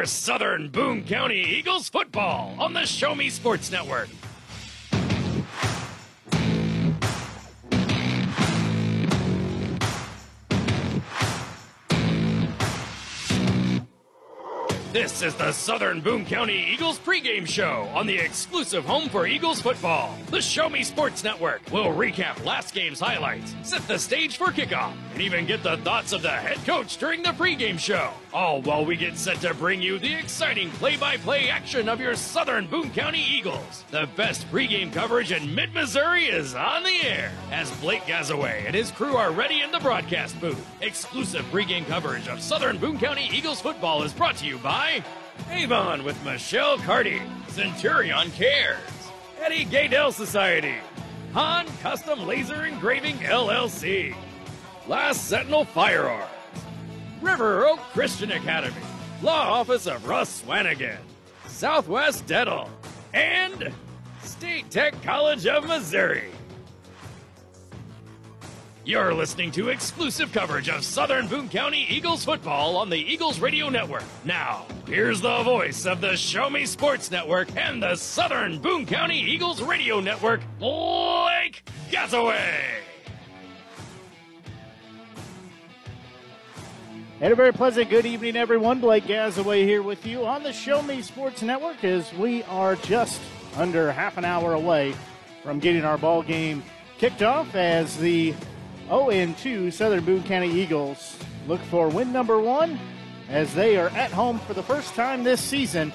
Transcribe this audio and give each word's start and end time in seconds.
For 0.00 0.06
Southern 0.06 0.70
Boone 0.70 1.04
County 1.04 1.42
Eagles 1.42 1.90
football 1.90 2.54
on 2.58 2.72
the 2.72 2.86
Show 2.86 3.14
Me 3.14 3.28
Sports 3.28 3.70
Network. 3.70 4.08
This 14.92 15.22
is 15.22 15.36
the 15.36 15.52
Southern 15.52 16.00
Boone 16.00 16.24
County 16.24 16.66
Eagles 16.72 16.98
pregame 16.98 17.46
show 17.46 17.88
on 17.94 18.06
the 18.06 18.16
exclusive 18.16 18.84
home 18.84 19.08
for 19.08 19.24
Eagles 19.24 19.62
football. 19.62 20.18
The 20.30 20.40
Show 20.40 20.68
Me 20.68 20.82
Sports 20.82 21.22
Network 21.22 21.60
We'll 21.70 21.94
recap 21.94 22.44
last 22.44 22.74
game's 22.74 22.98
highlights, 22.98 23.54
set 23.62 23.86
the 23.86 24.00
stage 24.00 24.36
for 24.36 24.46
kickoff, 24.46 24.94
and 25.12 25.22
even 25.22 25.46
get 25.46 25.62
the 25.62 25.76
thoughts 25.78 26.12
of 26.12 26.22
the 26.22 26.30
head 26.30 26.56
coach 26.66 26.96
during 26.96 27.22
the 27.22 27.28
pregame 27.28 27.78
show. 27.78 28.10
Oh, 28.32 28.36
All 28.38 28.62
while 28.62 28.84
we 28.84 28.96
get 28.96 29.16
set 29.16 29.40
to 29.40 29.54
bring 29.54 29.82
you 29.82 29.98
the 29.98 30.14
exciting 30.14 30.70
play 30.72 30.96
by 30.96 31.16
play 31.16 31.48
action 31.48 31.88
of 31.88 32.00
your 32.00 32.14
Southern 32.14 32.66
Boone 32.66 32.90
County 32.90 33.22
Eagles. 33.22 33.84
The 33.90 34.08
best 34.16 34.50
pregame 34.50 34.92
coverage 34.92 35.32
in 35.32 35.54
mid 35.54 35.74
Missouri 35.74 36.24
is 36.24 36.54
on 36.54 36.82
the 36.82 37.02
air 37.02 37.32
as 37.50 37.70
Blake 37.78 38.02
Gazaway 38.02 38.64
and 38.66 38.74
his 38.74 38.90
crew 38.90 39.16
are 39.16 39.32
ready 39.32 39.62
in 39.62 39.72
the 39.72 39.80
broadcast 39.80 40.40
booth. 40.40 40.64
Exclusive 40.80 41.44
pregame 41.46 41.86
coverage 41.86 42.28
of 42.28 42.40
Southern 42.40 42.78
Boone 42.78 42.98
County 42.98 43.28
Eagles 43.32 43.60
football 43.60 44.02
is 44.02 44.12
brought 44.12 44.36
to 44.36 44.46
you 44.46 44.58
by 44.58 45.02
Avon 45.50 46.04
with 46.04 46.22
Michelle 46.24 46.78
Carty, 46.78 47.20
Centurion 47.48 48.30
Cares, 48.32 48.78
Eddie 49.40 49.64
Gaedel 49.64 50.12
Society, 50.12 50.76
Han 51.34 51.66
Custom 51.82 52.26
Laser 52.26 52.66
Engraving 52.66 53.16
LLC, 53.18 54.14
Last 54.86 55.28
Sentinel 55.28 55.64
Firearms, 55.64 56.30
River 57.20 57.66
Oak 57.66 57.78
Christian 57.92 58.32
Academy, 58.32 58.80
Law 59.22 59.60
Office 59.60 59.86
of 59.86 60.06
Russ 60.06 60.42
Swanigan, 60.42 60.98
Southwest 61.46 62.26
Dental, 62.26 62.70
and 63.12 63.72
State 64.22 64.70
Tech 64.70 65.00
College 65.02 65.46
of 65.46 65.66
Missouri. 65.66 66.30
You're 68.84 69.12
listening 69.12 69.52
to 69.52 69.68
exclusive 69.68 70.32
coverage 70.32 70.70
of 70.70 70.82
Southern 70.82 71.28
Boone 71.28 71.50
County 71.50 71.86
Eagles 71.90 72.24
football 72.24 72.76
on 72.76 72.88
the 72.88 72.96
Eagles 72.96 73.38
Radio 73.38 73.68
Network. 73.68 74.04
Now, 74.24 74.64
here's 74.86 75.20
the 75.20 75.42
voice 75.42 75.84
of 75.84 76.00
the 76.00 76.16
Show 76.16 76.48
Me 76.48 76.64
Sports 76.64 77.10
Network 77.10 77.54
and 77.56 77.82
the 77.82 77.96
Southern 77.96 78.58
Boone 78.58 78.86
County 78.86 79.20
Eagles 79.20 79.62
Radio 79.62 80.00
Network, 80.00 80.40
Blake 80.58 81.62
Gazaway. 81.90 82.89
And 87.22 87.34
a 87.34 87.36
very 87.36 87.52
pleasant 87.52 87.90
good 87.90 88.06
evening, 88.06 88.34
everyone. 88.34 88.80
Blake 88.80 89.04
Gazaway 89.04 89.64
here 89.64 89.82
with 89.82 90.06
you 90.06 90.24
on 90.24 90.42
the 90.42 90.54
Show 90.54 90.80
Me 90.80 91.02
Sports 91.02 91.42
Network 91.42 91.84
as 91.84 92.10
we 92.14 92.42
are 92.44 92.76
just 92.76 93.20
under 93.58 93.92
half 93.92 94.16
an 94.16 94.24
hour 94.24 94.54
away 94.54 94.94
from 95.42 95.58
getting 95.58 95.84
our 95.84 95.98
ball 95.98 96.22
game 96.22 96.62
kicked 96.96 97.22
off 97.22 97.54
as 97.54 97.98
the 97.98 98.34
0 98.88 99.34
2 99.38 99.70
Southern 99.70 100.02
Boone 100.02 100.22
County 100.22 100.48
Eagles 100.48 101.18
look 101.46 101.60
for 101.64 101.90
win 101.90 102.10
number 102.10 102.40
one 102.40 102.78
as 103.28 103.52
they 103.52 103.76
are 103.76 103.90
at 103.90 104.10
home 104.10 104.38
for 104.38 104.54
the 104.54 104.62
first 104.62 104.94
time 104.94 105.22
this 105.22 105.42
season 105.42 105.92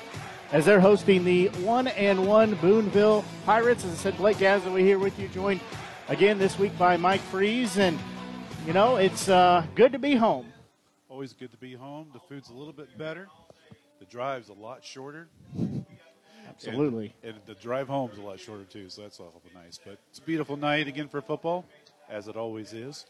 as 0.52 0.64
they're 0.64 0.80
hosting 0.80 1.24
the 1.24 1.48
1 1.48 1.88
and 1.88 2.28
1 2.28 2.54
Boonville 2.58 3.26
Pirates. 3.48 3.84
As 3.84 3.94
I 3.94 3.96
said, 3.96 4.18
Blake 4.18 4.38
Gazaway 4.38 4.82
here 4.82 5.00
with 5.00 5.18
you, 5.18 5.28
joined 5.30 5.62
again 6.08 6.38
this 6.38 6.60
week 6.60 6.78
by 6.78 6.98
Mike 6.98 7.22
Freeze. 7.22 7.80
And, 7.80 7.98
you 8.68 8.74
know, 8.74 8.98
it's 8.98 9.28
uh, 9.28 9.66
good 9.74 9.92
to 9.94 9.98
be 9.98 10.14
home. 10.14 10.52
Always 11.16 11.32
good 11.32 11.52
to 11.52 11.58
be 11.58 11.74
home. 11.74 12.10
The 12.12 12.20
food's 12.20 12.50
a 12.50 12.54
little 12.54 12.74
bit 12.74 12.98
better. 12.98 13.30
The 14.00 14.06
drive's 14.06 14.50
a 14.50 14.54
lot 14.54 14.84
shorter. 14.84 15.30
Absolutely. 16.50 17.14
And, 17.24 17.36
and 17.36 17.42
the 17.46 17.54
drive 17.54 17.88
home's 17.88 18.18
a 18.18 18.22
lot 18.22 18.38
shorter 18.38 18.66
too, 18.66 18.90
so 18.90 19.04
that's 19.04 19.18
awful 19.22 19.42
nice. 19.54 19.80
But 19.82 19.98
it's 20.10 20.20
a 20.20 20.24
beautiful 20.24 20.58
night 20.58 20.90
again 20.90 21.08
for 21.08 21.22
football, 21.22 21.64
as 22.10 22.28
it 22.28 22.36
always 22.36 22.74
is. 22.74 23.06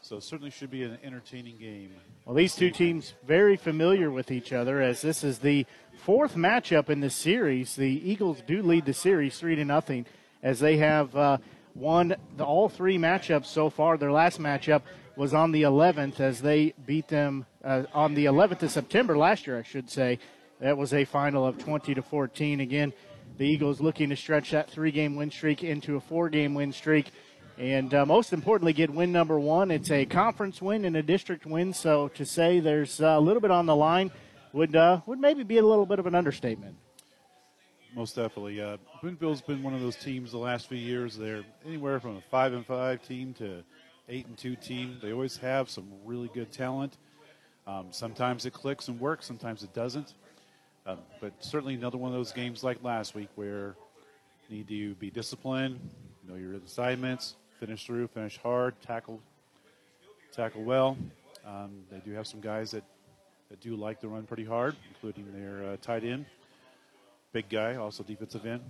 So 0.00 0.16
it 0.16 0.22
certainly 0.22 0.52
should 0.52 0.70
be 0.70 0.84
an 0.84 0.96
entertaining 1.04 1.58
game. 1.58 1.90
Well, 2.24 2.34
these 2.34 2.56
two 2.56 2.70
teams 2.70 3.12
very 3.26 3.56
familiar 3.56 4.10
with 4.10 4.30
each 4.30 4.54
other 4.54 4.80
as 4.80 5.02
this 5.02 5.22
is 5.22 5.40
the 5.40 5.66
fourth 5.98 6.36
matchup 6.36 6.88
in 6.88 7.00
the 7.00 7.10
series. 7.10 7.76
The 7.76 8.10
Eagles 8.10 8.40
do 8.46 8.62
lead 8.62 8.86
the 8.86 8.94
series 8.94 9.38
three 9.38 9.54
to 9.54 9.66
nothing 9.66 10.06
as 10.42 10.60
they 10.60 10.78
have 10.78 11.14
uh, 11.14 11.36
won 11.74 12.16
the, 12.38 12.44
all 12.44 12.70
three 12.70 12.96
matchups 12.96 13.46
so 13.46 13.68
far. 13.68 13.98
Their 13.98 14.12
last 14.12 14.40
matchup 14.40 14.80
was 15.16 15.34
on 15.34 15.52
the 15.52 15.62
11th 15.62 16.20
as 16.20 16.40
they 16.40 16.74
beat 16.86 17.08
them 17.08 17.46
uh, 17.62 17.84
on 17.92 18.14
the 18.14 18.24
11th 18.26 18.62
of 18.62 18.70
September 18.70 19.16
last 19.16 19.46
year, 19.46 19.58
I 19.58 19.62
should 19.62 19.90
say. 19.90 20.18
That 20.60 20.76
was 20.76 20.92
a 20.94 21.04
final 21.04 21.46
of 21.46 21.58
20 21.58 21.94
to 21.94 22.02
14. 22.02 22.60
Again, 22.60 22.92
the 23.36 23.46
Eagles 23.46 23.80
looking 23.80 24.10
to 24.10 24.16
stretch 24.16 24.50
that 24.52 24.70
three-game 24.70 25.16
win 25.16 25.30
streak 25.30 25.64
into 25.64 25.96
a 25.96 26.00
four-game 26.00 26.54
win 26.54 26.72
streak, 26.72 27.10
and 27.58 27.92
uh, 27.92 28.06
most 28.06 28.32
importantly, 28.32 28.72
get 28.72 28.90
win 28.90 29.12
number 29.12 29.38
one. 29.38 29.70
It's 29.70 29.90
a 29.90 30.04
conference 30.04 30.62
win 30.62 30.84
and 30.84 30.96
a 30.96 31.02
district 31.02 31.46
win, 31.46 31.72
so 31.72 32.08
to 32.08 32.24
say 32.24 32.60
there's 32.60 33.00
uh, 33.00 33.06
a 33.06 33.20
little 33.20 33.40
bit 33.40 33.50
on 33.50 33.66
the 33.66 33.76
line 33.76 34.10
would 34.52 34.76
uh, 34.76 35.00
would 35.06 35.18
maybe 35.18 35.42
be 35.42 35.58
a 35.58 35.66
little 35.66 35.86
bit 35.86 35.98
of 35.98 36.06
an 36.06 36.14
understatement. 36.14 36.76
Most 37.94 38.16
definitely. 38.16 38.60
Uh, 38.60 38.76
Boonville's 39.02 39.40
been 39.40 39.62
one 39.62 39.74
of 39.74 39.80
those 39.80 39.96
teams 39.96 40.32
the 40.32 40.38
last 40.38 40.68
few 40.68 40.78
years. 40.78 41.16
They're 41.16 41.44
anywhere 41.64 42.00
from 42.00 42.16
a 42.16 42.20
five 42.30 42.52
and 42.52 42.66
five 42.66 43.06
team 43.06 43.34
to 43.34 43.62
eight 44.08 44.26
and 44.26 44.36
two 44.36 44.56
team. 44.56 44.98
They 45.02 45.12
always 45.12 45.36
have 45.38 45.70
some 45.70 45.86
really 46.04 46.30
good 46.32 46.52
talent. 46.52 46.96
Um, 47.66 47.86
sometimes 47.90 48.44
it 48.44 48.52
clicks 48.52 48.88
and 48.88 49.00
works, 49.00 49.26
sometimes 49.26 49.62
it 49.62 49.72
doesn't. 49.72 50.12
Um, 50.86 50.98
but 51.20 51.32
certainly 51.40 51.74
another 51.74 51.96
one 51.96 52.10
of 52.10 52.16
those 52.16 52.32
games 52.32 52.62
like 52.62 52.82
last 52.82 53.14
week 53.14 53.30
where 53.36 53.74
you 54.48 54.58
need 54.58 54.68
to 54.68 54.94
be 54.96 55.10
disciplined, 55.10 55.80
know 56.28 56.34
your 56.34 56.54
assignments, 56.54 57.36
finish 57.58 57.86
through, 57.86 58.08
finish 58.08 58.38
hard, 58.38 58.74
tackle, 58.82 59.20
tackle 60.32 60.62
well. 60.62 60.98
Um, 61.46 61.84
they 61.90 61.98
do 61.98 62.12
have 62.12 62.26
some 62.26 62.40
guys 62.40 62.70
that, 62.72 62.84
that 63.48 63.60
do 63.60 63.76
like 63.76 64.00
to 64.00 64.08
run 64.08 64.24
pretty 64.24 64.44
hard, 64.44 64.76
including 64.90 65.32
their 65.32 65.72
uh, 65.72 65.76
tight 65.80 66.04
end, 66.04 66.26
big 67.32 67.48
guy, 67.48 67.76
also 67.76 68.02
defensive 68.02 68.44
end, 68.44 68.62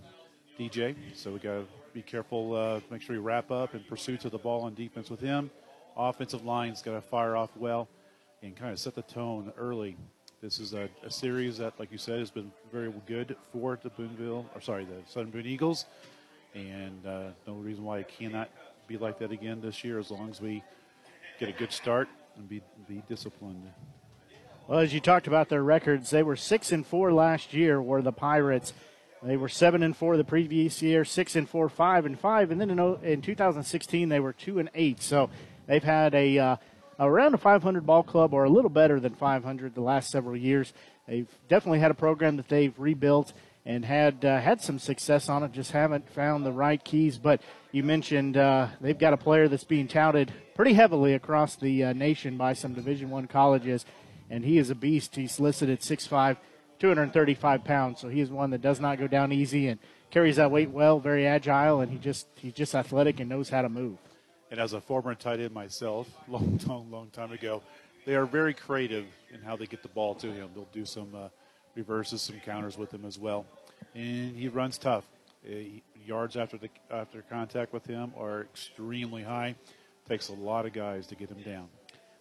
DJ. 0.58 0.94
So 1.14 1.32
we 1.32 1.40
got 1.40 1.64
be 1.94 2.02
careful, 2.02 2.56
uh, 2.56 2.80
make 2.90 3.00
sure 3.02 3.14
we 3.14 3.22
wrap 3.22 3.52
up 3.52 3.72
in 3.72 3.80
pursuit 3.84 4.24
of 4.24 4.32
the 4.32 4.38
ball 4.38 4.62
on 4.62 4.74
defense 4.74 5.08
with 5.10 5.20
him. 5.20 5.48
Offensive 5.96 6.44
line's 6.44 6.82
got 6.82 6.94
to 6.94 7.00
fire 7.00 7.36
off 7.36 7.50
well 7.56 7.88
and 8.42 8.56
kind 8.56 8.72
of 8.72 8.80
set 8.80 8.96
the 8.96 9.02
tone 9.02 9.52
early. 9.56 9.96
This 10.42 10.58
is 10.58 10.74
a, 10.74 10.88
a, 11.04 11.10
series 11.10 11.56
that, 11.58 11.78
like 11.78 11.92
you 11.92 11.96
said, 11.96 12.18
has 12.18 12.32
been 12.32 12.50
very 12.72 12.92
good 13.06 13.36
for 13.52 13.78
the 13.80 13.90
Boonville, 13.90 14.44
or 14.54 14.60
sorry, 14.60 14.84
the 14.84 14.96
Southern 15.08 15.30
Boone 15.30 15.46
Eagles, 15.46 15.86
and 16.52 17.06
uh, 17.06 17.28
no 17.46 17.54
reason 17.54 17.84
why 17.84 18.00
it 18.00 18.08
cannot 18.08 18.50
be 18.88 18.98
like 18.98 19.20
that 19.20 19.30
again 19.30 19.60
this 19.60 19.84
year 19.84 20.00
as 20.00 20.10
long 20.10 20.28
as 20.28 20.40
we 20.40 20.64
get 21.38 21.48
a 21.48 21.52
good 21.52 21.72
start 21.72 22.08
and 22.36 22.48
be 22.48 22.60
be 22.88 23.02
disciplined. 23.08 23.62
Well, 24.66 24.80
as 24.80 24.92
you 24.92 25.00
talked 25.00 25.28
about 25.28 25.48
their 25.48 25.62
records, 25.62 26.10
they 26.10 26.24
were 26.24 26.36
six 26.36 26.72
and 26.72 26.84
four 26.84 27.12
last 27.12 27.54
year. 27.54 27.80
Were 27.80 28.02
the 28.02 28.12
Pirates? 28.12 28.72
They 29.24 29.38
were 29.38 29.48
seven 29.48 29.82
and 29.82 29.96
four 29.96 30.18
the 30.18 30.24
previous 30.24 30.82
year, 30.82 31.04
six 31.04 31.34
and 31.34 31.48
four, 31.48 31.70
five 31.70 32.04
and 32.04 32.18
five, 32.20 32.50
and 32.50 32.60
then 32.60 32.70
in, 32.70 32.78
in 33.02 33.22
2016 33.22 34.08
they 34.10 34.20
were 34.20 34.34
two 34.34 34.58
and 34.58 34.68
eight. 34.74 35.00
So 35.00 35.30
they've 35.66 35.82
had 35.82 36.14
a 36.14 36.38
uh, 36.38 36.56
around 37.00 37.34
a 37.34 37.38
500 37.38 37.86
ball 37.86 38.02
club 38.02 38.34
or 38.34 38.44
a 38.44 38.50
little 38.50 38.70
better 38.70 39.00
than 39.00 39.14
500 39.14 39.74
the 39.74 39.80
last 39.80 40.10
several 40.10 40.36
years. 40.36 40.74
They've 41.08 41.28
definitely 41.48 41.80
had 41.80 41.90
a 41.90 41.94
program 41.94 42.36
that 42.36 42.48
they've 42.48 42.78
rebuilt 42.78 43.32
and 43.66 43.84
had 43.84 44.24
uh, 44.26 44.40
had 44.40 44.60
some 44.60 44.78
success 44.78 45.28
on 45.30 45.42
it. 45.42 45.52
Just 45.52 45.72
haven't 45.72 46.08
found 46.10 46.44
the 46.44 46.52
right 46.52 46.82
keys. 46.84 47.16
But 47.16 47.40
you 47.72 47.82
mentioned 47.82 48.36
uh, 48.36 48.68
they've 48.80 48.98
got 48.98 49.14
a 49.14 49.18
player 49.18 49.48
that's 49.48 49.64
being 49.64 49.88
touted 49.88 50.32
pretty 50.54 50.74
heavily 50.74 51.14
across 51.14 51.56
the 51.56 51.84
uh, 51.84 51.92
nation 51.92 52.36
by 52.36 52.52
some 52.52 52.74
Division 52.74 53.10
One 53.10 53.26
colleges, 53.26 53.86
and 54.28 54.44
he 54.44 54.58
is 54.58 54.70
a 54.70 54.74
beast. 54.74 55.16
He's 55.16 55.40
listed 55.40 55.70
at 55.70 55.80
6'5", 55.80 56.36
235 56.78 57.64
pounds, 57.64 58.00
so 58.00 58.08
he 58.08 58.20
is 58.20 58.30
one 58.30 58.50
that 58.50 58.62
does 58.62 58.80
not 58.80 58.98
go 58.98 59.06
down 59.06 59.32
easy 59.32 59.68
and 59.68 59.80
carries 60.10 60.36
that 60.36 60.50
weight 60.50 60.70
well. 60.70 60.98
Very 60.98 61.26
agile, 61.26 61.80
and 61.80 61.90
he 61.90 61.98
just 61.98 62.26
he's 62.36 62.52
just 62.52 62.74
athletic 62.74 63.20
and 63.20 63.28
knows 63.28 63.48
how 63.48 63.62
to 63.62 63.68
move. 63.68 63.98
And 64.50 64.60
as 64.60 64.72
a 64.72 64.80
former 64.80 65.14
tight 65.14 65.40
end 65.40 65.52
myself, 65.52 66.08
long, 66.28 66.60
long, 66.66 66.90
long 66.90 67.10
time 67.10 67.32
ago, 67.32 67.62
they 68.04 68.14
are 68.14 68.26
very 68.26 68.54
creative 68.54 69.06
in 69.32 69.40
how 69.42 69.56
they 69.56 69.66
get 69.66 69.82
the 69.82 69.88
ball 69.88 70.14
to 70.16 70.30
him. 70.32 70.50
They'll 70.54 70.68
do 70.72 70.84
some 70.84 71.14
uh, 71.14 71.28
reverses, 71.74 72.22
some 72.22 72.40
counters 72.44 72.78
with 72.78 72.92
him 72.92 73.04
as 73.04 73.18
well, 73.18 73.46
and 73.94 74.36
he 74.36 74.48
runs 74.48 74.78
tough. 74.78 75.04
Uh, 75.46 75.54
yards 76.06 76.36
after 76.36 76.56
the 76.56 76.68
after 76.90 77.22
contact 77.22 77.72
with 77.72 77.86
him 77.86 78.12
are 78.16 78.42
extremely 78.42 79.22
high. 79.22 79.54
Takes 80.08 80.28
a 80.28 80.34
lot 80.34 80.66
of 80.66 80.72
guys 80.72 81.06
to 81.08 81.14
get 81.14 81.30
him 81.30 81.40
down. 81.42 81.68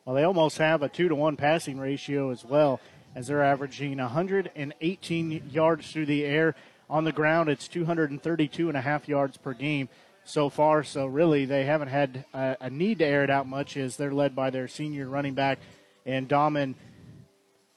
Well, 0.06 0.16
they 0.16 0.24
almost 0.24 0.58
have 0.58 0.84
a 0.84 0.90
two 0.90 1.08
to 1.08 1.16
one 1.16 1.38
passing 1.38 1.78
ratio 1.80 2.30
as 2.32 2.44
well, 2.44 2.80
as 3.16 3.28
they're 3.28 3.44
averaging 3.44 3.98
118 3.98 5.50
yards 5.52 5.92
through 5.92 6.06
the 6.06 6.26
air. 6.26 6.56
On 6.90 7.04
the 7.04 7.12
ground, 7.12 7.50
it's 7.50 7.68
232 7.68 8.68
and 8.68 8.78
a 8.78 8.82
half 8.82 9.08
yards 9.08 9.38
per 9.38 9.54
game 9.54 9.90
so 10.26 10.50
far. 10.50 10.84
So 10.84 11.06
really, 11.06 11.46
they 11.46 11.66
haven't 11.66 11.88
had 11.90 12.26
a, 12.34 12.58
a 12.62 12.70
need 12.70 13.00
to 13.00 13.06
air 13.06 13.24
it 13.24 13.30
out 13.30 13.48
much, 13.48 13.78
as 13.78 13.98
they're 13.98 14.12
led 14.12 14.36
by 14.36 14.50
their 14.50 14.68
senior 14.68 15.08
running 15.08 15.34
back 15.34 15.60
and 16.06 16.28
Daman 16.28 16.76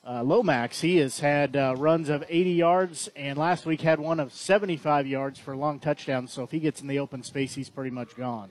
uh, 0.06 0.22
Lomax. 0.22 0.80
He 0.80 0.98
has 0.98 1.20
had 1.20 1.56
uh, 1.56 1.74
runs 1.76 2.08
of 2.08 2.24
80 2.28 2.50
yards, 2.50 3.08
and 3.16 3.38
last 3.38 3.66
week 3.66 3.80
had 3.80 3.98
one 3.98 4.20
of 4.20 4.32
75 4.32 5.06
yards 5.06 5.38
for 5.38 5.52
a 5.52 5.58
long 5.58 5.80
touchdowns. 5.80 6.32
So 6.32 6.42
if 6.44 6.50
he 6.50 6.60
gets 6.60 6.80
in 6.80 6.86
the 6.86 6.98
open 6.98 7.22
space, 7.22 7.54
he's 7.54 7.70
pretty 7.70 7.90
much 7.90 8.16
gone. 8.16 8.50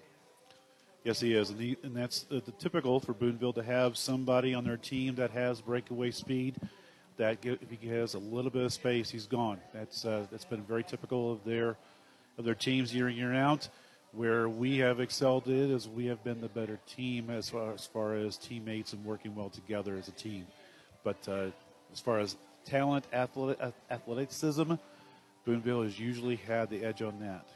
Yes, 1.05 1.19
he 1.19 1.35
is, 1.35 1.51
and, 1.51 1.61
he, 1.61 1.77
and 1.83 1.95
that's 1.95 2.23
the, 2.23 2.41
typical 2.57 2.99
for 2.99 3.13
Boonville 3.13 3.53
to 3.53 3.63
have 3.63 3.95
somebody 3.95 4.55
on 4.55 4.63
their 4.63 4.75
team 4.75 5.13
that 5.15 5.29
has 5.29 5.61
breakaway 5.61 6.09
speed. 6.09 6.55
That 7.17 7.45
if 7.45 7.59
he 7.79 7.87
has 7.89 8.15
a 8.15 8.19
little 8.19 8.49
bit 8.49 8.63
of 8.63 8.73
space, 8.73 9.11
he's 9.11 9.27
gone. 9.27 9.59
That's 9.71 10.03
uh, 10.03 10.25
that's 10.31 10.45
been 10.45 10.63
very 10.63 10.83
typical 10.83 11.31
of 11.31 11.43
their 11.45 11.77
of 12.39 12.43
their 12.43 12.55
teams 12.55 12.93
year 12.93 13.07
in 13.07 13.15
year 13.15 13.35
out. 13.35 13.69
Where 14.13 14.49
we 14.49 14.79
have 14.79 14.99
excelled 14.99 15.47
it 15.47 15.69
is 15.69 15.87
we 15.87 16.07
have 16.07 16.23
been 16.23 16.41
the 16.41 16.49
better 16.49 16.79
team 16.87 17.29
as 17.29 17.49
far 17.49 17.73
as, 17.73 17.85
far 17.85 18.15
as 18.15 18.35
teammates 18.35 18.93
and 18.93 19.05
working 19.05 19.35
well 19.35 19.49
together 19.49 19.95
as 19.97 20.07
a 20.07 20.11
team. 20.11 20.47
But 21.03 21.17
uh, 21.29 21.47
as 21.93 21.99
far 21.99 22.19
as 22.19 22.35
talent, 22.65 23.05
athletic, 23.13 23.59
athleticism, 23.91 24.73
Boonville 25.45 25.83
has 25.83 25.99
usually 25.99 26.37
had 26.37 26.71
the 26.71 26.83
edge 26.83 27.03
on 27.03 27.19
that. 27.19 27.47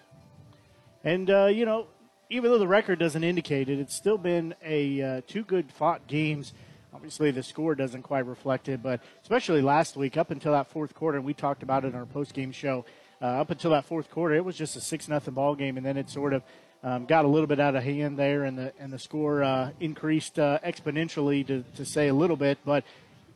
And 1.03 1.31
uh, 1.31 1.47
you 1.47 1.65
know, 1.65 1.87
even 2.29 2.51
though 2.51 2.59
the 2.59 2.67
record 2.67 2.99
doesn't 2.99 3.23
indicate 3.23 3.69
it, 3.69 3.79
it's 3.79 3.95
still 3.95 4.17
been 4.17 4.53
a 4.63 5.01
uh, 5.01 5.21
two 5.27 5.43
good 5.43 5.71
fought 5.71 6.05
games. 6.07 6.53
Obviously, 6.93 7.31
the 7.31 7.41
score 7.41 7.75
doesn't 7.75 8.03
quite 8.03 8.25
reflect 8.25 8.69
it, 8.69 8.83
but 8.83 9.01
especially 9.23 9.61
last 9.61 9.95
week, 9.95 10.15
up 10.15 10.29
until 10.31 10.51
that 10.53 10.67
fourth 10.67 10.93
quarter, 10.93 11.17
and 11.17 11.25
we 11.25 11.33
talked 11.33 11.63
about 11.63 11.85
it 11.85 11.89
in 11.89 11.95
our 11.95 12.05
post 12.05 12.33
game 12.33 12.51
show. 12.51 12.85
Uh, 13.21 13.25
up 13.25 13.49
until 13.49 13.71
that 13.71 13.85
fourth 13.85 14.09
quarter, 14.09 14.35
it 14.35 14.45
was 14.45 14.55
just 14.55 14.75
a 14.75 14.81
six 14.81 15.07
nothing 15.07 15.33
ball 15.33 15.55
game, 15.55 15.75
and 15.75 15.85
then 15.85 15.97
it 15.97 16.09
sort 16.09 16.33
of 16.33 16.43
um, 16.83 17.05
got 17.05 17.25
a 17.25 17.27
little 17.27 17.47
bit 17.47 17.59
out 17.59 17.75
of 17.75 17.83
hand 17.83 18.17
there, 18.17 18.43
and 18.43 18.57
the 18.57 18.73
and 18.79 18.93
the 18.93 18.99
score 18.99 19.43
uh, 19.43 19.71
increased 19.79 20.39
uh, 20.39 20.59
exponentially 20.63 21.45
to, 21.47 21.63
to 21.75 21.83
say 21.85 22.07
a 22.07 22.13
little 22.13 22.37
bit. 22.37 22.59
But 22.63 22.83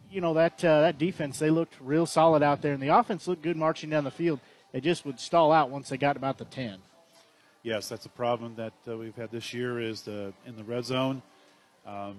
you 0.09 0.21
know 0.21 0.35
that 0.35 0.63
uh, 0.63 0.81
that 0.81 0.97
defense, 0.97 1.39
they 1.39 1.49
looked 1.49 1.73
real 1.81 2.05
solid 2.05 2.43
out 2.43 2.61
there, 2.61 2.73
and 2.73 2.81
the 2.81 2.89
offense 2.89 3.27
looked 3.27 3.41
good 3.41 3.57
marching 3.57 3.89
down 3.89 4.03
the 4.03 4.11
field. 4.11 4.39
They 4.71 4.81
just 4.81 5.05
would 5.05 5.19
stall 5.19 5.51
out 5.51 5.69
once 5.69 5.89
they 5.89 5.97
got 5.97 6.15
about 6.15 6.37
the 6.37 6.45
ten 6.45 6.79
yes, 7.63 7.89
that's 7.89 8.05
a 8.05 8.09
problem 8.09 8.55
that 8.55 8.73
uh, 8.87 8.97
we've 8.97 9.15
had 9.15 9.31
this 9.31 9.53
year 9.53 9.79
is 9.79 10.01
the 10.01 10.33
in 10.45 10.55
the 10.55 10.63
red 10.63 10.85
zone. 10.85 11.21
Um, 11.85 12.17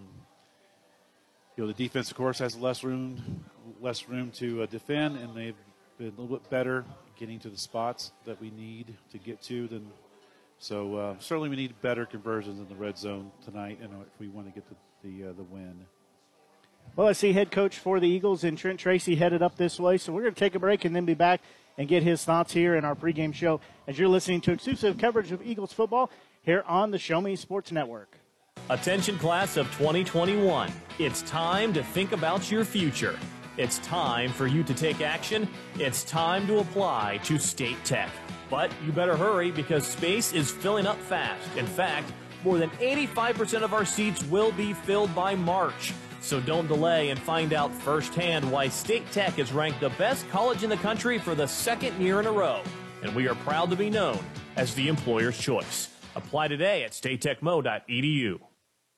you 1.57 1.63
know, 1.63 1.69
the 1.69 1.75
defense, 1.75 2.11
of 2.11 2.17
course, 2.17 2.39
has 2.41 2.57
less 2.57 2.83
room, 2.83 3.45
less 3.81 4.09
room 4.09 4.33
to 4.33 4.65
uh, 4.65 4.67
defend, 4.67 5.19
and 5.19 5.37
they've 5.37 5.55
been 5.99 6.09
a 6.09 6.21
little 6.21 6.39
bit 6.39 6.51
better 6.51 6.85
getting 7.17 7.39
to 7.39 7.49
the 7.49 7.57
spots 7.57 8.11
that 8.27 8.41
we 8.41 8.51
need 8.51 8.97
to 9.13 9.19
get 9.19 9.41
to. 9.43 9.69
Than 9.69 9.87
so, 10.59 10.97
uh, 10.97 11.15
certainly 11.21 11.49
we 11.49 11.57
need 11.57 11.81
better 11.81 12.07
conversions 12.07 12.59
in 12.59 12.69
the 12.69 12.75
red 12.75 12.99
zone 12.99 13.31
tonight, 13.45 13.79
and 13.81 13.93
if 13.93 14.19
we 14.19 14.29
want 14.29 14.49
to 14.49 14.53
get 14.53 14.69
the 14.69 14.75
the, 15.05 15.29
uh, 15.29 15.33
the 15.35 15.43
win. 15.43 15.87
Well, 16.97 17.09
I 17.09 17.13
see 17.13 17.33
head 17.33 17.51
coach 17.51 17.79
for 17.79 18.01
the 18.01 18.09
Eagles 18.09 18.45
and 18.45 18.57
Trent 18.57 18.81
Tracy 18.81 19.17
headed 19.17 19.43
up 19.43 19.57
this 19.57 19.79
way, 19.79 19.99
so 19.99 20.13
we're 20.13 20.23
going 20.23 20.35
to 20.35 20.41
take 20.41 20.55
a 20.55 20.59
break 20.59 20.85
and 20.85 20.95
then 20.95 21.05
be 21.05 21.15
back 21.15 21.41
and 21.79 21.89
get 21.89 22.03
his 22.03 22.25
thoughts 22.25 22.53
here 22.53 22.75
in 22.77 22.85
our 22.85 22.95
pregame 22.95 23.35
show 23.35 23.61
as 23.87 23.99
you're 23.99 24.09
listening 24.09 24.41
to 24.43 24.53
exclusive 24.53 24.99
coverage 24.99 25.33
of 25.33 25.45
Eagles 25.45 25.73
football 25.73 26.11
here 26.43 26.65
on 26.67 26.91
the 26.91 26.99
Show 26.99 27.21
Me 27.21 27.37
Sports 27.37 27.73
Network. 27.73 28.17
Attention, 28.71 29.19
class 29.19 29.57
of 29.57 29.67
2021. 29.77 30.73
It's 30.99 31.23
time 31.23 31.73
to 31.75 31.83
think 31.83 32.13
about 32.13 32.51
your 32.51 32.65
future. 32.65 33.19
It's 33.57 33.79
time 33.81 34.33
for 34.33 34.47
you 34.47 34.63
to 34.65 34.75
take 34.75 35.01
action. 35.01 35.49
It's 35.79 36.03
time 36.05 36.47
to 36.47 36.59
apply 36.59 37.21
to 37.25 37.39
State 37.39 37.83
Tech. 37.85 38.11
But 38.51 38.73
you 38.85 38.93
better 38.93 39.17
hurry 39.17 39.51
because 39.51 39.87
space 39.87 40.33
is 40.33 40.51
filling 40.51 40.87
up 40.87 40.99
fast. 40.99 41.57
In 41.57 41.67
fact, 41.67 42.13
more 42.43 42.59
than 42.59 42.71
85% 42.71 43.63
of 43.63 43.73
our 43.73 43.85
seats 43.85 44.25
will 44.25 44.53
be 44.53 44.73
filled 44.73 45.15
by 45.15 45.35
March. 45.35 45.93
So 46.25 46.41
don't 46.41 46.67
delay 46.67 47.11
and 47.11 47.21
find 47.21 47.53
out 47.53 47.71
firsthand 47.71 48.51
why 48.51 48.69
State 48.69 49.05
Tech 49.13 49.39
is 49.39 49.53
ranked 49.53 49.81
the 49.81 49.91
best 49.91 50.27
college 50.31 50.65
in 50.65 50.71
the 50.71 50.77
country 50.79 51.19
for 51.19 51.35
the 51.35 51.47
second 51.47 52.01
year 52.01 52.19
in 52.19 52.25
a 52.25 52.33
row. 52.33 52.63
And 53.03 53.15
we 53.15 53.29
are 53.29 53.35
proud 53.35 53.69
to 53.69 53.77
be 53.77 53.91
known 53.91 54.19
as 54.57 54.75
the 54.75 54.89
employer's 54.89 55.37
choice. 55.37 55.91
Apply 56.17 56.49
today 56.49 56.83
at 56.83 56.93
statetechmo.edu. 56.93 58.41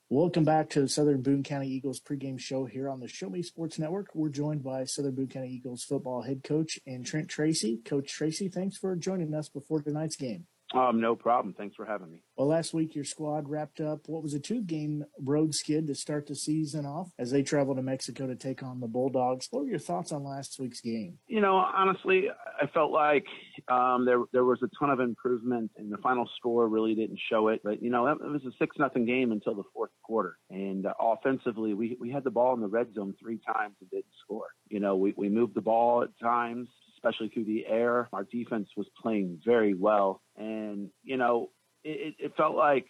Welcome 0.09 0.45
back 0.45 0.71
to 0.71 0.83
the 0.83 0.89
Southern 0.89 1.21
Boone 1.21 1.43
County 1.43 1.67
Eagles 1.67 1.99
pregame 2.01 2.39
show 2.39 2.65
here 2.65 2.89
on 2.89 3.01
the 3.01 3.09
Show 3.09 3.29
Me 3.29 3.43
Sports 3.43 3.77
Network. 3.77 4.15
We're 4.15 4.29
joined 4.29 4.63
by 4.63 4.85
Southern 4.85 5.17
Boone 5.17 5.27
County 5.27 5.49
Eagles 5.49 5.83
football 5.83 6.23
head 6.23 6.45
coach 6.45 6.79
and 6.87 7.05
Trent 7.05 7.29
Tracy. 7.29 7.81
Coach 7.85 8.09
Tracy, 8.09 8.49
thanks 8.49 8.79
for 8.79 8.95
joining 8.95 9.35
us 9.35 9.49
before 9.49 9.83
tonight's 9.83 10.15
game. 10.15 10.47
Um, 10.77 11.01
no 11.01 11.17
problem. 11.17 11.55
Thanks 11.57 11.77
for 11.77 11.85
having 11.85 12.11
me. 12.11 12.23
Well, 12.37 12.49
last 12.49 12.75
week 12.75 12.95
your 12.95 13.05
squad 13.05 13.49
wrapped 13.49 13.81
up 13.81 14.01
what 14.07 14.23
was 14.23 14.35
a 14.35 14.41
two-game 14.41 15.05
road 15.23 15.55
skid 15.55 15.87
to 15.87 15.95
start 15.95 16.27
the 16.27 16.35
season 16.35 16.85
off 16.85 17.09
as 17.19 17.31
they 17.31 17.43
traveled 17.43 17.79
to 17.79 17.83
Mexico 17.83 18.27
to 18.27 18.37
take 18.37 18.63
on 18.63 18.81
the 18.81 18.87
Bulldogs. 18.87 19.49
What 19.51 19.65
were 19.65 19.71
your 19.71 19.79
thoughts 19.79 20.13
on 20.13 20.25
last 20.25 20.59
week's 20.59 20.81
game? 20.81 21.19
You 21.27 21.41
know, 21.41 21.57
honestly, 21.57 22.27
I 22.61 22.67
felt 22.67 22.93
like 22.93 23.25
um, 23.69 24.05
there 24.05 24.21
there 24.33 24.45
was 24.45 24.59
a 24.63 24.69
ton 24.79 24.91
of 24.91 25.01
improvement, 25.01 25.71
and 25.77 25.91
the 25.91 25.99
final 25.99 26.29
score 26.37 26.69
really 26.69 26.95
didn't 26.95 27.21
show 27.31 27.49
it. 27.49 27.61
But 27.65 27.83
you 27.83 27.91
know, 27.91 28.07
it 28.07 28.19
was 28.21 28.43
a 28.47 28.53
six 28.59 28.77
nothing 28.79 29.07
game 29.07 29.33
until 29.33 29.55
the 29.55 29.65
fourth 29.73 29.91
quarter, 30.03 30.37
and 30.51 30.87
uh, 30.87 30.95
offensively, 31.01 31.75
we 31.75 31.97
we 32.01 32.11
had 32.11 32.25
the 32.25 32.31
ball 32.31 32.55
in 32.55 32.61
the 32.61 32.69
red 32.69 32.93
zone 32.95 33.15
three 33.21 33.41
times 33.47 33.77
and 33.81 33.91
didn't 33.91 34.05
score. 34.25 34.49
You 34.69 34.81
know, 34.81 34.97
we 34.97 35.15
we 35.17 35.29
moved 35.29 35.55
the 35.55 35.61
ball 35.63 36.03
at 36.03 36.11
times 36.23 36.69
especially 37.07 37.29
through 37.29 37.45
the 37.45 37.67
air. 37.67 38.09
Our 38.13 38.25
defense 38.25 38.69
was 38.77 38.87
playing 39.01 39.41
very 39.45 39.75
well, 39.75 40.23
and 40.37 40.91
you 41.03 41.17
know, 41.17 41.51
it, 41.85 42.15
it 42.19 42.33
felt 42.37 42.57
like 42.57 42.87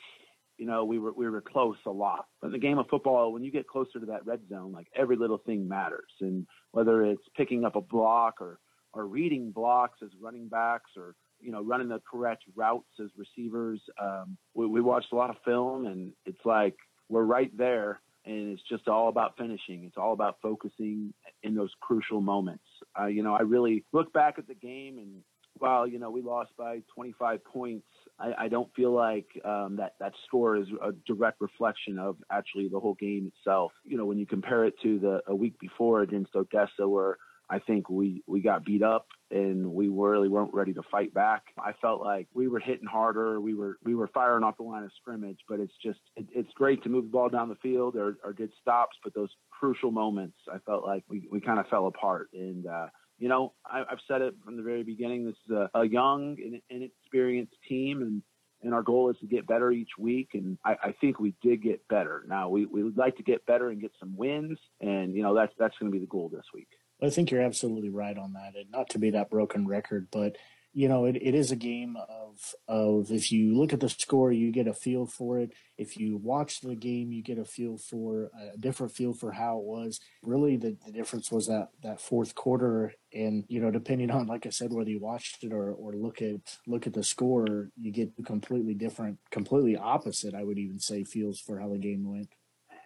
you 0.59 0.67
know 0.67 0.85
we 0.85 0.99
were 0.99 1.13
we 1.13 1.29
were 1.29 1.41
close 1.41 1.77
a 1.87 1.91
lot. 1.91 2.27
But 2.41 2.49
in 2.49 2.53
the 2.53 2.59
game 2.59 2.79
of 2.79 2.87
football, 2.89 3.33
when 3.33 3.45
you 3.45 3.51
get 3.51 3.69
closer 3.69 4.01
to 4.01 4.07
that 4.07 4.27
red 4.27 4.41
zone, 4.49 4.73
like 4.73 4.89
every 4.95 5.17
little 5.17 5.39
thing 5.39 5.69
matters, 5.69 6.11
and 6.21 6.47
whether 6.73 7.05
it's 7.05 7.23
picking 7.37 7.65
up 7.65 7.77
a 7.77 7.81
block 7.81 8.41
or 8.41 8.59
or 8.93 9.07
reading 9.07 9.51
blocks 9.51 9.99
as 10.03 10.11
running 10.21 10.49
backs 10.49 10.91
or 10.97 11.15
you 11.41 11.53
know 11.53 11.63
running 11.63 11.89
the 11.89 12.01
correct 12.11 12.45
routes 12.55 12.89
as 13.01 13.11
receivers. 13.17 13.81
Um, 14.01 14.37
we, 14.55 14.67
we 14.67 14.81
watched 14.81 15.13
a 15.13 15.17
lot 15.17 15.31
of 15.31 15.37
film, 15.45 15.87
and 15.87 16.13
it's 16.25 16.45
like 16.45 16.77
we're 17.09 17.23
right 17.25 17.57
there 17.57 18.01
and 18.27 18.53
it's 18.53 18.63
just 18.69 18.89
all 18.89 19.09
about 19.09 19.37
finishing. 19.39 19.85
It's 19.85 19.97
all 19.97 20.13
about 20.13 20.39
focusing 20.43 21.15
in 21.43 21.55
those 21.55 21.71
crucial 21.81 22.21
moments. 22.21 22.65
Uh, 22.99 23.07
you 23.07 23.23
know, 23.23 23.35
I 23.35 23.43
really 23.43 23.85
look 23.93 24.13
back 24.13 24.35
at 24.39 24.49
the 24.49 24.55
game, 24.55 24.99
and 24.99 25.23
while 25.59 25.87
you 25.87 25.99
know 25.99 26.11
we 26.11 26.21
lost 26.23 26.51
by 26.59 26.81
25 26.95 27.45
points, 27.45 27.87
I, 28.19 28.33
I 28.39 28.49
don't 28.49 28.73
feel 28.75 28.93
like 28.93 29.27
um, 29.45 29.77
that 29.77 29.95
that 30.01 30.13
score 30.27 30.57
is 30.57 30.67
a 30.83 30.93
direct 31.07 31.41
reflection 31.41 31.99
of 31.99 32.17
actually 32.31 32.69
the 32.69 32.81
whole 32.81 32.95
game 32.95 33.31
itself. 33.37 33.73
You 33.85 33.97
know, 33.97 34.05
when 34.05 34.19
you 34.19 34.27
compare 34.27 34.65
it 34.65 34.75
to 34.83 34.99
the 34.99 35.21
a 35.27 35.35
week 35.35 35.59
before 35.59 36.03
against 36.03 36.35
Odessa, 36.35 36.89
where 36.89 37.17
I 37.49 37.61
think 37.61 37.89
we 37.89 38.23
we 38.27 38.41
got 38.41 38.65
beat 38.65 38.83
up 38.83 39.07
and 39.31 39.73
we 39.73 39.89
really 39.89 40.29
weren't 40.29 40.55
ready 40.55 40.73
to 40.75 40.83
fight 40.91 41.15
back. 41.15 41.43
I 41.59 41.73
felt 41.81 42.01
like 42.01 42.29
we 42.35 42.49
were 42.49 42.59
hitting 42.59 42.87
harder. 42.87 43.41
We 43.41 43.55
were 43.55 43.77
we 43.85 43.95
were 43.95 44.09
firing 44.09 44.45
off 44.45 44.57
the 44.57 44.65
line 44.65 44.83
of 44.83 44.91
scrimmage, 45.01 45.39
but 45.49 45.61
it's 45.61 45.75
just 45.83 46.01
it, 46.17 46.27
it's 46.35 46.53
great 46.55 46.83
to 46.83 46.89
move 46.89 47.05
the 47.05 47.11
ball 47.11 47.29
down 47.29 47.49
the 47.49 47.57
field 47.57 47.97
or, 47.97 48.17
or 48.25 48.35
stops, 48.61 48.97
but 49.03 49.15
those 49.15 49.31
crucial 49.51 49.91
moments, 49.91 50.37
I 50.53 50.59
felt 50.67 50.85
like 50.85 51.05
we, 51.09 51.29
we 51.31 51.41
kind 51.41 51.59
of 51.59 51.67
fell 51.69 51.87
apart. 51.87 52.29
And 52.33 52.67
uh, 52.67 52.87
you 53.19 53.29
know, 53.29 53.55
I, 53.65 53.79
have 53.89 53.99
said 54.09 54.23
it 54.23 54.35
from 54.45 54.57
the 54.57 54.63
very 54.63 54.83
beginning. 54.83 55.25
This 55.25 55.37
is 55.49 55.57
a, 55.57 55.71
a 55.75 55.87
young 55.87 56.37
and 56.43 56.61
inexperienced 56.69 57.55
team, 57.69 58.03
and 58.03 58.23
and 58.63 58.75
our 58.75 58.83
goal 58.83 59.11
is 59.11 59.17
to 59.21 59.27
get 59.27 59.47
better 59.47 59.71
each 59.71 59.91
week. 59.99 60.31
And 60.35 60.59
I, 60.65 60.77
I 60.83 60.95
think 61.01 61.21
we 61.21 61.35
did 61.43 61.63
get 61.63 61.87
better. 61.89 62.25
Now 62.29 62.49
we 62.49 62.67
we 62.67 62.83
would 62.83 62.97
like 62.97 63.17
to 63.17 63.23
get 63.23 63.47
better 63.47 63.71
and 63.71 63.81
get 63.81 63.93
some 63.99 64.17
wins, 64.17 64.59
and 64.81 65.15
you 65.15 65.23
know 65.23 65.35
that's 65.35 65.53
that's 65.59 65.77
going 65.79 65.91
to 65.91 65.97
be 65.97 66.05
the 66.05 66.11
goal 66.11 66.29
this 66.29 66.47
week. 66.53 66.69
I 67.03 67.11
think 67.11 67.31
you're 67.31 67.43
absolutely 67.43 67.91
right 67.91 68.17
on 68.17 68.33
that. 68.35 68.55
And 68.57 68.71
not 68.71 68.91
to 68.91 68.99
be 68.99 69.11
that 69.11 69.31
broken 69.31 69.67
record, 69.67 70.09
but 70.11 70.37
you 70.77 70.89
know, 70.89 71.07
it, 71.07 71.17
it 71.17 71.35
is 71.35 71.53
a 71.53 71.57
game 71.57 71.97
of 71.97 72.55
of 72.69 73.11
if 73.11 73.33
you 73.33 73.57
look 73.57 73.73
at 73.73 73.81
the 73.81 73.89
score, 73.89 74.31
you 74.31 74.53
get 74.53 74.67
a 74.67 74.75
feel 74.75 75.07
for 75.07 75.39
it. 75.39 75.53
If 75.79 75.97
you 75.97 76.19
watch 76.19 76.61
the 76.61 76.75
game, 76.75 77.13
you 77.13 77.23
get 77.23 77.39
a 77.39 77.47
feel 77.47 77.79
for 77.79 78.31
a 78.55 78.59
different 78.59 78.93
feel 78.93 79.15
for 79.15 79.33
how 79.33 79.59
it 79.59 79.65
was. 79.65 80.01
Really, 80.23 80.59
the, 80.59 80.77
the 80.85 80.93
difference 80.93 81.33
was 81.33 81.47
that 81.47 81.69
that 81.83 81.99
fourth 81.99 82.35
quarter, 82.35 82.93
and 83.15 83.45
you 83.49 83.59
know, 83.59 83.71
depending 83.71 84.11
on, 84.11 84.27
like 84.27 84.45
I 84.45 84.51
said, 84.51 84.71
whether 84.71 84.91
you 84.91 85.01
watched 85.01 85.43
it 85.45 85.51
or 85.51 85.73
or 85.73 85.95
look 85.95 86.21
at 86.21 86.59
look 86.67 86.87
at 86.87 86.93
the 86.93 87.03
score, 87.03 87.71
you 87.81 87.91
get 87.91 88.13
completely 88.27 88.75
different, 88.75 89.19
completely 89.31 89.79
opposite. 89.79 90.35
I 90.35 90.45
would 90.45 90.59
even 90.59 90.79
say 90.79 91.05
feels 91.05 91.41
for 91.41 91.59
how 91.59 91.71
the 91.71 91.79
game 91.79 92.07
went. 92.07 92.29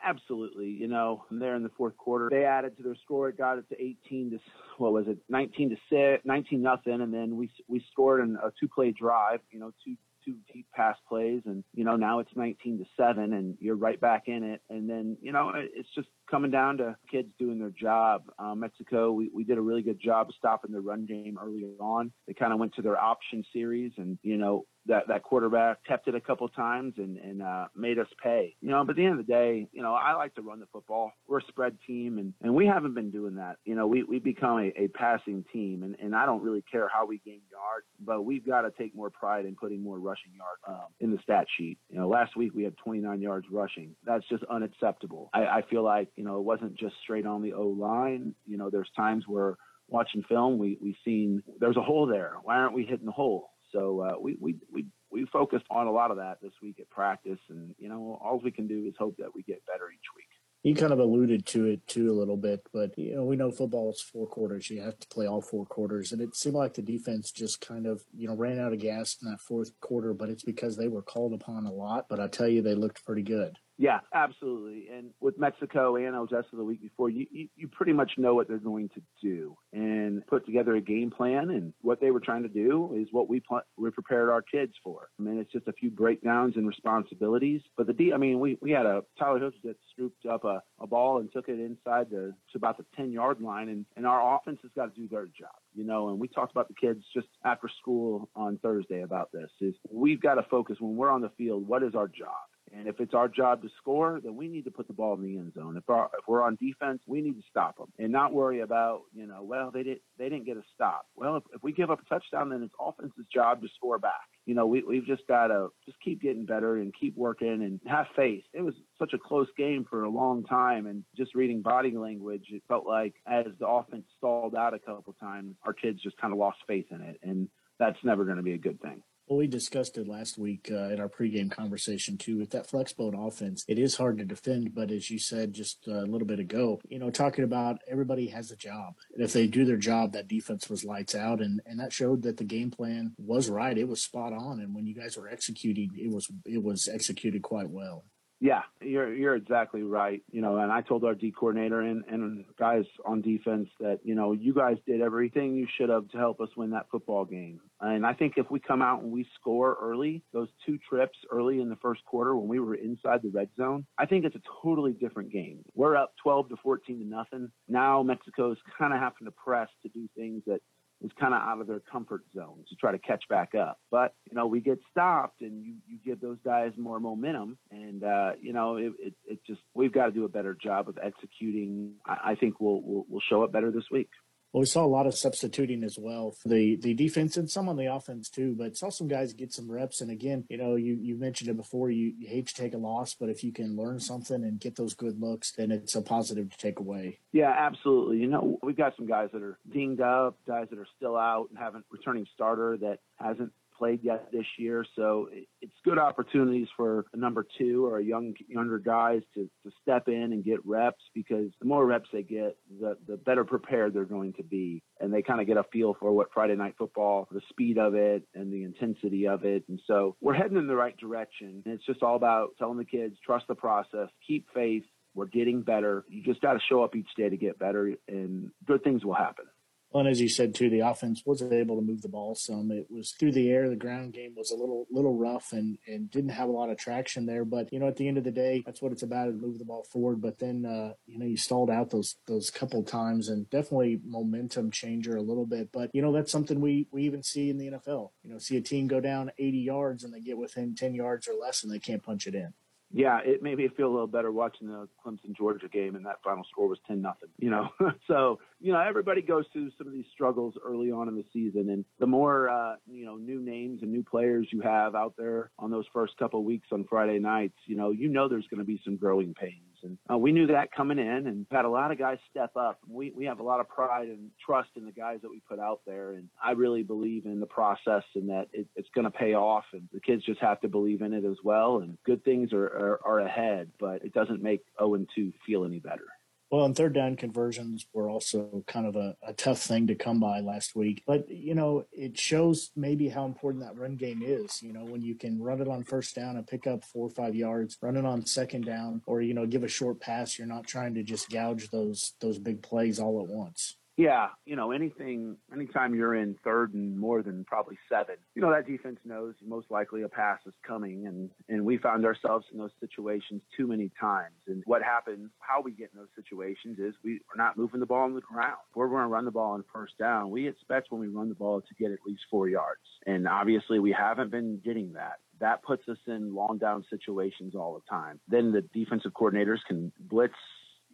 Absolutely. 0.04 0.68
You 0.68 0.88
know, 0.88 1.24
and 1.30 1.40
there 1.40 1.54
in 1.56 1.62
the 1.62 1.70
fourth 1.76 1.96
quarter, 1.96 2.28
they 2.30 2.44
added 2.44 2.76
to 2.76 2.82
their 2.82 2.96
score. 3.02 3.28
It 3.28 3.38
got 3.38 3.58
it 3.58 3.68
to 3.70 3.80
18 3.80 4.30
to 4.30 4.38
what 4.78 4.92
was 4.92 5.06
it, 5.08 5.18
19 5.28 5.70
to 5.70 5.76
six, 5.90 6.24
19 6.24 6.62
nothing, 6.62 7.00
and 7.00 7.12
then 7.12 7.36
we 7.36 7.50
we 7.68 7.84
scored 7.92 8.22
in 8.22 8.36
a 8.36 8.50
two 8.58 8.68
play 8.68 8.92
drive. 8.92 9.40
You 9.50 9.60
know, 9.60 9.72
two 9.84 9.96
two 10.24 10.34
deep 10.52 10.66
pass 10.74 10.96
plays 11.08 11.42
and 11.46 11.64
you 11.74 11.84
know 11.84 11.96
now 11.96 12.18
it's 12.18 12.30
19 12.34 12.78
to 12.78 12.84
7 12.96 13.32
and 13.32 13.56
you're 13.60 13.76
right 13.76 14.00
back 14.00 14.24
in 14.26 14.42
it 14.42 14.60
and 14.70 14.88
then 14.88 15.16
you 15.20 15.32
know 15.32 15.52
it's 15.54 15.88
just 15.94 16.08
coming 16.30 16.50
down 16.50 16.76
to 16.78 16.96
kids 17.10 17.28
doing 17.38 17.58
their 17.58 17.70
job 17.70 18.22
uh, 18.38 18.54
mexico 18.54 19.12
we, 19.12 19.30
we 19.34 19.44
did 19.44 19.58
a 19.58 19.60
really 19.60 19.82
good 19.82 20.00
job 20.00 20.28
stopping 20.36 20.72
the 20.72 20.80
run 20.80 21.06
game 21.06 21.38
early 21.42 21.64
on 21.80 22.12
they 22.26 22.34
kind 22.34 22.52
of 22.52 22.58
went 22.58 22.74
to 22.74 22.82
their 22.82 22.98
option 22.98 23.44
series 23.52 23.92
and 23.96 24.18
you 24.22 24.36
know 24.36 24.64
that 24.86 25.08
that 25.08 25.22
quarterback 25.22 25.84
kept 25.86 26.08
it 26.08 26.14
a 26.14 26.20
couple 26.20 26.48
times 26.48 26.94
and 26.96 27.16
and 27.18 27.42
uh, 27.42 27.66
made 27.76 27.98
us 27.98 28.06
pay. 28.22 28.56
You 28.60 28.70
know, 28.70 28.84
but 28.84 28.92
at 28.92 28.96
the 28.96 29.04
end 29.04 29.20
of 29.20 29.26
the 29.26 29.32
day, 29.32 29.68
you 29.72 29.82
know, 29.82 29.94
I 29.94 30.14
like 30.14 30.34
to 30.36 30.42
run 30.42 30.60
the 30.60 30.66
football. 30.72 31.12
We're 31.28 31.38
a 31.38 31.44
spread 31.48 31.76
team, 31.86 32.18
and 32.18 32.34
and 32.42 32.54
we 32.54 32.66
haven't 32.66 32.94
been 32.94 33.10
doing 33.10 33.36
that. 33.36 33.56
You 33.64 33.74
know, 33.74 33.86
we 33.86 34.02
we 34.02 34.18
become 34.18 34.58
a, 34.58 34.82
a 34.82 34.88
passing 34.88 35.44
team, 35.52 35.82
and 35.82 35.96
and 36.02 36.14
I 36.14 36.26
don't 36.26 36.42
really 36.42 36.64
care 36.70 36.88
how 36.92 37.06
we 37.06 37.18
gain 37.24 37.40
yards, 37.50 37.86
but 38.04 38.22
we've 38.22 38.46
got 38.46 38.62
to 38.62 38.70
take 38.70 38.94
more 38.94 39.10
pride 39.10 39.44
in 39.44 39.54
putting 39.54 39.82
more 39.82 39.98
rushing 39.98 40.32
yards 40.34 40.60
um, 40.66 40.88
in 41.00 41.10
the 41.10 41.18
stat 41.22 41.46
sheet. 41.56 41.78
You 41.90 41.98
know, 41.98 42.08
last 42.08 42.36
week 42.36 42.52
we 42.54 42.64
had 42.64 42.76
29 42.78 43.20
yards 43.20 43.46
rushing. 43.50 43.94
That's 44.04 44.26
just 44.28 44.44
unacceptable. 44.44 45.30
I, 45.32 45.44
I 45.44 45.62
feel 45.68 45.84
like 45.84 46.08
you 46.16 46.24
know 46.24 46.38
it 46.38 46.44
wasn't 46.44 46.76
just 46.76 46.94
straight 47.02 47.26
on 47.26 47.42
the 47.42 47.52
O 47.52 47.68
line. 47.68 48.34
You 48.46 48.58
know, 48.58 48.70
there's 48.70 48.90
times 48.96 49.24
where 49.26 49.56
watching 49.88 50.22
film, 50.22 50.58
we 50.58 50.78
we 50.80 50.96
seen 51.04 51.42
there's 51.58 51.76
a 51.76 51.82
hole 51.82 52.06
there. 52.06 52.34
Why 52.42 52.56
aren't 52.56 52.74
we 52.74 52.84
hitting 52.84 53.06
the 53.06 53.12
hole? 53.12 53.50
So 53.72 54.00
uh, 54.00 54.20
we, 54.20 54.36
we 54.40 54.56
we 54.72 54.86
we 55.10 55.26
focused 55.26 55.66
on 55.70 55.86
a 55.86 55.92
lot 55.92 56.10
of 56.10 56.16
that 56.18 56.38
this 56.42 56.52
week 56.62 56.78
at 56.80 56.90
practice, 56.90 57.40
and 57.48 57.74
you 57.78 57.88
know 57.88 58.18
all 58.22 58.40
we 58.42 58.50
can 58.50 58.66
do 58.66 58.86
is 58.86 58.94
hope 58.98 59.16
that 59.18 59.34
we 59.34 59.42
get 59.42 59.64
better 59.66 59.90
each 59.90 60.08
week. 60.16 60.26
You 60.62 60.74
kind 60.74 60.92
of 60.92 60.98
alluded 60.98 61.46
to 61.46 61.66
it 61.66 61.86
too 61.86 62.10
a 62.10 62.18
little 62.18 62.36
bit, 62.36 62.60
but 62.72 62.96
you 62.98 63.14
know 63.14 63.24
we 63.24 63.36
know 63.36 63.50
football 63.50 63.90
is 63.90 64.00
four 64.00 64.26
quarters. 64.26 64.68
You 64.68 64.82
have 64.82 64.98
to 64.98 65.08
play 65.08 65.26
all 65.26 65.40
four 65.40 65.64
quarters, 65.66 66.12
and 66.12 66.20
it 66.20 66.36
seemed 66.36 66.56
like 66.56 66.74
the 66.74 66.82
defense 66.82 67.30
just 67.30 67.60
kind 67.60 67.86
of 67.86 68.02
you 68.14 68.28
know 68.28 68.34
ran 68.34 68.58
out 68.58 68.72
of 68.72 68.80
gas 68.80 69.16
in 69.22 69.30
that 69.30 69.40
fourth 69.40 69.72
quarter. 69.80 70.12
But 70.12 70.28
it's 70.28 70.44
because 70.44 70.76
they 70.76 70.88
were 70.88 71.02
called 71.02 71.32
upon 71.32 71.66
a 71.66 71.72
lot. 71.72 72.06
But 72.08 72.20
I 72.20 72.28
tell 72.28 72.48
you, 72.48 72.62
they 72.62 72.74
looked 72.74 73.04
pretty 73.04 73.22
good. 73.22 73.56
Yeah, 73.80 74.00
absolutely. 74.12 74.88
And 74.94 75.14
with 75.22 75.38
Mexico 75.38 75.96
and 75.96 76.14
Odessa 76.14 76.54
the 76.54 76.62
week 76.62 76.82
before, 76.82 77.08
you, 77.08 77.26
you, 77.30 77.48
you 77.56 77.66
pretty 77.66 77.94
much 77.94 78.12
know 78.18 78.34
what 78.34 78.46
they're 78.46 78.58
going 78.58 78.90
to 78.90 79.00
do 79.22 79.56
and 79.72 80.24
put 80.26 80.44
together 80.44 80.76
a 80.76 80.82
game 80.82 81.10
plan. 81.10 81.48
And 81.48 81.72
what 81.80 81.98
they 81.98 82.10
were 82.10 82.20
trying 82.20 82.42
to 82.42 82.50
do 82.50 82.94
is 82.94 83.08
what 83.10 83.30
we 83.30 83.40
pl- 83.40 83.62
we 83.78 83.90
prepared 83.90 84.28
our 84.28 84.42
kids 84.42 84.74
for. 84.84 85.08
I 85.18 85.22
mean, 85.22 85.38
it's 85.38 85.50
just 85.50 85.66
a 85.66 85.72
few 85.72 85.90
breakdowns 85.90 86.56
and 86.56 86.68
responsibilities. 86.68 87.62
But 87.78 87.86
the 87.86 87.94
D, 87.94 88.12
I 88.12 88.18
mean, 88.18 88.38
we, 88.38 88.58
we 88.60 88.70
had 88.70 88.84
a 88.84 89.02
Tyler 89.18 89.38
Hooks 89.38 89.56
that 89.64 89.76
scooped 89.94 90.26
up 90.26 90.44
a, 90.44 90.62
a 90.78 90.86
ball 90.86 91.20
and 91.20 91.32
took 91.32 91.48
it 91.48 91.58
inside 91.58 92.10
the 92.10 92.34
to 92.52 92.56
about 92.56 92.76
the 92.76 92.84
10 92.96 93.12
yard 93.12 93.40
line, 93.40 93.70
and 93.70 93.86
and 93.96 94.06
our 94.06 94.36
offense 94.36 94.58
has 94.60 94.72
got 94.76 94.94
to 94.94 95.00
do 95.00 95.08
their 95.08 95.24
job 95.24 95.56
you 95.74 95.84
know, 95.84 96.08
and 96.08 96.18
we 96.18 96.28
talked 96.28 96.52
about 96.52 96.68
the 96.68 96.74
kids 96.74 97.02
just 97.14 97.28
after 97.44 97.68
school 97.80 98.28
on 98.34 98.58
Thursday 98.58 99.02
about 99.02 99.30
this 99.32 99.50
is 99.60 99.74
we've 99.90 100.20
got 100.20 100.34
to 100.34 100.42
focus 100.50 100.76
when 100.80 100.96
we're 100.96 101.10
on 101.10 101.20
the 101.20 101.30
field, 101.38 101.66
what 101.66 101.82
is 101.82 101.94
our 101.94 102.08
job? 102.08 102.49
And 102.76 102.86
if 102.86 103.00
it's 103.00 103.14
our 103.14 103.28
job 103.28 103.62
to 103.62 103.68
score, 103.78 104.20
then 104.22 104.36
we 104.36 104.48
need 104.48 104.64
to 104.64 104.70
put 104.70 104.86
the 104.86 104.94
ball 104.94 105.14
in 105.14 105.22
the 105.22 105.36
end 105.36 105.52
zone. 105.54 105.76
If, 105.76 105.88
our, 105.88 106.10
if 106.18 106.26
we're 106.28 106.42
on 106.42 106.56
defense, 106.60 107.02
we 107.06 107.20
need 107.20 107.34
to 107.34 107.42
stop 107.50 107.76
them 107.76 107.88
and 107.98 108.12
not 108.12 108.32
worry 108.32 108.60
about, 108.60 109.02
you 109.12 109.26
know, 109.26 109.42
well, 109.42 109.70
they 109.70 109.82
didn't 109.82 110.02
they 110.18 110.28
didn't 110.28 110.46
get 110.46 110.56
a 110.56 110.62
stop. 110.74 111.06
Well, 111.16 111.36
if, 111.36 111.42
if 111.54 111.62
we 111.62 111.72
give 111.72 111.90
up 111.90 112.00
a 112.00 112.08
touchdown, 112.08 112.50
then 112.50 112.62
it's 112.62 112.74
offense's 112.78 113.26
job 113.32 113.62
to 113.62 113.68
score 113.74 113.98
back. 113.98 114.12
You 114.46 114.54
know, 114.54 114.66
we, 114.66 114.82
we've 114.82 115.06
just 115.06 115.26
got 115.26 115.48
to 115.48 115.68
just 115.84 115.98
keep 116.00 116.22
getting 116.22 116.44
better 116.44 116.76
and 116.76 116.92
keep 116.98 117.16
working 117.16 117.62
and 117.62 117.80
have 117.86 118.06
faith. 118.14 118.44
It 118.52 118.62
was 118.62 118.74
such 118.98 119.12
a 119.14 119.18
close 119.18 119.48
game 119.56 119.86
for 119.88 120.04
a 120.04 120.10
long 120.10 120.44
time, 120.44 120.86
and 120.86 121.04
just 121.16 121.34
reading 121.34 121.62
body 121.62 121.92
language, 121.96 122.46
it 122.50 122.62
felt 122.68 122.86
like 122.86 123.14
as 123.26 123.46
the 123.58 123.66
offense 123.66 124.04
stalled 124.16 124.54
out 124.54 124.74
a 124.74 124.78
couple 124.78 125.14
times, 125.20 125.56
our 125.64 125.72
kids 125.72 126.02
just 126.02 126.16
kind 126.18 126.32
of 126.32 126.38
lost 126.38 126.58
faith 126.66 126.86
in 126.90 127.00
it, 127.00 127.18
and 127.22 127.48
that's 127.78 127.98
never 128.04 128.24
going 128.24 128.36
to 128.36 128.42
be 128.42 128.52
a 128.52 128.58
good 128.58 128.80
thing. 128.80 129.02
Well, 129.30 129.38
we 129.38 129.46
discussed 129.46 129.96
it 129.96 130.08
last 130.08 130.38
week 130.38 130.70
uh, 130.72 130.88
in 130.88 130.98
our 130.98 131.08
pregame 131.08 131.52
conversation 131.52 132.18
too. 132.18 132.36
With 132.36 132.50
that 132.50 132.68
flexbone 132.68 133.28
offense, 133.28 133.64
it 133.68 133.78
is 133.78 133.96
hard 133.96 134.18
to 134.18 134.24
defend, 134.24 134.74
but 134.74 134.90
as 134.90 135.08
you 135.08 135.20
said 135.20 135.52
just 135.52 135.86
a 135.86 136.00
little 136.00 136.26
bit 136.26 136.40
ago, 136.40 136.80
you 136.88 136.98
know, 136.98 137.10
talking 137.10 137.44
about 137.44 137.78
everybody 137.88 138.26
has 138.26 138.50
a 138.50 138.56
job, 138.56 138.94
and 139.14 139.22
if 139.22 139.32
they 139.32 139.46
do 139.46 139.64
their 139.64 139.76
job, 139.76 140.14
that 140.14 140.26
defense 140.26 140.68
was 140.68 140.84
lights 140.84 141.14
out, 141.14 141.40
and 141.40 141.60
and 141.64 141.78
that 141.78 141.92
showed 141.92 142.22
that 142.22 142.38
the 142.38 142.44
game 142.44 142.72
plan 142.72 143.14
was 143.18 143.48
right. 143.48 143.78
It 143.78 143.86
was 143.86 144.02
spot 144.02 144.32
on, 144.32 144.58
and 144.58 144.74
when 144.74 144.84
you 144.84 144.96
guys 144.96 145.16
were 145.16 145.28
executing, 145.28 145.92
it 145.94 146.10
was 146.10 146.28
it 146.44 146.60
was 146.60 146.88
executed 146.88 147.42
quite 147.42 147.70
well. 147.70 148.06
Yeah, 148.42 148.62
you're 148.80 149.12
you're 149.12 149.36
exactly 149.36 149.82
right. 149.82 150.22
You 150.32 150.40
know, 150.40 150.56
and 150.56 150.72
I 150.72 150.80
told 150.80 151.04
our 151.04 151.14
D 151.14 151.30
coordinator 151.30 151.82
and, 151.82 152.02
and 152.08 152.44
guys 152.58 152.84
on 153.04 153.20
defense 153.20 153.68
that, 153.80 154.00
you 154.02 154.14
know, 154.14 154.32
you 154.32 154.54
guys 154.54 154.78
did 154.86 155.02
everything 155.02 155.54
you 155.54 155.66
should 155.76 155.90
have 155.90 156.08
to 156.08 156.16
help 156.16 156.40
us 156.40 156.48
win 156.56 156.70
that 156.70 156.86
football 156.90 157.26
game. 157.26 157.60
And 157.82 158.06
I 158.06 158.14
think 158.14 158.34
if 158.38 158.50
we 158.50 158.58
come 158.58 158.80
out 158.80 159.02
and 159.02 159.12
we 159.12 159.26
score 159.34 159.76
early, 159.82 160.22
those 160.32 160.48
two 160.64 160.78
trips 160.88 161.18
early 161.30 161.60
in 161.60 161.68
the 161.68 161.76
first 161.76 162.02
quarter 162.06 162.34
when 162.34 162.48
we 162.48 162.60
were 162.60 162.76
inside 162.76 163.20
the 163.22 163.28
red 163.28 163.50
zone, 163.58 163.84
I 163.98 164.06
think 164.06 164.24
it's 164.24 164.36
a 164.36 164.42
totally 164.62 164.92
different 164.92 165.30
game. 165.30 165.62
We're 165.74 165.96
up 165.96 166.14
12 166.22 166.48
to 166.48 166.56
14 166.62 166.98
to 166.98 167.04
nothing. 167.04 167.50
Now 167.68 168.02
Mexico's 168.02 168.56
kind 168.78 168.94
of 168.94 169.00
having 169.00 169.26
to 169.26 169.32
press 169.32 169.68
to 169.82 169.90
do 169.90 170.08
things 170.16 170.42
that 170.46 170.60
is 171.02 171.10
kind 171.18 171.34
of 171.34 171.40
out 171.40 171.60
of 171.60 171.66
their 171.66 171.80
comfort 171.80 172.22
zone 172.34 172.64
to 172.68 172.74
try 172.76 172.92
to 172.92 172.98
catch 172.98 173.24
back 173.28 173.54
up. 173.54 173.78
But 173.90 174.14
you 174.30 174.36
know, 174.36 174.46
we 174.46 174.60
get 174.60 174.78
stopped, 174.90 175.40
and 175.40 175.64
you 175.64 175.74
you 175.86 175.98
give 176.04 176.20
those 176.20 176.38
guys 176.44 176.72
more 176.76 177.00
momentum, 177.00 177.58
and 177.70 178.04
uh, 178.04 178.32
you 178.40 178.52
know, 178.52 178.76
it, 178.76 178.92
it, 178.98 179.14
it 179.26 179.38
just 179.46 179.60
we've 179.74 179.92
got 179.92 180.06
to 180.06 180.12
do 180.12 180.24
a 180.24 180.28
better 180.28 180.56
job 180.60 180.88
of 180.88 180.98
executing. 181.02 181.94
I, 182.06 182.32
I 182.32 182.34
think 182.34 182.60
we'll, 182.60 182.80
we'll 182.82 183.06
we'll 183.08 183.22
show 183.28 183.42
up 183.42 183.52
better 183.52 183.70
this 183.70 183.84
week. 183.90 184.10
Well, 184.52 184.60
we 184.60 184.66
saw 184.66 184.84
a 184.84 184.86
lot 184.86 185.06
of 185.06 185.14
substituting 185.14 185.84
as 185.84 185.96
well 185.98 186.32
for 186.32 186.48
the, 186.48 186.76
the 186.76 186.94
defense 186.94 187.36
and 187.36 187.48
some 187.48 187.68
on 187.68 187.76
the 187.76 187.92
offense 187.92 188.28
too, 188.28 188.54
but 188.58 188.76
saw 188.76 188.90
some 188.90 189.06
guys 189.06 189.32
get 189.32 189.52
some 189.52 189.70
reps. 189.70 190.00
And 190.00 190.10
again, 190.10 190.44
you 190.48 190.56
know, 190.56 190.74
you, 190.74 190.98
you 191.00 191.16
mentioned 191.16 191.50
it 191.50 191.56
before, 191.56 191.90
you, 191.90 192.12
you 192.18 192.28
hate 192.28 192.48
to 192.48 192.54
take 192.54 192.74
a 192.74 192.78
loss, 192.78 193.14
but 193.14 193.28
if 193.28 193.44
you 193.44 193.52
can 193.52 193.76
learn 193.76 194.00
something 194.00 194.42
and 194.42 194.58
get 194.58 194.76
those 194.76 194.94
good 194.94 195.20
looks, 195.20 195.52
then 195.52 195.70
it's 195.70 195.94
a 195.94 196.02
positive 196.02 196.50
to 196.50 196.58
take 196.58 196.80
away. 196.80 197.20
Yeah, 197.32 197.54
absolutely. 197.56 198.18
You 198.18 198.26
know, 198.26 198.58
we've 198.62 198.76
got 198.76 198.96
some 198.96 199.06
guys 199.06 199.28
that 199.32 199.42
are 199.42 199.58
dinged 199.72 200.00
up, 200.00 200.36
guys 200.46 200.66
that 200.70 200.78
are 200.78 200.88
still 200.96 201.16
out 201.16 201.48
and 201.50 201.58
haven't 201.58 201.84
returning 201.90 202.26
starter 202.34 202.76
that 202.78 202.98
hasn't 203.18 203.52
played 203.80 204.00
yet 204.02 204.30
this 204.30 204.44
year. 204.58 204.84
So 204.94 205.28
it's 205.62 205.72
good 205.84 205.98
opportunities 205.98 206.68
for 206.76 207.06
a 207.14 207.16
number 207.16 207.46
two 207.58 207.86
or 207.86 207.98
a 207.98 208.04
young 208.04 208.34
younger 208.46 208.78
guys 208.78 209.22
to, 209.34 209.48
to 209.64 209.72
step 209.80 210.06
in 210.06 210.32
and 210.32 210.44
get 210.44 210.64
reps 210.66 211.02
because 211.14 211.50
the 211.60 211.66
more 211.66 211.86
reps 211.86 212.08
they 212.12 212.22
get, 212.22 212.58
the, 212.78 212.98
the 213.08 213.16
better 213.16 213.42
prepared 213.42 213.94
they're 213.94 214.04
going 214.04 214.34
to 214.34 214.42
be. 214.42 214.82
And 215.00 215.12
they 215.12 215.22
kind 215.22 215.40
of 215.40 215.46
get 215.46 215.56
a 215.56 215.64
feel 215.72 215.96
for 215.98 216.12
what 216.12 216.28
Friday 216.34 216.56
night 216.56 216.74
football, 216.76 217.26
the 217.32 217.40
speed 217.48 217.78
of 217.78 217.94
it 217.94 218.22
and 218.34 218.52
the 218.52 218.64
intensity 218.64 219.26
of 219.26 219.44
it. 219.44 219.64
And 219.68 219.80
so 219.86 220.14
we're 220.20 220.34
heading 220.34 220.58
in 220.58 220.66
the 220.66 220.76
right 220.76 220.96
direction. 220.98 221.62
And 221.64 221.74
it's 221.74 221.86
just 221.86 222.02
all 222.02 222.16
about 222.16 222.50
telling 222.58 222.76
the 222.76 222.84
kids, 222.84 223.16
trust 223.24 223.46
the 223.48 223.54
process, 223.54 224.08
keep 224.26 224.46
faith. 224.54 224.84
We're 225.14 225.26
getting 225.26 225.62
better. 225.62 226.04
You 226.08 226.22
just 226.22 226.40
got 226.40 226.52
to 226.52 226.60
show 226.68 226.84
up 226.84 226.94
each 226.94 227.08
day 227.16 227.28
to 227.30 227.36
get 227.36 227.58
better 227.58 227.94
and 228.06 228.50
good 228.66 228.84
things 228.84 229.04
will 229.04 229.14
happen. 229.14 229.46
Well, 229.92 230.02
and 230.02 230.08
as 230.08 230.20
you 230.20 230.28
said 230.28 230.54
too, 230.54 230.70
the 230.70 230.80
offense 230.80 231.22
wasn't 231.26 231.52
able 231.52 231.74
to 231.74 231.82
move 231.82 232.02
the 232.02 232.08
ball 232.08 232.36
some. 232.36 232.70
It 232.70 232.86
was 232.88 233.10
through 233.10 233.32
the 233.32 233.50
air. 233.50 233.68
The 233.68 233.74
ground 233.74 234.12
game 234.12 234.34
was 234.36 234.52
a 234.52 234.56
little 234.56 234.86
little 234.88 235.16
rough 235.16 235.52
and 235.52 235.78
and 235.86 236.08
didn't 236.08 236.30
have 236.30 236.48
a 236.48 236.52
lot 236.52 236.70
of 236.70 236.78
traction 236.78 237.26
there. 237.26 237.44
But 237.44 237.72
you 237.72 237.80
know, 237.80 237.88
at 237.88 237.96
the 237.96 238.06
end 238.06 238.16
of 238.16 238.22
the 238.22 238.30
day, 238.30 238.62
that's 238.64 238.80
what 238.80 238.92
it's 238.92 239.02
about: 239.02 239.34
move 239.34 239.58
the 239.58 239.64
ball 239.64 239.82
forward. 239.82 240.20
But 240.20 240.38
then 240.38 240.64
uh, 240.64 240.92
you 241.06 241.18
know, 241.18 241.26
you 241.26 241.36
stalled 241.36 241.70
out 241.70 241.90
those 241.90 242.16
those 242.28 242.50
couple 242.50 242.84
times, 242.84 243.28
and 243.28 243.50
definitely 243.50 244.00
momentum 244.04 244.70
changer 244.70 245.16
a 245.16 245.22
little 245.22 245.46
bit. 245.46 245.70
But 245.72 245.90
you 245.92 246.02
know, 246.02 246.12
that's 246.12 246.30
something 246.30 246.60
we 246.60 246.86
we 246.92 247.02
even 247.02 247.24
see 247.24 247.50
in 247.50 247.58
the 247.58 247.72
NFL. 247.72 248.10
You 248.22 248.30
know, 248.30 248.38
see 248.38 248.56
a 248.56 248.60
team 248.60 248.86
go 248.86 249.00
down 249.00 249.32
80 249.38 249.58
yards 249.58 250.04
and 250.04 250.14
they 250.14 250.20
get 250.20 250.38
within 250.38 250.76
10 250.76 250.94
yards 250.94 251.26
or 251.26 251.34
less, 251.34 251.64
and 251.64 251.72
they 251.72 251.80
can't 251.80 252.02
punch 252.02 252.28
it 252.28 252.36
in 252.36 252.52
yeah, 252.92 253.20
it 253.24 253.42
made 253.42 253.56
me 253.56 253.68
feel 253.76 253.86
a 253.86 253.92
little 253.92 254.06
better 254.08 254.32
watching 254.32 254.66
the 254.66 254.88
Clemson 255.04 255.36
Georgia 255.36 255.68
game, 255.68 255.94
and 255.94 256.04
that 256.06 256.16
final 256.24 256.44
score 256.50 256.68
was 256.68 256.78
ten 256.86 257.00
nothing. 257.00 257.28
You 257.38 257.50
know, 257.50 257.68
so 258.08 258.40
you 258.60 258.72
know 258.72 258.80
everybody 258.80 259.22
goes 259.22 259.44
through 259.52 259.70
some 259.78 259.86
of 259.86 259.92
these 259.92 260.06
struggles 260.12 260.54
early 260.64 260.90
on 260.90 261.08
in 261.08 261.14
the 261.14 261.24
season, 261.32 261.70
and 261.70 261.84
the 262.00 262.06
more 262.06 262.48
uh, 262.48 262.76
you 262.90 263.04
know 263.04 263.16
new 263.16 263.40
names 263.40 263.82
and 263.82 263.92
new 263.92 264.02
players 264.02 264.48
you 264.50 264.60
have 264.62 264.94
out 264.94 265.14
there 265.16 265.50
on 265.58 265.70
those 265.70 265.86
first 265.92 266.16
couple 266.18 266.42
weeks 266.42 266.68
on 266.72 266.84
Friday 266.84 267.18
nights, 267.20 267.56
you 267.66 267.76
know 267.76 267.90
you 267.90 268.08
know 268.08 268.28
there's 268.28 268.46
going 268.48 268.58
to 268.58 268.64
be 268.64 268.80
some 268.84 268.96
growing 268.96 269.34
pains. 269.34 269.69
And 269.82 269.98
uh, 270.10 270.18
we 270.18 270.32
knew 270.32 270.46
that 270.48 270.72
coming 270.72 270.98
in 270.98 271.26
and 271.26 271.46
had 271.50 271.64
a 271.64 271.68
lot 271.70 271.92
of 271.92 271.98
guys 271.98 272.18
step 272.30 272.56
up. 272.56 272.78
We, 272.88 273.12
we 273.16 273.24
have 273.26 273.40
a 273.40 273.42
lot 273.42 273.60
of 273.60 273.68
pride 273.68 274.08
and 274.08 274.30
trust 274.44 274.70
in 274.76 274.84
the 274.84 274.92
guys 274.92 275.18
that 275.22 275.30
we 275.30 275.40
put 275.48 275.58
out 275.58 275.80
there. 275.86 276.12
And 276.12 276.28
I 276.42 276.52
really 276.52 276.82
believe 276.82 277.26
in 277.26 277.40
the 277.40 277.46
process 277.46 278.04
and 278.14 278.28
that 278.28 278.48
it, 278.52 278.66
it's 278.76 278.88
going 278.94 279.04
to 279.04 279.10
pay 279.10 279.34
off. 279.34 279.64
And 279.72 279.88
the 279.92 280.00
kids 280.00 280.24
just 280.24 280.40
have 280.40 280.60
to 280.60 280.68
believe 280.68 281.02
in 281.02 281.12
it 281.12 281.24
as 281.24 281.36
well. 281.44 281.78
And 281.78 281.98
good 282.04 282.24
things 282.24 282.52
are, 282.52 282.64
are, 282.64 283.00
are 283.04 283.20
ahead, 283.20 283.70
but 283.78 284.04
it 284.04 284.12
doesn't 284.12 284.42
make 284.42 284.64
0 284.78 284.94
and 284.94 285.08
2 285.14 285.32
feel 285.46 285.64
any 285.64 285.78
better. 285.78 286.06
Well, 286.50 286.64
and 286.64 286.74
third 286.74 286.94
down 286.94 287.14
conversions 287.14 287.86
were 287.92 288.10
also 288.10 288.64
kind 288.66 288.84
of 288.84 288.96
a, 288.96 289.16
a, 289.24 289.32
tough 289.32 289.60
thing 289.60 289.86
to 289.86 289.94
come 289.94 290.18
by 290.18 290.40
last 290.40 290.74
week. 290.74 291.04
But, 291.06 291.30
you 291.30 291.54
know, 291.54 291.84
it 291.92 292.18
shows 292.18 292.72
maybe 292.74 293.08
how 293.08 293.24
important 293.24 293.62
that 293.62 293.78
run 293.78 293.94
game 293.94 294.20
is. 294.24 294.60
You 294.60 294.72
know, 294.72 294.84
when 294.84 295.00
you 295.00 295.14
can 295.14 295.40
run 295.40 295.60
it 295.60 295.68
on 295.68 295.84
first 295.84 296.16
down 296.16 296.36
and 296.36 296.46
pick 296.46 296.66
up 296.66 296.82
four 296.82 297.06
or 297.06 297.10
five 297.10 297.36
yards, 297.36 297.78
run 297.80 297.96
it 297.96 298.04
on 298.04 298.26
second 298.26 298.66
down, 298.66 299.00
or, 299.06 299.22
you 299.22 299.32
know, 299.32 299.46
give 299.46 299.62
a 299.62 299.68
short 299.68 300.00
pass, 300.00 300.38
you're 300.38 300.48
not 300.48 300.66
trying 300.66 300.94
to 300.94 301.04
just 301.04 301.30
gouge 301.30 301.70
those 301.70 302.14
those 302.20 302.40
big 302.40 302.62
plays 302.62 302.98
all 302.98 303.22
at 303.22 303.28
once. 303.28 303.76
Yeah, 303.96 304.28
you 304.46 304.56
know, 304.56 304.70
anything, 304.70 305.36
anytime 305.52 305.94
you're 305.94 306.14
in 306.14 306.36
third 306.42 306.72
and 306.72 306.98
more 306.98 307.22
than 307.22 307.44
probably 307.44 307.78
seven, 307.88 308.16
you 308.34 308.40
know, 308.40 308.50
that 308.50 308.66
defense 308.66 308.98
knows 309.04 309.34
most 309.46 309.70
likely 309.70 310.02
a 310.02 310.08
pass 310.08 310.38
is 310.46 310.54
coming. 310.66 311.06
And, 311.06 311.28
and 311.48 311.64
we 311.66 311.76
found 311.76 312.06
ourselves 312.06 312.46
in 312.50 312.58
those 312.58 312.70
situations 312.80 313.42
too 313.56 313.66
many 313.66 313.90
times. 314.00 314.36
And 314.46 314.62
what 314.64 314.82
happens, 314.82 315.30
how 315.40 315.60
we 315.60 315.72
get 315.72 315.90
in 315.92 315.98
those 315.98 316.08
situations 316.16 316.78
is 316.78 316.94
we 317.04 317.16
are 317.34 317.36
not 317.36 317.58
moving 317.58 317.80
the 317.80 317.86
ball 317.86 318.04
on 318.04 318.14
the 318.14 318.22
ground. 318.22 318.56
If 318.70 318.76
we're 318.76 318.88
going 318.88 319.02
to 319.02 319.08
run 319.08 319.26
the 319.26 319.30
ball 319.30 319.52
on 319.52 319.64
first 319.72 319.98
down, 319.98 320.30
we 320.30 320.48
expect 320.48 320.90
when 320.90 321.00
we 321.00 321.08
run 321.08 321.28
the 321.28 321.34
ball 321.34 321.60
to 321.60 321.74
get 321.74 321.92
at 321.92 321.98
least 322.06 322.22
four 322.30 322.48
yards. 322.48 322.80
And 323.06 323.28
obviously 323.28 323.80
we 323.80 323.92
haven't 323.92 324.30
been 324.30 324.60
getting 324.64 324.94
that 324.94 325.18
that 325.40 325.62
puts 325.62 325.88
us 325.88 325.96
in 326.06 326.34
long 326.34 326.58
down 326.58 326.84
situations 326.90 327.54
all 327.54 327.74
the 327.74 327.90
time. 327.90 328.20
Then 328.28 328.52
the 328.52 328.60
defensive 328.60 329.12
coordinators 329.12 329.58
can 329.66 329.90
blitz 329.98 330.34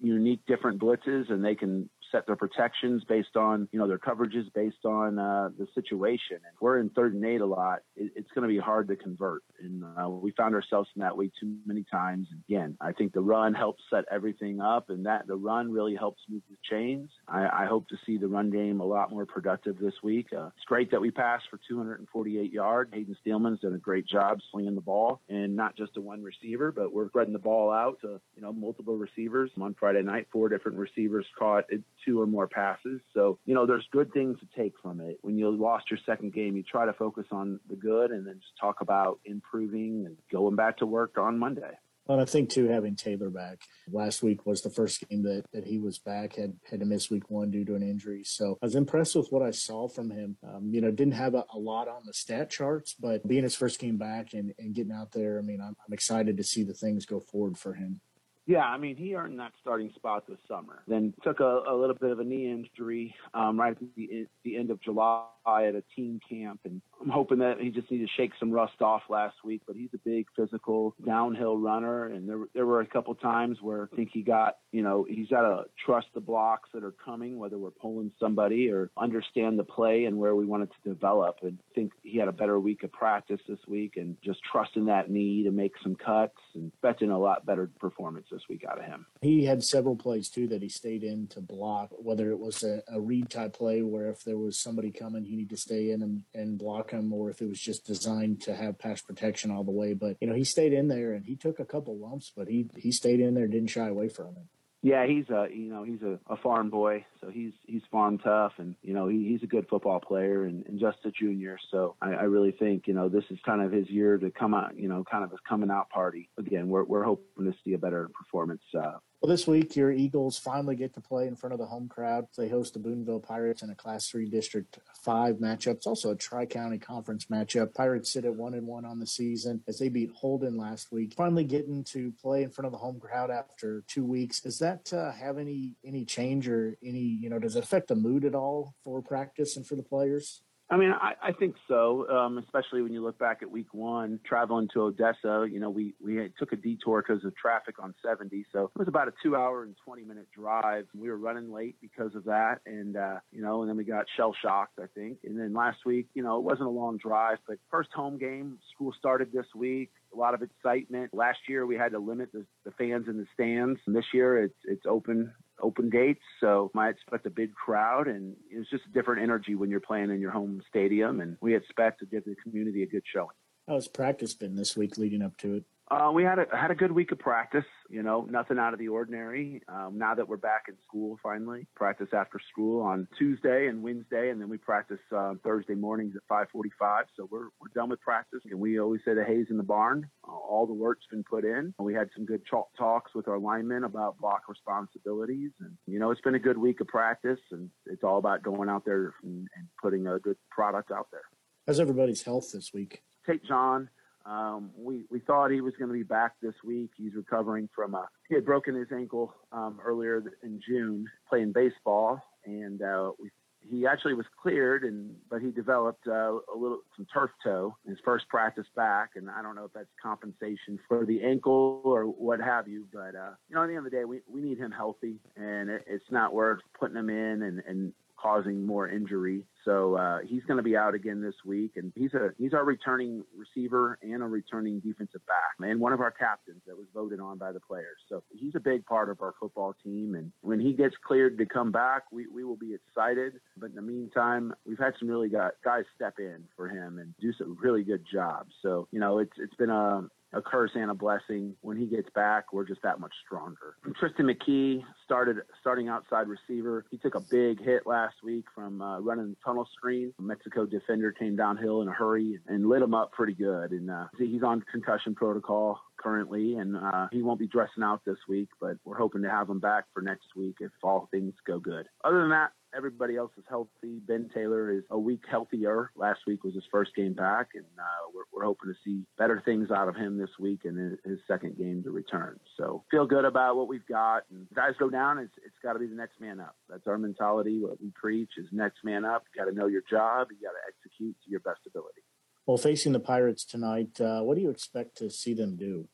unique 0.00 0.40
different 0.46 0.80
blitzes 0.80 1.30
and 1.30 1.44
they 1.44 1.54
can 1.54 1.88
set 2.12 2.26
their 2.26 2.36
protections 2.36 3.02
based 3.04 3.36
on 3.36 3.68
you 3.72 3.78
know 3.78 3.86
their 3.86 3.98
coverages 3.98 4.52
based 4.54 4.84
on 4.84 5.18
uh, 5.18 5.50
the 5.58 5.66
situation. 5.75 6.36
And 6.36 6.54
we're 6.60 6.78
in 6.78 6.90
third 6.90 7.14
and 7.14 7.25
eight 7.25 7.40
a 7.40 7.46
lot. 7.46 7.80
It, 7.96 8.12
it's 8.16 8.30
going 8.34 8.48
to 8.48 8.52
be 8.52 8.58
hard 8.58 8.88
to 8.88 8.96
convert, 8.96 9.42
and 9.60 9.84
uh, 9.84 10.08
we 10.08 10.30
found 10.32 10.54
ourselves 10.54 10.88
in 10.96 11.02
that 11.02 11.16
way 11.16 11.30
too 11.40 11.56
many 11.66 11.84
times. 11.90 12.28
Again, 12.48 12.76
I 12.80 12.92
think 12.92 13.12
the 13.12 13.20
run 13.20 13.54
helps 13.54 13.82
set 13.90 14.04
everything 14.10 14.60
up, 14.60 14.90
and 14.90 15.06
that 15.06 15.26
the 15.26 15.36
run 15.36 15.70
really 15.72 15.94
helps 15.94 16.22
move 16.28 16.42
the 16.50 16.56
chains. 16.70 17.10
I, 17.28 17.64
I 17.64 17.66
hope 17.66 17.88
to 17.88 17.96
see 18.06 18.18
the 18.18 18.28
run 18.28 18.50
game 18.50 18.80
a 18.80 18.84
lot 18.84 19.10
more 19.10 19.26
productive 19.26 19.78
this 19.78 19.94
week. 20.02 20.28
Uh, 20.36 20.46
it's 20.48 20.64
great 20.66 20.90
that 20.90 21.00
we 21.00 21.10
passed 21.10 21.44
for 21.50 21.58
248 21.68 22.52
yards. 22.52 22.90
Hayden 22.92 23.16
Steelman's 23.20 23.60
done 23.60 23.75
a 23.75 23.78
great 23.78 24.06
job 24.06 24.38
slinging 24.50 24.75
the 24.75 24.80
ball, 24.80 25.20
and 25.28 25.56
not 25.56 25.76
just 25.76 25.94
to 25.94 26.00
one 26.00 26.22
receiver, 26.22 26.72
but 26.72 26.92
we're 26.92 27.08
spreading 27.08 27.32
the 27.32 27.38
ball 27.38 27.70
out 27.72 28.00
to 28.02 28.20
you 28.34 28.42
know 28.42 28.52
multiple 28.52 28.96
receivers. 28.96 29.50
On 29.60 29.75
Friday 29.78 30.02
night, 30.02 30.26
four 30.32 30.48
different 30.48 30.78
receivers 30.78 31.26
caught 31.38 31.64
it 31.68 31.82
two 32.06 32.20
or 32.20 32.26
more 32.26 32.46
passes. 32.46 33.00
So, 33.12 33.38
you 33.44 33.54
know, 33.54 33.66
there's 33.66 33.86
good 33.90 34.12
things 34.12 34.38
to 34.40 34.46
take 34.60 34.75
from 34.80 35.00
it. 35.00 35.18
When 35.22 35.36
you 35.36 35.50
lost 35.50 35.90
your 35.90 35.98
second 36.06 36.32
game, 36.32 36.56
you 36.56 36.62
try 36.62 36.86
to 36.86 36.92
focus 36.92 37.26
on 37.32 37.60
the 37.68 37.76
good 37.76 38.10
and 38.10 38.26
then 38.26 38.34
just 38.40 38.56
talk 38.60 38.80
about 38.80 39.18
improving 39.25 40.04
and 40.06 40.16
going 40.30 40.56
back 40.56 40.78
to 40.78 40.86
work 40.86 41.18
on 41.18 41.38
Monday. 41.38 41.72
Well, 42.06 42.20
I 42.20 42.25
think 42.25 42.50
too 42.50 42.68
having 42.68 42.94
Taylor 42.94 43.30
back 43.30 43.62
last 43.90 44.22
week 44.22 44.46
was 44.46 44.62
the 44.62 44.70
first 44.70 45.08
game 45.08 45.25
that, 45.25 45.44
that 45.52 45.64
he 45.64 45.78
was 45.78 45.98
back 45.98 46.36
had 46.36 46.54
had 46.70 46.78
to 46.78 46.86
miss 46.86 47.10
week 47.10 47.28
one 47.30 47.50
due 47.50 47.64
to 47.64 47.75
an 47.75 47.82
injury. 47.82 48.22
So 48.22 48.58
I 48.62 48.66
was 48.66 48.76
impressed 48.76 49.16
with 49.16 49.32
what 49.32 49.42
I 49.42 49.50
saw 49.50 49.88
from 49.88 50.10
him. 50.10 50.36
Um, 50.46 50.70
you 50.70 50.80
know, 50.80 50.92
didn't 50.92 51.14
have 51.14 51.34
a, 51.34 51.44
a, 51.52 51.58
lot 51.58 51.88
on 51.88 52.02
the 52.04 52.12
stat 52.12 52.48
charts, 52.48 52.94
but 52.94 53.26
being 53.26 53.42
his 53.42 53.56
first 53.56 53.80
game 53.80 53.96
back 53.96 54.34
and, 54.34 54.54
and 54.56 54.72
getting 54.72 54.92
out 54.92 55.10
there, 55.10 55.38
I 55.38 55.42
mean, 55.42 55.60
I'm, 55.60 55.76
I'm 55.84 55.92
excited 55.92 56.36
to 56.36 56.44
see 56.44 56.62
the 56.62 56.75
things 56.75 57.06
go 57.06 57.18
forward 57.18 57.58
for 57.58 57.75
him. 57.75 58.00
Yeah, 58.46 58.64
I 58.64 58.78
mean, 58.78 58.94
he 58.96 59.14
earned 59.14 59.40
that 59.40 59.52
starting 59.60 59.90
spot 59.96 60.24
this 60.28 60.38
summer. 60.46 60.82
Then 60.86 61.12
took 61.24 61.40
a, 61.40 61.62
a 61.68 61.74
little 61.74 61.96
bit 61.96 62.10
of 62.12 62.20
a 62.20 62.24
knee 62.24 62.50
injury 62.50 63.14
um, 63.34 63.58
right 63.58 63.72
at 63.72 63.78
the, 63.96 64.26
the 64.44 64.56
end 64.56 64.70
of 64.70 64.80
July 64.80 65.24
at 65.46 65.74
a 65.74 65.82
team 65.94 66.20
camp, 66.28 66.60
and 66.64 66.80
I'm 67.00 67.08
hoping 67.08 67.38
that 67.38 67.60
he 67.60 67.70
just 67.70 67.90
needs 67.90 68.08
to 68.08 68.12
shake 68.16 68.32
some 68.38 68.50
rust 68.50 68.80
off 68.80 69.02
last 69.08 69.36
week. 69.44 69.62
But 69.66 69.76
he's 69.76 69.90
a 69.94 69.98
big 69.98 70.26
physical 70.36 70.94
downhill 71.04 71.56
runner, 71.56 72.06
and 72.06 72.28
there 72.28 72.40
there 72.54 72.66
were 72.66 72.80
a 72.80 72.86
couple 72.86 73.14
times 73.14 73.58
where 73.60 73.88
I 73.92 73.96
think 73.96 74.10
he 74.12 74.22
got, 74.22 74.56
you 74.72 74.82
know, 74.82 75.06
he's 75.08 75.28
got 75.28 75.42
to 75.42 75.64
trust 75.84 76.08
the 76.14 76.20
blocks 76.20 76.70
that 76.74 76.84
are 76.84 76.94
coming, 77.04 77.38
whether 77.38 77.58
we're 77.58 77.70
pulling 77.70 78.12
somebody 78.18 78.70
or 78.70 78.90
understand 78.96 79.58
the 79.58 79.64
play 79.64 80.04
and 80.04 80.18
where 80.18 80.34
we 80.34 80.44
want 80.44 80.64
it 80.64 80.70
to 80.82 80.88
develop. 80.88 81.38
And 81.42 81.58
I 81.70 81.74
think 81.74 81.92
he 82.02 82.18
had 82.18 82.28
a 82.28 82.32
better 82.32 82.58
week 82.58 82.82
of 82.82 82.92
practice 82.92 83.40
this 83.48 83.60
week, 83.68 83.96
and 83.96 84.16
just 84.24 84.40
trusting 84.50 84.87
that 84.87 85.11
knee 85.11 85.44
to 85.44 85.50
make 85.50 85.72
some 85.82 85.94
cuts 85.94 86.38
and 86.54 86.72
expecting 86.72 87.11
a 87.11 87.18
lot 87.18 87.46
better 87.46 87.70
performance 87.78 88.26
this 88.30 88.42
week 88.48 88.64
out 88.68 88.78
of 88.78 88.85
him. 88.85 89.06
He 89.20 89.44
had 89.44 89.62
several 89.62 89.96
plays 89.96 90.28
too 90.28 90.48
that 90.48 90.62
he 90.62 90.68
stayed 90.68 91.04
in 91.04 91.28
to 91.28 91.40
block, 91.40 91.90
whether 91.90 92.30
it 92.30 92.38
was 92.38 92.62
a, 92.62 92.82
a 92.88 93.00
read 93.00 93.30
type 93.30 93.54
play 93.54 93.82
where 93.82 94.11
if 94.11 94.24
there 94.24 94.37
was 94.37 94.59
somebody 94.59 94.90
coming, 94.90 95.24
he 95.24 95.36
needed 95.37 95.51
to 95.51 95.57
stay 95.57 95.90
in 95.90 96.03
and, 96.03 96.22
and 96.35 96.59
block 96.59 96.90
him, 96.90 97.12
or 97.12 97.31
if 97.31 97.40
it 97.40 97.49
was 97.49 97.61
just 97.61 97.87
designed 97.87 98.40
to 98.42 98.55
have 98.55 98.79
pass 98.79 99.01
protection 99.01 99.51
all 99.51 99.64
the 99.64 99.70
way. 99.70 99.94
But 99.94 100.16
you 100.20 100.29
know, 100.29 100.35
he 100.35 100.44
stayed 100.44 100.72
in 100.72 100.88
there 100.88 101.12
and 101.12 101.25
he 101.25 101.37
took 101.37 101.61
a 101.61 101.64
couple 101.64 101.96
lumps, 101.96 102.33
but 102.35 102.49
he 102.49 102.68
he 102.77 102.92
stayed 102.92 103.20
in 103.20 103.35
there, 103.35 103.46
didn't 103.46 103.70
shy 103.70 103.88
away 103.88 104.09
from 104.09 104.29
it. 104.29 104.46
Yeah, 104.83 105.05
he's 105.07 105.29
a 105.31 105.49
you 105.53 105.68
know 105.68 105.83
he's 105.83 106.03
a, 106.03 106.18
a 106.29 106.37
farm 106.37 106.70
boy, 106.70 107.05
so 107.20 107.29
he's 107.29 107.53
he's 107.66 107.83
farm 107.90 108.18
tough, 108.18 108.53
and 108.59 108.77
you 108.83 108.94
know 108.94 109.09
he, 109.09 109.27
he's 109.27 109.42
a 109.42 109.46
good 109.46 109.66
football 109.68 109.99
player 109.99 110.44
and, 110.44 110.64
and 110.66 110.79
just 110.79 110.99
a 111.05 111.11
junior. 111.11 111.59
So 111.72 111.96
I, 112.01 112.11
I 112.11 112.22
really 112.22 112.53
think 112.53 112.87
you 112.87 112.94
know 112.94 113.09
this 113.09 113.25
is 113.31 113.38
kind 113.44 113.62
of 113.62 113.72
his 113.72 113.90
year 113.90 114.16
to 114.18 114.31
come 114.31 114.55
out, 114.55 114.79
you 114.79 114.88
know, 114.88 115.03
kind 115.11 115.25
of 115.25 115.33
his 115.33 115.40
coming 115.49 115.70
out 115.70 115.90
party. 115.90 116.29
Again, 116.38 116.68
we're 116.68 116.85
we're 116.85 117.03
hoping 117.03 117.46
to 117.46 117.55
see 117.64 117.72
a 117.72 117.79
better 117.79 118.09
performance 118.14 118.62
uh, 118.79 118.99
well, 119.26 119.32
this 119.32 119.48
week 119.48 119.74
your 119.74 119.90
Eagles 119.90 120.38
finally 120.38 120.76
get 120.76 120.94
to 120.94 121.00
play 121.00 121.26
in 121.26 121.34
front 121.34 121.52
of 121.52 121.58
the 121.58 121.66
home 121.66 121.88
crowd. 121.88 122.28
They 122.38 122.48
host 122.48 122.74
the 122.74 122.78
Boonville 122.78 123.18
Pirates 123.18 123.60
in 123.60 123.70
a 123.70 123.74
Class 123.74 124.08
Three 124.08 124.30
District 124.30 124.78
Five 125.02 125.38
matchup. 125.38 125.72
It's 125.72 125.86
also 125.88 126.12
a 126.12 126.14
Tri 126.16 126.46
County 126.46 126.78
Conference 126.78 127.24
matchup. 127.24 127.74
Pirates 127.74 128.12
sit 128.12 128.24
at 128.24 128.36
one 128.36 128.54
and 128.54 128.68
one 128.68 128.84
on 128.84 129.00
the 129.00 129.06
season 129.06 129.64
as 129.66 129.80
they 129.80 129.88
beat 129.88 130.12
Holden 130.12 130.56
last 130.56 130.92
week. 130.92 131.14
Finally 131.16 131.42
getting 131.42 131.82
to 131.86 132.12
play 132.22 132.44
in 132.44 132.50
front 132.50 132.66
of 132.66 132.72
the 132.72 132.78
home 132.78 133.00
crowd 133.00 133.32
after 133.32 133.82
two 133.88 134.04
weeks. 134.04 134.40
Does 134.40 134.60
that 134.60 134.92
uh, 134.92 135.10
have 135.10 135.38
any 135.38 135.72
any 135.84 136.04
change 136.04 136.46
or 136.46 136.76
any 136.80 137.00
you 137.00 137.28
know 137.28 137.40
does 137.40 137.56
it 137.56 137.64
affect 137.64 137.88
the 137.88 137.96
mood 137.96 138.24
at 138.24 138.36
all 138.36 138.76
for 138.84 139.02
practice 139.02 139.56
and 139.56 139.66
for 139.66 139.74
the 139.74 139.82
players? 139.82 140.42
I 140.68 140.76
mean, 140.76 140.90
I, 140.90 141.12
I 141.22 141.33
think 141.33 141.55
so, 141.68 142.09
um, 142.11 142.38
especially 142.38 142.83
when 142.83 142.92
you 142.92 143.02
look 143.02 143.18
back 143.18 143.38
at 143.40 143.50
week 143.50 143.72
one, 143.72 144.18
traveling 144.26 144.68
to 144.74 144.83
Odessa. 144.83 145.46
You 145.48 145.61
know, 145.61 145.70
we, 145.70 145.94
we 146.02 146.29
took 146.38 146.52
a 146.52 146.57
detour 146.57 147.05
because 147.07 147.24
of 147.24 147.37
traffic 147.37 147.76
on 147.81 147.94
70. 148.05 148.46
So 148.52 148.64
it 148.74 148.79
was 148.79 148.88
about 148.88 149.07
a 149.07 149.12
two 149.22 149.37
hour 149.37 149.62
and 149.62 149.76
20 149.85 150.02
minute 150.02 150.26
drive. 150.37 150.87
We 150.92 151.09
were 151.09 151.18
running 151.18 151.52
late 151.52 151.76
because 151.81 152.16
of 152.16 152.24
that. 152.24 152.57
And, 152.66 152.96
uh, 152.96 153.20
you 153.31 153.42
know, 153.42 153.61
and 153.62 153.70
then 153.70 153.76
we 153.76 153.85
got 153.85 154.07
shell 154.16 154.35
shocked, 154.42 154.81
I 154.83 154.87
think. 154.92 155.18
And 155.22 155.38
then 155.38 155.55
last 155.55 155.79
week, 155.87 156.09
you 156.14 156.24
know, 156.24 156.37
it 156.38 156.42
wasn't 156.42 156.66
a 156.66 156.72
long 156.72 156.96
drive, 156.96 157.38
but 157.46 157.59
first 157.70 157.90
home 157.94 158.18
game, 158.18 158.59
school 158.74 158.92
started 158.98 159.31
this 159.33 159.46
week 159.55 159.90
a 160.16 160.18
lot 160.18 160.35
of 160.35 160.42
excitement. 160.42 161.12
Last 161.12 161.38
year 161.48 161.66
we 161.66 161.76
had 161.76 161.92
to 161.92 161.98
limit 161.98 162.33
the, 162.33 162.44
the 162.64 162.70
fans 162.72 163.07
in 163.09 163.18
the 163.18 163.26
stands. 163.35 163.79
And 163.87 163.94
this 163.94 164.07
year 164.12 164.42
it's 164.42 164.55
it's 164.64 164.87
open 164.87 165.33
open 165.61 165.90
gates, 165.90 166.23
so 166.40 166.71
I 166.77 166.88
expect 166.88 167.27
a 167.27 167.31
big 167.31 167.55
crowd, 167.55 168.09
and 168.09 168.37
it's 168.51 168.69
just 168.71 168.85
a 168.87 168.92
different 168.92 169.23
energy 169.23 169.55
when 169.55 169.71
you're 169.71 169.81
playing 169.81 170.11
in 170.11 170.21
your 170.21 170.31
home 170.31 170.62
stadium, 170.69 171.21
and 171.21 171.37
we 171.40 171.55
expect 171.55 172.01
to 172.01 172.07
give 172.07 172.25
the 172.25 172.35
community 172.42 172.83
a 172.83 172.87
good 172.87 173.05
showing. 173.12 173.29
How's 173.69 173.88
practice 173.88 174.35
been 174.35 174.55
this 174.55 174.77
week 174.77 174.97
leading 174.97 175.23
up 175.23 175.37
to 175.38 175.55
it? 175.55 175.64
Uh, 175.88 176.11
we 176.12 176.25
had 176.25 176.40
a 176.40 176.46
had 176.51 176.72
a 176.72 176.75
good 176.75 176.90
week 176.90 177.12
of 177.12 177.18
practice. 177.18 177.64
You 177.88 178.03
know, 178.03 178.27
nothing 178.29 178.59
out 178.59 178.72
of 178.72 178.81
the 178.81 178.88
ordinary. 178.88 179.62
Um, 179.68 179.92
now 179.96 180.16
that 180.16 180.29
we're 180.29 180.37
back 180.37 180.64
in 180.68 180.75
school, 180.83 181.16
finally, 181.22 181.68
practice 181.77 182.09
after 182.12 182.40
school 182.51 182.83
on 182.83 183.07
Tuesday 183.16 183.68
and 183.68 183.85
Wednesday, 183.85 184.31
and 184.31 184.40
then 184.40 184.49
we 184.49 184.59
practice 184.59 184.99
uh, 185.16 185.35
Thursday 185.44 185.75
mornings 185.75 186.14
at 186.16 186.22
5:45. 186.29 187.05
So 187.16 187.29
we're 187.31 187.51
we're 187.61 187.72
done 187.72 187.88
with 187.88 188.01
practice, 188.01 188.40
and 188.51 188.59
we 188.59 188.81
always 188.81 189.01
say 189.05 189.14
the 189.14 189.22
hay's 189.22 189.46
in 189.49 189.59
the 189.59 189.62
barn. 189.62 190.09
Uh, 190.27 190.33
all 190.33 190.66
the 190.66 190.75
work's 190.75 191.07
been 191.09 191.22
put 191.22 191.44
in. 191.44 191.72
We 191.79 191.94
had 191.94 192.09
some 192.16 192.27
good 192.27 192.44
chalk 192.44 192.68
talks 192.77 193.14
with 193.14 193.29
our 193.29 193.38
linemen 193.38 193.85
about 193.85 194.18
block 194.18 194.49
responsibilities, 194.49 195.53
and 195.61 195.77
you 195.87 196.01
know, 196.01 196.11
it's 196.11 196.20
been 196.20 196.35
a 196.35 196.40
good 196.40 196.59
week 196.59 196.81
of 196.81 196.88
practice, 196.88 197.40
and 197.53 197.70
it's 197.87 198.03
all 198.03 198.18
about 198.18 198.42
going 198.42 198.68
out 198.68 198.85
there 198.85 199.14
and, 199.22 199.46
and 199.57 199.68
putting 199.81 200.09
a 200.09 200.18
good 200.18 200.37
product 200.51 200.90
out 200.90 201.07
there. 201.12 201.22
How's 201.64 201.79
everybody's 201.79 202.22
health 202.22 202.51
this 202.53 202.72
week? 202.75 203.03
Take 203.25 203.44
John. 203.44 203.88
Um, 204.28 204.70
we 204.76 205.04
we 205.10 205.20
thought 205.20 205.50
he 205.50 205.60
was 205.60 205.74
going 205.78 205.88
to 205.88 205.94
be 205.94 206.02
back 206.02 206.32
this 206.42 206.54
week. 206.64 206.90
He's 206.96 207.14
recovering 207.14 207.68
from 207.74 207.94
a 207.94 208.08
he 208.28 208.34
had 208.34 208.44
broken 208.44 208.74
his 208.74 208.88
ankle 208.92 209.32
um, 209.52 209.78
earlier 209.84 210.22
in 210.42 210.60
June 210.66 211.06
playing 211.28 211.52
baseball, 211.52 212.20
and 212.44 212.82
uh, 212.82 213.12
we, 213.20 213.30
he 213.70 213.86
actually 213.86 214.14
was 214.14 214.26
cleared, 214.42 214.82
and 214.82 215.14
but 215.30 215.40
he 215.40 215.50
developed 215.50 216.06
uh, 216.08 216.32
a 216.32 216.56
little 216.56 216.80
some 216.96 217.06
turf 217.12 217.30
toe 217.44 217.76
in 217.84 217.90
his 217.90 218.00
first 218.04 218.28
practice 218.28 218.66
back, 218.74 219.10
and 219.14 219.30
I 219.30 219.42
don't 219.42 219.54
know 219.54 219.64
if 219.64 219.72
that's 219.72 219.86
compensation 220.02 220.78
for 220.88 221.06
the 221.06 221.22
ankle 221.22 221.80
or 221.84 222.04
what 222.04 222.40
have 222.40 222.66
you, 222.66 222.86
but 222.92 223.14
uh, 223.14 223.30
you 223.48 223.54
know 223.54 223.62
at 223.62 223.68
the 223.68 223.76
end 223.76 223.78
of 223.78 223.84
the 223.84 223.90
day 223.90 224.04
we 224.04 224.20
we 224.28 224.40
need 224.40 224.58
him 224.58 224.72
healthy, 224.72 225.20
and 225.36 225.70
it, 225.70 225.84
it's 225.86 226.10
not 226.10 226.34
worth 226.34 226.60
putting 226.78 226.96
him 226.96 227.10
in 227.10 227.42
and 227.42 227.62
and 227.66 227.92
causing 228.16 228.66
more 228.66 228.88
injury. 228.88 229.44
So 229.64 229.96
uh, 229.96 230.18
he's 230.24 230.42
going 230.44 230.59
to 230.59 230.62
be 230.62 230.76
out 230.76 230.94
again 230.94 231.20
this 231.20 231.35
week, 231.44 231.72
and 231.76 231.92
he's 231.96 232.14
a 232.14 232.31
he's 232.38 232.55
our 232.55 232.64
returning 232.64 233.24
receiver 233.37 233.98
and 234.00 234.22
a 234.22 234.26
returning 234.26 234.81
defensive 234.81 235.26
back, 235.26 235.57
and 235.59 235.81
one 235.81 235.92
of 235.92 236.00
our 236.00 236.12
captains 236.12 236.62
that 236.66 236.76
was 236.76 236.87
voted 236.94 237.18
on 237.18 237.37
by 237.38 237.52
the 237.52 237.61
players. 237.61 237.98
So 238.09 238.22
he's 238.33 238.55
a 238.55 238.61
big 238.61 238.87
part 238.87 239.11
of 239.11 239.20
our 239.20 239.35
football 239.40 239.74
team, 239.83 240.14
and 240.14 240.31
when 240.42 240.61
he 240.61 240.72
gets 240.72 240.94
cleared 241.05 241.38
to 241.38 241.46
come 241.46 241.72
back, 241.72 242.05
we, 242.12 242.26
we 242.29 242.44
will 242.44 242.57
be 242.57 242.74
excited. 242.74 243.35
But 243.57 243.70
in 243.70 243.76
the 243.76 243.83
meantime, 243.83 244.55
we've 244.64 244.79
had 244.79 244.94
some 245.00 245.09
really 245.09 245.29
got, 245.29 245.55
guys 245.64 245.85
step 245.94 246.14
in 246.18 246.44
for 246.55 246.68
him 246.68 246.98
and 246.98 247.14
do 247.20 247.33
some 247.33 247.57
really 247.61 247.83
good 247.83 248.05
jobs. 248.11 248.55
So 248.62 248.87
you 248.92 249.00
know, 249.00 249.18
it's 249.18 249.37
it's 249.38 249.55
been 249.57 249.70
a 249.70 250.05
a 250.37 250.42
curse 250.42 250.72
and 250.75 250.90
a 250.90 250.94
blessing. 250.94 251.55
When 251.62 251.77
he 251.77 251.87
gets 251.87 252.09
back, 252.14 252.53
we're 252.53 252.66
just 252.66 252.83
that 252.83 253.01
much 253.01 253.12
stronger. 253.25 253.77
Tristan 253.99 254.27
McKee 254.27 254.83
started 255.05 255.38
starting 255.61 255.88
outside 255.88 256.27
receiver. 256.29 256.85
He 256.90 256.99
took 256.99 257.14
a 257.14 257.20
big 257.20 257.62
hit 257.62 257.87
last 257.87 258.16
week 258.22 258.44
from 258.55 258.83
uh, 258.83 259.01
running 259.01 259.31
the 259.31 259.37
tunnel 259.44 259.66
screen. 259.75 260.12
A 260.18 260.22
Mexico 260.22 260.66
defender 260.66 261.12
came 261.12 261.37
downhill 261.37 261.83
in 261.83 261.88
a 261.88 261.92
hurry 261.92 262.38
and 262.46 262.68
lit 262.68 262.83
him 262.83 262.94
up 262.94 263.12
pretty 263.12 263.35
good. 263.35 263.70
And 263.70 263.90
uh, 263.90 264.07
he's 264.18 264.42
on 264.42 264.62
concussion 264.70 265.14
protocol 265.14 265.81
currently, 265.96 266.57
and 266.57 266.77
uh, 266.77 267.09
he 267.11 267.22
won't 267.22 267.40
be 267.40 267.46
dressing 267.46 267.83
out 267.83 268.05
this 268.05 268.18
week, 268.29 268.49
but 268.61 268.77
we're 268.85 268.99
hoping 268.99 269.22
to 269.22 269.31
have 269.31 269.49
him 269.49 269.59
back 269.59 269.85
for 269.94 270.03
next 270.03 270.37
week 270.37 270.57
if 270.61 270.70
all 270.83 271.09
things 271.11 271.33
go 271.46 271.59
good. 271.59 271.87
Other 272.05 272.20
than 272.20 272.31
that, 272.31 272.53
everybody 272.76 273.16
else 273.16 273.32
is 273.38 273.44
healthy. 273.48 274.00
Ben 274.06 274.28
Taylor 274.34 274.70
is 274.70 274.82
a 274.90 274.98
week 274.98 275.22
healthier. 275.28 275.90
Last 275.96 276.20
week 276.26 276.44
was 276.44 276.54
his 276.54 276.64
first 276.70 276.94
game 276.94 277.14
back, 277.14 277.48
and 277.54 277.64
uh, 277.78 278.10
we're, 278.14 278.24
we're, 278.32 278.44
hoping 278.44 278.72
to 278.72 278.78
see 278.84 279.04
better 279.18 279.42
things 279.44 279.70
out 279.70 279.88
of 279.88 279.96
him 279.96 280.18
this 280.18 280.30
week 280.38 280.60
and 280.64 280.98
his, 281.04 281.18
second 281.26 281.58
game 281.58 281.82
to 281.82 281.90
return. 281.90 282.38
So 282.56 282.84
feel 282.90 283.06
good 283.06 283.24
about 283.24 283.56
what 283.56 283.66
we've 283.66 283.86
got. 283.88 284.22
And 284.30 284.46
guys 284.54 284.74
go 284.78 284.90
down, 284.90 285.18
it's, 285.18 285.32
it's 285.44 285.56
got 285.62 285.72
to 285.72 285.78
be 285.78 285.86
the 285.86 285.94
next 285.94 286.20
man 286.20 286.38
up. 286.38 286.54
That's 286.68 286.86
our 286.86 286.98
mentality. 286.98 287.58
What 287.60 287.80
we 287.80 287.90
preach 287.94 288.30
is 288.36 288.46
next 288.52 288.84
man 288.84 289.04
up. 289.04 289.24
You 289.34 289.42
got 289.42 289.50
to 289.50 289.56
know 289.56 289.66
your 289.66 289.82
job. 289.90 290.28
You 290.30 290.36
got 290.46 290.52
to 290.52 290.62
execute 290.68 291.16
to 291.24 291.30
your 291.30 291.40
best 291.40 291.60
ability. 291.66 292.02
Well, 292.46 292.58
facing 292.58 292.92
the 292.92 293.00
Pirates 293.00 293.44
tonight, 293.44 294.00
uh, 294.00 294.20
what 294.20 294.36
do 294.36 294.42
you 294.42 294.50
expect 294.50 294.98
to 294.98 295.10
see 295.10 295.34
them 295.34 295.56
do? 295.56 295.88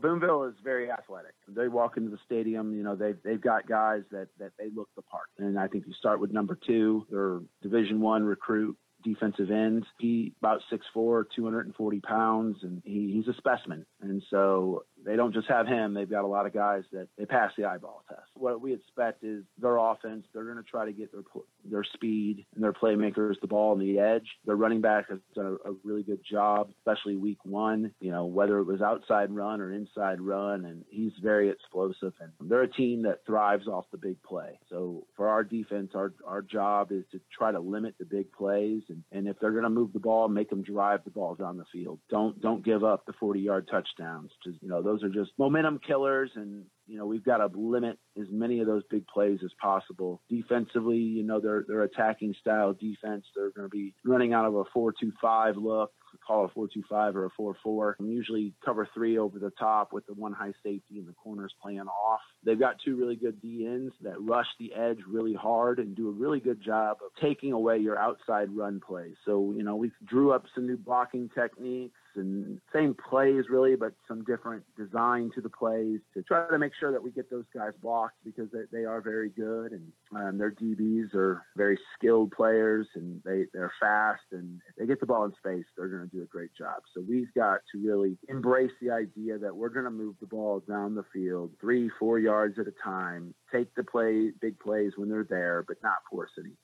Boonville 0.00 0.44
is 0.44 0.54
very 0.62 0.90
athletic. 0.90 1.32
They 1.48 1.68
walk 1.68 1.96
into 1.96 2.10
the 2.10 2.18
stadium, 2.24 2.74
you 2.74 2.82
know, 2.82 2.94
they've 2.94 3.18
they've 3.24 3.40
got 3.40 3.66
guys 3.66 4.02
that 4.12 4.28
that 4.38 4.52
they 4.58 4.68
look 4.74 4.88
the 4.96 5.02
part. 5.02 5.26
And 5.38 5.58
I 5.58 5.66
think 5.66 5.86
you 5.86 5.92
start 5.94 6.20
with 6.20 6.30
number 6.30 6.56
two, 6.66 7.06
their 7.10 7.40
Division 7.62 8.00
One 8.00 8.22
recruit, 8.22 8.76
defensive 9.02 9.50
end. 9.50 9.86
He 9.98 10.34
about 10.40 10.60
6'4", 10.72 11.24
240 11.34 12.00
pounds, 12.00 12.58
and 12.62 12.82
he, 12.84 13.12
he's 13.12 13.28
a 13.28 13.36
specimen. 13.36 13.86
And 14.00 14.22
so 14.30 14.84
they 15.04 15.16
don't 15.16 15.32
just 15.32 15.48
have 15.48 15.66
him; 15.66 15.94
they've 15.94 16.08
got 16.08 16.24
a 16.24 16.26
lot 16.26 16.46
of 16.46 16.52
guys 16.52 16.84
that 16.92 17.08
they 17.16 17.24
pass 17.24 17.52
the 17.56 17.64
eyeball 17.64 18.02
test. 18.08 18.22
What 18.34 18.60
we 18.60 18.72
expect 18.74 19.24
is 19.24 19.44
their 19.60 19.76
offense. 19.76 20.26
They're 20.32 20.44
going 20.44 20.56
to 20.56 20.62
try 20.62 20.84
to 20.84 20.92
get 20.92 21.12
their 21.12 21.22
their 21.64 21.84
speed 21.84 22.44
and 22.54 22.62
their 22.62 22.72
playmakers 22.72 23.34
the 23.40 23.46
ball 23.46 23.72
on 23.72 23.78
the 23.78 23.98
edge. 23.98 24.26
Their 24.44 24.56
running 24.56 24.80
back 24.80 25.08
has 25.08 25.18
done 25.34 25.58
a, 25.64 25.70
a 25.70 25.74
really 25.84 26.02
good 26.02 26.20
job, 26.28 26.70
especially 26.78 27.16
week 27.16 27.38
one. 27.44 27.92
You 28.00 28.10
know 28.10 28.26
whether 28.26 28.58
it 28.58 28.64
was 28.64 28.80
outside 28.80 29.30
run 29.30 29.60
or 29.60 29.72
inside 29.72 30.20
run, 30.20 30.64
and 30.64 30.84
he's 30.88 31.12
very 31.22 31.48
explosive. 31.50 32.12
And 32.20 32.32
they're 32.50 32.62
a 32.62 32.70
team 32.70 33.02
that 33.02 33.24
thrives 33.26 33.66
off 33.66 33.86
the 33.90 33.98
big 33.98 34.22
play. 34.22 34.58
So 34.70 35.06
for 35.16 35.28
our 35.28 35.44
defense, 35.44 35.92
our 35.94 36.12
our 36.26 36.42
job 36.42 36.92
is 36.92 37.04
to 37.12 37.20
try 37.36 37.52
to 37.52 37.60
limit 37.60 37.94
the 37.98 38.04
big 38.04 38.32
plays, 38.32 38.82
and, 38.88 39.02
and 39.12 39.28
if 39.28 39.38
they're 39.40 39.52
going 39.52 39.64
to 39.64 39.70
move 39.70 39.92
the 39.92 40.00
ball, 40.00 40.28
make 40.28 40.50
them 40.50 40.62
drive 40.62 41.04
the 41.04 41.10
ball 41.10 41.34
down 41.34 41.56
the 41.56 41.64
field. 41.72 41.98
Don't 42.10 42.40
don't 42.40 42.64
give 42.64 42.84
up 42.84 43.06
the 43.06 43.12
40 43.14 43.40
yard 43.40 43.68
touchdowns. 43.70 44.30
Just 44.44 44.62
you 44.62 44.68
know 44.68 44.82
those 44.88 45.02
are 45.02 45.08
just 45.08 45.30
momentum 45.38 45.78
killers 45.86 46.30
and 46.34 46.64
you 46.86 46.96
know 46.96 47.06
we've 47.06 47.24
got 47.24 47.38
to 47.38 47.50
limit 47.58 47.98
as 48.18 48.26
many 48.30 48.60
of 48.60 48.66
those 48.66 48.82
big 48.90 49.06
plays 49.06 49.38
as 49.44 49.50
possible. 49.60 50.22
Defensively 50.30 50.96
you 50.96 51.22
know 51.22 51.40
they're 51.40 51.64
they're 51.68 51.82
attacking 51.82 52.34
style 52.40 52.72
defense 52.72 53.24
they're 53.36 53.50
going 53.50 53.68
to 53.68 53.74
be 53.74 53.94
running 54.04 54.32
out 54.32 54.46
of 54.46 54.54
a 54.54 54.64
4-2-5 54.76 55.56
look 55.56 55.92
call 56.26 56.44
a 56.44 56.58
4-2-5 56.58 57.14
or 57.14 57.26
a 57.26 57.30
4-4 57.68 57.94
and 57.98 58.10
usually 58.10 58.54
cover 58.64 58.88
three 58.94 59.18
over 59.18 59.38
the 59.38 59.50
top 59.58 59.92
with 59.92 60.06
the 60.06 60.14
one 60.14 60.32
high 60.32 60.52
safety 60.62 60.98
and 60.98 61.06
the 61.06 61.12
corners 61.12 61.52
playing 61.62 61.80
off. 61.80 62.20
They've 62.44 62.58
got 62.58 62.76
two 62.84 62.96
really 62.96 63.16
good 63.16 63.40
D 63.40 63.66
ends 63.66 63.92
that 64.02 64.20
rush 64.20 64.46
the 64.58 64.72
edge 64.74 64.98
really 65.08 65.34
hard 65.34 65.78
and 65.78 65.96
do 65.96 66.08
a 66.08 66.12
really 66.12 66.40
good 66.40 66.62
job 66.62 66.98
of 67.04 67.10
taking 67.20 67.52
away 67.52 67.78
your 67.78 67.98
outside 67.98 68.48
run 68.56 68.80
plays 68.80 69.14
so 69.24 69.52
you 69.56 69.62
know 69.62 69.76
we 69.76 69.90
drew 70.06 70.32
up 70.32 70.44
some 70.54 70.66
new 70.66 70.76
blocking 70.76 71.28
techniques 71.34 71.94
and 72.18 72.60
same 72.72 72.94
plays 73.08 73.44
really, 73.48 73.76
but 73.76 73.92
some 74.06 74.24
different 74.24 74.62
design 74.76 75.30
to 75.34 75.40
the 75.40 75.48
plays 75.48 76.00
to 76.14 76.22
try 76.22 76.48
to 76.50 76.58
make 76.58 76.72
sure 76.78 76.92
that 76.92 77.02
we 77.02 77.10
get 77.10 77.30
those 77.30 77.46
guys 77.54 77.72
blocked 77.80 78.16
because 78.24 78.48
they, 78.52 78.78
they 78.78 78.84
are 78.84 79.00
very 79.00 79.30
good 79.30 79.72
and 79.72 79.92
um, 80.14 80.38
their 80.38 80.50
DBs 80.50 81.14
are 81.14 81.42
very 81.56 81.78
skilled 81.94 82.30
players 82.32 82.86
and 82.94 83.22
they, 83.24 83.44
they're 83.52 83.72
fast 83.80 84.22
and 84.32 84.60
if 84.68 84.76
they 84.76 84.86
get 84.86 85.00
the 85.00 85.06
ball 85.06 85.24
in 85.24 85.32
space, 85.34 85.64
they're 85.76 85.88
going 85.88 86.08
to 86.08 86.16
do 86.16 86.22
a 86.22 86.26
great 86.26 86.54
job. 86.56 86.82
So 86.94 87.02
we've 87.08 87.32
got 87.34 87.60
to 87.72 87.78
really 87.78 88.18
embrace 88.28 88.72
the 88.80 88.90
idea 88.90 89.38
that 89.38 89.54
we're 89.54 89.68
going 89.68 89.84
to 89.84 89.90
move 89.90 90.16
the 90.20 90.26
ball 90.26 90.62
down 90.68 90.94
the 90.94 91.04
field 91.12 91.52
three, 91.60 91.90
four 91.98 92.18
yards 92.18 92.58
at 92.58 92.66
a 92.66 92.74
time, 92.84 93.34
take 93.52 93.74
the 93.74 93.84
play, 93.84 94.32
big 94.40 94.58
plays 94.58 94.92
when 94.96 95.08
they're 95.08 95.26
there, 95.28 95.64
but 95.66 95.76
not 95.82 95.96
force 96.10 96.30
anything. 96.38 96.56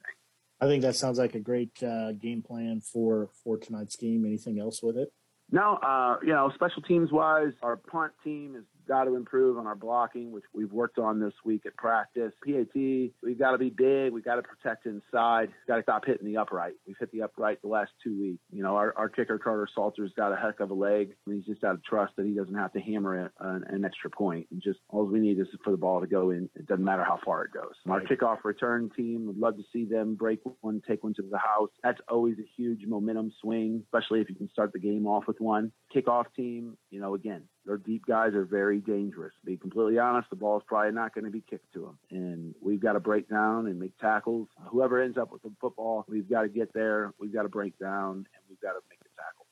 I 0.60 0.66
think 0.66 0.82
that 0.82 0.96
sounds 0.96 1.18
like 1.18 1.34
a 1.34 1.40
great 1.40 1.82
uh, 1.82 2.12
game 2.12 2.42
plan 2.42 2.80
for 2.80 3.28
for 3.42 3.58
tonight's 3.58 3.96
game. 3.96 4.24
Anything 4.24 4.58
else 4.58 4.82
with 4.82 4.96
it? 4.96 5.12
No, 5.50 5.74
uh, 5.76 6.16
you 6.22 6.32
know, 6.32 6.50
special 6.54 6.82
teams 6.82 7.12
wise, 7.12 7.52
our 7.62 7.76
punt 7.76 8.12
team 8.24 8.56
is 8.56 8.64
got 8.86 9.04
to 9.04 9.16
improve 9.16 9.58
on 9.58 9.66
our 9.66 9.74
blocking, 9.74 10.32
which 10.32 10.44
we've 10.52 10.72
worked 10.72 10.98
on 10.98 11.20
this 11.20 11.32
week 11.44 11.62
at 11.66 11.76
practice. 11.76 12.32
PAT, 12.44 12.74
we've 12.74 13.38
got 13.38 13.52
to 13.52 13.58
be 13.58 13.70
big. 13.70 14.12
We've 14.12 14.24
got 14.24 14.36
to 14.36 14.42
protect 14.42 14.86
inside. 14.86 15.48
We've 15.48 15.66
got 15.68 15.76
to 15.76 15.82
stop 15.82 16.04
hitting 16.04 16.26
the 16.26 16.36
upright. 16.36 16.74
We've 16.86 16.96
hit 16.98 17.10
the 17.12 17.22
upright 17.22 17.62
the 17.62 17.68
last 17.68 17.90
two 18.02 18.18
weeks. 18.18 18.42
You 18.50 18.62
know, 18.62 18.76
our, 18.76 18.94
our 18.96 19.08
kicker, 19.08 19.38
Carter 19.38 19.68
Salter's 19.74 20.12
got 20.16 20.32
a 20.32 20.36
heck 20.36 20.60
of 20.60 20.70
a 20.70 20.74
leg. 20.74 21.14
He's 21.26 21.44
just 21.44 21.64
out 21.64 21.74
of 21.74 21.84
trust 21.84 22.14
that 22.16 22.26
he 22.26 22.32
doesn't 22.32 22.54
have 22.54 22.72
to 22.72 22.80
hammer 22.80 23.30
an, 23.40 23.64
an 23.68 23.84
extra 23.84 24.10
point. 24.10 24.46
And 24.50 24.62
just 24.62 24.78
all 24.88 25.04
we 25.04 25.20
need 25.20 25.38
is 25.38 25.48
for 25.64 25.70
the 25.70 25.76
ball 25.76 26.00
to 26.00 26.06
go 26.06 26.30
in. 26.30 26.48
It 26.54 26.66
doesn't 26.66 26.84
matter 26.84 27.04
how 27.04 27.18
far 27.24 27.44
it 27.44 27.52
goes. 27.52 27.72
Right. 27.84 28.02
Our 28.02 28.16
kickoff 28.16 28.44
return 28.44 28.90
team 28.96 29.26
would 29.26 29.38
love 29.38 29.56
to 29.56 29.64
see 29.72 29.84
them 29.84 30.14
break 30.14 30.40
one, 30.60 30.82
take 30.86 31.04
one 31.04 31.14
to 31.14 31.22
the 31.22 31.38
house. 31.38 31.70
That's 31.82 32.00
always 32.08 32.38
a 32.38 32.48
huge 32.56 32.86
momentum 32.86 33.32
swing, 33.40 33.82
especially 33.84 34.20
if 34.20 34.28
you 34.28 34.34
can 34.34 34.50
start 34.50 34.72
the 34.72 34.78
game 34.78 35.06
off 35.06 35.24
with 35.26 35.40
one. 35.40 35.72
Kickoff 35.94 36.26
team, 36.36 36.76
you 36.90 37.00
know, 37.00 37.14
again, 37.14 37.42
their 37.66 37.76
deep 37.78 38.04
guys 38.06 38.34
are 38.34 38.44
very 38.44 38.80
dangerous. 38.80 39.32
To 39.40 39.46
be 39.46 39.56
completely 39.56 39.98
honest, 39.98 40.30
the 40.30 40.36
ball 40.36 40.58
is 40.58 40.64
probably 40.66 40.92
not 40.92 41.14
going 41.14 41.24
to 41.24 41.30
be 41.30 41.42
kicked 41.48 41.72
to 41.74 41.80
them. 41.80 41.98
And 42.10 42.54
we've 42.60 42.80
got 42.80 42.92
to 42.92 43.00
break 43.00 43.28
down 43.28 43.66
and 43.66 43.78
make 43.78 43.96
tackles. 43.98 44.48
Whoever 44.66 45.00
ends 45.02 45.16
up 45.16 45.32
with 45.32 45.42
the 45.42 45.52
football, 45.60 46.04
we've 46.08 46.28
got 46.28 46.42
to 46.42 46.48
get 46.48 46.72
there. 46.72 47.12
We've 47.18 47.32
got 47.32 47.42
to 47.42 47.48
break 47.48 47.78
down 47.78 48.16
and 48.16 48.44
we've 48.48 48.60
got 48.60 48.72
to 48.72 48.93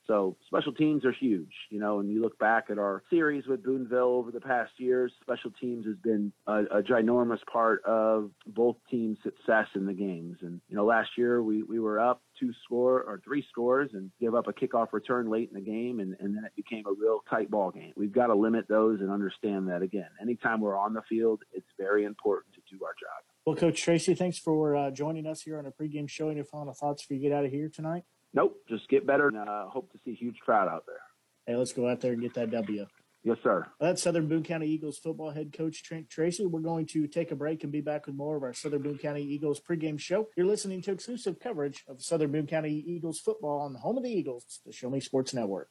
so 0.07 0.37
special 0.47 0.73
teams 0.73 1.05
are 1.05 1.13
huge, 1.13 1.53
you 1.71 1.79
know, 1.79 2.01
and 2.01 2.11
you 2.11 2.21
look 2.21 2.39
back 2.39 2.67
at 2.71 2.79
our 2.79 3.03
series 3.09 3.47
with 3.47 3.63
Boonville 3.63 4.17
over 4.17 4.31
the 4.31 4.41
past 4.41 4.73
years, 4.79 5.13
special 5.23 5.51
teams 5.61 5.87
has 5.87 5.97
been 5.97 6.33
a, 6.47 6.63
a 6.65 6.83
ginormous 6.83 7.45
part 7.51 7.85
of 7.85 8.31
both 8.47 8.77
teams' 8.91 9.19
success 9.23 9.67
in 9.75 9.87
the 9.87 9.93
games. 9.93 10.39
And, 10.43 10.61
you 10.69 10.77
know, 10.77 10.85
last 10.85 11.11
year 11.17 11.43
we, 11.43 11.63
we 11.63 11.79
were 11.79 12.01
up 12.01 12.23
two 12.39 12.53
score 12.65 13.03
or 13.03 13.21
three 13.25 13.45
scores 13.51 13.91
and 13.93 14.11
give 14.21 14.35
up 14.35 14.49
a 14.49 14.53
kickoff 14.53 14.93
return 14.93 15.31
late 15.31 15.51
in 15.53 15.55
the 15.55 15.61
game 15.65 16.01
and, 16.01 16.17
and 16.19 16.37
then 16.37 16.45
it 16.45 16.53
became 16.57 16.85
a 16.87 16.93
real 16.93 17.21
tight 17.31 17.51
ball 17.51 17.71
game. 17.71 17.93
We've 17.97 18.13
got 18.13 18.27
to 18.27 18.35
limit 18.35 18.67
those 18.69 19.01
and 19.01 19.11
understand 19.11 19.69
that 19.69 19.83
again. 19.83 20.09
Anytime 20.21 20.61
we're 20.61 20.79
on 20.79 20.95
the 20.95 21.03
field, 21.09 21.43
it's 21.53 21.67
very 21.79 22.05
important 22.05 22.55
to 22.55 22.61
do 22.71 22.85
our 22.85 22.93
job. 22.93 23.25
Well, 23.45 23.57
Coach 23.57 23.83
Tracy, 23.83 24.15
thanks 24.15 24.39
for 24.39 24.77
uh, 24.77 24.91
joining 24.91 25.27
us 25.27 25.43
here 25.43 25.59
on 25.59 25.67
a 25.67 25.71
pregame 25.71 26.09
show 26.09 26.31
your 26.31 26.45
final 26.45 26.73
thoughts 26.73 27.03
for 27.03 27.15
you 27.15 27.21
get 27.21 27.33
out 27.33 27.45
of 27.45 27.51
here 27.51 27.69
tonight. 27.69 28.05
Nope, 28.35 28.57
just 28.69 28.89
get 28.89 29.07
better 29.07 29.29
and 29.29 29.37
uh, 29.37 29.67
hope 29.69 29.93
to 29.93 29.99
see 30.05 30.13
a 30.13 30.15
huge 30.15 30.39
crowd 30.39 30.69
out 30.69 30.85
there. 30.87 31.01
Hey, 31.47 31.57
let's 31.57 31.73
go 31.73 31.89
out 31.89 32.01
there 32.01 32.13
and 32.13 32.23
get 32.23 32.35
that 32.35 32.51
W. 32.51 32.87
Yes, 33.25 33.37
sir. 33.45 33.67
That's 33.79 34.03
Southern 34.03 34.27
Boone 34.27 34.43
County 34.43 34.67
Eagles 34.67 34.99
football 34.99 35.31
head 35.31 35.53
coach 35.53 35.85
Trent 35.85 36.11
Tracy. 36.11 36.45
We're 36.45 36.61
going 36.61 36.87
to 36.87 37.07
take 37.07 37.31
a 37.31 37.37
break 37.37 37.63
and 37.63 37.71
be 37.71 37.81
back 37.81 38.07
with 38.07 38.17
more 38.17 38.37
of 38.37 38.43
our 38.43 38.53
Southern 38.53 38.83
Boone 38.83 38.99
County 38.99 39.23
Eagles 39.23 39.61
pregame 39.61 39.99
show. 39.99 40.29
You're 40.37 40.47
listening 40.47 40.83
to 40.83 40.93
exclusive 40.93 41.39
coverage 41.39 41.85
of 41.87 42.03
Southern 42.03 42.33
Boone 42.33 42.49
County 42.49 42.83
Eagles 42.85 43.21
football 43.21 43.61
on 43.61 43.75
the 43.75 43.79
home 43.79 43.97
of 43.97 44.03
the 44.03 44.11
Eagles, 44.11 44.61
the 44.67 44.73
Show 44.73 44.91
Me 44.91 44.99
Sports 44.99 45.35
Network. 45.35 45.69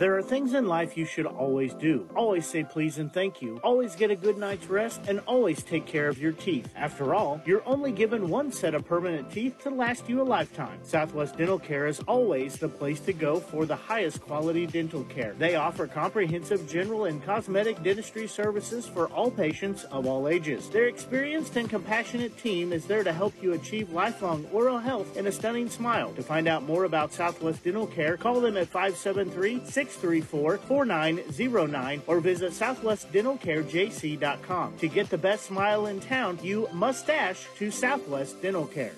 There 0.00 0.16
are 0.16 0.22
things 0.22 0.54
in 0.54 0.64
life 0.64 0.96
you 0.96 1.04
should 1.04 1.26
always 1.26 1.74
do. 1.74 2.08
Always 2.16 2.46
say 2.46 2.64
please 2.64 2.96
and 2.96 3.12
thank 3.12 3.42
you. 3.42 3.60
Always 3.62 3.94
get 3.94 4.10
a 4.10 4.16
good 4.16 4.38
night's 4.38 4.66
rest 4.66 5.02
and 5.06 5.20
always 5.26 5.62
take 5.62 5.84
care 5.84 6.08
of 6.08 6.18
your 6.18 6.32
teeth. 6.32 6.72
After 6.74 7.14
all, 7.14 7.38
you're 7.44 7.62
only 7.66 7.92
given 7.92 8.30
one 8.30 8.50
set 8.50 8.74
of 8.74 8.86
permanent 8.86 9.30
teeth 9.30 9.58
to 9.64 9.68
last 9.68 10.08
you 10.08 10.22
a 10.22 10.24
lifetime. 10.24 10.78
Southwest 10.84 11.36
Dental 11.36 11.58
Care 11.58 11.86
is 11.86 12.00
always 12.08 12.56
the 12.56 12.66
place 12.66 13.00
to 13.00 13.12
go 13.12 13.40
for 13.40 13.66
the 13.66 13.76
highest 13.76 14.22
quality 14.22 14.66
dental 14.66 15.04
care. 15.04 15.34
They 15.36 15.56
offer 15.56 15.86
comprehensive 15.86 16.66
general 16.66 17.04
and 17.04 17.22
cosmetic 17.22 17.82
dentistry 17.82 18.26
services 18.26 18.86
for 18.86 19.08
all 19.08 19.30
patients 19.30 19.84
of 19.84 20.06
all 20.06 20.28
ages. 20.28 20.70
Their 20.70 20.86
experienced 20.86 21.56
and 21.56 21.68
compassionate 21.68 22.38
team 22.38 22.72
is 22.72 22.86
there 22.86 23.04
to 23.04 23.12
help 23.12 23.34
you 23.42 23.52
achieve 23.52 23.92
lifelong 23.92 24.46
oral 24.50 24.78
health 24.78 25.18
and 25.18 25.26
a 25.26 25.32
stunning 25.32 25.68
smile. 25.68 26.14
To 26.14 26.22
find 26.22 26.48
out 26.48 26.62
more 26.62 26.84
about 26.84 27.12
Southwest 27.12 27.64
Dental 27.64 27.86
Care, 27.86 28.16
call 28.16 28.40
them 28.40 28.56
at 28.56 28.68
573 28.68 29.56
634 29.66 29.89
4909 29.90 32.02
or 32.06 32.20
visit 32.20 32.52
southwestdentalcarejc.com. 32.52 34.76
To 34.78 34.88
get 34.88 35.10
the 35.10 35.18
best 35.18 35.46
smile 35.46 35.86
in 35.86 35.98
town, 36.00 36.38
you 36.42 36.68
must 36.72 37.06
dash 37.06 37.46
to 37.56 37.70
Southwest 37.70 38.42
Dental 38.42 38.66
Care. 38.66 38.92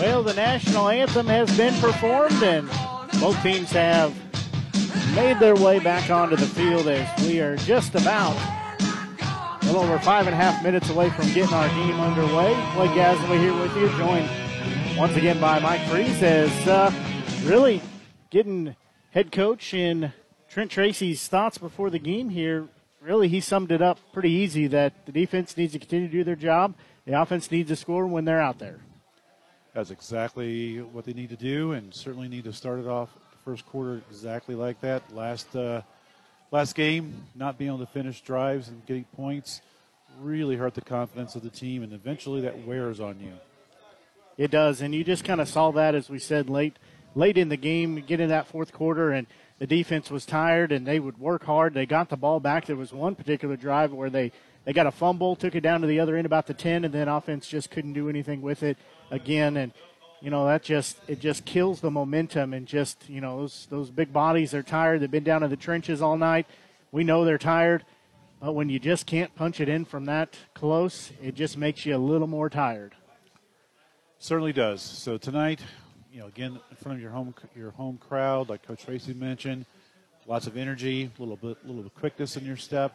Well, 0.00 0.22
the 0.22 0.32
national 0.32 0.88
anthem 0.88 1.26
has 1.26 1.54
been 1.58 1.78
performed, 1.78 2.42
and 2.42 2.66
both 3.20 3.42
teams 3.42 3.70
have 3.72 4.14
made 5.14 5.38
their 5.38 5.54
way 5.54 5.78
back 5.78 6.10
onto 6.10 6.36
the 6.36 6.46
field 6.46 6.88
as 6.88 7.26
we 7.26 7.38
are 7.40 7.56
just 7.56 7.94
about 7.94 8.34
a 9.60 9.66
little 9.66 9.82
over 9.82 9.98
five 9.98 10.26
and 10.26 10.34
a 10.34 10.38
half 10.38 10.62
minutes 10.62 10.88
away 10.88 11.10
from 11.10 11.26
getting 11.32 11.52
our 11.52 11.68
game 11.68 12.00
underway. 12.00 12.54
Blake 12.74 12.92
Gazaway 12.92 13.40
here 13.40 13.52
with 13.52 13.76
you, 13.76 13.90
joined 13.98 14.39
once 15.00 15.16
again 15.16 15.40
by 15.40 15.58
Mike 15.58 15.80
Freeze 15.88 16.22
as 16.22 16.68
uh, 16.68 16.92
really 17.44 17.80
getting 18.28 18.76
head 19.12 19.32
coach 19.32 19.72
and 19.72 20.12
Trent 20.46 20.70
Tracy's 20.70 21.26
thoughts 21.26 21.56
before 21.56 21.88
the 21.88 21.98
game 21.98 22.28
here. 22.28 22.68
Really, 23.00 23.26
he 23.26 23.40
summed 23.40 23.72
it 23.72 23.80
up 23.80 23.98
pretty 24.12 24.30
easy 24.30 24.66
that 24.66 25.06
the 25.06 25.12
defense 25.12 25.56
needs 25.56 25.72
to 25.72 25.78
continue 25.78 26.06
to 26.06 26.12
do 26.12 26.22
their 26.22 26.36
job. 26.36 26.74
The 27.06 27.18
offense 27.18 27.50
needs 27.50 27.70
to 27.70 27.76
score 27.76 28.06
when 28.06 28.26
they're 28.26 28.42
out 28.42 28.58
there. 28.58 28.78
That's 29.72 29.90
exactly 29.90 30.82
what 30.82 31.06
they 31.06 31.14
need 31.14 31.30
to 31.30 31.36
do, 31.36 31.72
and 31.72 31.94
certainly 31.94 32.28
need 32.28 32.44
to 32.44 32.52
start 32.52 32.78
it 32.78 32.86
off 32.86 33.08
the 33.30 33.38
first 33.42 33.64
quarter 33.64 34.02
exactly 34.10 34.54
like 34.54 34.82
that. 34.82 35.02
Last 35.14 35.56
uh, 35.56 35.80
last 36.50 36.74
game, 36.74 37.24
not 37.34 37.56
being 37.56 37.70
able 37.70 37.78
to 37.78 37.90
finish 37.90 38.20
drives 38.20 38.68
and 38.68 38.84
getting 38.84 39.04
points 39.16 39.62
really 40.20 40.56
hurt 40.56 40.74
the 40.74 40.82
confidence 40.82 41.36
of 41.36 41.42
the 41.42 41.48
team, 41.48 41.82
and 41.82 41.94
eventually 41.94 42.42
that 42.42 42.66
wears 42.66 43.00
on 43.00 43.18
you. 43.18 43.32
It 44.40 44.50
does, 44.50 44.80
and 44.80 44.94
you 44.94 45.04
just 45.04 45.22
kind 45.22 45.38
of 45.38 45.50
saw 45.50 45.70
that 45.72 45.94
as 45.94 46.08
we 46.08 46.18
said 46.18 46.48
late 46.48 46.78
late 47.14 47.36
in 47.36 47.50
the 47.50 47.58
game, 47.58 47.96
get 47.96 48.20
in 48.20 48.30
that 48.30 48.46
fourth 48.46 48.72
quarter, 48.72 49.10
and 49.10 49.26
the 49.58 49.66
defense 49.66 50.10
was 50.10 50.24
tired, 50.24 50.72
and 50.72 50.86
they 50.86 50.98
would 50.98 51.18
work 51.18 51.44
hard. 51.44 51.74
They 51.74 51.84
got 51.84 52.08
the 52.08 52.16
ball 52.16 52.40
back. 52.40 52.64
There 52.64 52.74
was 52.74 52.90
one 52.90 53.14
particular 53.14 53.54
drive 53.58 53.92
where 53.92 54.08
they 54.08 54.32
they 54.64 54.72
got 54.72 54.86
a 54.86 54.92
fumble, 54.92 55.36
took 55.36 55.54
it 55.54 55.60
down 55.60 55.82
to 55.82 55.86
the 55.86 56.00
other 56.00 56.16
end 56.16 56.24
about 56.24 56.46
the 56.46 56.54
ten, 56.54 56.86
and 56.86 56.94
then 56.94 57.06
offense 57.06 57.48
just 57.48 57.70
couldn't 57.70 57.92
do 57.92 58.08
anything 58.08 58.40
with 58.40 58.62
it 58.62 58.78
again, 59.10 59.58
and 59.58 59.72
you 60.22 60.30
know 60.30 60.46
that 60.46 60.62
just 60.62 60.96
it 61.06 61.20
just 61.20 61.44
kills 61.44 61.82
the 61.82 61.90
momentum 61.90 62.54
and 62.54 62.66
just 62.66 63.10
you 63.10 63.20
know 63.20 63.40
those 63.40 63.66
those 63.68 63.90
big 63.90 64.10
bodies 64.10 64.54
are 64.54 64.62
tired. 64.62 65.02
They've 65.02 65.10
been 65.10 65.22
down 65.22 65.42
in 65.42 65.50
the 65.50 65.56
trenches 65.56 66.00
all 66.00 66.16
night. 66.16 66.46
We 66.92 67.04
know 67.04 67.26
they're 67.26 67.36
tired, 67.36 67.84
but 68.40 68.54
when 68.54 68.70
you 68.70 68.78
just 68.78 69.04
can't 69.04 69.34
punch 69.34 69.60
it 69.60 69.68
in 69.68 69.84
from 69.84 70.06
that 70.06 70.34
close, 70.54 71.12
it 71.22 71.34
just 71.34 71.58
makes 71.58 71.84
you 71.84 71.94
a 71.94 71.98
little 71.98 72.26
more 72.26 72.48
tired. 72.48 72.94
Certainly 74.22 74.52
does. 74.52 74.82
So 74.82 75.16
tonight, 75.16 75.60
you 76.12 76.20
know, 76.20 76.26
again 76.26 76.60
in 76.70 76.76
front 76.76 76.98
of 76.98 77.02
your 77.02 77.10
home 77.10 77.34
your 77.56 77.70
home 77.70 77.96
crowd, 77.96 78.50
like 78.50 78.62
Coach 78.62 78.84
Tracy 78.84 79.14
mentioned, 79.14 79.64
lots 80.26 80.46
of 80.46 80.58
energy, 80.58 81.10
a 81.16 81.22
little 81.22 81.36
bit, 81.36 81.56
little 81.66 81.82
bit 81.82 81.94
quickness 81.94 82.36
in 82.36 82.44
your 82.44 82.58
step, 82.58 82.94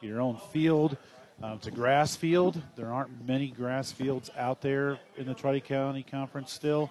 your 0.00 0.20
own 0.20 0.36
field. 0.52 0.96
Um, 1.40 1.58
it's 1.58 1.68
a 1.68 1.70
grass 1.70 2.16
field. 2.16 2.60
There 2.74 2.92
aren't 2.92 3.24
many 3.24 3.50
grass 3.50 3.92
fields 3.92 4.32
out 4.36 4.62
there 4.62 4.98
in 5.16 5.26
the 5.26 5.34
Tri 5.34 5.60
County 5.60 6.02
Conference 6.02 6.52
still. 6.52 6.90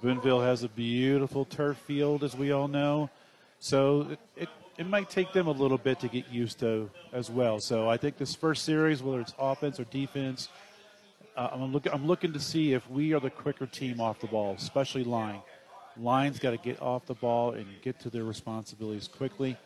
Boonville 0.00 0.42
has 0.42 0.62
a 0.62 0.68
beautiful 0.68 1.44
turf 1.44 1.76
field, 1.78 2.22
as 2.22 2.36
we 2.36 2.52
all 2.52 2.68
know. 2.68 3.10
So 3.58 4.02
it, 4.12 4.18
it, 4.36 4.48
it 4.78 4.86
might 4.86 5.10
take 5.10 5.32
them 5.32 5.48
a 5.48 5.52
little 5.52 5.78
bit 5.78 5.98
to 6.00 6.08
get 6.08 6.28
used 6.28 6.60
to 6.60 6.88
as 7.12 7.30
well. 7.30 7.58
So 7.58 7.88
I 7.88 7.96
think 7.96 8.16
this 8.16 8.36
first 8.36 8.64
series, 8.64 9.02
whether 9.02 9.20
it's 9.20 9.34
offense 9.40 9.80
or 9.80 9.84
defense, 9.84 10.48
uh, 11.36 11.48
I'm, 11.52 11.72
look, 11.72 11.86
I'm 11.92 12.06
looking 12.06 12.32
to 12.32 12.40
see 12.40 12.72
if 12.72 12.88
we 12.90 13.12
are 13.12 13.20
the 13.20 13.30
quicker 13.30 13.66
team 13.66 14.00
off 14.00 14.20
the 14.20 14.26
ball, 14.26 14.54
especially 14.56 15.04
line. 15.04 15.40
Line's 15.96 16.38
got 16.38 16.50
to 16.50 16.56
get 16.56 16.80
off 16.82 17.06
the 17.06 17.14
ball 17.14 17.52
and 17.52 17.66
get 17.82 18.00
to 18.00 18.10
their 18.10 18.24
responsibilities 18.24 19.08
quickly. 19.08 19.56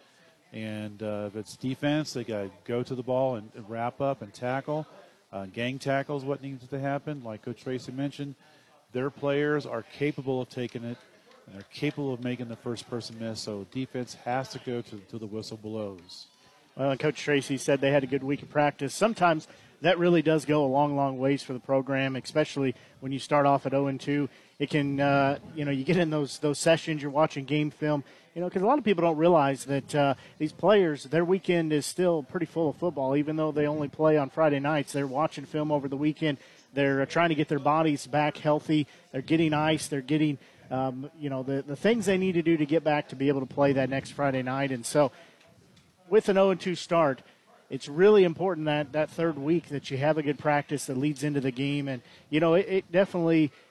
And 0.53 1.03
uh, 1.03 1.25
if 1.29 1.37
it's 1.37 1.57
defense, 1.57 2.13
they 2.13 2.25
got 2.25 2.43
to 2.43 2.51
go 2.65 2.83
to 2.83 2.95
the 2.95 3.03
ball 3.03 3.37
and, 3.37 3.51
and 3.55 3.69
wrap 3.69 4.01
up 4.01 4.23
and 4.23 4.33
tackle. 4.33 4.87
Uh, 5.33 5.47
gang 5.47 5.79
tackles, 5.79 6.25
what 6.25 6.43
needs 6.43 6.67
to 6.67 6.79
happen. 6.79 7.23
Like 7.23 7.43
Coach 7.43 7.63
Tracy 7.63 7.93
mentioned, 7.93 8.35
their 8.93 9.11
players 9.11 9.67
are 9.67 9.83
capable 9.83 10.41
of 10.41 10.49
taking 10.49 10.85
it 10.85 10.97
and 11.47 11.55
they're 11.55 11.67
capable 11.73 12.15
of 12.15 12.25
making 12.25 12.49
the 12.49 12.57
first 12.57 12.89
person 12.89 13.17
miss. 13.19 13.41
So 13.41 13.67
defense 13.71 14.15
has 14.25 14.49
to 14.51 14.59
go 14.61 14.81
to, 14.81 14.97
to 14.97 15.19
the 15.19 15.27
whistle 15.27 15.59
blows. 15.59 16.27
Well, 16.77 16.97
Coach 16.97 17.21
Tracy 17.21 17.57
said 17.57 17.81
they 17.81 17.91
had 17.91 18.05
a 18.05 18.07
good 18.07 18.23
week 18.23 18.43
of 18.43 18.51
practice. 18.51 18.95
Sometimes 18.95 19.49
that 19.83 19.99
really 19.99 20.23
does 20.23 20.45
go 20.45 20.65
a 20.65 20.67
long, 20.67 20.97
long 20.97 21.19
ways 21.19 21.43
for 21.43 21.53
the 21.53 21.61
program, 21.61 22.17
especially 22.17 22.75
when 23.01 23.13
you 23.13 23.19
start 23.19 23.47
off 23.47 23.67
at 23.67 23.73
0 23.73 23.87
and 23.87 24.01
2. 24.01 24.29
It 24.59 24.71
can, 24.71 25.01
uh, 25.01 25.39
you 25.55 25.65
know, 25.65 25.71
you 25.71 25.85
get 25.85 25.97
in 25.97 26.11
those 26.11 26.39
those 26.39 26.59
sessions, 26.59 27.01
you're 27.01 27.11
watching 27.11 27.45
game 27.45 27.71
film, 27.71 28.03
you 28.35 28.41
know, 28.41 28.49
because 28.49 28.63
a 28.63 28.67
lot 28.67 28.79
of 28.79 28.85
people 28.85 29.03
don't 29.03 29.17
realize 29.17 29.65
that 29.67 29.95
uh, 29.95 30.15
these 30.39 30.53
players, 30.53 31.05
their 31.05 31.25
weekend 31.25 31.73
is 31.73 31.87
still 31.87 32.25
pretty 32.25 32.47
full 32.47 32.71
of 32.71 32.77
football, 32.77 33.17
even 33.17 33.37
though 33.37 33.53
they 33.53 33.67
only 33.67 33.89
play 33.89 34.17
on 34.17 34.31
Friday 34.31 34.59
nights. 34.59 34.93
They're 34.93 35.07
watching 35.07 35.45
film 35.45 35.71
over 35.71 35.89
the 35.89 35.97
weekend. 35.97 36.39
They're 36.75 37.03
uh, 37.03 37.07
trying 37.07 37.29
to 37.31 37.35
get 37.35 37.49
their 37.49 37.59
bodies 37.59 38.07
back 38.07 38.37
healthy. 38.37 38.87
They're 39.13 39.23
getting 39.23 39.55
ice. 39.55 39.87
They're 39.89 40.01
getting, 40.01 40.39
um, 40.71 41.11
you 41.19 41.31
know, 41.31 41.43
the, 41.43 41.63
the 41.63 41.77
things 41.77 42.07
they 42.07 42.19
need 42.19 42.33
to 42.33 42.43
do 42.43 42.57
to 42.57 42.67
get 42.67 42.83
back 42.83 43.09
to 43.09 43.17
be 43.17 43.29
able 43.29 43.41
to 43.41 43.47
play 43.47 43.73
that 43.75 43.91
next 43.91 44.11
Friday 44.11 44.43
night. 44.43 44.73
And 44.73 44.85
so, 44.85 45.13
with 46.09 46.29
an 46.29 46.35
0 46.35 46.55
2 46.55 46.75
start, 46.75 47.23
it's 47.71 47.89
really 47.89 48.25
important 48.25 48.67
that 48.67 48.93
that 48.93 49.11
third 49.11 49.39
week 49.39 49.69
that 49.69 49.91
you 49.91 49.99
have 49.99 50.19
a 50.19 50.23
good 50.23 50.39
practice 50.39 50.87
that 50.87 50.97
leads 50.97 51.23
into 51.23 51.41
the 51.41 51.51
game. 51.51 51.89
And, 51.89 52.03
you 52.31 52.41
know, 52.41 52.55
it, 52.55 52.67
it 52.69 52.93
definitely– 52.93 53.53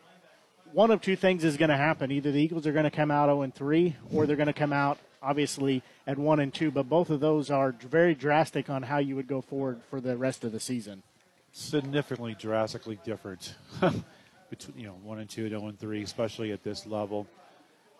one 0.74 0.92
of 0.92 1.02
two 1.02 1.16
things 1.16 1.44
is 1.44 1.58
going 1.58 1.70
to 1.70 1.78
happen. 1.78 2.12
Either 2.12 2.32
the 2.32 2.42
Eagles 2.42 2.68
are 2.68 2.72
going 2.72 2.84
to 2.84 2.92
come 2.92 3.12
out 3.12 3.28
0 3.28 3.42
and 3.42 3.54
3, 3.54 3.96
or 4.14 4.26
they're 4.26 4.36
going 4.36 4.48
to 4.48 4.54
come 4.54 4.74
out 4.74 4.98
obviously 5.22 5.82
at 6.06 6.18
1 6.18 6.40
and 6.40 6.54
2. 6.54 6.72
But 6.72 6.90
both 6.90 7.10
of 7.10 7.20
those 7.20 7.50
are 7.50 7.72
very 7.72 8.16
drastic 8.16 8.70
on 8.70 8.84
how 8.84 8.98
you 8.98 9.16
would 9.16 9.28
go 9.28 9.42
forward 9.42 9.82
for 9.90 10.00
the 10.02 10.18
rest 10.18 10.44
of 10.44 10.52
the 10.52 10.60
season. 10.60 11.04
Significantly, 11.52 12.36
drastically 12.38 13.00
different 13.04 13.56
between 14.50 14.78
you 14.78 14.88
know 14.88 14.98
1 15.04 15.20
and 15.20 15.30
2 15.30 15.44
and 15.44 15.52
0 15.52 15.68
and 15.68 15.80
3, 15.80 16.04
especially 16.04 16.52
at 16.52 16.64
this 16.64 16.86
level. 16.86 17.28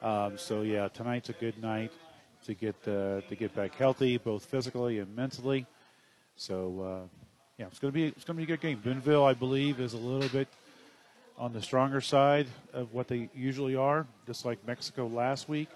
Um, 0.02 0.38
so 0.38 0.62
yeah, 0.62 0.88
tonight's 0.90 1.30
a 1.30 1.34
good 1.34 1.60
night 1.62 1.92
to 2.46 2.54
get 2.54 2.76
uh, 2.88 3.22
to 3.22 3.36
get 3.36 3.56
back 3.56 3.74
healthy, 3.76 4.18
both 4.18 4.46
physically 4.46 5.00
and 5.00 5.16
mentally. 5.16 5.66
So 6.38 6.82
uh, 6.82 7.18
yeah, 7.58 7.66
it's 7.66 7.80
gonna 7.80 7.92
be 7.92 8.06
it's 8.06 8.24
gonna 8.24 8.38
be 8.38 8.44
a 8.44 8.48
good 8.48 8.62
game. 8.62 8.80
Boonville, 8.84 9.26
I 9.26 9.34
believe, 9.34 9.80
is 9.80 9.94
a 9.94 9.98
little 9.98 10.30
bit 10.30 10.48
on 11.38 11.54
the 11.54 11.62
stronger 11.62 12.02
side 12.02 12.48
of 12.74 12.94
what 12.94 13.08
they 13.08 13.30
usually 13.36 13.76
are, 13.76 14.08
just 14.26 14.46
like 14.46 14.66
Mexico 14.66 15.08
last 15.08 15.48
week. 15.48 15.70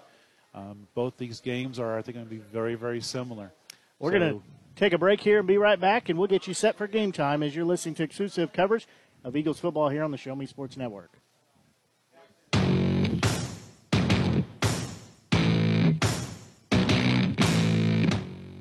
Um, 0.54 0.86
both 0.94 1.16
these 1.16 1.40
games 1.40 1.78
are, 1.78 1.96
I 1.96 2.02
think, 2.02 2.16
going 2.16 2.26
to 2.26 2.30
be 2.30 2.42
very, 2.52 2.74
very 2.74 3.00
similar. 3.00 3.52
We're 3.98 4.12
so, 4.12 4.18
going 4.18 4.32
to 4.32 4.42
take 4.76 4.92
a 4.92 4.98
break 4.98 5.20
here 5.20 5.38
and 5.38 5.46
be 5.46 5.58
right 5.58 5.80
back, 5.80 6.08
and 6.08 6.18
we'll 6.18 6.28
get 6.28 6.46
you 6.46 6.54
set 6.54 6.76
for 6.76 6.86
game 6.86 7.12
time 7.12 7.42
as 7.42 7.54
you're 7.54 7.64
listening 7.64 7.94
to 7.96 8.02
exclusive 8.02 8.52
coverage 8.52 8.86
of 9.24 9.36
Eagles 9.36 9.60
football 9.60 9.88
here 9.88 10.02
on 10.02 10.10
the 10.10 10.18
Show 10.18 10.34
Me 10.34 10.46
Sports 10.46 10.76
Network. 10.76 11.10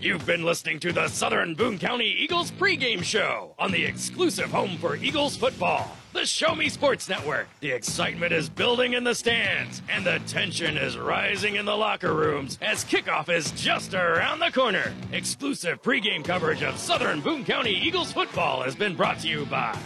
You've 0.02 0.26
been 0.26 0.42
listening 0.42 0.80
to 0.80 0.92
the 0.92 1.08
Southern 1.10 1.54
Boone 1.54 1.78
County 1.78 2.08
Eagles 2.08 2.50
pregame 2.50 3.04
show 3.04 3.54
on 3.60 3.72
the 3.72 3.86
exclusive 3.86 4.50
home 4.50 4.78
for 4.78 4.96
Eagles 4.96 5.38
football, 5.38 5.96
the 6.12 6.26
Show 6.26 6.56
Me 6.56 6.70
Sports 6.70 7.08
Network. 7.08 7.48
The 7.60 7.70
excitement 7.70 8.34
is 8.34 8.50
building 8.50 8.94
in 8.94 9.04
the 9.04 9.14
stands, 9.14 9.84
and 9.88 10.04
the 10.04 10.20
tension 10.26 10.76
is 10.76 10.98
rising 10.98 11.56
in 11.56 11.66
the 11.66 11.78
locker 11.78 12.16
rooms 12.16 12.58
as 12.64 12.84
kickoff 12.84 13.30
is 13.30 13.52
just 13.52 13.94
around 13.94 14.40
the 14.40 14.50
corner. 14.52 14.92
Exclusive 15.12 15.84
pregame 15.84 16.26
coverage 16.26 16.64
of 16.64 16.80
Southern 16.80 17.22
Boone 17.22 17.46
County 17.46 17.76
Eagles 17.76 18.12
football 18.12 18.64
has 18.64 18.76
been 18.76 18.96
brought 18.96 19.20
to 19.20 19.28
you 19.28 19.46
by 19.46 19.78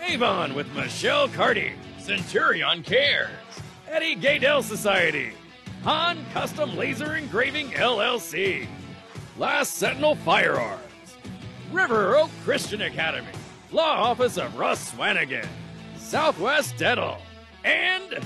Avon 0.00 0.54
with 0.54 0.72
Michelle 0.76 1.26
Carty, 1.26 1.72
Centurion 1.98 2.84
Cares, 2.84 3.30
Eddie 3.88 4.14
Gaedel 4.14 4.62
Society, 4.62 5.32
Han 5.82 6.24
Custom 6.32 6.76
Laser 6.76 7.16
Engraving 7.16 7.70
LLC. 7.70 8.68
Last 9.38 9.74
Sentinel 9.74 10.14
Firearms, 10.16 10.80
River 11.70 12.16
Oak 12.16 12.30
Christian 12.42 12.80
Academy, 12.80 13.28
Law 13.70 13.82
Office 13.82 14.38
of 14.38 14.56
Russ 14.56 14.92
Swanigan, 14.92 15.46
Southwest 15.98 16.78
Dental, 16.78 17.18
and 17.62 18.18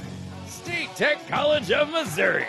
State 0.47 0.95
Tech 0.95 1.27
College 1.27 1.73
of 1.73 1.91
Missouri. 1.91 2.47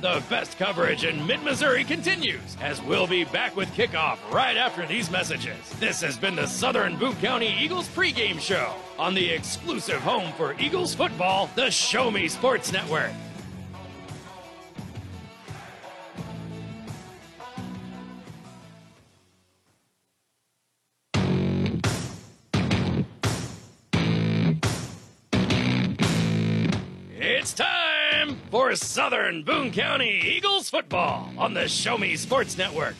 The 0.00 0.20
best 0.28 0.58
coverage 0.58 1.04
in 1.04 1.24
mid 1.24 1.40
Missouri 1.44 1.84
continues 1.84 2.56
as 2.60 2.82
we'll 2.82 3.06
be 3.06 3.22
back 3.22 3.54
with 3.54 3.68
kickoff 3.74 4.18
right 4.32 4.56
after 4.56 4.84
these 4.84 5.08
messages. 5.08 5.56
This 5.78 6.00
has 6.00 6.16
been 6.16 6.34
the 6.34 6.46
Southern 6.46 6.96
Boone 6.96 7.14
County 7.16 7.54
Eagles 7.60 7.88
pregame 7.88 8.40
show 8.40 8.74
on 8.98 9.14
the 9.14 9.30
exclusive 9.30 10.00
home 10.00 10.32
for 10.32 10.56
Eagles 10.58 10.94
football, 10.94 11.48
the 11.54 11.70
Show 11.70 12.10
Me 12.10 12.26
Sports 12.26 12.72
Network. 12.72 13.12
For 28.50 28.74
Southern 28.74 29.42
Boone 29.42 29.70
County 29.70 30.22
Eagles 30.24 30.70
football 30.70 31.30
on 31.36 31.52
the 31.52 31.68
Show 31.68 31.98
Me 31.98 32.16
Sports 32.16 32.56
Network. 32.56 32.94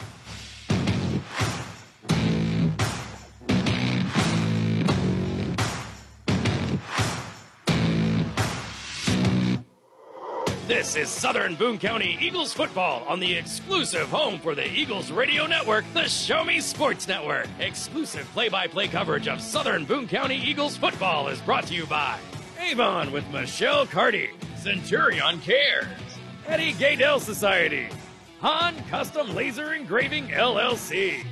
This 10.67 10.97
is 10.97 11.09
Southern 11.09 11.55
Boone 11.55 11.79
County 11.79 12.19
Eagles 12.21 12.53
football 12.53 13.03
on 13.09 13.19
the 13.19 13.35
exclusive 13.35 14.09
home 14.11 14.39
for 14.39 14.55
the 14.55 14.71
Eagles 14.71 15.11
radio 15.11 15.47
network, 15.47 15.87
the 15.95 16.05
Show 16.05 16.45
Me 16.45 16.61
Sports 16.61 17.09
Network. 17.09 17.47
Exclusive 17.59 18.27
play 18.35 18.51
by 18.51 18.67
play 18.67 18.87
coverage 18.87 19.29
of 19.29 19.41
Southern 19.41 19.87
Boone 19.87 20.09
County 20.09 20.37
Eagles 20.37 20.77
football 20.77 21.29
is 21.29 21.41
brought 21.41 21.67
to 21.69 21.75
you 21.75 21.87
by 21.87 22.19
Avon 22.59 23.13
with 23.13 23.29
Michelle 23.31 23.87
Carty. 23.87 24.31
Centurion 24.57 25.41
Cares. 25.41 25.87
Eddie 26.47 26.73
Gaedel 26.73 27.21
Society. 27.21 27.89
Han 28.41 28.75
Custom 28.91 29.35
Laser 29.35 29.75
Engraving 29.75 30.29
LLC. 30.29 31.25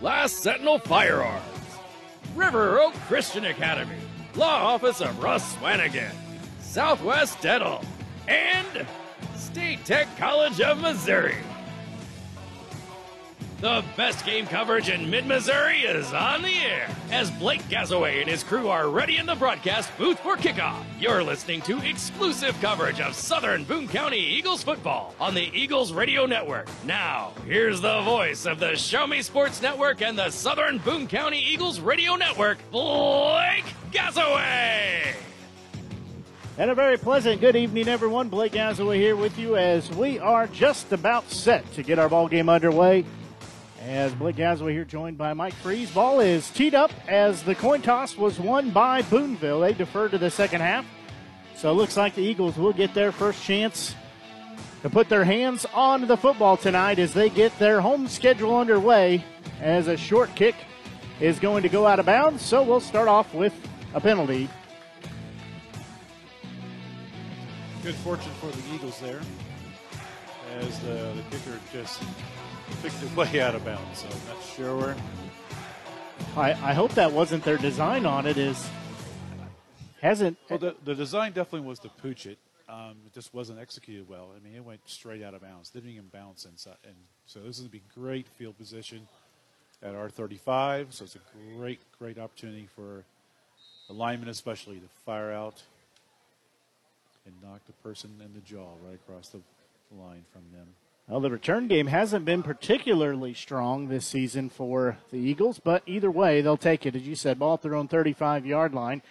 Last 0.00 0.38
Sentinel 0.38 0.78
Firearms. 0.78 1.44
River 2.34 2.80
Oak 2.80 2.94
Christian 3.06 3.44
Academy. 3.44 3.96
Law 4.34 4.74
Office 4.74 5.00
of 5.00 5.22
Russ 5.22 5.54
Swanigan. 5.56 6.12
Southwest 6.60 7.40
Dental. 7.40 7.84
And 8.26 8.86
State 9.36 9.84
Tech 9.84 10.08
College 10.16 10.60
of 10.60 10.80
Missouri. 10.80 11.36
The 13.64 13.82
best 13.96 14.26
game 14.26 14.46
coverage 14.46 14.90
in 14.90 15.08
mid 15.08 15.24
Missouri 15.24 15.78
is 15.78 16.12
on 16.12 16.42
the 16.42 16.54
air 16.54 16.86
as 17.10 17.30
Blake 17.30 17.66
Gazaway 17.70 18.20
and 18.20 18.28
his 18.28 18.44
crew 18.44 18.68
are 18.68 18.90
ready 18.90 19.16
in 19.16 19.24
the 19.24 19.36
broadcast 19.36 19.90
booth 19.96 20.18
for 20.18 20.36
kickoff. 20.36 20.84
You're 21.00 21.22
listening 21.22 21.62
to 21.62 21.78
exclusive 21.78 22.60
coverage 22.60 23.00
of 23.00 23.14
Southern 23.14 23.64
Boone 23.64 23.88
County 23.88 24.18
Eagles 24.18 24.62
football 24.62 25.14
on 25.18 25.32
the 25.32 25.50
Eagles 25.54 25.94
Radio 25.94 26.26
Network. 26.26 26.68
Now, 26.84 27.32
here's 27.46 27.80
the 27.80 28.02
voice 28.02 28.44
of 28.44 28.60
the 28.60 28.76
Show 28.76 29.06
Me 29.06 29.22
Sports 29.22 29.62
Network 29.62 30.02
and 30.02 30.18
the 30.18 30.28
Southern 30.28 30.76
Boone 30.76 31.06
County 31.06 31.38
Eagles 31.38 31.80
Radio 31.80 32.16
Network, 32.16 32.58
Blake 32.70 33.64
Gazaway. 33.90 35.14
And 36.58 36.70
a 36.70 36.74
very 36.74 36.98
pleasant 36.98 37.40
good 37.40 37.56
evening, 37.56 37.88
everyone. 37.88 38.28
Blake 38.28 38.52
Gazaway 38.52 38.96
here 38.98 39.16
with 39.16 39.38
you 39.38 39.56
as 39.56 39.90
we 39.92 40.18
are 40.18 40.48
just 40.48 40.92
about 40.92 41.30
set 41.30 41.72
to 41.72 41.82
get 41.82 41.98
our 41.98 42.10
ball 42.10 42.28
game 42.28 42.50
underway. 42.50 43.06
As 43.86 44.14
Blake 44.14 44.36
Gazaway 44.36 44.72
here, 44.72 44.86
joined 44.86 45.18
by 45.18 45.34
Mike 45.34 45.52
Freeze. 45.52 45.90
Ball 45.90 46.20
is 46.20 46.48
teed 46.48 46.74
up 46.74 46.90
as 47.06 47.42
the 47.42 47.54
coin 47.54 47.82
toss 47.82 48.16
was 48.16 48.40
won 48.40 48.70
by 48.70 49.02
Boonville. 49.02 49.60
They 49.60 49.74
deferred 49.74 50.12
to 50.12 50.18
the 50.18 50.30
second 50.30 50.62
half. 50.62 50.86
So 51.56 51.70
it 51.70 51.74
looks 51.74 51.94
like 51.94 52.14
the 52.14 52.22
Eagles 52.22 52.56
will 52.56 52.72
get 52.72 52.94
their 52.94 53.12
first 53.12 53.44
chance 53.44 53.94
to 54.80 54.88
put 54.88 55.10
their 55.10 55.24
hands 55.24 55.66
on 55.74 56.06
the 56.06 56.16
football 56.16 56.56
tonight 56.56 56.98
as 56.98 57.12
they 57.12 57.28
get 57.28 57.58
their 57.58 57.82
home 57.82 58.08
schedule 58.08 58.56
underway. 58.56 59.22
As 59.60 59.86
a 59.86 59.98
short 59.98 60.34
kick 60.34 60.54
is 61.20 61.38
going 61.38 61.62
to 61.62 61.68
go 61.68 61.86
out 61.86 61.98
of 61.98 62.06
bounds. 62.06 62.40
So 62.42 62.62
we'll 62.62 62.80
start 62.80 63.06
off 63.06 63.34
with 63.34 63.52
a 63.92 64.00
penalty. 64.00 64.48
Good 67.82 67.96
fortune 67.96 68.32
for 68.40 68.46
the 68.46 68.74
Eagles 68.74 68.98
there, 69.00 69.20
as 70.56 70.80
the, 70.80 71.12
the 71.14 71.22
kicker 71.30 71.60
just 71.70 72.02
picked 72.82 73.02
it 73.02 73.16
way 73.16 73.40
out 73.40 73.54
of 73.54 73.64
bounds. 73.64 74.00
So 74.00 74.06
I'm 74.06 74.34
not 74.34 74.44
sure. 74.44 74.96
I, 76.36 76.50
I 76.50 76.74
hope 76.74 76.92
that 76.92 77.12
wasn't 77.12 77.44
their 77.44 77.58
design 77.58 78.06
on 78.06 78.26
it. 78.26 78.38
Is 78.38 78.68
hasn't 80.00 80.36
Well, 80.50 80.58
the, 80.58 80.76
the 80.84 80.94
design 80.94 81.32
definitely 81.32 81.66
was 81.66 81.78
to 81.80 81.88
pooch 81.88 82.26
it. 82.26 82.38
Um, 82.68 82.96
it 83.06 83.12
just 83.12 83.34
wasn't 83.34 83.58
executed 83.58 84.08
well. 84.08 84.30
I 84.34 84.42
mean, 84.42 84.56
it 84.56 84.64
went 84.64 84.80
straight 84.86 85.22
out 85.22 85.34
of 85.34 85.42
bounds. 85.42 85.70
Didn't 85.70 85.90
even 85.90 86.08
bounce 86.12 86.44
inside. 86.44 86.76
And 86.84 86.94
so 87.26 87.40
this 87.40 87.58
is 87.58 87.60
going 87.60 87.68
to 87.68 87.72
be 87.72 87.82
great 87.94 88.26
field 88.26 88.56
position 88.58 89.06
at 89.82 89.94
R35. 89.94 90.92
So 90.92 91.04
it's 91.04 91.16
a 91.16 91.56
great, 91.56 91.80
great 91.98 92.18
opportunity 92.18 92.66
for 92.74 93.04
the 93.88 93.94
lineman, 93.94 94.28
especially, 94.28 94.76
to 94.76 94.88
fire 95.04 95.30
out 95.30 95.62
and 97.26 97.34
knock 97.42 97.60
the 97.66 97.72
person 97.74 98.10
in 98.24 98.32
the 98.32 98.40
jaw 98.40 98.68
right 98.82 98.94
across 98.94 99.28
the 99.28 99.40
line 99.96 100.24
from 100.32 100.42
them. 100.52 100.66
Well, 101.08 101.20
the 101.20 101.30
return 101.30 101.68
game 101.68 101.88
hasn't 101.88 102.24
been 102.24 102.42
particularly 102.42 103.34
strong 103.34 103.88
this 103.88 104.06
season 104.06 104.48
for 104.48 104.96
the 105.10 105.18
Eagles, 105.18 105.60
but 105.62 105.82
either 105.86 106.10
way, 106.10 106.40
they'll 106.40 106.56
take 106.56 106.86
it. 106.86 106.96
As 106.96 107.06
you 107.06 107.14
said, 107.14 107.38
ball 107.38 107.54
at 107.54 107.62
their 107.62 107.74
own 107.74 107.88
35 107.88 108.46
yard 108.46 108.72
line. 108.72 109.02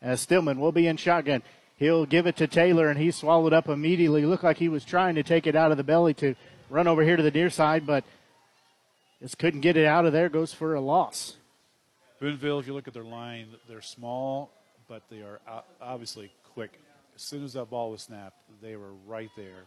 As 0.00 0.22
Stillman 0.22 0.58
will 0.58 0.72
be 0.72 0.86
in 0.86 0.96
shotgun. 0.96 1.42
He'll 1.76 2.06
give 2.06 2.26
it 2.26 2.36
to 2.38 2.46
Taylor, 2.46 2.88
and 2.88 2.98
he 2.98 3.10
swallowed 3.10 3.52
up 3.52 3.68
immediately. 3.68 4.24
Looked 4.24 4.44
like 4.44 4.56
he 4.56 4.70
was 4.70 4.82
trying 4.82 5.16
to 5.16 5.22
take 5.22 5.46
it 5.46 5.54
out 5.54 5.70
of 5.70 5.76
the 5.76 5.84
belly 5.84 6.14
to 6.14 6.34
run 6.70 6.86
over 6.86 7.02
here 7.02 7.16
to 7.16 7.22
the 7.22 7.30
near 7.30 7.50
side, 7.50 7.86
but 7.86 8.02
just 9.20 9.36
couldn't 9.36 9.60
get 9.60 9.76
it 9.76 9.84
out 9.84 10.06
of 10.06 10.14
there. 10.14 10.30
Goes 10.30 10.54
for 10.54 10.74
a 10.74 10.80
loss. 10.80 11.36
Boonville, 12.18 12.60
if 12.60 12.66
you 12.66 12.72
look 12.72 12.88
at 12.88 12.94
their 12.94 13.04
line, 13.04 13.48
they're 13.68 13.82
small, 13.82 14.50
but 14.88 15.02
they 15.10 15.18
are 15.18 15.38
obviously 15.82 16.32
quick. 16.54 16.80
As 17.14 17.20
soon 17.20 17.44
as 17.44 17.52
that 17.52 17.68
ball 17.68 17.90
was 17.90 18.02
snapped, 18.02 18.38
they 18.62 18.76
were 18.76 18.94
right 19.06 19.30
there. 19.36 19.66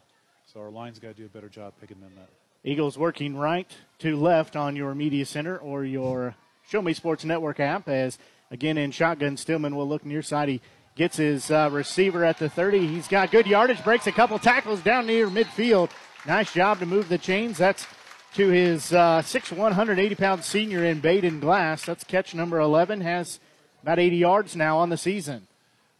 So 0.51 0.61
our 0.61 0.71
line's 0.71 0.97
got 0.97 1.09
to 1.09 1.13
do 1.13 1.25
a 1.25 1.29
better 1.29 1.47
job 1.47 1.73
picking 1.79 1.99
them 1.99 2.13
up. 2.19 2.29
Eagles 2.63 2.97
working 2.97 3.37
right 3.37 3.69
to 3.99 4.17
left 4.17 4.55
on 4.55 4.75
your 4.75 4.95
media 4.95 5.23
center 5.23 5.55
or 5.59 5.85
your 5.85 6.33
Show 6.67 6.81
Me 6.81 6.93
Sports 6.93 7.23
Network 7.23 7.59
app. 7.59 7.87
As 7.87 8.17
again 8.49 8.75
in 8.75 8.89
shotgun, 8.89 9.37
Stillman 9.37 9.75
will 9.75 9.87
look 9.87 10.03
near 10.03 10.23
side. 10.23 10.49
He 10.49 10.61
gets 10.95 11.17
his 11.17 11.51
uh, 11.51 11.69
receiver 11.71 12.25
at 12.25 12.39
the 12.39 12.49
30. 12.49 12.87
He's 12.87 13.07
got 13.07 13.29
good 13.29 13.45
yardage, 13.45 13.83
breaks 13.83 14.07
a 14.07 14.11
couple 14.11 14.39
tackles 14.39 14.81
down 14.81 15.05
near 15.05 15.27
midfield. 15.27 15.91
Nice 16.25 16.51
job 16.51 16.79
to 16.79 16.87
move 16.87 17.09
the 17.09 17.19
chains. 17.19 17.59
That's 17.59 17.85
to 18.33 18.49
his 18.49 18.91
uh, 18.91 19.21
6'1", 19.21 19.55
180 19.55 20.15
pound 20.15 20.43
senior 20.43 20.83
in 20.83 20.99
Baden 20.99 21.41
Glass. 21.41 21.85
That's 21.85 22.03
catch 22.03 22.33
number 22.33 22.59
11. 22.59 23.01
Has 23.01 23.39
about 23.83 23.99
80 23.99 24.15
yards 24.15 24.55
now 24.55 24.79
on 24.79 24.89
the 24.89 24.97
season. 24.97 25.45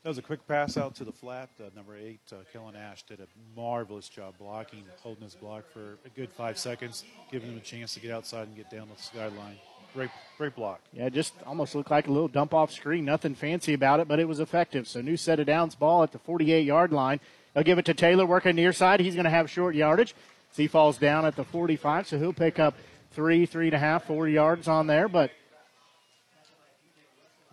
That 0.10 0.14
was 0.14 0.18
a 0.18 0.24
quick 0.24 0.48
pass 0.48 0.76
out 0.76 0.96
to 0.96 1.04
the 1.04 1.12
flat. 1.12 1.50
Uh, 1.60 1.66
number 1.76 1.96
eight, 1.96 2.20
uh, 2.32 2.38
Kellen 2.52 2.76
Ash, 2.76 3.04
did 3.04 3.20
a 3.20 3.28
marvelous 3.56 4.10
job 4.10 4.34
blocking, 4.40 4.84
holding 5.04 5.22
his 5.22 5.36
block 5.36 5.66
for 5.72 6.00
a 6.04 6.10
good 6.16 6.32
five 6.32 6.58
seconds, 6.58 7.04
giving 7.32 7.52
him 7.52 7.58
a 7.58 7.62
chance 7.62 7.94
to 7.94 8.00
get 8.00 8.10
outside 8.10 8.48
and 8.48 8.58
get 8.58 8.72
down 8.72 8.88
the 8.90 9.00
sideline. 9.00 9.58
Great, 9.94 10.10
great 10.40 10.56
block. 10.56 10.82
Yeah, 10.94 11.10
just 11.10 11.36
almost 11.46 11.76
looked 11.76 11.92
like 11.92 12.08
a 12.08 12.12
little 12.12 12.28
dump 12.28 12.56
off 12.56 12.72
screen. 12.72 13.06
Nothing 13.06 13.36
fancy 13.36 13.76
about 13.76 14.00
it, 14.00 14.08
but 14.08 14.20
it 14.20 14.28
was 14.28 14.40
effective. 14.40 14.88
So 14.88 15.00
new 15.00 15.16
set 15.16 15.40
of 15.40 15.46
downs 15.46 15.76
ball 15.76 16.02
at 16.02 16.12
the 16.12 16.18
48 16.18 16.66
yard 16.66 16.92
line. 16.92 17.20
They'll 17.54 17.64
give 17.64 17.78
it 17.78 17.86
to 17.86 17.94
Taylor 17.94 18.26
working 18.26 18.56
near 18.56 18.74
side. 18.74 19.02
He's 19.02 19.14
going 19.14 19.26
to 19.26 19.30
have 19.30 19.48
short 19.48 19.76
yardage. 19.76 20.16
So 20.54 20.64
he 20.64 20.68
falls 20.68 20.98
down 20.98 21.24
at 21.28 21.36
the 21.36 21.44
45, 21.44 22.08
so 22.08 22.18
he'll 22.18 22.34
pick 22.34 22.58
up 22.58 22.74
three, 23.12 23.46
three 23.46 23.68
and 23.68 23.76
a 23.76 23.80
half, 23.80 24.08
four 24.08 24.28
yards 24.28 24.68
on 24.68 24.88
there. 24.88 25.08
But 25.08 25.30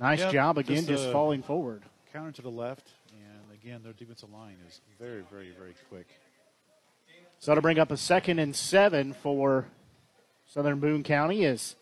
nice 0.01 0.21
Yeah, 0.21 0.33
job 0.33 0.57
again, 0.57 0.77
just, 0.77 0.88
just, 0.88 1.09
uh, 1.09 1.12
falling 1.12 1.42
forward. 1.42 1.83
Counter 2.16 2.33
to 2.33 2.40
the 2.40 2.50
left, 2.50 2.88
and 3.12 3.52
again, 3.52 3.83
their 3.85 3.92
defensive 3.92 4.33
line 4.33 4.57
is 4.66 4.81
very, 4.98 5.22
very, 5.31 5.50
very 5.50 5.74
quick. 5.90 6.07
So 7.40 7.55
to 7.55 7.61
bring 7.61 7.79
up 7.79 7.90
a 7.90 7.98
second 7.98 8.38
and 8.38 8.57
seven 8.57 9.12
for 9.12 9.66
Southern 10.46 10.81
Boone 10.81 11.02
County 11.02 11.44
is 11.44 11.76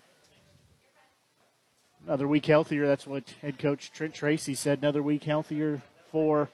another 2.04 2.26
week 2.26 2.46
healthier. 2.46 2.84
That's 2.84 3.06
what 3.06 3.32
head 3.42 3.60
coach 3.60 3.92
Trent 3.92 4.12
Tracy 4.12 4.56
said. 4.56 4.80
Another 4.80 5.04
week 5.04 5.22
healthier 5.22 5.82
for 6.10 6.48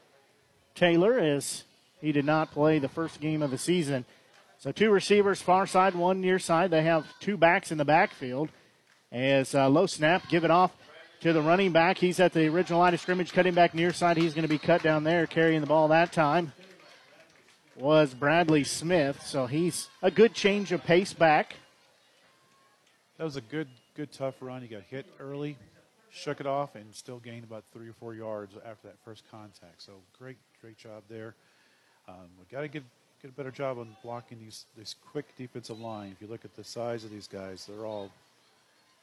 Taylor 0.74 1.18
as 1.18 1.64
he 2.02 2.12
did 2.12 2.26
not 2.26 2.52
play 2.52 2.78
the 2.78 2.86
first 2.86 3.18
game 3.18 3.40
of 3.40 3.50
the 3.50 3.56
season. 3.56 4.04
So 4.58 4.72
two 4.72 4.90
receivers 4.90 5.40
far 5.40 5.66
side, 5.66 5.94
one 5.94 6.20
near 6.20 6.38
side. 6.38 6.70
They 6.70 6.82
have 6.82 7.06
two 7.18 7.38
backs 7.38 7.72
in 7.72 7.78
the 7.78 7.86
backfield. 7.86 8.50
As 9.10 9.54
uh, 9.54 9.70
low 9.70 9.86
snap, 9.86 10.28
give 10.28 10.44
it 10.44 10.50
off 10.50 10.70
to 11.20 11.32
the 11.32 11.42
running 11.42 11.72
back. 11.72 11.98
He's 11.98 12.20
at 12.20 12.32
the 12.32 12.46
original 12.48 12.80
line 12.80 12.94
of 12.94 13.00
scrimmage, 13.00 13.32
cutting 13.32 13.54
back 13.54 13.74
near 13.74 13.92
side. 13.92 14.16
He's 14.16 14.34
going 14.34 14.42
to 14.42 14.48
be 14.48 14.58
cut 14.58 14.82
down 14.82 15.04
there, 15.04 15.26
carrying 15.26 15.60
the 15.60 15.66
ball 15.66 15.88
that 15.88 16.12
time 16.12 16.52
was 17.80 18.12
Bradley 18.12 18.64
Smith. 18.64 19.22
So 19.24 19.46
he's 19.46 19.88
a 20.02 20.10
good 20.10 20.34
change 20.34 20.72
of 20.72 20.84
pace 20.84 21.12
back. 21.12 21.56
That 23.18 23.24
was 23.24 23.36
a 23.36 23.40
good, 23.40 23.68
good 23.94 24.12
tough 24.12 24.34
run. 24.40 24.62
He 24.62 24.68
got 24.68 24.82
hit 24.82 25.06
early, 25.18 25.56
shook 26.10 26.40
it 26.40 26.46
off, 26.46 26.74
and 26.74 26.94
still 26.94 27.18
gained 27.18 27.44
about 27.44 27.64
three 27.72 27.88
or 27.88 27.92
four 27.94 28.14
yards 28.14 28.54
after 28.66 28.88
that 28.88 28.96
first 29.04 29.24
contact. 29.30 29.82
So 29.82 29.92
great, 30.18 30.36
great 30.60 30.76
job 30.76 31.02
there. 31.08 31.34
Um, 32.08 32.28
we 32.38 32.44
got 32.50 32.62
to 32.62 32.68
get 32.68 32.82
get 33.22 33.30
a 33.30 33.34
better 33.34 33.50
job 33.50 33.78
on 33.78 33.94
blocking 34.02 34.38
these 34.40 34.64
this 34.76 34.94
quick 35.12 35.26
defensive 35.36 35.78
line. 35.78 36.12
If 36.12 36.22
you 36.22 36.28
look 36.28 36.44
at 36.44 36.56
the 36.56 36.64
size 36.64 37.04
of 37.04 37.10
these 37.10 37.28
guys, 37.28 37.66
they're 37.66 37.84
all 37.84 38.10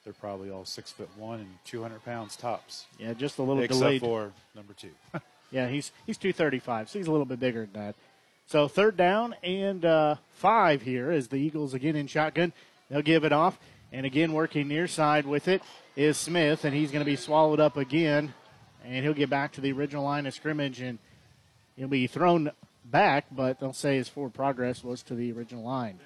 they're 0.08 0.14
probably 0.14 0.50
all 0.50 0.64
six 0.64 0.90
foot 0.90 1.10
one 1.18 1.42
and 1.42 1.50
two 1.66 1.82
hundred 1.82 2.02
pounds 2.06 2.38
tops, 2.38 2.86
Yeah, 2.98 3.12
just 3.12 3.40
a 3.40 3.42
little 3.42 3.58
bit. 3.58 3.66
except 3.66 3.82
delayed. 3.82 4.00
for 4.02 4.32
number 4.56 4.72
two. 4.74 4.92
Yeah, 5.52 5.68
he's 5.70 5.92
he's 6.06 6.18
235, 6.18 6.90
so 6.90 7.00
he's 7.00 7.08
a 7.08 7.12
little 7.12 7.26
bit 7.26 7.40
bigger 7.40 7.62
than 7.72 7.82
that. 7.82 7.96
So 8.48 8.68
third 8.68 8.96
down 8.98 9.34
and 9.44 9.84
uh, 9.86 10.16
five 10.34 10.82
here 10.82 11.10
as 11.10 11.30
the 11.30 11.38
Eagles 11.38 11.74
again 11.74 11.96
in 11.96 12.08
shotgun. 12.08 12.52
They'll 12.90 13.02
give 13.02 13.24
it 13.24 13.32
off, 13.32 13.58
and 13.94 14.06
again 14.06 14.34
working 14.34 14.68
near 14.68 14.88
side 14.88 15.26
with 15.26 15.48
it 15.48 15.62
is 15.96 16.18
Smith, 16.18 16.66
and 16.66 16.74
he's 16.76 16.92
going 16.92 17.00
to 17.04 17.10
be 17.10 17.16
swallowed 17.16 17.62
up 17.62 17.78
again, 17.78 18.34
and 18.84 19.04
he'll 19.06 19.14
get 19.14 19.30
back 19.30 19.54
to 19.54 19.62
the 19.62 19.72
original 19.72 20.04
line 20.04 20.26
of 20.26 20.34
scrimmage, 20.34 20.82
and 20.82 21.00
he'll 21.78 21.88
be 21.88 22.08
thrown 22.08 22.52
back, 22.84 23.26
but 23.32 23.58
they'll 23.62 23.72
say 23.72 23.96
his 23.96 24.10
forward 24.10 24.34
progress 24.34 24.84
was 24.84 25.02
to 25.04 25.16
the 25.16 25.32
original 25.32 25.64
line. 25.64 25.98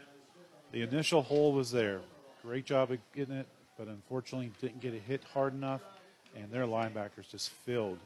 The 0.71 0.83
initial 0.83 1.23
hole 1.23 1.51
was 1.53 1.71
there. 1.71 2.01
Great 2.43 2.65
job 2.65 2.91
of 2.91 2.99
getting 3.15 3.35
it, 3.37 3.47
but 3.77 3.87
unfortunately 3.87 4.51
didn't 4.61 4.81
get 4.81 4.93
it 4.93 5.01
hit 5.07 5.23
hard 5.33 5.53
enough, 5.53 5.81
and 6.35 6.51
their 6.51 6.65
linebackers 6.65 7.29
just 7.29 7.49
filled 7.65 7.99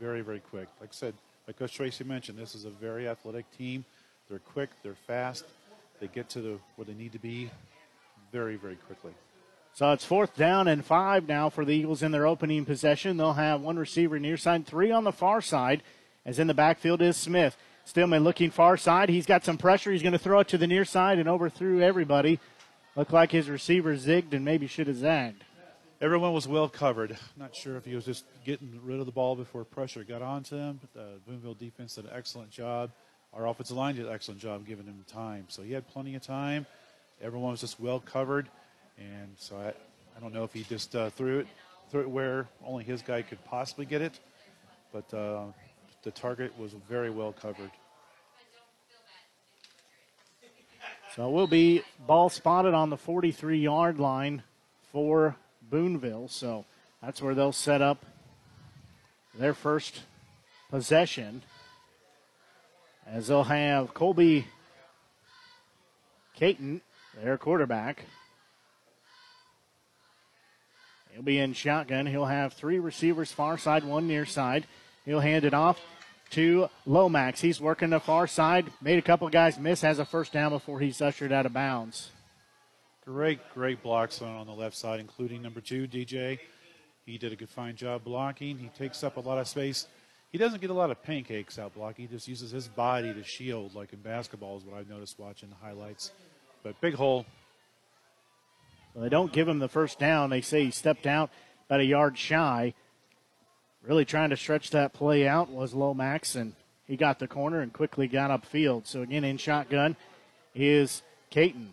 very, 0.00 0.20
very 0.20 0.40
quick. 0.40 0.68
Like 0.80 0.90
I 0.90 0.94
said, 0.94 1.14
like 1.46 1.58
Coach 1.58 1.74
Tracy 1.74 2.04
mentioned, 2.04 2.38
this 2.38 2.54
is 2.54 2.64
a 2.64 2.70
very 2.70 3.08
athletic 3.08 3.44
team. 3.56 3.84
They're 4.28 4.38
quick, 4.38 4.70
they're 4.82 4.96
fast, 5.06 5.44
they 6.00 6.08
get 6.08 6.28
to 6.30 6.40
the 6.40 6.58
where 6.76 6.84
they 6.84 6.94
need 6.94 7.12
to 7.12 7.18
be 7.18 7.50
very, 8.32 8.56
very 8.56 8.76
quickly. 8.76 9.12
So 9.72 9.92
it's 9.92 10.04
fourth 10.04 10.34
down 10.36 10.68
and 10.68 10.84
five 10.84 11.28
now 11.28 11.50
for 11.50 11.64
the 11.64 11.74
Eagles 11.74 12.02
in 12.02 12.10
their 12.10 12.26
opening 12.26 12.64
possession. 12.64 13.18
They'll 13.18 13.34
have 13.34 13.60
one 13.60 13.78
receiver 13.78 14.18
near 14.18 14.36
side, 14.36 14.66
three 14.66 14.90
on 14.90 15.04
the 15.04 15.12
far 15.12 15.40
side, 15.40 15.82
as 16.24 16.38
in 16.38 16.46
the 16.46 16.54
backfield 16.54 17.02
is 17.02 17.16
Smith. 17.16 17.56
Stillman 17.84 18.24
looking 18.24 18.50
far 18.50 18.76
side. 18.76 19.10
He's 19.10 19.26
got 19.26 19.44
some 19.44 19.58
pressure. 19.58 19.92
He's 19.92 20.02
going 20.02 20.12
to 20.12 20.18
throw 20.18 20.40
it 20.40 20.48
to 20.48 20.58
the 20.58 20.66
near 20.66 20.84
side 20.84 21.18
and 21.18 21.28
overthrew 21.28 21.82
everybody. 21.82 22.40
Looked 22.96 23.12
like 23.12 23.30
his 23.30 23.50
receiver 23.50 23.94
zigged 23.94 24.32
and 24.32 24.42
maybe 24.42 24.66
should 24.66 24.86
have 24.86 24.96
zagged. 24.96 25.44
Everyone 26.00 26.32
was 26.32 26.48
well 26.48 26.66
covered. 26.66 27.18
Not 27.36 27.54
sure 27.54 27.76
if 27.76 27.84
he 27.84 27.94
was 27.94 28.06
just 28.06 28.24
getting 28.44 28.80
rid 28.82 29.00
of 29.00 29.06
the 29.06 29.12
ball 29.12 29.36
before 29.36 29.64
pressure 29.64 30.02
got 30.02 30.22
onto 30.22 30.56
him. 30.56 30.80
The 30.94 31.20
Boonville 31.26 31.54
defense 31.54 31.96
did 31.96 32.06
an 32.06 32.12
excellent 32.14 32.50
job. 32.50 32.90
Our 33.34 33.46
offensive 33.48 33.76
line 33.76 33.96
did 33.96 34.06
an 34.06 34.12
excellent 34.12 34.40
job 34.40 34.66
giving 34.66 34.86
him 34.86 35.04
time. 35.06 35.44
So 35.48 35.60
he 35.60 35.72
had 35.72 35.86
plenty 35.88 36.14
of 36.14 36.22
time. 36.22 36.64
Everyone 37.20 37.50
was 37.50 37.60
just 37.60 37.78
well 37.78 38.00
covered. 38.00 38.48
And 38.96 39.28
so 39.36 39.58
I, 39.58 39.68
I 39.68 40.20
don't 40.20 40.32
know 40.32 40.44
if 40.44 40.54
he 40.54 40.62
just 40.62 40.96
uh, 40.96 41.10
threw 41.10 41.40
it 41.40 41.46
threw 41.90 42.00
it 42.00 42.10
where 42.10 42.48
only 42.64 42.82
his 42.82 43.02
guy 43.02 43.20
could 43.20 43.44
possibly 43.44 43.84
get 43.84 44.00
it. 44.00 44.18
But 44.90 45.12
uh, 45.12 45.44
the 46.02 46.12
target 46.12 46.58
was 46.58 46.72
very 46.88 47.10
well 47.10 47.32
covered. 47.32 47.70
So 51.16 51.26
it 51.26 51.32
will 51.32 51.46
be 51.46 51.82
ball 52.06 52.28
spotted 52.28 52.74
on 52.74 52.90
the 52.90 52.98
43 52.98 53.58
yard 53.58 53.98
line 53.98 54.42
for 54.92 55.34
Boonville. 55.62 56.28
So 56.28 56.66
that's 57.02 57.22
where 57.22 57.34
they'll 57.34 57.52
set 57.52 57.80
up 57.80 58.04
their 59.34 59.54
first 59.54 60.02
possession. 60.68 61.42
As 63.06 63.28
they'll 63.28 63.44
have 63.44 63.94
Colby 63.94 64.46
Caton, 66.34 66.82
their 67.22 67.38
quarterback. 67.38 68.04
He'll 71.14 71.22
be 71.22 71.38
in 71.38 71.54
shotgun. 71.54 72.04
He'll 72.04 72.26
have 72.26 72.52
three 72.52 72.78
receivers 72.78 73.32
far 73.32 73.56
side, 73.56 73.84
one 73.84 74.06
near 74.06 74.26
side. 74.26 74.66
He'll 75.06 75.20
hand 75.20 75.46
it 75.46 75.54
off 75.54 75.80
to 76.30 76.68
Lomax. 76.84 77.40
He's 77.40 77.60
working 77.60 77.90
the 77.90 78.00
far 78.00 78.26
side. 78.26 78.70
Made 78.80 78.98
a 78.98 79.02
couple 79.02 79.28
guys 79.28 79.58
miss. 79.58 79.80
Has 79.82 79.98
a 79.98 80.04
first 80.04 80.32
down 80.32 80.50
before 80.50 80.80
he's 80.80 81.00
ushered 81.00 81.32
out 81.32 81.46
of 81.46 81.52
bounds. 81.52 82.10
Great, 83.04 83.38
great 83.54 83.82
blocks 83.82 84.20
on 84.20 84.46
the 84.46 84.52
left 84.52 84.76
side, 84.76 84.98
including 84.98 85.40
number 85.40 85.60
two, 85.60 85.86
DJ. 85.86 86.40
He 87.04 87.18
did 87.18 87.32
a 87.32 87.36
good, 87.36 87.48
fine 87.48 87.76
job 87.76 88.02
blocking. 88.02 88.58
He 88.58 88.68
takes 88.68 89.04
up 89.04 89.16
a 89.16 89.20
lot 89.20 89.38
of 89.38 89.46
space. 89.46 89.86
He 90.32 90.38
doesn't 90.38 90.60
get 90.60 90.70
a 90.70 90.74
lot 90.74 90.90
of 90.90 91.02
pancakes 91.04 91.56
out 91.56 91.74
blocking. 91.74 92.08
He 92.08 92.12
just 92.12 92.26
uses 92.26 92.50
his 92.50 92.66
body 92.66 93.14
to 93.14 93.22
shield, 93.22 93.76
like 93.76 93.92
in 93.92 94.00
basketball, 94.00 94.58
is 94.58 94.64
what 94.64 94.76
I've 94.76 94.88
noticed 94.88 95.18
watching 95.18 95.50
the 95.50 95.54
highlights. 95.54 96.10
But 96.64 96.80
big 96.80 96.94
hole. 96.94 97.24
Well, 98.92 99.04
they 99.04 99.08
don't 99.08 99.32
give 99.32 99.46
him 99.46 99.60
the 99.60 99.68
first 99.68 100.00
down. 100.00 100.30
They 100.30 100.40
say 100.40 100.64
he 100.64 100.70
stepped 100.72 101.06
out 101.06 101.30
about 101.68 101.80
a 101.80 101.84
yard 101.84 102.18
shy. 102.18 102.74
Really 103.86 104.04
trying 104.04 104.30
to 104.30 104.36
stretch 104.36 104.70
that 104.70 104.92
play 104.92 105.28
out 105.28 105.48
was 105.48 105.72
Lomax, 105.72 106.34
and 106.34 106.54
he 106.86 106.96
got 106.96 107.20
the 107.20 107.28
corner 107.28 107.60
and 107.60 107.72
quickly 107.72 108.08
got 108.08 108.30
upfield. 108.30 108.86
So 108.86 109.02
again, 109.02 109.22
in 109.22 109.36
shotgun 109.36 109.94
is 110.54 111.02
Caton. 111.30 111.72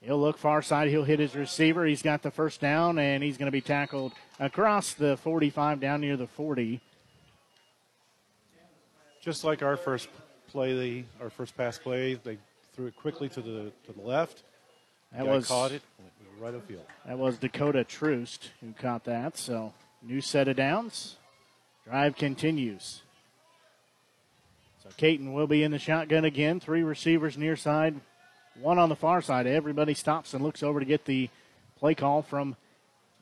He'll 0.00 0.18
look 0.18 0.38
far 0.38 0.62
side. 0.62 0.88
He'll 0.88 1.04
hit 1.04 1.20
his 1.20 1.36
receiver. 1.36 1.84
He's 1.84 2.02
got 2.02 2.22
the 2.22 2.30
first 2.30 2.60
down, 2.60 2.98
and 2.98 3.22
he's 3.22 3.36
going 3.36 3.46
to 3.46 3.52
be 3.52 3.60
tackled 3.60 4.12
across 4.40 4.94
the 4.94 5.16
45 5.18 5.78
down 5.78 6.00
near 6.00 6.16
the 6.16 6.26
40. 6.26 6.80
Just 9.20 9.44
like 9.44 9.62
our 9.62 9.76
first 9.76 10.08
play, 10.48 10.74
the, 10.74 11.04
our 11.22 11.30
first 11.30 11.56
pass 11.56 11.78
play, 11.78 12.14
they 12.14 12.38
threw 12.74 12.86
it 12.86 12.96
quickly 12.96 13.28
to 13.28 13.42
the 13.42 13.70
to 13.86 13.92
the 13.92 14.02
left. 14.02 14.42
That 15.12 15.26
Guy 15.26 15.30
was 15.30 15.46
caught 15.46 15.72
it 15.72 15.82
right 16.40 16.54
of 16.54 16.64
field. 16.64 16.86
That 17.06 17.18
was 17.18 17.36
Dakota 17.36 17.84
Troost 17.84 18.50
who 18.60 18.72
caught 18.72 19.04
that. 19.04 19.36
So 19.36 19.74
new 20.02 20.20
set 20.20 20.48
of 20.48 20.56
downs. 20.56 21.16
Drive 21.84 22.16
continues. 22.16 23.02
So 24.82 24.90
Caton 24.96 25.32
will 25.32 25.46
be 25.46 25.62
in 25.62 25.70
the 25.70 25.78
shotgun 25.78 26.24
again. 26.24 26.60
Three 26.60 26.82
receivers 26.82 27.36
near 27.36 27.56
side, 27.56 28.00
one 28.60 28.78
on 28.78 28.88
the 28.88 28.96
far 28.96 29.20
side. 29.20 29.46
Everybody 29.46 29.94
stops 29.94 30.34
and 30.34 30.42
looks 30.42 30.62
over 30.62 30.80
to 30.80 30.86
get 30.86 31.04
the 31.04 31.28
play 31.78 31.94
call 31.94 32.22
from 32.22 32.56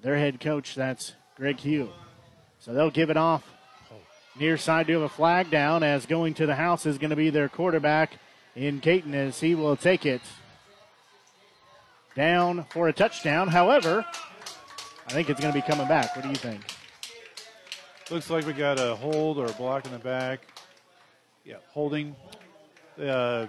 their 0.03 0.17
head 0.17 0.41
coach. 0.41 0.75
That's 0.75 1.15
Greg 1.37 1.59
Hugh. 1.59 1.91
So 2.61 2.73
they'll 2.73 2.91
give 2.91 3.11
it 3.11 3.17
off 3.17 3.45
near 4.39 4.57
side 4.57 4.87
to 4.87 4.93
have 4.95 5.03
a 5.03 5.09
flag 5.09 5.51
down 5.51 5.83
as 5.83 6.07
going 6.07 6.35
to 6.35 6.47
the 6.47 6.55
house 6.55 6.87
is 6.87 6.99
going 6.99 7.11
to 7.11 7.17
be 7.17 7.31
their 7.31 7.49
quarterback 7.49 8.19
in 8.55 8.81
Caton 8.81 9.15
as 9.15 9.41
he 9.41 9.55
will 9.55 9.77
take 9.77 10.07
it 10.07 10.21
down 12.15 12.67
for 12.71 12.89
a 12.89 12.93
touchdown. 12.93 13.49
However, 13.49 14.05
I 15.09 15.11
think 15.11 15.31
it's 15.31 15.41
going 15.41 15.55
to 15.55 15.59
be 15.59 15.67
coming 15.67 15.89
back. 15.89 16.15
What 16.15 16.23
do 16.23 16.29
you 16.29 16.35
think? 16.35 16.61
Looks 18.11 18.29
like 18.29 18.47
we 18.47 18.53
got 18.53 18.79
a 18.79 18.95
hold 18.95 19.39
or 19.39 19.47
a 19.47 19.53
block 19.53 19.87
in 19.87 19.93
the 19.93 19.99
back. 19.99 20.41
Yeah, 21.47 21.57
holding. 21.71 22.15
Uh, 23.01 23.47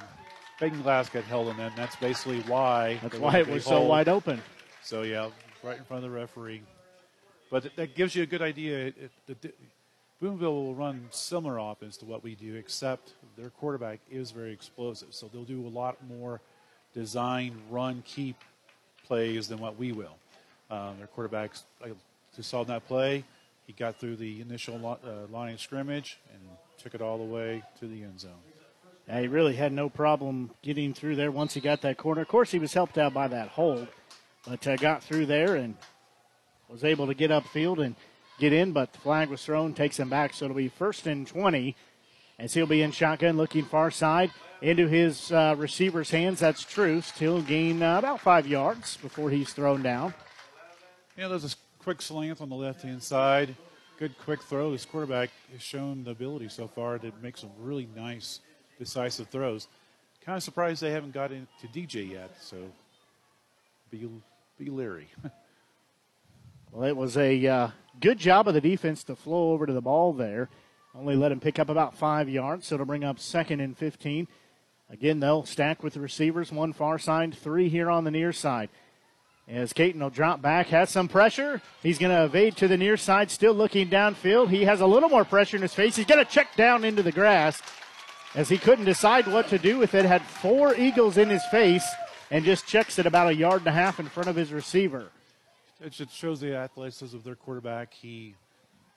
Baden 0.62 0.82
Glass 0.82 1.10
got 1.10 1.26
held 1.26 1.50
in 1.50 1.58
them. 1.58 1.74
That's 1.76 1.98
basically 1.98 2.40
why. 2.44 2.98
That's 3.04 3.18
why 3.18 3.40
it 3.40 3.48
was 3.50 3.66
hold. 3.66 3.84
so 3.84 3.88
wide 3.90 4.08
open. 4.08 4.42
So 4.84 5.02
yeah, 5.02 5.32
right 5.62 5.78
in 5.78 5.84
front 5.84 6.06
of 6.06 6.10
the 6.10 6.18
referee. 6.18 6.62
But 7.52 7.64
th- 7.64 7.76
that 7.76 7.94
gives 7.94 8.16
you 8.16 8.24
a 8.24 8.26
good 8.26 8.42
idea. 8.42 8.88
It, 8.88 9.12
it, 9.28 9.42
the, 9.42 9.52
Boonville 10.22 10.54
will 10.54 10.76
run 10.76 11.08
similar 11.12 11.58
offense 11.58 11.98
to 11.98 12.06
what 12.06 12.24
we 12.24 12.36
do, 12.36 12.56
except 12.56 13.16
their 13.38 13.50
quarterback 13.50 14.00
is 14.10 14.32
very 14.32 14.54
explosive. 14.54 15.10
So 15.12 15.30
they'll 15.32 15.44
do 15.44 15.68
a 15.68 15.70
lot 15.70 15.98
more 16.08 16.40
design, 16.94 17.58
run, 17.70 18.02
keep 18.06 18.38
plays 19.06 19.50
than 19.50 19.60
what 19.60 19.78
we 19.78 19.92
will. 19.92 20.16
Um, 20.70 20.98
their 21.00 21.08
quarterbacks, 21.08 21.64
like 21.82 21.94
just 22.36 22.50
saw 22.50 22.64
that 22.66 22.88
play, 22.88 23.24
he 23.66 23.74
got 23.74 23.98
through 23.98 24.18
the 24.18 24.42
initial 24.42 24.78
lo- 24.78 25.00
uh, 25.04 25.32
line 25.32 25.54
of 25.54 25.62
scrimmage 25.62 26.20
and 26.32 26.42
took 26.78 26.94
it 26.96 27.02
all 27.02 27.18
the 27.18 27.24
way 27.24 27.64
to 27.80 27.88
the 27.88 28.04
end 28.04 28.20
zone. 28.20 28.32
Yeah, 29.08 29.22
he 29.22 29.28
really 29.28 29.56
had 29.56 29.74
no 29.74 29.90
problem 29.90 30.52
getting 30.62 30.94
through 30.94 31.16
there 31.16 31.32
once 31.32 31.56
he 31.56 31.62
got 31.62 31.82
that 31.82 31.98
corner. 31.98 32.22
Of 32.22 32.28
course, 32.28 32.52
he 32.52 32.60
was 32.60 32.74
helped 32.74 32.98
out 32.98 33.14
by 33.14 33.28
that 33.28 33.50
hold, 33.50 33.88
but 34.48 34.66
uh, 34.68 34.76
got 34.76 35.04
through 35.04 35.26
there 35.26 35.56
and 35.56 35.76
was 36.70 36.84
able 36.84 37.08
to 37.08 37.16
get 37.16 37.32
upfield 37.32 37.84
and 37.84 37.96
get 38.38 38.54
in. 38.54 38.72
But 38.72 38.94
the 38.94 39.00
flag 39.00 39.30
was 39.30 39.44
thrown, 39.44 39.74
takes 39.74 40.00
him 40.00 40.10
back. 40.10 40.34
So 40.34 40.46
it'll 40.46 40.58
be 40.58 40.70
first 40.70 41.08
and 41.08 41.26
20 41.26 41.76
as 42.38 42.54
he'll 42.54 42.68
be 42.68 42.84
in 42.84 42.92
shotgun 42.92 43.38
looking 43.38 43.66
far 43.66 43.90
side 43.92 44.32
into 44.62 44.88
his 44.88 45.32
uh, 45.32 45.56
receiver's 45.58 46.12
hands. 46.12 46.40
That's 46.40 46.64
Troost. 46.64 47.18
He'll 47.18 47.42
gain 47.42 47.82
uh, 47.82 47.98
about 47.98 48.22
five 48.22 48.46
yards 48.48 48.98
before 48.98 49.30
he's 49.30 49.52
thrown 49.54 49.82
down. 49.82 50.14
Yeah, 51.20 51.28
there's 51.28 51.44
a 51.44 51.84
quick 51.84 52.02
slant 52.02 52.40
on 52.40 52.48
the 52.48 52.56
left 52.56 52.82
hand 52.82 53.04
side. 53.04 53.54
Good 53.98 54.18
quick 54.20 54.42
throw. 54.42 54.72
This 54.72 54.86
quarterback 54.86 55.30
has 55.52 55.62
shown 55.62 56.06
the 56.06 56.12
ability 56.12 56.48
so 56.48 56.66
far 56.66 56.98
to 56.98 57.12
make 57.22 57.36
some 57.36 57.50
really 57.60 57.90
nice, 57.94 58.40
decisive 58.78 59.28
throws. 59.28 59.68
Kind 60.24 60.38
of 60.38 60.44
surprised 60.44 60.82
they 60.82 60.92
haven't 60.92 61.14
got 61.14 61.34
into 61.34 61.68
DJ 61.74 62.12
yet, 62.12 62.38
so 62.40 62.56
be, 63.92 64.10
be 64.58 64.70
leery. 64.70 65.08
Well, 66.72 66.88
it 66.88 66.96
was 66.96 67.18
a 67.18 67.48
uh, 67.48 67.70
good 68.00 68.20
job 68.20 68.48
of 68.48 68.54
the 68.54 68.62
defense 68.62 69.04
to 69.06 69.16
flow 69.16 69.54
over 69.54 69.66
to 69.66 69.74
the 69.74 69.82
ball 69.82 70.14
there. 70.14 70.50
Only 70.94 71.16
let 71.16 71.32
him 71.32 71.40
pick 71.40 71.58
up 71.58 71.68
about 71.68 71.98
five 71.98 72.30
yards, 72.30 72.68
so 72.68 72.76
it'll 72.76 72.86
bring 72.86 73.04
up 73.04 73.18
second 73.18 73.60
and 73.60 73.76
15. 73.76 74.28
Again, 74.92 75.20
they'll 75.20 75.46
stack 75.46 75.82
with 75.82 75.96
the 75.96 76.00
receivers, 76.00 76.52
one 76.52 76.72
far 76.72 77.00
side, 77.00 77.34
three 77.34 77.70
here 77.70 77.90
on 77.90 78.04
the 78.04 78.12
near 78.12 78.32
side. 78.32 78.70
As 79.50 79.74
Caton 79.74 80.02
will 80.02 80.12
drop 80.12 80.44
back, 80.44 80.68
has 80.68 80.92
some 80.92 81.08
pressure. 81.08 81.60
He's 81.82 81.98
going 81.98 82.16
to 82.16 82.24
evade 82.24 82.56
to 82.58 82.68
the 82.68 82.78
near 82.78 82.98
side, 82.98 83.32
still 83.32 83.54
looking 83.54 83.90
downfield. 83.90 84.50
He 84.50 84.66
has 84.66 84.80
a 84.80 84.86
little 84.86 85.10
more 85.10 85.26
pressure 85.26 85.58
in 85.58 85.64
his 85.64 85.74
face. 85.74 85.96
He's 85.96 86.06
going 86.06 86.24
to 86.24 86.32
check 86.32 86.56
down 86.56 86.84
into 86.84 87.02
the 87.02 87.12
grass 87.12 87.60
as 88.36 88.48
he 88.48 88.60
couldn't 88.60 88.86
decide 88.86 89.26
what 89.26 89.48
to 89.48 89.58
do 89.58 89.80
with 89.80 89.96
it. 89.96 90.06
Had 90.06 90.22
four 90.22 90.76
Eagles 90.76 91.18
in 91.18 91.30
his 91.30 91.44
face 91.46 91.86
and 92.30 92.46
just 92.46 92.68
checks 92.68 93.00
it 93.00 93.08
about 93.08 93.28
a 93.28 93.34
yard 93.34 93.62
and 93.62 93.70
a 93.70 93.72
half 93.72 94.00
in 94.00 94.06
front 94.06 94.30
of 94.30 94.36
his 94.36 94.54
receiver. 94.54 95.10
it 95.82 95.94
just 95.94 96.14
shows 96.14 96.40
the 96.40 96.56
athleticism 96.56 97.18
of 97.18 97.24
their 97.24 97.36
quarterback. 97.36 97.92
He, 97.92 98.36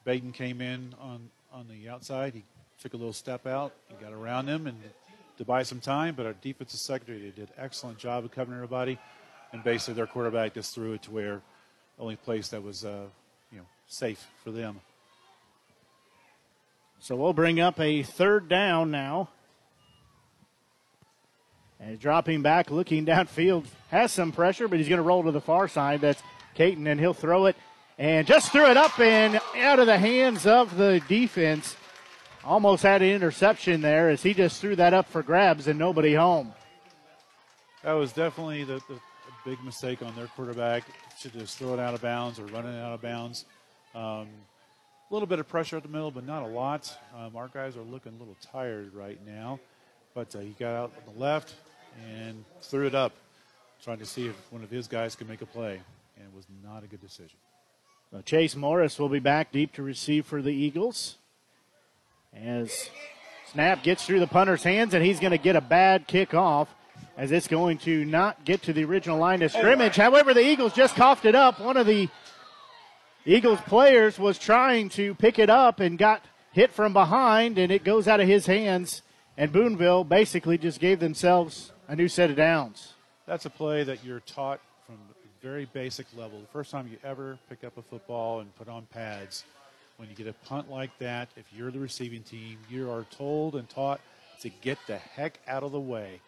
Baden 0.04 0.32
came 0.32 0.60
in 0.60 0.94
on, 1.00 1.30
on 1.50 1.66
the 1.66 1.88
outside. 1.88 2.34
He 2.34 2.44
took 2.78 2.92
a 2.92 2.98
little 2.98 3.14
step 3.14 3.46
out. 3.46 3.72
He 3.88 3.94
got 4.04 4.12
around 4.12 4.48
him 4.48 4.66
and 4.66 4.78
to 5.38 5.46
buy 5.46 5.62
some 5.62 5.80
time, 5.80 6.14
but 6.14 6.26
our 6.26 6.34
defensive 6.34 6.78
secondary 6.78 7.30
did 7.30 7.38
an 7.38 7.48
excellent 7.56 7.96
job 7.96 8.26
of 8.26 8.32
covering 8.32 8.58
everybody. 8.58 8.98
And 9.52 9.62
basically, 9.62 9.94
their 9.94 10.06
quarterback 10.06 10.54
just 10.54 10.74
threw 10.74 10.94
it 10.94 11.02
to 11.02 11.10
where 11.10 11.42
only 11.98 12.16
place 12.16 12.48
that 12.48 12.62
was, 12.62 12.84
uh, 12.84 13.04
you 13.50 13.58
know, 13.58 13.66
safe 13.86 14.26
for 14.42 14.50
them. 14.50 14.80
So 17.00 17.16
we'll 17.16 17.32
bring 17.32 17.60
up 17.60 17.78
a 17.80 18.02
third 18.02 18.48
down 18.48 18.90
now. 18.90 19.28
And 21.80 21.98
dropping 21.98 22.42
back, 22.42 22.70
looking 22.70 23.04
downfield, 23.06 23.66
has 23.90 24.12
some 24.12 24.32
pressure, 24.32 24.68
but 24.68 24.78
he's 24.78 24.88
going 24.88 24.98
to 24.98 25.02
roll 25.02 25.24
to 25.24 25.32
the 25.32 25.40
far 25.40 25.68
side. 25.68 26.00
That's 26.00 26.22
Caton, 26.54 26.86
and 26.86 26.98
he'll 27.00 27.14
throw 27.14 27.46
it 27.46 27.56
and 27.98 28.26
just 28.26 28.52
threw 28.52 28.70
it 28.70 28.76
up 28.76 28.98
and 28.98 29.40
out 29.56 29.78
of 29.78 29.86
the 29.86 29.98
hands 29.98 30.46
of 30.46 30.76
the 30.76 31.00
defense. 31.08 31.76
Almost 32.44 32.82
had 32.82 33.02
an 33.02 33.08
interception 33.08 33.80
there 33.80 34.08
as 34.08 34.22
he 34.22 34.34
just 34.34 34.60
threw 34.60 34.74
that 34.76 34.94
up 34.94 35.08
for 35.08 35.22
grabs 35.22 35.68
and 35.68 35.78
nobody 35.78 36.14
home. 36.14 36.52
That 37.84 37.92
was 37.92 38.12
definitely 38.12 38.64
the, 38.64 38.80
the 38.88 38.98
big 39.44 39.62
mistake 39.64 40.02
on 40.02 40.14
their 40.14 40.26
quarterback. 40.28 40.84
Should 41.18 41.32
just 41.32 41.58
throw 41.58 41.74
it 41.74 41.80
out 41.80 41.94
of 41.94 42.02
bounds 42.02 42.38
or 42.38 42.46
run 42.46 42.66
it 42.66 42.80
out 42.80 42.92
of 42.92 43.02
bounds. 43.02 43.44
Um, 43.94 44.28
a 45.10 45.12
little 45.12 45.26
bit 45.26 45.38
of 45.38 45.48
pressure 45.48 45.76
at 45.76 45.82
the 45.82 45.88
middle, 45.88 46.10
but 46.10 46.26
not 46.26 46.42
a 46.42 46.46
lot. 46.46 46.96
Um, 47.16 47.36
our 47.36 47.48
guys 47.48 47.76
are 47.76 47.82
looking 47.82 48.12
a 48.14 48.18
little 48.18 48.36
tired 48.40 48.94
right 48.94 49.18
now, 49.26 49.60
but 50.14 50.34
uh, 50.34 50.38
he 50.38 50.54
got 50.58 50.74
out 50.74 50.92
on 51.06 51.14
the 51.14 51.20
left 51.20 51.54
and 52.08 52.44
threw 52.62 52.86
it 52.86 52.94
up, 52.94 53.12
trying 53.84 53.98
to 53.98 54.06
see 54.06 54.26
if 54.26 54.36
one 54.50 54.62
of 54.62 54.70
his 54.70 54.88
guys 54.88 55.14
could 55.14 55.28
make 55.28 55.42
a 55.42 55.46
play, 55.46 55.80
and 56.16 56.26
it 56.26 56.34
was 56.34 56.46
not 56.64 56.82
a 56.82 56.86
good 56.86 57.00
decision. 57.00 57.36
So 58.10 58.22
Chase 58.22 58.56
Morris 58.56 58.98
will 58.98 59.08
be 59.08 59.18
back 59.18 59.52
deep 59.52 59.72
to 59.74 59.82
receive 59.82 60.24
for 60.24 60.40
the 60.40 60.50
Eagles. 60.50 61.16
As 62.34 62.88
snap 63.52 63.82
gets 63.82 64.06
through 64.06 64.20
the 64.20 64.26
punter's 64.26 64.62
hands, 64.62 64.94
and 64.94 65.04
he's 65.04 65.20
going 65.20 65.32
to 65.32 65.38
get 65.38 65.56
a 65.56 65.60
bad 65.60 66.06
kick 66.06 66.32
off 66.32 66.68
as 67.16 67.30
it's 67.30 67.48
going 67.48 67.78
to 67.78 68.04
not 68.04 68.44
get 68.44 68.62
to 68.62 68.72
the 68.72 68.84
original 68.84 69.18
line 69.18 69.42
of 69.42 69.52
scrimmage. 69.52 69.96
However, 69.96 70.32
the 70.34 70.44
Eagles 70.44 70.72
just 70.72 70.94
coughed 70.94 71.24
it 71.24 71.34
up. 71.34 71.60
One 71.60 71.76
of 71.76 71.86
the 71.86 72.08
Eagles 73.24 73.60
players 73.62 74.18
was 74.18 74.38
trying 74.38 74.88
to 74.90 75.14
pick 75.14 75.38
it 75.38 75.50
up 75.50 75.80
and 75.80 75.98
got 75.98 76.24
hit 76.52 76.72
from 76.72 76.92
behind, 76.92 77.58
and 77.58 77.70
it 77.70 77.84
goes 77.84 78.08
out 78.08 78.20
of 78.20 78.28
his 78.28 78.46
hands. 78.46 79.02
And 79.36 79.52
Boonville 79.52 80.04
basically 80.04 80.58
just 80.58 80.80
gave 80.80 81.00
themselves 81.00 81.72
a 81.88 81.96
new 81.96 82.08
set 82.08 82.30
of 82.30 82.36
downs. 82.36 82.94
That's 83.26 83.46
a 83.46 83.50
play 83.50 83.84
that 83.84 84.04
you're 84.04 84.20
taught 84.20 84.60
from 84.86 84.96
a 84.96 85.46
very 85.46 85.66
basic 85.66 86.06
level. 86.16 86.40
The 86.40 86.46
first 86.48 86.70
time 86.70 86.88
you 86.88 86.98
ever 87.04 87.38
pick 87.48 87.64
up 87.64 87.78
a 87.78 87.82
football 87.82 88.40
and 88.40 88.54
put 88.56 88.68
on 88.68 88.86
pads, 88.86 89.44
when 89.96 90.08
you 90.08 90.14
get 90.14 90.26
a 90.26 90.32
punt 90.46 90.70
like 90.70 90.90
that, 90.98 91.28
if 91.36 91.44
you're 91.56 91.70
the 91.70 91.78
receiving 91.78 92.22
team, 92.22 92.58
you 92.68 92.90
are 92.90 93.04
told 93.10 93.54
and 93.54 93.68
taught 93.68 94.00
to 94.40 94.48
get 94.48 94.78
the 94.86 94.96
heck 94.96 95.38
out 95.46 95.62
of 95.62 95.72
the 95.72 95.80
way. 95.80 96.20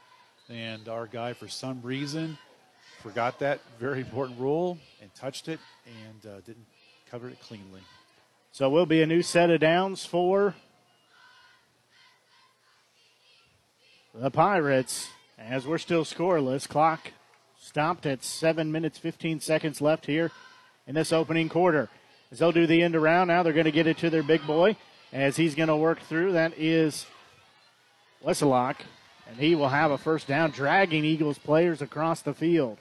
And 0.48 0.88
our 0.88 1.06
guy, 1.06 1.32
for 1.32 1.48
some 1.48 1.80
reason, 1.82 2.36
forgot 3.02 3.38
that 3.38 3.60
very 3.78 4.00
important 4.00 4.38
rule 4.38 4.78
and 5.00 5.14
touched 5.14 5.48
it 5.48 5.58
and 5.86 6.30
uh, 6.30 6.40
didn't 6.40 6.66
cover 7.10 7.28
it 7.28 7.40
cleanly. 7.40 7.80
So 8.52 8.68
we'll 8.68 8.86
be 8.86 9.02
a 9.02 9.06
new 9.06 9.22
set 9.22 9.50
of 9.50 9.60
downs 9.60 10.04
for 10.04 10.54
the 14.14 14.30
Pirates 14.30 15.08
as 15.38 15.66
we're 15.66 15.78
still 15.78 16.04
scoreless. 16.04 16.68
Clock 16.68 17.12
stopped 17.58 18.04
at 18.04 18.22
7 18.22 18.70
minutes 18.70 18.98
15 18.98 19.40
seconds 19.40 19.80
left 19.80 20.06
here 20.06 20.30
in 20.86 20.94
this 20.94 21.12
opening 21.12 21.48
quarter. 21.48 21.88
As 22.30 22.38
they'll 22.38 22.52
do 22.52 22.66
the 22.66 22.82
end 22.82 22.94
around, 22.94 23.28
now 23.28 23.42
they're 23.42 23.52
going 23.52 23.64
to 23.64 23.72
get 23.72 23.86
it 23.86 23.98
to 23.98 24.10
their 24.10 24.22
big 24.22 24.46
boy 24.46 24.76
as 25.12 25.36
he's 25.36 25.54
going 25.54 25.68
to 25.68 25.76
work 25.76 26.00
through. 26.00 26.32
That 26.32 26.52
is 26.58 27.06
Wesselock, 28.24 28.76
and 29.28 29.36
he 29.36 29.54
will 29.54 29.68
have 29.68 29.90
a 29.90 29.98
first 29.98 30.26
down, 30.26 30.50
dragging 30.50 31.04
Eagles 31.04 31.38
players 31.38 31.82
across 31.82 32.22
the 32.22 32.34
field. 32.34 32.78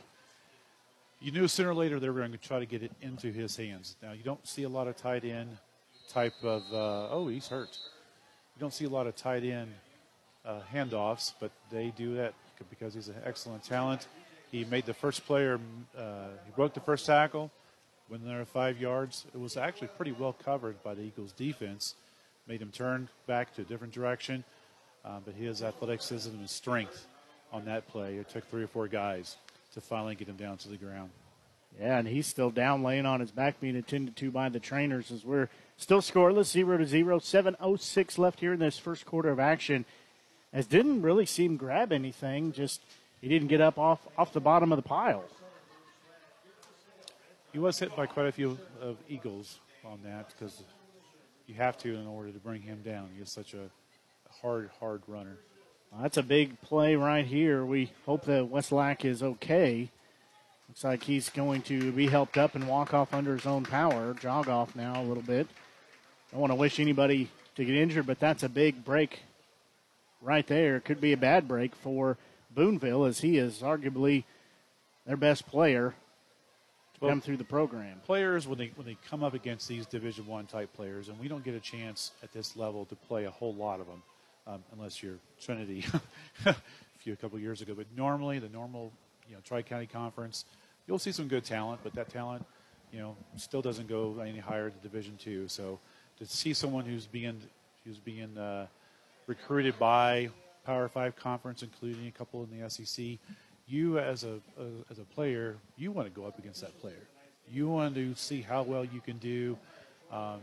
You 1.20 1.32
knew 1.32 1.48
sooner 1.48 1.70
or 1.70 1.76
later 1.76 2.00
they 2.00 2.10
were 2.10 2.20
going 2.20 2.32
to 2.34 2.38
try 2.38 2.60
to 2.60 2.66
get 2.66 2.84
it 2.84 2.91
into 3.02 3.32
his 3.32 3.56
hands. 3.56 3.96
Now, 4.02 4.12
you 4.12 4.24
don't 4.24 4.46
see 4.46 4.64
a 4.64 4.70
lot 4.70 4.88
of 4.88 4.98
tight 4.98 5.24
end 5.24 5.58
type 6.10 6.34
of, 6.44 6.64
uh, 6.72 7.08
oh, 7.12 7.28
he's 7.28 7.48
hurt. 7.48 7.78
You 8.56 8.60
don't 8.60 8.74
see 8.74 8.86
a 8.86 8.89
lot 8.89 9.08
of 9.08 9.16
tight 9.16 9.44
end 9.44 9.74
uh, 10.46 10.60
handoffs, 10.74 11.34
but 11.39 11.52
they 11.72 11.94
do 11.96 12.16
that 12.16 12.34
because 12.70 12.94
he's 12.94 13.08
an 13.08 13.16
excellent 13.26 13.64
talent. 13.64 14.08
He 14.52 14.66
made 14.66 14.86
the 14.86 14.94
first 14.94 15.26
player, 15.26 15.60
uh, 15.98 16.28
he 16.46 16.52
broke 16.56 16.74
the 16.74 16.82
first 16.82 17.06
tackle 17.06 17.52
went 18.10 18.26
they're 18.26 18.46
five 18.46 18.80
yards. 18.80 19.26
It 19.34 19.39
was 19.39 19.58
actually 19.58 19.88
pretty 19.89 20.12
well 20.12 20.34
covered 20.34 20.82
by 20.84 20.94
the 20.94 21.02
Eagles' 21.02 21.32
defense. 21.32 21.96
Made 22.48 22.62
him 22.62 22.72
turn 22.72 23.10
back 23.26 23.56
to 23.56 23.62
a 23.62 23.66
different 23.66 23.94
direction, 23.94 24.44
uh, 25.06 25.20
but 25.26 25.34
his 25.36 25.62
athleticism 25.62 26.30
and 26.30 26.49
strength 26.49 27.08
on 27.51 27.66
that 27.66 27.88
play, 27.88 28.16
it 28.16 28.30
took 28.30 28.45
three 28.49 28.64
or 28.64 28.68
four 28.68 28.88
guys 28.88 29.38
to 29.74 29.82
finally 29.82 30.16
get 30.16 30.28
him 30.28 30.36
down 30.36 30.58
to 30.58 30.70
the 30.70 30.78
ground. 30.78 31.10
Yeah, 31.80 31.97
and 31.97 32.08
he's 32.08 32.28
still 32.28 32.51
down, 32.51 32.84
laying 32.84 33.06
on 33.06 33.20
his 33.20 33.32
back, 33.32 33.60
being 33.60 33.76
attended 33.76 34.16
to 34.18 34.32
by 34.32 34.49
the 34.49 34.60
trainers 34.60 35.12
as 35.12 35.26
we're 35.26 35.49
still 35.78 36.01
scoreless, 36.01 36.45
zero 36.45 36.78
to 36.78 36.86
zero, 36.86 37.18
seven 37.20 37.56
oh 37.60 37.76
six 37.76 38.18
left 38.18 38.39
here 38.39 38.54
in 38.54 38.60
this 38.60 38.78
first 38.78 39.06
quarter 39.06 39.30
of 39.30 39.39
action. 39.39 39.86
As 40.51 40.68
didn't 40.68 41.01
really 41.01 41.26
seem 41.26 41.58
grab 41.58 41.91
anything, 41.91 42.51
just 42.51 42.82
he 43.22 43.28
didn't 43.28 43.47
get 43.47 43.60
up 43.60 43.80
off 43.80 44.08
off 44.18 44.34
the 44.34 44.39
bottom 44.39 44.72
of 44.72 44.78
the 44.78 44.88
pile. 44.88 45.24
He 47.51 47.60
was 47.60 47.80
hit 47.80 47.95
by 47.95 48.06
quite 48.06 48.28
a 48.28 48.32
few 48.32 48.58
of 48.80 48.97
Eagles 49.10 49.60
on 49.84 49.99
that 50.04 50.30
because 50.30 50.62
you 51.47 51.56
have 51.56 51.78
to 51.80 51.95
in 51.95 52.06
order 52.06 52.32
to 52.32 52.39
bring 52.39 52.62
him 52.62 52.82
down. 52.84 53.10
He's 53.18 53.32
such 53.32 53.56
a 53.56 53.70
hard, 54.44 54.70
hard 54.80 55.02
runner. 55.08 55.38
Well, 55.91 56.04
that's 56.04 56.18
a 56.18 56.24
big 56.24 56.62
play 56.62 56.96
right 56.96 57.26
here. 57.26 57.66
We 57.66 57.91
hope 58.06 58.26
that 58.26 58.50
Westlake 58.50 59.06
is 59.06 59.24
okay. 59.24 59.89
Looks 60.68 60.84
like 60.84 61.04
he's 61.04 61.30
going 61.30 61.62
to 61.64 61.91
be 61.91 62.08
helped 62.08 62.38
up 62.38 62.56
and 62.56 62.68
walk 62.68 62.94
off 62.94 63.14
under 63.14 63.34
his 63.34 63.46
own 63.46 63.64
power, 63.64 64.14
jog 64.14 64.50
off 64.50 64.76
now 64.76 65.02
a 65.02 65.04
little 65.04 65.24
bit. 65.24 65.48
Don't 66.32 66.41
want 66.41 66.52
to 66.52 66.56
wish 66.56 66.80
anybody 66.80 67.30
to 67.56 67.66
get 67.66 67.76
injured, 67.76 68.06
but 68.06 68.20
that's 68.20 68.44
a 68.44 68.50
big 68.50 68.84
break 68.84 69.22
right 70.22 70.46
there. 70.48 70.80
Could 70.80 71.00
be 71.00 71.14
a 71.14 71.18
bad 71.18 71.48
break 71.48 71.76
for 71.76 72.18
Boonville 72.56 73.06
as 73.06 73.22
he 73.22 73.38
is 73.38 73.60
arguably 73.60 74.24
their 75.06 75.18
best 75.18 75.46
player 75.48 75.94
to 76.96 77.00
well, 77.02 77.12
come 77.12 77.22
through 77.22 77.38
the 77.38 77.44
program. 77.44 78.02
Players 78.06 78.48
when 78.48 78.58
they 78.58 78.72
when 78.76 78.88
they 78.88 78.98
come 79.10 79.24
up 79.24 79.34
against 79.34 79.68
these 79.68 79.86
Division 79.86 80.26
One 80.26 80.48
type 80.48 80.74
players, 80.74 81.10
and 81.10 81.20
we 81.20 81.28
don't 81.28 81.44
get 81.44 81.54
a 81.56 81.60
chance 81.60 82.12
at 82.24 82.34
this 82.34 82.56
level 82.56 82.86
to 82.86 82.96
play 82.96 83.26
a 83.26 83.32
whole 83.32 83.54
lot 83.54 83.80
of 83.80 83.88
them, 83.88 84.02
um, 84.48 84.64
unless 84.74 85.02
you're 85.02 85.18
Trinity 85.41 85.86
a 86.46 86.56
few 87.00 87.14
a 87.14 87.16
couple 87.16 87.39
years 87.39 87.62
ago. 87.62 87.74
But 87.76 87.88
normally, 87.96 88.39
the 88.39 88.50
normal 88.50 88.91
you 89.28 89.36
know 89.36 89.41
Tri 89.44 89.62
County 89.62 89.86
Conference, 89.88 90.46
you'll 90.88 91.00
see 91.00 91.12
some 91.12 91.28
good 91.28 91.44
talent, 91.46 91.82
but 91.84 91.94
that 91.96 92.10
talent, 92.10 92.46
you 92.91 93.00
know, 93.00 93.16
still 93.38 93.62
doesn't 93.62 93.88
go 93.88 94.20
any 94.20 94.39
higher 94.39 94.70
to 94.70 94.78
Division 94.78 95.18
Two. 95.18 95.48
So 95.48 95.80
to 96.20 96.26
see 96.26 96.54
someone 96.54 96.86
who's 96.86 97.06
being 97.06 97.41
who's 97.86 98.00
being 98.00 98.38
uh, 98.38 98.68
recruited 99.28 99.78
by 99.80 100.30
Power 100.66 100.88
Five 100.88 101.16
conference, 101.16 101.64
including 101.64 102.08
a 102.08 102.12
couple 102.12 102.44
in 102.44 102.60
the 102.60 102.70
SEC, 102.70 103.06
you 103.68 104.00
as 104.00 104.24
a, 104.24 104.39
a 104.60 104.91
as 104.91 105.00
a 105.00 105.06
player, 105.16 105.56
you 105.78 105.91
want 105.91 106.08
to 106.08 106.14
go 106.14 106.28
up 106.28 106.38
against 106.39 106.62
that 106.62 106.80
player. 106.82 106.96
You 107.52 107.68
want 107.68 107.96
to 107.96 108.16
see 108.16 108.41
how 108.41 108.64
well 108.64 108.86
you 108.86 109.02
can 109.02 109.18
do. 109.18 109.58
Um, 110.12 110.39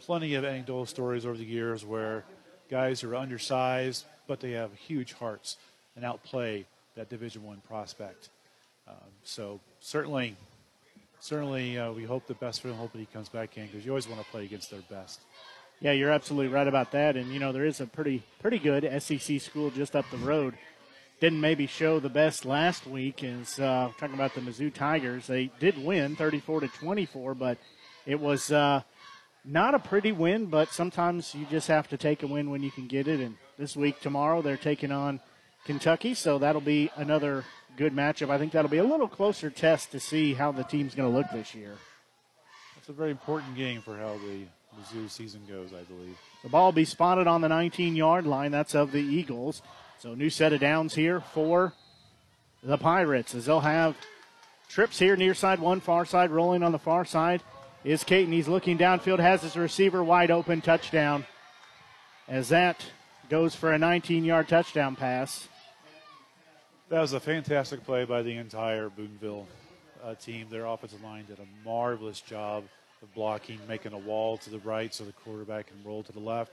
plenty 0.00 0.34
of 0.34 0.44
anecdotal 0.44 0.86
stories 0.86 1.24
over 1.26 1.36
the 1.36 1.44
years 1.44 1.84
where 1.84 2.24
guys 2.70 3.00
who 3.00 3.10
are 3.10 3.16
undersized, 3.16 4.04
but 4.26 4.40
they 4.40 4.52
have 4.52 4.72
huge 4.74 5.12
hearts 5.14 5.56
and 5.96 6.04
outplay 6.04 6.64
that 6.96 7.08
Division 7.08 7.42
One 7.42 7.60
prospect. 7.66 8.28
Um, 8.88 8.94
so 9.22 9.60
certainly, 9.80 10.36
certainly, 11.18 11.78
uh, 11.78 11.92
we 11.92 12.04
hope 12.04 12.26
the 12.26 12.34
best 12.34 12.60
for 12.60 12.68
him. 12.68 12.74
Hope 12.74 12.94
he 12.94 13.06
comes 13.06 13.28
back 13.28 13.56
in 13.56 13.66
because 13.66 13.84
you 13.84 13.90
always 13.90 14.08
want 14.08 14.20
to 14.20 14.26
play 14.30 14.44
against 14.44 14.70
their 14.70 14.82
best. 14.90 15.20
Yeah, 15.80 15.92
you're 15.92 16.10
absolutely 16.10 16.52
right 16.52 16.68
about 16.68 16.92
that. 16.92 17.16
And 17.16 17.32
you 17.32 17.40
know 17.40 17.52
there 17.52 17.64
is 17.64 17.80
a 17.80 17.86
pretty 17.86 18.22
pretty 18.40 18.58
good 18.58 18.84
SEC 19.02 19.40
school 19.40 19.70
just 19.70 19.96
up 19.96 20.04
the 20.10 20.18
road. 20.18 20.54
Didn't 21.20 21.40
maybe 21.40 21.66
show 21.66 22.00
the 22.00 22.08
best 22.08 22.44
last 22.44 22.86
week. 22.86 23.22
Is 23.22 23.58
uh, 23.58 23.90
talking 23.98 24.14
about 24.14 24.34
the 24.34 24.40
Mizzou 24.40 24.72
Tigers. 24.72 25.26
They 25.26 25.50
did 25.58 25.82
win 25.82 26.16
34 26.16 26.60
to 26.60 26.68
24, 26.68 27.34
but 27.34 27.58
it 28.06 28.18
was 28.18 28.52
uh, 28.52 28.82
not 29.44 29.74
a 29.74 29.78
pretty 29.78 30.12
win. 30.12 30.46
But 30.46 30.70
sometimes 30.70 31.34
you 31.34 31.46
just 31.50 31.68
have 31.68 31.88
to 31.88 31.96
take 31.96 32.22
a 32.22 32.26
win 32.26 32.50
when 32.50 32.62
you 32.62 32.70
can 32.70 32.86
get 32.86 33.08
it. 33.08 33.20
And 33.20 33.36
this 33.58 33.76
week, 33.76 34.00
tomorrow, 34.00 34.42
they're 34.42 34.56
taking 34.56 34.92
on 34.92 35.20
Kentucky, 35.64 36.14
so 36.14 36.38
that'll 36.38 36.60
be 36.60 36.90
another 36.96 37.44
good 37.76 37.94
matchup. 37.94 38.30
I 38.30 38.38
think 38.38 38.52
that'll 38.52 38.70
be 38.70 38.78
a 38.78 38.84
little 38.84 39.08
closer 39.08 39.50
test 39.50 39.92
to 39.92 40.00
see 40.00 40.34
how 40.34 40.52
the 40.52 40.64
team's 40.64 40.94
going 40.94 41.10
to 41.10 41.16
look 41.16 41.26
this 41.32 41.54
year. 41.54 41.76
It's 42.78 42.88
a 42.88 42.92
very 42.92 43.10
important 43.10 43.56
game 43.56 43.82
for 43.82 43.96
how 43.96 44.18
the 44.18 44.46
Mizzou 44.78 45.10
season 45.10 45.42
goes, 45.48 45.70
I 45.72 45.82
believe. 45.82 46.16
The 46.42 46.48
ball 46.48 46.66
will 46.66 46.72
be 46.72 46.84
spotted 46.84 47.26
on 47.26 47.40
the 47.40 47.48
19 47.48 47.96
yard 47.96 48.26
line. 48.26 48.50
That's 48.50 48.74
of 48.74 48.92
the 48.92 49.02
Eagles. 49.02 49.62
So, 49.98 50.14
new 50.14 50.30
set 50.30 50.52
of 50.54 50.60
downs 50.60 50.94
here 50.94 51.20
for 51.20 51.74
the 52.62 52.78
Pirates 52.78 53.34
as 53.34 53.46
they'll 53.46 53.60
have 53.60 53.96
trips 54.68 54.98
here 54.98 55.16
near 55.16 55.34
side 55.34 55.60
one, 55.60 55.80
far 55.80 56.04
side, 56.06 56.30
rolling 56.30 56.62
on 56.62 56.72
the 56.72 56.78
far 56.78 57.04
side 57.04 57.42
is 57.84 58.04
Caton. 58.04 58.32
He's 58.32 58.48
looking 58.48 58.78
downfield, 58.78 59.18
has 59.18 59.42
his 59.42 59.56
receiver 59.56 60.02
wide 60.04 60.30
open, 60.30 60.60
touchdown. 60.60 61.26
As 62.28 62.50
that 62.50 62.84
goes 63.28 63.54
for 63.54 63.72
a 63.72 63.78
19 63.78 64.24
yard 64.24 64.48
touchdown 64.48 64.96
pass. 64.96 65.48
That 66.88 67.00
was 67.00 67.12
a 67.12 67.20
fantastic 67.20 67.84
play 67.84 68.04
by 68.04 68.22
the 68.22 68.36
entire 68.36 68.88
Boonville 68.88 69.46
uh, 70.02 70.14
team. 70.14 70.48
Their 70.50 70.66
offensive 70.66 71.02
line 71.02 71.24
did 71.26 71.38
a 71.38 71.66
marvelous 71.68 72.20
job 72.20 72.64
of 73.02 73.14
blocking, 73.14 73.60
making 73.68 73.92
a 73.92 73.98
wall 73.98 74.36
to 74.38 74.50
the 74.50 74.58
right 74.58 74.92
so 74.92 75.04
the 75.04 75.12
quarterback 75.12 75.68
can 75.68 75.76
roll 75.84 76.02
to 76.02 76.12
the 76.12 76.20
left. 76.20 76.52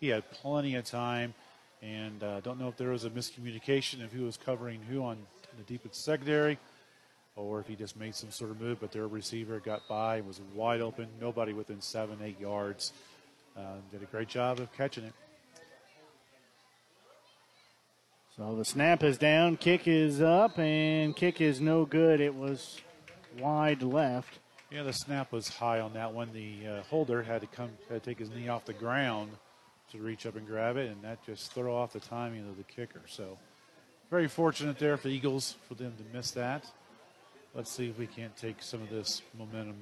He 0.00 0.08
had 0.08 0.30
plenty 0.30 0.74
of 0.74 0.84
time, 0.84 1.34
and 1.82 2.22
uh, 2.22 2.40
don't 2.40 2.58
know 2.58 2.68
if 2.68 2.76
there 2.76 2.90
was 2.90 3.04
a 3.04 3.10
miscommunication 3.10 4.04
of 4.04 4.12
who 4.12 4.24
was 4.24 4.36
covering 4.36 4.82
who 4.82 5.02
on 5.02 5.18
the 5.56 5.62
deepest 5.62 6.04
secondary 6.04 6.58
or 7.36 7.60
if 7.60 7.66
he 7.66 7.76
just 7.76 7.96
made 7.96 8.14
some 8.14 8.30
sort 8.30 8.50
of 8.50 8.60
move, 8.60 8.80
but 8.80 8.90
their 8.90 9.06
receiver 9.06 9.60
got 9.60 9.86
by 9.86 10.16
and 10.16 10.26
was 10.26 10.40
wide 10.54 10.80
open, 10.80 11.06
nobody 11.20 11.52
within 11.52 11.80
seven, 11.80 12.18
eight 12.22 12.40
yards. 12.40 12.92
Uh, 13.56 13.76
did 13.92 14.02
a 14.02 14.06
great 14.06 14.28
job 14.28 14.58
of 14.58 14.72
catching 14.72 15.04
it. 15.04 15.12
So 18.36 18.54
the 18.54 18.64
snap 18.66 19.02
is 19.02 19.16
down, 19.16 19.56
kick 19.56 19.88
is 19.88 20.20
up, 20.20 20.58
and 20.58 21.16
kick 21.16 21.40
is 21.40 21.60
no 21.60 21.86
good. 21.86 22.20
It 22.20 22.34
was 22.34 22.78
wide 23.38 23.82
left. 23.82 24.40
Yeah, 24.70 24.82
the 24.82 24.92
snap 24.92 25.32
was 25.32 25.48
high 25.48 25.80
on 25.80 25.94
that 25.94 26.12
one. 26.12 26.30
The 26.34 26.66
uh, 26.66 26.82
holder 26.82 27.22
had 27.22 27.40
to 27.42 27.46
come, 27.46 27.70
had 27.88 28.02
to 28.02 28.10
take 28.10 28.18
his 28.18 28.30
knee 28.30 28.48
off 28.48 28.64
the 28.66 28.74
ground 28.74 29.30
to 29.92 29.98
reach 29.98 30.26
up 30.26 30.36
and 30.36 30.46
grab 30.46 30.76
it, 30.76 30.90
and 30.90 31.02
that 31.02 31.24
just 31.24 31.52
threw 31.52 31.72
off 31.72 31.92
the 31.92 32.00
timing 32.00 32.46
of 32.48 32.56
the 32.58 32.64
kicker. 32.64 33.00
So, 33.06 33.38
very 34.10 34.28
fortunate 34.28 34.78
there 34.78 34.96
for 34.96 35.08
the 35.08 35.14
Eagles 35.14 35.56
for 35.68 35.74
them 35.74 35.94
to 35.96 36.16
miss 36.16 36.32
that. 36.32 36.66
Let's 37.56 37.72
see 37.72 37.88
if 37.88 37.98
we 37.98 38.06
can't 38.06 38.36
take 38.36 38.62
some 38.62 38.82
of 38.82 38.90
this 38.90 39.22
momentum 39.38 39.78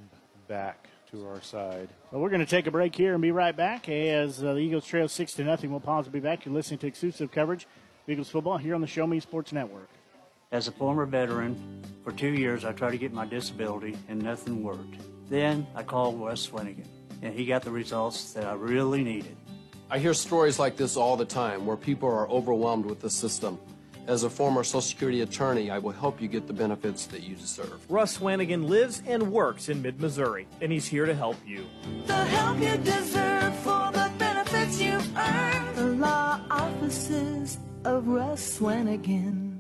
back 0.46 0.86
to 1.10 1.26
our 1.26 1.42
side. 1.42 1.88
So 2.12 2.20
we're 2.20 2.28
going 2.28 2.38
to 2.38 2.46
take 2.46 2.68
a 2.68 2.70
break 2.70 2.94
here 2.94 3.14
and 3.14 3.20
be 3.20 3.32
right 3.32 3.56
back 3.56 3.88
as 3.88 4.44
uh, 4.44 4.52
the 4.52 4.60
Eagles 4.60 4.86
trail 4.86 5.08
six 5.08 5.32
to 5.34 5.44
nothing. 5.44 5.72
We'll 5.72 5.80
pause 5.80 6.06
and 6.06 6.12
be 6.12 6.20
back. 6.20 6.44
You're 6.44 6.54
listening 6.54 6.78
to 6.78 6.86
exclusive 6.86 7.32
coverage 7.32 7.66
Eagles 8.06 8.28
football 8.28 8.58
here 8.58 8.76
on 8.76 8.80
the 8.80 8.86
Show 8.86 9.08
Me 9.08 9.18
Sports 9.18 9.52
Network. 9.52 9.88
As 10.52 10.68
a 10.68 10.70
former 10.70 11.04
veteran, 11.04 11.82
for 12.04 12.12
two 12.12 12.28
years 12.28 12.64
I 12.64 12.70
tried 12.70 12.92
to 12.92 12.98
get 12.98 13.12
my 13.12 13.26
disability 13.26 13.98
and 14.08 14.22
nothing 14.22 14.62
worked. 14.62 14.94
Then 15.28 15.66
I 15.74 15.82
called 15.82 16.20
Wes 16.20 16.46
Swanigan, 16.46 16.86
and 17.22 17.34
he 17.34 17.44
got 17.44 17.62
the 17.62 17.72
results 17.72 18.34
that 18.34 18.44
I 18.44 18.52
really 18.52 19.02
needed. 19.02 19.36
I 19.90 19.98
hear 19.98 20.14
stories 20.14 20.60
like 20.60 20.76
this 20.76 20.96
all 20.96 21.16
the 21.16 21.24
time 21.24 21.66
where 21.66 21.76
people 21.76 22.08
are 22.08 22.28
overwhelmed 22.30 22.86
with 22.86 23.00
the 23.00 23.10
system. 23.10 23.58
As 24.07 24.22
a 24.22 24.30
former 24.30 24.62
Social 24.62 24.82
Security 24.82 25.22
attorney, 25.22 25.70
I 25.70 25.78
will 25.78 25.92
help 25.92 26.20
you 26.20 26.28
get 26.28 26.46
the 26.46 26.52
benefits 26.52 27.07
that 27.07 27.22
you 27.22 27.36
deserve. 27.36 27.90
Russ 27.90 28.18
Swanigan 28.18 28.68
lives 28.68 29.02
and 29.07 29.32
works 29.32 29.70
in 29.70 29.80
mid 29.80 29.98
Missouri, 29.98 30.46
and 30.61 30.70
he's 30.70 30.86
here 30.86 31.07
to 31.07 31.14
help 31.14 31.36
you. 31.46 31.64
The 32.07 32.12
help 32.12 32.59
you 32.59 32.76
deserve 32.78 33.57
for 33.61 33.90
the 33.92 34.12
benefits 34.18 34.78
you've 34.78 35.16
earned. 35.16 35.76
The 35.76 35.86
law 35.86 36.38
offices 36.50 37.59
of 37.84 38.07
Russ 38.07 38.59
Swanigan. 38.59 39.53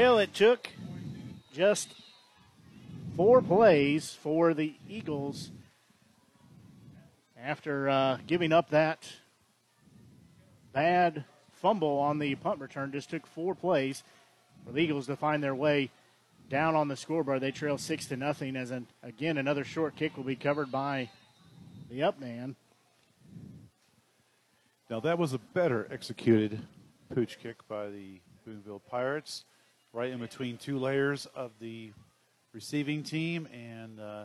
Well, 0.00 0.20
it 0.20 0.32
took 0.32 0.68
just 1.52 1.92
four 3.16 3.42
plays 3.42 4.14
for 4.14 4.54
the 4.54 4.74
Eagles 4.88 5.50
after 7.36 7.88
uh, 7.88 8.18
giving 8.24 8.52
up 8.52 8.70
that 8.70 9.10
bad 10.72 11.24
fumble 11.50 11.98
on 11.98 12.20
the 12.20 12.36
punt 12.36 12.60
return. 12.60 12.92
Just 12.92 13.10
took 13.10 13.26
four 13.26 13.56
plays 13.56 14.04
for 14.64 14.70
the 14.70 14.78
Eagles 14.78 15.06
to 15.06 15.16
find 15.16 15.42
their 15.42 15.56
way 15.56 15.90
down 16.48 16.76
on 16.76 16.86
the 16.86 16.96
scoreboard. 16.96 17.40
They 17.40 17.50
trail 17.50 17.76
six 17.76 18.06
to 18.06 18.16
nothing. 18.16 18.54
As 18.54 18.70
an, 18.70 18.86
again, 19.02 19.36
another 19.36 19.64
short 19.64 19.96
kick 19.96 20.16
will 20.16 20.22
be 20.22 20.36
covered 20.36 20.70
by 20.70 21.10
the 21.90 22.04
up 22.04 22.20
man. 22.20 22.54
Now 24.88 25.00
that 25.00 25.18
was 25.18 25.32
a 25.32 25.38
better 25.38 25.88
executed 25.90 26.60
pooch 27.12 27.40
kick 27.42 27.66
by 27.66 27.88
the 27.88 28.20
Boonville 28.46 28.82
Pirates 28.88 29.44
right 29.92 30.10
in 30.10 30.18
between 30.18 30.56
two 30.56 30.78
layers 30.78 31.26
of 31.34 31.52
the 31.60 31.92
receiving 32.52 33.02
team 33.02 33.48
and 33.52 34.00
uh, 34.00 34.24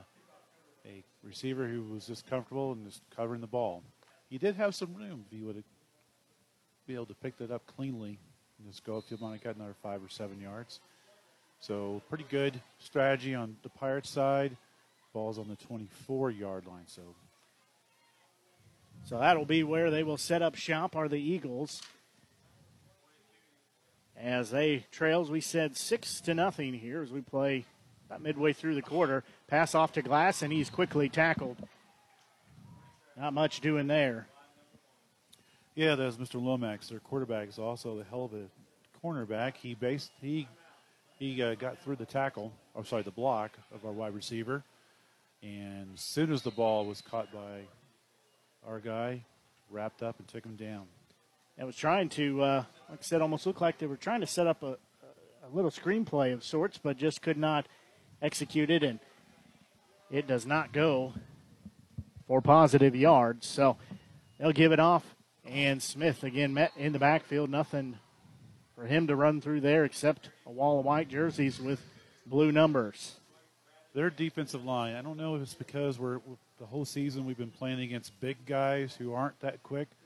a 0.86 1.04
receiver 1.24 1.68
who 1.68 1.84
was 1.84 2.06
just 2.06 2.28
comfortable 2.30 2.74
and 2.74 2.86
just 2.86 3.02
covering 3.16 3.42
the 3.42 3.48
ball. 3.48 3.84
He 4.30 4.38
did 4.38 4.56
have 4.56 4.76
some 4.76 4.94
room 4.94 5.26
if 5.26 5.38
he 5.38 5.44
would 5.44 5.64
be 6.88 6.96
able 6.96 7.06
to 7.06 7.16
pick 7.16 7.38
that 7.38 7.52
up 7.52 7.66
cleanly 7.66 8.20
and 8.58 8.68
just 8.68 8.84
go 8.84 9.04
might 9.20 9.34
have 9.34 9.44
got 9.44 9.56
another 9.56 9.76
five 9.82 10.04
or 10.04 10.10
seven 10.10 10.42
yards. 10.42 10.80
So 11.60 12.02
pretty 12.10 12.26
good 12.30 12.60
strategy 12.80 13.34
on 13.34 13.56
the 13.64 13.70
Pirates 13.70 14.10
side. 14.10 14.58
Ball's 15.14 15.38
on 15.38 15.48
the 15.48 15.56
24 15.56 16.32
yard 16.32 16.66
line. 16.66 16.88
So 16.88 17.02
so 19.06 19.20
that'll 19.20 19.46
be 19.46 19.64
where 19.64 19.92
they 19.92 20.04
will 20.04 20.18
set 20.18 20.42
up 20.42 20.56
shop 20.56 20.96
are 20.96 21.10
the 21.10 21.18
Eagles 21.18 21.82
as 24.24 24.52
they 24.52 24.86
trails. 24.90 25.30
We 25.30 25.42
said 25.42 25.76
six 25.76 26.22
to 26.22 26.34
nothing 26.34 26.74
here 26.74 27.04
as 27.04 27.12
we 27.12 27.22
play 27.22 27.66
about 28.08 28.22
midway 28.22 28.54
through 28.54 28.76
the 28.76 28.82
quarter. 28.82 29.24
Pass 29.48 29.76
off 29.76 29.92
to 29.94 30.02
Glass, 30.02 30.42
and 30.42 30.52
he's 30.52 30.70
quickly 30.70 31.10
tackled. 31.10 31.58
Not 33.18 33.34
much 33.34 33.60
doing 33.60 33.88
there. 33.88 34.28
Yeah, 35.76 35.96
there's 35.96 36.18
Mr. 36.18 36.42
Lomax. 36.42 36.88
Their 36.88 37.00
quarterback 37.00 37.50
is 37.50 37.60
also 37.60 37.98
the 37.98 38.06
hell 38.06 38.26
of 38.26 38.34
a 38.34 38.46
cornerback. 39.06 39.58
He 39.58 39.76
based 39.76 40.12
he 40.22 40.48
he 41.20 41.42
uh, 41.44 41.56
got 41.56 41.80
through 41.80 41.98
the 41.98 42.06
tackle, 42.06 42.54
or 42.74 42.86
sorry, 42.86 43.04
the 43.04 43.12
block 43.12 43.52
of 43.74 43.86
our 43.86 43.92
wide 43.92 44.14
receiver, 44.14 44.64
and 45.42 45.90
as 45.96 46.02
soon 46.02 46.32
as 46.32 46.42
the 46.42 46.52
ball 46.52 46.86
was 46.86 47.02
caught 47.02 47.32
by 47.32 47.62
our 48.68 48.80
guy, 48.80 49.24
wrapped 49.70 50.02
up 50.02 50.20
and 50.20 50.28
took 50.28 50.46
him 50.46 50.56
down. 50.56 50.86
I 51.60 51.66
was 51.66 51.76
trying 51.76 52.10
to, 52.10 52.42
uh, 52.42 52.64
like 52.90 53.00
I 53.00 53.04
said, 53.04 53.22
almost 53.22 53.46
looked 53.46 53.62
like 53.62 53.78
they 53.78 53.86
were 53.86 53.96
trying 53.96 54.22
to 54.22 54.28
set 54.28 54.48
up 54.48 54.64
a, 54.64 54.78
a 55.46 55.50
little 55.54 55.70
screenplay 55.70 56.34
of 56.34 56.44
sorts, 56.44 56.80
but 56.80 56.98
just 56.98 57.22
could 57.22 57.38
not 57.38 57.68
execute 58.24 58.72
it, 58.72 58.82
and 58.82 59.00
it 60.10 60.26
does 60.26 60.48
not 60.48 60.74
go 60.74 61.14
for 62.28 62.42
positive 62.42 62.96
yards. 62.96 63.46
So 63.46 63.78
they'll 64.40 64.52
give 64.52 64.72
it 64.72 64.80
off, 64.80 65.04
and 65.46 65.82
Smith 65.82 66.24
again 66.24 66.56
met 66.56 66.72
in 66.76 66.92
the 66.92 67.00
backfield. 67.00 67.52
Nothing 67.52 68.00
for 68.76 68.88
him 68.88 69.06
to 69.06 69.16
run 69.16 69.40
through 69.40 69.62
there 69.62 69.86
except 69.86 70.30
a 70.48 70.52
wall 70.52 70.80
of 70.80 70.86
white 70.86 71.08
jerseys 71.08 71.60
with 71.60 71.80
blue 72.26 72.52
numbers. 72.52 73.18
Their 73.94 74.10
defensive 74.10 74.66
line, 74.66 74.96
I 74.96 75.04
don't 75.04 75.18
know 75.18 75.36
if 75.36 75.44
it's 75.44 75.54
because 75.54 76.00
we're 76.00 76.20
the 76.60 76.66
whole 76.66 76.84
season 76.84 77.26
we've 77.26 77.38
been 77.38 77.52
playing 77.52 77.80
against 77.80 78.20
big 78.20 78.44
guys 78.48 78.96
who 78.96 79.14
aren't 79.14 79.40
that 79.42 79.62
quick– 79.62 79.90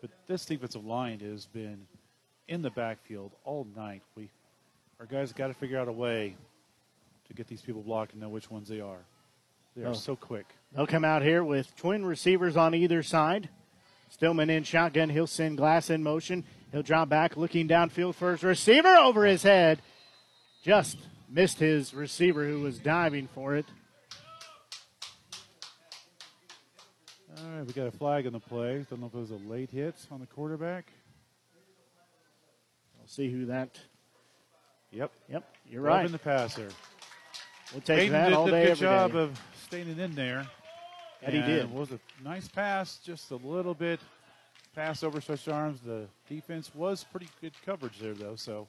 but 0.00 0.10
this 0.26 0.44
defensive 0.44 0.84
line 0.84 1.20
has 1.20 1.46
been 1.46 1.86
in 2.48 2.62
the 2.62 2.70
backfield 2.70 3.32
all 3.44 3.66
night. 3.76 4.02
We, 4.16 4.30
our 5.00 5.06
guys 5.06 5.32
got 5.32 5.48
to 5.48 5.54
figure 5.54 5.78
out 5.78 5.88
a 5.88 5.92
way 5.92 6.36
to 7.28 7.34
get 7.34 7.48
these 7.48 7.62
people 7.62 7.82
blocked 7.82 8.12
and 8.12 8.20
know 8.20 8.28
which 8.28 8.50
ones 8.50 8.68
they 8.68 8.80
are. 8.80 9.00
They 9.76 9.84
are 9.84 9.90
oh. 9.90 9.94
so 9.94 10.16
quick. 10.16 10.46
They'll 10.74 10.86
come 10.86 11.04
out 11.04 11.22
here 11.22 11.44
with 11.44 11.74
twin 11.76 12.04
receivers 12.04 12.56
on 12.56 12.74
either 12.74 13.02
side. 13.02 13.48
Stillman 14.10 14.50
in 14.50 14.64
shotgun. 14.64 15.10
He'll 15.10 15.26
send 15.26 15.56
Glass 15.58 15.90
in 15.90 16.02
motion. 16.02 16.44
He'll 16.72 16.82
drop 16.82 17.08
back, 17.08 17.36
looking 17.36 17.68
downfield 17.68 18.14
for 18.14 18.32
his 18.32 18.42
receiver 18.42 18.88
over 18.88 19.24
his 19.24 19.42
head. 19.42 19.82
Just 20.62 20.98
missed 21.28 21.58
his 21.58 21.92
receiver 21.92 22.46
who 22.46 22.60
was 22.60 22.78
diving 22.78 23.28
for 23.28 23.56
it. 23.56 23.66
All 27.38 27.50
right, 27.50 27.55
we 27.66 27.72
got 27.72 27.88
a 27.88 27.90
flag 27.90 28.26
on 28.26 28.32
the 28.32 28.40
play. 28.40 28.86
Don't 28.88 29.00
know 29.00 29.06
if 29.06 29.14
it 29.14 29.18
was 29.18 29.30
a 29.30 29.50
late 29.50 29.70
hit 29.70 29.94
on 30.12 30.20
the 30.20 30.26
quarterback. 30.26 30.86
We'll 32.96 33.08
see 33.08 33.30
who 33.30 33.46
that. 33.46 33.78
Yep. 34.92 35.10
Yep. 35.28 35.44
You're 35.68 35.82
right. 35.82 36.06
In 36.06 36.12
the 36.12 36.18
passer. 36.18 36.68
We'll 37.72 37.82
take 37.82 38.08
Aiden 38.08 38.12
that 38.12 38.28
did 38.28 38.34
all 38.34 38.46
day. 38.46 38.64
a 38.64 38.66
good 38.68 38.78
job 38.78 39.12
day. 39.12 39.18
of 39.18 39.40
staying 39.64 39.98
in 39.98 40.14
there. 40.14 40.46
And, 41.22 41.34
and 41.34 41.44
he 41.44 41.52
did. 41.52 41.64
It 41.64 41.70
was 41.70 41.90
a 41.90 41.98
nice 42.22 42.46
pass, 42.46 42.98
just 43.04 43.32
a 43.32 43.36
little 43.36 43.74
bit 43.74 43.98
pass 44.76 45.02
over 45.02 45.20
stretched 45.20 45.48
arms. 45.48 45.80
The 45.80 46.06
defense 46.28 46.70
was 46.74 47.04
pretty 47.04 47.28
good 47.40 47.52
coverage 47.64 47.98
there, 47.98 48.14
though, 48.14 48.36
so 48.36 48.68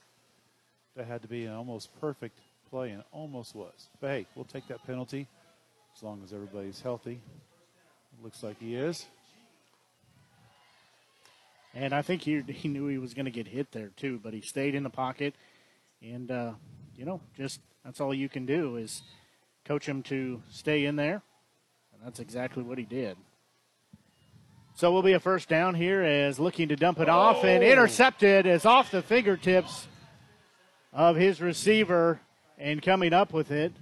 that 0.95 1.05
had 1.05 1.21
to 1.21 1.27
be 1.27 1.45
an 1.45 1.53
almost 1.53 1.89
perfect 2.01 2.39
play, 2.71 2.91
and 2.91 3.03
almost 3.11 3.53
was. 3.53 3.89
But 4.01 4.07
hey, 4.07 4.25
we'll 4.35 4.45
take 4.45 4.67
that 4.69 4.83
penalty 4.87 5.27
as 5.95 6.01
long 6.01 6.21
as 6.23 6.33
everybody's 6.33 6.81
healthy. 6.81 7.19
Looks 8.23 8.41
like 8.41 8.59
he 8.59 8.75
is. 8.75 9.05
And 11.73 11.93
I 11.93 12.01
think 12.01 12.23
he, 12.23 12.41
he 12.41 12.67
knew 12.67 12.87
he 12.87 12.97
was 12.97 13.13
going 13.13 13.25
to 13.25 13.31
get 13.31 13.47
hit 13.47 13.71
there 13.71 13.91
too, 13.95 14.19
but 14.23 14.33
he 14.33 14.41
stayed 14.41 14.73
in 14.73 14.83
the 14.83 14.89
pocket. 14.89 15.35
And, 16.01 16.31
uh, 16.31 16.53
you 16.95 17.05
know, 17.05 17.21
just 17.35 17.59
that's 17.85 18.01
all 18.01 18.13
you 18.13 18.29
can 18.29 18.45
do 18.45 18.77
is 18.77 19.03
coach 19.65 19.85
him 19.85 20.01
to 20.03 20.41
stay 20.49 20.85
in 20.85 20.95
there. 20.95 21.21
And 21.93 22.01
that's 22.03 22.19
exactly 22.19 22.63
what 22.63 22.77
he 22.77 22.85
did. 22.85 23.17
So 24.75 24.91
we'll 24.91 25.03
be 25.03 25.13
a 25.13 25.19
first 25.19 25.49
down 25.49 25.75
here 25.75 26.01
as 26.01 26.39
looking 26.39 26.69
to 26.69 26.75
dump 26.75 26.99
it 26.99 27.09
oh. 27.09 27.13
off 27.13 27.43
and 27.43 27.63
oh. 27.63 27.67
intercepted 27.67 28.47
as 28.47 28.65
off 28.65 28.91
the 28.91 29.01
fingertips 29.01 29.87
of 30.93 31.15
his 31.15 31.41
receiver 31.41 32.19
and 32.57 32.81
coming 32.81 33.13
up 33.13 33.33
with 33.33 33.51
it 33.51 33.73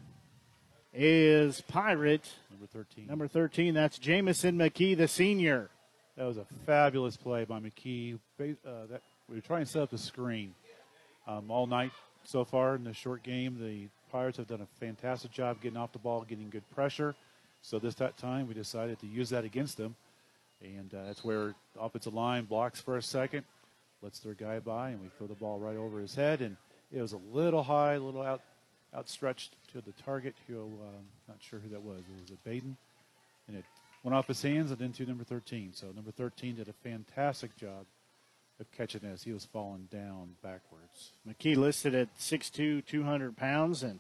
is 0.96 1.62
Pirate 1.62 2.30
Number 2.50 2.68
13. 2.68 3.08
Number 3.08 3.28
13, 3.28 3.74
that's 3.74 4.00
Jamison 4.00 4.58
McKee, 4.58 4.96
the 4.96 5.08
senior. 5.08 5.70
That 6.16 6.26
was 6.26 6.38
a 6.38 6.46
fabulous 6.66 7.18
play 7.18 7.44
by 7.44 7.60
McKee. 7.60 8.18
Uh, 8.40 8.46
that, 8.90 9.02
we 9.28 9.36
were 9.36 9.42
trying 9.42 9.66
to 9.66 9.70
set 9.70 9.82
up 9.82 9.90
the 9.90 9.98
screen 9.98 10.54
um, 11.28 11.52
all 11.52 11.68
night 11.68 11.92
so 12.24 12.46
far 12.46 12.76
in 12.76 12.86
the 12.86 12.94
short 12.94 13.24
game. 13.24 13.58
The 13.60 13.90
Pirates 14.10 14.38
have 14.38 14.48
done 14.48 14.62
a 14.62 14.80
fantastic 14.80 15.32
job 15.32 15.62
getting 15.62 15.78
off 15.78 15.92
the 15.92 16.00
ball, 16.00 16.24
getting 16.24 16.50
good 16.50 16.70
pressure. 16.74 17.14
So 17.62 17.78
this 17.78 17.96
that 17.96 18.18
time 18.18 18.48
we 18.48 18.54
decided 18.54 19.00
to 19.00 19.08
use 19.08 19.30
that 19.32 19.44
against 19.44 19.76
them. 19.76 19.96
And 20.62 20.94
uh, 20.94 21.08
that's 21.08 21.26
where 21.26 21.56
the 21.74 21.82
offensive 21.82 22.14
line 22.14 22.46
blocks 22.46 22.80
for 22.80 22.96
a 22.96 23.02
second, 23.02 23.44
lets 24.02 24.20
their 24.20 24.34
guy 24.34 24.60
by, 24.60 24.92
and 24.92 25.02
we 25.02 25.10
throw 25.18 25.28
the 25.28 25.34
ball 25.34 25.60
right 25.60 25.76
over 25.76 26.00
his 26.00 26.16
head. 26.16 26.42
And 26.42 26.56
it 26.94 27.02
was 27.02 27.12
a 27.12 27.20
little 27.34 27.64
high, 27.64 27.94
a 27.94 28.00
little 28.00 28.22
out, 28.22 28.42
outstretched 28.96 29.56
to 29.74 29.82
the 29.82 29.92
target. 30.04 30.36
Who, 30.48 30.62
um, 30.62 31.06
not 31.28 31.38
sure 31.42 31.60
who 31.60 31.70
that 31.70 31.82
was. 31.82 32.00
It 32.00 32.22
was 32.22 32.32
it 32.32 32.44
Baden? 32.44 32.78
And 33.48 33.58
it 33.58 33.66
went 34.04 34.16
off 34.16 34.28
his 34.28 34.42
hands 34.42 34.72
and 34.72 34.82
into 34.82 35.06
number 35.06 35.24
13. 35.24 35.72
So 35.74 35.88
number 35.96 36.12
13 36.12 36.56
did 36.56 36.70
a 36.70 36.74
fantastic 36.74 37.56
job 37.58 37.86
of 38.60 38.72
catching 38.72 39.04
as 39.04 39.24
he 39.24 39.34
was 39.34 39.46
falling 39.46 39.88
down 39.92 40.36
backwards. 40.42 41.12
McKee 41.28 41.58
listed 41.58 41.94
at 41.94 42.18
6'2", 42.18 42.86
200 42.86 43.36
pounds, 43.36 43.84
and 43.84 44.00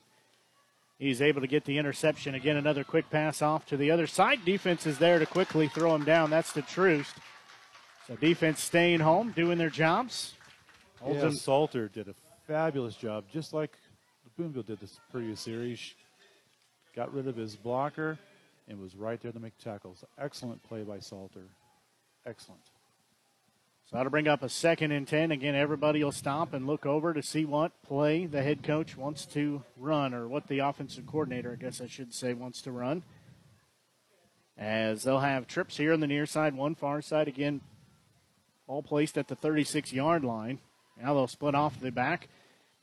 he's 0.97 1.21
able 1.21 1.41
to 1.41 1.47
get 1.47 1.65
the 1.65 1.77
interception. 1.77 2.35
Again, 2.35 2.55
another 2.55 2.83
quick 2.83 3.09
pass 3.09 3.41
off 3.41 3.65
to 3.67 3.77
the 3.77 3.91
other 3.91 4.07
side. 4.07 4.45
Defense 4.45 4.85
is 4.85 4.97
there 4.97 5.19
to 5.19 5.25
quickly 5.25 5.67
throw 5.67 5.93
him 5.93 6.05
down. 6.05 6.29
That's 6.29 6.53
the 6.53 6.61
truth. 6.61 7.19
So 8.07 8.15
defense 8.15 8.61
staying 8.61 8.99
home, 8.99 9.31
doing 9.31 9.57
their 9.57 9.69
jobs. 9.69 10.35
Yeah, 11.05 11.29
Salter 11.31 11.87
did 11.87 12.07
a 12.07 12.15
fabulous 12.47 12.95
job, 12.95 13.25
just 13.31 13.53
like 13.53 13.71
Boonville 14.38 14.63
did 14.63 14.79
this 14.81 14.99
previous 15.11 15.39
series. 15.39 15.93
Got 16.93 17.13
rid 17.13 17.27
of 17.27 17.38
his 17.38 17.55
blocker 17.55 18.17
and 18.67 18.81
was 18.81 18.95
right 18.95 19.21
there 19.21 19.31
to 19.31 19.39
make 19.39 19.57
tackles. 19.57 20.03
Excellent 20.17 20.61
play 20.63 20.83
by 20.83 20.99
Salter. 20.99 21.45
Excellent. 22.25 22.61
So 23.89 23.95
that'll 23.95 24.09
bring 24.09 24.27
up 24.27 24.43
a 24.43 24.49
second 24.49 24.91
and 24.91 25.07
10. 25.07 25.31
Again, 25.31 25.55
everybody 25.55 26.03
will 26.03 26.11
stop 26.11 26.53
and 26.53 26.67
look 26.67 26.86
over 26.86 27.13
to 27.13 27.21
see 27.21 27.45
what 27.45 27.71
play 27.83 28.25
the 28.25 28.41
head 28.41 28.63
coach 28.63 28.97
wants 28.97 29.25
to 29.27 29.63
run, 29.77 30.13
or 30.13 30.27
what 30.27 30.47
the 30.47 30.59
offensive 30.59 31.05
coordinator, 31.05 31.51
I 31.51 31.55
guess 31.55 31.79
I 31.79 31.88
should 31.88 32.13
say, 32.13 32.33
wants 32.33 32.61
to 32.63 32.71
run. 32.71 33.03
As 34.57 35.03
they'll 35.03 35.19
have 35.19 35.47
trips 35.47 35.77
here 35.77 35.93
on 35.93 35.99
the 35.99 36.07
near 36.07 36.25
side, 36.25 36.55
one 36.55 36.75
far 36.75 37.01
side. 37.01 37.27
Again, 37.27 37.61
all 38.67 38.81
placed 38.81 39.17
at 39.17 39.27
the 39.27 39.36
36 39.36 39.93
yard 39.93 40.25
line. 40.25 40.59
Now 40.99 41.13
they'll 41.13 41.27
split 41.27 41.55
off 41.55 41.79
the 41.79 41.91
back. 41.91 42.27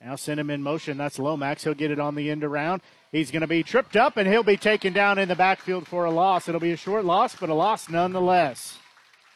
Now 0.03 0.17
send 0.17 0.39
him 0.39 0.49
in 0.49 0.61
motion. 0.61 0.97
That's 0.97 1.17
Lomax. 1.17 1.63
He'll 1.63 1.73
get 1.73 1.89
it 1.89 1.99
on 1.99 2.15
the 2.15 2.29
end 2.29 2.43
around. 2.43 2.81
He's 3.11 3.31
going 3.31 3.41
to 3.41 3.47
be 3.47 3.63
tripped 3.63 3.95
up 3.95 4.17
and 4.17 4.27
he'll 4.27 4.43
be 4.43 4.57
taken 4.57 4.91
down 4.91 5.17
in 5.17 5.29
the 5.29 5.35
backfield 5.35 5.87
for 5.87 6.05
a 6.05 6.11
loss. 6.11 6.49
It'll 6.49 6.59
be 6.59 6.73
a 6.73 6.77
short 6.77 7.05
loss, 7.05 7.35
but 7.35 7.49
a 7.49 7.53
loss 7.53 7.87
nonetheless. 7.87 8.77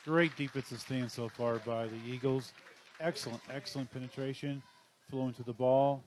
Great 0.04 0.36
defensive 0.36 0.82
stand 0.82 1.10
so 1.10 1.30
far 1.30 1.60
by 1.60 1.88
the 1.88 1.98
Eagles. 2.06 2.52
Excellent, 3.00 3.42
excellent 3.54 3.92
penetration, 3.92 4.62
flowing 5.10 5.34
to 5.36 5.44
the 5.44 5.54
ball 5.54 6.04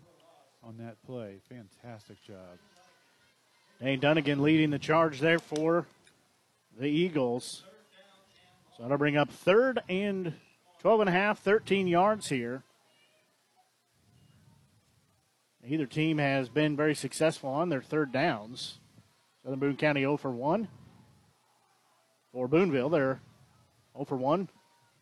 on 0.63 0.77
that 0.79 0.97
play. 1.07 1.37
Fantastic 1.49 2.23
job. 2.23 2.59
Dane 3.81 4.01
Dunnigan 4.01 4.43
leading 4.43 4.71
the 4.71 4.79
charge 4.79 5.21
there 5.21 5.39
for 5.39 5.87
the 6.79 6.87
Eagles. 6.87 7.63
So 8.77 8.83
that'll 8.83 8.99
bring 8.99 9.17
up 9.17 9.31
third 9.31 9.81
and 9.89 10.35
12 10.81 11.01
and 11.01 11.09
a 11.09 11.13
half, 11.13 11.39
13 11.39 11.87
yards 11.87 12.29
here. 12.29 12.63
Either 15.67 15.87
team 15.87 16.19
has 16.19 16.49
been 16.49 16.77
very 16.77 16.95
successful 16.95 17.51
on 17.51 17.69
their 17.69 17.83
third 17.83 18.13
downs. 18.13 18.79
Southern 19.43 19.59
Boone 19.59 19.77
County 19.77 20.01
0 20.01 20.17
for 20.17 20.31
1. 20.31 20.69
For 22.33 22.49
Boonville, 22.49 22.89
they're 22.89 23.21
0 23.95 24.05
for 24.05 24.17
1, 24.17 24.49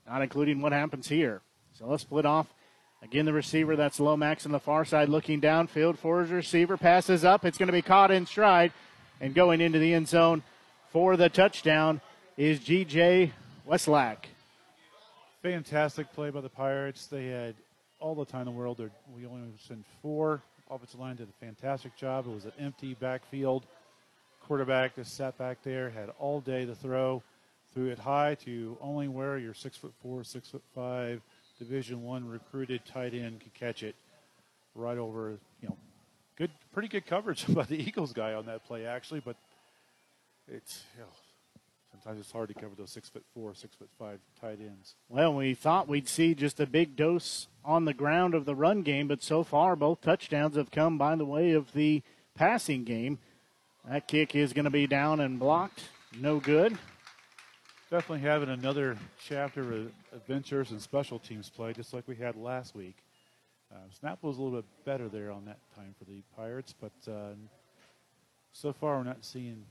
not 0.07 0.23
including 0.23 0.61
what 0.61 0.73
happens 0.73 1.09
here. 1.09 1.43
So 1.73 1.87
let's 1.87 2.03
split 2.03 2.27
off. 2.27 2.47
Again, 3.03 3.25
the 3.25 3.33
receiver, 3.33 3.77
that's 3.77 4.01
Lomax 4.01 4.45
on 4.45 4.53
the 4.53 4.59
far 4.59 4.85
side 4.85 5.09
looking 5.09 5.41
downfield 5.41 5.99
for 5.99 6.21
his 6.21 6.31
receiver. 6.31 6.77
Passes 6.77 7.25
up. 7.25 7.45
It's 7.45 7.59
going 7.59 7.69
to 7.69 7.73
be 7.73 7.83
caught 7.83 8.11
in 8.11 8.27
stride 8.27 8.73
and 9.21 9.35
going 9.35 9.61
into 9.61 9.79
the 9.79 9.95
end 9.95 10.09
zone 10.09 10.43
for 10.91 11.17
the 11.17 11.29
touchdown 11.29 12.01
is 12.37 12.59
G.J. 12.59 13.33
Westlack. 13.69 14.17
Fantastic 15.43 16.13
play 16.13 16.31
by 16.31 16.41
the 16.41 16.49
Pirates. 16.49 17.07
They 17.07 17.27
had 17.27 17.55
all 18.01 18.15
the 18.15 18.25
time 18.25 18.43
in 18.43 18.47
the 18.47 18.53
world. 18.53 18.79
They're, 18.79 18.91
we 19.15 19.27
only 19.27 19.49
sent 19.67 19.85
four. 20.03 20.43
Offensive 20.71 21.01
line 21.01 21.17
did 21.17 21.29
a 21.29 21.45
fantastic 21.45 21.97
job. 21.97 22.27
It 22.27 22.35
was 22.35 22.45
an 22.45 22.53
empty 22.59 22.95
backfield. 22.95 23.65
Quarterback 24.43 24.97
just 24.97 25.17
sat 25.17 25.37
back 25.39 25.59
there, 25.63 25.91
had 25.91 26.11
all 26.19 26.41
day 26.41 26.65
to 26.65 26.75
throw 26.75 27.23
threw 27.75 27.89
it 27.91 27.99
high 27.99 28.35
to 28.35 28.77
only 28.81 29.09
where 29.09 29.39
your 29.39 29.55
six 29.55 29.77
foot 29.77 29.93
four, 30.03 30.25
six 30.25 30.49
foot 30.49 30.63
five 30.75 31.21
Division 31.59 32.03
One 32.03 32.27
recruited 32.27 32.85
tight 32.85 33.15
end 33.15 33.41
could 33.41 33.55
catch 33.55 33.83
it 33.83 33.95
right 34.75 34.99
over. 34.99 35.39
You 35.61 35.69
know, 35.69 35.77
good, 36.37 36.51
pretty 36.73 36.89
good 36.89 37.07
coverage 37.07 37.47
by 37.55 37.65
the 37.65 37.77
Eagles 37.77 38.13
guy 38.13 38.35
on 38.35 38.47
that 38.47 38.65
play 38.67 38.87
actually, 38.87 39.21
but 39.21 39.37
it's 40.49 40.83
you 40.97 41.03
know, 41.03 41.09
sometimes 42.09 42.25
it's 42.25 42.33
hard 42.33 42.49
to 42.49 42.55
cover 42.55 42.75
those 42.75 42.91
six 42.91 43.11
foot 43.11 43.25
four, 43.35 43.55
six 43.55 43.77
foot 43.77 43.91
five 43.99 44.19
tight 44.41 44.61
ends. 44.61 44.95
Well, 45.11 45.35
we 45.35 45.53
thought 45.53 45.89
we'd 45.89 46.09
see 46.09 46.35
just 46.35 46.59
a 46.59 46.67
big 46.67 46.97
dose 46.97 47.49
on 47.63 47.85
the 47.85 47.93
ground 47.93 48.35
of 48.35 48.47
the 48.47 48.55
run 48.55 48.81
game, 48.81 49.09
but 49.09 49.23
so 49.23 49.45
far 49.45 49.77
both 49.77 50.01
touchdowns 50.01 50.57
have 50.57 50.71
come 50.71 50.97
by 50.97 51.17
the 51.17 51.27
way 51.27 51.53
of 51.53 51.75
the 51.75 52.03
passing 52.35 52.85
game. 52.85 53.19
That 53.87 54.09
kick 54.09 54.35
is 54.35 54.55
going 54.55 54.65
to 54.65 54.71
be 54.71 54.87
down 54.87 55.21
and 55.21 55.39
blocked. 55.39 55.83
No 56.19 56.41
good 56.41 56.79
definitely 57.91 58.21
having 58.21 58.51
another 58.51 58.99
chapter 59.27 59.61
of 59.73 59.91
adventures 60.15 60.73
and 60.73 60.81
special 60.81 61.19
teams 61.19 61.49
play, 61.49 61.73
just 61.73 61.95
like 61.95 62.07
we 62.07 62.15
had 62.15 62.37
last 62.37 62.75
week. 62.75 62.97
Uh, 63.73 63.77
snap 63.99 64.19
was 64.23 64.37
a 64.37 64.43
little 64.43 64.59
bit 64.59 64.69
better 64.85 65.09
there 65.09 65.31
on 65.31 65.47
that 65.47 65.59
time 65.75 65.95
for 65.99 66.05
the 66.05 66.23
Pirates, 66.37 66.75
but 66.79 66.93
uh, 67.11 67.33
so 68.53 68.75
far 68.75 68.99
we're 68.99 69.05
not 69.05 69.25
seeing 69.25 69.65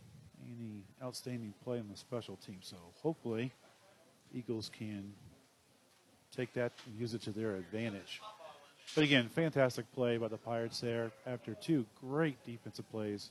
any 0.45 0.83
outstanding 1.01 1.53
play 1.63 1.79
on 1.79 1.88
the 1.89 1.97
special 1.97 2.38
team. 2.38 2.57
So 2.61 2.77
hopefully, 3.01 3.51
Eagles 4.33 4.69
can 4.77 5.13
take 6.35 6.53
that 6.53 6.71
and 6.85 6.99
use 6.99 7.13
it 7.13 7.21
to 7.23 7.31
their 7.31 7.55
advantage. 7.55 8.21
But 8.95 9.03
again, 9.03 9.29
fantastic 9.29 9.91
play 9.93 10.17
by 10.17 10.27
the 10.27 10.38
Pirates 10.38 10.79
there 10.79 11.11
after 11.25 11.53
two 11.55 11.85
great 11.99 12.43
defensive 12.45 12.89
plays 12.89 13.29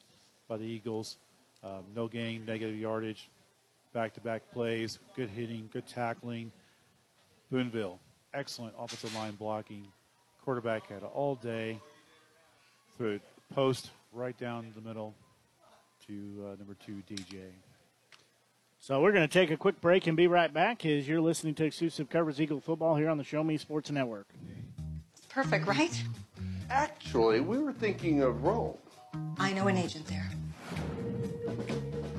by 0.49 0.57
the 0.57 0.65
Eagles. 0.65 1.17
Um, 1.65 1.85
no 1.95 2.09
gain, 2.09 2.45
negative 2.45 2.77
yardage, 2.77 3.29
back 3.93 4.15
to 4.15 4.21
back 4.21 4.43
plays, 4.53 4.99
good 5.17 5.31
hitting, 5.31 5.69
good 5.73 5.87
tackling. 5.87 6.53
Boonville, 7.51 7.99
excellent 8.35 8.75
offensive 8.79 9.15
line 9.15 9.33
blocking. 9.33 9.87
Quarterback 10.45 10.89
had 10.89 11.03
all 11.03 11.37
day. 11.37 11.81
Through 12.97 13.21
post 13.55 13.91
right 14.13 14.37
down 14.39 14.73
the 14.75 14.81
middle 14.81 15.15
to 16.07 16.47
uh, 16.47 16.57
number 16.57 16.75
two, 16.75 17.03
DJ. 17.11 17.51
So 18.79 19.01
we're 19.01 19.11
going 19.11 19.27
to 19.27 19.33
take 19.33 19.51
a 19.51 19.57
quick 19.57 19.81
break 19.81 20.07
and 20.07 20.17
be 20.17 20.29
right 20.29 20.53
back 20.53 20.87
as 20.87 21.09
you're 21.09 21.21
listening 21.21 21.55
to 21.57 21.65
exclusive 21.65 22.09
coverage 22.09 22.39
Eagle 22.39 22.61
football 22.61 22.95
here 22.95 23.09
on 23.09 23.19
the 23.19 23.25
Show 23.25 23.43
Me 23.43 23.57
Sports 23.57 23.91
Network. 23.91 24.29
Perfect, 25.29 25.67
right? 25.67 26.01
Actually, 26.71 27.41
we 27.41 27.59
were 27.59 27.73
thinking 27.73 28.23
of 28.23 28.45
Rome. 28.45 28.77
I 29.39 29.53
know 29.53 29.67
an 29.67 29.77
agent 29.77 30.07
there. 30.07 30.31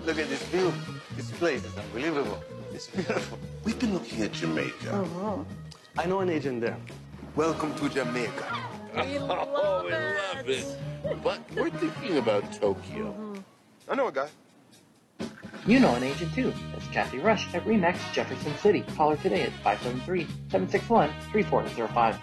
Look 0.05 0.19
at 0.19 0.27
this 0.27 0.43
view. 0.43 0.73
This 1.15 1.31
place 1.31 1.63
is 1.63 1.77
unbelievable. 1.77 2.43
It's 2.73 2.87
beautiful. 2.87 3.39
We've 3.63 3.79
been 3.79 3.93
looking 3.93 4.21
at 4.23 4.33
Jamaica. 4.33 4.93
Uh-huh. 4.93 5.37
I 5.97 6.05
know 6.07 6.19
an 6.19 6.29
agent 6.29 6.59
there. 6.59 6.77
Welcome 7.35 7.73
to 7.75 7.87
Jamaica. 7.87 8.57
We 8.95 9.19
love 9.19 9.47
oh, 9.53 9.83
we 9.85 9.93
it. 9.93 10.17
love 10.35 10.49
it. 10.49 11.23
But 11.23 11.39
we're 11.55 11.69
thinking 11.69 12.17
about 12.17 12.51
Tokyo. 12.51 13.26
I 13.89 13.95
know 13.95 14.07
a 14.07 14.11
guy. 14.11 14.27
You 15.65 15.79
know 15.79 15.95
an 15.95 16.03
agent 16.03 16.33
too. 16.33 16.53
It's 16.75 16.87
Kathy 16.87 17.19
Rush 17.19 17.53
at 17.53 17.63
Remax 17.65 18.11
Jefferson 18.13 18.53
City. 18.57 18.81
Call 18.95 19.15
her 19.15 19.17
today 19.21 19.43
at 19.43 19.51
573-761-3405. 20.49 22.19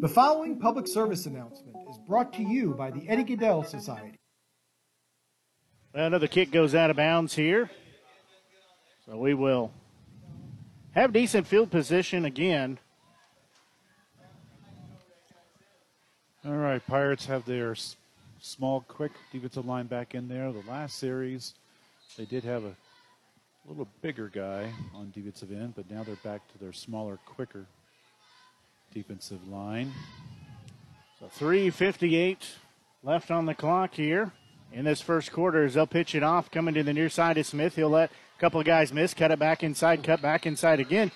The 0.00 0.08
following 0.08 0.58
public 0.58 0.86
service 0.86 1.26
announcement 1.26 1.76
is 1.90 1.98
brought 2.08 2.32
to 2.34 2.42
you 2.42 2.74
by 2.74 2.90
the 2.90 3.08
Eddie 3.08 3.24
Gaedel 3.24 3.66
Society. 3.66 4.18
Another 5.94 6.26
kick 6.26 6.50
goes 6.50 6.74
out 6.74 6.90
of 6.90 6.96
bounds 6.96 7.34
here. 7.34 7.70
So 9.06 9.16
we 9.16 9.34
will 9.34 9.70
have 10.92 11.12
decent 11.12 11.46
field 11.46 11.70
position 11.70 12.24
again. 12.24 12.78
All 16.44 16.52
right, 16.56 16.84
Pirates 16.86 17.26
have 17.26 17.44
their 17.44 17.76
small, 18.42 18.84
quick 18.88 19.12
defensive 19.30 19.64
line 19.64 19.86
back 19.86 20.14
in 20.14 20.28
there. 20.28 20.52
The 20.52 20.68
last 20.68 20.98
series, 20.98 21.54
they 22.18 22.24
did 22.24 22.44
have 22.44 22.64
a 22.64 22.74
little 23.66 23.88
bigger 24.02 24.28
guy 24.28 24.70
on 24.94 25.12
defensive 25.14 25.52
end, 25.52 25.74
but 25.76 25.90
now 25.90 26.02
they're 26.02 26.16
back 26.16 26.46
to 26.52 26.58
their 26.58 26.72
smaller, 26.72 27.18
quicker 27.24 27.64
defensive 28.92 29.48
line. 29.48 29.92
So 31.20 31.28
358 31.28 32.46
left 33.04 33.30
on 33.30 33.46
the 33.46 33.54
clock 33.54 33.94
here 33.94 34.32
in 34.72 34.84
this 34.84 35.00
first 35.00 35.32
quarter 35.32 35.64
as 35.64 35.74
they'll 35.74 35.86
pitch 35.86 36.14
it 36.14 36.24
off. 36.24 36.50
Coming 36.50 36.74
to 36.74 36.82
the 36.82 36.92
near 36.92 37.08
side 37.08 37.38
of 37.38 37.46
Smith. 37.46 37.76
He'll 37.76 37.90
let 37.90 38.10
a 38.10 38.40
couple 38.40 38.58
of 38.58 38.66
guys 38.66 38.92
miss, 38.92 39.14
cut 39.14 39.30
it 39.30 39.38
back 39.38 39.62
inside, 39.62 40.02
cut 40.02 40.20
back 40.20 40.46
inside 40.46 40.80
again. 40.80 41.12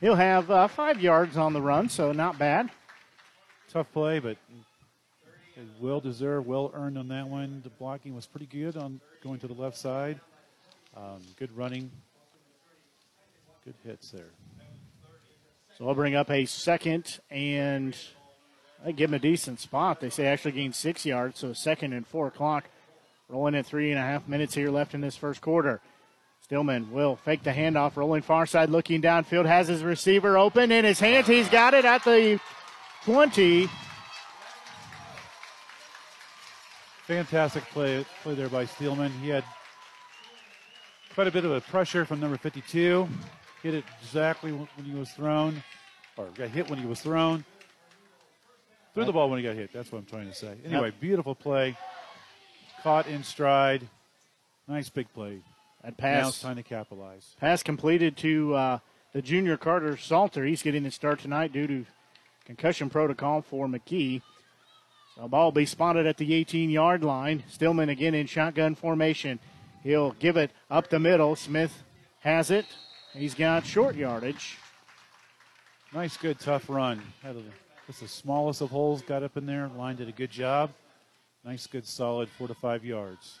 He'll 0.00 0.14
have 0.14 0.48
uh, 0.48 0.68
five 0.68 1.00
yards 1.00 1.36
on 1.36 1.52
the 1.52 1.60
run, 1.60 1.88
so 1.88 2.12
not 2.12 2.38
bad. 2.38 2.70
Tough 3.68 3.92
play, 3.92 4.20
but 4.20 4.36
well 5.80 6.00
deserved, 6.00 6.46
well 6.46 6.70
earned 6.74 6.98
on 6.98 7.08
that 7.08 7.28
one. 7.28 7.60
The 7.62 7.70
blocking 7.70 8.14
was 8.14 8.26
pretty 8.26 8.46
good 8.46 8.76
on 8.76 9.00
going 9.22 9.40
to 9.40 9.46
the 9.46 9.54
left 9.54 9.76
side. 9.76 10.20
Um, 10.96 11.20
good 11.38 11.56
running 11.56 11.90
Good 13.68 13.90
hits 13.90 14.10
there. 14.12 14.24
So 15.76 15.86
I'll 15.86 15.94
bring 15.94 16.14
up 16.14 16.30
a 16.30 16.46
second 16.46 17.18
and 17.30 17.94
I 18.82 18.92
give 18.92 19.10
him 19.10 19.14
a 19.14 19.18
decent 19.18 19.60
spot. 19.60 20.00
They 20.00 20.08
say 20.08 20.26
actually 20.26 20.52
gained 20.52 20.74
six 20.74 21.04
yards, 21.04 21.38
so 21.38 21.52
second 21.52 21.92
and 21.92 22.06
four 22.06 22.28
o'clock. 22.28 22.64
Rolling 23.28 23.54
at 23.54 23.66
three 23.66 23.90
and 23.90 23.98
a 23.98 24.02
half 24.02 24.26
minutes 24.26 24.54
here 24.54 24.70
left 24.70 24.94
in 24.94 25.02
this 25.02 25.16
first 25.16 25.42
quarter. 25.42 25.82
Stillman 26.44 26.90
will 26.90 27.16
fake 27.16 27.42
the 27.42 27.50
handoff, 27.50 27.96
rolling 27.96 28.22
far 28.22 28.46
side, 28.46 28.70
looking 28.70 29.02
downfield, 29.02 29.44
has 29.44 29.68
his 29.68 29.82
receiver 29.82 30.38
open 30.38 30.72
in 30.72 30.86
his 30.86 30.98
hands. 30.98 31.26
He's 31.26 31.50
got 31.50 31.74
it 31.74 31.84
at 31.84 32.04
the 32.04 32.40
20. 33.04 33.68
Fantastic 37.08 37.64
play, 37.70 38.04
play 38.22 38.34
there 38.34 38.50
by 38.50 38.66
Stillman. 38.66 39.10
He 39.22 39.30
had 39.30 39.42
quite 41.14 41.26
a 41.26 41.30
bit 41.30 41.46
of 41.46 41.52
a 41.52 41.62
pressure 41.62 42.04
from 42.04 42.20
number 42.20 42.36
52. 42.36 43.08
Hit 43.62 43.72
it 43.72 43.84
exactly 44.02 44.52
when 44.52 44.68
he 44.84 44.92
was 44.92 45.10
thrown, 45.12 45.62
or 46.18 46.26
got 46.34 46.50
hit 46.50 46.68
when 46.68 46.78
he 46.78 46.84
was 46.84 47.00
thrown. 47.00 47.46
Threw 48.92 49.06
the 49.06 49.12
ball 49.12 49.30
when 49.30 49.38
he 49.38 49.42
got 49.42 49.56
hit. 49.56 49.72
That's 49.72 49.90
what 49.90 50.00
I'm 50.00 50.04
trying 50.04 50.26
to 50.26 50.34
say. 50.34 50.58
Anyway, 50.66 50.92
beautiful 51.00 51.34
play. 51.34 51.78
Caught 52.82 53.06
in 53.06 53.24
stride. 53.24 53.88
Nice 54.68 54.90
big 54.90 55.10
play. 55.14 55.40
That 55.82 55.96
pass. 55.96 56.22
Now 56.22 56.28
it's 56.28 56.42
time 56.42 56.56
to 56.56 56.62
capitalize. 56.62 57.36
Pass 57.40 57.62
completed 57.62 58.18
to 58.18 58.54
uh, 58.54 58.78
the 59.14 59.22
junior 59.22 59.56
Carter 59.56 59.96
Salter. 59.96 60.44
He's 60.44 60.60
getting 60.60 60.82
the 60.82 60.90
start 60.90 61.20
tonight 61.20 61.54
due 61.54 61.66
to 61.68 61.86
concussion 62.44 62.90
protocol 62.90 63.40
for 63.40 63.66
McKee. 63.66 64.20
So 65.18 65.26
ball 65.26 65.46
will 65.46 65.52
be 65.52 65.66
spotted 65.66 66.06
at 66.06 66.16
the 66.16 66.32
18 66.32 66.70
yard 66.70 67.02
line. 67.02 67.42
Stillman 67.48 67.88
again 67.88 68.14
in 68.14 68.28
shotgun 68.28 68.76
formation. 68.76 69.40
He'll 69.82 70.12
give 70.12 70.36
it 70.36 70.52
up 70.70 70.90
the 70.90 71.00
middle. 71.00 71.34
Smith 71.34 71.82
has 72.20 72.52
it. 72.52 72.66
He's 73.14 73.34
got 73.34 73.66
short 73.66 73.96
yardage. 73.96 74.58
Nice, 75.92 76.16
good, 76.16 76.38
tough 76.38 76.68
run. 76.68 77.02
Just 77.88 78.00
the 78.00 78.06
smallest 78.06 78.60
of 78.60 78.70
holes. 78.70 79.02
Got 79.02 79.24
up 79.24 79.36
in 79.36 79.44
there. 79.44 79.68
Line 79.76 79.96
did 79.96 80.08
a 80.08 80.12
good 80.12 80.30
job. 80.30 80.70
Nice, 81.44 81.66
good, 81.66 81.86
solid 81.86 82.28
four 82.28 82.46
to 82.46 82.54
five 82.54 82.84
yards. 82.84 83.40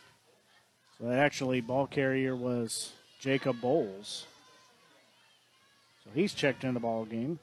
So 0.98 1.04
that 1.06 1.20
actually 1.20 1.60
ball 1.60 1.86
carrier 1.86 2.34
was 2.34 2.90
Jacob 3.20 3.60
Bowles. 3.60 4.26
So 6.02 6.10
he's 6.12 6.34
checked 6.34 6.64
in 6.64 6.74
the 6.74 6.80
ball 6.80 7.04
game. 7.04 7.38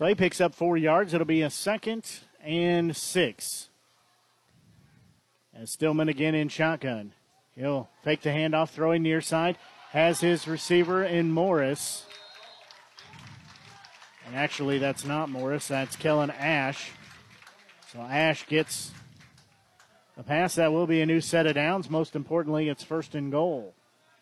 So 0.00 0.06
he 0.06 0.14
picks 0.14 0.40
up 0.40 0.54
four 0.54 0.78
yards. 0.78 1.12
It'll 1.12 1.26
be 1.26 1.42
a 1.42 1.50
second 1.50 2.10
and 2.42 2.96
six. 2.96 3.68
And 5.52 5.68
Stillman 5.68 6.08
again 6.08 6.34
in 6.34 6.48
shotgun. 6.48 7.12
He'll 7.54 7.90
fake 8.02 8.22
the 8.22 8.30
handoff, 8.30 8.70
throwing 8.70 9.02
near 9.02 9.20
side. 9.20 9.58
Has 9.90 10.22
his 10.22 10.48
receiver 10.48 11.04
in 11.04 11.30
Morris. 11.30 12.06
And 14.26 14.34
actually, 14.34 14.78
that's 14.78 15.04
not 15.04 15.28
Morris. 15.28 15.68
That's 15.68 15.96
Kellen 15.96 16.30
Ash. 16.30 16.92
So 17.92 18.00
Ash 18.00 18.46
gets 18.46 18.92
a 20.16 20.22
pass 20.22 20.54
that 20.54 20.72
will 20.72 20.86
be 20.86 21.02
a 21.02 21.06
new 21.06 21.20
set 21.20 21.44
of 21.44 21.56
downs. 21.56 21.90
Most 21.90 22.16
importantly, 22.16 22.70
it's 22.70 22.82
first 22.82 23.14
and 23.14 23.30
goal. 23.30 23.74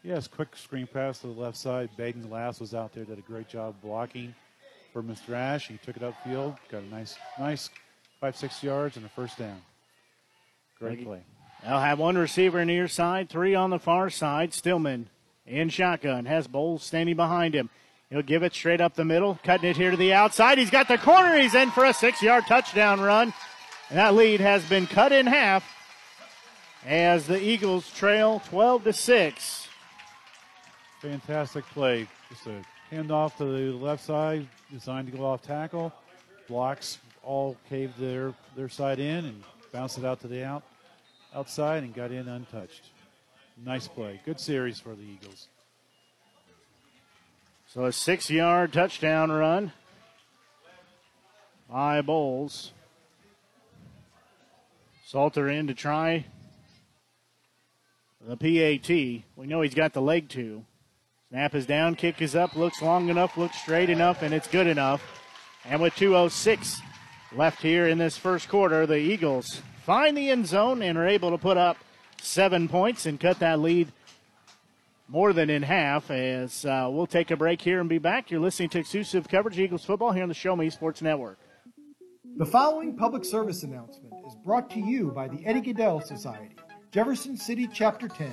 Yes, 0.02 0.26
quick 0.26 0.56
screen 0.56 0.88
pass 0.88 1.20
to 1.20 1.28
the 1.28 1.40
left 1.40 1.56
side. 1.56 1.90
Baden 1.96 2.22
Glass 2.22 2.58
was 2.58 2.74
out 2.74 2.94
there, 2.94 3.04
did 3.04 3.18
a 3.18 3.22
great 3.22 3.48
job 3.48 3.76
blocking 3.80 4.34
for 4.98 5.04
Mr. 5.04 5.32
Ash. 5.32 5.68
He 5.68 5.78
took 5.78 5.96
it 5.96 6.02
upfield, 6.02 6.56
got 6.72 6.82
a 6.82 6.86
nice, 6.86 7.16
nice 7.38 7.70
five, 8.20 8.36
six 8.36 8.64
yards 8.64 8.96
and 8.96 9.06
a 9.06 9.08
first 9.08 9.38
down. 9.38 9.62
Great 10.80 11.04
play. 11.04 11.20
They'll 11.62 11.78
have 11.78 12.00
one 12.00 12.18
receiver 12.18 12.64
near 12.64 12.88
side, 12.88 13.28
three 13.28 13.54
on 13.54 13.70
the 13.70 13.78
far 13.78 14.10
side. 14.10 14.52
Stillman 14.52 15.08
in 15.46 15.68
shotgun 15.68 16.24
has 16.24 16.48
Bowles 16.48 16.82
standing 16.82 17.14
behind 17.14 17.54
him. 17.54 17.70
He'll 18.10 18.22
give 18.22 18.42
it 18.42 18.54
straight 18.54 18.80
up 18.80 18.94
the 18.94 19.04
middle, 19.04 19.38
cutting 19.44 19.70
it 19.70 19.76
here 19.76 19.92
to 19.92 19.96
the 19.96 20.14
outside. 20.14 20.58
He's 20.58 20.70
got 20.70 20.88
the 20.88 20.98
corner. 20.98 21.38
He's 21.38 21.54
in 21.54 21.70
for 21.70 21.84
a 21.84 21.94
six-yard 21.94 22.46
touchdown 22.48 23.00
run, 23.00 23.32
and 23.90 23.98
that 23.98 24.14
lead 24.14 24.40
has 24.40 24.64
been 24.64 24.88
cut 24.88 25.12
in 25.12 25.26
half 25.26 25.64
as 26.84 27.28
the 27.28 27.40
Eagles 27.40 27.88
trail 27.92 28.42
12 28.48 28.84
to 28.84 28.92
six. 28.92 29.68
Fantastic 31.00 31.64
play. 31.66 32.08
Just 32.30 32.46
a 32.48 32.64
handoff 32.92 33.36
to 33.36 33.44
the 33.44 33.76
left 33.76 34.04
side, 34.04 34.46
designed 34.72 35.10
to 35.10 35.16
go 35.16 35.24
off 35.24 35.42
tackle. 35.42 35.92
Blocks 36.48 36.98
all 37.22 37.56
caved 37.68 37.98
their, 37.98 38.32
their 38.56 38.68
side 38.68 38.98
in 38.98 39.24
and 39.26 39.42
bounced 39.72 39.98
it 39.98 40.04
out 40.04 40.20
to 40.20 40.28
the 40.28 40.44
out 40.44 40.62
outside 41.34 41.82
and 41.82 41.94
got 41.94 42.10
in 42.10 42.28
untouched. 42.28 42.84
Nice 43.64 43.88
play. 43.88 44.20
Good 44.24 44.40
series 44.40 44.78
for 44.80 44.94
the 44.94 45.02
Eagles. 45.02 45.48
So 47.66 47.84
a 47.84 47.92
six-yard 47.92 48.72
touchdown 48.72 49.30
run 49.30 49.72
by 51.68 52.00
Bowles. 52.00 52.72
Salter 55.04 55.48
in 55.48 55.66
to 55.66 55.74
try 55.74 56.24
the 58.26 58.36
PAT. 58.36 58.88
We 58.88 59.46
know 59.46 59.60
he's 59.60 59.74
got 59.74 59.92
the 59.92 60.02
leg 60.02 60.28
to. 60.30 60.64
Snap 61.30 61.54
is 61.54 61.66
down, 61.66 61.94
kick 61.94 62.22
is 62.22 62.34
up, 62.34 62.56
looks 62.56 62.80
long 62.80 63.10
enough, 63.10 63.36
looks 63.36 63.60
straight 63.60 63.90
enough, 63.90 64.22
and 64.22 64.32
it's 64.32 64.48
good 64.48 64.66
enough. 64.66 65.02
And 65.66 65.82
with 65.82 65.92
2.06 65.94 66.80
left 67.36 67.60
here 67.60 67.86
in 67.86 67.98
this 67.98 68.16
first 68.16 68.48
quarter, 68.48 68.86
the 68.86 68.96
Eagles 68.96 69.60
find 69.84 70.16
the 70.16 70.30
end 70.30 70.46
zone 70.46 70.80
and 70.80 70.96
are 70.96 71.06
able 71.06 71.30
to 71.30 71.36
put 71.36 71.58
up 71.58 71.76
seven 72.22 72.66
points 72.66 73.04
and 73.04 73.20
cut 73.20 73.40
that 73.40 73.60
lead 73.60 73.92
more 75.06 75.34
than 75.34 75.50
in 75.50 75.62
half. 75.62 76.10
As 76.10 76.64
uh, 76.64 76.88
we'll 76.90 77.06
take 77.06 77.30
a 77.30 77.36
break 77.36 77.60
here 77.60 77.80
and 77.80 77.90
be 77.90 77.98
back. 77.98 78.30
You're 78.30 78.40
listening 78.40 78.70
to 78.70 78.78
exclusive 78.78 79.28
coverage 79.28 79.58
Eagles 79.58 79.84
football 79.84 80.12
here 80.12 80.22
on 80.22 80.30
the 80.30 80.34
Show 80.34 80.56
Me 80.56 80.70
Sports 80.70 81.02
Network. 81.02 81.38
The 82.38 82.46
following 82.46 82.96
public 82.96 83.26
service 83.26 83.64
announcement 83.64 84.14
is 84.26 84.34
brought 84.46 84.70
to 84.70 84.80
you 84.80 85.10
by 85.10 85.28
the 85.28 85.44
Eddie 85.44 85.60
Gaedel 85.60 86.02
Society, 86.06 86.56
Jefferson 86.90 87.36
City 87.36 87.68
Chapter 87.70 88.08
10, 88.08 88.32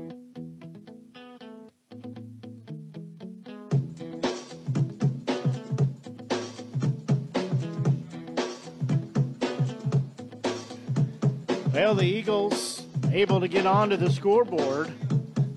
Well, 11.73 11.95
the 11.95 12.03
Eagles 12.03 12.85
able 13.13 13.39
to 13.39 13.47
get 13.47 13.65
onto 13.65 13.95
the 13.95 14.11
scoreboard 14.11 14.91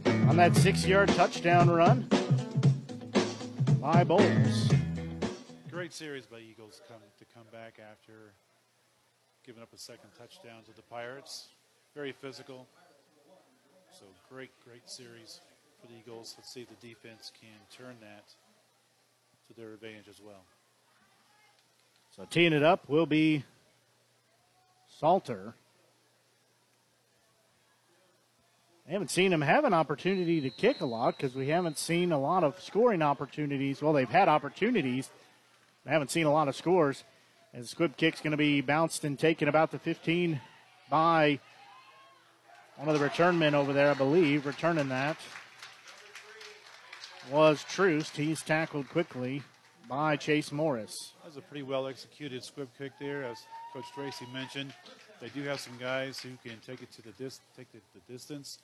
on 0.07 0.37
that 0.37 0.55
six-yard 0.55 1.09
touchdown 1.09 1.69
run 1.69 2.09
by 3.81 4.05
Bowles. 4.05 4.71
Great 5.73 5.93
series 5.93 6.25
by 6.25 6.39
Eagles 6.39 6.81
come 6.89 7.01
to 7.19 7.25
come 7.35 7.43
back 7.51 7.81
after 7.91 8.33
giving 9.45 9.61
up 9.61 9.73
a 9.75 9.77
second 9.79 10.09
touchdown 10.17 10.63
to 10.67 10.77
the 10.77 10.83
Pirates. 10.83 11.49
Very 11.97 12.13
physical. 12.13 12.69
So 13.91 14.05
great, 14.31 14.53
great 14.65 14.89
series 14.89 15.41
for 15.81 15.89
the 15.89 15.95
Eagles. 15.99 16.37
Let's 16.39 16.53
see 16.53 16.61
if 16.61 16.69
the 16.69 16.87
defense 16.87 17.33
can 17.41 17.59
turn 17.77 17.97
that 18.01 18.29
to 19.49 19.61
their 19.61 19.73
advantage 19.73 20.09
as 20.09 20.21
well. 20.21 20.45
So 22.15 22.25
teeing 22.31 22.53
it 22.53 22.63
up 22.63 22.89
will 22.89 23.07
be 23.07 23.45
Salter. 24.87 25.57
I 28.87 28.93
haven't 28.93 29.11
seen 29.11 29.33
him 29.33 29.41
have 29.41 29.65
an 29.65 29.73
opportunity 29.73 30.43
to 30.43 30.51
kick 30.51 30.83
a 30.83 30.87
lot 30.87 31.17
because 31.17 31.35
we 31.35 31.49
haven't 31.49 31.79
seen 31.79 32.13
a 32.13 32.21
lot 32.21 32.45
of 32.45 32.61
scoring 32.61 33.01
opportunities. 33.01 33.81
Well, 33.81 33.95
they've 33.95 34.09
had 34.09 34.29
opportunities. 34.29 35.11
I 35.87 35.91
haven't 35.91 36.11
seen 36.11 36.27
a 36.27 36.33
lot 36.33 36.49
of 36.49 36.57
scores. 36.57 37.03
As 37.55 37.63
the 37.63 37.69
squib 37.69 37.97
kick's 37.97 38.21
going 38.21 38.33
to 38.33 38.37
be 38.37 38.61
bounced 38.61 39.05
and 39.05 39.19
taken 39.19 39.49
about 39.49 39.71
the 39.71 39.79
15 39.79 40.39
by 40.91 41.39
one 42.77 42.89
of 42.89 42.99
the 42.99 43.03
return 43.03 43.39
men 43.39 43.55
over 43.55 43.73
there, 43.73 43.91
I 43.91 43.95
believe, 43.95 44.45
returning 44.45 44.89
that 44.91 45.17
was 47.31 47.65
Troost. 47.65 48.17
He's 48.17 48.43
tackled 48.43 48.89
quickly 48.91 49.43
by 49.89 50.17
Chase 50.17 50.53
Morris. 50.53 51.13
That 51.23 51.29
was 51.29 51.37
a 51.37 51.43
pretty 51.43 51.63
well 51.63 51.87
executed 51.87 52.45
squib 52.45 52.69
kick 52.77 52.93
there, 53.01 53.25
as 53.25 53.39
Coach 53.73 53.87
Tracy 53.95 54.27
mentioned. 54.33 54.75
They 55.21 55.29
do 55.29 55.43
have 55.45 55.61
some 55.61 55.77
guys 55.79 56.21
who 56.21 56.31
can 56.47 56.59
take 56.67 56.83
it 56.83 56.93
to 56.93 57.03
the 57.03 57.13
dis- 57.13 57.41
take 57.57 57.71
the, 57.73 57.79
the 57.95 58.13
distance, 58.13 58.59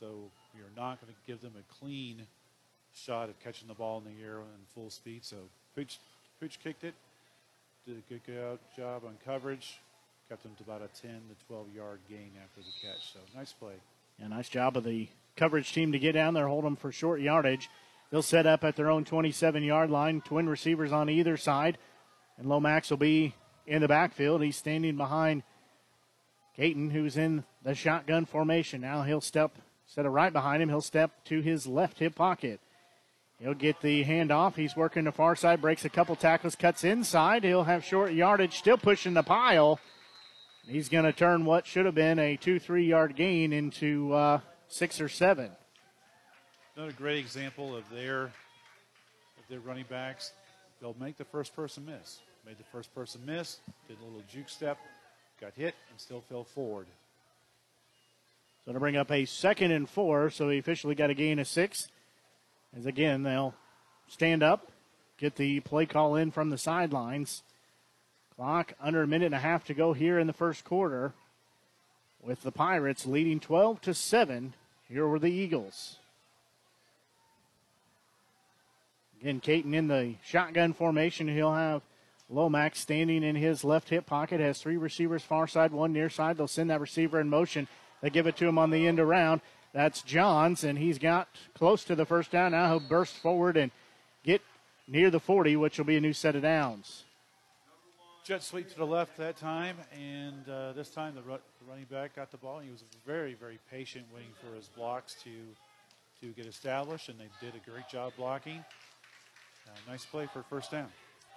so 0.00 0.30
you're 0.56 0.72
not 0.76 1.00
going 1.00 1.12
to 1.12 1.18
give 1.26 1.40
them 1.42 1.52
a 1.58 1.74
clean 1.78 2.26
shot 2.94 3.28
of 3.28 3.38
catching 3.40 3.68
the 3.68 3.74
ball 3.74 4.02
in 4.04 4.16
the 4.16 4.22
air 4.22 4.38
in 4.38 4.46
full 4.74 4.90
speed. 4.90 5.24
So 5.24 5.36
Pooch, 5.76 5.98
Pooch 6.40 6.58
kicked 6.62 6.84
it, 6.84 6.94
did 7.86 7.98
a 7.98 8.12
good 8.12 8.22
go- 8.26 8.58
job 8.76 9.02
on 9.06 9.16
coverage. 9.24 9.78
Kept 10.28 10.42
them 10.44 10.52
to 10.58 10.62
about 10.62 10.80
a 10.80 11.00
10 11.02 11.10
to 11.10 11.46
12 11.48 11.66
yard 11.74 11.98
gain 12.08 12.30
after 12.42 12.60
the 12.60 12.86
catch. 12.86 13.12
So 13.12 13.18
nice 13.36 13.52
play. 13.52 13.74
Yeah, 14.18 14.28
nice 14.28 14.48
job 14.48 14.76
of 14.76 14.84
the 14.84 15.08
coverage 15.36 15.72
team 15.72 15.90
to 15.92 15.98
get 15.98 16.12
down 16.12 16.34
there, 16.34 16.46
hold 16.46 16.64
them 16.64 16.76
for 16.76 16.92
short 16.92 17.20
yardage. 17.20 17.68
They'll 18.10 18.22
set 18.22 18.46
up 18.46 18.62
at 18.62 18.76
their 18.76 18.90
own 18.90 19.04
27 19.04 19.62
yard 19.62 19.90
line, 19.90 20.20
twin 20.20 20.48
receivers 20.48 20.92
on 20.92 21.10
either 21.10 21.36
side. 21.36 21.78
And 22.38 22.48
Lomax 22.48 22.90
will 22.90 22.96
be 22.96 23.34
in 23.66 23.82
the 23.82 23.88
backfield. 23.88 24.42
He's 24.42 24.56
standing 24.56 24.96
behind 24.96 25.42
Caton, 26.56 26.90
who's 26.90 27.16
in 27.16 27.44
the 27.62 27.74
shotgun 27.74 28.24
formation. 28.24 28.80
Now 28.80 29.02
he'll 29.02 29.20
step, 29.20 29.56
instead 29.90 30.06
of 30.06 30.12
right 30.12 30.32
behind 30.32 30.62
him, 30.62 30.68
he'll 30.68 30.80
step 30.80 31.10
to 31.24 31.40
his 31.40 31.66
left 31.66 31.98
hip 31.98 32.14
pocket. 32.14 32.60
He'll 33.40 33.54
get 33.54 33.80
the 33.80 34.04
handoff. 34.04 34.54
He's 34.54 34.76
working 34.76 35.02
the 35.02 35.10
far 35.10 35.34
side, 35.34 35.60
breaks 35.60 35.84
a 35.84 35.88
couple 35.88 36.14
tackles, 36.14 36.54
cuts 36.54 36.84
inside. 36.84 37.42
He'll 37.42 37.64
have 37.64 37.84
short 37.84 38.12
yardage, 38.12 38.56
still 38.56 38.78
pushing 38.78 39.14
the 39.14 39.24
pile. 39.24 39.80
He's 40.64 40.88
going 40.88 41.06
to 41.06 41.12
turn 41.12 41.44
what 41.44 41.66
should 41.66 41.86
have 41.86 41.96
been 41.96 42.20
a 42.20 42.36
two, 42.36 42.60
three 42.60 42.86
yard 42.86 43.16
gain 43.16 43.52
into 43.52 44.12
uh, 44.12 44.40
six 44.68 45.00
or 45.00 45.08
seven. 45.08 45.50
Another 46.76 46.92
great 46.92 47.18
example 47.18 47.74
of 47.74 47.82
their 47.90 48.26
of 48.26 48.30
their 49.48 49.58
running 49.58 49.86
backs. 49.88 50.30
They'll 50.80 50.94
make 51.00 51.16
the 51.16 51.24
first 51.24 51.56
person 51.56 51.84
miss. 51.84 52.20
Made 52.46 52.58
the 52.58 52.64
first 52.70 52.94
person 52.94 53.22
miss, 53.26 53.58
did 53.88 53.96
a 54.00 54.04
little 54.04 54.22
juke 54.32 54.50
step, 54.50 54.78
got 55.40 55.52
hit, 55.54 55.74
and 55.90 55.98
still 55.98 56.20
fell 56.20 56.44
forward. 56.44 56.86
So 58.64 58.72
to 58.72 58.78
bring 58.80 58.96
up 58.96 59.10
a 59.10 59.24
second 59.24 59.72
and 59.72 59.88
four, 59.88 60.30
so 60.30 60.48
he 60.48 60.58
officially 60.58 60.94
got 60.94 61.10
a 61.10 61.14
gain 61.14 61.38
of 61.38 61.48
six. 61.48 61.88
As 62.76 62.86
again, 62.86 63.22
they'll 63.22 63.54
stand 64.06 64.42
up, 64.42 64.70
get 65.18 65.36
the 65.36 65.60
play 65.60 65.86
call 65.86 66.14
in 66.16 66.30
from 66.30 66.50
the 66.50 66.58
sidelines. 66.58 67.42
Clock 68.36 68.74
under 68.80 69.02
a 69.02 69.06
minute 69.06 69.26
and 69.26 69.34
a 69.34 69.38
half 69.38 69.64
to 69.64 69.74
go 69.74 69.92
here 69.92 70.18
in 70.18 70.26
the 70.26 70.32
first 70.32 70.64
quarter. 70.64 71.12
With 72.22 72.42
the 72.42 72.52
Pirates 72.52 73.06
leading 73.06 73.40
12 73.40 73.80
to 73.82 73.94
7. 73.94 74.54
Here 74.88 75.06
were 75.06 75.18
the 75.18 75.30
Eagles. 75.30 75.96
Again, 79.20 79.40
Caton 79.40 79.74
in 79.74 79.88
the 79.88 80.14
shotgun 80.24 80.72
formation. 80.72 81.28
He'll 81.28 81.54
have 81.54 81.82
Lomax 82.30 82.80
standing 82.80 83.22
in 83.22 83.36
his 83.36 83.64
left 83.64 83.90
hip 83.90 84.06
pocket. 84.06 84.40
Has 84.40 84.60
three 84.60 84.76
receivers 84.76 85.22
far 85.22 85.46
side, 85.46 85.72
one 85.72 85.92
near 85.92 86.08
side. 86.08 86.36
They'll 86.38 86.48
send 86.48 86.70
that 86.70 86.80
receiver 86.80 87.20
in 87.20 87.28
motion. 87.28 87.68
They 88.00 88.10
give 88.10 88.26
it 88.26 88.36
to 88.38 88.46
him 88.46 88.58
on 88.58 88.70
the 88.70 88.86
end 88.86 89.00
around. 89.00 89.40
That's 89.72 90.02
Johns, 90.02 90.64
and 90.64 90.78
he's 90.78 90.98
got 90.98 91.28
close 91.54 91.84
to 91.84 91.94
the 91.94 92.04
first 92.04 92.30
down. 92.30 92.52
Now 92.52 92.68
he'll 92.68 92.88
burst 92.88 93.16
forward 93.16 93.56
and 93.56 93.70
get 94.24 94.42
near 94.88 95.10
the 95.10 95.20
40, 95.20 95.56
which 95.56 95.78
will 95.78 95.84
be 95.84 95.96
a 95.96 96.00
new 96.00 96.12
set 96.12 96.34
of 96.34 96.42
downs. 96.42 97.04
Jet 98.24 98.42
sweep 98.42 98.68
to 98.70 98.76
the 98.76 98.86
left 98.86 99.16
that 99.16 99.36
time, 99.36 99.76
and 99.92 100.48
uh, 100.48 100.72
this 100.72 100.90
time 100.90 101.14
the, 101.14 101.22
the 101.22 101.40
running 101.68 101.86
back 101.90 102.16
got 102.16 102.30
the 102.30 102.36
ball. 102.36 102.58
He 102.58 102.70
was 102.70 102.84
very, 103.06 103.34
very 103.34 103.58
patient, 103.70 104.06
waiting 104.14 104.32
for 104.44 104.54
his 104.54 104.68
blocks 104.68 105.14
to 105.24 105.30
to 106.20 106.32
get 106.32 106.46
established, 106.46 107.08
and 107.08 107.18
they 107.18 107.28
did 107.40 107.54
a 107.54 107.70
great 107.70 107.88
job 107.88 108.12
blocking. 108.16 108.62
Uh, 109.66 109.70
nice 109.88 110.04
play 110.04 110.28
for 110.32 110.42
first 110.42 110.70
down. 110.70 110.88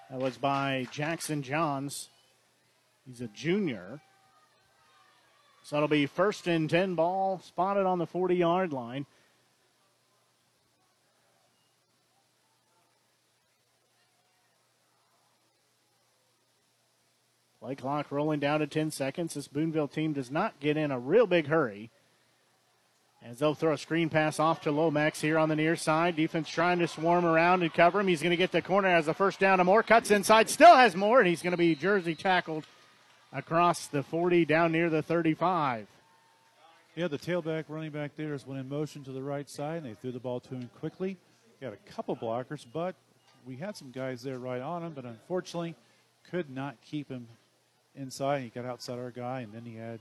That 0.10 0.20
was 0.20 0.38
by 0.38 0.88
Jackson 0.92 1.42
Johns. 1.42 2.10
He's 3.08 3.22
a 3.22 3.28
junior. 3.28 4.02
So 5.64 5.78
it'll 5.78 5.88
be 5.88 6.06
first 6.06 6.46
and 6.46 6.70
10 6.70 6.96
ball 6.96 7.42
spotted 7.44 7.86
on 7.86 7.98
the 7.98 8.06
40 8.06 8.36
yard 8.36 8.74
line. 8.74 9.06
Play 17.62 17.76
clock 17.76 18.12
rolling 18.12 18.42
down 18.42 18.60
to 18.60 18.68
10 18.68 18.92
seconds. 18.92 19.36
This 19.36 19.48
Boonville 19.48 19.88
team 19.88 20.12
does 20.12 20.30
not 20.30 20.60
get 20.60 20.76
in 20.76 20.92
a 20.92 21.00
real 21.00 21.26
big 21.26 21.48
hurry. 21.48 21.92
As 23.26 23.40
they'll 23.40 23.56
throw 23.56 23.72
a 23.72 23.78
screen 23.78 24.10
pass 24.10 24.38
off 24.38 24.60
to 24.64 24.72
Lomax 24.72 25.22
here 25.22 25.38
on 25.38 25.48
the 25.48 25.56
near 25.56 25.78
side. 25.78 26.18
Defense 26.18 26.50
trying 26.50 26.80
to 26.80 26.90
swarm 26.90 27.24
around 27.24 27.62
and 27.62 27.74
cover 27.74 28.02
him. 28.02 28.08
He's 28.10 28.22
going 28.22 28.32
to 28.32 28.38
get 28.38 28.52
the 28.52 28.62
corner 28.62 28.90
as 28.90 29.06
the 29.06 29.14
first 29.14 29.40
down 29.40 29.60
to 29.60 29.64
Moore. 29.64 29.82
Cuts 29.82 30.12
inside, 30.12 30.50
still 30.50 30.76
has 30.76 30.94
more, 30.94 31.20
and 31.20 31.28
he's 31.30 31.42
going 31.42 31.52
to 31.52 31.58
be 31.58 31.74
jersey 31.74 32.16
tackled 32.16 32.66
across 33.34 33.88
the 33.88 34.04
40 34.04 34.46
down 34.46 34.72
near 34.72 34.90
the 34.90 35.02
35. 35.02 35.88
Yeah, 36.96 37.08
the 37.08 37.18
tailback 37.18 37.66
running 37.68 37.90
back 37.90 38.12
there 38.16 38.36
is 38.36 38.46
went 38.46 38.62
in 38.62 38.70
motion 38.70 39.04
to 39.06 39.12
the 39.12 39.24
right 39.24 39.50
side, 39.50 39.78
and 39.78 39.86
they 39.88 39.96
threw 39.96 40.12
the 40.12 40.20
ball 40.20 40.40
to 40.42 40.50
him 40.50 40.70
quickly. 40.80 41.18
Got 41.60 41.74
a 41.74 41.92
couple 41.92 42.16
blockers, 42.16 42.66
but 42.72 42.96
we 43.48 43.56
had 43.56 43.76
some 43.76 43.90
guys 43.90 44.22
there 44.22 44.38
right 44.38 44.62
on 44.62 44.84
him, 44.84 44.94
but 44.94 45.06
unfortunately 45.06 45.76
could 46.30 46.50
not 46.50 46.76
keep 46.82 47.10
him 47.10 47.28
inside. 47.96 48.44
He 48.44 48.50
got 48.50 48.66
outside 48.66 49.00
our 49.00 49.10
guy, 49.10 49.42
and 49.42 49.52
then 49.52 49.64
he 49.66 49.76
had 49.76 50.00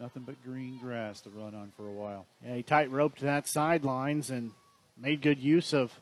nothing 0.00 0.22
but 0.22 0.42
green 0.42 0.78
grass 0.78 1.20
to 1.22 1.30
run 1.30 1.54
on 1.54 1.72
for 1.76 1.86
a 1.86 1.92
while. 1.92 2.26
Yeah, 2.44 2.56
he 2.56 2.62
tight 2.62 2.90
roped 2.90 3.20
that 3.20 3.46
sidelines 3.46 4.30
and 4.30 4.52
made 4.96 5.20
good 5.20 5.38
use 5.38 5.74
of 5.74 5.92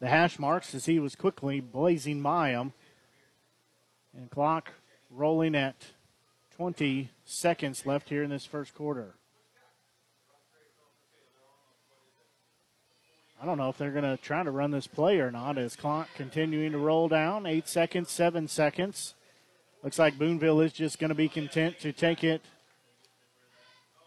the 0.00 0.08
hash 0.08 0.38
marks 0.38 0.74
as 0.74 0.84
he 0.84 0.98
was 0.98 1.14
quickly 1.14 1.60
blazing 1.60 2.20
by 2.22 2.50
him. 2.50 2.72
And 4.14 4.30
clock 4.30 4.72
rolling 5.10 5.54
at 5.54 5.76
20 6.56 7.10
seconds 7.24 7.86
left 7.86 8.08
here 8.08 8.22
in 8.22 8.30
this 8.30 8.44
first 8.44 8.74
quarter. 8.74 9.14
I 13.40 13.44
don't 13.44 13.58
know 13.58 13.70
if 13.70 13.78
they're 13.78 13.90
going 13.90 14.04
to 14.04 14.16
try 14.16 14.42
to 14.42 14.50
run 14.50 14.70
this 14.70 14.86
play 14.86 15.18
or 15.18 15.32
not 15.32 15.58
as 15.58 15.74
clock 15.74 16.08
continuing 16.14 16.72
to 16.72 16.78
roll 16.78 17.08
down. 17.08 17.44
Eight 17.46 17.66
seconds, 17.66 18.10
seven 18.10 18.46
seconds. 18.46 19.14
Looks 19.82 19.98
like 19.98 20.18
Boonville 20.18 20.60
is 20.60 20.72
just 20.72 21.00
going 21.00 21.08
to 21.08 21.14
be 21.14 21.28
content 21.28 21.80
to 21.80 21.92
take 21.92 22.22
it 22.22 22.40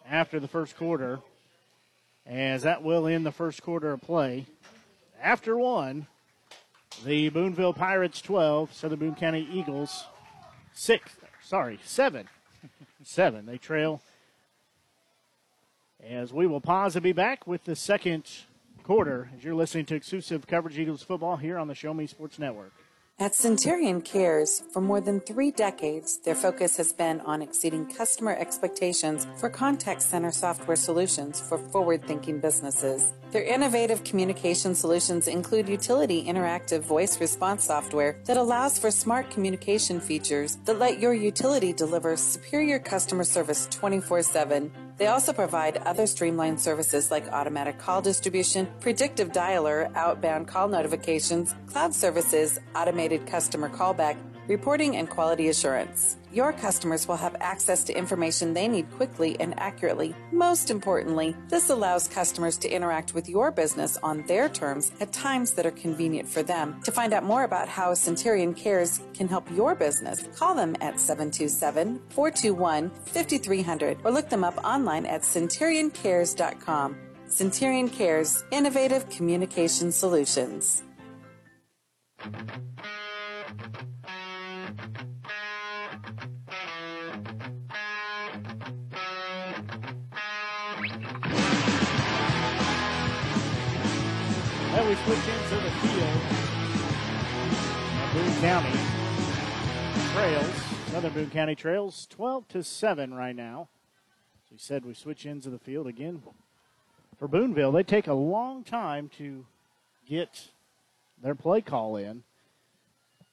after 0.09 0.39
the 0.39 0.47
first 0.47 0.77
quarter, 0.77 1.19
as 2.25 2.63
that 2.63 2.81
will 2.81 3.07
end 3.07 3.25
the 3.25 3.31
first 3.31 3.61
quarter 3.61 3.91
of 3.91 4.01
play. 4.01 4.45
After 5.21 5.57
one, 5.57 6.07
the 7.03 7.27
Boonville 7.29 7.73
Pirates 7.73 8.21
12, 8.21 8.73
Southern 8.73 8.99
Boone 8.99 9.15
County 9.15 9.45
Eagles 9.51 10.05
6, 10.73 11.11
sorry, 11.41 11.79
7. 11.83 12.29
7. 13.05 13.45
They 13.45 13.57
trail. 13.57 14.01
As 16.03 16.33
we 16.33 16.47
will 16.47 16.61
pause 16.61 16.95
and 16.95 17.03
be 17.03 17.13
back 17.13 17.47
with 17.47 17.63
the 17.63 17.75
second 17.75 18.29
quarter 18.83 19.29
as 19.35 19.43
you're 19.43 19.55
listening 19.55 19.85
to 19.85 19.95
exclusive 19.95 20.45
coverage 20.45 20.75
of 20.75 20.81
Eagles 20.81 21.01
football 21.01 21.37
here 21.37 21.57
on 21.57 21.67
the 21.67 21.75
Show 21.75 21.93
Me 21.93 22.05
Sports 22.05 22.37
Network. 22.37 22.71
At 23.17 23.33
Centurion 23.33 24.01
Cares, 24.01 24.61
for 24.73 24.81
more 24.81 24.99
than 24.99 25.21
three 25.21 25.49
decades, 25.49 26.17
their 26.17 26.35
focus 26.35 26.75
has 26.75 26.91
been 26.91 27.21
on 27.21 27.41
exceeding 27.41 27.85
customer 27.85 28.35
expectations 28.35 29.25
for 29.37 29.49
contact 29.49 30.01
center 30.01 30.31
software 30.31 30.75
solutions 30.75 31.39
for 31.39 31.57
forward 31.57 32.05
thinking 32.05 32.41
businesses. 32.41 33.13
Their 33.35 33.43
innovative 33.43 34.05
communication 34.05 34.73
solutions 34.73 35.27
include 35.27 35.67
utility 35.67 36.23
interactive 36.23 36.79
voice 36.79 37.19
response 37.19 37.65
software 37.65 38.15
that 38.23 38.37
allows 38.37 38.79
for 38.79 38.89
smart 38.89 39.29
communication 39.29 39.99
features 39.99 40.57
that 40.63 40.79
let 40.79 41.01
your 41.01 41.13
utility 41.13 41.73
deliver 41.73 42.15
superior 42.15 42.79
customer 42.79 43.25
service 43.25 43.67
24 43.71 44.21
7. 44.21 44.71
They 44.97 45.07
also 45.07 45.33
provide 45.33 45.79
other 45.79 46.07
streamlined 46.07 46.61
services 46.61 47.11
like 47.11 47.27
automatic 47.33 47.77
call 47.77 48.01
distribution, 48.01 48.69
predictive 48.79 49.33
dialer, 49.33 49.93
outbound 49.95 50.47
call 50.47 50.69
notifications, 50.69 51.53
cloud 51.67 51.93
services, 51.93 52.57
automated 52.73 53.27
customer 53.27 53.67
callback, 53.67 54.15
reporting, 54.47 54.95
and 54.95 55.09
quality 55.09 55.49
assurance. 55.49 56.15
Your 56.35 56.51
customers 56.51 57.07
will 57.07 57.15
have 57.15 57.37
access 57.39 57.85
to 57.85 57.97
information 57.97 58.53
they 58.53 58.67
need 58.67 58.91
quickly 58.91 59.37
and 59.39 59.57
accurately. 59.57 60.13
Most 60.33 60.69
importantly, 60.69 61.33
this 61.47 61.69
allows 61.69 62.09
customers 62.09 62.57
to 62.57 62.69
interact 62.69 63.13
with 63.13 63.29
your 63.29 63.51
business 63.51 63.97
on 64.03 64.21
their 64.27 64.49
terms 64.49 64.91
at 64.99 65.13
times 65.13 65.53
that 65.53 65.65
are 65.65 65.71
convenient 65.71 66.27
for 66.27 66.43
them. 66.43 66.81
To 66.83 66.91
find 66.91 67.13
out 67.13 67.23
more 67.23 67.45
about 67.45 67.69
how 67.69 67.93
Centurion 67.93 68.53
Cares 68.53 68.99
can 69.13 69.29
help 69.29 69.49
your 69.49 69.75
business, 69.75 70.27
call 70.35 70.53
them 70.53 70.75
at 70.81 70.99
727 70.99 72.01
421 72.09 72.91
5300 73.05 73.99
or 74.03 74.11
look 74.11 74.29
them 74.29 74.43
up 74.43 74.57
online 74.61 75.05
at 75.05 75.21
centurioncares.com. 75.21 76.97
Centurion 77.29 77.87
Cares, 77.87 78.43
innovative 78.51 79.09
communication 79.09 79.89
solutions. 79.89 80.83
We 94.87 94.93
switch 94.93 95.17
into 95.17 95.55
the 95.55 95.71
field. 95.71 96.21
Now 97.95 98.13
Boone 98.13 98.35
County 98.39 98.79
trails. 100.13 100.55
Southern 100.91 101.13
Boone 101.13 101.29
County 101.31 101.55
trails 101.55 102.07
12 102.11 102.47
to 102.49 102.63
7 102.63 103.13
right 103.15 103.35
now. 103.35 103.67
As 104.45 104.51
we 104.51 104.57
said, 104.59 104.85
we 104.85 104.93
switch 104.93 105.25
into 105.25 105.49
the 105.49 105.57
field 105.57 105.87
again. 105.87 106.21
For 107.17 107.27
Boonville, 107.27 107.71
they 107.71 107.81
take 107.81 108.05
a 108.05 108.13
long 108.13 108.63
time 108.63 109.09
to 109.17 109.47
get 110.07 110.49
their 111.21 111.33
play 111.33 111.61
call 111.61 111.95
in. 111.95 112.21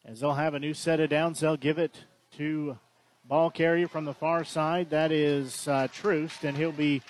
As 0.07 0.21
they'll 0.21 0.33
have 0.33 0.55
a 0.55 0.59
new 0.59 0.73
set 0.73 1.01
of 1.01 1.11
downs, 1.11 1.41
they'll 1.41 1.59
give 1.59 1.79
it 1.79 2.05
to 2.39 2.79
ball 3.27 3.51
carrier 3.51 3.89
from 3.89 4.07
the 4.07 4.15
far 4.15 4.43
side. 4.43 4.89
That 4.89 5.13
is 5.13 5.69
uh, 5.69 5.89
Troost, 5.93 6.45
and 6.45 6.57
he'll 6.57 6.73
be 6.73 7.03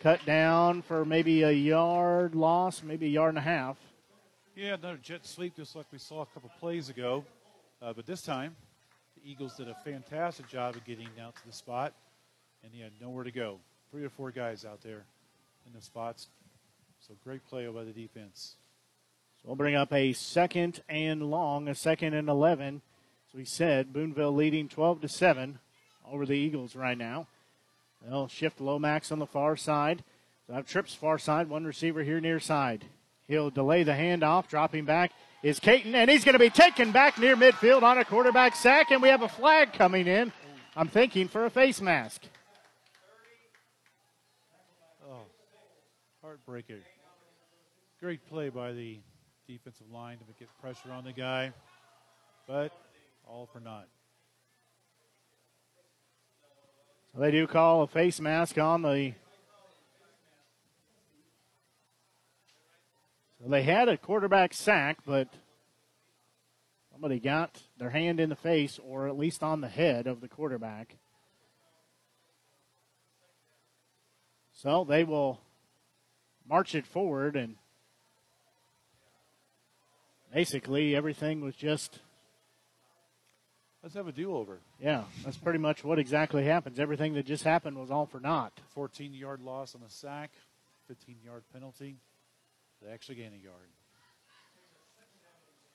cut 0.00 0.24
down 0.24 0.82
for 0.82 1.04
maybe 1.04 1.42
a 1.42 1.50
yard 1.50 2.34
loss, 2.34 2.82
maybe 2.82 3.06
a 3.06 3.10
yard 3.10 3.30
and 3.30 3.38
a 3.38 3.42
half. 3.42 3.76
Yeah, 4.54 4.74
another 4.74 4.98
jet 5.02 5.26
sweep 5.26 5.56
just 5.56 5.76
like 5.76 5.86
we 5.92 5.98
saw 5.98 6.22
a 6.22 6.26
couple 6.26 6.50
plays 6.60 6.88
ago. 6.88 7.24
Uh, 7.82 7.92
but 7.92 8.06
this 8.06 8.22
time, 8.22 8.56
the 9.14 9.30
Eagles 9.30 9.54
did 9.54 9.68
a 9.68 9.74
fantastic 9.84 10.48
job 10.48 10.76
of 10.76 10.84
getting 10.84 11.08
down 11.16 11.32
to 11.32 11.46
the 11.46 11.52
spot, 11.52 11.92
and 12.62 12.72
he 12.72 12.80
had 12.80 12.92
nowhere 13.00 13.24
to 13.24 13.30
go. 13.30 13.58
Three 13.90 14.04
or 14.04 14.08
four 14.08 14.30
guys 14.30 14.64
out 14.64 14.82
there 14.82 15.04
in 15.66 15.72
the 15.74 15.82
spots. 15.82 16.28
So 17.06 17.14
great 17.22 17.46
play 17.46 17.66
by 17.66 17.84
the 17.84 17.92
defense. 17.92 18.56
So 19.42 19.48
we'll 19.48 19.56
bring 19.56 19.74
up 19.74 19.92
a 19.92 20.12
second 20.12 20.82
and 20.88 21.30
long, 21.30 21.68
a 21.68 21.74
second 21.74 22.14
and 22.14 22.28
11. 22.28 22.80
As 23.28 23.34
we 23.34 23.44
said, 23.44 23.92
Boonville 23.92 24.34
leading 24.34 24.68
12 24.68 25.02
to 25.02 25.08
7 25.08 25.58
over 26.10 26.24
the 26.24 26.32
Eagles 26.32 26.74
right 26.74 26.96
now. 26.96 27.26
They'll 28.04 28.28
shift 28.28 28.60
Lomax 28.60 29.10
on 29.12 29.18
the 29.18 29.26
far 29.26 29.56
side. 29.56 30.04
So 30.46 30.52
I 30.52 30.56
have 30.56 30.66
trips 30.66 30.94
far 30.94 31.18
side, 31.18 31.48
one 31.48 31.64
receiver 31.64 32.02
here 32.02 32.20
near 32.20 32.40
side. 32.40 32.84
He'll 33.28 33.50
delay 33.50 33.82
the 33.82 33.92
handoff, 33.92 34.48
dropping 34.48 34.84
back 34.84 35.12
is 35.46 35.60
Caton, 35.60 35.94
and 35.94 36.10
he's 36.10 36.24
going 36.24 36.32
to 36.32 36.40
be 36.40 36.50
taken 36.50 36.90
back 36.90 37.18
near 37.18 37.36
midfield 37.36 37.82
on 37.82 37.98
a 37.98 38.04
quarterback 38.04 38.56
sack, 38.56 38.90
and 38.90 39.00
we 39.00 39.08
have 39.08 39.22
a 39.22 39.28
flag 39.28 39.72
coming 39.72 40.08
in. 40.08 40.32
I'm 40.74 40.88
thinking 40.88 41.28
for 41.28 41.44
a 41.44 41.50
face 41.50 41.80
mask. 41.80 42.22
Oh, 45.08 45.20
heartbreaker. 46.24 46.80
Great 48.00 48.26
play 48.28 48.48
by 48.48 48.72
the 48.72 48.98
defensive 49.46 49.88
line 49.92 50.18
to 50.18 50.24
get 50.38 50.48
pressure 50.60 50.90
on 50.90 51.04
the 51.04 51.12
guy, 51.12 51.52
but 52.48 52.72
all 53.24 53.48
for 53.52 53.60
naught. 53.60 53.86
So 57.05 57.05
they 57.18 57.30
do 57.30 57.46
call 57.46 57.82
a 57.82 57.86
face 57.86 58.20
mask 58.20 58.58
on 58.58 58.82
the. 58.82 59.14
So 63.42 63.48
they 63.48 63.62
had 63.62 63.88
a 63.88 63.96
quarterback 63.96 64.52
sack, 64.52 64.98
but 65.06 65.28
somebody 66.92 67.18
got 67.18 67.62
their 67.78 67.90
hand 67.90 68.20
in 68.20 68.28
the 68.28 68.36
face 68.36 68.78
or 68.82 69.08
at 69.08 69.16
least 69.16 69.42
on 69.42 69.60
the 69.60 69.68
head 69.68 70.06
of 70.06 70.20
the 70.20 70.28
quarterback. 70.28 70.96
So 74.52 74.84
they 74.84 75.04
will 75.04 75.40
march 76.48 76.74
it 76.74 76.86
forward 76.86 77.36
and 77.36 77.56
basically 80.32 80.94
everything 80.94 81.40
was 81.40 81.56
just 81.56 82.00
Let's 83.86 83.94
have 83.94 84.08
a 84.08 84.12
do-over. 84.12 84.58
yeah, 84.80 85.04
that's 85.24 85.36
pretty 85.36 85.60
much 85.60 85.84
what 85.84 86.00
exactly 86.00 86.42
happens. 86.42 86.80
Everything 86.80 87.14
that 87.14 87.24
just 87.24 87.44
happened 87.44 87.78
was 87.78 87.88
all 87.88 88.04
for 88.04 88.18
naught. 88.18 88.52
14-yard 88.76 89.40
loss 89.40 89.76
on 89.76 89.80
the 89.80 89.88
sack, 89.88 90.32
15-yard 90.90 91.44
penalty. 91.52 91.94
They 92.82 92.90
actually 92.90 93.14
gain 93.14 93.30
a 93.32 93.44
yard. 93.44 93.68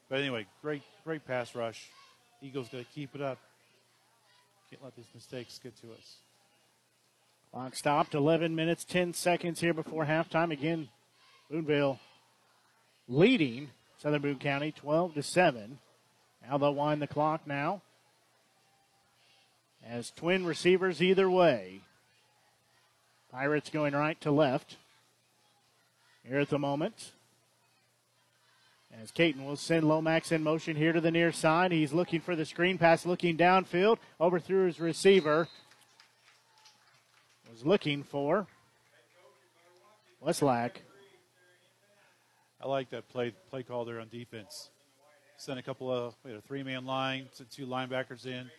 But 0.09 0.19
anyway, 0.19 0.45
great, 0.61 0.81
great 1.05 1.25
pass 1.25 1.55
rush. 1.55 1.87
Eagles 2.41 2.67
got 2.67 2.79
to 2.79 2.83
keep 2.93 3.15
it 3.15 3.21
up. 3.21 3.37
Can't 4.69 4.83
let 4.83 4.93
these 4.97 5.07
mistakes 5.15 5.57
get 5.63 5.79
to 5.79 5.93
us. 5.93 6.17
Clock 7.53 7.77
stopped. 7.77 8.13
11 8.13 8.53
minutes, 8.53 8.83
10 8.83 9.13
seconds 9.13 9.61
here 9.61 9.73
before 9.73 10.05
halftime. 10.05 10.51
Again, 10.51 10.89
Boonville 11.49 11.97
leading 13.07 13.69
Southern 13.99 14.21
Boone 14.21 14.37
County 14.37 14.73
12 14.73 15.13
to 15.13 15.23
7. 15.23 15.79
Now 16.45 16.57
they'll 16.57 16.75
wind 16.75 17.01
the 17.01 17.07
clock 17.07 17.47
now. 17.47 17.81
As 19.87 20.11
twin 20.11 20.45
receivers 20.45 21.01
either 21.01 21.29
way. 21.29 21.81
Pirates 23.31 23.69
going 23.69 23.93
right 23.93 24.19
to 24.21 24.31
left 24.31 24.77
here 26.27 26.39
at 26.39 26.49
the 26.49 26.59
moment. 26.59 27.11
As 29.01 29.11
Caton 29.11 29.45
will 29.45 29.55
send 29.55 29.87
Lomax 29.87 30.31
in 30.31 30.43
motion 30.43 30.75
here 30.75 30.91
to 30.91 30.99
the 30.99 31.11
near 31.11 31.31
side. 31.31 31.71
He's 31.71 31.93
looking 31.93 32.19
for 32.19 32.35
the 32.35 32.45
screen 32.45 32.77
pass, 32.77 33.05
looking 33.05 33.37
downfield, 33.37 33.97
overthrew 34.19 34.65
his 34.65 34.79
receiver. 34.79 35.47
Was 37.49 37.65
looking 37.65 38.03
for 38.03 38.47
Westlack. 40.25 40.71
I 42.61 42.67
like 42.67 42.89
that 42.91 43.09
play 43.09 43.33
play 43.49 43.63
call 43.63 43.83
there 43.85 43.99
on 43.99 44.07
defense. 44.07 44.69
Sent 45.37 45.59
a 45.59 45.63
couple 45.63 45.91
of 45.91 46.15
we 46.23 46.31
had 46.31 46.39
a 46.39 46.41
three 46.41 46.63
man 46.63 46.85
line, 46.85 47.27
sent 47.33 47.51
two 47.51 47.65
linebackers 47.65 48.25
in. 48.25 48.49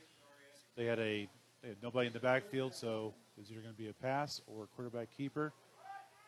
They 0.77 0.85
had 0.85 0.99
a 0.99 1.29
they 1.63 1.69
had 1.69 1.83
nobody 1.83 2.09
in 2.09 2.13
the 2.13 2.21
backfield, 2.21 2.75
so 2.75 3.15
it 3.37 3.41
was 3.41 3.51
either 3.51 3.61
going 3.61 3.75
to 3.75 3.81
be 3.81 3.89
a 3.89 3.93
pass 3.93 4.41
or 4.47 4.65
a 4.65 4.67
quarterback 4.69 5.09
keeper. 5.17 5.53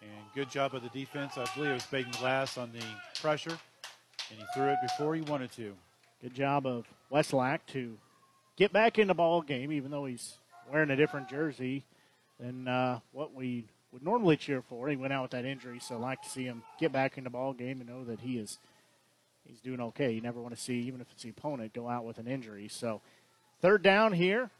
And 0.02 0.10
good 0.34 0.50
job 0.50 0.74
of 0.74 0.82
the 0.82 0.90
defense. 0.90 1.38
I 1.38 1.46
believe 1.54 1.70
it 1.70 1.74
was 1.74 1.86
Baden 1.86 2.12
Glass 2.12 2.58
on 2.58 2.70
the 2.72 2.84
pressure, 3.20 3.56
and 4.30 4.38
he 4.38 4.44
threw 4.54 4.66
it 4.66 4.78
before 4.82 5.14
he 5.14 5.22
wanted 5.22 5.50
to. 5.52 5.74
Good 6.20 6.34
job 6.34 6.66
of 6.66 6.86
Westlack 7.10 7.60
to 7.68 7.96
get 8.56 8.72
back 8.72 8.98
in 8.98 9.08
the 9.08 9.14
ball 9.14 9.40
game, 9.40 9.72
even 9.72 9.90
though 9.90 10.04
he's 10.04 10.36
wearing 10.70 10.90
a 10.90 10.96
different 10.96 11.28
jersey 11.28 11.84
than 12.38 12.68
uh, 12.68 13.00
what 13.12 13.34
we 13.34 13.64
would 13.92 14.02
normally 14.02 14.36
cheer 14.36 14.62
for. 14.62 14.88
He 14.88 14.96
went 14.96 15.12
out 15.12 15.22
with 15.22 15.30
that 15.32 15.44
injury, 15.44 15.78
so 15.80 15.94
I'd 15.94 16.00
like 16.00 16.22
to 16.22 16.28
see 16.28 16.44
him 16.44 16.62
get 16.78 16.92
back 16.92 17.16
in 17.16 17.24
the 17.24 17.30
ball 17.30 17.52
game 17.52 17.80
and 17.80 17.88
know 17.88 18.04
that 18.04 18.20
he 18.20 18.38
is 18.38 18.58
he's 19.44 19.60
doing 19.60 19.80
okay. 19.80 20.12
You 20.12 20.20
never 20.20 20.40
want 20.40 20.54
to 20.54 20.60
see, 20.60 20.80
even 20.80 21.00
if 21.00 21.06
it's 21.12 21.22
the 21.22 21.30
opponent, 21.30 21.72
go 21.72 21.88
out 21.88 22.04
with 22.04 22.18
an 22.18 22.26
injury. 22.26 22.68
So 22.68 23.00
third 23.64 23.82
down 23.82 24.12
here. 24.12 24.50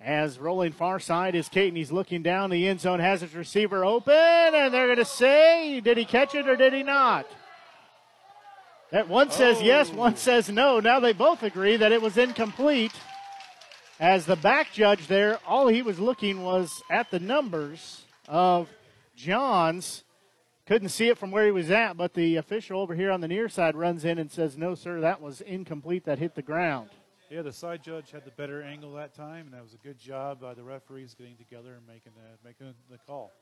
As 0.00 0.38
rolling 0.38 0.72
far 0.72 0.98
side 0.98 1.34
is 1.34 1.46
Caton. 1.46 1.76
He's 1.76 1.92
looking 1.92 2.22
down 2.22 2.48
the 2.48 2.68
end 2.68 2.80
zone, 2.80 3.00
has 3.00 3.20
his 3.20 3.34
receiver 3.34 3.84
open, 3.84 4.14
and 4.14 4.72
they're 4.72 4.86
going 4.86 4.96
to 4.96 5.04
say, 5.04 5.78
did 5.80 5.98
he 5.98 6.06
catch 6.06 6.34
it 6.34 6.48
or 6.48 6.56
did 6.56 6.72
he 6.72 6.82
not? 6.82 7.26
That 8.92 9.10
one 9.10 9.30
says 9.30 9.60
yes, 9.60 9.90
oh. 9.92 9.96
one 9.96 10.16
says 10.16 10.48
no. 10.48 10.80
Now 10.80 11.00
they 11.00 11.12
both 11.12 11.42
agree 11.42 11.76
that 11.76 11.92
it 11.92 12.00
was 12.00 12.16
incomplete. 12.16 12.94
As 14.00 14.24
the 14.24 14.36
back 14.36 14.72
judge 14.72 15.06
there, 15.06 15.38
all 15.46 15.66
he 15.68 15.82
was 15.82 15.98
looking 15.98 16.42
was 16.42 16.82
at 16.88 17.10
the 17.10 17.20
numbers 17.20 18.06
of 18.26 18.70
Johns. 19.16 20.02
Couldn't 20.64 20.88
see 20.88 21.08
it 21.08 21.18
from 21.18 21.30
where 21.30 21.44
he 21.44 21.50
was 21.50 21.70
at, 21.70 21.98
but 21.98 22.14
the 22.14 22.36
official 22.36 22.80
over 22.80 22.94
here 22.94 23.10
on 23.10 23.20
the 23.20 23.28
near 23.28 23.50
side 23.50 23.76
runs 23.76 24.06
in 24.06 24.18
and 24.18 24.32
says, 24.32 24.56
No, 24.56 24.74
sir, 24.74 25.02
that 25.02 25.20
was 25.20 25.42
incomplete. 25.42 26.06
That 26.06 26.18
hit 26.18 26.34
the 26.34 26.40
ground. 26.40 26.88
Yeah, 27.30 27.42
the 27.42 27.52
side 27.52 27.82
judge 27.82 28.12
had 28.12 28.24
the 28.24 28.30
better 28.30 28.62
angle 28.62 28.92
that 28.92 29.12
time, 29.12 29.46
and 29.46 29.54
that 29.54 29.62
was 29.62 29.74
a 29.74 29.78
good 29.78 29.98
job 29.98 30.40
by 30.40 30.54
the 30.54 30.62
referees 30.62 31.14
getting 31.14 31.34
together 31.36 31.74
and 31.74 31.84
making 31.84 32.12
the, 32.14 32.48
making 32.48 32.72
the 32.88 32.98
call. 32.98 33.32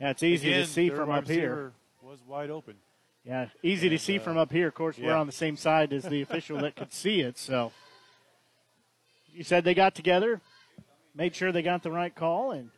Yeah, 0.00 0.10
it's 0.10 0.22
easy 0.22 0.48
Again, 0.48 0.60
to 0.62 0.66
see 0.66 0.88
from 0.88 1.10
up 1.10 1.28
here. 1.28 1.72
Was 2.02 2.20
wide 2.26 2.50
open. 2.50 2.74
Yeah, 3.24 3.48
easy 3.62 3.88
to 3.88 3.98
see 3.98 4.18
uh, 4.18 4.22
from 4.22 4.38
up 4.38 4.50
here. 4.50 4.68
Of 4.68 4.74
course, 4.74 4.98
we're 4.98 5.14
on 5.14 5.26
the 5.26 5.32
same 5.32 5.56
side 5.56 5.92
as 5.92 6.04
the 6.04 6.22
official 6.22 6.58
that 6.58 6.76
could 6.76 6.92
see 6.92 7.20
it. 7.20 7.38
So 7.38 7.72
you 9.32 9.44
said 9.44 9.64
they 9.64 9.74
got 9.74 9.94
together, 9.94 10.40
made 11.14 11.34
sure 11.34 11.52
they 11.52 11.62
got 11.62 11.82
the 11.82 11.90
right 11.90 12.14
call, 12.14 12.52
and 12.52 12.70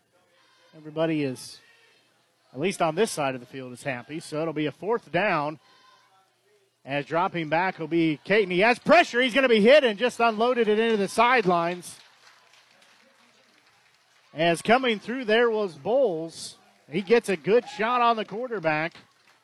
everybody 0.76 1.24
is, 1.24 1.59
at 2.52 2.60
least 2.60 2.82
on 2.82 2.94
this 2.94 3.10
side 3.10 3.34
of 3.34 3.40
the 3.40 3.47
field, 3.47 3.72
is 3.72 3.82
happy. 3.82 4.20
So 4.20 4.43
it'll 4.43 4.52
be 4.52 4.66
a 4.66 4.72
fourth 4.72 5.10
down. 5.10 5.59
As 6.86 7.04
dropping 7.04 7.48
back 7.48 7.80
will 7.80 7.88
be 7.88 8.20
Caton. 8.22 8.48
He 8.48 8.60
has 8.60 8.78
pressure. 8.78 9.20
He's 9.20 9.34
going 9.34 9.42
to 9.42 9.48
be 9.48 9.60
hit 9.60 9.82
and 9.82 9.98
just 9.98 10.20
unloaded 10.20 10.68
it 10.68 10.78
into 10.78 10.96
the 10.96 11.08
sidelines. 11.08 11.98
As 14.32 14.62
coming 14.62 15.00
through 15.00 15.24
there 15.24 15.50
was 15.50 15.74
Bowles. 15.74 16.58
He 16.88 17.02
gets 17.02 17.28
a 17.28 17.36
good 17.36 17.68
shot 17.68 18.02
on 18.02 18.16
the 18.16 18.24
quarterback 18.24 18.94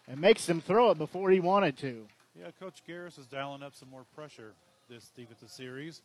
and 0.07 0.21
makes 0.21 0.49
him 0.49 0.61
throw 0.61 0.93
it 0.93 0.99
before 0.99 1.31
he 1.31 1.41
wanted 1.41 1.77
to. 1.79 2.07
Yeah, 2.39 2.51
Coach 2.61 2.83
Garris 2.89 3.19
is 3.19 3.27
dialing 3.27 3.65
up 3.65 3.75
some 3.75 3.91
more 3.91 4.05
pressure 4.15 4.53
this 4.89 5.11
defensive 5.17 5.51
series, 5.51 6.03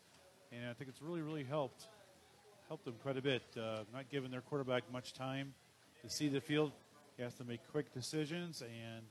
and 0.51 0.67
I 0.67 0.73
think 0.73 0.89
it's 0.89 1.01
really, 1.01 1.21
really 1.21 1.43
helped 1.43 1.87
helped 2.67 2.85
them 2.85 2.95
quite 3.03 3.17
a 3.17 3.21
bit. 3.21 3.43
Uh, 3.55 3.83
not 3.93 4.09
giving 4.09 4.31
their 4.31 4.41
quarterback 4.41 4.83
much 4.91 5.13
time 5.13 5.53
to 6.01 6.09
see 6.09 6.27
the 6.27 6.41
field. 6.41 6.71
He 7.15 7.23
has 7.23 7.33
to 7.35 7.43
make 7.43 7.59
quick 7.71 7.93
decisions, 7.93 8.61
and 8.61 9.03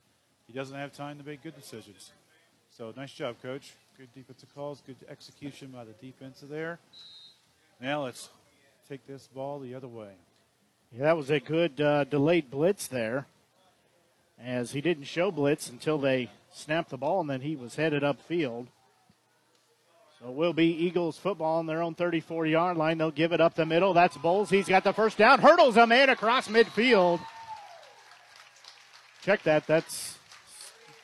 he 0.46 0.52
doesn't 0.52 0.76
have 0.76 0.92
time 0.92 1.18
to 1.18 1.24
make 1.24 1.42
good 1.42 1.56
decisions. 1.56 2.12
So 2.76 2.92
nice 2.96 3.12
job, 3.12 3.36
Coach. 3.42 3.72
Good 3.98 4.12
defensive 4.14 4.54
calls, 4.54 4.82
good 4.86 4.96
execution 5.08 5.68
by 5.68 5.84
the 5.84 5.92
defense 5.92 6.44
there. 6.48 6.78
Now 7.80 8.04
let's 8.04 8.28
take 8.88 9.06
this 9.06 9.26
ball 9.34 9.58
the 9.58 9.74
other 9.74 9.88
way. 9.88 10.12
Yeah, 10.92 11.04
that 11.04 11.16
was 11.16 11.30
a 11.30 11.40
good 11.40 11.80
uh, 11.80 12.04
delayed 12.04 12.50
blitz 12.50 12.86
there, 12.86 13.26
as 14.42 14.72
he 14.72 14.80
didn't 14.80 15.04
show 15.04 15.30
blitz 15.30 15.70
until 15.70 15.98
they 15.98 16.30
snapped 16.52 16.90
the 16.90 16.96
ball, 16.96 17.20
and 17.20 17.30
then 17.30 17.40
he 17.40 17.56
was 17.56 17.76
headed 17.76 18.02
upfield. 18.02 18.66
So 20.20 20.28
it 20.28 20.34
will 20.34 20.52
be 20.52 20.66
Eagles 20.66 21.18
football 21.18 21.58
on 21.58 21.66
their 21.66 21.82
own 21.82 21.94
34 21.94 22.46
yard 22.46 22.76
line. 22.76 22.98
They'll 22.98 23.10
give 23.10 23.32
it 23.32 23.40
up 23.40 23.54
the 23.54 23.66
middle. 23.66 23.94
That's 23.94 24.16
Bowles. 24.16 24.48
He's 24.48 24.68
got 24.68 24.84
the 24.84 24.92
first 24.92 25.18
down. 25.18 25.40
Hurdles 25.40 25.76
a 25.76 25.86
man 25.86 26.08
across 26.08 26.48
midfield. 26.48 27.20
Check 29.22 29.42
that. 29.42 29.66
That's 29.66 30.15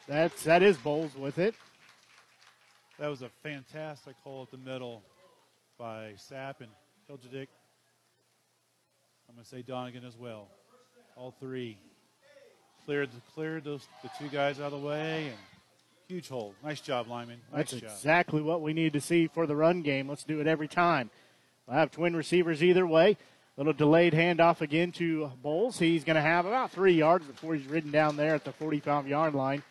that's 0.08 0.42
that 0.44 0.62
is 0.62 0.76
Bowles 0.76 1.14
with 1.16 1.38
it. 1.38 1.54
That 2.98 3.08
was 3.08 3.22
a 3.22 3.30
fantastic 3.42 4.14
hole 4.22 4.42
at 4.42 4.50
the 4.50 4.70
middle 4.70 5.02
by 5.78 6.14
Sapp 6.16 6.60
and 6.60 6.70
Hilgedick. 7.10 7.48
I'm 9.28 9.34
going 9.34 9.44
to 9.44 9.48
say 9.48 9.62
Donegan 9.62 10.04
as 10.04 10.16
well. 10.16 10.48
All 11.16 11.34
three 11.40 11.78
cleared 12.84 13.10
cleared 13.34 13.64
those 13.64 13.86
the 14.02 14.10
two 14.18 14.28
guys 14.28 14.60
out 14.60 14.72
of 14.72 14.80
the 14.80 14.86
way 14.86 15.28
and 15.28 15.36
huge 16.08 16.28
hole. 16.28 16.54
Nice 16.62 16.80
job, 16.80 17.08
Lyman. 17.08 17.40
Nice 17.52 17.70
That's 17.70 17.82
job. 17.82 17.90
exactly 17.90 18.42
what 18.42 18.60
we 18.60 18.72
need 18.72 18.92
to 18.92 19.00
see 19.00 19.26
for 19.28 19.46
the 19.46 19.56
run 19.56 19.82
game. 19.82 20.08
Let's 20.08 20.24
do 20.24 20.40
it 20.40 20.46
every 20.46 20.68
time. 20.68 21.10
We'll 21.66 21.78
have 21.78 21.90
twin 21.90 22.14
receivers 22.14 22.62
either 22.62 22.86
way. 22.86 23.16
A 23.56 23.60
little 23.60 23.72
delayed 23.72 24.12
handoff 24.12 24.60
again 24.60 24.92
to 24.92 25.30
Bowles. 25.42 25.78
He's 25.78 26.04
going 26.04 26.16
to 26.16 26.22
have 26.22 26.46
about 26.46 26.70
three 26.70 26.94
yards 26.94 27.26
before 27.26 27.54
he's 27.54 27.66
ridden 27.66 27.90
down 27.90 28.16
there 28.16 28.34
at 28.34 28.44
the 28.44 28.52
45 28.52 29.06
yard 29.06 29.34
line 29.34 29.62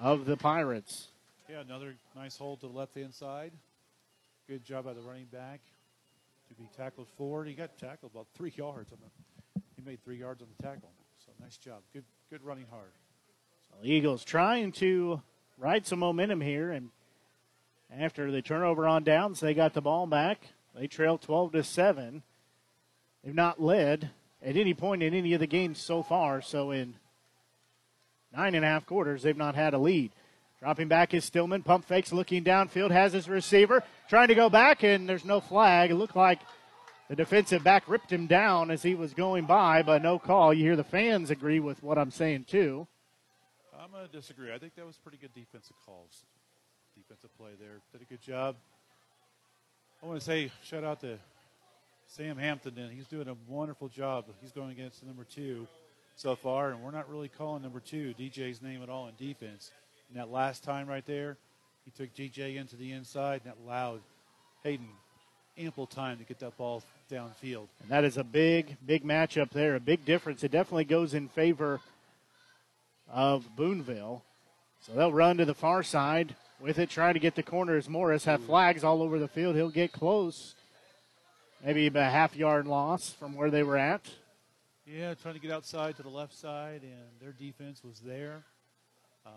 of 0.00 0.24
the 0.24 0.36
Pirates. 0.36 1.08
Yeah, 1.48 1.60
another 1.60 1.94
nice 2.16 2.36
hold 2.36 2.60
to 2.60 2.68
the 2.68 2.72
left 2.72 2.94
hand 2.94 3.14
side. 3.14 3.52
Good 4.48 4.64
job 4.64 4.86
by 4.86 4.94
the 4.94 5.02
running 5.02 5.26
back 5.26 5.60
to 6.48 6.54
be 6.54 6.68
tackled 6.76 7.08
forward. 7.16 7.46
He 7.46 7.54
got 7.54 7.78
tackled 7.78 8.12
about 8.12 8.26
three 8.34 8.52
yards 8.56 8.92
on 8.92 8.98
the. 9.00 9.62
He 9.76 9.82
made 9.82 10.02
three 10.02 10.16
yards 10.16 10.42
on 10.42 10.48
the 10.56 10.62
tackle. 10.62 10.90
So 11.24 11.32
nice 11.40 11.56
job. 11.56 11.80
Good, 11.92 12.04
good 12.30 12.42
running 12.42 12.66
hard. 12.70 12.90
So 13.68 13.76
the 13.82 13.90
Eagles 13.90 14.24
trying 14.24 14.72
to 14.72 15.20
ride 15.58 15.86
some 15.86 15.98
momentum 15.98 16.40
here, 16.40 16.70
and 16.70 16.90
after 17.96 18.30
the 18.30 18.42
turnover 18.42 18.86
on 18.86 19.04
downs, 19.04 19.40
they 19.40 19.54
got 19.54 19.74
the 19.74 19.82
ball 19.82 20.06
back. 20.06 20.40
They 20.74 20.86
trail 20.86 21.18
12 21.18 21.52
to 21.52 21.64
seven. 21.64 22.22
They've 23.22 23.34
not 23.34 23.60
led 23.60 24.10
at 24.42 24.56
any 24.56 24.72
point 24.72 25.02
in 25.02 25.12
any 25.12 25.34
of 25.34 25.40
the 25.40 25.46
games 25.46 25.78
so 25.78 26.02
far. 26.02 26.40
So 26.40 26.70
in 26.70 26.94
nine 28.34 28.54
and 28.54 28.64
a 28.64 28.68
half 28.68 28.86
quarters, 28.86 29.22
they've 29.22 29.36
not 29.36 29.54
had 29.54 29.74
a 29.74 29.78
lead. 29.78 30.12
Dropping 30.60 30.88
back 30.88 31.14
is 31.14 31.24
Stillman. 31.24 31.62
Pump 31.62 31.86
fakes, 31.86 32.12
looking 32.12 32.44
downfield, 32.44 32.90
has 32.90 33.12
his 33.12 33.28
receiver, 33.28 33.82
trying 34.08 34.28
to 34.28 34.34
go 34.34 34.50
back, 34.50 34.82
and 34.82 35.08
there's 35.08 35.24
no 35.24 35.40
flag. 35.40 35.90
It 35.90 35.94
looked 35.94 36.16
like 36.16 36.40
the 37.08 37.16
defensive 37.16 37.64
back 37.64 37.88
ripped 37.88 38.12
him 38.12 38.26
down 38.26 38.70
as 38.70 38.82
he 38.82 38.94
was 38.94 39.14
going 39.14 39.46
by, 39.46 39.82
but 39.82 40.02
no 40.02 40.18
call. 40.18 40.52
You 40.52 40.64
hear 40.64 40.76
the 40.76 40.84
fans 40.84 41.30
agree 41.30 41.60
with 41.60 41.82
what 41.82 41.96
I'm 41.96 42.10
saying, 42.10 42.44
too. 42.44 42.86
I'm 43.80 43.90
going 43.90 44.06
to 44.06 44.12
disagree. 44.12 44.52
I 44.52 44.58
think 44.58 44.74
that 44.76 44.84
was 44.84 44.98
pretty 44.98 45.16
good 45.16 45.32
defensive 45.32 45.76
calls. 45.86 46.24
Defensive 46.94 47.34
play 47.38 47.52
there. 47.58 47.80
Did 47.92 48.02
a 48.02 48.04
good 48.04 48.20
job. 48.20 48.56
I 50.02 50.06
want 50.06 50.20
to 50.20 50.24
say 50.24 50.52
shout 50.62 50.84
out 50.84 51.00
to 51.00 51.18
Sam 52.06 52.36
Hampton. 52.36 52.76
And 52.76 52.92
he's 52.92 53.06
doing 53.06 53.28
a 53.28 53.36
wonderful 53.48 53.88
job. 53.88 54.26
He's 54.42 54.52
going 54.52 54.70
against 54.70 55.02
number 55.04 55.24
two 55.24 55.66
so 56.20 56.36
far, 56.36 56.70
and 56.70 56.82
we're 56.82 56.90
not 56.90 57.08
really 57.08 57.28
calling 57.28 57.62
number 57.62 57.80
two 57.80 58.14
DJ's 58.18 58.60
name 58.60 58.82
at 58.82 58.90
all 58.90 59.08
in 59.08 59.14
defense. 59.16 59.70
And 60.10 60.20
that 60.20 60.30
last 60.30 60.62
time 60.62 60.86
right 60.86 61.06
there, 61.06 61.38
he 61.86 61.90
took 61.92 62.14
DJ 62.14 62.56
into 62.56 62.76
the 62.76 62.92
inside, 62.92 63.40
and 63.42 63.52
that 63.52 63.58
allowed 63.64 64.00
Hayden 64.62 64.88
ample 65.56 65.86
time 65.86 66.18
to 66.18 66.24
get 66.24 66.38
that 66.40 66.58
ball 66.58 66.82
downfield. 67.10 67.68
And 67.80 67.88
that 67.88 68.04
is 68.04 68.18
a 68.18 68.24
big, 68.24 68.76
big 68.84 69.02
matchup 69.02 69.50
there, 69.50 69.76
a 69.76 69.80
big 69.80 70.04
difference. 70.04 70.44
It 70.44 70.50
definitely 70.50 70.84
goes 70.84 71.14
in 71.14 71.28
favor 71.28 71.80
of 73.10 73.56
Boonville. 73.56 74.22
So 74.82 74.92
they'll 74.92 75.12
run 75.12 75.38
to 75.38 75.46
the 75.46 75.54
far 75.54 75.82
side 75.82 76.34
with 76.60 76.78
it, 76.78 76.90
trying 76.90 77.14
to 77.14 77.20
get 77.20 77.34
the 77.34 77.42
corners. 77.42 77.88
Morris 77.88 78.26
have 78.26 78.44
flags 78.44 78.84
all 78.84 79.02
over 79.02 79.18
the 79.18 79.28
field. 79.28 79.56
He'll 79.56 79.70
get 79.70 79.90
close. 79.90 80.54
Maybe 81.64 81.86
a 81.86 82.04
half 82.04 82.36
yard 82.36 82.66
loss 82.66 83.08
from 83.08 83.34
where 83.34 83.50
they 83.50 83.62
were 83.62 83.78
at. 83.78 84.02
Yeah, 84.92 85.14
trying 85.14 85.34
to 85.34 85.40
get 85.40 85.52
outside 85.52 85.96
to 85.98 86.02
the 86.02 86.08
left 86.08 86.36
side, 86.36 86.82
and 86.82 87.20
their 87.20 87.30
defense 87.30 87.84
was 87.84 88.00
there. 88.00 88.42
Um, 89.24 89.32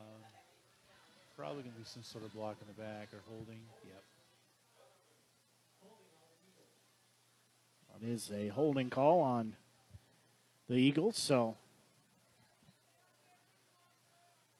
probably 1.38 1.62
going 1.62 1.74
to 1.74 1.80
be 1.80 1.86
some 1.86 2.02
sort 2.02 2.24
of 2.24 2.34
block 2.34 2.58
in 2.60 2.68
the 2.68 2.82
back 2.82 3.10
or 3.14 3.20
holding. 3.30 3.60
Yep. 3.86 4.04
It 8.02 8.10
is 8.10 8.32
a 8.34 8.48
holding 8.48 8.90
call 8.90 9.22
on 9.22 9.56
the 10.68 10.76
Eagles. 10.76 11.18
So 11.18 11.56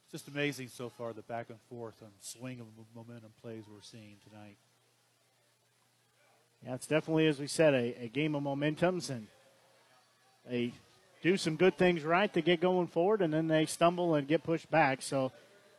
It's 0.04 0.12
just 0.12 0.28
amazing 0.28 0.68
so 0.68 0.90
far 0.90 1.12
the 1.14 1.24
back 1.24 1.50
and 1.50 1.58
forth 1.72 1.96
and 2.02 2.12
swing 2.22 2.60
of 2.60 2.68
momentum 2.96 3.32
plays 3.42 3.64
we're 3.68 3.82
seeing 3.82 4.18
tonight. 4.30 4.58
Yeah, 6.64 6.76
it's 6.76 6.86
definitely, 6.86 7.26
as 7.26 7.40
we 7.40 7.48
said, 7.48 7.74
a, 7.74 8.04
a 8.04 8.08
game 8.10 8.36
of 8.36 8.44
momentums, 8.44 9.10
and 9.10 9.28
they 10.50 10.74
do 11.22 11.38
some 11.38 11.56
good 11.56 11.78
things 11.78 12.04
right 12.04 12.32
to 12.34 12.42
get 12.42 12.60
going 12.60 12.88
forward, 12.88 13.22
and 13.22 13.34
then 13.34 13.48
they 13.48 13.66
stumble 13.66 14.16
and 14.16 14.28
get 14.28 14.44
pushed 14.44 14.70
back. 14.70 15.02
So 15.02 15.32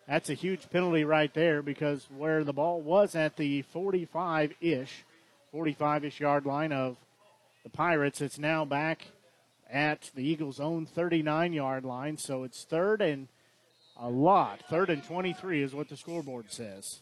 that's 0.08 0.30
a 0.30 0.34
huge 0.34 0.70
penalty 0.70 1.04
right 1.04 1.32
there 1.32 1.62
because 1.62 2.06
where 2.16 2.44
the 2.44 2.52
ball 2.52 2.80
was 2.80 3.14
at 3.14 3.36
the 3.36 3.62
45 3.62 4.52
ish, 4.60 5.04
45 5.52 6.04
ish 6.04 6.20
yard 6.20 6.46
line 6.46 6.72
of 6.72 6.96
the 7.62 7.70
Pirates, 7.70 8.20
it's 8.20 8.38
now 8.38 8.64
back 8.64 9.06
at 9.70 10.10
the 10.14 10.22
Eagles' 10.22 10.60
own 10.60 10.86
39 10.86 11.52
yard 11.52 11.84
line. 11.84 12.16
So 12.16 12.44
it's 12.44 12.64
third 12.64 13.00
and 13.00 13.28
a 13.98 14.08
lot. 14.08 14.60
Third 14.68 14.90
and 14.90 15.02
23 15.02 15.62
is 15.62 15.74
what 15.74 15.88
the 15.88 15.96
scoreboard 15.96 16.50
says. 16.50 17.00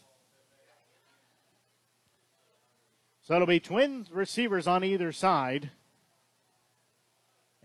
So 3.23 3.35
it'll 3.35 3.47
be 3.47 3.59
twin 3.59 4.05
receivers 4.11 4.67
on 4.67 4.83
either 4.83 5.11
side. 5.11 5.71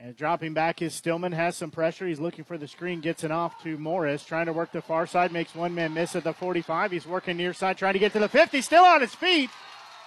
And 0.01 0.17
dropping 0.17 0.55
back 0.55 0.81
is 0.81 0.95
Stillman, 0.95 1.33
has 1.33 1.57
some 1.57 1.73
pressure. 1.73 2.07
He's 2.07 2.21
looking 2.21 2.45
for 2.45 2.57
the 2.57 2.69
screen, 2.69 3.01
gets 3.01 3.25
it 3.25 3.33
off 3.33 3.61
to 3.65 3.77
Morris, 3.77 4.25
trying 4.25 4.47
to 4.47 4.53
work 4.53 4.71
the 4.71 4.81
far 4.81 5.09
side, 5.09 5.33
makes 5.33 5.57
one 5.57 5.75
man 5.75 5.93
miss 5.93 6.15
at 6.15 6.23
the 6.23 6.33
45. 6.33 6.93
He's 6.93 7.07
working 7.07 7.37
near 7.37 7.53
side, 7.53 7.77
trying 7.77 7.95
to 7.95 7.99
get 7.99 8.13
to 8.13 8.21
the 8.21 8.29
50, 8.29 8.61
still 8.61 8.85
on 8.85 9.01
his 9.01 9.15
feet, 9.15 9.51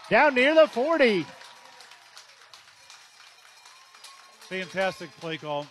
down 0.10 0.34
near 0.34 0.56
the 0.56 0.68
40. 0.68 1.26
Fantastic 4.48 5.12
play 5.20 5.36
call. 5.36 5.68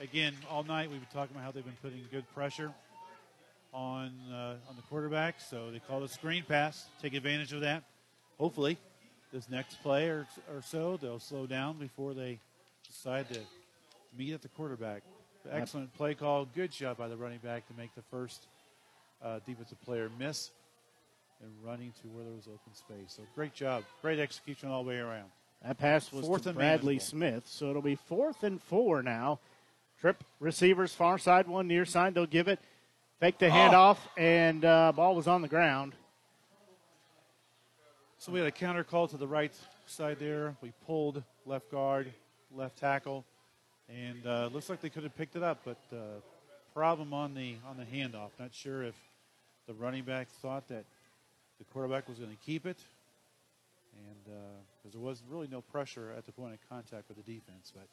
Again, 0.00 0.34
all 0.50 0.62
night 0.62 0.90
we've 0.90 1.00
been 1.00 1.08
talking 1.12 1.34
about 1.34 1.44
how 1.44 1.50
they've 1.50 1.64
been 1.64 1.72
putting 1.82 2.00
good 2.10 2.24
pressure 2.34 2.72
on 3.72 4.12
uh, 4.30 4.56
on 4.68 4.76
the 4.76 4.82
quarterback. 4.88 5.40
So 5.40 5.70
they 5.70 5.78
call 5.78 6.02
a 6.02 6.08
screen 6.08 6.44
pass. 6.46 6.86
Take 7.00 7.14
advantage 7.14 7.52
of 7.52 7.60
that. 7.60 7.84
Hopefully, 8.38 8.78
this 9.32 9.48
next 9.50 9.82
play 9.82 10.08
or, 10.08 10.26
or 10.50 10.62
so 10.62 10.96
they'll 10.96 11.18
slow 11.18 11.46
down 11.46 11.78
before 11.78 12.14
they 12.14 12.38
decide 12.90 13.28
to 13.32 13.40
meet 14.18 14.32
at 14.32 14.42
the 14.42 14.48
quarterback. 14.48 15.02
Excellent 15.50 15.92
play 15.94 16.14
call. 16.14 16.44
Good 16.44 16.72
job 16.72 16.98
by 16.98 17.08
the 17.08 17.16
running 17.16 17.38
back 17.38 17.66
to 17.68 17.74
make 17.74 17.94
the 17.94 18.02
first 18.10 18.46
uh, 19.24 19.38
defensive 19.46 19.80
player 19.82 20.10
miss 20.18 20.50
and 21.42 21.50
running 21.64 21.92
to 22.02 22.08
where 22.08 22.24
there 22.24 22.34
was 22.34 22.46
open 22.46 22.74
space. 22.74 23.14
So 23.16 23.22
great 23.34 23.54
job. 23.54 23.84
Great 24.02 24.18
execution 24.18 24.68
all 24.68 24.82
the 24.82 24.88
way 24.88 24.98
around. 24.98 25.30
That 25.64 25.78
pass 25.78 26.12
was 26.12 26.26
Fourth 26.26 26.42
to 26.42 26.50
and 26.50 26.58
Bradley 26.58 26.94
manageable. 26.94 27.18
Smith, 27.18 27.42
so 27.46 27.70
it'll 27.70 27.82
be 27.82 27.94
fourth 27.94 28.42
and 28.42 28.60
four 28.62 29.02
now. 29.02 29.38
Trip 30.00 30.22
receivers 30.38 30.94
far 30.94 31.18
side, 31.18 31.46
one 31.46 31.68
near 31.68 31.84
side. 31.84 32.14
They'll 32.14 32.26
give 32.26 32.48
it, 32.48 32.58
fake 33.20 33.38
the 33.38 33.46
handoff, 33.46 33.98
and 34.16 34.64
uh, 34.64 34.92
ball 34.92 35.14
was 35.14 35.28
on 35.28 35.42
the 35.42 35.48
ground. 35.48 35.94
So 38.18 38.32
we 38.32 38.38
had 38.38 38.48
a 38.48 38.52
counter 38.52 38.84
call 38.84 39.08
to 39.08 39.16
the 39.16 39.26
right 39.26 39.52
side 39.86 40.18
there. 40.18 40.56
We 40.62 40.72
pulled 40.86 41.22
left 41.44 41.70
guard, 41.70 42.12
left 42.54 42.78
tackle, 42.78 43.24
and 43.88 44.26
uh, 44.26 44.48
looks 44.52 44.68
like 44.68 44.80
they 44.80 44.90
could 44.90 45.02
have 45.02 45.16
picked 45.16 45.36
it 45.36 45.42
up, 45.42 45.58
but 45.64 45.78
uh, 45.92 46.20
problem 46.74 47.12
on 47.12 47.34
the 47.34 47.56
on 47.68 47.76
the 47.76 47.84
handoff. 47.84 48.30
Not 48.38 48.54
sure 48.54 48.82
if 48.82 48.94
the 49.66 49.74
running 49.74 50.04
back 50.04 50.28
thought 50.42 50.68
that 50.68 50.84
the 51.58 51.64
quarterback 51.72 52.08
was 52.08 52.18
going 52.18 52.30
to 52.30 52.44
keep 52.44 52.66
it, 52.66 52.78
and 53.94 54.36
because 54.78 54.92
there 54.92 55.00
was 55.00 55.22
really 55.28 55.48
no 55.50 55.60
pressure 55.60 56.12
at 56.16 56.26
the 56.26 56.32
point 56.32 56.54
of 56.54 56.68
contact 56.68 57.08
with 57.08 57.16
the 57.16 57.32
defense. 57.32 57.72
But 57.74 57.88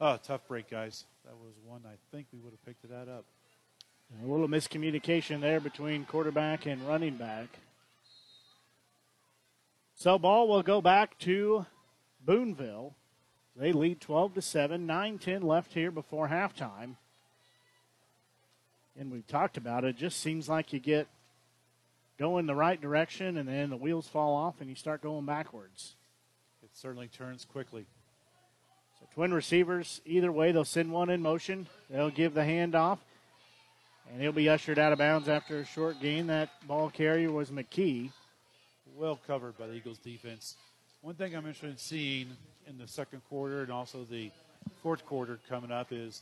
oh, 0.00 0.18
tough 0.22 0.46
break, 0.48 0.70
guys. 0.70 1.04
That 1.24 1.34
was 1.34 1.54
one 1.66 1.82
I 1.86 1.96
think 2.14 2.26
we 2.32 2.38
would 2.38 2.52
have 2.52 2.64
picked 2.64 2.88
that 2.88 3.10
up. 3.10 3.24
A 4.22 4.26
little 4.26 4.48
miscommunication 4.48 5.40
there 5.40 5.58
between 5.58 6.04
quarterback 6.04 6.66
and 6.66 6.80
running 6.86 7.16
back. 7.16 7.48
So 9.96 10.18
ball 10.18 10.46
will 10.46 10.62
go 10.62 10.80
back 10.80 11.18
to 11.20 11.66
Boonville. 12.26 12.94
They 13.56 13.72
lead 13.72 14.00
12 14.00 14.34
to 14.34 14.42
7, 14.42 14.86
9-10 14.86 15.42
left 15.42 15.72
here 15.72 15.90
before 15.90 16.28
halftime. 16.28 16.96
And 18.98 19.10
we've 19.10 19.26
talked 19.26 19.56
about 19.56 19.84
it. 19.84 19.90
it 19.90 19.96
just 19.96 20.20
seems 20.20 20.48
like 20.48 20.72
you 20.72 20.80
get 20.80 21.06
going 22.18 22.46
the 22.46 22.54
right 22.54 22.80
direction 22.80 23.36
and 23.36 23.48
then 23.48 23.70
the 23.70 23.76
wheels 23.76 24.08
fall 24.08 24.34
off 24.34 24.60
and 24.60 24.68
you 24.68 24.76
start 24.76 25.02
going 25.02 25.24
backwards. 25.24 25.94
It 26.62 26.70
certainly 26.74 27.08
turns 27.08 27.44
quickly. 27.44 27.86
So 28.98 29.06
twin 29.14 29.32
receivers, 29.32 30.00
either 30.06 30.32
way, 30.32 30.52
they'll 30.52 30.64
send 30.64 30.90
one 30.90 31.10
in 31.10 31.20
motion. 31.20 31.66
They'll 31.90 32.10
give 32.10 32.32
the 32.32 32.40
handoff, 32.40 32.98
and 34.10 34.20
he'll 34.22 34.32
be 34.32 34.48
ushered 34.48 34.78
out 34.78 34.92
of 34.92 34.98
bounds 34.98 35.28
after 35.28 35.58
a 35.58 35.64
short 35.66 36.00
gain. 36.00 36.28
That 36.28 36.48
ball 36.66 36.88
carrier 36.88 37.30
was 37.30 37.50
McKee. 37.50 38.10
well 38.96 39.20
covered 39.26 39.58
by 39.58 39.66
the 39.66 39.74
Eagles 39.74 39.98
defense. 39.98 40.56
One 41.06 41.14
thing 41.14 41.36
I'm 41.36 41.46
interested 41.46 41.70
in 41.70 41.76
seeing 41.76 42.26
in 42.66 42.78
the 42.78 42.88
second 42.88 43.22
quarter 43.28 43.62
and 43.62 43.70
also 43.70 44.04
the 44.10 44.32
fourth 44.82 45.06
quarter 45.06 45.38
coming 45.48 45.70
up 45.70 45.92
is 45.92 46.20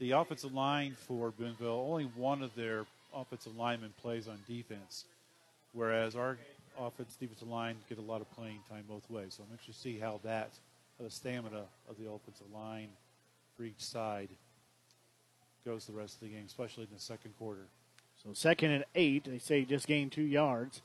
the 0.00 0.10
offensive 0.10 0.52
line 0.52 0.94
for 1.08 1.30
Boonville. 1.30 1.86
Only 1.88 2.04
one 2.14 2.42
of 2.42 2.54
their 2.54 2.84
offensive 3.14 3.56
linemen 3.56 3.94
plays 4.02 4.28
on 4.28 4.38
defense. 4.46 5.06
whereas 5.72 6.14
our 6.14 6.36
offense, 6.78 7.16
defensive 7.18 7.48
line 7.48 7.76
get 7.88 7.96
a 7.96 8.02
lot 8.02 8.20
of 8.20 8.30
playing 8.32 8.58
time 8.68 8.84
both 8.86 9.08
ways. 9.08 9.32
So 9.34 9.44
I'm 9.44 9.50
interested 9.50 9.72
to 9.72 9.80
see 9.80 9.98
how 9.98 10.20
that, 10.24 10.50
how 10.98 11.04
the 11.06 11.10
stamina 11.10 11.62
of 11.88 11.96
the 11.98 12.10
offensive 12.10 12.52
line 12.52 12.88
for 13.56 13.64
each 13.64 13.80
side 13.82 14.28
goes 15.64 15.86
the 15.86 15.94
rest 15.94 16.16
of 16.16 16.20
the 16.20 16.34
game, 16.34 16.44
especially 16.46 16.82
in 16.82 16.90
the 16.94 17.00
second 17.00 17.32
quarter. 17.38 17.64
So 18.22 18.34
second 18.34 18.72
and 18.72 18.84
eight. 18.94 19.24
They 19.24 19.38
say 19.38 19.64
just 19.64 19.86
gained 19.86 20.12
two 20.12 20.20
yards. 20.20 20.82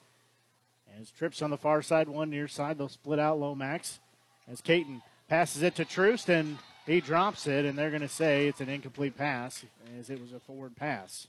As 0.99 1.11
trips 1.11 1.41
on 1.41 1.51
the 1.51 1.57
far 1.57 1.81
side, 1.81 2.09
one 2.09 2.31
near 2.31 2.47
side, 2.47 2.77
they'll 2.77 2.89
split 2.89 3.19
out 3.19 3.39
Lomax. 3.39 3.99
As 4.47 4.61
Caton 4.61 5.01
passes 5.27 5.61
it 5.61 5.75
to 5.75 5.85
Troost, 5.85 6.29
and 6.29 6.57
he 6.87 7.01
drops 7.01 7.45
it, 7.45 7.65
and 7.65 7.77
they're 7.77 7.89
going 7.89 8.01
to 8.01 8.07
say 8.07 8.47
it's 8.47 8.61
an 8.61 8.69
incomplete 8.69 9.15
pass, 9.15 9.63
as 9.99 10.09
it 10.09 10.19
was 10.19 10.33
a 10.33 10.39
forward 10.39 10.75
pass. 10.75 11.27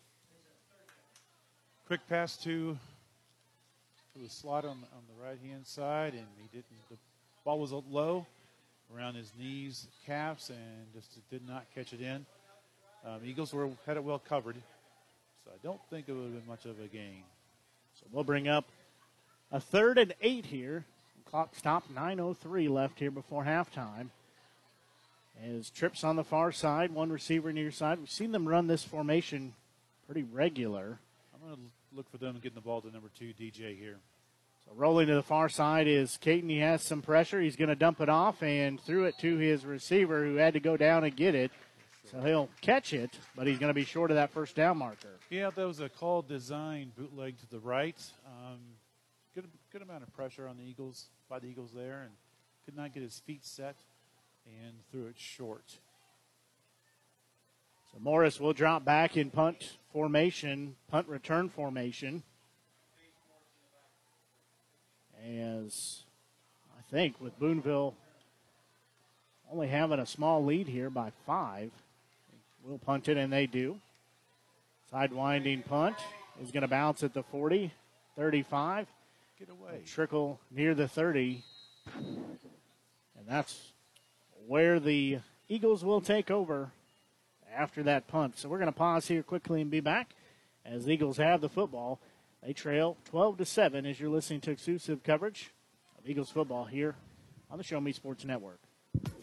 Quick 1.86 2.00
pass 2.08 2.36
to, 2.38 2.78
to 4.14 4.22
the 4.22 4.28
slot 4.30 4.64
on, 4.64 4.70
on 4.70 5.02
the 5.08 5.24
right 5.24 5.38
hand 5.50 5.66
side, 5.66 6.14
and 6.14 6.26
he 6.40 6.48
didn't. 6.50 6.66
The 6.90 6.96
ball 7.44 7.58
was 7.58 7.72
low 7.72 8.26
around 8.94 9.16
his 9.16 9.32
knees, 9.38 9.86
calves, 10.06 10.48
and 10.50 10.94
just 10.94 11.18
did 11.30 11.46
not 11.46 11.66
catch 11.74 11.92
it 11.92 12.00
in. 12.00 12.24
Um, 13.04 13.20
Eagles 13.24 13.52
were 13.52 13.68
had 13.86 13.96
it 13.96 14.04
well 14.04 14.18
covered, 14.18 14.56
so 15.44 15.50
I 15.50 15.58
don't 15.62 15.80
think 15.90 16.08
it 16.08 16.12
would 16.12 16.24
have 16.24 16.32
been 16.32 16.46
much 16.46 16.64
of 16.64 16.80
a 16.80 16.86
gain. 16.86 17.22
So 18.00 18.06
we'll 18.12 18.24
bring 18.24 18.48
up 18.48 18.64
a 19.50 19.60
third 19.60 19.98
and 19.98 20.14
eight 20.20 20.46
here. 20.46 20.84
Clock 21.30 21.54
stopped 21.54 21.94
9.03 21.94 22.70
left 22.70 22.98
here 22.98 23.10
before 23.10 23.44
halftime. 23.44 24.08
As 25.44 25.70
trips 25.70 26.02
on 26.02 26.16
the 26.16 26.24
far 26.24 26.50
side, 26.50 26.90
one 26.90 27.12
receiver 27.12 27.52
near 27.52 27.70
side. 27.70 27.98
We've 27.98 28.10
seen 28.10 28.32
them 28.32 28.48
run 28.48 28.66
this 28.66 28.82
formation 28.82 29.54
pretty 30.06 30.24
regular. 30.24 30.98
I'm 31.34 31.48
going 31.48 31.54
to 31.56 31.96
look 31.96 32.10
for 32.10 32.18
them 32.18 32.38
getting 32.42 32.56
the 32.56 32.60
ball 32.60 32.80
to 32.80 32.90
number 32.90 33.10
two, 33.16 33.32
DJ 33.38 33.78
here. 33.78 33.98
So 34.64 34.72
rolling 34.74 35.06
to 35.08 35.14
the 35.14 35.22
far 35.22 35.48
side 35.48 35.86
is 35.86 36.16
Caton. 36.16 36.48
He 36.48 36.58
has 36.58 36.82
some 36.82 37.02
pressure. 37.02 37.40
He's 37.40 37.56
going 37.56 37.68
to 37.68 37.76
dump 37.76 38.00
it 38.00 38.08
off 38.08 38.42
and 38.42 38.80
threw 38.80 39.04
it 39.04 39.16
to 39.20 39.36
his 39.36 39.64
receiver 39.64 40.24
who 40.24 40.36
had 40.36 40.54
to 40.54 40.60
go 40.60 40.76
down 40.76 41.04
and 41.04 41.14
get 41.14 41.34
it. 41.34 41.52
So 42.10 42.20
he'll 42.22 42.48
catch 42.62 42.94
it, 42.94 43.10
but 43.36 43.46
he's 43.46 43.58
going 43.58 43.68
to 43.68 43.74
be 43.74 43.84
short 43.84 44.10
of 44.10 44.16
that 44.16 44.30
first 44.30 44.56
down 44.56 44.78
marker. 44.78 45.18
Yeah, 45.28 45.50
that 45.50 45.66
was 45.66 45.80
a 45.80 45.90
call 45.90 46.22
design 46.22 46.90
bootleg 46.96 47.38
to 47.40 47.50
the 47.50 47.58
right. 47.58 47.96
Um, 48.26 48.58
good, 49.40 49.50
good 49.72 49.82
amount 49.82 50.02
of 50.02 50.12
pressure 50.12 50.48
on 50.48 50.56
the 50.56 50.64
Eagles 50.64 51.06
by 51.28 51.38
the 51.38 51.46
Eagles 51.46 51.70
there, 51.72 52.00
and 52.02 52.10
could 52.64 52.76
not 52.76 52.92
get 52.92 53.04
his 53.04 53.20
feet 53.20 53.46
set 53.46 53.76
and 54.44 54.74
threw 54.90 55.06
it 55.06 55.14
short. 55.16 55.78
So 57.92 58.00
Morris 58.00 58.40
will 58.40 58.52
drop 58.52 58.84
back 58.84 59.16
in 59.16 59.30
punt 59.30 59.76
formation, 59.92 60.74
punt 60.90 61.06
return 61.06 61.48
formation. 61.48 62.24
As 65.24 66.02
I 66.76 66.82
think 66.90 67.20
with 67.20 67.38
Boonville 67.38 67.94
only 69.52 69.68
having 69.68 70.00
a 70.00 70.06
small 70.06 70.44
lead 70.44 70.66
here 70.66 70.90
by 70.90 71.12
five, 71.26 71.70
we'll 72.64 72.78
punt 72.78 73.08
it, 73.08 73.16
and 73.16 73.32
they 73.32 73.46
do. 73.46 73.78
Sidewinding 74.92 75.64
punt 75.64 75.96
is 76.42 76.50
going 76.50 76.62
to 76.62 76.68
bounce 76.68 77.04
at 77.04 77.14
the 77.14 77.22
40, 77.22 77.70
35. 78.16 78.88
Get 79.38 79.50
away. 79.50 79.82
Trickle 79.86 80.40
near 80.50 80.74
the 80.74 80.88
30. 80.88 81.44
And 81.94 83.26
that's 83.28 83.72
where 84.48 84.80
the 84.80 85.18
Eagles 85.48 85.84
will 85.84 86.00
take 86.00 86.28
over 86.28 86.72
after 87.54 87.84
that 87.84 88.08
punt. 88.08 88.36
So 88.36 88.48
we're 88.48 88.58
going 88.58 88.72
to 88.72 88.76
pause 88.76 89.06
here 89.06 89.22
quickly 89.22 89.60
and 89.60 89.70
be 89.70 89.78
back 89.78 90.10
as 90.64 90.86
the 90.86 90.92
Eagles 90.92 91.18
have 91.18 91.40
the 91.40 91.48
football. 91.48 92.00
They 92.42 92.52
trail 92.52 92.96
12 93.04 93.38
to 93.38 93.44
7 93.44 93.86
as 93.86 94.00
you're 94.00 94.10
listening 94.10 94.40
to 94.40 94.50
exclusive 94.50 95.04
coverage 95.04 95.52
of 95.96 96.08
Eagles 96.08 96.30
football 96.30 96.64
here 96.64 96.96
on 97.48 97.58
the 97.58 97.64
Show 97.64 97.80
Me 97.80 97.92
Sports 97.92 98.24
Network. 98.24 98.58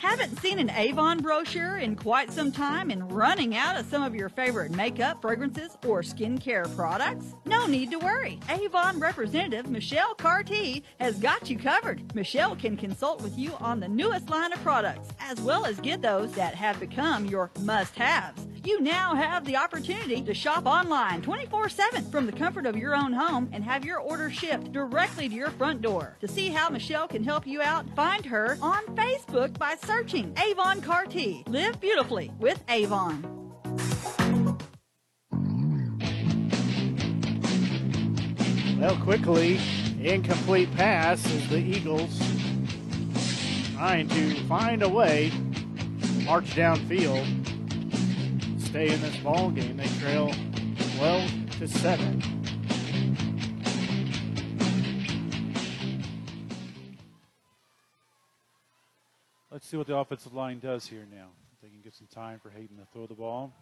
Haven't 0.05 0.39
seen 0.39 0.59
an 0.59 0.69
Avon 0.69 1.19
brochure 1.19 1.77
in 1.77 1.95
quite 1.95 2.31
some 2.31 2.51
time 2.51 2.91
and 2.91 3.11
running 3.11 3.55
out 3.55 3.75
of 3.75 3.87
some 3.87 4.03
of 4.03 4.13
your 4.13 4.29
favorite 4.29 4.69
makeup, 4.69 5.19
fragrances, 5.19 5.79
or 5.83 6.03
skincare 6.03 6.73
products? 6.75 7.33
No 7.45 7.65
need 7.65 7.89
to 7.89 7.97
worry. 7.97 8.39
Avon 8.47 8.99
representative 8.99 9.67
Michelle 9.67 10.13
Carty 10.13 10.83
has 10.99 11.17
got 11.17 11.49
you 11.49 11.57
covered. 11.57 12.13
Michelle 12.13 12.55
can 12.55 12.77
consult 12.77 13.23
with 13.23 13.35
you 13.35 13.53
on 13.59 13.79
the 13.79 13.87
newest 13.87 14.29
line 14.29 14.53
of 14.53 14.61
products, 14.61 15.09
as 15.19 15.41
well 15.41 15.65
as 15.65 15.79
get 15.79 16.03
those 16.03 16.31
that 16.33 16.53
have 16.53 16.79
become 16.79 17.25
your 17.25 17.49
must 17.61 17.95
haves. 17.95 18.45
You 18.65 18.81
now 18.81 19.13
have 19.13 19.45
the 19.45 19.57
opportunity 19.57 20.23
to 20.23 20.33
shop 20.33 20.65
online 20.65 21.21
24 21.21 21.69
7 21.69 22.09
from 22.09 22.25
the 22.25 22.31
comfort 22.31 22.65
of 22.65 22.75
your 22.75 22.95
own 22.95 23.13
home 23.13 23.47
and 23.53 23.63
have 23.63 23.85
your 23.85 23.99
order 23.99 24.31
shipped 24.31 24.71
directly 24.71 25.29
to 25.29 25.35
your 25.35 25.51
front 25.51 25.83
door. 25.83 26.17
To 26.21 26.27
see 26.27 26.49
how 26.49 26.69
Michelle 26.69 27.07
can 27.07 27.23
help 27.23 27.45
you 27.45 27.61
out, 27.61 27.87
find 27.95 28.25
her 28.25 28.57
on 28.63 28.83
Facebook 28.95 29.59
by 29.59 29.75
searching 29.75 30.35
Avon 30.43 30.81
Carty. 30.81 31.43
Live 31.47 31.79
beautifully 31.79 32.31
with 32.39 32.59
Avon. 32.67 33.21
Well, 38.79 38.97
quickly, 38.97 39.59
incomplete 40.01 40.73
pass 40.75 41.23
as 41.31 41.49
the 41.49 41.59
Eagles 41.59 42.19
trying 43.75 44.07
to 44.07 44.35
find 44.45 44.81
a 44.81 44.89
way 44.89 45.29
to 45.29 46.07
march 46.23 46.45
downfield, 46.55 47.44
stay 48.76 48.93
in 48.93 49.02
this 49.02 49.15
ball 49.19 49.52
game. 49.52 49.77
They 49.77 49.88
trail 50.02 50.34
12 50.97 51.60
to 51.60 51.68
7. 51.69 52.22
Let's 59.49 59.65
see 59.65 59.77
what 59.77 59.88
the 59.88 59.95
offensive 59.95 60.34
line 60.34 60.60
does 60.60 60.88
here 60.88 61.07
now. 61.10 61.27
If 61.53 61.61
they 61.61 61.69
can 61.69 61.80
get 61.85 61.95
some 61.95 62.07
time 62.14 62.38
for 62.39 62.49
Hayden 62.49 62.76
to 62.76 62.85
throw 62.91 63.07
the 63.07 63.14
ball. 63.14 63.53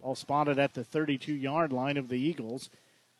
All 0.00 0.14
spotted 0.14 0.60
at 0.60 0.74
the 0.74 0.84
32 0.84 1.34
yard 1.34 1.72
line 1.72 1.96
of 1.96 2.08
the 2.08 2.20
Eagles. 2.20 2.70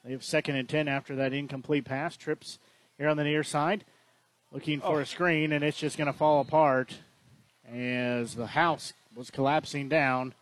They 0.04 0.12
have 0.12 0.22
second 0.22 0.54
and 0.54 0.68
10 0.68 0.86
after 0.86 1.16
that 1.16 1.32
incomplete 1.32 1.84
pass. 1.84 2.16
Trips 2.16 2.60
here 2.96 3.08
on 3.08 3.16
the 3.16 3.24
near 3.24 3.42
side, 3.42 3.84
looking 4.52 4.78
for 4.78 4.98
Oh. 4.98 5.02
a 5.02 5.06
screen, 5.06 5.50
and 5.50 5.64
it's 5.64 5.80
just 5.80 5.98
going 5.98 6.06
to 6.06 6.16
fall 6.16 6.40
apart 6.40 7.00
as 7.66 8.36
the 8.36 8.46
house 8.46 8.92
was 9.14 9.30
collapsing 9.30 9.88
down. 9.88 10.34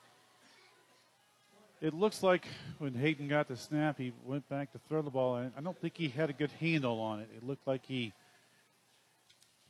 It 1.81 1.95
looks 1.95 2.23
like 2.23 2.47
when 2.79 2.95
Hayden 2.95 3.27
got 3.29 3.49
the 3.49 3.57
snap, 3.57 3.97
he 3.99 4.13
went 4.25 4.49
back 4.49 4.73
to 4.73 4.79
throw 4.89 5.01
the 5.01 5.11
ball, 5.11 5.37
and 5.37 5.53
I 5.57 5.61
don't 5.61 5.79
think 5.81 5.97
he 5.97 6.09
had 6.09 6.29
a 6.29 6.35
good 6.35 6.51
handle 6.61 7.01
on 7.01 7.21
it. 7.21 7.29
It 7.37 7.47
looked 7.47 7.67
like 7.67 7.87
he 7.87 8.13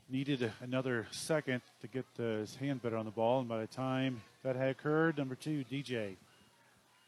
needed 0.09 0.51
another 0.61 1.07
second 1.13 1.63
to 1.83 1.87
get 1.87 2.05
his 2.17 2.57
hand 2.57 2.83
better 2.83 2.97
on 2.97 3.05
the 3.05 3.13
ball, 3.13 3.41
and 3.41 3.49
by 3.49 3.61
the 3.61 3.69
time 3.69 4.23
that 4.43 4.57
had 4.57 4.71
occurred, 4.71 5.19
number 5.19 5.37
two, 5.37 5.65
DJ, 5.71 6.17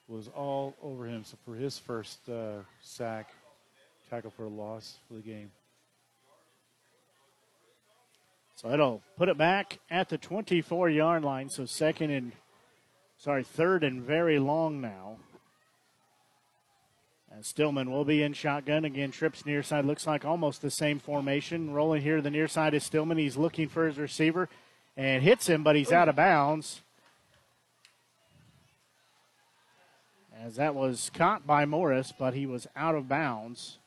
was 0.07 0.29
all 0.29 0.77
over 0.83 1.07
him. 1.07 1.25
So 1.25 1.37
for 1.45 1.55
his 1.55 1.79
first 1.79 2.29
uh, 2.29 2.59
sack, 2.81 3.31
tackle 4.09 4.31
for 4.31 4.45
a 4.45 4.49
loss 4.49 4.99
for 5.09 5.15
the 5.15 5.21
game. 5.21 5.51
So 8.63 8.71
it'll 8.71 9.03
put 9.17 9.29
it 9.29 9.37
back 9.37 9.81
at 9.91 10.09
the 10.09 10.19
24 10.19 10.89
yard 10.89 11.25
line. 11.25 11.49
So 11.49 11.67
second 11.67 12.11
and, 12.11 12.33
sorry, 13.19 13.43
third 13.43 13.83
and 13.83 14.03
very 14.03 14.39
long 14.39 14.81
now. 14.81 15.17
And 17.35 17.45
Stillman 17.45 17.91
will 17.91 18.05
be 18.05 18.23
in 18.23 18.35
shotgun. 18.35 18.85
Again, 18.85 19.11
trips 19.11 19.45
near 19.45 19.63
side. 19.65 19.85
Looks 19.85 20.07
like 20.07 20.25
almost 20.25 20.63
the 20.63 20.71
same 20.71 21.01
formation. 21.01 21.73
Rolling 21.73 22.03
here, 22.03 22.21
the 22.21 22.31
near 22.31 22.47
side 22.47 22.75
is 22.75 22.85
Stillman. 22.85 23.19
He's 23.19 23.37
looking 23.37 23.69
for 23.69 23.87
his 23.87 23.99
receiver 23.99 24.49
and 24.97 25.23
hits 25.23 25.49
him, 25.49 25.65
but 25.65 25.75
he's 25.75 25.91
out 25.91 26.09
of 26.09 26.17
bounds. 26.17 26.83
As 30.41 30.57
that 30.57 30.75
was 30.75 31.11
caught 31.15 31.47
by 31.47 31.65
Morris, 31.65 32.13
but 32.17 32.35
he 32.35 32.47
was 32.47 32.67
out 32.77 32.95
of 32.95 33.09
bounds. 33.09 33.79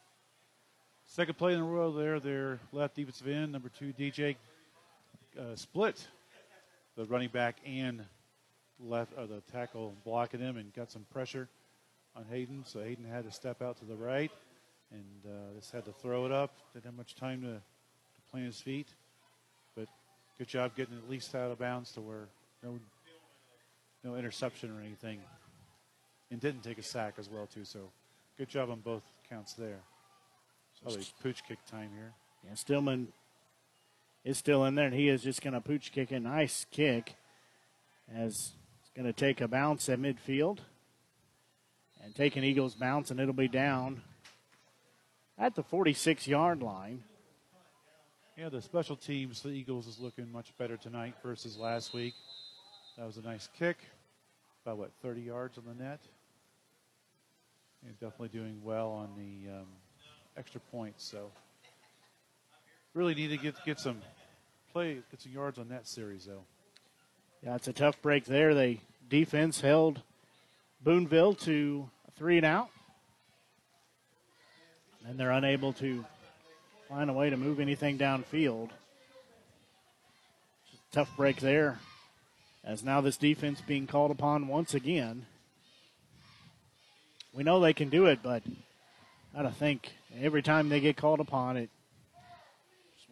Second 1.05 1.37
play 1.37 1.53
in 1.53 1.59
a 1.59 1.63
row 1.63 1.93
there, 1.93 2.19
their 2.19 2.59
left 2.73 2.95
defensive 2.95 3.27
end, 3.27 3.51
number 3.51 3.69
two, 3.69 3.93
DJ, 3.93 4.35
uh, 5.39 5.55
split 5.55 6.07
the 6.95 7.05
running 7.05 7.29
back 7.29 7.57
and 7.65 8.05
left, 8.79 9.13
or 9.17 9.27
the 9.27 9.41
tackle 9.51 9.93
blocking 10.03 10.39
him 10.39 10.57
and 10.57 10.73
got 10.73 10.91
some 10.91 11.05
pressure 11.11 11.47
on 12.15 12.25
Hayden. 12.29 12.63
So 12.65 12.81
Hayden 12.81 13.05
had 13.05 13.25
to 13.25 13.31
step 13.31 13.61
out 13.61 13.77
to 13.79 13.85
the 13.85 13.95
right 13.95 14.31
and 14.91 15.25
uh, 15.25 15.59
just 15.59 15.71
had 15.71 15.85
to 15.85 15.91
throw 15.91 16.25
it 16.25 16.31
up. 16.31 16.51
Didn't 16.73 16.85
have 16.85 16.95
much 16.95 17.15
time 17.15 17.41
to, 17.41 17.47
to 17.47 18.31
plant 18.31 18.45
his 18.45 18.61
feet. 18.61 18.87
But 19.75 19.87
good 20.37 20.47
job 20.47 20.75
getting 20.75 20.97
at 20.97 21.09
least 21.09 21.33
out 21.35 21.51
of 21.51 21.59
bounds 21.59 21.91
to 21.93 22.01
where 22.01 22.27
no, 22.63 22.79
no 24.03 24.15
interception 24.15 24.71
or 24.71 24.81
anything. 24.81 25.19
And 26.31 26.39
didn't 26.39 26.63
take 26.63 26.77
a 26.77 26.83
sack 26.83 27.15
as 27.17 27.29
well, 27.29 27.47
too. 27.47 27.65
So 27.65 27.91
good 28.37 28.49
job 28.49 28.69
on 28.69 28.79
both 28.79 29.03
counts 29.29 29.53
there. 29.53 29.79
Probably 30.81 31.05
pooch 31.21 31.43
kick 31.47 31.59
time 31.69 31.89
here. 31.95 32.13
Yeah, 32.45 32.55
Stillman 32.55 33.07
is 34.25 34.39
still 34.39 34.65
in 34.65 34.73
there, 34.73 34.87
and 34.87 34.95
he 34.95 35.07
is 35.07 35.21
just 35.21 35.41
going 35.41 35.53
to 35.53 35.61
pooch 35.61 35.91
kick 35.91 36.11
a 36.11 36.19
nice 36.19 36.65
kick 36.71 37.15
as 38.13 38.51
it's 38.81 38.91
going 38.95 39.05
to 39.05 39.13
take 39.13 39.39
a 39.39 39.47
bounce 39.47 39.87
at 39.87 39.99
midfield 39.99 40.57
and 42.03 42.13
take 42.15 42.35
an 42.35 42.43
Eagles 42.43 42.73
bounce, 42.73 43.11
and 43.11 43.19
it'll 43.19 43.33
be 43.33 43.47
down 43.47 44.01
at 45.37 45.53
the 45.53 45.63
46 45.63 46.27
yard 46.27 46.63
line. 46.63 47.03
Yeah, 48.35 48.49
the 48.49 48.61
special 48.61 48.95
teams, 48.95 49.41
the 49.41 49.49
Eagles 49.49 49.87
is 49.87 49.99
looking 49.99 50.29
much 50.31 50.51
better 50.57 50.75
tonight 50.75 51.13
versus 51.23 51.55
last 51.55 51.93
week. 51.93 52.15
That 52.97 53.05
was 53.05 53.17
a 53.17 53.21
nice 53.21 53.47
kick, 53.57 53.77
about 54.65 54.77
what 54.77 54.91
30 55.01 55.21
yards 55.21 55.57
on 55.57 55.65
the 55.65 55.83
net. 55.83 55.99
And 57.85 57.93
definitely 57.99 58.29
doing 58.29 58.59
well 58.63 58.89
on 58.89 59.09
the 59.15 59.51
um, 59.51 59.67
extra 60.35 60.59
points. 60.71 61.03
So 61.03 61.29
really 62.95 63.13
need 63.13 63.27
to 63.27 63.37
get 63.37 63.55
get 63.65 63.79
some 63.79 64.01
play, 64.75 64.95
get 65.09 65.21
some 65.21 65.31
yards 65.31 65.57
on 65.57 65.69
that 65.69 65.87
series 65.87 66.25
though. 66.25 66.43
Yeah, 67.41 67.55
it's 67.55 67.69
a 67.69 67.71
tough 67.71 68.01
break 68.01 68.25
there. 68.25 68.53
They 68.53 68.81
defense 69.09 69.61
held 69.61 70.01
Boonville 70.83 71.35
to 71.45 71.89
three 72.17 72.35
and 72.35 72.45
out, 72.45 72.67
and 75.07 75.17
they're 75.17 75.31
unable 75.31 75.71
to 75.73 76.03
find 76.89 77.09
a 77.09 77.13
way 77.13 77.29
to 77.29 77.37
move 77.37 77.61
anything 77.61 77.97
downfield. 77.97 78.71
Tough 80.91 81.09
break 81.15 81.37
there, 81.37 81.79
as 82.65 82.83
now 82.83 82.99
this 82.99 83.15
defense 83.15 83.61
being 83.61 83.87
called 83.87 84.11
upon 84.11 84.49
once 84.49 84.73
again. 84.73 85.25
We 87.33 87.43
know 87.43 87.61
they 87.61 87.71
can 87.71 87.87
do 87.87 88.07
it, 88.07 88.19
but 88.21 88.43
I 89.33 89.43
gotta 89.43 89.55
think 89.55 89.93
every 90.21 90.41
time 90.41 90.67
they 90.67 90.81
get 90.81 90.97
called 90.97 91.21
upon, 91.21 91.55
it 91.55 91.69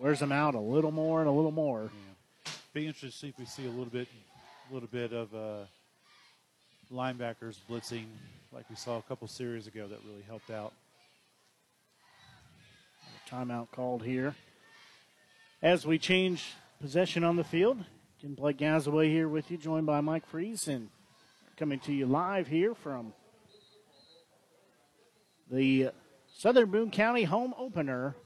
wears 0.04 0.20
them 0.20 0.34
out 0.34 0.54
a 0.54 0.60
little 0.60 0.92
more 0.92 1.22
and 1.22 1.30
a 1.30 1.32
little 1.32 1.50
more. 1.50 1.84
Yeah. 1.84 2.52
Be 2.74 2.88
interested 2.88 3.12
to 3.14 3.18
see 3.18 3.28
if 3.30 3.40
we 3.40 3.46
see 3.46 3.66
a 3.66 3.70
little 3.70 3.86
bit, 3.86 4.10
a 4.70 4.74
little 4.74 4.90
bit 4.92 5.14
of 5.14 5.34
uh, 5.34 5.64
linebackers 6.92 7.56
blitzing, 7.70 8.08
like 8.52 8.70
we 8.70 8.76
saw 8.76 8.98
a 8.98 9.02
couple 9.04 9.30
series 9.30 9.66
ago. 9.66 9.88
That 9.88 10.00
really 10.06 10.26
helped 10.28 10.52
out. 10.52 10.74
Timeout 13.30 13.72
called 13.72 14.04
here. 14.04 14.36
As 15.62 15.86
we 15.86 15.98
change 15.98 16.54
possession 16.82 17.24
on 17.24 17.38
the 17.38 17.46
field, 17.46 17.78
Ken 18.20 18.34
Blake 18.34 18.58
Gazaway 18.58 19.08
here 19.10 19.30
with 19.30 19.50
you, 19.50 19.58
joined 19.58 19.86
by 19.86 20.02
Mike 20.02 20.28
Freeze, 20.28 20.68
and 20.68 20.90
coming 21.56 21.80
to 21.80 21.94
you 21.94 22.08
live 22.08 22.48
here 22.48 22.76
from 22.76 23.14
the 25.50 25.92
Southern 26.36 26.70
Boone 26.72 26.92
County 26.92 27.24
home 27.24 27.54
opener. 27.58 28.18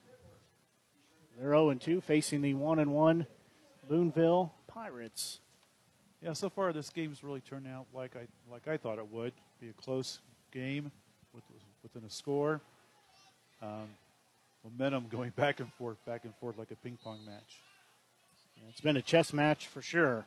They're 1.37 1.51
0 1.51 1.73
2, 1.75 2.01
facing 2.01 2.41
the 2.41 2.55
1 2.55 2.89
1 2.89 3.27
Boonville 3.87 4.51
Pirates. 4.67 5.39
Yeah, 6.21 6.33
so 6.33 6.49
far 6.49 6.73
this 6.73 6.89
game's 6.89 7.23
really 7.23 7.41
turned 7.41 7.67
out 7.67 7.85
like 7.93 8.15
I 8.15 8.27
like 8.51 8.67
I 8.67 8.77
thought 8.77 8.97
it 8.97 9.07
would. 9.11 9.33
Be 9.61 9.69
a 9.69 9.73
close 9.73 10.19
game 10.51 10.91
with, 11.33 11.43
within 11.83 12.03
a 12.07 12.09
score. 12.09 12.61
Um, 13.61 13.87
momentum 14.63 15.07
going 15.11 15.29
back 15.31 15.59
and 15.59 15.71
forth, 15.73 16.03
back 16.05 16.25
and 16.25 16.33
forth 16.37 16.57
like 16.57 16.71
a 16.71 16.75
ping 16.75 16.97
pong 17.03 17.19
match. 17.23 17.61
Yeah, 18.55 18.69
it's 18.69 18.81
been 18.81 18.97
a 18.97 19.01
chess 19.03 19.31
match 19.31 19.67
for 19.67 19.83
sure. 19.83 20.25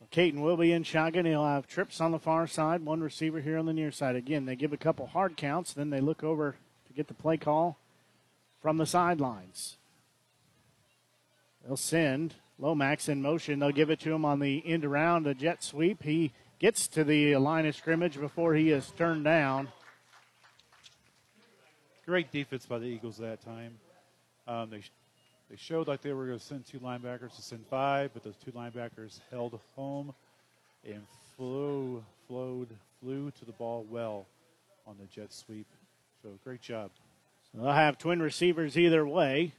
Well, 0.00 0.08
Caton 0.10 0.42
will 0.42 0.56
be 0.56 0.72
in 0.72 0.82
shotgun. 0.82 1.24
He'll 1.24 1.44
have 1.44 1.68
trips 1.68 2.00
on 2.00 2.10
the 2.10 2.18
far 2.18 2.48
side, 2.48 2.84
one 2.84 3.00
receiver 3.00 3.40
here 3.40 3.58
on 3.58 3.66
the 3.66 3.72
near 3.72 3.92
side. 3.92 4.16
Again, 4.16 4.44
they 4.44 4.56
give 4.56 4.72
a 4.72 4.76
couple 4.76 5.06
hard 5.06 5.36
counts, 5.36 5.72
then 5.72 5.90
they 5.90 6.00
look 6.00 6.24
over 6.24 6.56
to 6.88 6.92
get 6.92 7.06
the 7.06 7.14
play 7.14 7.36
call 7.36 7.78
from 8.62 8.78
the 8.78 8.86
sidelines. 8.86 9.76
They'll 11.64 11.76
send 11.76 12.34
Lomax 12.58 13.08
in 13.08 13.20
motion. 13.20 13.58
They'll 13.58 13.72
give 13.72 13.90
it 13.90 14.00
to 14.00 14.12
him 14.12 14.24
on 14.24 14.38
the 14.38 14.62
end 14.64 14.84
around, 14.84 15.26
a 15.26 15.34
jet 15.34 15.62
sweep. 15.62 16.02
He 16.02 16.32
gets 16.60 16.86
to 16.88 17.04
the 17.04 17.36
line 17.36 17.66
of 17.66 17.74
scrimmage 17.74 18.18
before 18.18 18.54
he 18.54 18.70
is 18.70 18.90
turned 18.96 19.24
down. 19.24 19.68
Great 22.06 22.30
defense 22.30 22.66
by 22.66 22.78
the 22.78 22.86
Eagles 22.86 23.18
that 23.18 23.44
time. 23.44 23.78
Um, 24.46 24.70
they, 24.70 24.82
they 25.50 25.56
showed 25.56 25.88
like 25.88 26.02
they 26.02 26.12
were 26.12 26.26
going 26.26 26.38
to 26.38 26.44
send 26.44 26.66
two 26.66 26.78
linebackers 26.78 27.34
to 27.36 27.42
send 27.42 27.66
five, 27.68 28.10
but 28.12 28.22
those 28.22 28.36
two 28.44 28.52
linebackers 28.52 29.20
held 29.30 29.58
home 29.74 30.14
and 30.84 31.02
flew, 31.36 32.02
flowed, 32.26 32.68
flew 33.00 33.30
to 33.38 33.44
the 33.44 33.52
ball 33.52 33.86
well 33.88 34.26
on 34.86 34.96
the 35.00 35.06
jet 35.06 35.32
sweep. 35.32 35.66
So 36.22 36.30
great 36.44 36.60
job. 36.60 36.90
They'll 37.54 37.72
have 37.72 37.98
twin 37.98 38.22
receivers 38.22 38.78
either 38.78 39.06
way. 39.06 39.52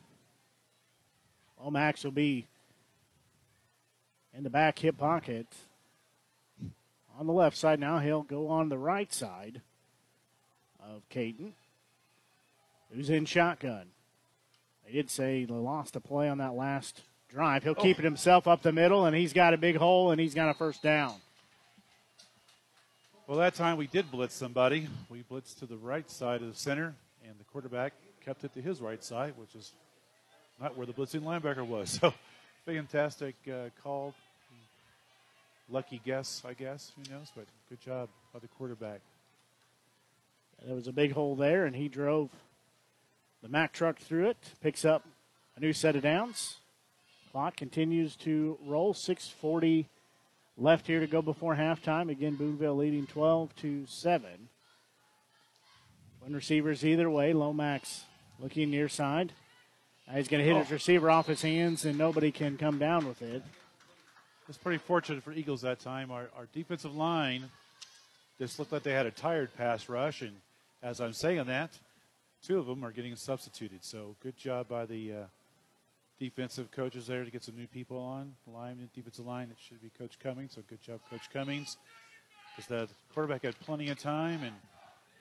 Lomax 1.61 2.03
will 2.03 2.11
be 2.11 2.47
in 4.35 4.43
the 4.43 4.49
back 4.49 4.79
hip 4.79 4.97
pocket 4.97 5.47
on 7.17 7.27
the 7.27 7.33
left 7.33 7.55
side 7.55 7.79
now. 7.79 7.99
He'll 7.99 8.23
go 8.23 8.47
on 8.47 8.69
the 8.69 8.77
right 8.77 9.13
side 9.13 9.61
of 10.79 11.07
Caton 11.09 11.53
who's 12.93 13.09
in 13.09 13.25
shotgun. 13.25 13.87
They 14.85 14.93
did 14.93 15.09
say 15.09 15.45
they 15.45 15.53
lost 15.53 15.95
a 15.95 15.99
play 15.99 16.29
on 16.29 16.37
that 16.39 16.53
last 16.53 17.01
drive. 17.29 17.63
He'll 17.63 17.75
oh. 17.77 17.81
keep 17.81 17.99
it 17.99 18.03
oh. 18.03 18.05
himself 18.05 18.47
up 18.47 18.61
the 18.61 18.71
middle, 18.71 19.05
and 19.05 19.15
he's 19.15 19.33
got 19.33 19.53
a 19.53 19.57
big 19.57 19.77
hole, 19.77 20.11
and 20.11 20.19
he's 20.19 20.33
got 20.33 20.49
a 20.49 20.53
first 20.53 20.83
down. 20.83 21.15
Well, 23.27 23.37
that 23.37 23.55
time 23.55 23.77
we 23.77 23.87
did 23.87 24.11
blitz 24.11 24.35
somebody. 24.35 24.87
We 25.09 25.23
blitzed 25.23 25.59
to 25.59 25.65
the 25.65 25.77
right 25.77 26.09
side 26.09 26.41
of 26.41 26.47
the 26.49 26.55
center, 26.55 26.93
and 27.23 27.39
the 27.39 27.43
quarterback 27.45 27.93
kept 28.23 28.43
it 28.43 28.53
to 28.53 28.61
his 28.61 28.81
right 28.81 29.03
side, 29.03 29.33
which 29.37 29.55
is 29.55 29.71
not 30.59 30.77
where 30.77 30.85
the 30.85 30.93
blitzing 30.93 31.21
linebacker 31.21 31.65
was. 31.65 31.99
So, 32.65 32.71
fantastic 32.71 33.35
uh, 33.47 33.69
call. 33.83 34.13
Lucky 35.69 35.99
guess, 36.05 36.41
I 36.47 36.53
guess. 36.53 36.93
Who 36.95 37.13
knows? 37.13 37.31
But 37.35 37.45
good 37.67 37.81
job 37.81 38.07
by 38.33 38.39
the 38.39 38.47
quarterback. 38.47 39.01
There 40.65 40.75
was 40.75 40.87
a 40.87 40.93
big 40.93 41.11
hole 41.11 41.35
there, 41.35 41.65
and 41.65 41.75
he 41.75 41.89
drove 41.89 42.29
the 43.41 43.49
Mack 43.49 43.73
truck 43.73 43.99
through 43.99 44.29
it, 44.29 44.37
picks 44.61 44.85
up 44.85 45.05
a 45.57 45.59
new 45.59 45.73
set 45.73 45.97
of 45.97 46.03
downs. 46.03 46.57
Clock 47.31 47.57
continues 47.57 48.15
to 48.17 48.57
roll. 48.65 48.93
6:40 48.93 49.87
left 50.57 50.87
here 50.87 50.99
to 50.99 51.07
go 51.07 51.21
before 51.21 51.55
halftime. 51.55 52.09
Again, 52.09 52.35
Boonville 52.35 52.77
leading 52.77 53.07
12 53.07 53.55
to 53.57 53.85
seven. 53.87 54.49
One 56.23 56.33
receivers 56.33 56.85
either 56.85 57.09
way. 57.09 57.33
Lomax 57.33 58.05
looking 58.39 58.71
near 58.71 58.87
side. 58.87 59.33
Now 60.07 60.13
he's 60.13 60.29
going 60.29 60.41
to 60.41 60.49
hit 60.49 60.55
oh. 60.55 60.61
his 60.61 60.71
receiver 60.71 61.11
off 61.11 61.27
his 61.27 61.41
hands, 61.41 61.83
and 61.83 61.97
nobody 61.97 62.31
can 62.31 62.55
come 62.55 62.79
down 62.79 63.05
with 63.05 63.21
it. 63.21 63.43
It's 64.47 64.57
pretty 64.57 64.77
fortunate 64.77 65.21
for 65.21 65.33
Eagles 65.33 65.61
that 65.63 65.81
time. 65.81 66.11
Our, 66.11 66.29
our 66.37 66.47
defensive 66.53 66.95
line 66.95 67.49
just 68.39 68.57
looked 68.57 68.71
like 68.71 68.83
they 68.83 68.93
had 68.93 69.05
a 69.05 69.11
tired 69.11 69.53
pass 69.57 69.89
rush, 69.89 70.21
and 70.21 70.31
as 70.81 71.01
I'm 71.01 71.11
saying 71.11 71.43
that, 71.47 71.77
two 72.41 72.57
of 72.57 72.67
them 72.67 72.85
are 72.85 72.91
getting 72.91 73.17
substituted. 73.17 73.83
So 73.83 74.15
good 74.23 74.37
job 74.37 74.69
by 74.69 74.85
the 74.85 75.11
uh, 75.11 75.23
defensive 76.21 76.71
coaches 76.71 77.05
there 77.05 77.25
to 77.25 77.31
get 77.31 77.43
some 77.43 77.57
new 77.57 77.67
people 77.67 77.97
on. 77.97 78.33
The 78.47 78.53
line, 78.53 78.89
defensive 78.95 79.25
line, 79.25 79.49
it 79.51 79.57
should 79.61 79.81
be 79.81 79.89
Coach 79.97 80.19
Cummings. 80.19 80.53
So 80.55 80.61
good 80.69 80.81
job, 80.81 81.01
Coach 81.09 81.29
Cummings. 81.33 81.75
Because 82.55 82.69
the 82.69 83.13
quarterback 83.13 83.43
had 83.43 83.59
plenty 83.59 83.89
of 83.89 83.99
time 83.99 84.41
and 84.43 84.53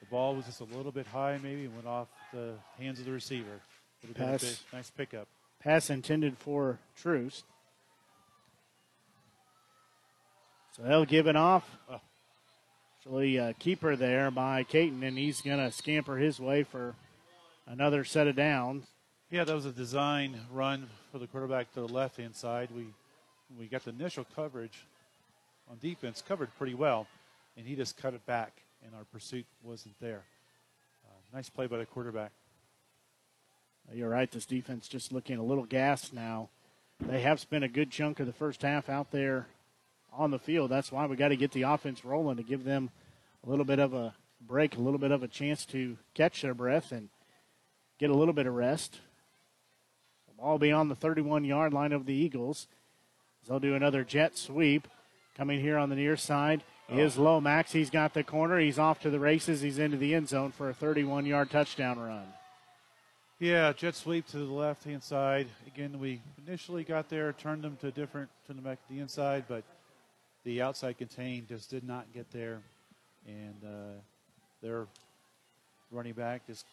the 0.03 0.09
ball 0.09 0.35
was 0.35 0.45
just 0.45 0.59
a 0.59 0.65
little 0.65 0.91
bit 0.91 1.07
high 1.07 1.39
maybe 1.41 1.65
and 1.65 1.75
went 1.75 1.87
off 1.87 2.07
the 2.33 2.55
hands 2.77 2.99
of 2.99 3.05
the 3.05 3.11
receiver. 3.11 3.61
Pass. 4.15 4.61
nice 4.73 4.89
pickup. 4.89 5.27
Pass 5.61 5.89
intended 5.89 6.37
for 6.37 6.77
Troost. 6.97 7.45
So 10.75 10.83
they'll 10.83 11.05
give 11.05 11.27
it 11.27 11.37
off. 11.37 11.77
Oh. 11.89 12.01
Actually, 12.99 13.39
uh, 13.39 13.53
keeper 13.59 13.95
there 13.95 14.29
by 14.31 14.63
Caton, 14.63 15.03
and 15.03 15.17
he's 15.17 15.41
going 15.41 15.59
to 15.59 15.71
scamper 15.71 16.17
his 16.17 16.39
way 16.39 16.63
for 16.63 16.95
another 17.65 18.03
set 18.03 18.27
of 18.27 18.35
downs. 18.35 18.85
Yeah, 19.29 19.43
that 19.45 19.53
was 19.55 19.65
a 19.65 19.71
design 19.71 20.39
run 20.51 20.87
for 21.11 21.19
the 21.19 21.27
quarterback 21.27 21.73
to 21.73 21.81
the 21.81 21.87
left 21.87 22.17
hand 22.17 22.35
side. 22.35 22.69
We 22.75 22.87
we 23.57 23.67
got 23.67 23.83
the 23.83 23.91
initial 23.91 24.25
coverage 24.35 24.85
on 25.69 25.77
defense 25.81 26.23
covered 26.25 26.49
pretty 26.57 26.73
well, 26.73 27.07
and 27.55 27.65
he 27.67 27.75
just 27.75 27.97
cut 27.97 28.13
it 28.13 28.25
back, 28.25 28.62
and 28.85 28.95
our 28.95 29.05
pursuit 29.05 29.45
wasn't 29.61 29.95
there. 29.99 30.23
Uh, 31.05 31.35
nice 31.35 31.49
play 31.49 31.67
by 31.67 31.77
the 31.77 31.85
quarterback. 31.85 32.31
You're 33.93 34.09
right. 34.09 34.29
This 34.31 34.45
defense 34.45 34.87
just 34.87 35.11
looking 35.11 35.37
a 35.37 35.43
little 35.43 35.65
gassed 35.65 36.13
now. 36.13 36.49
They 36.99 37.21
have 37.21 37.39
spent 37.39 37.63
a 37.63 37.67
good 37.67 37.91
chunk 37.91 38.19
of 38.19 38.27
the 38.27 38.33
first 38.33 38.61
half 38.61 38.89
out 38.89 39.11
there 39.11 39.47
on 40.13 40.31
the 40.31 40.39
field. 40.39 40.71
That's 40.71 40.91
why 40.91 41.05
we 41.05 41.15
got 41.15 41.29
to 41.29 41.35
get 41.35 41.51
the 41.51 41.63
offense 41.63 42.05
rolling 42.05 42.37
to 42.37 42.43
give 42.43 42.63
them 42.63 42.89
a 43.45 43.49
little 43.49 43.65
bit 43.65 43.79
of 43.79 43.93
a 43.93 44.13
break, 44.39 44.77
a 44.77 44.81
little 44.81 44.99
bit 44.99 45.11
of 45.11 45.23
a 45.23 45.27
chance 45.27 45.65
to 45.67 45.97
catch 46.13 46.41
their 46.41 46.53
breath 46.53 46.91
and 46.91 47.09
get 47.99 48.09
a 48.09 48.15
little 48.15 48.33
bit 48.33 48.47
of 48.47 48.53
rest. 48.53 48.99
The 50.27 50.41
ball 50.41 50.57
be 50.57 50.71
on 50.71 50.87
the 50.87 50.95
31 50.95 51.43
yard 51.43 51.73
line 51.73 51.91
of 51.91 52.05
the 52.05 52.13
Eagles. 52.13 52.67
They'll 53.47 53.59
do 53.59 53.75
another 53.75 54.03
jet 54.03 54.37
sweep. 54.37 54.87
Coming 55.35 55.59
here 55.59 55.79
on 55.79 55.89
the 55.89 55.95
near 55.95 56.15
side 56.15 56.63
oh. 56.89 56.97
is 56.97 57.17
Lomax. 57.17 57.71
He's 57.71 57.89
got 57.89 58.13
the 58.13 58.23
corner. 58.23 58.59
He's 58.59 58.79
off 58.79 58.99
to 59.01 59.09
the 59.09 59.19
races. 59.19 59.61
He's 59.61 59.79
into 59.79 59.97
the 59.97 60.13
end 60.13 60.29
zone 60.29 60.51
for 60.51 60.69
a 60.69 60.73
31 60.73 61.25
yard 61.25 61.49
touchdown 61.49 61.99
run. 61.99 62.25
Yeah, 63.39 63.73
jet 63.73 63.95
sweep 63.95 64.27
to 64.27 64.37
the 64.37 64.53
left 64.53 64.85
hand 64.85 65.03
side. 65.03 65.47
Again, 65.67 65.99
we 65.99 66.21
initially 66.47 66.83
got 66.83 67.09
there, 67.09 67.33
turned 67.33 67.63
them 67.63 67.77
to 67.81 67.91
different, 67.91 68.29
turned 68.47 68.57
them 68.57 68.63
back 68.63 68.85
to 68.87 68.93
the 68.93 69.01
inside, 69.01 69.45
but 69.47 69.63
the 70.45 70.61
outside 70.61 70.97
contain 70.97 71.45
just 71.49 71.69
did 71.69 71.83
not 71.83 72.05
get 72.13 72.31
there. 72.31 72.61
And 73.27 73.55
uh, 73.65 73.99
they're 74.61 74.87
running 75.91 76.13
back 76.13 76.47
just 76.47 76.65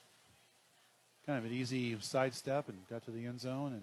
kind 1.27 1.39
of 1.39 1.45
an 1.45 1.57
easy 1.57 1.97
sidestep 2.01 2.69
and 2.69 2.79
got 2.89 3.05
to 3.05 3.11
the 3.11 3.27
end 3.27 3.41
zone, 3.41 3.73
and 3.73 3.83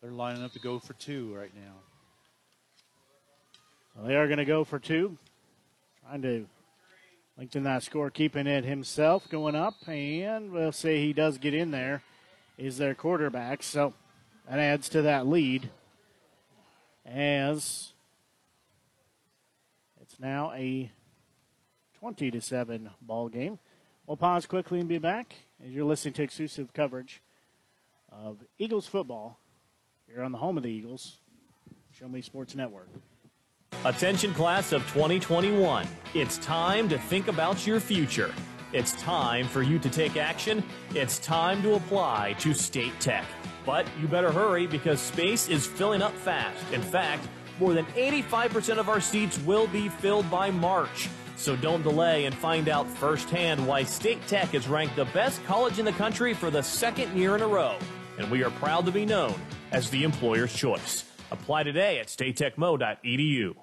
they're 0.00 0.10
lining 0.10 0.42
up 0.42 0.52
to 0.52 0.58
go 0.58 0.78
for 0.78 0.94
two 0.94 1.34
right 1.34 1.52
now. 1.54 1.74
Well, 3.94 4.06
they 4.06 4.16
are 4.16 4.26
going 4.26 4.38
to 4.38 4.44
go 4.44 4.64
for 4.64 4.78
two. 4.78 5.18
Trying 6.02 6.22
to 6.22 6.46
lengthen 7.38 7.62
that 7.62 7.82
score, 7.82 8.10
keeping 8.10 8.46
it 8.46 8.64
himself 8.64 9.28
going 9.28 9.54
up, 9.54 9.74
and 9.86 10.50
we'll 10.50 10.72
say 10.72 11.00
he 11.00 11.12
does 11.12 11.38
get 11.38 11.54
in 11.54 11.70
there, 11.70 12.02
is 12.58 12.78
their 12.78 12.94
quarterback. 12.94 13.62
So 13.62 13.94
that 14.48 14.58
adds 14.58 14.88
to 14.90 15.02
that 15.02 15.26
lead 15.26 15.70
as 17.06 17.92
it's 20.02 20.18
now 20.18 20.52
a 20.52 20.90
20 22.00 22.30
to 22.32 22.40
7 22.40 22.90
ball 23.00 23.28
game. 23.28 23.58
We'll 24.06 24.16
pause 24.16 24.44
quickly 24.44 24.80
and 24.80 24.88
be 24.88 24.98
back 24.98 25.34
as 25.64 25.70
you're 25.70 25.84
listening 25.84 26.14
to 26.14 26.22
exclusive 26.22 26.72
coverage 26.72 27.22
of 28.10 28.38
Eagles 28.58 28.86
football 28.86 29.38
here 30.06 30.22
on 30.22 30.32
the 30.32 30.38
home 30.38 30.56
of 30.56 30.62
the 30.62 30.68
Eagles, 30.68 31.18
Show 31.98 32.08
Me 32.08 32.20
Sports 32.20 32.54
Network. 32.54 32.88
Attention, 33.86 34.32
class 34.32 34.72
of 34.72 34.80
2021. 34.94 35.86
It's 36.14 36.38
time 36.38 36.88
to 36.88 36.96
think 36.96 37.28
about 37.28 37.66
your 37.66 37.80
future. 37.80 38.32
It's 38.72 38.92
time 38.92 39.46
for 39.46 39.60
you 39.60 39.78
to 39.78 39.90
take 39.90 40.16
action. 40.16 40.64
It's 40.94 41.18
time 41.18 41.62
to 41.64 41.74
apply 41.74 42.34
to 42.38 42.54
State 42.54 42.98
Tech. 42.98 43.26
But 43.66 43.86
you 44.00 44.08
better 44.08 44.32
hurry 44.32 44.66
because 44.66 45.02
space 45.02 45.50
is 45.50 45.66
filling 45.66 46.00
up 46.00 46.14
fast. 46.14 46.64
In 46.72 46.80
fact, 46.80 47.28
more 47.60 47.74
than 47.74 47.84
85% 47.88 48.78
of 48.78 48.88
our 48.88 49.02
seats 49.02 49.38
will 49.40 49.66
be 49.66 49.90
filled 49.90 50.30
by 50.30 50.50
March. 50.50 51.10
So 51.36 51.54
don't 51.54 51.82
delay 51.82 52.24
and 52.24 52.34
find 52.34 52.70
out 52.70 52.88
firsthand 52.88 53.66
why 53.66 53.82
State 53.82 54.26
Tech 54.26 54.54
is 54.54 54.66
ranked 54.66 54.96
the 54.96 55.04
best 55.06 55.44
college 55.44 55.78
in 55.78 55.84
the 55.84 55.92
country 55.92 56.32
for 56.32 56.50
the 56.50 56.62
second 56.62 57.14
year 57.14 57.36
in 57.36 57.42
a 57.42 57.46
row. 57.46 57.76
And 58.16 58.30
we 58.30 58.44
are 58.44 58.50
proud 58.52 58.86
to 58.86 58.92
be 58.92 59.04
known 59.04 59.34
as 59.72 59.90
the 59.90 60.04
employer's 60.04 60.54
choice. 60.54 61.04
Apply 61.30 61.64
today 61.64 61.98
at 61.98 62.06
statetechmo.edu. 62.06 63.56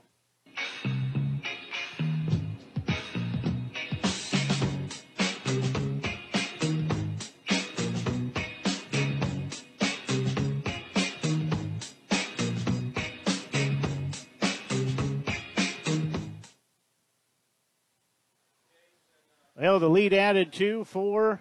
Well, 19.71 19.79
the 19.79 19.89
lead 19.89 20.13
added 20.13 20.51
two 20.51 20.83
for 20.83 21.39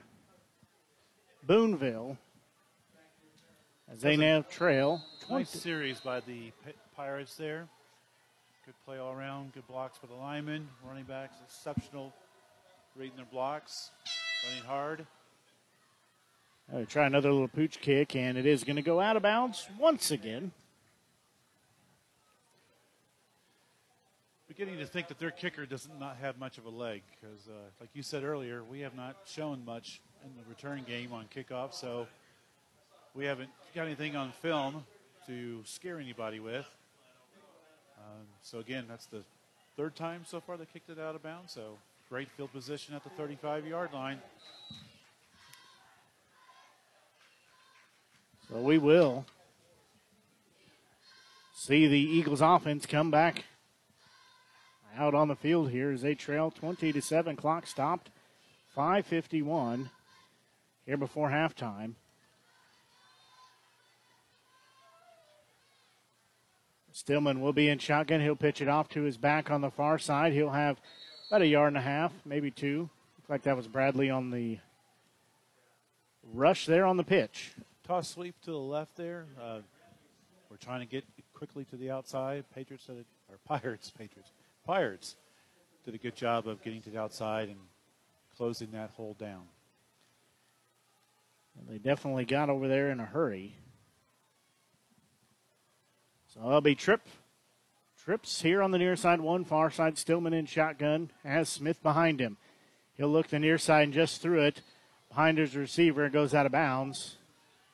Boonville 1.43 2.17
as 3.91 4.03
they 4.03 4.17
now 4.17 4.43
trail. 4.43 5.03
Nice 5.29 5.51
series 5.51 5.99
by 5.99 6.21
the 6.21 6.53
Pirates 6.95 7.35
there. 7.35 7.67
Good 8.71 8.85
play 8.87 8.99
all 8.99 9.13
around. 9.13 9.53
Good 9.53 9.67
blocks 9.67 9.99
for 9.99 10.07
the 10.07 10.15
linemen. 10.15 10.69
Running 10.87 11.03
backs 11.03 11.35
exceptional, 11.45 12.15
reading 12.95 13.17
their 13.17 13.27
blocks, 13.27 13.91
running 14.47 14.63
hard. 14.63 15.07
Try 16.89 17.07
another 17.07 17.33
little 17.33 17.49
pooch 17.49 17.81
kick, 17.81 18.15
and 18.15 18.39
it 18.39 18.47
is 18.47 18.63
going 18.63 18.77
to 18.77 18.83
go 18.83 19.01
out 19.01 19.17
of 19.17 19.25
bounds 19.25 19.67
once 19.77 20.13
again. 20.13 20.53
Beginning 24.47 24.79
to 24.79 24.87
think 24.87 25.09
that 25.09 25.19
their 25.19 25.33
kicker 25.33 25.67
does 25.67 25.89
not 25.99 26.19
have 26.19 26.39
much 26.39 26.57
of 26.57 26.65
a 26.65 26.71
leg 26.71 27.03
because, 27.21 27.49
uh, 27.49 27.55
like 27.81 27.91
you 27.93 28.05
said 28.05 28.23
earlier, 28.23 28.63
we 28.63 28.79
have 28.79 28.95
not 28.95 29.17
shown 29.27 29.65
much 29.65 30.01
in 30.25 30.31
the 30.37 30.49
return 30.49 30.85
game 30.87 31.13
on 31.13 31.25
kickoff, 31.35 31.75
so 31.75 32.07
we 33.17 33.25
haven't 33.25 33.51
got 33.75 33.87
anything 33.87 34.15
on 34.15 34.31
film 34.31 34.85
to 35.27 35.61
scare 35.65 35.99
anybody 35.99 36.39
with. 36.39 36.69
Um, 38.01 38.27
so 38.43 38.59
again, 38.59 38.87
that's 38.89 39.07
the 39.07 39.23
third 39.77 39.95
time 39.95 40.23
so 40.27 40.41
far 40.41 40.57
they 40.57 40.67
kicked 40.73 40.91
it 40.91 40.99
out 40.99 41.15
of 41.15 41.23
bounds. 41.23 41.53
So 41.53 41.79
great 42.09 42.29
field 42.37 42.53
position 42.53 42.95
at 42.95 43.05
the 43.05 43.11
35-yard 43.11 43.93
line. 43.93 44.19
So 48.49 48.61
we 48.61 48.79
will 48.79 49.27
see 51.55 51.87
the 51.87 52.01
Eagles 52.01 52.41
offense 52.41 52.87
come 52.87 53.11
back 53.11 53.45
out 54.97 55.15
on 55.15 55.29
the 55.29 55.37
field 55.37 55.71
here 55.71 55.93
as 55.93 56.03
they 56.03 56.15
trail 56.15 56.51
20 56.51 56.93
to 56.93 57.01
7. 57.01 57.37
Clock 57.37 57.67
stopped. 57.67 58.11
551 58.75 59.91
here 60.87 60.97
before 60.97 61.31
halftime. 61.31 61.95
Stillman 67.01 67.41
will 67.41 67.55
be 67.55 67.71
in 67.71 67.79
shotgun. 67.79 68.21
He'll 68.21 68.37
pitch 68.37 68.61
it 68.61 68.69
off 68.69 68.91
to 68.91 69.01
his 69.05 69.17
back 69.17 69.51
on 69.51 69.63
the 69.63 69.71
far 69.71 69.99
side. 69.99 70.35
He'll 70.35 70.51
have 70.51 70.79
about 71.29 71.41
a 71.41 71.47
yard 71.47 71.69
and 71.69 71.79
a 71.79 71.81
half, 71.81 72.13
maybe 72.27 72.51
two. 72.51 72.91
Looks 73.17 73.31
like 73.31 73.43
that 73.45 73.57
was 73.57 73.67
Bradley 73.67 74.11
on 74.11 74.31
the 74.31 74.59
rush 76.35 76.67
there 76.67 76.85
on 76.85 76.99
the 76.99 77.03
pitch. 77.03 77.53
Toss 77.85 78.11
sweep 78.11 78.35
to 78.43 78.51
the 78.51 78.59
left 78.59 78.97
there. 78.97 79.25
Uh, 79.41 79.61
we're 80.51 80.59
trying 80.59 80.81
to 80.81 80.87
get 80.87 81.07
quickly 81.33 81.65
to 81.71 81.77
the 81.77 81.91
outside. 81.91 82.45
Patriots 82.55 82.85
did 82.85 82.99
it, 82.99 83.07
or 83.31 83.39
Pirates, 83.47 83.91
Patriots, 83.91 84.33
Pirates 84.67 85.17
did 85.87 85.95
a 85.95 85.99
good 85.99 86.15
job 86.15 86.47
of 86.47 86.63
getting 86.63 86.83
to 86.83 86.91
the 86.91 87.01
outside 87.01 87.49
and 87.49 87.61
closing 88.37 88.73
that 88.73 88.91
hole 88.91 89.17
down. 89.19 89.45
They 91.67 91.79
definitely 91.79 92.27
got 92.27 92.51
over 92.51 92.69
there 92.69 92.91
in 92.91 93.01
a 93.01 93.07
hurry. 93.07 93.57
That'll 96.43 96.63
be 96.63 96.75
Trip. 96.75 97.03
Trips 98.03 98.41
here 98.41 98.63
on 98.63 98.71
the 98.71 98.79
near 98.79 98.97
side, 98.97 99.21
one 99.21 99.45
far 99.45 99.71
side. 99.71 99.99
Stillman 99.99 100.33
in 100.33 100.47
shotgun 100.47 101.11
has 101.23 101.51
Smith 101.51 101.83
behind 101.83 102.19
him. 102.19 102.39
He'll 102.97 103.11
look 103.11 103.29
the 103.29 103.39
near 103.39 103.59
side 103.59 103.85
and 103.85 103.93
just 103.93 104.23
through 104.23 104.43
it. 104.45 104.63
Behind 105.11 105.37
his 105.37 105.55
receiver, 105.55 106.07
it 106.07 106.13
goes 106.13 106.35
out 106.35 106.47
of 106.47 106.53
bounds. 106.53 107.17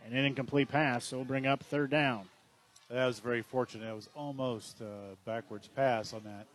And 0.04 0.14
an 0.14 0.24
incomplete 0.24 0.68
pass, 0.68 1.04
so 1.04 1.18
we'll 1.18 1.26
bring 1.26 1.46
up 1.46 1.62
third 1.62 1.90
down. 1.90 2.28
That 2.90 3.06
was 3.06 3.20
very 3.20 3.42
fortunate. 3.42 3.88
It 3.88 3.94
was 3.94 4.08
almost 4.16 4.80
a 4.80 5.16
backwards 5.24 5.68
pass 5.68 6.12
on 6.12 6.22
that 6.24 6.46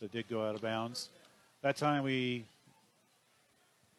that 0.00 0.12
did 0.12 0.28
go 0.28 0.46
out 0.46 0.54
of 0.54 0.62
bounds. 0.62 1.10
That 1.62 1.76
time 1.76 2.04
we 2.04 2.44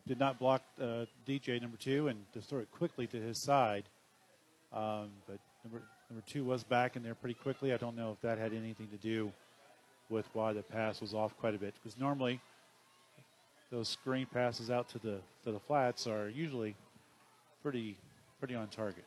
did 0.08 0.20
not 0.20 0.40
block 0.40 0.64
uh, 0.80 1.06
DJ 1.28 1.62
number 1.62 1.78
two 1.78 2.08
and 2.08 2.26
just 2.34 2.50
throw 2.50 2.60
it 2.60 2.72
quickly 2.72 3.06
to 3.08 3.18
his 3.18 3.38
side. 3.38 3.84
Um, 4.74 5.10
but 5.28 5.38
number 5.64 5.82
number 6.10 6.24
two 6.28 6.44
was 6.44 6.64
back 6.64 6.96
in 6.96 7.04
there 7.04 7.16
pretty 7.16 7.36
quickly. 7.36 7.74
I 7.74 7.78
don't 7.78 7.96
know 7.96 8.12
if 8.12 8.22
that 8.22 8.38
had 8.38 8.54
anything 8.54 8.88
to 8.90 8.98
do 8.98 9.32
with 10.10 10.26
why 10.34 10.54
the 10.54 10.62
pass 10.64 11.00
was 11.02 11.14
off 11.14 11.38
quite 11.40 11.56
a 11.56 11.58
bit 11.58 11.74
because 11.76 11.98
normally 11.98 12.40
those 13.72 13.88
screen 13.88 14.26
passes 14.26 14.70
out 14.70 14.90
to 14.90 15.00
the 15.00 15.20
to 15.44 15.52
the 15.52 15.60
flats 15.60 16.08
are 16.08 16.28
usually 16.30 16.76
pretty 17.64 17.98
pretty 18.40 18.56
on 18.56 18.68
target. 18.68 19.06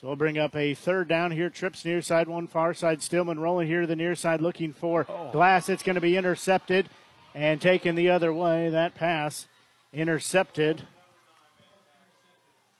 So 0.00 0.06
we'll 0.06 0.16
bring 0.16 0.36
up 0.36 0.54
a 0.54 0.74
third 0.74 1.08
down 1.08 1.30
here. 1.30 1.48
Trips 1.48 1.82
near 1.84 2.02
side, 2.02 2.28
one 2.28 2.46
far 2.46 2.74
side. 2.74 3.02
Stillman 3.02 3.40
rolling 3.40 3.66
here 3.66 3.80
to 3.80 3.86
the 3.86 3.96
near 3.96 4.14
side, 4.14 4.42
looking 4.42 4.74
for 4.74 5.06
Oh. 5.08 5.30
Glass. 5.32 5.70
It's 5.70 5.82
going 5.82 5.94
to 5.94 6.02
be 6.02 6.18
intercepted 6.18 6.90
and 7.34 7.60
taken 7.62 7.94
the 7.94 8.10
other 8.10 8.30
way. 8.32 8.68
That 8.68 8.94
pass 8.94 9.46
intercepted 9.94 10.82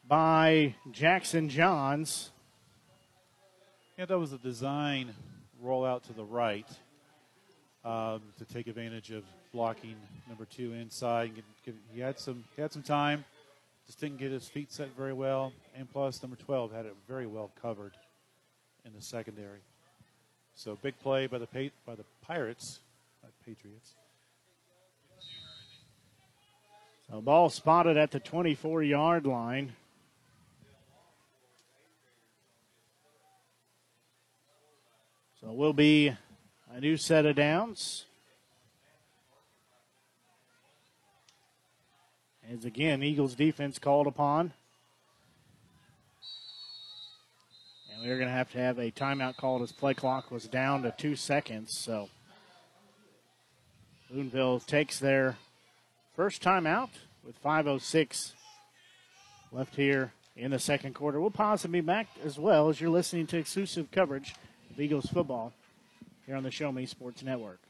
by 0.07 0.75
Jackson 0.93 1.49
Johns. 1.49 2.33
Yeah, 3.99 4.05
that 4.05 4.19
was 4.19 4.35
a 4.35 4.39
design 4.39 5.15
rollout 5.65 6.03
to 6.03 6.13
the 6.13 6.23
right 6.23 6.69
um, 7.83 8.21
to 8.37 8.45
take 8.45 8.67
advantage 8.67 9.11
of 9.11 9.25
blocking 9.55 9.97
number 10.29 10.45
two 10.45 10.75
inside. 10.75 11.31
He 11.95 12.01
had 12.01 12.19
some 12.19 12.45
he 12.55 12.61
had 12.61 12.75
some 12.75 12.83
time, 12.83 13.25
just 13.87 13.99
didn't 13.99 14.19
get 14.19 14.33
his 14.33 14.47
feet 14.47 14.71
set 14.71 14.95
very 14.99 15.15
well, 15.15 15.55
and 15.75 15.91
plus 15.91 16.23
number 16.23 16.37
twelve 16.37 16.73
had 16.73 16.85
it 16.85 16.95
very 17.09 17.27
well 17.27 17.51
covered 17.63 17.93
in 18.85 18.93
the 18.93 19.01
secondary. 19.01 19.61
So 20.55 20.77
big 20.83 20.99
play 21.01 21.27
by 21.27 21.39
the 21.39 21.71
by 21.87 21.95
the 21.95 22.05
Pirates, 22.21 22.81
not 23.23 23.33
Patriots. 23.47 23.95
So 27.11 27.23
ball 27.23 27.49
spotted 27.49 27.97
at 27.97 28.11
the 28.11 28.21
24 28.21 28.83
yard 28.83 29.27
line. 29.27 29.73
It 35.47 35.55
will 35.55 35.73
be 35.73 36.13
a 36.75 36.81
new 36.81 36.97
set 36.97 37.25
of 37.25 37.37
downs. 37.37 38.05
As 42.53 42.65
again, 42.65 43.01
Eagles 43.01 43.37
defense 43.37 43.79
called 43.79 44.09
upon. 44.09 44.53
And 47.93 48.03
we 48.03 48.11
are 48.11 48.17
going 48.17 48.29
to 48.29 48.35
have 48.35 48.51
to 48.53 48.59
have 48.59 48.79
a 48.79 48.91
timeout 48.91 49.37
called 49.37 49.63
as 49.63 49.71
play 49.71 49.95
clock 49.95 50.33
was 50.33 50.49
down 50.49 50.83
to 50.83 50.91
two 50.91 51.15
seconds. 51.15 51.73
So 51.79 52.09
Boonville 54.11 54.61
takes 54.67 54.99
their 54.99 55.37
first 56.17 56.43
timeout 56.43 56.91
with 57.25 57.41
5.06 57.41 58.33
left 59.53 59.77
here 59.77 60.13
in 60.35 60.51
the 60.51 60.59
second 60.59 60.95
quarter. 60.95 61.21
We'll 61.21 61.31
pause 61.31 61.65
and 61.65 61.73
be 61.73 61.81
back 61.81 62.09
as 62.25 62.37
well 62.37 62.69
as 62.69 62.81
you're 62.81 62.91
listening 62.91 63.29
to 63.29 63.39
exclusive 63.39 63.93
coverage 63.93 64.35
of 64.77 64.83
Eagles 64.83 65.07
football 65.07 65.55
here 66.27 66.37
on 66.37 66.43
the 66.43 66.51
Show 66.51 66.71
Me 66.71 66.85
Sports 66.85 67.23
Network. 67.23 67.66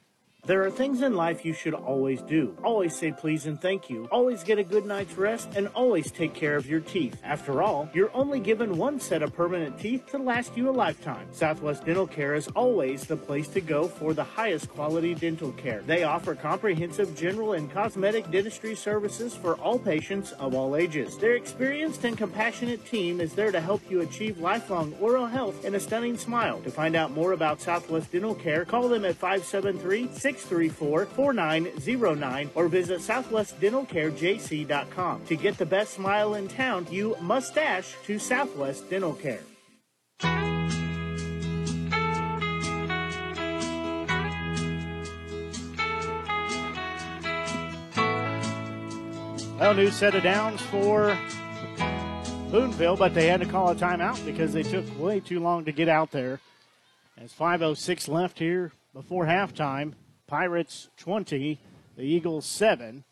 There 0.47 0.63
are 0.63 0.71
things 0.71 1.03
in 1.03 1.17
life 1.17 1.45
you 1.45 1.53
should 1.53 1.75
always 1.75 2.23
do. 2.23 2.57
Always 2.63 2.95
say 2.95 3.11
please 3.11 3.47
and 3.47 3.61
thank 3.61 3.91
you. 3.91 4.07
Always 4.13 4.45
get 4.45 4.61
a 4.61 4.63
good 4.63 4.87
night's 4.87 5.19
rest 5.19 5.49
and 5.57 5.67
always 5.75 6.13
take 6.13 6.35
care 6.35 6.55
of 6.55 6.69
your 6.69 6.79
teeth. 6.79 7.21
After 7.25 7.63
all, 7.63 7.91
you're 7.93 8.15
only 8.15 8.39
given 8.39 8.77
one 8.77 9.01
set 9.01 9.25
of 9.25 9.35
permanent 9.35 9.77
teeth 9.77 10.07
to 10.13 10.19
last 10.19 10.57
you 10.57 10.71
a 10.71 10.71
lifetime. 10.71 11.27
Southwest 11.33 11.85
Dental 11.85 12.07
Care 12.07 12.37
is 12.37 12.47
always 12.55 13.07
the 13.07 13.17
place 13.17 13.49
to 13.49 13.61
go 13.61 13.89
for 13.89 14.15
the 14.15 14.23
highest 14.23 14.69
quality 14.69 15.17
dental 15.17 15.51
care. 15.51 15.83
They 15.85 16.05
offer 16.05 16.37
comprehensive 16.37 17.17
general 17.17 17.55
and 17.55 17.69
cosmetic 17.69 18.31
dentistry 18.31 18.77
services 18.77 19.35
for 19.35 19.57
all 19.57 19.81
patients 19.81 20.31
of 20.31 20.55
all 20.55 20.77
ages. 20.77 21.19
Their 21.19 21.35
experienced 21.35 22.05
and 22.05 22.17
compassionate 22.17 22.87
team 22.87 23.21
is 23.21 23.33
there 23.33 23.51
to 23.51 23.61
help 23.61 23.83
you 23.91 24.03
achieve 24.03 24.39
lifelong 24.39 24.95
oral 25.01 25.27
health 25.27 25.65
and 25.65 25.75
a 25.75 25.81
stunning 25.81 26.17
smile. 26.17 26.61
To 26.61 26.71
find 26.71 26.95
out 26.95 27.11
more 27.11 27.33
about 27.33 27.61
Southwest 27.61 28.13
Dental 28.13 28.37
Care, 28.37 28.65
call 28.65 28.89
them 28.89 29.05
at 29.05 29.17
573 29.17 30.07
634 30.39 31.07
4909 31.07 32.51
or 32.55 32.69
visit 32.69 33.01
southwestdentalcarejc.com. 33.01 35.25
To 35.27 35.37
get 35.37 35.59
the 35.59 35.67
best 35.67 35.95
smile 35.95 36.35
in 36.35 36.49
town, 36.49 36.87
you 36.91 37.17
must 37.21 37.55
dash 37.55 37.95
to 38.05 38.19
Southwest 38.19 38.91
Dental 38.91 39.15
Care. 39.15 39.41
Well, 49.59 49.73
new 49.73 49.91
set 49.91 50.15
of 50.15 50.23
downs 50.23 50.61
for 50.61 51.19
Boonville, 52.51 52.97
but 52.97 53.15
they 53.15 53.27
had 53.27 53.41
to 53.41 53.47
call 53.47 53.71
a 53.71 53.75
timeout 53.75 54.23
because 54.25 54.53
they 54.53 54.63
took 54.63 54.85
way 54.99 55.19
too 55.19 55.41
long 55.41 55.65
to 55.65 55.73
get 55.73 55.89
out 55.89 56.11
there. 56.11 56.41
As 57.19 57.33
5.06 57.33 58.09
left 58.09 58.39
here 58.39 58.73
before 58.93 59.25
halftime, 59.25 59.95
Pirates 60.27 60.89
20, 60.97 61.61
the 61.97 62.03
Eagles 62.03 62.47
7. 62.47 63.05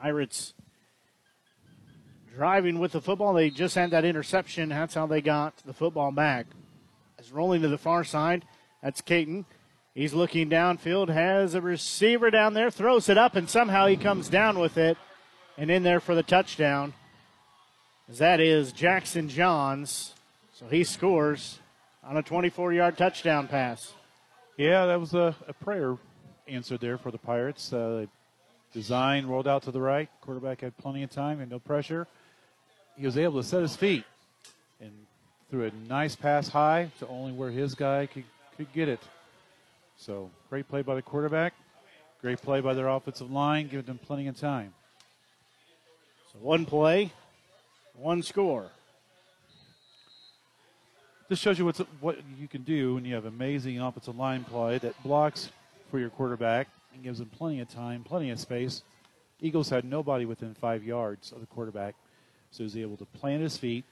Pirates 0.00 0.52
driving 2.34 2.78
with 2.78 2.92
the 2.92 3.00
football. 3.00 3.32
They 3.32 3.48
just 3.48 3.74
had 3.74 3.90
that 3.92 4.04
interception. 4.04 4.68
That's 4.68 4.94
how 4.94 5.06
they 5.06 5.22
got 5.22 5.56
the 5.64 5.72
football 5.72 6.12
back. 6.12 6.46
As 7.18 7.32
rolling 7.32 7.62
to 7.62 7.68
the 7.68 7.78
far 7.78 8.04
side, 8.04 8.44
that's 8.82 9.00
Caton. 9.00 9.46
He's 9.94 10.12
looking 10.12 10.50
downfield, 10.50 11.08
has 11.08 11.54
a 11.54 11.62
receiver 11.62 12.30
down 12.30 12.52
there, 12.52 12.70
throws 12.70 13.08
it 13.08 13.16
up, 13.16 13.34
and 13.34 13.48
somehow 13.48 13.86
he 13.86 13.96
comes 13.96 14.28
down 14.28 14.58
with 14.58 14.76
it 14.76 14.98
and 15.56 15.70
in 15.70 15.82
there 15.82 16.00
for 16.00 16.14
the 16.14 16.22
touchdown. 16.22 16.92
That 18.18 18.38
is 18.38 18.72
Jackson 18.72 19.30
Johns. 19.30 20.12
So 20.52 20.66
he 20.66 20.84
scores 20.84 21.60
on 22.04 22.18
a 22.18 22.22
24 22.22 22.74
yard 22.74 22.98
touchdown 22.98 23.48
pass. 23.48 23.94
Yeah, 24.56 24.86
that 24.86 24.98
was 24.98 25.12
a, 25.12 25.36
a 25.46 25.52
prayer 25.52 25.98
answered 26.48 26.80
there 26.80 26.96
for 26.96 27.10
the 27.10 27.18
Pirates. 27.18 27.74
Uh, 27.74 28.06
design 28.72 29.26
rolled 29.26 29.46
out 29.46 29.64
to 29.64 29.70
the 29.70 29.80
right. 29.80 30.08
Quarterback 30.22 30.62
had 30.62 30.74
plenty 30.78 31.02
of 31.02 31.10
time 31.10 31.40
and 31.40 31.50
no 31.50 31.58
pressure. 31.58 32.06
He 32.96 33.04
was 33.04 33.18
able 33.18 33.42
to 33.42 33.46
set 33.46 33.60
his 33.60 33.76
feet 33.76 34.04
and 34.80 34.92
threw 35.50 35.66
a 35.66 35.70
nice 35.88 36.16
pass 36.16 36.48
high 36.48 36.90
to 37.00 37.06
only 37.06 37.32
where 37.32 37.50
his 37.50 37.74
guy 37.74 38.06
could, 38.06 38.24
could 38.56 38.72
get 38.72 38.88
it. 38.88 39.00
So 39.98 40.30
great 40.48 40.66
play 40.68 40.80
by 40.80 40.94
the 40.94 41.02
quarterback. 41.02 41.52
Great 42.22 42.40
play 42.40 42.62
by 42.62 42.72
their 42.72 42.88
offensive 42.88 43.30
line, 43.30 43.68
giving 43.68 43.84
them 43.84 43.98
plenty 43.98 44.26
of 44.26 44.40
time. 44.40 44.72
So 46.32 46.38
one 46.40 46.64
play, 46.64 47.12
one 47.94 48.22
score. 48.22 48.70
This 51.28 51.40
shows 51.40 51.58
you 51.58 51.64
what's, 51.64 51.80
what 52.00 52.18
you 52.38 52.46
can 52.46 52.62
do 52.62 52.94
when 52.94 53.04
you 53.04 53.16
have 53.16 53.24
amazing 53.24 53.80
offensive 53.80 54.16
line 54.16 54.44
play 54.44 54.78
that 54.78 55.02
blocks 55.02 55.50
for 55.90 55.98
your 55.98 56.10
quarterback 56.10 56.68
and 56.94 57.02
gives 57.02 57.18
them 57.18 57.28
plenty 57.36 57.58
of 57.58 57.68
time, 57.68 58.04
plenty 58.04 58.30
of 58.30 58.38
space. 58.38 58.82
Eagles 59.40 59.68
had 59.68 59.84
nobody 59.84 60.24
within 60.24 60.54
five 60.54 60.84
yards 60.84 61.32
of 61.32 61.40
the 61.40 61.46
quarterback, 61.46 61.96
so 62.52 62.58
he 62.58 62.62
was 62.62 62.76
able 62.76 62.96
to 62.98 63.04
plant 63.06 63.42
his 63.42 63.56
feet, 63.56 63.84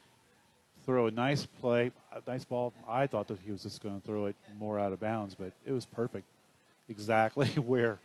throw 0.85 1.07
a 1.07 1.11
nice 1.11 1.45
play, 1.45 1.91
a 2.13 2.21
nice 2.25 2.45
ball. 2.45 2.71
I 2.87 3.05
thought 3.05 3.27
that 3.27 3.39
he 3.45 3.51
was 3.51 3.63
just 3.63 3.83
going 3.83 3.99
to 3.99 4.07
throw 4.07 4.27
it 4.27 4.35
more 4.57 4.79
out 4.79 4.93
of 4.93 5.01
bounds, 5.01 5.35
but 5.35 5.51
it 5.65 5.73
was 5.73 5.85
perfect, 5.85 6.25
exactly 6.87 7.47
where 7.57 7.99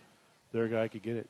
their 0.52 0.66
guy 0.66 0.88
could 0.88 1.04
get 1.04 1.16
it. 1.16 1.28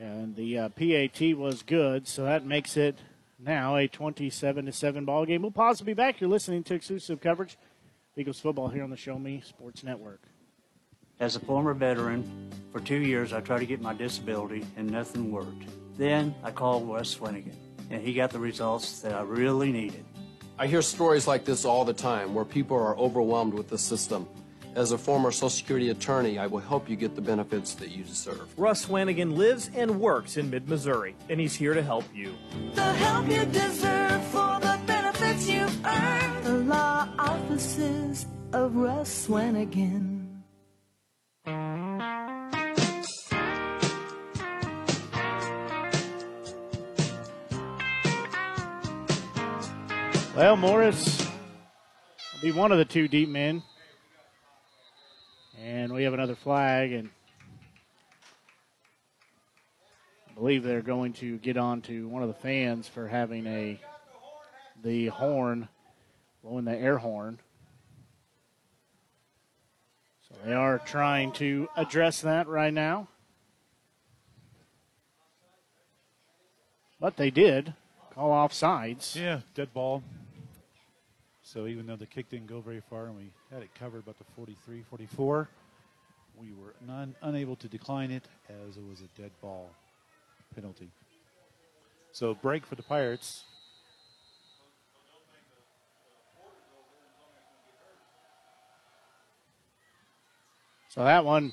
And 0.00 0.34
the 0.34 0.58
uh, 0.60 0.68
PAT 0.70 1.36
was 1.36 1.62
good, 1.62 2.08
so 2.08 2.24
that 2.24 2.46
makes 2.46 2.78
it 2.78 2.96
now 3.38 3.76
a 3.76 3.88
27 3.88 4.66
to 4.66 4.72
7 4.72 5.04
ball 5.04 5.26
game. 5.26 5.42
We'll 5.42 5.50
pause 5.50 5.80
and 5.80 5.86
be 5.86 5.94
back. 5.94 6.20
You're 6.20 6.30
listening 6.30 6.62
to 6.64 6.74
exclusive 6.74 7.20
coverage 7.20 7.54
of 7.54 8.18
Eagles 8.18 8.40
football 8.40 8.68
here 8.68 8.82
on 8.82 8.90
the 8.90 8.96
Show 8.96 9.18
Me 9.18 9.42
Sports 9.44 9.84
Network. 9.84 10.22
As 11.18 11.36
a 11.36 11.40
former 11.40 11.74
veteran, 11.74 12.50
for 12.72 12.80
two 12.80 12.98
years 12.98 13.32
I 13.32 13.40
tried 13.40 13.60
to 13.60 13.66
get 13.66 13.80
my 13.80 13.94
disability 13.94 14.64
and 14.76 14.90
nothing 14.90 15.30
worked. 15.30 15.64
Then 15.96 16.34
I 16.42 16.50
called 16.50 16.88
Russ 16.88 17.14
Swanigan, 17.14 17.54
and 17.90 18.02
he 18.02 18.12
got 18.12 18.30
the 18.30 18.38
results 18.38 19.00
that 19.00 19.14
I 19.14 19.22
really 19.22 19.72
needed. 19.72 20.04
I 20.58 20.66
hear 20.66 20.82
stories 20.82 21.26
like 21.26 21.44
this 21.44 21.64
all 21.64 21.84
the 21.84 21.94
time 21.94 22.34
where 22.34 22.44
people 22.44 22.76
are 22.76 22.96
overwhelmed 22.96 23.54
with 23.54 23.68
the 23.68 23.78
system. 23.78 24.28
As 24.76 24.92
a 24.92 24.98
former 24.98 25.32
Social 25.32 25.48
Security 25.48 25.88
attorney, 25.88 26.38
I 26.38 26.46
will 26.46 26.58
help 26.60 26.90
you 26.90 26.96
get 26.96 27.14
the 27.14 27.22
benefits 27.22 27.72
that 27.76 27.92
you 27.92 28.04
deserve. 28.04 28.46
Russ 28.58 28.84
Swanigan 28.84 29.34
lives 29.34 29.70
and 29.74 29.98
works 29.98 30.36
in 30.36 30.50
mid 30.50 30.68
Missouri, 30.68 31.16
and 31.30 31.40
he's 31.40 31.54
here 31.54 31.72
to 31.72 31.82
help 31.82 32.04
you. 32.14 32.34
The 32.74 32.82
help 32.82 33.26
you 33.26 33.46
deserve 33.46 34.22
for 34.24 34.60
the 34.60 34.78
benefits 34.86 35.48
you've 35.48 35.86
earned. 35.86 36.44
The 36.44 36.58
law 36.58 37.08
offices 37.18 38.26
of 38.52 38.76
Russ 38.76 39.26
Swanigan. 39.26 40.26
Well, 50.36 50.56
Morris 50.58 51.26
will 52.34 52.40
be 52.42 52.52
one 52.52 52.72
of 52.72 52.76
the 52.76 52.84
two 52.84 53.08
deep 53.08 53.30
men. 53.30 53.62
And 55.62 55.92
we 55.92 56.02
have 56.02 56.12
another 56.12 56.34
flag, 56.34 56.92
and 56.92 57.08
I 60.28 60.34
believe 60.34 60.62
they're 60.62 60.82
going 60.82 61.14
to 61.14 61.38
get 61.38 61.56
on 61.56 61.80
to 61.82 62.06
one 62.08 62.22
of 62.22 62.28
the 62.28 62.34
fans 62.34 62.86
for 62.88 63.08
having 63.08 63.46
a 63.46 63.80
the 64.82 65.06
horn, 65.06 65.68
blowing 66.42 66.66
the 66.66 66.76
air 66.76 66.98
horn. 66.98 67.38
So 70.28 70.34
they 70.44 70.52
are 70.52 70.78
trying 70.78 71.32
to 71.32 71.68
address 71.74 72.20
that 72.20 72.48
right 72.48 72.72
now. 72.72 73.08
But 77.00 77.16
they 77.16 77.30
did 77.30 77.72
call 78.14 78.30
off 78.30 78.52
sides. 78.52 79.16
Yeah, 79.16 79.40
dead 79.54 79.72
ball. 79.72 80.02
So 81.46 81.68
even 81.68 81.86
though 81.86 81.94
the 81.94 82.06
kick 82.06 82.28
didn't 82.28 82.48
go 82.48 82.60
very 82.60 82.82
far 82.90 83.06
and 83.06 83.16
we 83.16 83.30
had 83.52 83.62
it 83.62 83.72
covered 83.78 84.00
about 84.00 84.18
the 84.18 84.24
43, 84.34 84.82
44, 84.90 85.48
we 86.36 86.48
were 86.52 86.74
non, 86.84 87.14
unable 87.22 87.54
to 87.56 87.68
decline 87.68 88.10
it 88.10 88.24
as 88.48 88.76
it 88.76 88.82
was 88.84 89.00
a 89.00 89.20
dead 89.20 89.30
ball 89.40 89.70
penalty. 90.56 90.90
So 92.10 92.34
break 92.34 92.66
for 92.66 92.74
the 92.74 92.82
Pirates. 92.82 93.44
So 100.88 101.04
that 101.04 101.24
one 101.24 101.52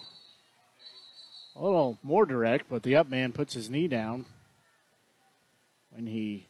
a 1.55 1.63
little 1.63 1.99
more 2.01 2.25
direct, 2.25 2.65
but 2.67 2.81
the 2.81 2.95
up 2.95 3.11
man 3.11 3.31
puts 3.31 3.53
his 3.53 3.69
knee 3.69 3.87
down 3.87 4.25
when 5.91 6.07
he 6.07 6.47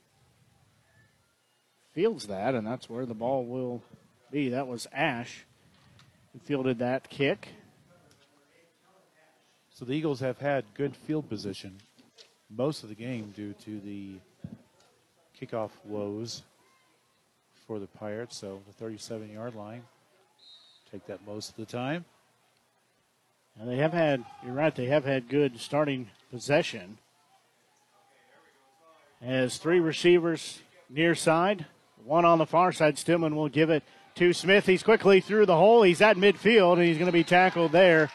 fields 1.94 2.28
that, 2.28 2.56
and 2.56 2.65
that's 2.65 2.90
where 2.90 3.06
the 3.06 3.14
ball 3.14 3.45
will 3.45 3.82
be. 4.32 4.49
That 4.49 4.68
was 4.68 4.88
Ash 4.91 5.45
who 6.32 6.40
fielded 6.40 6.80
that 6.80 7.10
kick. 7.10 7.49
So 9.74 9.86
the 9.86 9.94
Eagles 9.94 10.20
have 10.20 10.40
had 10.40 10.65
good 10.76 10.95
field 10.95 11.30
position 11.30 11.80
most 12.56 12.84
of 12.84 12.90
the 12.90 12.95
game 12.95 13.34
due 13.36 13.53
to 13.65 13.80
the 13.80 14.15
kickoff 15.40 15.72
woes 15.86 16.44
for 17.65 17.80
the 17.80 17.88
Pirates. 17.88 18.38
So 18.38 18.61
the 18.68 18.74
37 18.74 19.32
yard 19.32 19.56
line, 19.56 19.84
take 20.91 21.06
that 21.07 21.26
most 21.26 21.49
of 21.49 21.56
the 21.56 21.65
time. 21.65 22.06
And 23.60 23.70
they 23.70 23.78
have 23.78 23.94
had, 23.94 24.24
you're 24.44 24.53
right, 24.53 24.76
they 24.76 24.88
have 24.88 25.06
had 25.06 25.30
good 25.30 25.60
starting 25.60 26.10
possession. 26.32 26.98
As 29.22 29.57
three 29.57 29.80
receivers 29.80 30.61
near 30.90 31.15
side, 31.15 31.65
one 32.06 32.26
on 32.26 32.38
the 32.38 32.46
far 32.46 32.72
side. 32.72 32.98
Stillman 32.98 33.36
will 33.36 33.50
give 33.50 33.70
it 33.70 33.84
to 34.16 34.34
Smith. 34.34 34.66
He's 34.66 34.84
quickly 34.84 35.22
through 35.22 35.46
the 35.46 35.56
hole. 35.56 35.84
He's 35.84 36.02
at 36.02 36.18
midfield, 36.18 36.74
and 36.74 36.84
he's 36.84 36.98
going 36.98 37.08
to 37.08 37.12
be 37.12 37.24
tackled 37.24 37.72
there. 37.72 38.12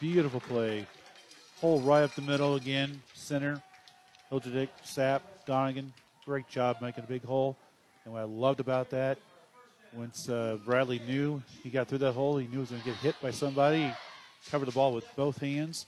Beautiful 0.00 0.40
play 0.40 0.86
hole 1.60 1.80
right 1.80 2.02
up 2.02 2.14
the 2.14 2.22
middle 2.22 2.54
again, 2.54 3.02
center. 3.14 3.60
Hilgerdick, 4.30 4.68
Sapp, 4.84 5.20
Donegan, 5.46 5.92
great 6.24 6.48
job 6.48 6.76
making 6.80 7.04
a 7.04 7.06
big 7.06 7.24
hole. 7.24 7.56
And 8.04 8.14
what 8.14 8.20
I 8.20 8.24
loved 8.24 8.60
about 8.60 8.90
that, 8.90 9.18
once 9.92 10.28
uh, 10.28 10.58
Bradley 10.64 11.00
knew 11.00 11.42
he 11.62 11.70
got 11.70 11.88
through 11.88 11.98
that 11.98 12.12
hole, 12.12 12.36
he 12.36 12.46
knew 12.46 12.52
he 12.52 12.58
was 12.58 12.70
going 12.70 12.82
to 12.82 12.88
get 12.88 12.96
hit 12.98 13.14
by 13.20 13.30
somebody. 13.30 13.82
He 13.82 14.50
covered 14.50 14.66
the 14.66 14.72
ball 14.72 14.92
with 14.92 15.04
both 15.16 15.38
hands. 15.38 15.86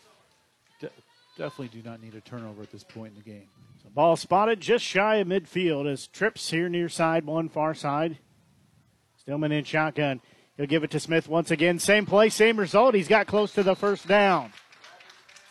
De- 0.80 0.90
definitely 1.36 1.68
do 1.68 1.88
not 1.88 2.02
need 2.02 2.14
a 2.14 2.20
turnover 2.20 2.62
at 2.62 2.72
this 2.72 2.82
point 2.82 3.12
in 3.16 3.22
the 3.22 3.30
game. 3.30 3.48
So 3.82 3.88
ball 3.88 4.16
spotted 4.16 4.60
just 4.60 4.84
shy 4.84 5.16
of 5.16 5.28
midfield 5.28 5.90
as 5.90 6.06
trips 6.06 6.50
here 6.50 6.68
near 6.68 6.88
side, 6.88 7.24
one 7.24 7.48
far 7.48 7.74
side. 7.74 8.18
Stillman 9.16 9.52
in 9.52 9.64
shotgun. 9.64 10.20
He'll 10.56 10.66
give 10.66 10.84
it 10.84 10.90
to 10.90 11.00
Smith 11.00 11.28
once 11.28 11.50
again. 11.50 11.78
Same 11.78 12.04
play, 12.04 12.28
same 12.28 12.58
result. 12.58 12.94
He's 12.94 13.08
got 13.08 13.26
close 13.26 13.52
to 13.54 13.62
the 13.62 13.74
first 13.74 14.06
down. 14.06 14.52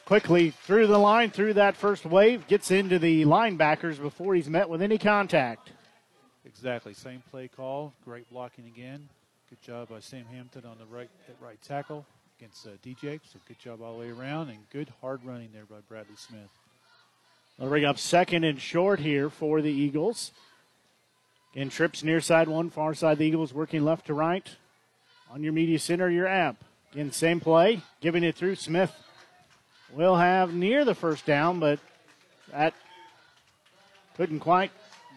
Quickly 0.05 0.51
through 0.51 0.87
the 0.87 0.97
line, 0.97 1.31
through 1.31 1.53
that 1.53 1.75
first 1.75 2.05
wave, 2.05 2.47
gets 2.47 2.71
into 2.71 2.99
the 2.99 3.25
linebackers 3.25 3.99
before 3.99 4.35
he's 4.35 4.49
met 4.49 4.69
with 4.69 4.81
any 4.81 4.97
contact. 4.97 5.71
Exactly, 6.45 6.93
same 6.93 7.23
play 7.29 7.47
call. 7.47 7.93
Great 8.03 8.29
blocking 8.29 8.65
again. 8.65 9.09
Good 9.49 9.61
job 9.61 9.89
by 9.89 9.99
Sam 9.99 10.25
Hampton 10.31 10.65
on 10.65 10.77
the 10.77 10.85
right 10.85 11.09
right 11.41 11.61
tackle 11.61 12.05
against 12.39 12.67
uh, 12.67 12.71
DJ. 12.83 13.19
So 13.31 13.39
good 13.47 13.59
job 13.59 13.81
all 13.81 13.93
the 13.93 13.99
way 13.99 14.09
around 14.09 14.49
and 14.49 14.59
good 14.71 14.91
hard 15.01 15.23
running 15.23 15.49
there 15.53 15.65
by 15.65 15.77
Bradley 15.87 16.15
Smith. 16.17 16.49
They'll 17.59 17.67
bring 17.67 17.83
up 17.83 17.99
second 17.99 18.45
and 18.45 18.59
short 18.59 19.01
here 19.01 19.29
for 19.29 19.61
the 19.61 19.71
Eagles. 19.71 20.31
Again, 21.53 21.69
trips 21.69 22.03
near 22.03 22.21
side 22.21 22.47
one, 22.47 22.69
far 22.69 22.93
side 22.93 23.17
the 23.17 23.25
Eagles 23.25 23.53
working 23.53 23.83
left 23.83 24.07
to 24.07 24.13
right. 24.13 24.47
On 25.29 25.43
your 25.43 25.51
media 25.51 25.77
center, 25.77 26.09
your 26.09 26.27
app. 26.27 26.55
Again, 26.93 27.11
same 27.11 27.39
play, 27.39 27.81
giving 28.01 28.23
it 28.23 28.35
through 28.35 28.55
Smith. 28.55 28.93
Will 29.91 30.15
have 30.15 30.53
near 30.53 30.85
the 30.85 30.95
first 30.95 31.25
down, 31.25 31.59
but 31.59 31.79
that 32.51 32.73
couldn't 34.15 34.39
quite 34.39 34.71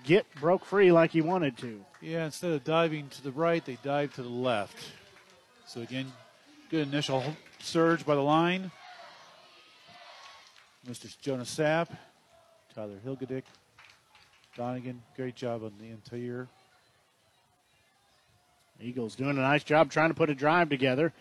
get 0.05 0.27
broke 0.41 0.65
free 0.65 0.91
like 0.91 1.13
he 1.13 1.21
wanted 1.21 1.57
to. 1.59 1.85
Yeah, 2.01 2.25
instead 2.25 2.51
of 2.51 2.65
diving 2.65 3.09
to 3.11 3.23
the 3.23 3.31
right, 3.31 3.65
they 3.65 3.79
dive 3.83 4.15
to 4.15 4.23
the 4.23 4.29
left. 4.29 4.77
So 5.67 5.81
again, 5.81 6.13
good 6.71 6.89
initial 6.89 7.23
surge 7.61 8.05
by 8.05 8.15
the 8.15 8.23
line. 8.23 8.71
Mr. 10.89 11.15
Jonas 11.21 11.55
Sapp, 11.55 11.89
Tyler 12.75 12.99
Hilgedick, 13.05 13.43
Donegan, 14.57 15.03
great 15.15 15.35
job 15.35 15.63
on 15.63 15.73
the 15.79 15.89
interior. 15.89 16.49
Eagles 18.81 19.15
doing 19.15 19.37
a 19.37 19.43
nice 19.43 19.63
job 19.63 19.91
trying 19.91 20.09
to 20.09 20.15
put 20.15 20.31
a 20.31 20.35
drive 20.35 20.71
together. 20.71 21.13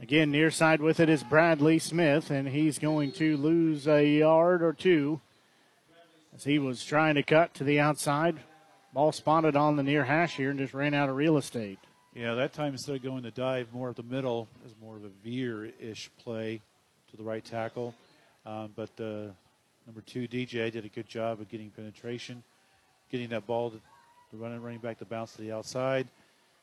Again, 0.00 0.30
near 0.30 0.50
side 0.50 0.80
with 0.80 0.98
it 0.98 1.08
is 1.08 1.22
Bradley 1.22 1.78
Smith, 1.78 2.30
and 2.30 2.48
he's 2.48 2.78
going 2.78 3.12
to 3.12 3.36
lose 3.36 3.86
a 3.86 4.04
yard 4.04 4.62
or 4.62 4.72
two 4.72 5.20
as 6.34 6.44
he 6.44 6.58
was 6.58 6.84
trying 6.84 7.14
to 7.16 7.22
cut 7.22 7.52
to 7.54 7.64
the 7.64 7.78
outside. 7.78 8.40
Ball 8.92 9.12
spotted 9.12 9.54
on 9.54 9.76
the 9.76 9.82
near 9.82 10.04
hash 10.04 10.36
here 10.36 10.50
and 10.50 10.58
just 10.58 10.72
ran 10.74 10.94
out 10.94 11.10
of 11.10 11.16
real 11.16 11.36
estate. 11.36 11.78
Yeah, 12.14 12.34
that 12.34 12.54
time 12.54 12.72
instead 12.72 12.96
of 12.96 13.02
going 13.02 13.24
to 13.24 13.30
dive 13.30 13.72
more 13.72 13.90
at 13.90 13.96
the 13.96 14.02
middle, 14.02 14.48
is 14.64 14.74
more 14.80 14.96
of 14.96 15.04
a 15.04 15.10
veer-ish 15.22 16.10
play 16.18 16.62
to 17.10 17.16
the 17.18 17.22
right 17.22 17.44
tackle. 17.44 17.94
Um, 18.46 18.72
but 18.74 18.90
uh, 18.98 19.32
number 19.86 20.00
two, 20.00 20.26
DJ, 20.28 20.70
did 20.70 20.84
a 20.84 20.88
good 20.88 21.08
job 21.08 21.40
of 21.40 21.48
getting 21.48 21.70
penetration, 21.70 22.42
getting 23.10 23.28
that 23.30 23.46
ball 23.46 23.70
to, 23.70 23.76
to 23.76 24.36
run 24.36 24.60
running 24.62 24.80
back 24.80 24.98
to 24.98 25.04
bounce 25.04 25.32
to 25.34 25.42
the 25.42 25.52
outside. 25.52 26.08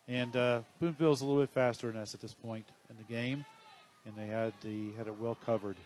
And 0.07 0.35
uh, 0.35 0.61
Boonville's 0.81 1.21
a 1.21 1.25
little 1.25 1.41
bit 1.41 1.49
faster 1.49 1.91
than 1.91 2.01
us 2.01 2.13
at 2.13 2.21
this 2.21 2.33
point 2.33 2.65
in 2.89 2.97
the 2.97 3.13
game, 3.13 3.45
and 4.05 4.15
they 4.17 4.27
had 4.27 4.53
the 4.61 4.91
had 4.97 5.07
it 5.07 5.17
well 5.17 5.37
covered. 5.45 5.77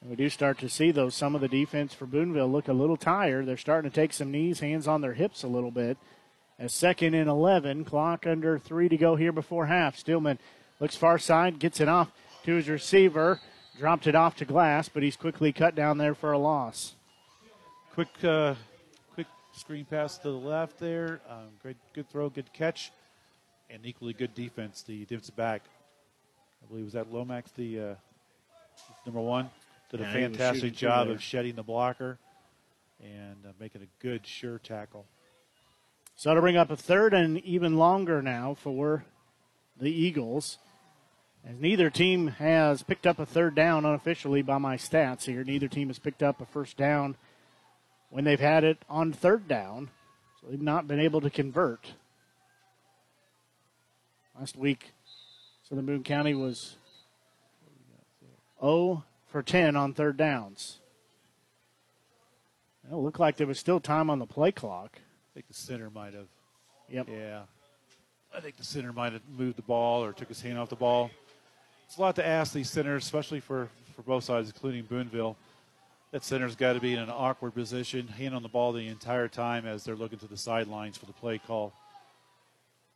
And 0.00 0.10
we 0.10 0.16
do 0.16 0.28
start 0.28 0.58
to 0.58 0.68
see, 0.68 0.92
though, 0.92 1.08
some 1.08 1.34
of 1.34 1.40
the 1.40 1.48
defense 1.48 1.94
for 1.94 2.06
Boonville 2.06 2.50
look 2.50 2.68
a 2.68 2.72
little 2.72 2.96
tired. 2.96 3.46
They're 3.46 3.56
starting 3.56 3.90
to 3.90 3.94
take 3.94 4.12
some 4.12 4.30
knees, 4.30 4.60
hands 4.60 4.86
on 4.86 5.00
their 5.00 5.14
hips 5.14 5.42
a 5.42 5.48
little 5.48 5.70
bit. 5.70 5.96
As 6.58 6.72
second 6.72 7.14
and 7.14 7.28
11, 7.28 7.84
clock 7.84 8.26
under 8.26 8.58
three 8.58 8.88
to 8.88 8.96
go 8.96 9.16
here 9.16 9.32
before 9.32 9.66
half. 9.66 9.96
Stillman 9.96 10.38
looks 10.78 10.94
far 10.94 11.18
side, 11.18 11.58
gets 11.58 11.80
it 11.80 11.88
off 11.88 12.12
to 12.44 12.54
his 12.54 12.68
receiver, 12.68 13.40
dropped 13.78 14.06
it 14.06 14.14
off 14.14 14.36
to 14.36 14.44
Glass, 14.44 14.88
but 14.88 15.02
he's 15.02 15.16
quickly 15.16 15.52
cut 15.52 15.74
down 15.74 15.98
there 15.98 16.14
for 16.14 16.32
a 16.32 16.38
loss. 16.38 16.94
Quick, 17.92 18.08
uh, 18.24 18.54
quick 19.14 19.26
screen 19.52 19.84
pass 19.84 20.18
to 20.18 20.30
the 20.30 20.36
left 20.36 20.78
there. 20.78 21.20
Um, 21.28 21.48
great, 21.62 21.76
good 21.92 22.08
throw, 22.10 22.28
good 22.28 22.52
catch, 22.52 22.92
and 23.70 23.84
equally 23.84 24.12
good 24.12 24.34
defense. 24.34 24.82
The 24.82 25.04
defensive 25.04 25.36
back, 25.36 25.62
I 26.62 26.66
believe, 26.68 26.84
was 26.84 26.94
that 26.94 27.12
Lomax, 27.12 27.50
the 27.52 27.80
uh, 27.80 27.94
number 29.06 29.20
one, 29.20 29.50
did 29.90 30.00
a 30.00 30.02
Yeah, 30.04 30.12
he 30.12 30.28
was 30.28 30.36
fantastic 30.36 30.74
job 30.74 31.08
of 31.08 31.22
shedding 31.22 31.54
the 31.54 31.62
blocker 31.62 32.18
and 33.00 33.36
uh, 33.46 33.52
making 33.60 33.82
a 33.82 34.02
good, 34.02 34.26
sure 34.26 34.58
tackle. 34.58 35.06
So 36.16 36.32
to 36.32 36.40
bring 36.40 36.56
up 36.56 36.70
a 36.70 36.76
third 36.76 37.12
and 37.12 37.38
even 37.40 37.76
longer 37.76 38.22
now 38.22 38.54
for 38.54 39.04
the 39.80 39.90
Eagles. 39.90 40.58
As 41.46 41.60
neither 41.60 41.90
team 41.90 42.28
has 42.28 42.82
picked 42.82 43.06
up 43.06 43.18
a 43.18 43.26
third 43.26 43.54
down 43.54 43.84
unofficially 43.84 44.40
by 44.40 44.56
my 44.58 44.76
stats 44.76 45.24
here. 45.24 45.44
Neither 45.44 45.68
team 45.68 45.88
has 45.88 45.98
picked 45.98 46.22
up 46.22 46.40
a 46.40 46.46
first 46.46 46.76
down 46.76 47.16
when 48.08 48.24
they've 48.24 48.40
had 48.40 48.64
it 48.64 48.78
on 48.88 49.12
third 49.12 49.46
down. 49.46 49.90
So 50.40 50.46
they've 50.48 50.60
not 50.60 50.88
been 50.88 51.00
able 51.00 51.20
to 51.20 51.28
convert. 51.28 51.92
Last 54.38 54.56
week, 54.56 54.92
Southern 55.68 55.84
Boone 55.84 56.02
County 56.02 56.34
was 56.34 56.76
0 58.60 59.04
for 59.26 59.42
10 59.42 59.76
on 59.76 59.92
third 59.92 60.16
downs. 60.16 60.78
It 62.90 62.94
looked 62.94 63.20
like 63.20 63.36
there 63.36 63.46
was 63.46 63.58
still 63.58 63.80
time 63.80 64.10
on 64.10 64.18
the 64.18 64.26
play 64.26 64.52
clock. 64.52 64.98
I 64.98 65.28
think 65.34 65.48
the 65.48 65.54
center 65.54 65.90
might 65.90 66.14
have. 66.14 66.26
Yep. 66.88 67.08
Yeah. 67.10 67.42
I 68.34 68.40
think 68.40 68.56
the 68.56 68.64
center 68.64 68.92
might 68.92 69.12
have 69.12 69.22
moved 69.28 69.56
the 69.56 69.62
ball 69.62 70.04
or 70.04 70.12
took 70.12 70.28
his 70.28 70.40
hand 70.40 70.58
off 70.58 70.68
the 70.68 70.76
ball. 70.76 71.10
It's 71.86 71.96
a 71.98 72.00
lot 72.00 72.16
to 72.16 72.26
ask 72.26 72.52
these 72.52 72.70
centers, 72.70 73.04
especially 73.04 73.40
for, 73.40 73.68
for 73.94 74.02
both 74.02 74.24
sides, 74.24 74.48
including 74.48 74.84
Boonville. 74.84 75.36
That 76.12 76.24
center's 76.24 76.54
got 76.56 76.74
to 76.74 76.80
be 76.80 76.92
in 76.92 76.98
an 77.00 77.10
awkward 77.10 77.54
position, 77.54 78.06
hand 78.08 78.34
on 78.34 78.42
the 78.42 78.48
ball 78.48 78.72
the 78.72 78.86
entire 78.88 79.28
time 79.28 79.66
as 79.66 79.84
they're 79.84 79.96
looking 79.96 80.18
to 80.20 80.26
the 80.28 80.36
sidelines 80.36 80.96
for 80.96 81.06
the 81.06 81.12
play 81.12 81.38
call. 81.38 81.72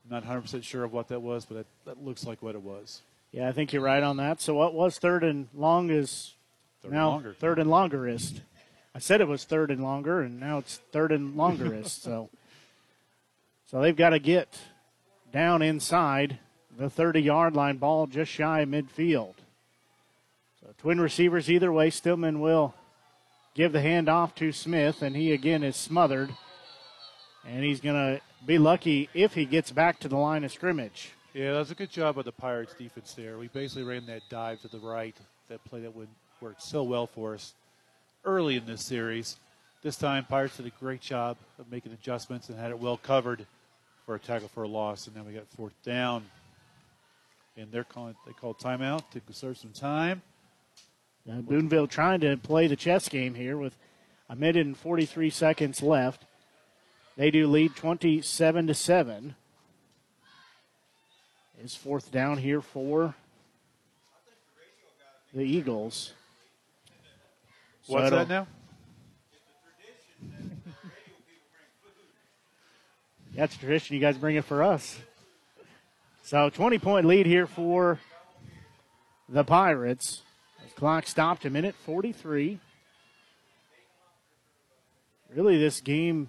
I'm 0.04 0.22
not 0.22 0.24
100% 0.24 0.62
sure 0.62 0.84
of 0.84 0.92
what 0.92 1.08
that 1.08 1.20
was, 1.20 1.44
but 1.44 1.56
that, 1.58 1.66
that 1.84 2.04
looks 2.04 2.24
like 2.24 2.42
what 2.42 2.54
it 2.54 2.62
was. 2.62 3.02
Yeah, 3.32 3.48
I 3.48 3.52
think 3.52 3.72
you're 3.72 3.82
right 3.82 4.02
on 4.02 4.16
that. 4.18 4.40
So 4.40 4.54
what 4.54 4.72
was 4.72 4.98
third 4.98 5.22
and 5.24 5.48
long 5.54 5.90
is 5.90 6.34
Third 6.80 6.88
and 6.88 6.94
now 6.96 7.08
longer. 7.10 7.34
third 7.34 7.58
and 7.58 7.68
longerist. 7.68 8.40
I 8.94 9.00
said 9.00 9.20
it 9.20 9.28
was 9.28 9.44
third 9.44 9.70
and 9.70 9.82
longer, 9.82 10.22
and 10.22 10.40
now 10.40 10.58
it's 10.58 10.76
third 10.92 11.12
and 11.12 11.34
longerist. 11.36 12.02
so, 12.02 12.30
so 13.66 13.80
they've 13.82 13.94
got 13.96 14.10
to 14.10 14.18
get 14.18 14.58
down 15.32 15.60
inside 15.60 16.38
the 16.78 16.88
30 16.88 17.20
yard 17.20 17.54
line, 17.54 17.76
ball 17.76 18.06
just 18.06 18.30
shy 18.30 18.60
of 18.60 18.68
midfield. 18.68 19.34
So 20.60 20.72
twin 20.78 21.00
receivers 21.00 21.50
either 21.50 21.72
way. 21.72 21.90
Stillman 21.90 22.40
will 22.40 22.74
give 23.54 23.72
the 23.72 23.80
hand 23.80 24.08
off 24.08 24.34
to 24.36 24.52
Smith, 24.52 25.02
and 25.02 25.16
he 25.16 25.32
again 25.32 25.64
is 25.64 25.76
smothered, 25.76 26.30
and 27.44 27.64
he's 27.64 27.80
going 27.80 27.96
to 27.96 28.20
be 28.46 28.58
lucky 28.58 29.08
if 29.12 29.34
he 29.34 29.44
gets 29.44 29.72
back 29.72 29.98
to 30.00 30.08
the 30.08 30.16
line 30.16 30.44
of 30.44 30.52
scrimmage. 30.52 31.10
Yeah, 31.34 31.52
that 31.52 31.58
was 31.58 31.70
a 31.72 31.74
good 31.74 31.90
job 31.90 32.14
by 32.14 32.22
the 32.22 32.32
Pirates 32.32 32.74
defense 32.74 33.12
there. 33.14 33.38
We 33.38 33.48
basically 33.48 33.82
ran 33.82 34.06
that 34.06 34.22
dive 34.30 34.60
to 34.62 34.68
the 34.68 34.78
right, 34.78 35.16
that 35.48 35.62
play 35.64 35.80
that 35.80 35.94
would 35.94 36.08
work 36.40 36.56
so 36.58 36.84
well 36.84 37.06
for 37.06 37.34
us 37.34 37.54
early 38.24 38.56
in 38.56 38.66
this 38.66 38.84
series. 38.84 39.36
This 39.82 39.96
time, 39.96 40.24
Pirates 40.24 40.56
did 40.56 40.66
a 40.66 40.72
great 40.80 41.00
job 41.00 41.36
of 41.58 41.70
making 41.70 41.92
adjustments 41.92 42.48
and 42.48 42.58
had 42.58 42.70
it 42.70 42.78
well 42.78 42.96
covered 42.96 43.46
for 44.06 44.14
a 44.14 44.18
tackle 44.18 44.48
for 44.48 44.62
a 44.62 44.68
loss. 44.68 45.06
And 45.06 45.14
then 45.14 45.26
we 45.26 45.32
got 45.32 45.46
fourth 45.56 45.74
down, 45.84 46.24
and 47.58 47.72
they're 47.72 47.84
calling 47.84 48.14
they 48.26 48.32
called 48.32 48.58
timeout 48.58 49.10
to 49.10 49.20
conserve 49.20 49.58
some 49.58 49.72
time. 49.72 50.22
Uh, 51.30 51.40
Boonville 51.40 51.88
trying 51.88 52.20
to 52.20 52.36
play 52.36 52.68
the 52.68 52.76
chess 52.76 53.08
game 53.08 53.34
here 53.34 53.56
with 53.56 53.76
a 54.30 54.36
minute 54.36 54.64
and 54.64 54.76
43 54.76 55.28
seconds 55.30 55.82
left. 55.82 56.24
They 57.16 57.30
do 57.30 57.48
lead 57.48 57.74
27 57.74 58.68
to 58.68 58.74
7. 58.74 59.34
Is 61.62 61.74
fourth 61.74 62.12
down 62.12 62.38
here 62.38 62.60
for 62.62 63.16
the 65.34 65.42
Eagles. 65.42 66.12
So 67.82 67.94
What's 67.94 68.10
that 68.10 68.28
now? 68.28 68.46
That's 73.34 73.56
a 73.56 73.58
tradition. 73.58 73.94
You 73.94 74.00
guys 74.00 74.16
bring 74.16 74.36
it 74.36 74.44
for 74.44 74.62
us. 74.62 74.98
So 76.28 76.50
20 76.50 76.78
point 76.78 77.06
lead 77.06 77.24
here 77.24 77.46
for 77.46 78.00
the 79.30 79.44
Pirates. 79.44 80.20
The 80.62 80.74
clock 80.74 81.06
stopped 81.06 81.46
a 81.46 81.48
minute 81.48 81.74
43. 81.86 82.60
Really, 85.34 85.56
this 85.56 85.80
game, 85.80 86.28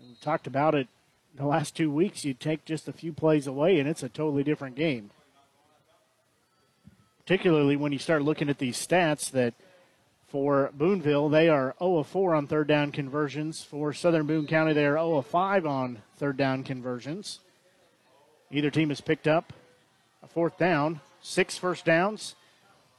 we 0.00 0.16
talked 0.20 0.48
about 0.48 0.74
it 0.74 0.88
the 1.36 1.46
last 1.46 1.76
two 1.76 1.88
weeks. 1.88 2.24
You 2.24 2.34
take 2.34 2.64
just 2.64 2.88
a 2.88 2.92
few 2.92 3.12
plays 3.12 3.46
away, 3.46 3.78
and 3.78 3.88
it's 3.88 4.02
a 4.02 4.08
totally 4.08 4.42
different 4.42 4.74
game. 4.74 5.12
particularly 7.20 7.76
when 7.76 7.92
you 7.92 7.98
start 8.00 8.24
looking 8.24 8.48
at 8.48 8.58
these 8.58 8.76
stats 8.76 9.30
that 9.30 9.54
for 10.26 10.72
Boonville, 10.74 11.28
they 11.28 11.48
are 11.48 11.76
0 11.78 11.98
of 11.98 12.08
4 12.08 12.34
on 12.34 12.48
third 12.48 12.66
down 12.66 12.90
conversions. 12.90 13.62
For 13.62 13.92
Southern 13.92 14.26
Boone 14.26 14.48
County, 14.48 14.72
they 14.72 14.86
are 14.86 14.96
0 14.96 15.18
of 15.18 15.26
5 15.26 15.64
on 15.64 16.02
third 16.16 16.36
down 16.36 16.64
conversions. 16.64 17.38
Either 18.52 18.70
team 18.70 18.90
has 18.90 19.00
picked 19.00 19.26
up 19.26 19.54
a 20.22 20.28
fourth 20.28 20.58
down, 20.58 21.00
six 21.22 21.56
first 21.56 21.86
downs 21.86 22.34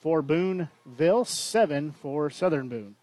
for 0.02 0.24
Boonville, 0.24 1.26
seven 1.26 1.92
for 1.92 2.32
Southern 2.32 2.68
Boone. 2.68 2.96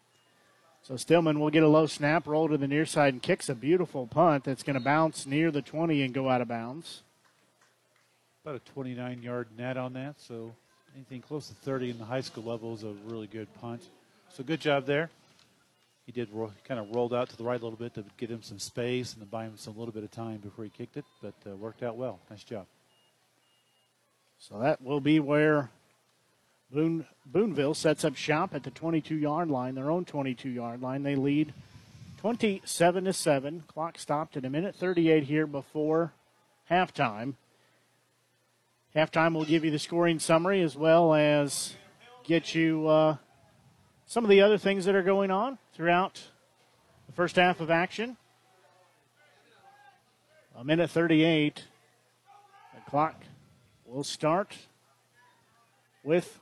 So 0.83 0.97
Stillman 0.97 1.39
will 1.39 1.51
get 1.51 1.63
a 1.63 1.69
low 1.69 1.87
snap, 1.87 2.27
roll 2.27 2.49
to 2.49 2.59
the 2.59 2.67
near 2.67 2.85
side, 2.85 3.15
and 3.15 3.23
kicks 3.23 3.49
a 3.49 3.55
beautiful 3.55 4.09
punt 4.09 4.45
that's 4.45 4.65
going 4.65 4.75
to 4.75 4.81
bounce 4.81 5.27
near 5.27 5.53
the 5.53 5.63
20 5.63 6.03
and 6.03 6.13
go 6.13 6.29
out 6.29 6.41
of 6.41 6.49
bounds. 6.49 7.03
About 8.45 8.57
a 8.57 8.73
29 8.73 9.23
yard 9.23 9.49
net 9.57 9.77
on 9.77 9.93
that, 9.93 10.21
so 10.21 10.53
anything 10.97 11.21
close 11.21 11.49
to 11.49 11.55
30 11.55 11.91
in 11.91 11.99
the 11.99 12.05
high 12.05 12.23
school 12.23 12.45
level 12.45 12.75
is 12.75 12.83
a 12.83 12.95
really 13.07 13.29
good 13.29 13.49
punt. 13.61 13.83
So 14.31 14.43
good 14.43 14.61
job 14.61 14.87
there. 14.87 15.11
He 16.13 16.21
did 16.21 16.33
ro- 16.33 16.53
kind 16.65 16.81
of 16.81 16.93
rolled 16.93 17.15
out 17.15 17.29
to 17.29 17.37
the 17.37 17.45
right 17.45 17.61
a 17.61 17.63
little 17.63 17.79
bit 17.79 17.95
to 17.95 18.05
give 18.19 18.29
him 18.29 18.43
some 18.43 18.59
space 18.59 19.13
and 19.13 19.23
to 19.23 19.27
buy 19.27 19.45
him 19.45 19.53
some 19.57 19.79
little 19.79 19.95
bit 19.95 20.03
of 20.03 20.11
time 20.11 20.39
before 20.39 20.65
he 20.65 20.71
kicked 20.71 20.97
it, 20.97 21.05
but 21.23 21.35
uh, 21.49 21.55
worked 21.55 21.85
out 21.85 21.97
well. 21.97 22.19
Nice 22.29 22.43
job. 22.43 22.67
So 24.41 24.59
that 24.59 24.83
will 24.83 24.99
be 24.99 25.21
where 25.21 25.71
Boone, 26.73 27.07
Boonville 27.25 27.75
sets 27.75 28.05
up 28.05 28.17
shop 28.17 28.57
at 28.57 28.65
the 28.65 28.73
22 28.73 29.15
yard 29.15 29.53
line, 29.53 29.77
their 29.77 29.89
own 29.89 30.05
22 30.05 30.49
yard 30.49 30.83
line. 30.83 31.05
They 31.05 31.15
lead 31.15 31.55
27 32.19 33.05
to 33.05 33.13
7. 33.13 33.63
Clock 33.69 33.97
stopped 33.97 34.37
at 34.37 34.45
a 34.45 34.51
minute 34.51 34.75
38 34.75 35.23
here 35.23 35.47
before 35.47 36.13
halftime. 36.69 37.35
Halftime 38.97 39.35
will 39.35 39.45
give 39.45 39.65
you 39.65 39.71
the 39.71 39.79
scoring 39.79 40.19
summary 40.19 40.61
as 40.61 40.75
well 40.75 41.15
as 41.15 41.77
get 42.25 42.53
you 42.53 42.89
uh, 42.89 43.17
some 44.07 44.25
of 44.25 44.31
the 44.31 44.41
other 44.41 44.59
things 44.59 44.87
that 44.87 44.97
are 44.97 45.05
going 45.05 45.31
on 45.31 45.57
throughout 45.81 46.21
the 47.07 47.13
first 47.15 47.37
half 47.37 47.59
of 47.59 47.71
action. 47.71 48.15
A 50.55 50.63
minute 50.63 50.91
38. 50.91 51.65
The 52.75 52.91
clock 52.91 53.15
will 53.87 54.05
start 54.05 54.55
with 56.05 56.39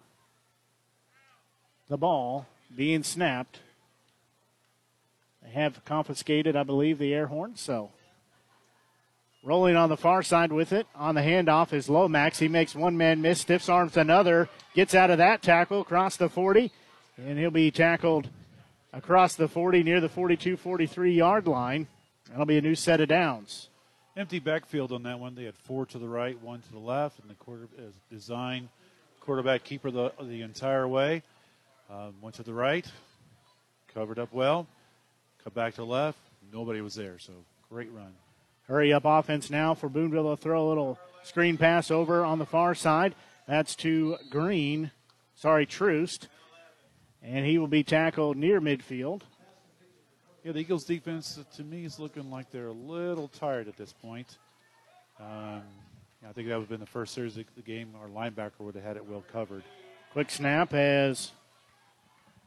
the 1.89 1.97
ball 1.97 2.49
being 2.75 3.05
snapped. 3.05 3.61
They 5.45 5.51
have 5.51 5.85
confiscated, 5.85 6.57
I 6.57 6.65
believe, 6.65 6.99
the 6.99 7.15
air 7.15 7.29
horn, 7.29 7.53
so 7.55 7.93
rolling 9.45 9.77
on 9.77 9.89
the 9.89 9.97
far 9.97 10.25
side 10.25 10.51
with 10.51 10.73
it. 10.73 10.89
On 10.97 11.15
the 11.15 11.21
handoff 11.21 11.73
is 11.73 11.89
Lomax. 11.89 12.41
He 12.41 12.49
makes 12.49 12.75
one 12.75 12.97
man 12.97 13.23
miss, 13.23 13.43
stiffs 13.43 13.69
arms 13.69 13.97
another, 13.97 14.49
gets 14.75 14.97
out 14.97 15.11
of 15.11 15.19
that 15.19 15.43
tackle 15.43 15.83
across 15.83 16.17
the 16.17 16.29
40, 16.29 16.73
and 17.17 17.39
he'll 17.39 17.53
be 17.53 17.71
tackled 17.71 18.31
across 18.99 19.37
the 19.37 19.49
40 19.49 19.83
near 19.85 20.01
the 20.01 20.09
42 20.09 20.57
43 20.57 21.13
yard 21.15 21.47
line. 21.47 21.87
That'll 22.29 22.45
be 22.45 22.59
a 22.59 22.63
new 22.63 22.75
set 22.75 23.01
of 23.01 23.09
downs. 23.09 23.69
Empty 24.17 24.41
backfield 24.41 24.93
on 24.93 25.05
that 25.05 25.21
one. 25.21 25.35
They 25.37 25.45
had 25.45 25.55
four 25.55 25.87
to 25.87 25.99
the 25.99 26.09
right, 26.09 26.41
one 26.43 26.61
to 26.61 26.73
the 26.73 26.79
left, 26.79 27.21
and 27.21 27.31
the 27.31 27.35
quarter 27.35 27.69
is 27.79 27.95
design 28.11 28.69
quarterback 29.21 29.63
keeper 29.65 29.91
the 29.91 30.13
the 30.21 30.43
entire 30.43 30.87
way. 30.87 31.23
Um, 31.89 32.15
one 32.21 32.33
to 32.33 32.43
the 32.43 32.53
right, 32.53 32.87
covered 33.95 34.19
up 34.19 34.33
well. 34.33 34.67
Cut 35.45 35.55
back 35.55 35.75
to 35.75 35.83
the 35.83 35.87
left. 35.87 36.19
Nobody 36.53 36.81
was 36.81 36.95
there, 36.97 37.19
so 37.19 37.33
great 37.71 37.91
run. 37.93 38.13
Hurry 38.67 38.93
up 38.93 39.05
offense 39.07 39.49
now 39.49 39.75
for 39.75 39.89
Boonville. 39.89 40.25
They'll 40.25 40.37
throw 40.37 40.67
a 40.67 40.69
little 40.69 40.99
screen 41.23 41.57
pass 41.57 41.91
over 41.91 42.25
on 42.25 42.39
the 42.39 42.45
far 42.45 42.75
side. 42.75 43.15
That's 43.47 43.75
to 43.77 44.19
Green. 44.29 44.91
Sorry, 45.37 45.65
Troost. 45.65 46.29
And 47.23 47.45
he 47.45 47.59
will 47.59 47.69
be 47.69 47.83
tackled 47.83 48.37
near 48.37 48.61
midfield. 48.61 49.23
Yeah, 50.45 50.53
the 50.53 50.61
Eagles 50.61 50.85
defense 50.85 51.39
uh, 51.39 51.57
to 51.57 51.65
me 51.65 51.85
is 51.85 51.99
looking 51.99 52.31
like 52.31 52.51
they're 52.51 52.69
a 52.69 52.73
little 52.73 53.29
tired 53.29 53.69
at 53.69 53.77
this 53.77 53.93
point. 53.93 54.39
Um, 55.21 55.63
I 56.27 56.33
think 56.33 56.49
that 56.49 56.55
would 56.55 56.63
have 56.63 56.69
been 56.69 56.81
the 56.81 56.87
first 56.87 57.15
series 57.15 57.37
of 57.37 57.45
the 57.57 57.63
game. 57.63 57.95
Our 58.01 58.09
linebacker 58.09 58.61
would 58.61 58.75
have 58.77 58.85
had 58.85 58.97
it 58.97 59.05
well 59.05 59.25
covered. 59.33 59.63
Quick 60.13 60.31
snap 60.31 60.73
as 60.73 61.33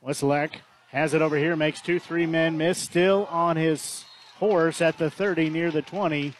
Westlake 0.02 0.62
has 0.90 1.14
it 1.14 1.22
over 1.22 1.38
here, 1.38 1.56
makes 1.56 1.82
two 1.82 2.00
three 2.00 2.26
men 2.26 2.58
miss, 2.58 2.78
still 2.78 3.28
on 3.30 3.56
his 3.56 4.06
horse 4.38 4.82
at 4.82 4.98
the 4.98 5.10
30 5.10 5.50
near 5.50 5.70
the 5.72 5.82
20. 5.82 6.34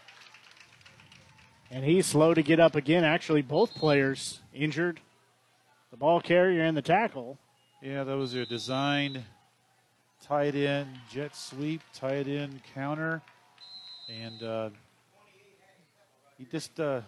And 1.70 1.86
he's 1.86 2.06
slow 2.06 2.34
to 2.34 2.42
get 2.42 2.60
up 2.60 2.76
again. 2.76 3.04
Actually, 3.04 3.44
both 3.44 3.74
players 3.76 4.42
injured 4.54 5.00
the 5.92 5.98
ball 5.98 6.20
carrier 6.20 6.64
and 6.64 6.76
the 6.76 6.82
tackle. 6.82 7.38
Yeah, 7.82 8.04
that 8.04 8.16
was 8.16 8.36
a 8.36 8.46
design 8.46 9.24
tight 10.22 10.54
end 10.54 10.88
jet 11.10 11.36
sweep, 11.36 11.82
tight 11.96 12.28
end 12.28 12.62
counter, 12.76 13.24
and 14.08 14.44
uh, 14.44 14.70
he 16.38 16.46
just 16.46 16.80
uh, 16.80 17.02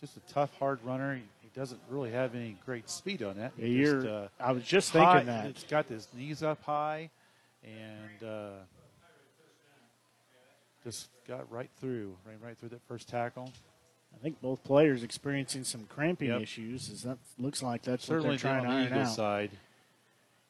just 0.00 0.16
a 0.16 0.20
tough, 0.32 0.56
hard 0.58 0.78
runner. 0.84 1.16
He, 1.16 1.22
he, 1.42 1.48
doesn't 1.56 1.80
really 1.88 2.12
have 2.12 2.36
any 2.36 2.56
great 2.64 2.88
speed 2.88 3.24
on 3.24 3.36
that. 3.38 3.52
He 3.56 3.82
just, 3.82 4.06
uh, 4.06 4.28
I 4.38 4.52
was 4.52 4.62
just 4.62 4.92
high, 4.92 5.18
thinking 5.18 5.26
that 5.26 5.46
it's 5.46 5.64
got 5.64 5.86
his 5.86 6.06
knees 6.16 6.44
up 6.44 6.62
high, 6.62 7.10
and 7.64 8.28
uh, 8.28 8.50
just 10.84 11.08
got 11.26 11.50
right 11.50 11.70
through, 11.80 12.14
right 12.24 12.36
right 12.40 12.56
through 12.56 12.68
that 12.68 12.82
first 12.86 13.08
tackle. 13.08 13.52
I 14.14 14.22
think 14.22 14.40
both 14.40 14.62
players 14.62 15.02
experiencing 15.02 15.64
some 15.64 15.86
cramping 15.86 16.28
Yep. 16.28 16.42
issues. 16.42 16.90
As 16.90 17.02
that 17.02 17.18
looks 17.38 17.60
like 17.60 17.82
that's 17.82 18.04
Certainly 18.04 18.30
what 18.30 18.40
they're 18.40 18.52
trying 18.52 18.66
on 18.66 18.84
to 18.84 18.88
the 18.88 18.94
iron 18.94 19.06
out. 19.06 19.12
side. 19.12 19.50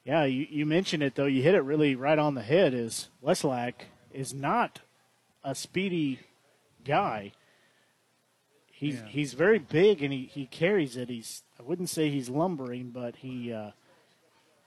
Yeah, 0.05 0.25
you, 0.25 0.47
you 0.49 0.67
mentioned 0.67 1.03
it 1.03 1.15
though. 1.15 1.27
You 1.27 1.43
hit 1.43 1.55
it 1.55 1.63
really 1.63 1.95
right 1.95 2.19
on 2.19 2.35
the 2.35 2.43
head. 2.43 2.75
Is 2.75 3.09
Westlake 3.21 3.87
is 4.13 4.33
not 4.33 4.81
a 5.45 5.55
speedy 5.55 6.21
guy. 6.85 7.33
He's 8.73 8.97
Yeah. 8.97 9.07
he's 9.09 9.35
very 9.35 9.59
big 9.59 10.03
and 10.03 10.13
he, 10.13 10.25
he 10.25 10.47
carries 10.47 10.97
it. 10.97 11.09
He's 11.09 11.43
I 11.59 11.63
wouldn't 11.63 11.91
say 11.91 12.09
he's 12.09 12.31
lumbering, 12.31 12.91
but 12.91 13.17
he 13.17 13.53
uh, 13.53 13.73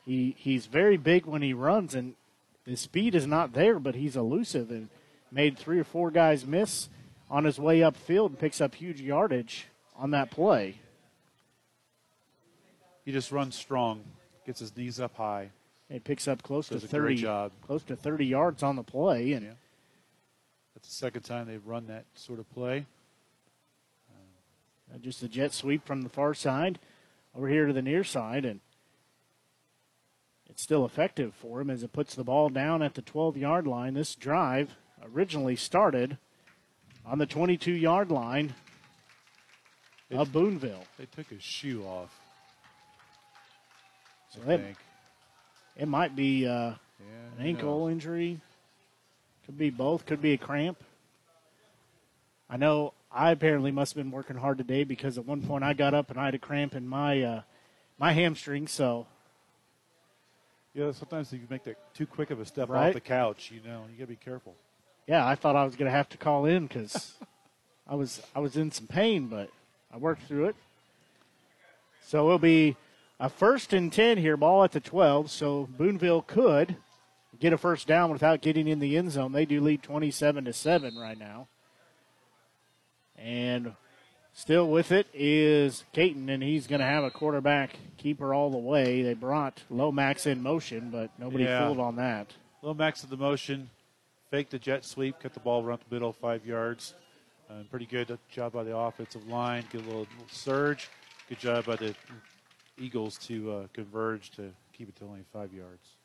he 0.06 0.36
he's 0.38 0.68
very 0.68 0.98
big 0.98 1.26
when 1.26 1.42
he 1.42 1.54
runs 1.54 1.96
and 1.96 2.16
his 2.66 2.80
speed 2.80 3.16
is 3.16 3.28
not 3.28 3.54
there, 3.54 3.80
but 3.80 3.96
he's 3.96 4.16
elusive 4.16 4.70
and 4.70 4.90
made 5.32 5.58
three 5.58 5.80
or 5.80 5.84
four 5.84 6.12
guys 6.12 6.46
miss 6.46 6.90
on 7.30 7.44
his 7.44 7.60
way 7.60 7.80
upfield 7.80 8.28
and 8.28 8.40
picks 8.40 8.62
up 8.62 8.76
huge 8.76 9.02
yardage 9.02 9.66
on 9.98 10.12
that 10.12 10.30
play. 10.32 10.76
He 13.04 13.12
just 13.12 13.32
runs 13.32 13.56
strong, 13.56 14.04
gets 14.46 14.60
his 14.60 14.76
knees 14.76 15.00
up 15.00 15.16
high. 15.16 15.50
He 15.90 16.00
picks 16.00 16.28
up 16.28 16.42
close 16.44 16.70
Does 16.70 16.82
to 16.82 16.88
thirty 16.88 17.16
job. 17.16 17.52
close 17.62 17.84
to 17.84 17.96
thirty 17.96 18.26
yards 18.26 18.64
on 18.64 18.76
the 18.76 18.84
play 18.84 19.34
and. 19.34 19.56
That's 20.76 20.88
the 20.88 20.96
second 20.96 21.22
time 21.22 21.48
they've 21.48 21.66
run 21.66 21.88
that 21.88 22.06
sort 22.16 22.40
of 22.40 22.52
play. 22.52 22.86
Uh, 24.94 24.98
just 24.98 25.24
a 25.24 25.28
jet 25.28 25.54
sweep 25.54 25.86
from 25.86 26.02
the 26.02 26.10
far 26.10 26.34
side 26.34 26.80
over 27.36 27.48
here 27.48 27.68
to 27.68 27.74
the 27.74 27.82
near 27.82 28.04
side, 28.04 28.44
and 28.44 28.60
it's 30.50 30.62
still 30.62 30.86
effective 30.86 31.34
for 31.34 31.62
him 31.62 31.70
as 31.70 31.84
it 31.84 31.94
puts 31.94 32.16
the 32.16 32.24
ball 32.24 32.50
down 32.50 32.82
at 32.82 32.96
the 32.96 33.02
12 33.02 33.38
yard 33.38 33.66
line. 33.68 33.94
This 33.94 34.16
drive 34.16 34.76
originally 35.14 35.56
started 35.56 36.18
on 37.06 37.18
the 37.18 37.26
22 37.26 37.72
yard 37.72 38.12
line 38.12 38.54
of 40.12 40.32
Boonville. 40.32 40.84
They 40.98 41.06
took 41.06 41.28
his 41.28 41.42
shoe 41.44 41.84
off. 41.84 42.20
So 44.34 44.42
I 44.48 44.54
it, 44.54 44.58
think. 44.62 44.78
it 45.78 45.88
might 45.88 46.16
be 46.16 46.48
uh, 46.48 46.52
Yeah, 46.52 46.76
an 47.40 47.46
ankle 47.46 47.82
knows? 47.86 47.92
injury. 47.92 48.40
Could 49.46 49.58
be 49.58 49.70
both. 49.70 50.06
Could 50.06 50.22
be 50.22 50.34
a 50.34 50.38
cramp. 50.38 50.78
I 52.50 52.58
know 52.58 52.94
I 53.12 53.32
apparently 53.32 53.72
must 53.72 53.94
have 53.94 54.04
been 54.04 54.12
working 54.12 54.38
hard 54.38 54.58
today 54.58 54.84
because 54.84 55.18
at 55.18 55.26
one 55.26 55.42
point 55.42 55.64
I 55.64 55.74
got 55.74 55.94
up 55.94 56.10
and 56.10 56.20
I 56.20 56.26
had 56.26 56.36
a 56.36 56.40
cramp 56.40 56.76
in 56.76 56.88
my 56.88 57.22
uh, 57.22 57.42
my 58.00 58.12
hamstring. 58.14 58.68
So 58.68 59.06
Yeah, 60.74 60.92
sometimes 60.92 61.32
you 61.32 61.40
make 61.50 61.64
that 61.66 61.78
too 61.94 62.08
quick 62.08 62.32
of 62.32 62.40
a 62.40 62.46
step 62.46 62.70
Right. 62.70 62.88
off 62.88 62.94
the 62.94 63.02
couch. 63.02 63.52
You 63.54 63.62
know, 63.68 63.84
you 63.92 63.98
got 63.98 64.04
to 64.06 64.08
be 64.08 64.16
careful. 64.16 64.56
yeah, 65.08 65.28
I 65.28 65.36
thought 65.36 65.56
I 65.56 65.64
was 65.66 65.76
going 65.76 65.86
to 65.92 65.96
have 65.96 66.10
to 66.10 66.18
call 66.18 66.46
in 66.46 66.66
because 66.68 67.14
I 67.88 67.96
was 67.96 68.22
I 68.36 68.40
was 68.40 68.56
in 68.58 68.72
some 68.72 68.88
pain, 68.88 69.28
but 69.28 69.50
I 69.94 69.98
worked 69.98 70.24
through 70.24 70.46
it. 70.46 70.56
So 72.06 72.26
it'll 72.28 72.40
be 72.40 72.76
a 73.20 73.30
first 73.30 73.74
and 73.74 73.92
ten 73.92 74.18
here, 74.18 74.36
ball 74.38 74.64
at 74.64 74.72
the 74.72 74.80
twelve. 74.80 75.30
So 75.32 75.68
Boonville 75.78 76.24
could 76.24 76.76
get 77.40 77.54
a 77.54 77.58
first 77.58 77.88
down 77.88 78.12
without 78.12 78.42
getting 78.42 78.68
in 78.68 78.80
the 78.80 78.98
end 78.98 79.12
zone. 79.12 79.32
They 79.32 79.46
do 79.46 79.62
lead 79.62 79.84
twenty-seven 79.84 80.46
to 80.46 80.54
seven 80.54 80.98
right 80.98 81.18
now, 81.18 81.48
and 83.18 83.74
still 84.34 84.68
with 84.70 84.92
it 84.92 85.08
is 85.14 85.84
Caton, 85.94 86.30
and 86.30 86.44
he's 86.44 86.68
going 86.68 86.80
to 86.80 86.86
have 86.86 87.04
a 87.04 87.12
quarterback 87.12 87.78
keeper 87.98 88.34
all 88.34 88.50
the 88.50 88.58
way. 88.58 89.02
They 89.02 89.14
brought 89.14 89.62
Lomax 89.70 90.26
in 90.26 90.42
motion, 90.42 90.90
but 90.90 91.12
nobody 91.20 91.44
Yeah. 91.46 91.66
fooled 91.68 91.80
on 91.80 91.96
that. 91.98 92.34
Lomax 92.62 93.04
of 93.04 93.10
the 93.10 93.18
motion, 93.18 93.70
fake 94.32 94.50
the 94.50 94.60
jet 94.60 94.86
sweep, 94.86 95.20
cut 95.20 95.34
the 95.34 95.40
ball 95.40 95.64
around 95.64 95.82
the 95.88 95.94
middle, 95.94 96.14
five 96.14 96.46
yards. 96.46 96.94
Uh, 97.50 97.56
pretty 97.70 97.86
good 97.86 98.18
job 98.32 98.54
by 98.54 98.64
the 98.64 98.76
offensive 98.76 99.28
line. 99.28 99.66
Get 99.72 99.82
a 99.82 99.86
little, 99.86 100.00
little 100.02 100.28
surge. 100.32 100.90
Good 101.30 101.40
job 101.40 101.66
by 101.66 101.76
the 101.76 101.94
Eagles 102.78 103.18
to 103.20 103.52
uh, 103.52 103.68
converge 103.74 104.32
to 104.32 104.52
keep 104.74 104.90
it 104.90 104.96
to 104.98 105.06
only 105.06 105.22
five 105.32 105.54
yards. 105.54 105.96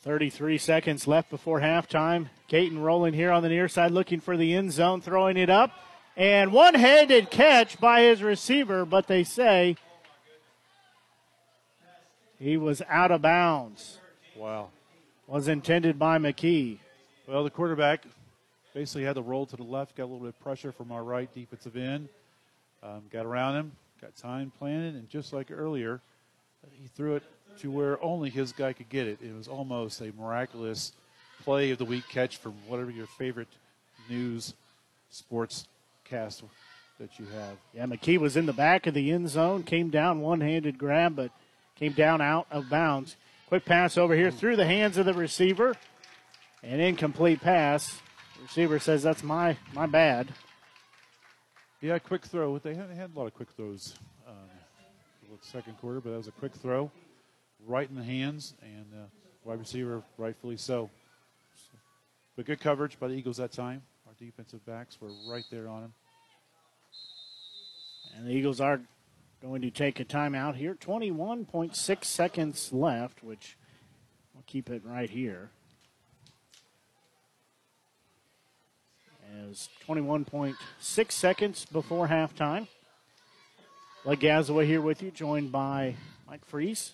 33 0.00 0.58
seconds 0.58 1.08
left 1.08 1.28
before 1.30 1.60
halftime. 1.60 2.28
Caton 2.46 2.78
rolling 2.78 3.14
here 3.14 3.32
on 3.32 3.42
the 3.42 3.48
near 3.48 3.68
side, 3.68 3.90
looking 3.90 4.20
for 4.20 4.36
the 4.36 4.54
end 4.54 4.72
zone, 4.72 5.00
throwing 5.00 5.36
it 5.36 5.50
up. 5.50 5.72
And 6.16 6.52
one 6.52 6.74
handed 6.74 7.30
catch 7.30 7.80
by 7.80 8.02
his 8.02 8.22
receiver, 8.22 8.84
but 8.84 9.06
they 9.06 9.24
say 9.24 9.76
he 12.38 12.56
was 12.56 12.82
out 12.88 13.10
of 13.10 13.22
bounds. 13.22 13.98
Wow. 14.36 14.68
Was 15.26 15.48
intended 15.48 15.98
by 15.98 16.18
McKee. 16.18 16.78
Well, 17.26 17.44
the 17.44 17.50
quarterback 17.50 18.04
basically 18.72 19.04
had 19.04 19.16
the 19.16 19.22
roll 19.22 19.46
to 19.46 19.56
the 19.56 19.64
left, 19.64 19.96
got 19.96 20.04
a 20.04 20.06
little 20.06 20.20
bit 20.20 20.28
of 20.28 20.40
pressure 20.40 20.72
from 20.72 20.92
our 20.92 21.02
right 21.02 21.32
defensive 21.34 21.76
end, 21.76 22.08
um, 22.82 23.02
got 23.10 23.26
around 23.26 23.56
him, 23.56 23.72
got 24.00 24.16
time 24.16 24.52
planted, 24.58 24.94
and 24.94 25.08
just 25.10 25.32
like 25.32 25.50
earlier, 25.50 26.00
he 26.72 26.88
threw 26.88 27.16
it 27.16 27.22
to 27.60 27.70
where 27.70 28.02
only 28.02 28.30
his 28.30 28.52
guy 28.52 28.72
could 28.72 28.88
get 28.88 29.06
it. 29.06 29.18
It 29.22 29.34
was 29.34 29.48
almost 29.48 30.00
a 30.00 30.12
miraculous 30.18 30.92
play 31.42 31.70
of 31.70 31.78
the 31.78 31.84
week 31.84 32.04
catch 32.08 32.36
from 32.36 32.54
whatever 32.66 32.90
your 32.90 33.06
favorite 33.06 33.48
news 34.08 34.54
sports 35.10 35.66
cast 36.04 36.42
that 36.98 37.18
you 37.18 37.26
have. 37.26 37.56
Yeah, 37.74 37.86
McKee 37.86 38.18
was 38.18 38.36
in 38.36 38.46
the 38.46 38.52
back 38.52 38.86
of 38.86 38.94
the 38.94 39.10
end 39.10 39.28
zone, 39.28 39.62
came 39.62 39.90
down 39.90 40.20
one 40.20 40.40
handed 40.40 40.78
grab, 40.78 41.16
but 41.16 41.30
came 41.76 41.92
down 41.92 42.20
out 42.20 42.46
of 42.50 42.68
bounds. 42.68 43.16
Quick 43.48 43.64
pass 43.64 43.96
over 43.96 44.14
here 44.14 44.30
through 44.30 44.56
the 44.56 44.66
hands 44.66 44.98
of 44.98 45.06
the 45.06 45.14
receiver. 45.14 45.74
An 46.62 46.80
incomplete 46.80 47.40
pass. 47.40 48.00
The 48.36 48.42
receiver 48.42 48.78
says 48.78 49.02
that's 49.02 49.22
my 49.22 49.56
my 49.72 49.86
bad. 49.86 50.28
Yeah, 51.80 51.98
quick 52.00 52.26
throw. 52.26 52.58
They 52.58 52.74
had, 52.74 52.90
they 52.90 52.96
had 52.96 53.12
a 53.14 53.18
lot 53.18 53.26
of 53.26 53.34
quick 53.34 53.50
throws 53.52 53.94
the 55.36 55.46
second 55.46 55.78
quarter, 55.78 56.00
but 56.00 56.10
that 56.10 56.16
was 56.16 56.28
a 56.28 56.32
quick 56.32 56.54
throw, 56.54 56.90
right 57.66 57.88
in 57.88 57.96
the 57.96 58.04
hands, 58.04 58.54
and 58.62 58.86
uh, 58.94 59.06
wide 59.44 59.58
receiver 59.58 60.02
rightfully 60.16 60.56
so. 60.56 60.90
But 62.36 62.46
good 62.46 62.60
coverage 62.60 62.98
by 62.98 63.08
the 63.08 63.14
Eagles 63.14 63.38
that 63.38 63.52
time. 63.52 63.82
Our 64.06 64.14
defensive 64.18 64.64
backs 64.64 65.00
were 65.00 65.10
right 65.28 65.44
there 65.50 65.68
on 65.68 65.84
him. 65.84 65.94
And 68.16 68.26
the 68.26 68.32
Eagles 68.32 68.60
are 68.60 68.80
going 69.42 69.62
to 69.62 69.70
take 69.70 70.00
a 70.00 70.04
timeout 70.04 70.56
here. 70.56 70.74
21.6 70.74 72.04
seconds 72.04 72.72
left, 72.72 73.22
which 73.22 73.56
we'll 74.34 74.44
keep 74.46 74.70
it 74.70 74.82
right 74.84 75.10
here. 75.10 75.50
As 79.48 79.68
21.6 79.86 81.12
seconds 81.12 81.66
before 81.66 82.08
halftime. 82.08 82.66
Gazaway 84.16 84.64
here 84.64 84.80
with 84.80 85.02
you, 85.02 85.10
joined 85.10 85.52
by 85.52 85.94
Mike 86.26 86.44
Freeze. 86.46 86.92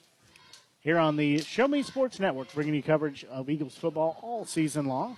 Here 0.80 0.98
on 0.98 1.16
the 1.16 1.38
Show 1.38 1.68
Me 1.68 1.82
Sports 1.82 2.18
Network, 2.18 2.52
bringing 2.52 2.74
you 2.74 2.82
coverage 2.82 3.24
of 3.24 3.48
Eagles 3.48 3.76
football 3.76 4.18
all 4.20 4.44
season 4.44 4.86
long. 4.86 5.16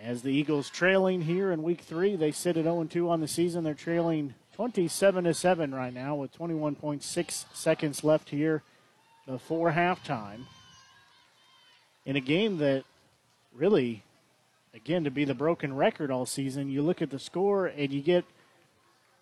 As 0.00 0.22
the 0.22 0.32
Eagles 0.32 0.70
trailing 0.70 1.22
here 1.22 1.50
in 1.50 1.64
week 1.64 1.80
three, 1.80 2.14
they 2.14 2.30
sit 2.30 2.56
at 2.56 2.64
0 2.64 2.84
2 2.84 3.10
on 3.10 3.20
the 3.20 3.26
season. 3.26 3.64
They're 3.64 3.74
trailing 3.74 4.34
27 4.54 5.24
to 5.24 5.34
7 5.34 5.74
right 5.74 5.92
now 5.92 6.14
with 6.14 6.38
21.6 6.38 7.44
seconds 7.52 8.04
left 8.04 8.30
here 8.30 8.62
before 9.26 9.72
halftime. 9.72 10.44
In 12.06 12.14
a 12.14 12.20
game 12.20 12.58
that 12.58 12.84
really, 13.52 14.04
again, 14.72 15.02
to 15.02 15.10
be 15.10 15.24
the 15.24 15.34
broken 15.34 15.74
record 15.74 16.12
all 16.12 16.26
season, 16.26 16.70
you 16.70 16.80
look 16.80 17.02
at 17.02 17.10
the 17.10 17.18
score 17.18 17.66
and 17.66 17.92
you 17.92 18.00
get 18.00 18.24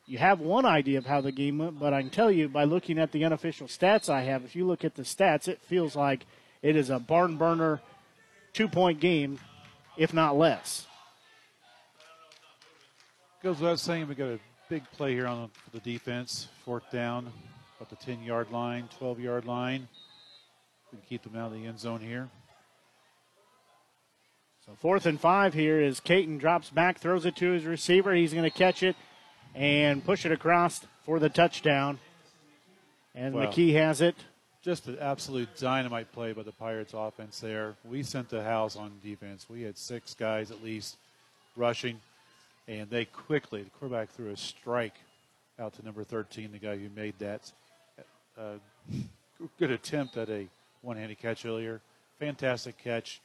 you 0.08 0.16
have 0.16 0.40
one 0.40 0.64
idea 0.64 0.96
of 0.96 1.04
how 1.04 1.20
the 1.20 1.30
game 1.30 1.58
went, 1.58 1.78
but 1.78 1.92
I 1.92 2.00
can 2.00 2.10
tell 2.10 2.32
you 2.32 2.48
by 2.48 2.64
looking 2.64 2.98
at 2.98 3.12
the 3.12 3.26
unofficial 3.26 3.66
stats 3.66 4.08
I 4.08 4.22
have, 4.22 4.42
if 4.42 4.56
you 4.56 4.66
look 4.66 4.82
at 4.82 4.94
the 4.94 5.02
stats, 5.02 5.48
it 5.48 5.60
feels 5.60 5.94
like 5.94 6.24
it 6.62 6.76
is 6.76 6.88
a 6.88 6.98
barn 6.98 7.36
burner 7.36 7.82
two 8.54 8.68
point 8.68 9.00
game, 9.00 9.38
if 9.98 10.14
not 10.14 10.36
less. 10.36 10.86
Goes 13.42 13.60
without 13.60 13.78
saying, 13.78 14.08
we 14.08 14.14
got 14.14 14.28
a 14.30 14.40
big 14.70 14.82
play 14.92 15.12
here 15.12 15.26
on 15.26 15.50
the 15.72 15.80
defense. 15.80 16.48
Fourth 16.64 16.90
down, 16.90 17.30
about 17.78 17.90
the 17.90 18.04
10 18.04 18.22
yard 18.22 18.50
line, 18.50 18.88
12 18.98 19.20
yard 19.20 19.44
line. 19.44 19.88
We 20.90 20.98
can 20.98 21.06
keep 21.06 21.22
them 21.22 21.36
out 21.36 21.52
of 21.52 21.52
the 21.52 21.66
end 21.66 21.78
zone 21.78 22.00
here. 22.00 22.30
So 24.64 24.72
fourth 24.80 25.04
and 25.04 25.20
five 25.20 25.52
here 25.52 25.80
is 25.80 26.00
Caton 26.00 26.38
drops 26.38 26.70
back, 26.70 26.98
throws 26.98 27.26
it 27.26 27.36
to 27.36 27.50
his 27.50 27.64
receiver. 27.64 28.14
He's 28.14 28.32
going 28.32 28.50
to 28.50 28.50
catch 28.50 28.82
it 28.82 28.96
and 29.54 30.04
push 30.04 30.24
it 30.26 30.32
across 30.32 30.84
for 31.04 31.18
the 31.18 31.28
touchdown. 31.28 31.98
And 33.14 33.34
Wow. 33.34 33.46
McKee 33.46 33.72
has 33.74 34.00
it. 34.00 34.14
Just 34.62 34.86
an 34.86 34.98
absolute 35.00 35.48
dynamite 35.56 36.12
play 36.12 36.32
by 36.32 36.42
the 36.42 36.52
Pirates 36.52 36.92
offense 36.94 37.40
there. 37.40 37.76
We 37.84 38.02
sent 38.02 38.28
the 38.28 38.42
house 38.42 38.76
on 38.76 38.92
defense. 39.02 39.46
We 39.48 39.62
had 39.62 39.78
six 39.78 40.14
guys 40.14 40.50
at 40.50 40.62
least 40.62 40.96
rushing, 41.56 42.00
and 42.66 42.90
they 42.90 43.04
quickly, 43.04 43.62
the 43.62 43.70
quarterback 43.70 44.10
threw 44.10 44.30
a 44.30 44.36
strike 44.36 44.94
out 45.58 45.74
to 45.74 45.84
number 45.84 46.04
13, 46.04 46.52
the 46.52 46.58
guy 46.58 46.76
who 46.76 46.88
made 46.90 47.14
that 47.18 47.50
uh, 48.38 48.54
good 49.58 49.70
attempt 49.70 50.16
at 50.16 50.28
a 50.28 50.46
one 50.82 50.96
handed 50.96 51.18
catch 51.18 51.44
earlier. 51.44 51.80
Fantastic 52.18 52.76
catch 52.78 53.20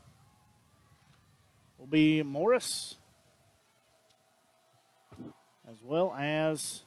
will 1.79 1.87
be 1.87 2.23
Morris 2.23 2.97
as 5.69 5.83
well 5.83 6.15
as 6.19 6.83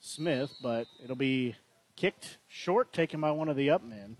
Smith, 0.00 0.52
but 0.60 0.86
it'll 1.02 1.16
be 1.16 1.54
kicked 1.96 2.38
short, 2.48 2.92
taken 2.92 3.20
by 3.20 3.30
one 3.30 3.48
of 3.48 3.56
the 3.56 3.70
up 3.70 3.84
men. 3.84 4.16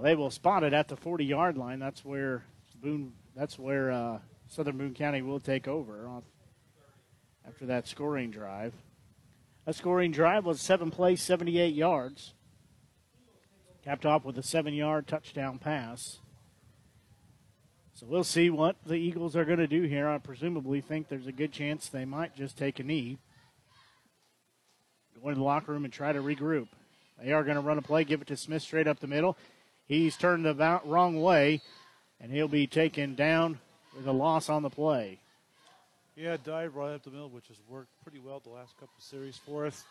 So 0.00 0.04
they 0.04 0.14
will 0.14 0.30
spot 0.30 0.64
it 0.64 0.72
at 0.72 0.88
the 0.88 0.96
40 0.96 1.26
yard 1.26 1.58
line. 1.58 1.78
That's 1.78 2.02
where 2.06 2.42
Boone. 2.82 3.12
That's 3.36 3.58
where 3.58 3.90
uh, 3.90 4.20
Southern 4.48 4.78
Boone 4.78 4.94
County 4.94 5.20
will 5.20 5.40
take 5.40 5.68
over 5.68 6.06
on, 6.06 6.22
after 7.46 7.66
that 7.66 7.86
scoring 7.86 8.30
drive. 8.30 8.72
That 9.66 9.74
scoring 9.74 10.10
drive 10.10 10.46
was 10.46 10.58
seven 10.58 10.90
plays, 10.90 11.20
78 11.20 11.74
yards. 11.74 12.32
Capped 13.84 14.06
off 14.06 14.24
with 14.24 14.38
a 14.38 14.42
seven 14.42 14.72
yard 14.72 15.06
touchdown 15.06 15.58
pass. 15.58 16.20
So 17.92 18.06
we'll 18.08 18.24
see 18.24 18.48
what 18.48 18.76
the 18.86 18.94
Eagles 18.94 19.36
are 19.36 19.44
going 19.44 19.58
to 19.58 19.66
do 19.66 19.82
here. 19.82 20.08
I 20.08 20.16
presumably 20.16 20.80
think 20.80 21.08
there's 21.08 21.26
a 21.26 21.32
good 21.32 21.52
chance 21.52 21.90
they 21.90 22.06
might 22.06 22.34
just 22.34 22.56
take 22.56 22.80
a 22.80 22.82
knee. 22.82 23.18
go 25.22 25.28
into 25.28 25.40
the 25.40 25.44
locker 25.44 25.72
room 25.72 25.84
and 25.84 25.92
try 25.92 26.10
to 26.10 26.22
regroup. 26.22 26.68
They 27.22 27.32
are 27.32 27.44
going 27.44 27.56
to 27.56 27.60
run 27.60 27.76
a 27.76 27.82
play, 27.82 28.04
give 28.04 28.22
it 28.22 28.28
to 28.28 28.36
Smith 28.38 28.62
straight 28.62 28.88
up 28.88 28.98
the 28.98 29.06
middle. 29.06 29.36
He's 29.90 30.16
turned 30.16 30.44
the 30.44 30.80
wrong 30.84 31.20
way, 31.20 31.62
and 32.20 32.30
he'll 32.30 32.46
be 32.46 32.68
taken 32.68 33.16
down 33.16 33.58
with 33.96 34.06
a 34.06 34.12
loss 34.12 34.48
on 34.48 34.62
the 34.62 34.70
play. 34.70 35.18
Yeah, 36.14 36.36
dive 36.44 36.76
right 36.76 36.94
up 36.94 37.02
the 37.02 37.10
middle, 37.10 37.28
which 37.28 37.48
has 37.48 37.56
worked 37.68 37.88
pretty 38.04 38.20
well 38.20 38.38
the 38.38 38.50
last 38.50 38.72
couple 38.74 38.94
of 38.96 39.02
series 39.02 39.36
for 39.36 39.66
us. 39.66 39.82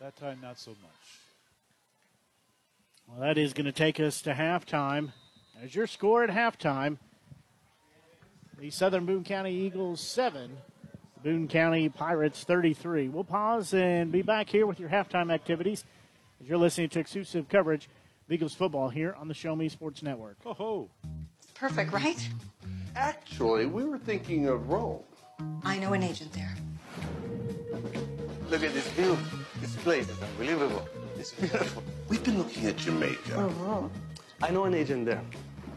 That 0.00 0.16
time, 0.16 0.40
not 0.42 0.58
so 0.58 0.72
much. 0.72 1.20
Well, 3.06 3.20
that 3.20 3.38
is 3.38 3.52
going 3.52 3.66
to 3.66 3.72
take 3.72 4.00
us 4.00 4.22
to 4.22 4.32
halftime. 4.32 5.12
As 5.62 5.72
your 5.72 5.86
score 5.86 6.24
at 6.24 6.30
halftime, 6.30 6.98
the 8.58 8.70
Southern 8.70 9.06
Boone 9.06 9.22
County 9.22 9.54
Eagles 9.54 10.00
7, 10.00 10.50
Boone 11.22 11.46
County 11.46 11.88
Pirates 11.88 12.42
33. 12.42 13.06
We'll 13.06 13.22
pause 13.22 13.72
and 13.72 14.10
be 14.10 14.22
back 14.22 14.48
here 14.48 14.66
with 14.66 14.80
your 14.80 14.88
halftime 14.88 15.32
activities 15.32 15.84
as 16.42 16.48
you're 16.48 16.58
listening 16.58 16.88
to 16.88 16.98
exclusive 16.98 17.48
coverage 17.48 17.88
of 18.28 18.52
football 18.52 18.88
here 18.88 19.14
on 19.18 19.28
the 19.28 19.34
Show 19.34 19.54
Me 19.54 19.68
Sports 19.68 20.02
Network. 20.02 20.36
Ho 20.42 20.52
ho. 20.52 20.90
Perfect, 21.54 21.92
right? 21.92 22.28
Actually, 22.96 23.66
we 23.66 23.84
were 23.84 23.98
thinking 23.98 24.48
of 24.48 24.68
Rome. 24.68 25.04
I 25.62 25.78
know 25.78 25.92
an 25.92 26.02
agent 26.02 26.32
there. 26.32 26.54
Look 28.50 28.64
at 28.64 28.74
this 28.74 28.88
view. 28.88 29.16
This 29.60 29.74
place 29.76 30.08
is 30.08 30.20
unbelievable. 30.20 30.86
It's 31.16 31.32
beautiful. 31.32 31.82
We've 32.08 32.22
been 32.22 32.38
looking 32.38 32.66
at 32.66 32.76
Jamaica. 32.76 33.36
Oh, 33.36 33.90
I 34.42 34.50
know 34.50 34.64
an 34.64 34.74
agent 34.74 35.06
there. 35.06 35.22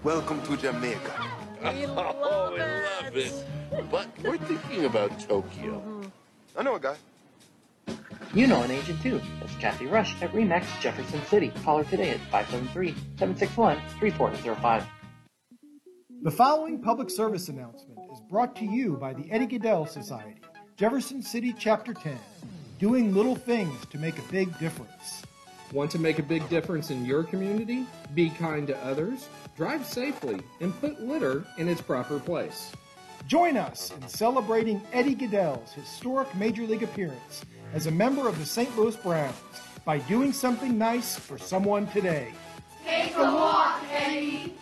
Welcome 0.04 0.42
to 0.44 0.58
Jamaica. 0.58 1.14
We 1.62 1.86
love 1.86 2.16
oh, 2.20 2.52
we 2.52 2.60
love 2.60 3.16
it. 3.16 3.46
But 3.92 4.08
we're 4.24 4.38
thinking 4.38 4.86
about 4.86 5.20
Tokyo. 5.20 5.80
Mm-hmm. 5.80 6.08
I 6.58 6.64
know 6.64 6.76
a 6.76 6.80
guy. 6.80 6.96
You 8.34 8.48
know 8.48 8.62
an 8.62 8.72
agent 8.72 9.02
too. 9.02 9.20
That's 9.40 9.56
Kathy 9.56 9.88
Rush 9.88 10.22
at 10.22 10.32
REMAX 10.34 10.66
Jefferson 10.80 11.22
City. 11.26 11.52
Call 11.64 11.80
her 11.80 11.90
today 11.90 12.12
at 12.12 12.20
573-761-3405. 12.32 14.86
The 16.22 16.32
following 16.32 16.82
public 16.82 17.10
service 17.10 17.50
announcement 17.50 18.00
is 18.12 18.20
brought 18.30 18.56
to 18.58 18.66
you 18.66 18.98
by 18.98 19.14
the 19.14 19.32
Eddie 19.32 19.48
Gaedel 19.48 19.88
Society, 19.88 20.42
Jefferson 20.76 21.22
City 21.22 21.56
Chapter 21.58 21.94
10, 21.94 22.20
doing 22.78 23.16
little 23.16 23.36
things 23.36 23.86
to 23.88 23.98
make 23.98 24.20
a 24.20 24.32
big 24.32 24.58
difference. 24.60 25.24
Want 25.72 25.90
to 25.92 26.00
make 26.00 26.20
a 26.20 26.24
big 26.24 26.48
difference 26.50 26.92
in 26.92 27.06
your 27.06 27.24
community? 27.24 27.86
Be 28.16 28.30
kind 28.32 28.68
to 28.68 28.78
others, 28.86 29.30
drive 29.56 29.86
safely, 29.86 30.42
and 30.60 30.78
put 30.82 31.00
litter 31.02 31.46
in 31.58 31.70
its 31.70 31.82
proper 31.82 32.20
place. 32.20 32.74
Join 33.28 33.58
us 33.58 33.92
in 33.92 34.08
celebrating 34.08 34.82
Eddie 34.92 35.16
Gaedel's 35.16 35.72
historic 35.72 36.34
Major 36.36 36.64
League 36.64 36.84
appearance 36.84 37.46
as 37.74 37.88
a 37.88 37.92
member 37.92 38.28
of 38.28 38.38
the 38.40 38.46
St. 38.46 38.76
Louis 38.78 38.96
Browns 38.96 39.36
by 39.86 40.00
doing 40.00 40.34
something 40.34 40.78
nice 40.78 41.18
for 41.18 41.38
someone 41.38 41.88
today. 41.88 42.34
Take 42.86 43.16
a 43.16 43.24
walk, 43.24 43.82
Eddie. 43.92 44.56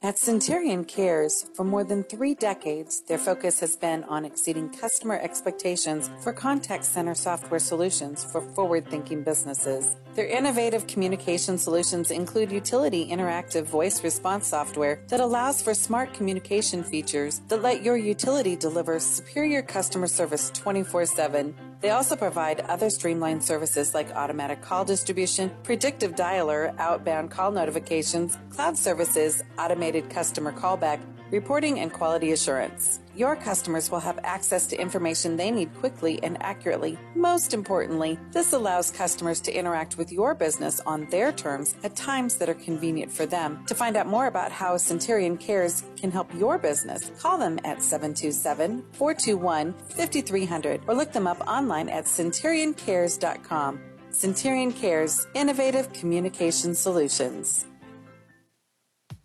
At 0.00 0.16
Centurion 0.16 0.84
Cares, 0.84 1.46
for 1.54 1.64
more 1.64 1.82
than 1.82 2.04
three 2.04 2.32
decades, 2.32 3.00
their 3.08 3.18
focus 3.18 3.58
has 3.58 3.74
been 3.74 4.04
on 4.04 4.24
exceeding 4.24 4.68
customer 4.68 5.18
expectations 5.18 6.08
for 6.22 6.32
contact 6.32 6.84
center 6.84 7.16
software 7.16 7.58
solutions 7.58 8.24
for 8.30 8.40
forward 8.40 8.88
thinking 8.88 9.24
businesses. 9.24 9.96
Their 10.14 10.28
innovative 10.28 10.86
communication 10.86 11.58
solutions 11.58 12.12
include 12.12 12.52
utility 12.52 13.10
interactive 13.10 13.64
voice 13.64 14.04
response 14.04 14.46
software 14.46 15.02
that 15.08 15.18
allows 15.18 15.60
for 15.60 15.74
smart 15.74 16.14
communication 16.14 16.84
features 16.84 17.40
that 17.48 17.62
let 17.62 17.82
your 17.82 17.96
utility 17.96 18.54
deliver 18.54 19.00
superior 19.00 19.62
customer 19.62 20.06
service 20.06 20.52
24 20.54 21.06
7. 21.06 21.67
They 21.80 21.90
also 21.90 22.16
provide 22.16 22.60
other 22.62 22.90
streamlined 22.90 23.44
services 23.44 23.94
like 23.94 24.10
automatic 24.16 24.62
call 24.62 24.84
distribution, 24.84 25.52
predictive 25.62 26.16
dialer, 26.16 26.76
outbound 26.78 27.30
call 27.30 27.52
notifications, 27.52 28.36
cloud 28.50 28.76
services, 28.76 29.44
automated 29.58 30.10
customer 30.10 30.50
callback, 30.52 30.98
reporting, 31.30 31.80
and 31.80 31.92
quality 31.92 32.32
assurance. 32.32 33.00
Your 33.14 33.34
customers 33.34 33.90
will 33.90 34.00
have 34.00 34.18
access 34.22 34.66
to 34.68 34.80
information 34.80 35.36
they 35.36 35.50
need 35.50 35.74
quickly 35.74 36.22
and 36.22 36.40
accurately. 36.40 36.96
Most 37.14 37.52
importantly, 37.52 38.18
this 38.30 38.52
allows 38.52 38.90
customers 38.90 39.40
to 39.40 39.52
interact 39.52 39.98
with 39.98 40.12
your 40.12 40.34
business 40.34 40.80
on 40.86 41.06
their 41.10 41.32
terms 41.32 41.74
at 41.82 41.96
times 41.96 42.36
that 42.36 42.48
are 42.48 42.54
convenient 42.54 43.10
for 43.10 43.26
them. 43.26 43.64
To 43.66 43.74
find 43.74 43.96
out 43.96 44.06
more 44.06 44.26
about 44.26 44.52
how 44.52 44.76
Centurion 44.76 45.36
Cares 45.36 45.82
can 45.96 46.10
help 46.10 46.32
your 46.34 46.58
business, 46.58 47.10
call 47.18 47.38
them 47.38 47.58
at 47.64 47.82
727 47.82 48.84
421 48.92 49.74
5300 49.90 50.82
or 50.86 50.94
look 50.94 51.12
them 51.12 51.26
up 51.26 51.40
online 51.48 51.88
at 51.88 52.04
centurioncares.com. 52.04 53.80
Centurion 54.10 54.72
Cares, 54.72 55.26
innovative 55.34 55.92
communication 55.92 56.74
solutions. 56.74 57.66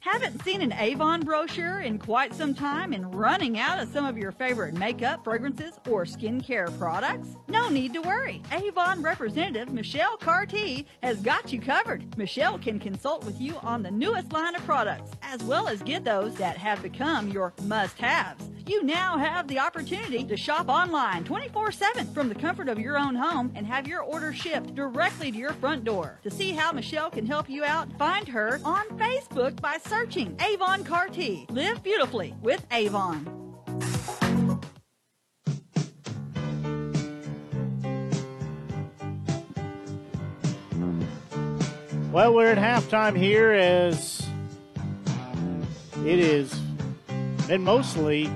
Haven't 0.04 0.44
seen 0.44 0.62
an 0.62 0.74
Avon 0.74 1.22
brochure 1.22 1.80
in 1.80 1.98
quite 1.98 2.34
some 2.34 2.54
time 2.54 2.92
and 2.92 3.16
running 3.16 3.58
out 3.58 3.80
of 3.80 3.88
some 3.88 4.06
of 4.06 4.18
your 4.18 4.34
favorite 4.34 4.74
makeup, 4.74 5.24
fragrances, 5.24 5.80
or 5.88 6.04
skincare 6.04 6.78
products? 6.78 7.38
No 7.48 7.70
need 7.70 7.94
to 7.94 8.02
worry. 8.02 8.42
Avon 8.52 9.02
representative 9.02 9.72
Michelle 9.72 10.18
Carty 10.18 10.86
has 11.02 11.22
got 11.22 11.54
you 11.54 11.62
covered. 11.62 12.18
Michelle 12.18 12.60
can 12.60 12.82
consult 12.82 13.24
with 13.24 13.40
you 13.40 13.56
on 13.64 13.82
the 13.82 13.92
newest 13.92 14.34
line 14.34 14.56
of 14.56 14.66
products, 14.66 15.12
as 15.22 15.42
well 15.46 15.70
as 15.70 15.82
get 15.82 16.04
those 16.04 16.36
that 16.36 16.58
have 16.58 16.84
become 16.84 17.30
your 17.30 17.54
must 17.62 17.98
haves. 17.98 18.50
You 18.66 18.82
now 18.84 19.18
have 19.18 19.50
the 19.50 19.60
opportunity 19.60 20.24
to 20.24 20.38
shop 20.38 20.70
online 20.70 21.26
24 21.26 21.74
7 21.74 22.14
from 22.14 22.30
the 22.30 22.36
comfort 22.36 22.70
of 22.70 22.80
your 22.80 22.98
own 22.98 23.14
home 23.14 23.52
and 23.56 23.68
have 23.68 23.90
your 23.90 24.02
order 24.02 24.32
shipped 24.32 24.74
directly 24.74 25.34
to 25.34 25.38
your 25.38 25.52
front 25.54 25.84
door. 25.84 26.20
To 26.24 26.32
see 26.32 26.52
how 26.52 26.72
Michelle 26.72 27.10
can 27.10 27.26
help 27.26 27.50
you 27.50 27.66
out, 27.66 27.92
find 28.00 28.26
her 28.30 28.62
on 28.64 28.86
Facebook 28.98 29.60
by 29.60 29.78
Avon 30.42 30.84
Carty. 30.84 31.46
Live 31.50 31.82
beautifully 31.84 32.36
with 32.42 32.66
Avon. 32.72 33.26
Well, 42.12 42.34
we're 42.34 42.52
at 42.52 42.58
halftime 42.58 43.18
here 43.18 43.52
as 43.52 44.28
it 46.06 46.20
is 46.20 46.54
been 47.48 47.64
mostly 47.64 48.30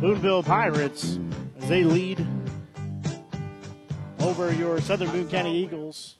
Boonville 0.00 0.42
Pirates 0.42 1.18
as 1.58 1.68
they 1.68 1.84
lead 1.84 2.26
over 4.20 4.52
your 4.52 4.80
Southern 4.80 5.10
Boone 5.10 5.28
County 5.28 5.56
Eagles 5.56 6.16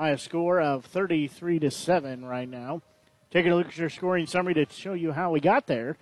by 0.00 0.12
a 0.12 0.18
score 0.18 0.62
of 0.62 0.86
33 0.86 1.58
to 1.58 1.70
7 1.70 2.24
right 2.24 2.48
now. 2.48 2.80
Taking 3.30 3.52
a 3.52 3.56
look 3.56 3.66
at 3.66 3.76
your 3.76 3.90
scoring 3.90 4.26
summary 4.26 4.54
to 4.54 4.64
show 4.70 4.94
you 4.94 5.12
how 5.12 5.30
we 5.30 5.40
got 5.40 5.66
there. 5.66 5.98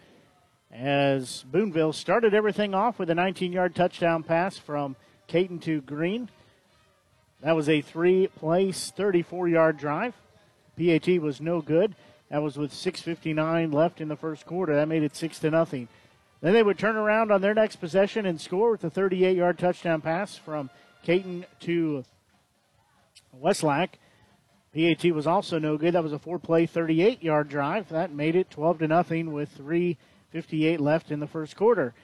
As 0.71 1.45
Boonville 1.51 1.93
started 1.93 2.33
everything 2.33 2.75
off 2.75 3.01
with 3.01 3.11
a 3.11 3.15
19 3.17 3.53
yard 3.53 3.75
touchdown 3.75 4.23
pass 4.23 4.57
from 4.57 4.95
Caton 5.27 5.59
to 5.63 5.81
Green. 5.81 6.31
That 7.41 7.57
was 7.57 7.69
a 7.69 7.81
three 7.81 8.29
place, 8.29 8.93
34 8.95 9.49
yard 9.49 9.79
drive. 9.79 10.15
PAT 10.77 11.21
was 11.21 11.41
no 11.41 11.61
good. 11.61 11.97
That 12.31 12.41
was 12.41 12.57
with 12.57 12.71
6.59 12.71 13.75
left 13.75 14.01
in 14.01 14.07
the 14.07 14.15
first 14.15 14.47
quarter. 14.47 14.77
That 14.77 14.87
made 14.87 15.03
it 15.03 15.17
6 15.17 15.41
to 15.41 15.51
nothing. 15.51 15.89
Then 16.41 16.53
they 16.53 16.63
would 16.63 16.79
turn 16.79 16.95
around 16.95 17.33
on 17.33 17.41
their 17.41 17.53
next 17.53 17.77
possession 17.77 18.27
and 18.27 18.41
score 18.41 18.71
with 18.71 18.85
a 18.85 18.91
38 18.91 19.37
yard 19.37 19.59
touchdown 19.59 20.03
pass 20.03 20.37
from 20.37 20.71
Caton 21.03 21.47
to 21.63 22.05
Westlake. 23.33 23.99
PAT 24.75 25.13
was 25.13 25.27
also 25.27 25.59
no 25.59 25.77
good. 25.77 25.95
That 25.95 26.03
was 26.03 26.13
a 26.13 26.19
four 26.19 26.39
play, 26.39 26.67
38 26.67 27.23
yard 27.23 27.49
drive. 27.49 27.89
That 27.89 28.13
made 28.13 28.37
it 28.37 28.51
12 28.51 28.81
to 28.81 28.89
nothing 28.89 29.33
with 29.33 29.57
3.58 29.59 30.79
left 30.79 31.11
in 31.11 31.21
the 31.21 31.27
first 31.27 31.57
quarter. 31.57 31.95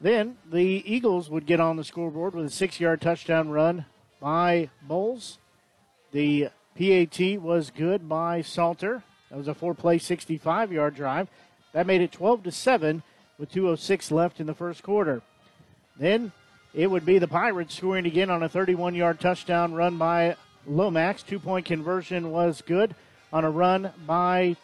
Then 0.00 0.36
the 0.48 0.82
Eagles 0.86 1.28
would 1.28 1.46
get 1.46 1.60
on 1.60 1.76
the 1.76 1.84
scoreboard 1.84 2.34
with 2.34 2.46
a 2.46 2.50
six 2.50 2.78
yard 2.78 3.00
touchdown 3.00 3.50
run 3.50 3.86
by 4.20 4.70
Bowles. 4.82 5.38
The 6.12 6.48
PAT 6.76 7.40
was 7.40 7.70
good 7.70 8.08
by 8.08 8.42
Salter. 8.42 9.02
That 9.30 9.38
was 9.38 9.48
a 9.48 9.54
four 9.54 9.74
play, 9.74 9.98
65 9.98 10.72
yard 10.72 10.94
drive. 10.94 11.28
That 11.72 11.86
made 11.86 12.00
it 12.00 12.12
12 12.12 12.44
to 12.44 12.52
7 12.52 13.02
with 13.38 13.52
2.06 13.52 14.10
left 14.10 14.40
in 14.40 14.46
the 14.46 14.54
first 14.54 14.82
quarter. 14.82 15.22
Then 15.98 16.32
it 16.72 16.88
would 16.88 17.04
be 17.04 17.18
the 17.18 17.28
Pirates 17.28 17.74
scoring 17.74 18.06
again 18.06 18.30
on 18.30 18.42
a 18.42 18.48
31 18.48 18.94
yard 18.94 19.20
touchdown 19.20 19.74
run 19.74 19.98
by 19.98 20.36
Lomax. 20.66 21.22
Two 21.22 21.38
point 21.38 21.66
conversion 21.66 22.30
was 22.30 22.62
good 22.62 22.94
on 23.32 23.44
a 23.44 23.50
run 23.50 23.92
by 24.06 24.56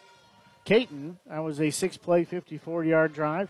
Caton. 0.65 1.17
That 1.27 1.39
was 1.39 1.61
a 1.61 1.69
six 1.69 1.97
play, 1.97 2.23
54 2.23 2.83
yard 2.83 3.13
drive. 3.13 3.49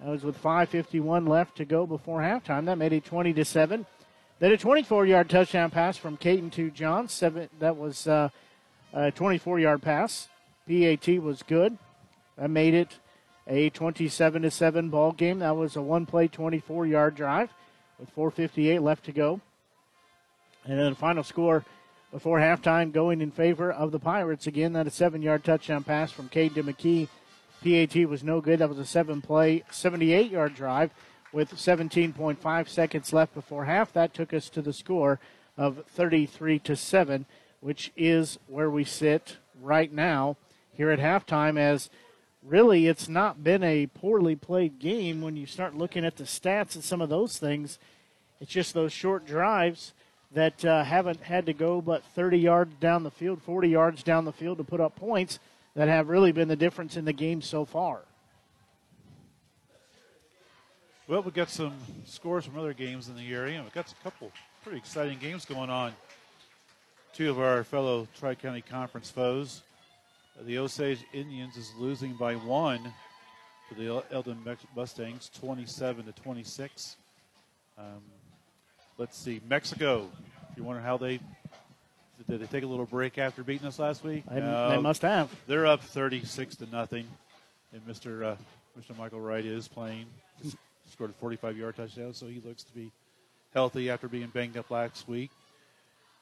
That 0.00 0.08
was 0.08 0.24
with 0.24 0.42
5.51 0.42 1.28
left 1.28 1.56
to 1.56 1.64
go 1.64 1.86
before 1.86 2.20
halftime. 2.20 2.66
That 2.66 2.78
made 2.78 2.92
it 2.92 3.04
20 3.04 3.32
to 3.34 3.44
7. 3.44 3.86
Then 4.40 4.52
a 4.52 4.56
24 4.56 5.06
yard 5.06 5.30
touchdown 5.30 5.70
pass 5.70 5.96
from 5.96 6.16
Caton 6.16 6.50
to 6.50 6.70
John. 6.70 7.08
Seven, 7.08 7.48
that 7.60 7.76
was 7.76 8.06
uh, 8.06 8.28
a 8.92 9.10
24 9.10 9.60
yard 9.60 9.82
pass. 9.82 10.28
PAT 10.68 11.08
was 11.22 11.42
good. 11.42 11.78
That 12.36 12.50
made 12.50 12.74
it 12.74 12.98
a 13.46 13.70
27 13.70 14.42
to 14.42 14.50
7 14.50 14.88
ball 14.88 15.12
game. 15.12 15.38
That 15.38 15.56
was 15.56 15.76
a 15.76 15.82
one 15.82 16.06
play, 16.06 16.28
24 16.28 16.86
yard 16.86 17.14
drive. 17.14 17.50
with 17.98 18.14
4.58 18.14 18.82
left 18.82 19.04
to 19.04 19.12
go. 19.12 19.40
And 20.64 20.78
then 20.78 20.90
the 20.90 20.96
final 20.96 21.22
score 21.22 21.64
before 22.14 22.38
halftime 22.38 22.92
going 22.92 23.20
in 23.20 23.32
favor 23.32 23.72
of 23.72 23.90
the 23.90 23.98
Pirates. 23.98 24.46
Again, 24.46 24.72
that 24.74 24.86
a 24.86 24.90
seven 24.90 25.20
yard 25.20 25.42
touchdown 25.42 25.82
pass 25.82 26.12
from 26.12 26.28
Cade 26.28 26.52
McKee. 26.52 27.08
PAT 27.60 28.08
was 28.08 28.22
no 28.22 28.40
good. 28.40 28.60
That 28.60 28.68
was 28.68 28.78
a 28.78 28.84
seven 28.84 29.20
play, 29.20 29.64
78 29.72 30.30
yard 30.30 30.54
drive 30.54 30.92
with 31.32 31.50
17.5 31.56 32.68
seconds 32.68 33.12
left 33.12 33.34
before 33.34 33.64
half. 33.64 33.92
That 33.92 34.14
took 34.14 34.32
us 34.32 34.48
to 34.50 34.62
the 34.62 34.72
score 34.72 35.18
of 35.56 35.84
33 35.88 36.60
to 36.60 36.76
7, 36.76 37.26
which 37.58 37.90
is 37.96 38.38
where 38.46 38.70
we 38.70 38.84
sit 38.84 39.38
right 39.60 39.92
now 39.92 40.36
here 40.72 40.92
at 40.92 41.00
halftime 41.00 41.58
as 41.58 41.90
really 42.44 42.86
it's 42.86 43.08
not 43.08 43.42
been 43.42 43.64
a 43.64 43.88
poorly 43.88 44.36
played 44.36 44.78
game 44.78 45.20
when 45.20 45.36
you 45.36 45.46
start 45.46 45.74
looking 45.74 46.04
at 46.04 46.14
the 46.14 46.24
stats 46.24 46.76
and 46.76 46.84
some 46.84 47.00
of 47.00 47.08
those 47.08 47.38
things. 47.38 47.80
It's 48.40 48.52
just 48.52 48.72
those 48.72 48.92
short 48.92 49.26
drives 49.26 49.94
that 50.34 50.64
uh, 50.64 50.84
haven't 50.84 51.20
had 51.20 51.46
to 51.46 51.52
go 51.52 51.80
but 51.80 52.04
30 52.14 52.38
yards 52.38 52.74
down 52.80 53.02
the 53.02 53.10
field, 53.10 53.40
40 53.42 53.68
yards 53.68 54.02
down 54.02 54.24
the 54.24 54.32
field 54.32 54.58
to 54.58 54.64
put 54.64 54.80
up 54.80 54.96
points 54.96 55.38
that 55.74 55.88
have 55.88 56.08
really 56.08 56.32
been 56.32 56.48
the 56.48 56.56
difference 56.56 56.96
in 56.96 57.04
the 57.04 57.12
game 57.12 57.40
so 57.40 57.64
far. 57.64 58.00
Well, 61.06 61.22
we've 61.22 61.34
got 61.34 61.50
some 61.50 61.74
scores 62.06 62.46
from 62.46 62.58
other 62.58 62.72
games 62.72 63.08
in 63.08 63.16
the 63.16 63.32
area. 63.32 63.62
We've 63.62 63.74
got 63.74 63.90
a 63.92 63.94
couple 64.02 64.32
pretty 64.62 64.78
exciting 64.78 65.18
games 65.18 65.44
going 65.44 65.70
on. 65.70 65.92
Two 67.12 67.30
of 67.30 67.38
our 67.38 67.62
fellow 67.62 68.08
Tri 68.18 68.34
County 68.34 68.62
Conference 68.62 69.10
foes. 69.10 69.62
The 70.42 70.58
Osage 70.58 71.04
Indians 71.12 71.56
is 71.56 71.70
losing 71.78 72.14
by 72.14 72.34
one 72.34 72.92
to 73.68 73.74
the 73.74 74.02
Eldon 74.10 74.38
Mustangs, 74.74 75.30
27 75.38 76.06
to 76.06 76.12
26. 76.12 76.96
Um, 77.78 77.84
let's 78.98 79.16
see, 79.16 79.40
Mexico. 79.48 80.10
If 80.50 80.58
you 80.58 80.64
wonder 80.64 80.82
how 80.82 80.96
they 80.96 81.20
did 82.28 82.40
they 82.40 82.46
take 82.46 82.64
a 82.64 82.66
little 82.66 82.86
break 82.86 83.18
after 83.18 83.42
beating 83.42 83.66
us 83.66 83.78
last 83.78 84.02
week? 84.02 84.24
They, 84.30 84.40
uh, 84.40 84.70
they 84.70 84.80
must 84.80 85.02
have. 85.02 85.30
They're 85.46 85.66
up 85.66 85.82
36 85.82 86.56
to 86.56 86.66
nothing, 86.70 87.06
and 87.72 87.86
Mr. 87.86 88.24
Uh, 88.24 88.36
Mr. 88.78 88.96
Michael 88.96 89.20
Wright 89.20 89.44
is 89.44 89.68
playing. 89.68 90.06
Scored 90.90 91.10
a 91.10 91.14
45 91.14 91.56
yard 91.56 91.76
touchdown, 91.76 92.14
so 92.14 92.26
he 92.26 92.40
looks 92.40 92.62
to 92.62 92.72
be 92.72 92.92
healthy 93.52 93.90
after 93.90 94.06
being 94.06 94.28
banged 94.28 94.56
up 94.56 94.70
last 94.70 95.08
week. 95.08 95.30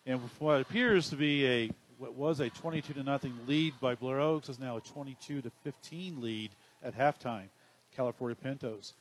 And 0.07 0.20
what 0.39 0.61
appears 0.61 1.11
to 1.11 1.16
be 1.16 1.47
a 1.47 1.70
what 1.99 2.15
was 2.15 2.40
a 2.40 2.51
22 2.51 2.94
to 2.94 3.03
nothing 3.05 3.32
lead 3.47 3.74
by 3.81 3.94
Blair 3.94 4.19
Oaks 4.19 4.49
is 4.49 4.59
now 4.59 4.77
a 4.77 4.81
22 4.81 5.43
to 5.43 5.51
15 5.62 6.20
lead 6.20 6.51
at 6.82 6.99
halftime. 6.99 7.49
California 7.94 8.35
Pintos 8.35 8.94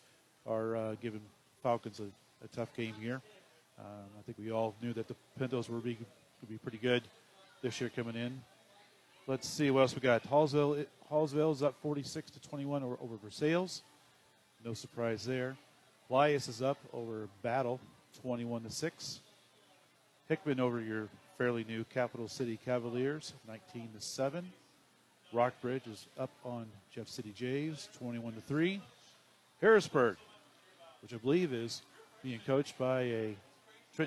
are 0.45 0.75
uh, 0.75 0.95
giving 1.01 1.21
Falcons 1.63 1.99
a, 1.99 2.45
a, 2.45 2.47
tough 2.49 2.75
game 2.75 2.93
here. 3.01 3.21
Um, 3.79 4.09
I 4.19 4.21
think 4.23 4.37
we 4.37 4.51
all 4.51 4.75
knew 4.81 4.93
that 4.93 5.07
the 5.07 5.15
Pintos 5.37 5.69
were 5.69 5.79
be, 5.79 5.97
would 6.41 6.49
be 6.49 6.57
pretty 6.57 6.77
good 6.77 7.03
this 7.61 7.79
year 7.81 7.91
coming 7.95 8.15
in. 8.15 8.41
Let's 9.27 9.47
see 9.47 9.71
what 9.71 9.81
else 9.81 9.95
we 9.95 10.01
got. 10.01 10.23
Hallsville, 10.23 10.85
Hallsville 11.11 11.53
is 11.53 11.63
up 11.63 11.75
46 11.81 12.31
to 12.31 12.41
21 12.41 12.83
over, 12.83 12.97
over 13.01 13.17
Versailles. 13.17 13.81
No 14.63 14.73
surprise 14.73 15.25
there. 15.25 15.55
Helias 16.09 16.49
is 16.49 16.61
up 16.61 16.77
over 16.93 17.29
Battle 17.41 17.79
21 18.21 18.63
to 18.63 18.69
6. 18.69 19.19
Hickman 20.27 20.59
over 20.59 20.81
your 20.81 21.07
fairly 21.37 21.63
new 21.63 21.83
Capital 21.85 22.27
City 22.27 22.59
Cavaliers 22.63 23.33
19 23.47 23.89
to 23.95 24.01
7. 24.01 24.51
Rockbridge 25.33 25.87
is 25.87 26.07
up 26.19 26.29
on 26.43 26.67
Jeff 26.93 27.07
City 27.07 27.31
Jays 27.35 27.89
21 27.97 28.33
to 28.33 28.41
3. 28.41 28.81
Harrisburg, 29.61 30.17
which 31.01 31.13
I 31.13 31.17
believe 31.17 31.53
is 31.53 31.81
being 32.23 32.39
coached 32.45 32.77
by 32.77 33.01
a 33.01 33.35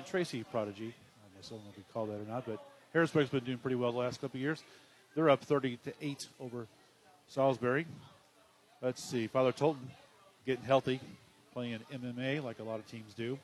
Tracy 0.01 0.43
prodigy. 0.43 0.93
I 0.93 1.49
don't 1.49 1.63
know 1.63 1.69
if 1.71 1.77
we 1.77 1.83
call 1.93 2.05
that 2.07 2.15
or 2.15 2.25
not, 2.27 2.45
but 2.45 2.59
Harrisburg's 2.93 3.29
been 3.29 3.43
doing 3.43 3.57
pretty 3.57 3.75
well 3.75 3.91
the 3.91 3.99
last 3.99 4.21
couple 4.21 4.37
of 4.37 4.41
years. 4.41 4.63
They're 5.15 5.29
up 5.29 5.43
30 5.43 5.77
to 5.85 5.93
8 6.01 6.27
over 6.39 6.67
Salisbury. 7.27 7.85
Let's 8.81 9.03
see. 9.03 9.27
Father 9.27 9.51
Tolton 9.51 9.87
getting 10.45 10.63
healthy, 10.63 10.99
playing 11.53 11.79
MMA 11.93 12.43
like 12.43 12.59
a 12.59 12.63
lot 12.63 12.79
of 12.79 12.87
teams 12.87 13.13
do. 13.13 13.37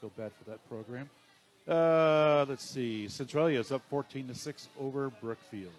Feel 0.00 0.10
bad 0.16 0.32
for 0.32 0.50
that 0.50 0.66
program. 0.68 1.10
Uh, 1.68 2.46
let's 2.48 2.68
see. 2.68 3.08
Centralia 3.08 3.60
is 3.60 3.70
up 3.70 3.82
14 3.90 4.28
to 4.28 4.34
6 4.34 4.68
over 4.80 5.10
Brookfield. 5.10 5.72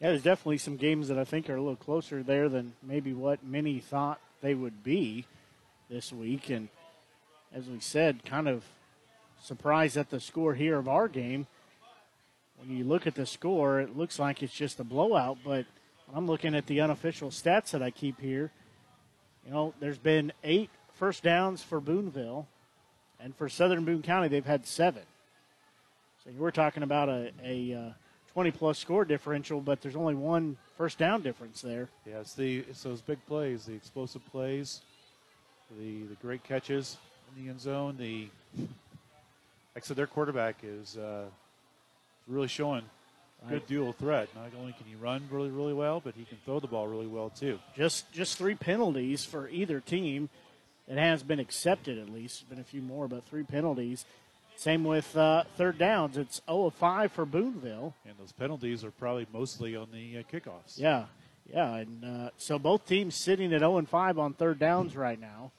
Yeah, 0.00 0.10
there's 0.10 0.22
definitely 0.22 0.58
some 0.58 0.76
games 0.76 1.08
that 1.08 1.18
I 1.18 1.24
think 1.24 1.48
are 1.48 1.56
a 1.56 1.60
little 1.60 1.76
closer 1.76 2.22
there 2.22 2.48
than 2.48 2.72
maybe 2.82 3.12
what 3.12 3.44
many 3.44 3.80
thought 3.80 4.20
they 4.42 4.54
would 4.54 4.84
be 4.84 5.24
this 5.88 6.12
week. 6.12 6.50
And 6.50 6.68
as 7.54 7.68
we 7.68 7.78
said, 7.78 8.24
kind 8.24 8.48
of 8.48 8.64
surprised 9.40 9.96
at 9.96 10.10
the 10.10 10.18
score 10.18 10.54
here 10.54 10.76
of 10.76 10.88
our 10.88 11.06
game. 11.06 11.46
When 12.58 12.76
you 12.76 12.84
look 12.84 13.06
at 13.06 13.14
the 13.14 13.26
score, 13.26 13.80
it 13.80 13.96
looks 13.96 14.18
like 14.18 14.42
it's 14.42 14.52
just 14.52 14.80
a 14.80 14.84
blowout, 14.84 15.38
but 15.44 15.64
I'm 16.12 16.26
looking 16.26 16.54
at 16.54 16.66
the 16.66 16.80
unofficial 16.80 17.30
stats 17.30 17.70
that 17.70 17.82
I 17.82 17.90
keep 17.90 18.20
here. 18.20 18.50
You 19.46 19.52
know, 19.52 19.74
there's 19.80 19.98
been 19.98 20.32
eight 20.42 20.70
first 20.94 21.22
downs 21.22 21.62
for 21.62 21.80
Boonville, 21.80 22.46
and 23.20 23.36
for 23.36 23.48
Southern 23.48 23.84
Boone 23.84 24.02
County, 24.02 24.28
they've 24.28 24.44
had 24.44 24.66
seven. 24.66 25.02
So 26.24 26.30
you 26.30 26.40
were 26.40 26.52
talking 26.52 26.82
about 26.82 27.08
a, 27.08 27.32
a 27.44 27.74
uh, 27.74 27.92
20 28.32 28.50
plus 28.50 28.78
score 28.78 29.04
differential, 29.04 29.60
but 29.60 29.80
there's 29.80 29.96
only 29.96 30.14
one 30.14 30.56
first 30.76 30.98
down 30.98 31.22
difference 31.22 31.60
there. 31.60 31.88
Yeah, 32.06 32.20
it's 32.20 32.34
the 32.34 32.64
it's 32.68 32.82
those 32.82 33.02
big 33.02 33.24
plays, 33.26 33.66
the 33.66 33.74
explosive 33.74 34.24
plays, 34.32 34.80
the 35.78 36.04
the 36.04 36.16
great 36.22 36.42
catches 36.42 36.96
in 37.36 37.44
the 37.44 37.50
end 37.50 37.60
zone. 37.60 37.96
The 37.98 38.28
like 38.58 39.82
I 39.84 39.86
said, 39.86 39.96
their 39.96 40.06
quarterback 40.06 40.56
is 40.62 40.96
uh, 40.96 41.24
really 42.26 42.48
showing 42.48 42.84
a 43.46 43.50
good 43.50 43.66
dual 43.66 43.92
threat. 43.92 44.28
Not 44.34 44.50
only 44.58 44.72
can 44.72 44.86
he 44.86 44.94
run 44.94 45.22
really, 45.30 45.50
really 45.50 45.72
well, 45.72 46.00
but 46.00 46.14
he 46.14 46.24
can 46.24 46.38
throw 46.44 46.60
the 46.60 46.66
ball 46.66 46.86
really 46.86 47.06
well 47.06 47.30
too. 47.30 47.58
Just 47.76 48.10
just 48.12 48.38
three 48.38 48.54
penalties 48.54 49.24
for 49.24 49.48
either 49.48 49.80
team. 49.80 50.28
It 50.86 50.98
has 50.98 51.22
been 51.22 51.40
accepted 51.40 51.98
at 51.98 52.10
least. 52.10 52.48
Been 52.48 52.60
a 52.60 52.64
few 52.64 52.82
more, 52.82 53.08
but 53.08 53.24
three 53.26 53.42
penalties. 53.42 54.04
Same 54.56 54.84
with 54.84 55.16
uh, 55.16 55.44
third 55.56 55.78
downs. 55.78 56.16
It's 56.16 56.40
0 56.46 56.66
of 56.66 56.74
5 56.74 57.10
for 57.10 57.24
Boonville. 57.26 57.94
And 58.06 58.14
those 58.20 58.30
penalties 58.30 58.84
are 58.84 58.92
probably 58.92 59.26
mostly 59.32 59.74
on 59.74 59.88
the 59.92 60.18
uh, 60.18 60.22
kickoffs. 60.30 60.76
Yeah, 60.78 61.06
yeah. 61.52 61.74
And 61.76 62.04
uh, 62.04 62.30
so 62.36 62.58
both 62.58 62.86
teams 62.86 63.16
sitting 63.16 63.52
at 63.52 63.60
0 63.60 63.78
and 63.78 63.88
5 63.88 64.18
on 64.18 64.34
third 64.34 64.60
downs 64.60 64.94
right 64.94 65.20
now. 65.20 65.50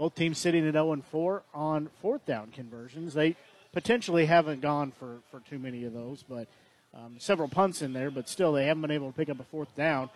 Both 0.00 0.14
teams 0.14 0.38
sitting 0.38 0.66
at 0.66 0.72
0 0.72 0.92
and 0.92 1.04
4 1.04 1.42
on 1.52 1.90
fourth 2.00 2.24
down 2.24 2.52
conversions. 2.52 3.12
They 3.12 3.36
potentially 3.74 4.24
haven't 4.24 4.62
gone 4.62 4.92
for, 4.98 5.18
for 5.30 5.40
too 5.40 5.58
many 5.58 5.84
of 5.84 5.92
those, 5.92 6.24
but 6.26 6.48
um, 6.94 7.16
several 7.18 7.48
punts 7.48 7.82
in 7.82 7.92
there, 7.92 8.10
but 8.10 8.26
still 8.26 8.54
they 8.54 8.64
haven't 8.64 8.80
been 8.80 8.92
able 8.92 9.12
to 9.12 9.14
pick 9.14 9.28
up 9.28 9.38
a 9.40 9.44
fourth 9.44 9.76
down. 9.76 10.08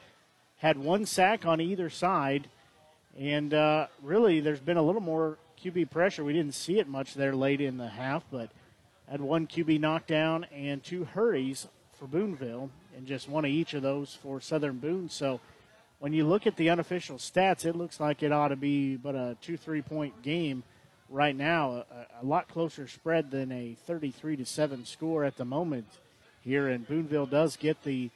Had 0.56 0.78
one 0.78 1.04
sack 1.04 1.44
on 1.44 1.60
either 1.60 1.90
side, 1.90 2.48
and 3.20 3.52
uh, 3.52 3.88
really 4.02 4.40
there's 4.40 4.58
been 4.58 4.78
a 4.78 4.82
little 4.82 5.02
more 5.02 5.36
QB 5.62 5.90
pressure. 5.90 6.24
We 6.24 6.32
didn't 6.32 6.54
see 6.54 6.78
it 6.78 6.88
much 6.88 7.12
there 7.12 7.36
late 7.36 7.60
in 7.60 7.76
the 7.76 7.88
half, 7.88 8.24
but 8.30 8.48
had 9.06 9.20
one 9.20 9.46
QB 9.46 9.80
knockdown 9.80 10.44
and 10.44 10.82
two 10.82 11.04
hurries 11.04 11.66
for 11.98 12.06
Boonville, 12.06 12.70
and 12.96 13.06
just 13.06 13.28
one 13.28 13.44
of 13.44 13.50
each 13.50 13.74
of 13.74 13.82
those 13.82 14.14
for 14.14 14.40
Southern 14.40 14.78
Boone. 14.78 15.10
So 15.10 15.40
when 16.04 16.12
you 16.12 16.26
look 16.26 16.46
at 16.46 16.54
the 16.56 16.68
unofficial 16.68 17.16
stats, 17.16 17.64
it 17.64 17.74
looks 17.74 17.98
like 17.98 18.22
it 18.22 18.30
ought 18.30 18.48
to 18.48 18.56
be 18.56 18.94
but 18.94 19.14
a 19.14 19.38
two 19.40 19.56
three 19.56 19.80
point 19.80 20.20
game 20.20 20.62
right 21.08 21.34
now, 21.34 21.82
a, 21.90 22.20
a 22.20 22.24
lot 22.26 22.46
closer 22.46 22.86
spread 22.86 23.30
than 23.30 23.50
a 23.50 23.74
33 23.86 24.36
to 24.36 24.44
seven 24.44 24.84
score 24.84 25.24
at 25.24 25.38
the 25.38 25.46
moment 25.46 25.86
here, 26.42 26.68
and 26.68 26.86
Boonville 26.86 27.24
does 27.24 27.56
get 27.56 27.82
the 27.84 28.10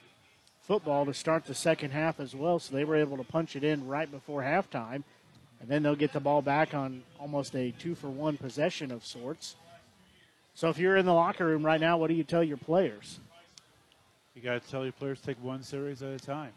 football 0.61 1.03
to 1.07 1.15
start 1.15 1.45
the 1.45 1.55
second 1.55 1.89
half 1.89 2.19
as 2.19 2.35
well, 2.35 2.59
so 2.59 2.75
they 2.75 2.83
were 2.83 2.95
able 2.95 3.17
to 3.17 3.23
punch 3.23 3.55
it 3.55 3.63
in 3.63 3.87
right 3.87 4.11
before 4.11 4.43
halftime. 4.43 5.01
And 5.59 5.67
then 5.67 5.81
they'll 5.81 5.95
get 5.95 6.13
the 6.13 6.19
ball 6.19 6.43
back 6.43 6.75
on 6.75 7.01
almost 7.19 7.55
a 7.55 7.71
two 7.71 7.95
for 7.95 8.07
one 8.07 8.37
possession 8.37 8.91
of 8.91 9.03
sorts. 9.03 9.55
So 10.53 10.69
if 10.69 10.77
you're 10.77 10.97
in 10.97 11.07
the 11.07 11.13
locker 11.13 11.47
room 11.47 11.65
right 11.65 11.81
now, 11.81 11.97
what 11.97 12.09
do 12.09 12.13
you 12.13 12.23
tell 12.23 12.43
your 12.43 12.57
players? 12.57 13.19
You 14.35 14.43
got 14.43 14.61
to 14.61 14.69
tell 14.69 14.83
your 14.83 14.93
players 14.93 15.19
take 15.21 15.43
one 15.43 15.63
series 15.63 16.03
at 16.03 16.13
a 16.13 16.19
time. 16.19 16.51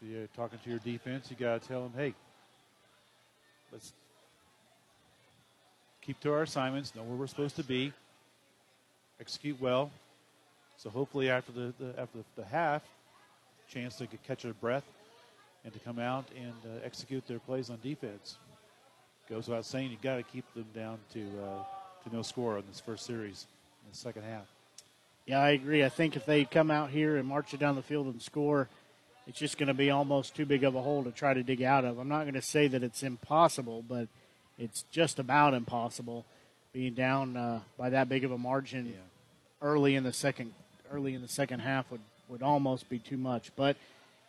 If 0.00 0.08
you're 0.08 0.26
talking 0.36 0.58
to 0.62 0.70
your 0.70 0.78
defense, 0.78 1.30
you 1.30 1.36
got 1.36 1.62
to 1.62 1.68
tell 1.68 1.82
them, 1.82 1.92
hey, 1.96 2.14
let's 3.72 3.92
keep 6.02 6.20
to 6.20 6.32
our 6.32 6.42
assignments, 6.42 6.94
know 6.94 7.02
where 7.02 7.16
we're 7.16 7.26
supposed 7.26 7.56
to 7.56 7.64
be, 7.64 7.92
execute 9.20 9.60
well, 9.60 9.90
so 10.76 10.90
hopefully 10.90 11.30
after 11.30 11.52
the, 11.52 11.74
the 11.78 12.00
after 12.00 12.18
the 12.36 12.44
half, 12.44 12.82
chance 13.68 13.96
to 13.96 14.06
catch 14.26 14.44
their 14.44 14.54
breath 14.54 14.84
and 15.64 15.72
to 15.72 15.80
come 15.80 15.98
out 15.98 16.24
and 16.36 16.54
uh, 16.64 16.84
execute 16.84 17.26
their 17.26 17.40
plays 17.40 17.68
on 17.68 17.78
defense. 17.82 18.36
Goes 19.28 19.48
without 19.48 19.66
saying, 19.66 19.90
you 19.90 19.98
got 20.00 20.16
to 20.16 20.22
keep 20.22 20.44
them 20.54 20.64
down 20.74 20.98
to 21.12 21.20
uh, 21.20 22.08
to 22.08 22.16
no 22.16 22.22
score 22.22 22.56
on 22.56 22.64
this 22.68 22.80
first 22.80 23.04
series 23.04 23.46
in 23.84 23.90
the 23.90 23.96
second 23.96 24.22
half. 24.22 24.46
Yeah, 25.26 25.40
I 25.40 25.50
agree. 25.50 25.84
I 25.84 25.90
think 25.90 26.16
if 26.16 26.24
they 26.24 26.44
come 26.46 26.70
out 26.70 26.88
here 26.90 27.16
and 27.16 27.28
march 27.28 27.52
it 27.52 27.60
down 27.60 27.74
the 27.74 27.82
field 27.82 28.06
and 28.06 28.22
score, 28.22 28.68
it's 29.28 29.38
just 29.38 29.58
going 29.58 29.66
to 29.68 29.74
be 29.74 29.90
almost 29.90 30.34
too 30.34 30.46
big 30.46 30.64
of 30.64 30.74
a 30.74 30.80
hole 30.80 31.04
to 31.04 31.12
try 31.12 31.34
to 31.34 31.42
dig 31.42 31.62
out 31.62 31.84
of. 31.84 31.98
I'm 31.98 32.08
not 32.08 32.22
going 32.22 32.32
to 32.32 32.42
say 32.42 32.66
that 32.66 32.82
it's 32.82 33.02
impossible, 33.02 33.84
but 33.86 34.08
it's 34.58 34.84
just 34.90 35.18
about 35.18 35.52
impossible. 35.52 36.24
Being 36.72 36.94
down 36.94 37.36
uh, 37.36 37.60
by 37.76 37.90
that 37.90 38.08
big 38.08 38.24
of 38.24 38.32
a 38.32 38.38
margin 38.38 38.94
early 39.60 39.94
in 39.96 40.04
the 40.04 40.12
second 40.12 40.54
early 40.90 41.14
in 41.14 41.20
the 41.20 41.28
second 41.28 41.60
half 41.60 41.90
would, 41.90 42.00
would 42.28 42.42
almost 42.42 42.88
be 42.88 42.98
too 42.98 43.18
much. 43.18 43.50
But 43.54 43.76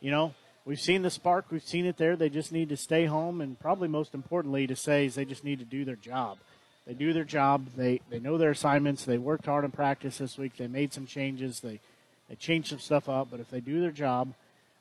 you 0.02 0.12
know, 0.12 0.34
we've 0.66 0.80
seen 0.80 1.02
the 1.02 1.10
spark, 1.10 1.46
we've 1.50 1.64
seen 1.64 1.86
it 1.86 1.98
there. 1.98 2.18
They 2.18 2.30
just 2.30 2.52
need 2.52 2.70
to 2.70 2.78
stay 2.78 3.06
home, 3.06 3.40
and 3.40 3.58
probably 3.58 3.88
most 3.88 4.14
importantly 4.14 4.68
to 4.68 4.76
say 4.76 5.06
is 5.06 5.16
they 5.16 5.26
just 5.26 5.46
need 5.46 5.60
to 5.60 5.66
do 5.66 5.86
their 5.86 5.96
job. 5.96 6.40
They 6.86 6.94
do 6.94 7.14
their 7.14 7.24
job. 7.24 7.68
They 7.78 8.02
they 8.10 8.20
know 8.20 8.38
their 8.38 8.52
assignments. 8.52 9.06
They 9.06 9.18
worked 9.18 9.46
hard 9.46 9.64
in 9.64 9.72
practice 9.72 10.18
this 10.18 10.38
week. 10.38 10.58
They 10.58 10.68
made 10.68 10.92
some 10.92 11.06
changes. 11.06 11.62
They 11.62 11.80
they 12.28 12.36
changed 12.36 12.70
some 12.70 12.80
stuff 12.80 13.08
up. 13.08 13.30
But 13.32 13.40
if 13.40 13.50
they 13.50 13.62
do 13.62 13.80
their 13.80 13.92
job, 13.92 14.34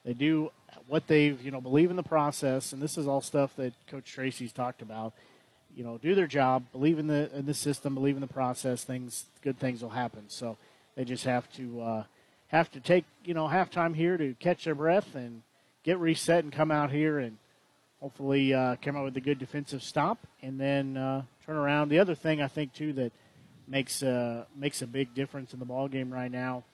they 0.09 0.15
do 0.15 0.51
what 0.87 1.07
they've 1.07 1.39
you 1.43 1.51
know 1.51 1.61
believe 1.61 1.91
in 1.91 1.97
the 1.97 2.03
process. 2.03 2.73
And 2.73 2.81
this 2.81 2.97
is 2.97 3.07
all 3.07 3.21
stuff 3.21 3.55
that 3.57 3.75
Coach 3.89 4.11
Tracy's 4.11 4.53
talked 4.53 4.81
about. 4.81 5.13
You 5.77 5.85
know, 5.85 5.99
do 5.99 6.15
their 6.15 6.27
job, 6.27 6.65
believe 6.73 6.99
in 6.99 7.09
the 7.09 7.31
in 7.37 7.45
the 7.45 7.53
system, 7.53 7.95
believe 7.95 8.15
in 8.15 8.23
the 8.23 8.27
process. 8.27 8.85
Things 8.85 9.27
good 9.43 9.59
things 9.59 9.83
will 9.83 9.91
happen. 9.91 10.23
So 10.29 10.57
they 10.97 11.05
just 11.05 11.25
have 11.25 11.53
to 11.57 11.83
uh, 11.83 12.05
have 12.47 12.71
to 12.71 12.81
take 12.81 13.05
you 13.23 13.35
know 13.35 13.49
halftime 13.49 13.95
here 13.95 14.17
to 14.17 14.33
catch 14.41 14.65
their 14.65 14.75
breath 14.75 15.15
and 15.15 15.43
get 15.85 15.99
reset 15.99 16.43
and 16.43 16.55
come 16.55 16.71
out 16.71 16.91
here 16.91 17.19
and 17.19 17.37
hopefully 18.01 18.55
uh, 18.55 18.77
come 18.81 18.97
out 18.97 19.05
with 19.05 19.17
a 19.19 19.21
good 19.21 19.39
defensive 19.39 19.83
stop 19.83 20.17
and 20.41 20.59
then 20.59 20.97
uh, 20.97 21.23
turn 21.45 21.57
around. 21.57 21.91
The 21.91 21.99
other 21.99 22.15
thing 22.15 22.41
I 22.41 22.49
think 22.49 22.73
too 22.73 22.95
that 22.95 23.13
makes 23.67 24.03
uh, 24.03 24.47
makes 24.57 24.81
a 24.81 24.87
big 24.87 25.15
difference 25.15 25.53
in 25.53 25.59
the 25.59 25.67
ball 25.67 25.87
game 25.87 26.11
right 26.11 26.33
now, 26.33 26.65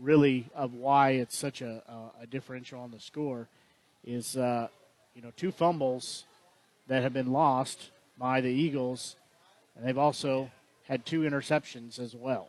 really 0.00 0.48
of 0.54 0.74
why 0.74 1.10
it's 1.10 1.36
such 1.36 1.62
a, 1.62 1.82
a, 2.20 2.26
differential 2.26 2.80
on 2.80 2.90
the 2.90 3.00
score, 3.00 3.48
is 4.04 4.36
uh, 4.36 4.68
you 5.14 5.22
know 5.22 5.32
two 5.36 5.52
fumbles 5.52 6.24
that 6.88 7.02
have 7.02 7.12
been 7.12 7.32
lost 7.32 7.90
by 8.18 8.40
the 8.40 8.48
Eagles, 8.48 9.16
and 9.76 9.86
they've 9.86 9.98
also 9.98 10.50
had 10.88 11.06
two 11.06 11.20
interceptions 11.20 11.98
as 11.98 12.14
well. 12.14 12.48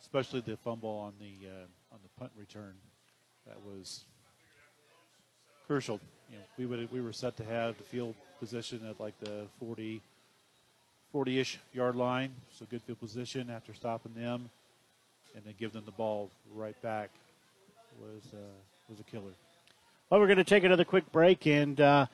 especially 0.00 0.40
the 0.40 0.56
fumble 0.56 0.90
on 0.90 1.12
the 1.20 1.48
uh, 1.48 1.94
on 1.94 2.00
the 2.02 2.08
punt 2.18 2.32
return. 2.36 2.74
That 3.46 3.58
was 3.64 4.04
crucial. 5.66 6.00
You 6.30 6.36
know, 6.36 6.44
we 6.58 6.66
would 6.66 6.92
we 6.92 7.00
were 7.00 7.12
set 7.12 7.36
to 7.38 7.44
have 7.44 7.76
the 7.78 7.84
field 7.84 8.14
position 8.40 8.80
at 8.88 9.00
like 9.00 9.18
the 9.20 9.46
40 9.58 10.00
40-ish 11.14 11.58
yard 11.72 11.96
line, 11.96 12.30
so 12.52 12.66
good 12.70 12.82
field 12.82 13.00
position 13.00 13.48
after 13.48 13.72
stopping 13.72 14.12
them, 14.14 14.50
and 15.38 15.46
then 15.46 15.54
give 15.56 15.72
them 15.72 15.84
the 15.86 15.92
ball 15.92 16.30
right 16.52 16.80
back 16.82 17.10
was 18.00 18.34
uh, 18.34 18.38
was 18.88 18.98
a 18.98 19.04
killer. 19.04 19.30
Well, 20.10 20.18
we're 20.18 20.26
going 20.26 20.38
to 20.38 20.44
take 20.44 20.64
another 20.64 20.84
quick 20.84 21.10
break 21.12 21.46
and 21.46 21.80
uh, 21.80 22.06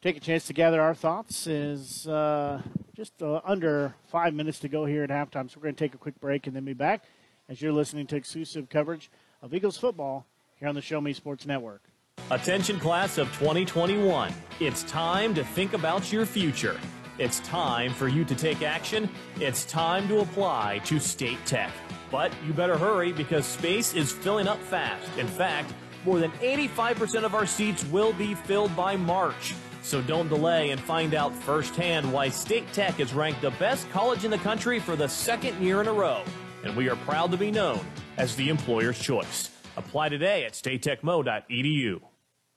take 0.00 0.16
a 0.16 0.20
chance 0.20 0.46
to 0.46 0.52
gather 0.52 0.80
our 0.80 0.94
thoughts. 0.94 1.48
Is 1.48 2.06
uh, 2.06 2.62
just 2.96 3.20
uh, 3.20 3.40
under 3.44 3.94
five 4.06 4.32
minutes 4.32 4.60
to 4.60 4.68
go 4.68 4.86
here 4.86 5.02
at 5.02 5.10
halftime, 5.10 5.50
so 5.50 5.56
we're 5.56 5.64
going 5.64 5.74
to 5.74 5.84
take 5.84 5.94
a 5.94 5.98
quick 5.98 6.20
break 6.20 6.46
and 6.46 6.54
then 6.54 6.64
be 6.64 6.72
back 6.72 7.02
as 7.48 7.60
you're 7.60 7.72
listening 7.72 8.06
to 8.06 8.16
exclusive 8.16 8.68
coverage 8.68 9.10
of 9.42 9.52
Eagles 9.52 9.76
football 9.76 10.24
here 10.60 10.68
on 10.68 10.74
the 10.76 10.82
Show 10.82 11.00
Me 11.00 11.12
Sports 11.12 11.46
Network. 11.46 11.82
Attention, 12.30 12.78
class 12.78 13.18
of 13.18 13.26
2021. 13.38 14.32
It's 14.60 14.84
time 14.84 15.34
to 15.34 15.42
think 15.42 15.72
about 15.72 16.12
your 16.12 16.26
future. 16.26 16.78
It's 17.18 17.40
time 17.40 17.92
for 17.94 18.06
you 18.06 18.24
to 18.24 18.34
take 18.36 18.62
action. 18.62 19.10
It's 19.40 19.64
time 19.64 20.06
to 20.06 20.20
apply 20.20 20.82
to 20.84 21.00
State 21.00 21.44
Tech. 21.46 21.72
But 22.12 22.32
you 22.46 22.52
better 22.52 22.78
hurry 22.78 23.12
because 23.12 23.44
space 23.44 23.92
is 23.92 24.12
filling 24.12 24.46
up 24.46 24.58
fast. 24.58 25.10
In 25.18 25.26
fact, 25.26 25.74
more 26.04 26.20
than 26.20 26.30
85% 26.30 27.24
of 27.24 27.34
our 27.34 27.44
seats 27.44 27.84
will 27.86 28.12
be 28.12 28.36
filled 28.36 28.74
by 28.76 28.96
March. 28.96 29.56
So 29.82 30.00
don't 30.00 30.28
delay 30.28 30.70
and 30.70 30.80
find 30.80 31.12
out 31.12 31.34
firsthand 31.34 32.12
why 32.12 32.28
State 32.28 32.72
Tech 32.72 33.00
is 33.00 33.12
ranked 33.12 33.42
the 33.42 33.50
best 33.52 33.90
college 33.90 34.24
in 34.24 34.30
the 34.30 34.38
country 34.38 34.78
for 34.78 34.94
the 34.94 35.08
second 35.08 35.60
year 35.60 35.80
in 35.80 35.88
a 35.88 35.92
row. 35.92 36.22
And 36.62 36.76
we 36.76 36.88
are 36.88 36.96
proud 36.96 37.32
to 37.32 37.36
be 37.36 37.50
known 37.50 37.80
as 38.16 38.36
the 38.36 38.48
employer's 38.48 38.98
choice. 38.98 39.50
Apply 39.76 40.08
today 40.08 40.44
at 40.44 40.52
statetechmo.edu. 40.52 42.00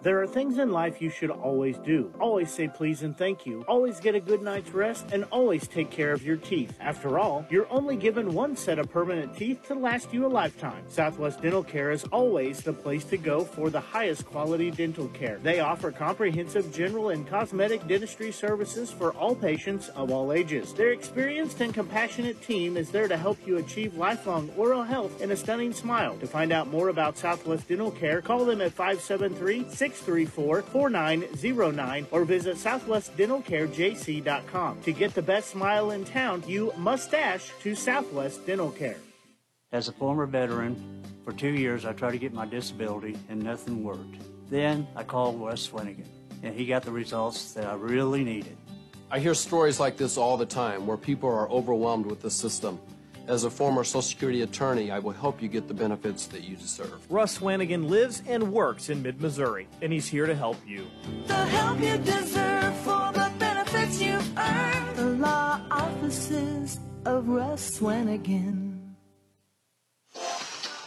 There 0.04 0.20
are 0.20 0.26
things 0.26 0.58
in 0.58 0.72
life 0.72 1.00
you 1.00 1.12
should 1.12 1.30
always 1.30 1.78
do. 1.78 2.12
Always 2.20 2.52
say 2.52 2.68
please 2.68 3.04
and 3.04 3.16
thank 3.16 3.46
you. 3.46 3.64
Always 3.68 4.00
get 4.00 4.16
a 4.16 4.20
good 4.20 4.42
night's 4.42 4.72
rest 4.72 5.06
and 5.12 5.26
always 5.26 5.68
take 5.68 5.92
care 5.92 6.12
of 6.12 6.26
your 6.26 6.38
teeth. 6.38 6.74
After 6.80 7.20
all, 7.20 7.46
you're 7.52 7.72
only 7.72 7.96
given 7.96 8.34
one 8.34 8.56
set 8.56 8.80
of 8.80 8.90
permanent 8.90 9.38
teeth 9.38 9.62
to 9.68 9.76
last 9.76 10.12
you 10.12 10.26
a 10.26 10.28
lifetime. 10.28 10.84
Southwest 10.88 11.44
Dental 11.44 11.64
Care 11.64 11.92
is 11.92 12.04
always 12.06 12.62
the 12.62 12.74
place 12.74 13.04
to 13.06 13.18
go 13.18 13.46
for 13.46 13.70
the 13.70 13.80
highest 13.80 14.26
quality 14.26 14.72
dental 14.72 15.08
care. 15.10 15.38
They 15.44 15.60
offer 15.60 15.92
comprehensive 15.92 16.74
general 16.74 17.10
and 17.10 17.28
cosmetic 17.28 17.86
dentistry 17.88 18.32
services 18.32 18.90
for 18.90 19.12
all 19.12 19.36
patients 19.36 19.90
of 19.90 20.10
all 20.10 20.34
ages. 20.34 20.74
Their 20.74 20.94
experienced 20.94 21.62
and 21.62 21.76
compassionate 21.76 22.42
team 22.42 22.76
is 22.76 22.90
there 22.90 23.08
to 23.08 23.18
help 23.18 23.38
you 23.46 23.58
achieve 23.58 23.96
lifelong 23.96 24.50
oral 24.58 24.82
health 24.82 25.22
and 25.22 25.32
a 25.32 25.38
stunning 25.38 25.74
smile. 25.74 26.18
To 26.18 26.26
find 26.28 26.52
out 26.52 26.70
more 26.70 26.90
about 26.90 27.20
Southwest 27.20 27.68
Dental 27.68 27.92
Care, 27.92 28.22
call 28.22 28.46
them 28.46 28.62
at 28.62 28.72
573 28.72 29.66
634 29.94 30.64
4909 30.64 32.08
or 32.12 32.26
visit 32.26 32.58
southwestdentalcarejc.com. 32.58 34.82
To 34.82 34.92
get 34.92 35.14
the 35.14 35.22
best 35.22 35.50
smile 35.50 35.92
in 35.92 36.04
town, 36.06 36.44
you 36.48 36.74
must 36.78 37.12
dash 37.12 37.52
to 37.62 37.76
Southwest 37.76 38.46
Dental 38.46 38.72
Care. 38.72 38.98
As 39.72 39.88
a 39.88 39.94
former 39.94 40.26
veteran, 40.26 41.04
for 41.24 41.34
two 41.34 41.52
years 41.52 41.86
I 41.86 41.94
tried 41.94 42.12
to 42.12 42.18
get 42.18 42.34
my 42.34 42.46
disability 42.46 43.18
and 43.30 43.42
nothing 43.42 43.84
worked. 43.84 44.18
Then 44.50 44.88
I 44.96 45.04
called 45.04 45.40
Wes 45.40 45.68
Swanigan, 45.68 46.06
and 46.44 46.54
he 46.54 46.66
got 46.66 46.84
the 46.84 46.92
results 46.92 47.54
that 47.54 47.66
I 47.66 47.76
really 47.76 48.24
needed. 48.24 48.58
I 49.10 49.20
hear 49.20 49.34
stories 49.34 49.80
like 49.80 49.98
this 49.98 50.18
all 50.18 50.38
the 50.38 50.46
time 50.46 50.88
where 50.88 50.98
people 50.98 51.30
are 51.30 51.50
overwhelmed 51.50 52.06
with 52.06 52.22
the 52.22 52.32
system. 52.32 52.80
As 53.32 53.46
a 53.46 53.50
former 53.50 53.86
Social 53.86 54.02
Security 54.02 54.42
attorney, 54.42 54.92
I 54.92 55.00
will 55.00 55.14
help 55.14 55.42
you 55.42 55.48
get 55.48 55.70
the 55.70 55.74
benefits 55.74 56.28
that 56.28 56.44
you 56.44 56.58
deserve. 56.58 57.00
Russ 57.10 57.38
Swanigan 57.38 57.88
lives 57.88 58.22
and 58.28 58.52
works 58.52 58.90
in 58.90 59.02
mid 59.02 59.22
Missouri, 59.22 59.70
and 59.82 59.94
he's 59.94 60.06
here 60.06 60.26
to 60.26 60.36
help 60.36 60.58
you. 60.68 60.86
The 61.28 61.36
help 61.36 61.80
you 61.80 61.98
deserve 62.00 62.76
for 62.80 63.10
the 63.14 63.32
benefits 63.40 64.02
you've 64.02 64.38
earned. 64.38 64.98
The 64.98 65.06
law 65.12 65.62
offices 65.72 66.82
of 67.06 67.30
Russ 67.30 67.80
Swanigan. 67.80 68.81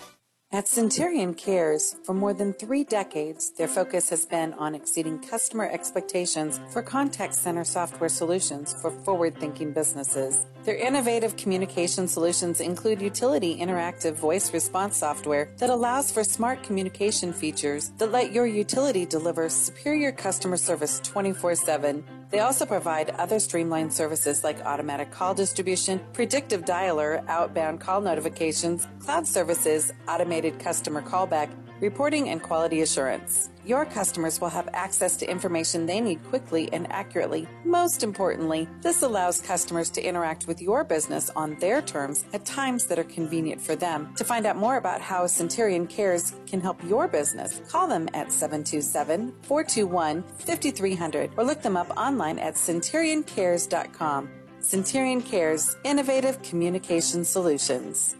At 0.53 0.67
Centurion 0.67 1.33
Cares, 1.33 1.95
for 2.03 2.13
more 2.13 2.33
than 2.33 2.51
three 2.51 2.83
decades, 2.83 3.51
their 3.51 3.69
focus 3.69 4.09
has 4.09 4.25
been 4.25 4.51
on 4.55 4.75
exceeding 4.75 5.17
customer 5.17 5.69
expectations 5.71 6.59
for 6.73 6.81
contact 6.81 7.35
center 7.35 7.63
software 7.63 8.09
solutions 8.09 8.75
for 8.81 8.91
forward 8.91 9.37
thinking 9.37 9.71
businesses. 9.71 10.45
Their 10.63 10.75
innovative 10.75 11.37
communication 11.37 12.07
solutions 12.07 12.61
include 12.61 13.01
utility 13.01 13.57
interactive 13.59 14.13
voice 14.13 14.53
response 14.53 14.95
software 14.95 15.49
that 15.57 15.71
allows 15.71 16.11
for 16.11 16.23
smart 16.23 16.61
communication 16.61 17.33
features 17.33 17.91
that 17.97 18.11
let 18.11 18.31
your 18.31 18.45
utility 18.45 19.07
deliver 19.07 19.49
superior 19.49 20.11
customer 20.11 20.57
service 20.57 20.99
24 21.03 21.55
7. 21.55 22.03
They 22.29 22.39
also 22.39 22.67
provide 22.67 23.09
other 23.11 23.39
streamlined 23.39 23.91
services 23.91 24.43
like 24.43 24.63
automatic 24.63 25.09
call 25.11 25.33
distribution, 25.33 25.99
predictive 26.13 26.63
dialer, 26.63 27.27
outbound 27.27 27.81
call 27.81 27.99
notifications, 27.99 28.87
cloud 28.99 29.25
services, 29.27 29.91
automated 30.07 30.59
customer 30.59 31.01
callback, 31.01 31.49
reporting, 31.79 32.29
and 32.29 32.41
quality 32.41 32.81
assurance. 32.81 33.50
Your 33.65 33.85
customers 33.85 34.41
will 34.41 34.49
have 34.49 34.69
access 34.73 35.15
to 35.17 35.29
information 35.29 35.85
they 35.85 36.01
need 36.01 36.23
quickly 36.25 36.71
and 36.73 36.91
accurately. 36.91 37.47
Most 37.63 38.03
importantly, 38.03 38.67
this 38.81 39.03
allows 39.03 39.39
customers 39.39 39.89
to 39.91 40.01
interact 40.01 40.47
with 40.47 40.61
your 40.61 40.83
business 40.83 41.29
on 41.35 41.55
their 41.59 41.81
terms 41.81 42.25
at 42.33 42.45
times 42.45 42.87
that 42.87 42.97
are 42.97 43.03
convenient 43.03 43.61
for 43.61 43.75
them. 43.75 44.13
To 44.17 44.23
find 44.23 44.45
out 44.45 44.57
more 44.57 44.77
about 44.77 45.01
how 45.01 45.27
Centurion 45.27 45.85
Cares 45.85 46.33
can 46.47 46.59
help 46.59 46.83
your 46.83 47.07
business, 47.07 47.61
call 47.69 47.87
them 47.87 48.09
at 48.13 48.31
727 48.31 49.33
421 49.43 50.23
5300 50.23 51.31
or 51.37 51.43
look 51.43 51.61
them 51.61 51.77
up 51.77 51.89
online 51.95 52.39
at 52.39 52.55
centurioncares.com. 52.55 54.29
Centurion 54.59 55.21
Cares, 55.21 55.75
innovative 55.83 56.41
communication 56.43 57.25
solutions. 57.25 58.15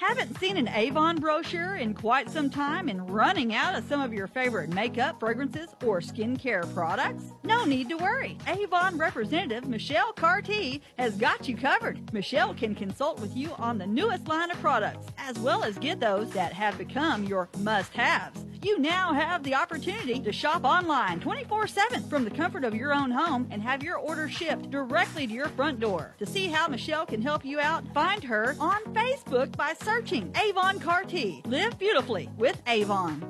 Haven't 0.00 0.40
seen 0.40 0.56
an 0.56 0.68
Avon 0.68 1.16
brochure 1.16 1.74
in 1.74 1.92
quite 1.92 2.30
some 2.30 2.48
time 2.48 2.88
and 2.88 3.10
running 3.10 3.54
out 3.54 3.74
of 3.74 3.86
some 3.86 4.00
of 4.00 4.14
your 4.14 4.26
favorite 4.26 4.72
makeup, 4.72 5.20
fragrances, 5.20 5.68
or 5.84 6.00
skincare 6.00 6.72
products? 6.72 7.24
No 7.44 7.66
need 7.66 7.90
to 7.90 7.98
worry. 7.98 8.38
Avon 8.46 8.96
representative 8.96 9.68
Michelle 9.68 10.14
Carty 10.14 10.80
has 10.98 11.16
got 11.16 11.46
you 11.46 11.54
covered. 11.54 12.14
Michelle 12.14 12.54
can 12.54 12.74
consult 12.74 13.20
with 13.20 13.36
you 13.36 13.50
on 13.58 13.76
the 13.76 13.86
newest 13.86 14.26
line 14.26 14.50
of 14.50 14.58
products, 14.62 15.06
as 15.18 15.38
well 15.38 15.64
as 15.64 15.76
get 15.76 16.00
those 16.00 16.30
that 16.30 16.54
have 16.54 16.78
become 16.78 17.24
your 17.24 17.50
must 17.58 17.92
haves. 17.92 18.46
You 18.62 18.78
now 18.78 19.14
have 19.14 19.42
the 19.42 19.54
opportunity 19.54 20.20
to 20.20 20.32
shop 20.32 20.64
online 20.64 21.20
24 21.20 21.66
7 21.66 22.02
from 22.10 22.24
the 22.24 22.30
comfort 22.30 22.62
of 22.62 22.74
your 22.74 22.92
own 22.92 23.10
home 23.10 23.48
and 23.50 23.62
have 23.62 23.82
your 23.82 23.96
order 23.96 24.28
shipped 24.28 24.70
directly 24.70 25.26
to 25.26 25.32
your 25.32 25.48
front 25.48 25.80
door. 25.80 26.14
To 26.18 26.26
see 26.26 26.46
how 26.48 26.68
Michelle 26.68 27.06
can 27.06 27.22
help 27.22 27.42
you 27.42 27.58
out, 27.58 27.84
find 27.94 28.22
her 28.22 28.54
on 28.60 28.82
Facebook 28.92 29.56
by 29.56 29.72
searching 29.72 29.89
Avon 29.90 30.78
Carty. 30.80 31.42
Live 31.46 31.78
beautifully 31.78 32.28
with 32.36 32.60
Avon. 32.66 33.20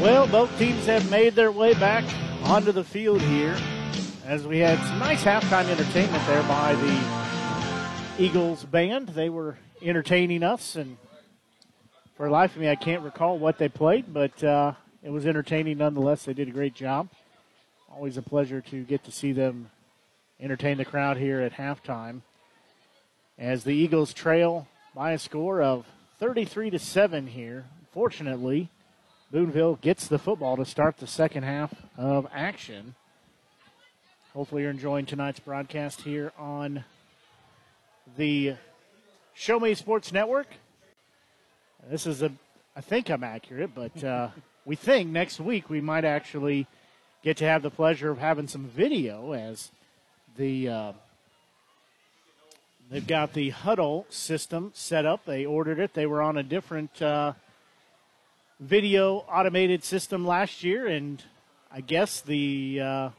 Well, 0.00 0.26
both 0.26 0.56
teams 0.58 0.86
have 0.86 1.10
made 1.10 1.34
their 1.34 1.50
way 1.50 1.74
back 1.74 2.04
onto 2.44 2.72
the 2.72 2.84
field 2.84 3.20
here 3.22 3.56
as 4.24 4.46
we 4.46 4.58
had 4.58 4.78
some 4.86 4.98
nice 4.98 5.22
halftime 5.24 5.68
entertainment 5.68 6.26
there 6.26 6.42
by 6.44 6.74
the 6.74 8.22
Eagles 8.22 8.64
band. 8.64 9.08
They 9.10 9.28
were 9.28 9.58
entertaining 9.82 10.42
us, 10.42 10.76
and 10.76 10.96
for 12.16 12.30
life 12.30 12.54
of 12.54 12.60
me, 12.60 12.68
I 12.68 12.76
can't 12.76 13.02
recall 13.02 13.38
what 13.38 13.58
they 13.58 13.68
played, 13.68 14.12
but 14.12 14.42
uh, 14.44 14.74
it 15.02 15.10
was 15.10 15.26
entertaining 15.26 15.78
nonetheless. 15.78 16.24
They 16.24 16.32
did 16.32 16.48
a 16.48 16.52
great 16.52 16.74
job. 16.74 17.08
Always 17.92 18.16
a 18.16 18.22
pleasure 18.22 18.60
to 18.60 18.84
get 18.84 19.04
to 19.04 19.12
see 19.12 19.32
them 19.32 19.70
entertain 20.40 20.78
the 20.78 20.84
crowd 20.84 21.16
here 21.16 21.40
at 21.40 21.52
halftime 21.52 22.22
as 23.38 23.64
the 23.64 23.74
Eagles 23.74 24.12
trail 24.12 24.68
by 24.94 25.12
a 25.12 25.18
score 25.18 25.60
of 25.60 25.86
33 26.20 26.70
to 26.70 26.78
7 26.78 27.26
here. 27.26 27.64
Fortunately, 27.92 28.70
Boonville 29.32 29.76
gets 29.76 30.06
the 30.06 30.18
football 30.18 30.56
to 30.56 30.64
start 30.64 30.98
the 30.98 31.06
second 31.06 31.42
half 31.42 31.74
of 31.96 32.28
action. 32.32 32.94
Hopefully, 34.32 34.62
you're 34.62 34.70
enjoying 34.70 35.06
tonight's 35.06 35.40
broadcast 35.40 36.02
here 36.02 36.32
on 36.38 36.84
the 38.16 38.54
Show 39.32 39.58
Me 39.58 39.74
Sports 39.74 40.12
Network. 40.12 40.46
This 41.90 42.06
is 42.06 42.22
a, 42.22 42.32
I 42.74 42.80
think 42.80 43.10
I'm 43.10 43.24
accurate, 43.24 43.74
but 43.74 44.02
uh, 44.02 44.28
we 44.64 44.76
think 44.76 45.10
next 45.10 45.38
week 45.38 45.68
we 45.68 45.80
might 45.80 46.04
actually 46.04 46.66
get 47.22 47.36
to 47.38 47.44
have 47.44 47.62
the 47.62 47.70
pleasure 47.70 48.10
of 48.10 48.18
having 48.18 48.48
some 48.48 48.64
video 48.64 49.32
as 49.32 49.70
the 50.36 50.68
uh, 50.68 50.92
they've 52.90 53.06
got 53.06 53.34
the 53.34 53.50
huddle 53.50 54.06
system 54.08 54.70
set 54.74 55.04
up. 55.04 55.26
They 55.26 55.44
ordered 55.44 55.78
it. 55.78 55.94
They 55.94 56.06
were 56.06 56.22
on 56.22 56.38
a 56.38 56.42
different 56.42 57.02
uh, 57.02 57.34
video 58.60 59.24
automated 59.30 59.84
system 59.84 60.26
last 60.26 60.64
year, 60.64 60.86
and 60.86 61.22
I 61.70 61.82
guess 61.82 62.22
the 62.22 62.80
uh, 62.80 63.10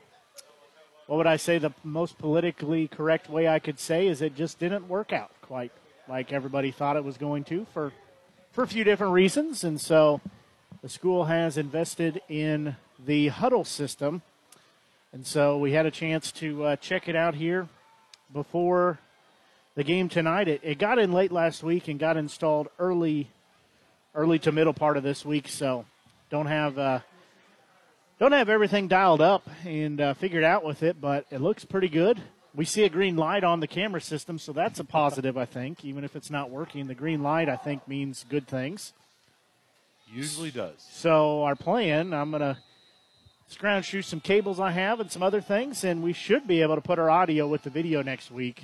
what 1.05 1.17
would 1.17 1.27
I 1.27 1.37
say 1.37 1.59
the 1.59 1.73
most 1.83 2.17
politically 2.17 2.87
correct 2.87 3.29
way 3.29 3.47
I 3.47 3.59
could 3.59 3.79
say 3.79 4.07
is 4.07 4.23
it 4.23 4.35
just 4.35 4.57
didn't 4.57 4.87
work 4.87 5.13
out 5.13 5.31
quite 5.43 5.71
like 6.07 6.33
everybody 6.33 6.71
thought 6.71 6.95
it 6.95 7.03
was 7.03 7.17
going 7.17 7.43
to 7.45 7.65
for 7.73 7.91
for 8.55 8.63
a 8.63 8.67
few 8.67 8.85
different 8.85 9.11
reasons, 9.11 9.65
and 9.65 9.81
so 9.81 10.21
the 10.81 10.87
school 10.87 11.25
has 11.25 11.57
invested 11.57 12.21
in 12.29 12.77
the 12.97 13.27
huddle 13.27 13.65
system, 13.65 14.21
and 15.11 15.27
so 15.27 15.57
we 15.57 15.73
had 15.73 15.85
a 15.85 15.91
chance 15.91 16.31
to 16.31 16.63
uh, 16.63 16.75
check 16.77 17.09
it 17.09 17.17
out 17.17 17.35
here 17.35 17.67
before 18.31 18.97
the 19.75 19.83
game 19.83 20.07
tonight. 20.07 20.47
It, 20.47 20.61
it 20.63 20.79
got 20.79 20.99
in 20.99 21.11
late 21.11 21.33
last 21.33 21.63
week 21.63 21.89
and 21.89 21.99
got 21.99 22.15
installed 22.15 22.69
early 22.79 23.27
early 24.13 24.39
to 24.39 24.53
middle 24.53 24.73
part 24.73 24.95
of 24.95 25.03
this 25.03 25.25
week, 25.25 25.49
so 25.49 25.85
don't 26.29 26.47
have 26.47 26.79
uh, 26.79 26.99
don't 28.21 28.31
have 28.31 28.47
everything 28.47 28.87
dialed 28.87 29.19
up 29.19 29.49
and 29.65 29.99
uh, 29.99 30.13
figured 30.13 30.45
out 30.45 30.63
with 30.63 30.81
it, 30.81 31.01
but 31.01 31.25
it 31.29 31.41
looks 31.41 31.65
pretty 31.65 31.89
good. 31.89 32.21
We 32.55 32.63
see 32.63 32.83
a 32.83 32.89
green 32.89 33.17
light 33.17 33.43
on 33.43 33.59
the 33.59 33.67
camera 33.67 33.99
system, 33.99 34.39
so 34.39 34.53
that's 34.53 34.79
a 34.79 34.85
positive, 34.85 35.37
I 35.37 35.43
think. 35.43 35.83
Even 35.83 36.05
if 36.05 36.15
it's 36.15 36.29
not 36.29 36.49
working, 36.49 36.87
the 36.87 36.95
green 36.95 37.21
light 37.21 37.49
I 37.49 37.57
think 37.57 37.85
means 37.85 38.25
good 38.29 38.47
things. 38.47 38.93
Usually 40.13 40.51
does. 40.51 40.85
So 40.91 41.43
our 41.43 41.55
plan, 41.55 42.13
I'm 42.13 42.31
gonna 42.31 42.57
scrounge 43.47 43.89
through 43.89 44.03
some 44.03 44.21
cables 44.21 44.59
I 44.59 44.71
have 44.71 45.01
and 45.01 45.11
some 45.11 45.21
other 45.21 45.41
things, 45.41 45.83
and 45.83 46.01
we 46.01 46.13
should 46.13 46.47
be 46.47 46.61
able 46.61 46.75
to 46.75 46.81
put 46.81 46.97
our 46.97 47.09
audio 47.09 47.45
with 47.47 47.63
the 47.63 47.69
video 47.69 48.01
next 48.01 48.31
week. 48.31 48.63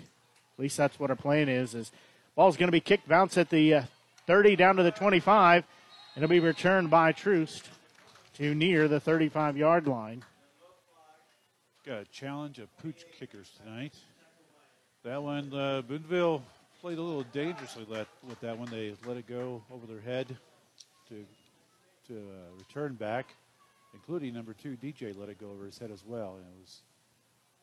At 0.58 0.62
least 0.62 0.78
that's 0.78 0.98
what 0.98 1.10
our 1.10 1.16
plan 1.18 1.50
is. 1.50 1.76
Is 1.76 1.92
ball's 2.36 2.56
going 2.56 2.68
to 2.68 2.72
be 2.72 2.80
kicked, 2.80 3.10
bounce 3.10 3.38
at 3.38 3.50
the 3.50 3.74
uh, 3.74 3.84
30 4.28 4.56
down 4.56 4.78
to 4.78 4.84
the 4.84 4.92
25, 4.92 5.66
and 6.16 6.24
it'll 6.24 6.32
be 6.32 6.40
returned 6.40 6.90
by 6.90 7.12
Troost 7.12 7.70
to 8.36 8.56
near 8.56 8.88
the 8.88 9.00
35 9.00 9.58
yard 9.58 9.88
line. 9.88 10.24
A 11.92 12.06
challenge 12.06 12.60
of 12.60 12.76
pooch 12.78 13.04
kickers 13.20 13.52
tonight. 13.62 13.94
That 15.04 15.22
one, 15.22 15.54
uh, 15.54 15.82
Boonville 15.82 16.42
played 16.80 16.98
a 16.98 17.02
little 17.02 17.26
dangerously 17.34 17.86
let, 17.90 18.08
with 18.26 18.40
that 18.40 18.58
one. 18.58 18.70
They 18.72 18.96
let 19.06 19.18
it 19.18 19.28
go 19.28 19.62
over 19.70 19.86
their 19.86 20.00
head 20.00 20.38
to 21.10 21.26
to 22.08 22.14
uh, 22.14 22.58
return 22.58 22.94
back, 22.94 23.36
including 23.94 24.34
number 24.34 24.54
two 24.54 24.78
DJ 24.82 25.18
let 25.18 25.28
it 25.28 25.38
go 25.38 25.50
over 25.52 25.66
his 25.66 25.78
head 25.78 25.92
as 25.92 26.02
well, 26.06 26.36
and 26.38 26.46
it 26.46 26.62
was 26.62 26.80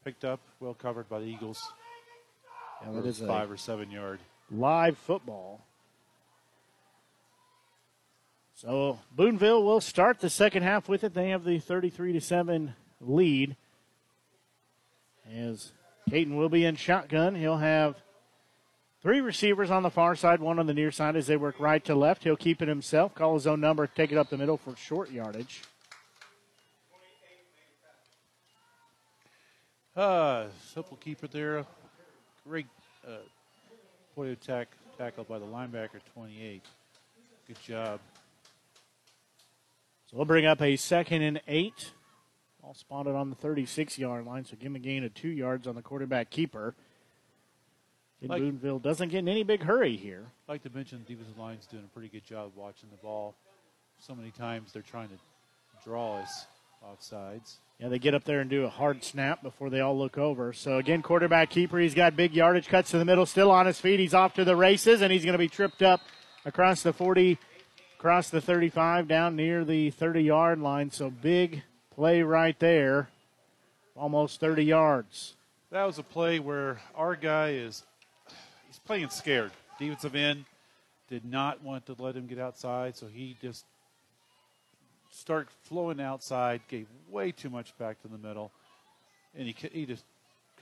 picked 0.04 0.26
up, 0.26 0.40
well 0.60 0.74
covered 0.74 1.08
by 1.08 1.20
the 1.20 1.26
Eagles. 1.26 1.72
Yeah, 2.84 2.92
that 2.92 3.06
is 3.06 3.22
a- 3.22 3.26
five 3.26 3.50
or 3.50 3.56
seven 3.56 3.90
yard. 3.90 4.20
live 4.50 4.98
football. 4.98 5.64
So 8.56 8.98
Boonville 9.16 9.62
will 9.62 9.80
start 9.80 10.20
the 10.20 10.28
second 10.28 10.64
half 10.64 10.86
with 10.86 11.02
it. 11.02 11.14
They 11.14 11.30
have 11.30 11.44
the 11.44 11.60
33 11.60 12.12
to 12.12 12.20
7 12.20 12.74
lead. 13.00 13.56
As 15.34 15.72
Caton 16.08 16.36
will 16.36 16.48
be 16.48 16.64
in 16.64 16.76
shotgun, 16.76 17.34
he'll 17.34 17.58
have 17.58 17.96
three 19.02 19.20
receivers 19.20 19.70
on 19.70 19.82
the 19.82 19.90
far 19.90 20.16
side, 20.16 20.40
one 20.40 20.58
on 20.58 20.66
the 20.66 20.74
near 20.74 20.90
side 20.90 21.16
as 21.16 21.26
they 21.26 21.36
work 21.36 21.56
right 21.58 21.84
to 21.84 21.94
left. 21.94 22.24
He'll 22.24 22.36
keep 22.36 22.62
it 22.62 22.68
himself, 22.68 23.14
call 23.14 23.34
his 23.34 23.46
own 23.46 23.60
number, 23.60 23.86
take 23.86 24.10
it 24.10 24.18
up 24.18 24.30
the 24.30 24.38
middle 24.38 24.56
for 24.56 24.74
short 24.76 25.10
yardage. 25.10 25.62
Uh, 29.94 30.46
simple 30.72 30.96
keeper 30.98 31.26
there. 31.26 31.66
Great 32.48 32.66
uh, 33.06 33.16
point 34.14 34.30
of 34.30 34.38
attack 34.38 34.68
tackle 34.96 35.24
by 35.24 35.38
the 35.38 35.44
linebacker, 35.44 36.00
28. 36.14 36.62
Good 37.46 37.62
job. 37.62 38.00
So 40.06 40.16
we'll 40.16 40.26
bring 40.26 40.46
up 40.46 40.62
a 40.62 40.76
second 40.76 41.22
and 41.22 41.40
eight. 41.48 41.92
All 42.62 42.74
spotted 42.74 43.14
on 43.14 43.30
the 43.30 43.36
36 43.36 43.98
yard 43.98 44.26
line, 44.26 44.44
so 44.44 44.56
give 44.56 44.66
him 44.66 44.76
a 44.76 44.80
gain 44.80 45.04
of 45.04 45.14
two 45.14 45.28
yards 45.28 45.66
on 45.66 45.74
the 45.74 45.82
quarterback 45.82 46.30
keeper. 46.30 46.74
And 48.20 48.30
Like- 48.30 48.42
Boonville 48.42 48.80
doesn't 48.80 49.10
get 49.10 49.18
in 49.18 49.28
any 49.28 49.44
big 49.44 49.62
hurry 49.62 49.96
here. 49.96 50.26
I'd 50.48 50.52
like 50.52 50.62
to 50.64 50.70
mention 50.70 50.98
the 51.06 51.14
defensive 51.14 51.38
line's 51.38 51.66
doing 51.66 51.84
a 51.84 51.88
pretty 51.94 52.08
good 52.08 52.24
job 52.24 52.52
watching 52.56 52.90
the 52.90 52.96
ball. 52.96 53.34
so 54.00 54.14
many 54.14 54.30
times 54.30 54.72
they're 54.72 54.80
trying 54.80 55.08
to 55.08 55.16
draw 55.82 56.18
us 56.18 56.46
off 56.84 57.02
sides. 57.02 57.58
Yeah, 57.80 57.88
they 57.88 57.98
get 57.98 58.14
up 58.14 58.22
there 58.22 58.38
and 58.40 58.48
do 58.48 58.64
a 58.64 58.68
hard 58.68 59.02
snap 59.02 59.42
before 59.42 59.70
they 59.70 59.80
all 59.80 59.98
look 59.98 60.16
over. 60.16 60.52
So 60.52 60.78
again, 60.78 61.02
quarterback 61.02 61.50
keeper, 61.50 61.80
he's 61.80 61.94
got 61.94 62.14
big 62.14 62.32
yardage, 62.32 62.68
cuts 62.68 62.92
to 62.92 62.98
the 62.98 63.04
middle, 63.04 63.26
still 63.26 63.50
on 63.50 63.66
his 63.66 63.80
feet. 63.80 63.98
He's 63.98 64.14
off 64.14 64.34
to 64.34 64.44
the 64.44 64.54
races, 64.54 65.02
and 65.02 65.12
he's 65.12 65.24
going 65.24 65.32
to 65.32 65.38
be 65.38 65.48
tripped 65.48 65.82
up 65.82 66.00
across 66.44 66.84
the 66.84 66.92
40, 66.92 67.38
across 67.98 68.30
the 68.30 68.40
35, 68.40 69.08
down 69.08 69.34
near 69.34 69.64
the 69.64 69.90
30 69.90 70.22
yard 70.22 70.60
line. 70.60 70.92
So 70.92 71.10
big 71.10 71.64
play 71.98 72.22
right 72.22 72.56
there, 72.60 73.08
almost 73.96 74.38
30 74.38 74.62
yards. 74.62 75.34
That 75.72 75.82
was 75.82 75.98
a 75.98 76.04
play 76.04 76.38
where 76.38 76.80
our 76.94 77.16
guy 77.16 77.54
is 77.54 77.82
he's 78.68 78.78
playing 78.78 79.10
scared. 79.10 79.50
Defensive 79.80 80.14
end 80.14 80.44
did 81.10 81.24
not 81.24 81.60
want 81.60 81.86
to 81.86 81.96
let 81.98 82.14
him 82.14 82.28
get 82.28 82.38
outside, 82.38 82.96
so 82.96 83.08
he 83.08 83.36
just 83.42 83.64
start 85.10 85.48
flowing 85.64 86.00
outside, 86.00 86.60
gave 86.68 86.86
way 87.10 87.32
too 87.32 87.50
much 87.50 87.76
back 87.78 88.00
to 88.02 88.08
the 88.08 88.18
middle, 88.18 88.52
and 89.36 89.48
he 89.48 89.56
he 89.72 89.84
just 89.84 90.04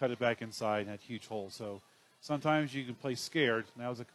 cut 0.01 0.11
it 0.11 0.19
back 0.19 0.41
inside 0.41 0.81
and 0.81 0.89
had 0.89 1.01
huge 1.01 1.27
holes. 1.27 1.53
So 1.53 1.83
sometimes 2.23 2.75
you 2.75 2.83
can 2.85 2.95
play 2.95 3.15
scared. 3.15 3.67
And 3.75 3.85
that 3.85 3.91
was 3.91 4.01
a, 4.01 4.07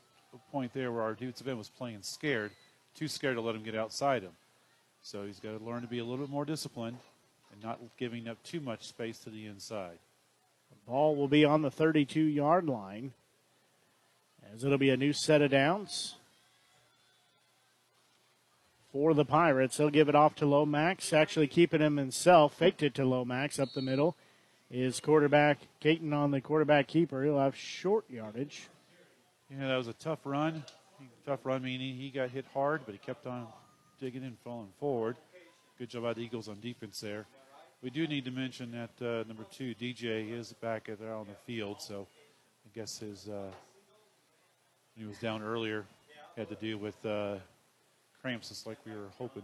point 0.52 0.74
there 0.74 0.92
where 0.92 1.04
our 1.04 1.14
defensive 1.14 1.48
end 1.48 1.58
was 1.58 1.70
playing 1.70 2.00
scared, 2.02 2.52
too 2.96 3.08
scared 3.08 3.36
to 3.36 3.42
let 3.42 3.54
him 3.54 3.64
get 3.64 3.76
outside 3.76 4.24
him. 4.24 4.32
So 5.04 5.26
he's 5.26 5.40
got 5.40 5.58
to 5.58 5.64
learn 5.64 5.82
to 5.82 5.88
be 5.88 6.00
a 6.00 6.04
little 6.04 6.26
bit 6.26 6.32
more 6.32 6.46
disciplined 6.46 6.98
not 7.64 7.80
giving 7.98 8.28
up 8.28 8.42
too 8.44 8.60
much 8.60 8.88
space 8.88 9.20
to 9.20 9.30
the 9.30 9.46
inside. 9.46 9.98
The 10.70 10.92
ball 10.92 11.16
will 11.16 11.28
be 11.28 11.46
on 11.46 11.62
the 11.62 11.72
32 11.72 12.20
yard 12.22 12.68
line 12.68 13.14
as 14.54 14.64
it'll 14.64 14.78
be 14.78 14.90
a 14.90 14.98
new 14.98 15.14
set 15.14 15.42
of 15.42 15.52
downs 15.52 16.16
for 18.92 19.14
the 19.14 19.26
Pirates. 19.26 19.78
He'll 19.78 19.90
give 19.90 20.10
it 20.10 20.16
off 20.16 20.36
to 20.36 20.46
Lomax, 20.46 21.14
actually 21.14 21.48
keeping 21.48 21.82
him 21.82 21.98
himself. 21.98 22.56
Faked 22.56 22.84
it 22.84 22.94
to 22.96 23.06
Lomax 23.06 23.60
up 23.60 23.74
the 23.74 23.82
middle. 23.82 24.16
Is 24.70 25.02
quarterback 25.02 25.60
Caton 25.82 26.14
on 26.14 26.32
the 26.32 26.40
quarterback 26.40 26.88
keeper. 26.88 27.24
He'll 27.24 27.40
have 27.40 27.56
short 27.56 28.10
yardage. 28.10 28.70
Yeah, 29.50 29.68
that 29.68 29.76
was 29.76 29.90
a 29.90 29.94
tough 29.94 30.20
run. 30.24 30.64
Tough 31.26 31.46
run 31.46 31.64
meaning 31.64 31.96
he 31.96 32.10
got 32.10 32.30
hit 32.30 32.46
hard, 32.54 32.82
but 32.86 32.94
he 32.94 33.00
kept 33.00 33.28
on 33.28 33.48
digging 34.00 34.24
and 34.24 34.38
falling 34.46 34.72
forward. 34.80 35.18
Good 35.78 35.90
job 35.90 36.04
by 36.04 36.14
the 36.14 36.22
Eagles 36.22 36.48
on 36.48 36.60
defense 36.62 37.02
there. 37.02 37.26
We 37.82 37.90
do 37.90 38.06
need 38.06 38.26
to 38.26 38.32
mention 38.32 38.72
that 38.74 39.04
uh, 39.04 39.28
number 39.28 39.44
two, 39.50 39.74
DJ, 39.74 40.32
is 40.32 40.54
back 40.54 40.88
there 41.00 41.16
on 41.16 41.26
the 41.26 41.34
field. 41.48 41.82
So 41.82 42.06
I 42.64 42.70
guess 42.78 43.00
his 43.00 43.28
uh, 43.28 43.50
he 44.96 45.04
was 45.04 45.18
down 45.18 45.42
earlier 45.42 45.86
had 46.38 46.48
to 46.50 46.56
do 46.56 46.78
with 46.78 47.04
uh, 47.04 47.38
cramps, 48.22 48.50
just 48.50 48.68
like 48.68 48.78
we 48.86 48.92
were 48.92 49.10
hoping. 49.18 49.42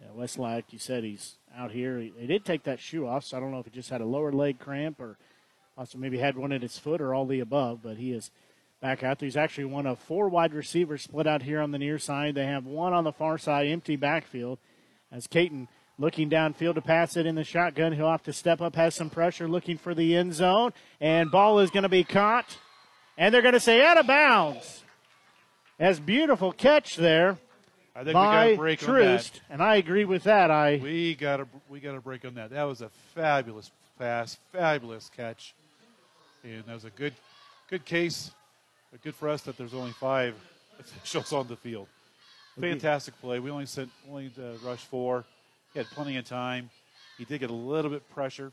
Yeah, 0.00 0.08
Wes, 0.14 0.38
like 0.38 0.72
you 0.72 0.78
said, 0.78 1.04
he's 1.04 1.36
out 1.54 1.70
here. 1.70 1.98
They 2.18 2.26
did 2.26 2.46
take 2.46 2.62
that 2.62 2.80
shoe 2.80 3.06
off, 3.06 3.24
so 3.24 3.36
I 3.36 3.40
don't 3.40 3.50
know 3.50 3.58
if 3.58 3.66
he 3.66 3.70
just 3.70 3.90
had 3.90 4.00
a 4.00 4.06
lower 4.06 4.32
leg 4.32 4.58
cramp 4.58 4.98
or 4.98 5.18
also 5.76 5.98
maybe 5.98 6.16
had 6.16 6.38
one 6.38 6.52
at 6.52 6.62
his 6.62 6.78
foot 6.78 7.02
or 7.02 7.12
all 7.12 7.26
the 7.26 7.40
above, 7.40 7.80
but 7.82 7.98
he 7.98 8.12
is 8.12 8.30
back 8.80 9.02
out 9.02 9.18
there. 9.18 9.26
He's 9.26 9.36
actually 9.36 9.66
one 9.66 9.86
of 9.86 9.98
four 9.98 10.30
wide 10.30 10.54
receivers 10.54 11.02
split 11.02 11.26
out 11.26 11.42
here 11.42 11.60
on 11.60 11.72
the 11.72 11.78
near 11.78 11.98
side. 11.98 12.36
They 12.36 12.46
have 12.46 12.64
one 12.64 12.94
on 12.94 13.04
the 13.04 13.12
far 13.12 13.36
side, 13.36 13.66
empty 13.66 13.96
backfield. 13.96 14.58
As 15.12 15.26
Caton 15.26 15.68
looking 15.98 16.28
downfield 16.28 16.74
to 16.74 16.82
pass 16.82 17.16
it 17.16 17.26
in 17.26 17.34
the 17.34 17.44
shotgun, 17.44 17.92
he'll 17.92 18.10
have 18.10 18.22
to 18.24 18.32
step 18.32 18.60
up, 18.60 18.76
has 18.76 18.94
some 18.94 19.10
pressure, 19.10 19.48
looking 19.48 19.78
for 19.78 19.94
the 19.94 20.16
end 20.16 20.34
zone, 20.34 20.72
and 21.00 21.30
ball 21.30 21.58
is 21.58 21.70
going 21.70 21.84
to 21.84 21.88
be 21.88 22.04
caught, 22.04 22.58
and 23.16 23.32
they're 23.32 23.42
going 23.42 23.54
to 23.54 23.60
say 23.60 23.84
out 23.84 23.98
of 23.98 24.06
bounds. 24.06 24.82
As 25.78 26.00
beautiful 26.00 26.52
catch 26.52 26.96
there 26.96 27.38
I 27.96 28.04
think 28.04 28.12
by 28.12 28.20
we 28.20 28.50
got 28.50 28.52
a 28.52 28.56
break 28.56 28.88
on 28.88 28.94
that. 28.94 29.40
And 29.48 29.62
I 29.62 29.76
agree 29.76 30.04
with 30.04 30.24
that. 30.24 30.50
I 30.50 30.78
We 30.82 31.14
got 31.14 31.40
a 31.40 31.48
we 31.70 31.80
got 31.80 31.94
a 31.94 32.00
break 32.00 32.26
on 32.26 32.34
that. 32.34 32.50
That 32.50 32.64
was 32.64 32.82
a 32.82 32.90
fabulous 33.14 33.70
pass, 33.98 34.36
fabulous 34.52 35.10
catch, 35.16 35.54
and 36.44 36.62
that 36.66 36.74
was 36.74 36.84
a 36.84 36.90
good 36.90 37.14
good 37.70 37.86
case. 37.86 38.32
But 38.92 39.02
good 39.02 39.14
for 39.14 39.30
us 39.30 39.40
that 39.42 39.56
there's 39.56 39.72
only 39.72 39.92
five 39.92 40.34
officials 40.78 41.32
on 41.32 41.48
the 41.48 41.56
field. 41.56 41.88
Fantastic 42.60 43.18
play. 43.20 43.38
We 43.38 43.50
only 43.50 43.66
sent 43.66 43.90
only 44.10 44.30
uh, 44.38 44.58
rush 44.62 44.84
four. 44.84 45.24
He 45.76 45.80
had 45.80 45.90
plenty 45.90 46.16
of 46.16 46.24
time. 46.24 46.70
He 47.18 47.26
did 47.26 47.40
get 47.40 47.50
a 47.50 47.52
little 47.52 47.90
bit 47.90 48.08
pressure. 48.14 48.50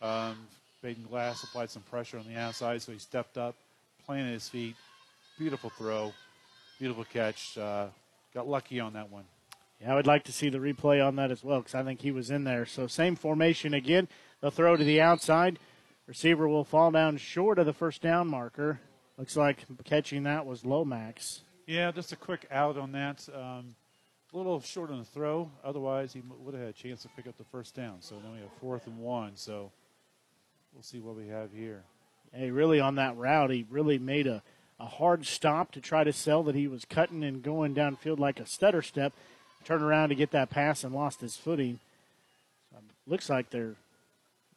Um, 0.00 0.38
Baden 0.80 1.04
Glass 1.04 1.44
applied 1.44 1.68
some 1.68 1.82
pressure 1.82 2.18
on 2.18 2.24
the 2.26 2.40
outside, 2.40 2.80
so 2.80 2.92
he 2.92 2.98
stepped 2.98 3.36
up, 3.36 3.54
planted 4.06 4.32
his 4.32 4.48
feet. 4.48 4.74
Beautiful 5.36 5.68
throw, 5.68 6.14
beautiful 6.78 7.04
catch. 7.04 7.58
Uh, 7.58 7.88
got 8.32 8.48
lucky 8.48 8.80
on 8.80 8.94
that 8.94 9.12
one. 9.12 9.24
Yeah, 9.82 9.92
I 9.92 9.96
would 9.96 10.06
like 10.06 10.24
to 10.24 10.32
see 10.32 10.48
the 10.48 10.56
replay 10.56 11.06
on 11.06 11.16
that 11.16 11.30
as 11.30 11.44
well 11.44 11.58
because 11.58 11.74
I 11.74 11.82
think 11.82 12.00
he 12.00 12.10
was 12.10 12.30
in 12.30 12.44
there. 12.44 12.64
So 12.64 12.86
same 12.86 13.16
formation 13.16 13.74
again. 13.74 14.08
The 14.40 14.50
throw 14.50 14.78
to 14.78 14.84
the 14.84 15.02
outside. 15.02 15.58
Receiver 16.06 16.48
will 16.48 16.64
fall 16.64 16.90
down 16.90 17.18
short 17.18 17.58
of 17.58 17.66
the 17.66 17.74
first 17.74 18.00
down 18.00 18.28
marker. 18.28 18.80
Looks 19.18 19.36
like 19.36 19.58
catching 19.84 20.22
that 20.22 20.46
was 20.46 20.64
Lomax. 20.64 21.42
Yeah, 21.66 21.92
just 21.92 22.12
a 22.12 22.16
quick 22.16 22.46
out 22.50 22.78
on 22.78 22.92
that. 22.92 23.28
Um, 23.34 23.74
a 24.36 24.38
little 24.38 24.60
short 24.60 24.90
on 24.90 24.98
the 24.98 25.04
throw. 25.04 25.50
Otherwise, 25.64 26.12
he 26.12 26.22
would 26.40 26.54
have 26.54 26.62
had 26.62 26.70
a 26.70 26.72
chance 26.74 27.02
to 27.02 27.08
pick 27.16 27.26
up 27.26 27.36
the 27.38 27.44
first 27.44 27.74
down. 27.74 27.96
So 28.00 28.16
now 28.16 28.32
we 28.34 28.40
have 28.40 28.50
fourth 28.60 28.86
and 28.86 28.98
one. 28.98 29.32
So 29.36 29.70
we'll 30.74 30.82
see 30.82 31.00
what 31.00 31.16
we 31.16 31.28
have 31.28 31.50
here. 31.52 31.82
Hey, 32.34 32.50
really 32.50 32.78
on 32.78 32.96
that 32.96 33.16
route, 33.16 33.50
he 33.50 33.66
really 33.70 33.98
made 33.98 34.26
a, 34.26 34.42
a 34.78 34.84
hard 34.84 35.24
stop 35.26 35.72
to 35.72 35.80
try 35.80 36.04
to 36.04 36.12
sell 36.12 36.42
that 36.44 36.54
he 36.54 36.68
was 36.68 36.84
cutting 36.84 37.24
and 37.24 37.42
going 37.42 37.74
downfield 37.74 38.18
like 38.18 38.38
a 38.38 38.46
stutter 38.46 38.82
step. 38.82 39.12
Turned 39.64 39.82
around 39.82 40.10
to 40.10 40.14
get 40.14 40.30
that 40.32 40.50
pass 40.50 40.84
and 40.84 40.94
lost 40.94 41.20
his 41.22 41.36
footing. 41.36 41.80
Um, 42.76 42.84
looks 43.06 43.28
like 43.30 43.50
they're 43.50 43.74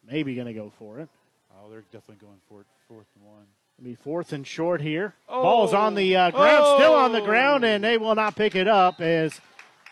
maybe 0.06 0.34
going 0.34 0.46
to 0.46 0.52
go 0.52 0.70
for 0.78 1.00
it. 1.00 1.08
Oh, 1.56 1.70
they're 1.70 1.84
definitely 1.90 2.24
going 2.24 2.40
for 2.48 2.60
it. 2.60 2.66
Fourth 2.86 3.06
and 3.16 3.26
one. 3.26 3.44
It'll 3.78 3.88
be 3.88 3.94
fourth 3.94 4.32
and 4.32 4.46
short 4.46 4.82
here. 4.82 5.14
Ball's 5.26 5.72
on 5.72 5.94
the 5.94 6.14
uh, 6.16 6.30
ground, 6.32 6.64
Oh. 6.64 6.76
still 6.78 6.94
on 6.94 7.12
the 7.12 7.22
ground, 7.22 7.64
and 7.64 7.82
they 7.82 7.96
will 7.98 8.14
not 8.14 8.36
pick 8.36 8.54
it 8.54 8.68
up 8.68 9.00
as 9.00 9.40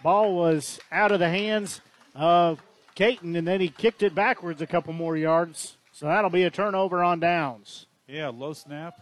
ball 0.03 0.35
was 0.35 0.81
out 0.91 1.13
of 1.13 1.19
the 1.19 1.29
hands 1.29 1.81
of 2.15 2.63
Caton, 2.95 3.37
and 3.37 3.47
then 3.47 3.61
he 3.61 3.69
kicked 3.69 4.03
it 4.03 4.15
backwards 4.15 4.61
a 4.61 4.67
couple 4.67 4.93
more 4.93 5.17
yards. 5.17 5.77
So 5.93 6.07
that'll 6.07 6.31
be 6.31 6.45
a 6.45 6.51
turnover 6.51 7.03
on 7.03 7.21
downs. 7.21 7.87
Yeah, 8.07 8.29
low 8.29 8.53
snap. 8.53 8.95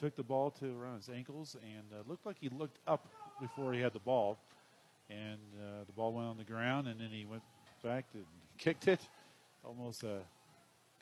Took 0.00 0.16
the 0.16 0.22
ball 0.22 0.50
to 0.60 0.76
around 0.78 0.96
his 0.96 1.08
ankles 1.08 1.56
and 1.62 1.84
uh, 1.92 2.02
looked 2.08 2.26
like 2.26 2.36
he 2.40 2.48
looked 2.48 2.78
up 2.86 3.06
before 3.40 3.72
he 3.72 3.80
had 3.80 3.92
the 3.92 4.00
ball. 4.00 4.38
And 5.10 5.38
uh, 5.60 5.84
the 5.86 5.92
ball 5.92 6.12
went 6.12 6.26
on 6.28 6.36
the 6.36 6.44
ground, 6.44 6.88
and 6.88 6.98
then 6.98 7.10
he 7.10 7.24
went 7.24 7.42
back 7.82 8.06
and 8.14 8.24
kicked 8.58 8.88
it. 8.88 9.00
Almost 9.64 10.02
a 10.02 10.20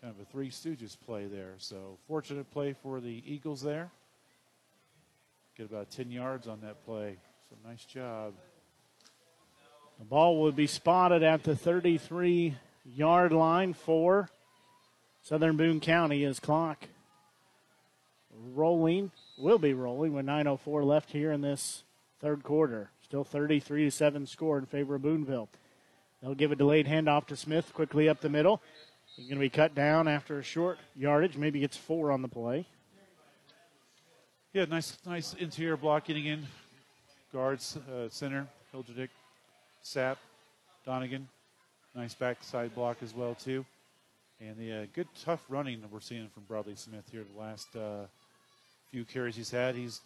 kind 0.01 0.15
of 0.15 0.21
a 0.21 0.25
Three 0.31 0.51
Stooges 0.51 0.97
play 1.07 1.27
there. 1.27 1.55
So 1.59 1.99
fortunate 2.09 2.51
play 2.51 2.75
for 2.83 3.01
the 3.01 3.23
Eagles 3.25 3.63
there. 3.63 3.91
Get 5.57 5.67
about 5.67 5.91
10 5.91 6.11
yards 6.11 6.49
on 6.49 6.61
that 6.63 6.85
play. 6.85 7.17
So 7.49 7.57
nice 7.69 7.85
job. 7.85 8.35
The 10.03 10.09
ball 10.09 10.41
will 10.41 10.51
be 10.51 10.67
spotted 10.67 11.23
at 11.23 11.45
the 11.45 11.55
33 11.55 12.57
yard 12.85 13.33
line 13.33 13.73
for 13.73 14.29
Southern 15.23 15.57
Boone 15.57 15.79
County 15.79 16.25
as 16.25 16.41
clock 16.41 16.89
rolling, 18.53 19.13
will 19.39 19.61
be 19.61 19.75
rolling 19.75 20.13
with 20.13 20.27
9.04 20.27 20.85
left 20.85 21.13
here 21.13 21.31
in 21.31 21.41
this 21.41 21.85
third 22.21 22.43
quarter. 22.43 22.91
Still 23.05 23.23
33 23.23 23.85
to 23.85 23.91
7 23.93 24.27
score 24.27 24.59
in 24.59 24.67
favor 24.67 24.97
of 24.97 25.03
Boonville. 25.03 25.49
They'll 26.21 26.35
give 26.35 26.51
a 26.51 26.57
delayed 26.57 26.89
handoff 26.89 27.29
to 27.29 27.37
Smith 27.37 27.73
quickly 27.73 28.09
up 28.09 28.21
the 28.21 28.29
middle. 28.29 28.61
He's 29.15 29.27
going 29.27 29.39
to 29.39 29.41
be 29.41 29.51
cut 29.51 29.73
down 29.73 30.09
after 30.09 30.37
a 30.41 30.43
short 30.43 30.81
yardage. 30.97 31.37
Maybe 31.37 31.61
gets 31.61 31.77
four 31.77 32.11
on 32.11 32.23
the 32.23 32.29
play. 32.29 32.67
Yeah, 34.53 34.65
nice, 34.65 34.99
nice 35.07 35.35
interior 35.35 35.77
block 35.77 36.07
getting 36.07 36.27
in. 36.27 36.49
Guards, 37.33 37.77
uh, 37.77 38.09
center, 38.09 38.49
Hilderdick, 38.75 39.09
Sapp, 39.85 40.17
Donegan. 40.85 41.29
Nice 41.95 42.15
backside 42.15 42.75
block 42.75 42.97
as 43.03 43.15
well 43.15 43.35
too, 43.35 43.67
and 44.41 44.57
the 44.57 44.73
uh, 44.73 44.87
good 44.95 45.09
tough 45.25 45.45
running 45.51 45.83
that 45.83 45.93
we're 45.93 46.01
seeing 46.01 46.27
from 46.29 46.45
Bradley 46.45 46.75
Smith 46.75 47.05
here 47.13 47.23
the 47.35 47.39
last 47.39 47.77
uh, 47.77 48.07
few 48.91 49.05
carries 49.05 49.37
he's 49.37 49.51
had. 49.51 49.75
He's 49.75 50.01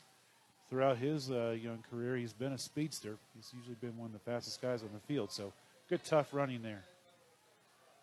throughout 0.68 0.96
his 0.96 1.30
uh, 1.30 1.56
young 1.62 1.84
career 1.88 2.16
he's 2.16 2.32
been 2.32 2.52
a 2.52 2.58
speedster. 2.58 3.18
He's 3.36 3.52
usually 3.56 3.76
been 3.80 3.96
one 3.96 4.06
of 4.06 4.12
the 4.14 4.18
fastest 4.30 4.60
guys 4.60 4.82
on 4.82 4.88
the 4.92 4.98
field. 5.06 5.30
So 5.30 5.52
good 5.88 6.02
tough 6.02 6.34
running 6.34 6.60
there. 6.62 6.82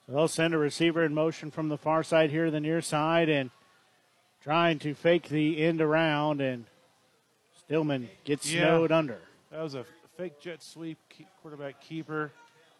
So 0.08 0.14
they'll 0.14 0.28
send 0.30 0.54
a 0.54 0.58
receiver 0.58 1.04
in 1.04 1.14
motion 1.14 1.52
from 1.52 1.68
the 1.68 1.78
far 1.78 2.04
side 2.04 2.30
here 2.30 2.46
to 2.46 2.52
the 2.52 2.62
near 2.62 2.82
side 2.82 3.28
and 3.28 3.50
trying 4.42 4.80
to 4.80 4.94
fake 4.94 5.28
the 5.28 5.62
end 5.62 5.82
around, 5.82 6.40
and 6.40 6.64
Stillman 7.60 8.10
gets 8.24 8.50
Yeah. 8.50 8.62
snowed 8.62 8.94
under. 8.94 9.20
That 9.52 9.62
was 9.62 9.76
a 9.76 9.86
fake 10.18 10.40
jet 10.40 10.62
sweep, 10.62 10.98
quarterback 11.42 11.82
keeper, 11.82 12.32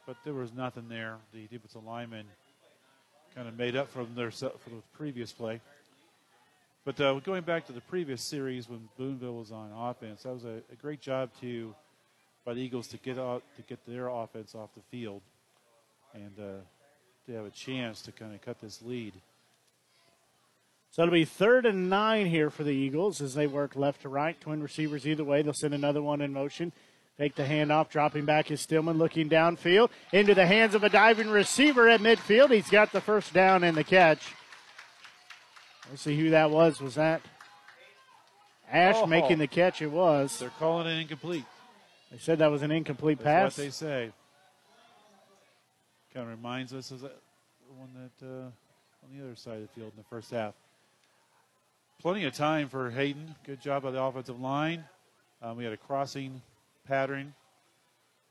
but 0.06 0.18
there 0.24 0.34
was 0.34 0.54
nothing 0.54 0.88
there. 0.90 1.18
The 1.34 1.48
defensive 1.48 1.84
lineman 1.84 2.26
kind 3.36 3.48
of 3.48 3.58
made 3.58 3.76
up 3.76 3.90
from 3.90 4.14
their 4.16 4.32
from 4.32 4.52
the 4.68 4.82
previous 4.94 5.32
play. 5.32 5.62
But 6.86 7.00
uh, 7.00 7.20
going 7.20 7.44
back 7.44 7.66
to 7.68 7.72
the 7.72 7.82
previous 7.82 8.22
series 8.22 8.68
when 8.70 8.90
Boonville 8.98 9.36
was 9.36 9.52
on 9.52 9.72
offense, 9.72 10.24
that 10.24 10.34
was 10.34 10.44
a, 10.44 10.62
a 10.72 10.76
great 10.82 11.02
job 11.02 11.30
to 11.42 11.74
by 12.46 12.54
the 12.54 12.60
Eagles 12.60 12.88
to 12.90 12.98
get 12.98 13.18
out 13.18 13.44
to 13.56 13.62
get 13.64 13.80
their 13.88 14.10
offense 14.10 14.54
off 14.54 14.70
the 14.76 14.82
field 14.92 15.22
and 16.14 16.34
uh, 16.40 16.62
to 17.26 17.34
have 17.34 17.46
a 17.46 17.52
chance 17.52 18.02
to 18.02 18.12
kind 18.12 18.34
of 18.34 18.42
cut 18.42 18.60
this 18.62 18.82
lead. 18.82 19.14
So 20.92 21.02
it'll 21.02 21.14
be 21.14 21.26
third 21.26 21.66
and 21.66 21.90
nine 21.90 22.28
here 22.28 22.52
for 22.52 22.64
the 22.64 22.72
Eagles 22.72 23.20
as 23.20 23.34
they 23.34 23.48
work 23.48 23.76
left 23.76 24.04
to 24.04 24.10
right. 24.10 24.40
Twin 24.40 24.62
receivers 24.62 25.08
either 25.08 25.24
way. 25.24 25.42
They'll 25.42 25.54
send 25.54 25.74
another 25.74 26.04
one 26.04 26.22
in 26.22 26.32
motion. 26.32 26.72
Take 27.18 27.36
the 27.36 27.44
handoff, 27.44 27.90
dropping 27.90 28.26
back 28.26 28.50
is 28.50 28.60
Stillman 28.62 28.98
looking 28.98 29.30
downfield 29.30 29.90
into 30.12 30.34
the 30.34 30.48
hands 30.48 30.74
of 30.74 30.84
a 30.84 30.90
diving 30.90 31.30
receiver 31.30 31.88
at 31.88 32.00
midfield. 32.02 32.50
He's 32.52 32.70
got 32.70 32.92
the 32.92 33.02
first 33.02 33.34
down 33.34 33.64
and 33.64 33.78
the 33.78 33.84
catch. 33.84 34.34
Let's 35.90 36.02
see 36.02 36.18
who 36.18 36.32
that 36.32 36.50
was. 36.50 36.82
Was 36.82 36.96
that 36.96 37.22
Ash 38.72 38.96
Oh. 38.98 39.06
making 39.06 39.38
the 39.38 39.48
catch? 39.48 39.82
It 39.84 39.92
was. 39.92 40.40
They're 40.40 40.50
calling 40.58 40.88
it 40.88 41.00
incomplete. 41.00 41.46
They 42.12 42.18
said 42.18 42.40
that 42.40 42.50
was 42.50 42.64
an 42.64 42.72
incomplete 42.72 43.20
That's 43.20 43.56
pass. 43.56 43.58
what 43.60 43.64
they 43.66 43.70
say. 43.70 44.12
Kind 46.16 46.24
of 46.26 46.30
reminds 46.32 46.74
us 46.74 46.90
of 46.92 47.02
that 47.02 47.16
the 47.68 47.74
one 47.74 47.90
that 47.94 48.26
uh, 48.26 48.46
on 49.04 49.16
the 49.18 49.24
other 49.24 49.36
side 49.36 49.56
of 49.58 49.62
the 49.62 49.68
field 49.68 49.92
in 49.96 49.98
the 49.98 50.08
first 50.10 50.32
half. 50.32 50.54
Plenty 52.02 52.24
of 52.26 52.34
time 52.34 52.70
for 52.70 52.90
Hayden. 52.90 53.36
Good 53.46 53.62
job 53.62 53.84
by 53.84 53.92
the 53.92 54.02
offensive 54.02 54.40
line. 54.40 54.84
Um, 55.42 55.58
we 55.58 55.64
had 55.64 55.74
a 55.74 55.78
crossing 55.78 56.42
pattern, 56.88 57.34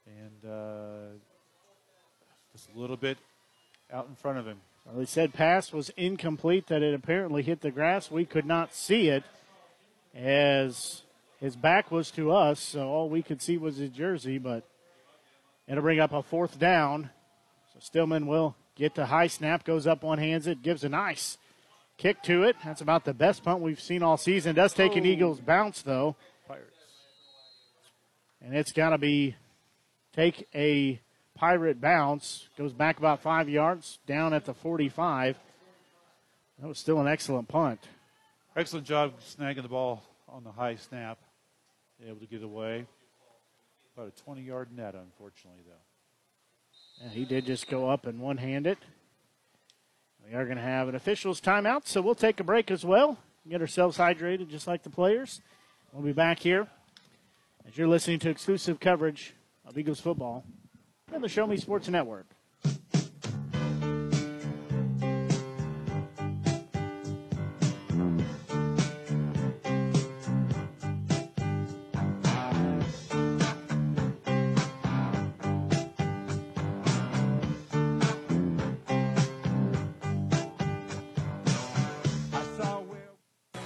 and 0.06 0.50
uh, 0.50 1.16
just 2.52 2.68
a 2.74 2.78
little 2.78 2.96
bit 2.96 3.18
out 3.92 4.06
in 4.08 4.14
front 4.14 4.38
of 4.38 4.46
him. 4.46 4.60
Well, 4.84 4.96
they 4.96 5.06
said 5.06 5.32
pass 5.32 5.72
was 5.72 5.90
incomplete, 5.90 6.66
that 6.68 6.82
it 6.82 6.94
apparently 6.94 7.42
hit 7.42 7.60
the 7.60 7.70
grass. 7.70 8.10
We 8.10 8.24
could 8.24 8.46
not 8.46 8.74
see 8.74 9.08
it 9.08 9.22
as 10.14 11.02
his 11.40 11.56
back 11.56 11.90
was 11.90 12.10
to 12.12 12.32
us, 12.32 12.60
so 12.60 12.88
all 12.88 13.08
we 13.08 13.22
could 13.22 13.40
see 13.40 13.58
was 13.58 13.76
his 13.76 13.90
jersey, 13.90 14.38
but 14.38 14.64
it'll 15.66 15.82
bring 15.82 16.00
up 16.00 16.12
a 16.12 16.22
fourth 16.22 16.58
down. 16.58 17.10
So 17.72 17.80
Stillman 17.80 18.26
will 18.26 18.56
get 18.76 18.94
the 18.94 19.06
high 19.06 19.28
snap, 19.28 19.64
goes 19.64 19.86
up 19.86 20.02
one 20.02 20.18
hands 20.18 20.46
it, 20.46 20.62
gives 20.62 20.84
a 20.84 20.88
nice 20.88 21.38
kick 21.96 22.22
to 22.24 22.42
it. 22.42 22.56
That's 22.64 22.80
about 22.80 23.04
the 23.04 23.14
best 23.14 23.44
punt 23.44 23.60
we've 23.60 23.80
seen 23.80 24.02
all 24.02 24.16
season. 24.16 24.54
Does 24.54 24.72
take 24.72 24.96
an 24.96 25.04
Oh. 25.04 25.08
Eagles 25.08 25.40
bounce, 25.40 25.82
though. 25.82 26.16
And 28.44 28.56
it's 28.56 28.72
got 28.72 28.90
to 28.90 28.98
be 28.98 29.36
take 30.14 30.48
a 30.54 31.00
pirate 31.34 31.80
bounce. 31.80 32.48
Goes 32.58 32.72
back 32.72 32.98
about 32.98 33.22
five 33.22 33.48
yards, 33.48 33.98
down 34.06 34.34
at 34.34 34.44
the 34.44 34.54
45. 34.54 35.38
That 36.60 36.68
was 36.68 36.78
still 36.78 37.00
an 37.00 37.06
excellent 37.06 37.48
punt. 37.48 37.80
Excellent 38.56 38.86
job 38.86 39.14
snagging 39.20 39.62
the 39.62 39.68
ball 39.68 40.02
on 40.28 40.44
the 40.44 40.52
high 40.52 40.76
snap. 40.76 41.18
Able 42.04 42.18
to 42.20 42.26
get 42.26 42.42
away. 42.42 42.86
About 43.96 44.08
a 44.08 44.22
20 44.22 44.42
yard 44.42 44.68
net, 44.76 44.94
unfortunately, 44.94 45.62
though. 45.66 47.04
Yeah, 47.04 47.10
he 47.10 47.24
did 47.24 47.46
just 47.46 47.68
go 47.68 47.88
up 47.88 48.06
and 48.06 48.20
one 48.20 48.38
hand 48.38 48.66
it. 48.66 48.78
We 50.26 50.34
are 50.34 50.44
going 50.44 50.56
to 50.56 50.62
have 50.62 50.88
an 50.88 50.94
officials 50.94 51.40
timeout, 51.40 51.86
so 51.86 52.00
we'll 52.00 52.14
take 52.14 52.40
a 52.40 52.44
break 52.44 52.70
as 52.70 52.84
well. 52.84 53.18
Get 53.48 53.60
ourselves 53.60 53.98
hydrated 53.98 54.48
just 54.48 54.66
like 54.66 54.82
the 54.82 54.90
players. 54.90 55.40
We'll 55.92 56.04
be 56.04 56.12
back 56.12 56.38
here 56.38 56.68
as 57.66 57.76
you're 57.76 57.88
listening 57.88 58.18
to 58.20 58.30
exclusive 58.30 58.80
coverage 58.80 59.34
of 59.64 59.78
Eagles 59.78 60.00
football 60.00 60.44
on 61.14 61.20
the 61.20 61.28
Show 61.28 61.46
Me 61.46 61.56
Sports 61.56 61.88
Network. 61.88 62.26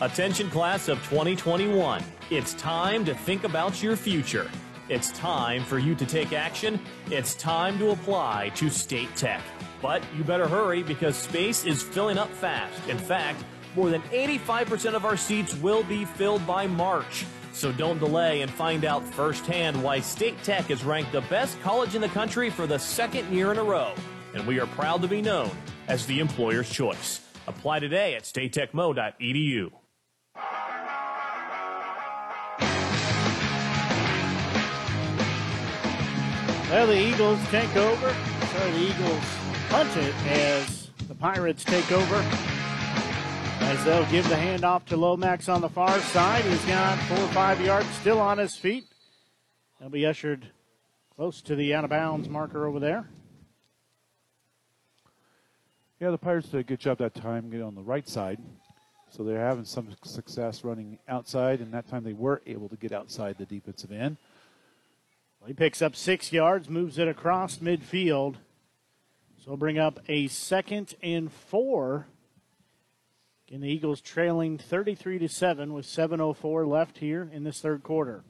Attention, 0.07 0.49
class 0.51 0.86
of 0.86 0.99
2021. 1.09 2.01
It's 2.31 2.55
time 2.55 3.05
to 3.07 3.12
think 3.12 3.43
about 3.43 3.83
your 3.83 3.97
future. 3.97 4.49
It's 4.89 5.10
time 5.10 5.65
for 5.65 5.81
you 5.81 5.97
to 5.97 6.07
take 6.07 6.33
action. 6.33 6.78
It's 7.10 7.35
time 7.35 7.76
to 7.81 7.91
apply 7.91 8.52
to 8.55 8.70
State 8.70 9.09
Tech. 9.17 9.43
But 9.83 10.05
you 10.17 10.23
better 10.23 10.47
hurry 10.47 10.85
because 10.85 11.17
space 11.17 11.65
is 11.65 11.83
filling 11.83 12.18
up 12.18 12.31
fast. 12.31 12.89
In 12.89 12.99
fact, 12.99 13.44
more 13.75 13.91
than 13.91 14.01
85% 14.02 14.94
of 14.94 15.05
our 15.05 15.17
seats 15.17 15.57
will 15.57 15.83
be 15.83 16.05
filled 16.05 16.47
by 16.47 16.68
March. 16.68 17.26
So 17.52 17.73
don't 17.73 17.99
delay 17.99 18.43
and 18.43 18.51
find 18.51 18.85
out 18.85 19.05
firsthand 19.05 19.83
why 19.83 19.99
State 19.99 20.41
Tech 20.44 20.70
is 20.70 20.85
ranked 20.85 21.10
the 21.10 21.23
best 21.23 21.60
college 21.62 21.97
in 21.97 22.01
the 22.01 22.09
country 22.10 22.49
for 22.49 22.68
the 22.68 22.78
second 22.78 23.28
year 23.35 23.51
in 23.51 23.59
a 23.59 23.65
row. 23.65 23.93
And 24.35 24.47
we 24.47 24.60
are 24.60 24.68
proud 24.68 25.02
to 25.02 25.09
be 25.09 25.20
known 25.20 25.51
as 25.89 26.07
the 26.07 26.20
employer's 26.20 26.70
choice. 26.70 27.23
Apply 27.49 27.81
today 27.81 28.15
at 28.15 28.23
statetechmo.edu. 28.23 29.73
Well, 36.70 36.89
the 36.89 36.98
Eagles 36.98 37.39
take 37.50 37.76
over. 37.76 38.15
The 38.55 38.78
Eagles 38.78 39.24
punt 39.68 39.97
it 39.97 40.15
as 40.26 40.90
the 41.08 41.15
Pirates 41.15 41.65
take 41.65 41.90
over. 41.92 42.16
As 43.60 43.84
they'll 43.84 44.05
give 44.06 44.28
the 44.28 44.34
handoff 44.34 44.84
to 44.86 44.97
Lomax 44.97 45.48
on 45.48 45.60
the 45.60 45.68
far 45.68 45.98
side. 46.00 46.44
He's 46.44 46.65
got 46.65 46.98
four 47.05 47.18
or 47.18 47.28
five 47.28 47.60
yards 47.60 47.89
still 48.00 48.20
on 48.20 48.39
his 48.39 48.56
feet. 48.56 48.84
He'll 49.78 49.90
be 49.90 50.05
ushered 50.05 50.50
close 51.15 51.40
to 51.42 51.56
the 51.56 51.73
out 51.73 51.84
of 51.84 51.90
bounds 51.90 52.28
marker 52.28 52.66
over 52.66 52.78
there. 52.81 53.08
Yeah, 56.00 56.10
the 56.10 56.18
Pirates 56.18 56.48
did 56.48 56.60
a 56.60 56.65
good 56.65 56.81
job 56.81 56.98
that 56.98 57.15
time 57.15 57.48
getting 57.48 57.65
on 57.65 57.74
the 57.74 57.82
right 57.82 58.06
side. 58.08 58.39
So 59.10 59.25
they're 59.25 59.39
having 59.39 59.65
some 59.65 59.94
success 60.02 60.65
running 60.65 60.99
outside, 61.09 61.60
and 61.60 61.73
that 61.73 61.89
time 61.89 62.05
they 62.05 62.12
were 62.12 62.43
able 62.47 62.68
to 62.68 62.76
get 62.76 62.93
outside 62.93 63.39
the 63.39 63.47
defensive 63.47 63.93
end. 63.93 64.17
Well, 65.41 65.49
He 65.49 65.55
picks 65.55 65.81
up 65.81 65.97
six 65.97 66.33
yards, 66.33 66.68
moves 66.68 66.99
it 66.99 67.09
across 67.09 67.59
midfield. 67.59 68.36
So 69.39 69.52
we'll 69.52 69.57
bring 69.57 69.78
up 69.78 70.01
a 70.09 70.26
second 70.28 70.94
and 71.02 71.33
four. 71.33 72.07
Again, 73.47 73.60
the 73.60 73.68
Eagles 73.68 74.01
trailing 74.01 74.59
33 74.59 75.20
to 75.20 75.28
7 75.28 75.73
with 75.73 75.86
7.04 75.86 76.67
left 76.67 76.99
here 76.99 77.31
in 77.33 77.44
this 77.44 77.60
third 77.60 77.85
quarter. 77.85 78.25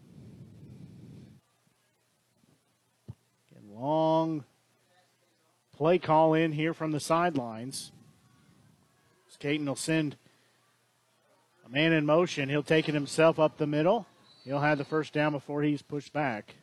Again, 3.50 3.70
long 3.72 4.44
play 5.74 5.98
call 5.98 6.34
in 6.34 6.52
here 6.52 6.74
from 6.74 6.92
the 6.92 7.00
sidelines. 7.00 7.92
Skaten 9.30 9.66
will 9.66 9.74
send 9.74 10.16
a 11.66 11.68
man 11.68 11.92
in 11.92 12.06
motion. 12.06 12.48
He'll 12.48 12.62
take 12.62 12.88
it 12.88 12.94
himself 12.94 13.38
up 13.38 13.58
the 13.58 13.66
middle. 13.66 14.06
He'll 14.44 14.60
have 14.60 14.78
the 14.78 14.84
first 14.84 15.12
down 15.12 15.32
before 15.32 15.62
he's 15.62 15.82
pushed 15.82 16.12
back. 16.12 16.54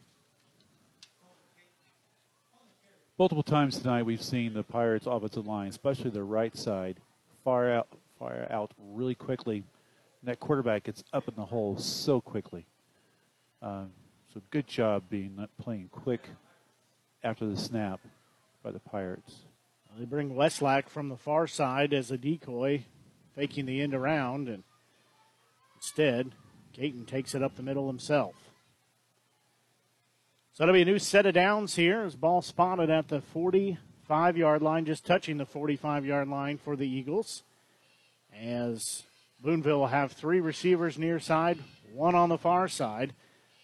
Multiple 3.20 3.44
times 3.44 3.80
tonight, 3.80 4.04
we've 4.04 4.24
seen 4.24 4.54
the 4.54 4.64
Pirates' 4.64 5.06
offensive 5.06 5.46
line, 5.46 5.68
especially 5.68 6.10
the 6.10 6.24
right 6.24 6.56
side, 6.56 7.00
far 7.44 7.72
out, 7.72 7.88
fire 8.18 8.48
out 8.50 8.72
really 8.80 9.14
quickly. 9.14 9.58
And 9.58 10.30
that 10.30 10.40
quarterback 10.40 10.86
gets 10.86 11.04
up 11.14 11.28
in 11.28 11.36
the 11.36 11.46
hole 11.46 11.78
so 11.78 12.22
quickly. 12.22 12.66
Um, 13.62 13.92
so 14.34 14.42
good 14.50 14.68
job 14.68 15.04
being 15.10 15.36
not 15.36 15.50
playing 15.62 15.90
quick 15.92 16.28
after 17.24 17.46
the 17.46 17.58
snap 17.58 18.00
by 18.64 18.72
the 18.72 18.80
Pirates. 18.80 19.42
They 20.00 20.06
bring 20.06 20.34
Westlake 20.34 20.90
from 20.90 21.10
the 21.10 21.18
far 21.18 21.46
side 21.46 21.94
as 21.94 22.10
a 22.10 22.18
decoy, 22.18 22.86
faking 23.36 23.68
the 23.68 23.82
end 23.82 23.94
around, 23.94 24.50
and 24.50 24.64
instead, 25.84 26.32
Caton 26.72 27.06
takes 27.06 27.36
it 27.36 27.44
up 27.44 27.58
the 27.58 27.62
middle 27.62 27.88
himself. 27.88 28.36
So 30.54 30.64
it'll 30.64 30.74
be 30.74 30.84
a 30.84 30.86
new 30.86 30.98
set 30.98 31.26
of 31.26 31.34
downs 31.34 31.76
here 31.76 32.04
as 32.04 32.16
ball 32.16 32.42
spotted 32.42 32.90
at 32.90 33.10
the 33.10 33.20
45 33.20 34.38
yard 34.38 34.62
line, 34.62 34.86
just 34.86 35.06
touching 35.06 35.38
the 35.38 35.46
45 35.46 36.06
yard 36.06 36.30
line 36.30 36.58
for 36.58 36.78
the 36.78 36.88
Eagles. 36.88 37.44
As 38.34 39.04
Boonville 39.42 39.80
will 39.80 39.88
have 39.88 40.14
three 40.14 40.40
receivers 40.40 40.98
near 40.98 41.20
side, 41.20 41.60
one 41.92 42.16
on 42.16 42.30
the 42.30 42.38
far 42.38 42.70
side. 42.70 43.14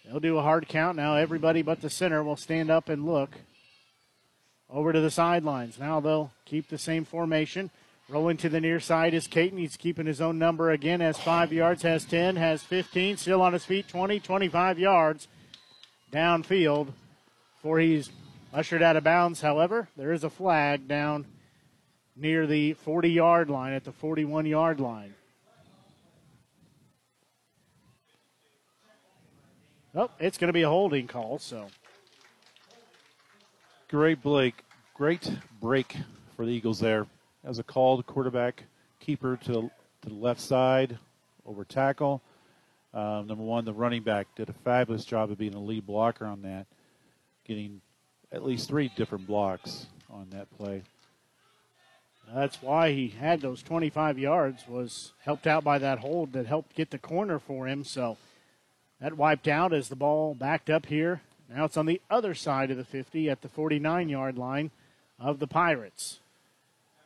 They'll 0.04 0.20
do 0.20 0.36
a 0.36 0.42
hard 0.42 0.68
count. 0.68 0.98
Now 0.98 1.14
everybody 1.14 1.62
but 1.62 1.80
the 1.80 1.88
center 1.88 2.22
will 2.22 2.36
stand 2.36 2.70
up 2.70 2.90
and 2.90 3.06
look 3.06 3.30
over 4.68 4.92
to 4.92 5.00
the 5.00 5.10
sidelines. 5.10 5.78
Now 5.78 6.00
they'll 6.00 6.32
keep 6.44 6.68
the 6.68 6.78
same 6.78 7.06
formation. 7.06 7.70
Rolling 8.10 8.38
to 8.38 8.48
the 8.48 8.60
near 8.60 8.80
side 8.80 9.14
is 9.14 9.28
Caton. 9.28 9.56
He's 9.56 9.76
keeping 9.76 10.06
his 10.06 10.20
own 10.20 10.36
number 10.36 10.72
again. 10.72 10.98
Has 10.98 11.16
five 11.16 11.52
yards, 11.52 11.82
has 11.82 12.04
10, 12.04 12.34
has 12.34 12.60
15. 12.64 13.16
Still 13.16 13.40
on 13.40 13.52
his 13.52 13.64
feet, 13.64 13.86
20, 13.86 14.18
25 14.18 14.80
yards 14.80 15.28
downfield 16.10 16.88
before 17.54 17.78
he's 17.78 18.10
ushered 18.52 18.82
out 18.82 18.96
of 18.96 19.04
bounds. 19.04 19.42
However, 19.42 19.88
there 19.96 20.12
is 20.12 20.24
a 20.24 20.30
flag 20.30 20.88
down 20.88 21.24
near 22.16 22.48
the 22.48 22.72
40 22.72 23.08
yard 23.08 23.48
line 23.48 23.74
at 23.74 23.84
the 23.84 23.92
41 23.92 24.44
yard 24.44 24.80
line. 24.80 25.14
Oh, 29.94 30.10
it's 30.18 30.36
going 30.36 30.48
to 30.48 30.52
be 30.52 30.62
a 30.62 30.68
holding 30.68 31.06
call, 31.06 31.38
so 31.38 31.68
Great 33.88 34.20
Blake, 34.20 34.64
great 34.94 35.30
break 35.60 35.96
for 36.34 36.44
the 36.44 36.50
Eagles 36.50 36.80
there. 36.80 37.06
As 37.44 37.58
a 37.58 37.62
called 37.62 38.06
quarterback 38.06 38.64
keeper 39.00 39.38
to 39.44 39.52
the, 39.52 39.60
to 40.02 40.08
the 40.08 40.14
left 40.14 40.40
side 40.40 40.98
over 41.46 41.64
tackle. 41.64 42.22
Um, 42.92 43.26
number 43.26 43.44
one, 43.44 43.64
the 43.64 43.72
running 43.72 44.02
back 44.02 44.26
did 44.36 44.48
a 44.48 44.52
fabulous 44.52 45.04
job 45.04 45.30
of 45.30 45.38
being 45.38 45.54
a 45.54 45.60
lead 45.60 45.86
blocker 45.86 46.26
on 46.26 46.42
that, 46.42 46.66
getting 47.46 47.80
at 48.32 48.44
least 48.44 48.68
three 48.68 48.90
different 48.96 49.26
blocks 49.26 49.86
on 50.10 50.28
that 50.30 50.50
play. 50.56 50.82
That's 52.32 52.62
why 52.62 52.92
he 52.92 53.08
had 53.08 53.40
those 53.40 53.62
25 53.62 54.18
yards, 54.18 54.68
was 54.68 55.12
helped 55.24 55.46
out 55.46 55.64
by 55.64 55.78
that 55.78 55.98
hold 55.98 56.32
that 56.34 56.46
helped 56.46 56.76
get 56.76 56.90
the 56.90 56.98
corner 56.98 57.38
for 57.38 57.66
him. 57.66 57.84
So 57.84 58.18
that 59.00 59.16
wiped 59.16 59.48
out 59.48 59.72
as 59.72 59.88
the 59.88 59.96
ball 59.96 60.34
backed 60.34 60.70
up 60.70 60.86
here. 60.86 61.22
Now 61.52 61.64
it's 61.64 61.76
on 61.76 61.86
the 61.86 62.00
other 62.08 62.34
side 62.34 62.70
of 62.70 62.76
the 62.76 62.84
50 62.84 63.28
at 63.28 63.42
the 63.42 63.48
49 63.48 64.08
yard 64.08 64.38
line 64.38 64.70
of 65.18 65.40
the 65.40 65.48
Pirates. 65.48 66.20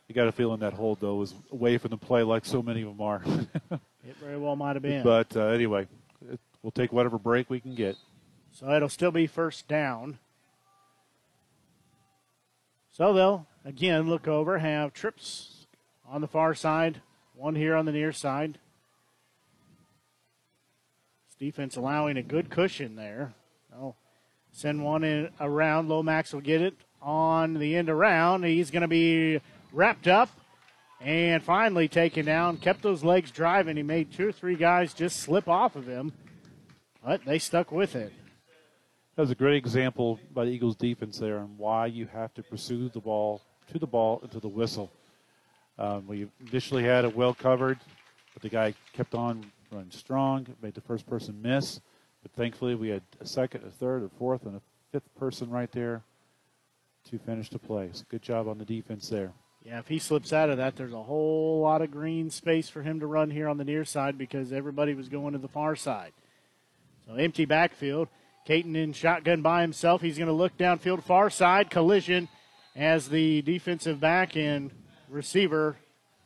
You 0.09 0.15
got 0.15 0.29
a 0.29 0.33
feeling 0.33 0.61
that 0.61 0.75
hold, 0.75 1.01
though, 1.01 1.17
was 1.17 1.35
away 1.51 1.79
from 1.79 1.91
the 1.91 1.97
play 1.97 2.23
like 2.23 2.45
so 2.45 2.63
many 2.63 2.83
of 2.83 2.89
them 2.89 3.01
are. 3.01 3.23
it 3.71 4.17
very 4.21 4.37
well 4.37 4.55
might 4.55 4.77
have 4.77 4.83
been. 4.83 5.03
But 5.03 5.35
uh, 5.35 5.47
anyway, 5.47 5.87
it, 6.31 6.39
we'll 6.63 6.73
take 6.73 6.93
whatever 6.93 7.19
break 7.19 7.49
we 7.49 7.61
can 7.61 7.75
get. 7.75 7.97
So 8.53 8.71
it'll 8.71 8.91
still 8.91 9.11
be 9.11 9.27
first 9.27 9.67
down. 9.67 10.19
So 12.93 13.13
they'll 13.13 13.47
again 13.65 14.09
look 14.09 14.29
over, 14.29 14.59
have 14.59 14.93
trips 14.93 15.67
on 16.07 16.21
the 16.21 16.29
far 16.29 16.55
side, 16.55 17.01
one 17.35 17.55
here 17.57 17.75
on 17.75 17.87
the 17.87 17.93
near 17.93 18.13
side. 18.13 18.59
This 21.27 21.37
defense 21.37 21.77
allowing 21.77 22.17
a 22.17 22.23
good 22.23 22.51
cushion 22.51 22.95
there. 22.95 23.35
They'll 23.71 23.97
send 24.53 24.85
one 24.85 25.03
in 25.03 25.31
around. 25.41 25.89
Lomax 25.89 26.33
will 26.33 26.41
get 26.41 26.61
it 26.61 26.75
on 27.03 27.55
the 27.55 27.75
end 27.75 27.89
around. 27.89 28.45
He's 28.45 28.71
going 28.71 28.83
to 28.83 28.89
be 28.89 29.41
wrapped 29.75 30.07
up 30.07 30.31
and 31.01 31.43
finally 31.43 31.89
taken 31.89 32.25
down. 32.25 32.57
Kept 32.57 32.83
those 32.83 33.05
legs 33.05 33.31
driving. 33.31 33.77
He 33.77 33.83
made 33.83 34.13
two 34.13 34.29
or 34.29 34.33
three 34.33 34.57
guys 34.57 34.95
just 34.95 35.21
slip 35.21 35.49
off 35.49 35.77
of 35.77 35.87
him, 35.87 36.13
but 37.05 37.25
they 37.25 37.39
stuck 37.39 37.73
with 37.73 37.97
it. 37.97 38.13
That 39.17 39.23
was 39.23 39.31
a 39.31 39.37
great 39.37 39.57
example 39.57 40.19
by 40.33 40.45
the 40.45 40.51
Eagles 40.51 40.77
defense 40.77 41.19
there 41.19 41.39
on 41.39 41.55
why 41.57 41.87
you 41.87 42.07
have 42.07 42.35
to 42.35 42.43
pursue 42.43 42.89
the 42.89 43.01
ball 43.01 43.43
to 43.73 43.79
the 43.79 43.87
ball 43.87 44.21
and 44.23 44.31
to 44.33 44.41
the 44.41 44.49
whistle. 44.49 44.91
Um, 45.79 46.07
we 46.07 46.29
initially 46.49 46.85
had 46.85 47.05
it 47.05 47.15
well 47.15 47.35
covered, 47.35 47.79
but 48.33 48.43
the 48.43 48.49
guy 48.49 48.75
kept 48.93 49.15
on 49.15 49.45
running 49.71 49.91
strong, 49.91 50.47
made 50.63 50.75
the 50.75 50.81
first 50.81 51.07
person 51.07 51.41
miss. 51.43 51.81
But 52.23 52.33
thankfully, 52.33 52.75
we 52.75 52.89
had 52.89 53.03
a 53.21 53.27
second, 53.27 53.65
a 53.65 53.71
third, 53.71 54.03
a 54.03 54.09
fourth, 54.19 54.47
and 54.47 54.57
a 54.57 54.63
fifth 54.93 55.15
person 55.17 55.51
right 55.51 55.71
there 55.73 56.03
to 57.11 57.19
finish 57.19 57.51
the 57.51 57.59
play. 57.59 57.91
So 57.93 58.05
good 58.09 58.23
job 58.23 58.49
on 58.49 58.59
the 58.59 58.65
defense 58.65 59.09
there. 59.09 59.33
Yeah, 59.65 59.79
if 59.79 59.89
he 59.89 59.99
slips 59.99 60.33
out 60.33 60.51
of 60.51 60.59
that, 60.59 60.77
there's 60.77 60.93
a 60.93 61.03
whole 61.03 61.61
lot 61.63 61.81
of 61.81 61.91
green 61.91 62.31
space 62.31 62.69
for 62.69 62.83
him 62.83 63.01
to 63.01 63.07
run 63.07 63.31
here 63.31 63.49
on 63.49 63.57
the 63.57 63.65
near 63.65 63.85
side 63.85 64.19
because 64.19 64.53
everybody 64.53 64.93
was 64.93 65.09
going 65.09 65.33
to 65.33 65.39
the 65.39 65.49
far 65.49 65.75
side. 65.75 66.13
So 67.07 67.15
empty 67.15 67.47
backfield. 67.47 68.09
Caton 68.45 68.77
in 68.77 68.93
shotgun 68.93 69.41
by 69.41 69.63
himself. 69.63 70.03
He's 70.03 70.19
going 70.19 70.29
to 70.29 70.35
look 70.35 70.57
downfield, 70.59 71.03
far 71.03 71.31
side 71.31 71.71
collision 71.71 72.29
as 72.77 73.09
the 73.09 73.41
defensive 73.41 73.99
back 74.01 74.37
and 74.37 74.71
receiver 75.09 75.77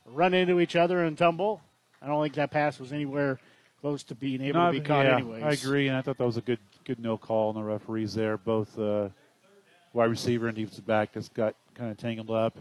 run 0.05 0.33
into 0.33 0.59
each 0.59 0.75
other 0.75 1.01
and 1.03 1.17
tumble. 1.17 1.61
I 2.01 2.07
don't 2.07 2.21
think 2.21 2.35
that 2.35 2.51
pass 2.51 2.77
was 2.77 2.91
anywhere 2.91 3.39
close 3.79 4.03
to 4.03 4.15
being 4.15 4.41
able 4.41 4.59
No, 4.59 4.71
to 4.71 4.79
be 4.79 4.85
caught 4.85 5.05
yeah, 5.05 5.15
anyways. 5.15 5.43
I 5.43 5.51
agree, 5.51 5.87
and 5.87 5.95
I 5.95 6.01
thought 6.01 6.17
that 6.17 6.25
was 6.25 6.37
a 6.37 6.41
good 6.41 6.59
good 6.83 6.99
no 6.99 7.17
call 7.17 7.49
on 7.49 7.55
the 7.55 7.63
referees 7.63 8.13
there. 8.13 8.37
Both 8.37 8.77
uh, 8.77 9.09
wide 9.93 10.09
receiver 10.09 10.47
and 10.47 10.55
defensive 10.55 10.85
back 10.85 11.13
just 11.13 11.33
got 11.33 11.55
kind 11.75 11.91
of 11.91 11.97
tangled 11.97 12.31
up 12.31 12.57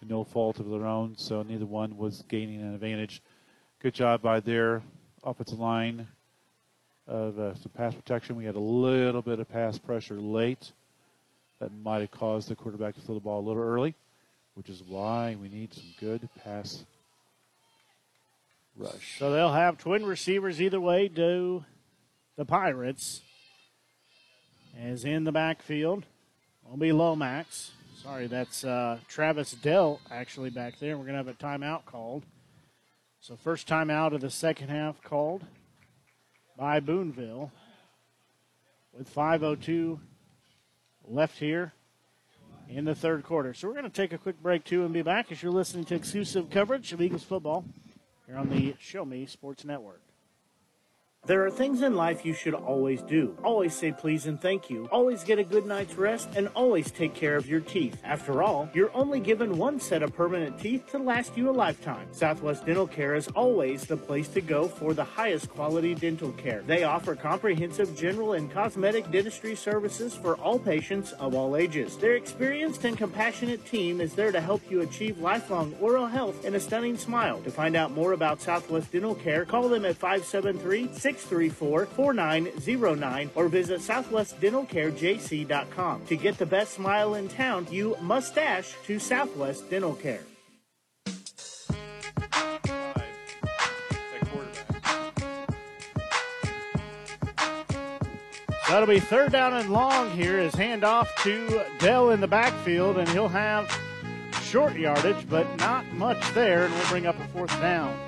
to 0.00 0.06
no 0.06 0.24
fault 0.24 0.60
of 0.60 0.68
their 0.70 0.86
own, 0.86 1.16
so 1.16 1.42
neither 1.42 1.66
one 1.66 1.96
was 1.96 2.22
gaining 2.28 2.60
an 2.60 2.74
advantage. 2.74 3.22
Good 3.80 3.94
job 3.94 4.22
by 4.22 4.40
their 4.40 4.82
offensive 5.24 5.58
line 5.58 6.06
of 7.06 7.38
uh, 7.38 7.54
some 7.54 7.72
pass 7.74 7.94
protection. 7.94 8.36
We 8.36 8.44
had 8.44 8.54
a 8.54 8.60
little 8.60 9.22
bit 9.22 9.40
of 9.40 9.48
pass 9.48 9.78
pressure 9.78 10.14
late 10.14 10.72
that 11.60 11.72
might 11.82 12.00
have 12.00 12.10
caused 12.10 12.48
the 12.48 12.56
quarterback 12.56 12.94
to 12.94 13.00
throw 13.00 13.14
the 13.14 13.20
ball 13.20 13.40
a 13.40 13.46
little 13.46 13.62
early, 13.62 13.94
which 14.54 14.68
is 14.68 14.82
why 14.86 15.36
we 15.40 15.48
need 15.48 15.74
some 15.74 15.94
good 15.98 16.28
pass 16.44 16.84
rush. 18.76 19.18
So 19.18 19.32
they'll 19.32 19.52
have 19.52 19.78
twin 19.78 20.04
receivers 20.04 20.60
either 20.60 20.80
way 20.80 21.08
to 21.08 21.64
the 22.36 22.44
Pirates. 22.44 23.22
As 24.80 25.04
in 25.04 25.24
the 25.24 25.32
backfield 25.32 26.04
will 26.64 26.76
be 26.76 26.92
Lomax. 26.92 27.72
Sorry, 28.02 28.28
that's 28.28 28.62
uh, 28.62 28.98
Travis 29.08 29.52
Dell 29.52 30.00
actually 30.08 30.50
back 30.50 30.78
there. 30.78 30.96
We're 30.96 31.04
going 31.04 31.18
to 31.18 31.24
have 31.24 31.28
a 31.28 31.34
timeout 31.34 31.84
called. 31.84 32.22
So 33.20 33.34
first 33.34 33.66
timeout 33.66 34.14
of 34.14 34.20
the 34.20 34.30
second 34.30 34.68
half 34.68 35.02
called 35.02 35.42
by 36.56 36.78
Boonville 36.78 37.50
with 38.96 39.12
5.02 39.12 39.98
left 41.08 41.38
here 41.38 41.72
in 42.68 42.84
the 42.84 42.94
third 42.94 43.24
quarter. 43.24 43.52
So 43.52 43.66
we're 43.66 43.74
going 43.74 43.84
to 43.84 43.90
take 43.90 44.12
a 44.12 44.18
quick 44.18 44.40
break 44.40 44.62
too 44.62 44.84
and 44.84 44.94
be 44.94 45.02
back 45.02 45.32
as 45.32 45.42
you're 45.42 45.50
listening 45.50 45.84
to 45.86 45.96
exclusive 45.96 46.50
coverage 46.50 46.92
of 46.92 47.02
Eagles 47.02 47.24
football 47.24 47.64
here 48.26 48.36
on 48.36 48.48
the 48.48 48.76
Show 48.78 49.04
Me 49.04 49.26
Sports 49.26 49.64
Network. 49.64 50.00
There 51.28 51.44
are 51.44 51.50
things 51.50 51.82
in 51.82 51.94
life 51.94 52.24
you 52.24 52.32
should 52.32 52.54
always 52.54 53.02
do. 53.02 53.36
Always 53.44 53.76
say 53.76 53.92
please 53.92 54.24
and 54.24 54.40
thank 54.40 54.70
you. 54.70 54.88
Always 54.90 55.24
get 55.24 55.38
a 55.38 55.44
good 55.44 55.66
night's 55.66 55.94
rest 55.96 56.30
and 56.34 56.48
always 56.54 56.90
take 56.90 57.12
care 57.12 57.36
of 57.36 57.46
your 57.46 57.60
teeth. 57.60 58.00
After 58.02 58.42
all, 58.42 58.70
you're 58.72 58.90
only 58.94 59.20
given 59.20 59.58
one 59.58 59.78
set 59.78 60.02
of 60.02 60.14
permanent 60.14 60.58
teeth 60.58 60.86
to 60.92 60.98
last 60.98 61.36
you 61.36 61.50
a 61.50 61.52
lifetime. 61.52 62.08
Southwest 62.12 62.64
Dental 62.64 62.86
Care 62.86 63.14
is 63.14 63.28
always 63.28 63.84
the 63.84 63.96
place 63.96 64.28
to 64.28 64.40
go 64.40 64.68
for 64.68 64.94
the 64.94 65.04
highest 65.04 65.50
quality 65.50 65.94
dental 65.94 66.32
care. 66.32 66.62
They 66.66 66.84
offer 66.84 67.14
comprehensive 67.14 67.94
general 67.94 68.32
and 68.32 68.50
cosmetic 68.50 69.10
dentistry 69.10 69.54
services 69.54 70.14
for 70.14 70.38
all 70.38 70.58
patients 70.58 71.12
of 71.12 71.34
all 71.34 71.56
ages. 71.56 71.98
Their 71.98 72.14
experienced 72.14 72.84
and 72.84 72.96
compassionate 72.96 73.66
team 73.66 74.00
is 74.00 74.14
there 74.14 74.32
to 74.32 74.40
help 74.40 74.62
you 74.70 74.80
achieve 74.80 75.18
lifelong 75.18 75.76
oral 75.78 76.06
health 76.06 76.46
and 76.46 76.54
a 76.54 76.60
stunning 76.60 76.96
smile. 76.96 77.42
To 77.42 77.50
find 77.50 77.76
out 77.76 77.90
more 77.90 78.12
about 78.12 78.40
Southwest 78.40 78.92
Dental 78.92 79.14
Care, 79.14 79.44
call 79.44 79.68
them 79.68 79.84
at 79.84 79.96
573 79.96 80.88
634 81.08 81.86
4909 81.86 83.30
or 83.34 83.48
visit 83.48 83.80
southwestdentalcarejc.com. 83.80 86.04
To 86.04 86.16
get 86.16 86.36
the 86.36 86.44
best 86.44 86.74
smile 86.74 87.14
in 87.14 87.28
town, 87.28 87.66
you 87.70 87.96
must 88.02 88.34
dash 88.34 88.74
to 88.84 88.98
Southwest 88.98 89.70
Dental 89.70 89.94
Care. 89.94 90.20
That'll 98.68 98.86
be 98.86 99.00
third 99.00 99.32
down 99.32 99.54
and 99.54 99.70
long 99.70 100.10
here 100.10 100.38
as 100.38 100.52
handoff 100.52 101.08
to 101.22 101.64
Dell 101.78 102.10
in 102.10 102.20
the 102.20 102.28
backfield, 102.28 102.98
and 102.98 103.08
he'll 103.08 103.28
have 103.28 103.74
short 104.42 104.76
yardage, 104.76 105.26
but 105.30 105.46
not 105.56 105.90
much 105.94 106.34
there, 106.34 106.66
and 106.66 106.74
we'll 106.74 106.88
bring 106.88 107.06
up 107.06 107.18
a 107.18 107.26
fourth 107.28 107.58
down. 107.62 107.98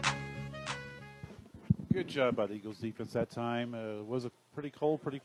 Good 1.93 2.07
job 2.07 2.37
by 2.37 2.47
the 2.47 2.55
Eagles 2.55 2.77
defense 2.77 3.15
that 3.15 3.31
time. 3.31 3.75
Uh, 3.75 4.05
was 4.05 4.25
a 4.25 4.31
pretty 4.55 4.71
cold, 4.71 5.03
pretty 5.03 5.21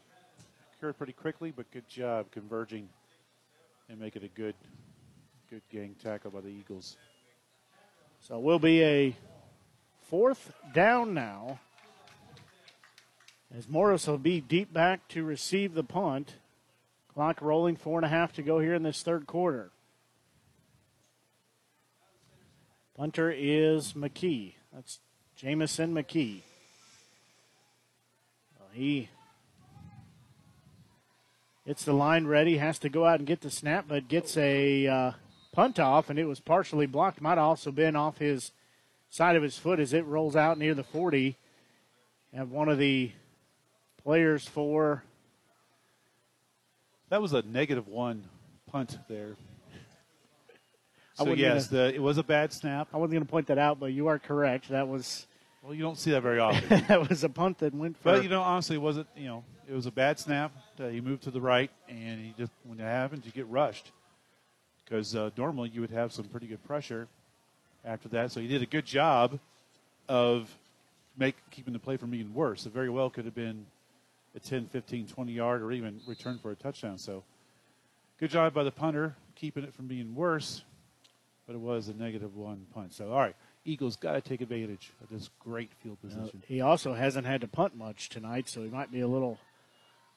cured 0.79 0.97
pretty 0.97 1.13
quickly, 1.13 1.53
but 1.55 1.69
good 1.69 1.87
job 1.87 2.31
converging 2.31 2.89
and 3.87 3.99
make 3.99 4.15
it 4.15 4.23
a 4.23 4.27
good, 4.29 4.55
good 5.47 5.61
gang 5.71 5.95
tackle 6.01 6.31
by 6.31 6.41
the 6.41 6.47
Eagles. 6.47 6.97
So 8.19 8.39
we'll 8.39 8.57
be 8.57 8.81
a 8.81 9.15
fourth 10.09 10.53
down 10.73 11.13
now. 11.13 11.59
As 13.55 13.69
Morris 13.69 14.07
will 14.07 14.17
be 14.17 14.41
deep 14.41 14.73
back 14.73 15.07
to 15.09 15.23
receive 15.23 15.75
the 15.75 15.83
punt. 15.83 16.33
Clock 17.13 17.43
rolling, 17.43 17.75
four 17.75 17.99
and 17.99 18.05
a 18.05 18.09
half 18.09 18.33
to 18.33 18.41
go 18.41 18.57
here 18.57 18.73
in 18.73 18.81
this 18.81 19.03
third 19.03 19.27
quarter. 19.27 19.69
Punter 22.97 23.29
is 23.29 23.93
McKee. 23.93 24.55
That's 24.73 24.99
Jamison 25.35 25.93
McKee. 25.93 26.41
He 28.75 29.07
gets 31.65 31.85
the 31.85 31.93
line 31.93 32.27
ready, 32.27 32.57
has 32.57 32.77
to 32.79 32.89
go 32.89 33.05
out 33.05 33.19
and 33.19 33.27
get 33.27 33.39
the 33.39 33.49
snap, 33.49 33.85
but 33.87 34.09
gets 34.09 34.35
a 34.35 34.85
uh, 34.85 35.11
punt 35.53 35.79
off, 35.79 36.09
and 36.09 36.19
it 36.19 36.25
was 36.25 36.41
partially 36.41 36.85
blocked. 36.85 37.21
Might 37.21 37.37
have 37.37 37.47
also 37.47 37.71
been 37.71 37.95
off 37.95 38.17
his 38.17 38.51
side 39.09 39.37
of 39.37 39.43
his 39.43 39.57
foot 39.57 39.79
as 39.79 39.93
it 39.93 40.05
rolls 40.05 40.35
out 40.35 40.57
near 40.57 40.73
the 40.73 40.83
40. 40.83 41.37
Have 42.33 42.51
one 42.51 42.67
of 42.67 42.77
the 42.77 43.13
players 44.03 44.45
for. 44.45 45.05
That 47.07 47.21
was 47.21 47.31
a 47.31 47.43
negative 47.43 47.87
one 47.87 48.25
punt 48.69 48.97
there. 49.07 49.37
So 51.13 51.31
yes, 51.33 51.67
gonna- 51.67 51.83
the, 51.83 51.95
it 51.95 52.01
was 52.01 52.17
a 52.17 52.23
bad 52.23 52.51
snap. 52.51 52.89
I 52.93 52.97
wasn't 52.97 53.13
going 53.13 53.25
to 53.25 53.31
point 53.31 53.47
that 53.47 53.57
out, 53.57 53.79
but 53.79 53.93
you 53.93 54.07
are 54.07 54.19
correct. 54.19 54.67
That 54.67 54.89
was 54.89 55.27
Well, 55.65 55.73
you 55.73 55.81
don't 55.81 55.97
see 55.97 56.11
that 56.11 56.21
very 56.21 56.37
often. 56.37 56.85
that 56.87 57.09
was 57.09 57.23
a 57.23 57.29
punt 57.29 57.57
that 57.59 57.73
went 57.73 57.97
for. 57.97 58.03
but 58.03 58.23
you 58.23 58.29
know, 58.29 58.41
honestly, 58.41 58.75
it 58.75 58.79
wasn't 58.79 59.07
you 59.17 59.25
know 59.25 59.43
it 59.67 59.73
was 59.73 59.87
a 59.87 59.91
bad 59.91 60.19
snap. 60.19 60.51
Uh, 60.79 60.89
he 60.89 61.01
moved 61.01 61.23
to 61.23 61.31
the 61.31 61.41
right, 61.41 61.71
and 61.89 62.21
he 62.21 62.35
just 62.37 62.51
when 62.65 62.79
it 62.79 62.83
happens, 62.83 63.25
you 63.25 63.31
get 63.31 63.47
rushed 63.47 63.91
because 64.83 65.15
uh, 65.15 65.31
normally 65.35 65.69
you 65.73 65.81
would 65.81 65.89
have 65.89 66.13
some 66.13 66.25
pretty 66.25 66.45
good 66.45 66.63
pressure 66.65 67.07
after 67.83 68.07
that. 68.09 68.31
So 68.31 68.41
he 68.41 68.47
did 68.47 68.61
a 68.61 68.67
good 68.67 68.85
job 68.85 69.39
of 70.07 70.55
make 71.17 71.35
keeping 71.49 71.73
the 71.73 71.79
play 71.79 71.97
from 71.97 72.11
being 72.11 72.31
worse. 72.31 72.67
It 72.67 72.73
very 72.73 72.91
well 72.91 73.09
could 73.09 73.25
have 73.25 73.33
been 73.33 73.65
a 74.35 74.39
10, 74.39 74.67
15, 74.67 75.07
20 75.07 75.31
yard 75.31 75.63
or 75.63 75.71
even 75.71 75.99
return 76.05 76.37
for 76.37 76.51
a 76.51 76.55
touchdown. 76.55 76.99
So 76.99 77.23
good 78.19 78.29
job 78.29 78.53
by 78.53 78.63
the 78.63 78.71
punter 78.71 79.15
keeping 79.33 79.63
it 79.63 79.73
from 79.73 79.87
being 79.87 80.13
worse, 80.13 80.63
but 81.47 81.55
it 81.55 81.59
was 81.59 81.87
a 81.87 81.93
negative 81.95 82.35
one 82.35 82.67
punt. 82.71 82.93
So 82.93 83.11
all 83.11 83.19
right, 83.19 83.35
Eagles 83.65 83.95
got 83.95 84.13
to 84.13 84.21
take 84.21 84.41
advantage 84.41 84.91
of 85.01 85.09
this 85.09 85.29
great 85.39 85.71
field 85.81 85.99
position. 85.99 86.43
he 86.47 86.61
also 86.61 86.93
hasn't 86.93 87.25
had 87.25 87.41
to 87.41 87.47
punt 87.47 87.75
much 87.75 88.09
tonight, 88.09 88.47
so 88.47 88.61
he 88.61 88.69
might 88.69 88.91
be 88.91 89.01
a 89.01 89.07
little, 89.07 89.39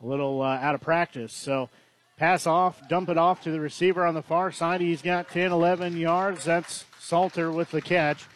a 0.02 0.07
little 0.07 0.43
uh, 0.43 0.59
out 0.59 0.75
of 0.75 0.83
practice. 0.83 1.33
So 1.33 1.70
pass 2.18 2.47
off, 2.47 2.86
dump 2.89 3.09
it 3.09 3.17
off 3.17 3.43
to 3.44 3.51
the 3.51 3.60
receiver 3.60 4.05
on 4.05 4.15
the 4.15 4.23
far 4.23 4.52
side. 4.52 4.83
He's 4.83 5.01
got 5.01 5.31
10, 5.31 5.51
11 5.51 5.97
yards. 5.97 6.44
That's 6.44 6.85
Salter 7.01 7.51
with 7.51 7.70
the 7.70 7.81
catch. 7.81 8.27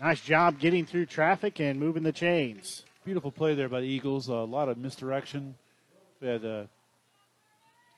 Nice 0.00 0.22
job 0.22 0.58
getting 0.58 0.86
through 0.86 1.06
traffic 1.06 1.60
and 1.60 1.78
moving 1.78 2.02
the 2.02 2.12
chains. 2.12 2.84
Beautiful 3.04 3.30
play 3.30 3.54
there 3.54 3.68
by 3.68 3.80
the 3.80 3.86
Eagles. 3.86 4.28
A 4.28 4.34
lot 4.34 4.70
of 4.70 4.78
misdirection. 4.78 5.54
We 6.22 6.28
had 6.28 6.44
a 6.44 6.68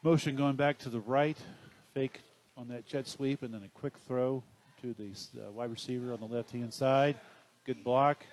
motion 0.03 0.35
going 0.35 0.57
back 0.57 0.79
to 0.79 0.89
the 0.89 1.01
right, 1.01 1.37
fake 1.95 2.21
on 2.57 2.69
that 2.69 2.87
jet 2.87 3.07
sweep, 3.07 3.43
and 3.43 3.55
then 3.55 3.63
a 3.63 3.79
quick 3.79 3.95
throw 4.09 4.43
to 4.83 4.95
the 4.95 5.13
uh, 5.41 5.53
wide 5.53 5.71
receiver 5.71 6.13
on 6.13 6.19
the 6.19 6.27
left 6.27 6.51
hand 6.51 6.75
side. 6.75 7.15
Good 7.65 7.85
block. 7.85 8.25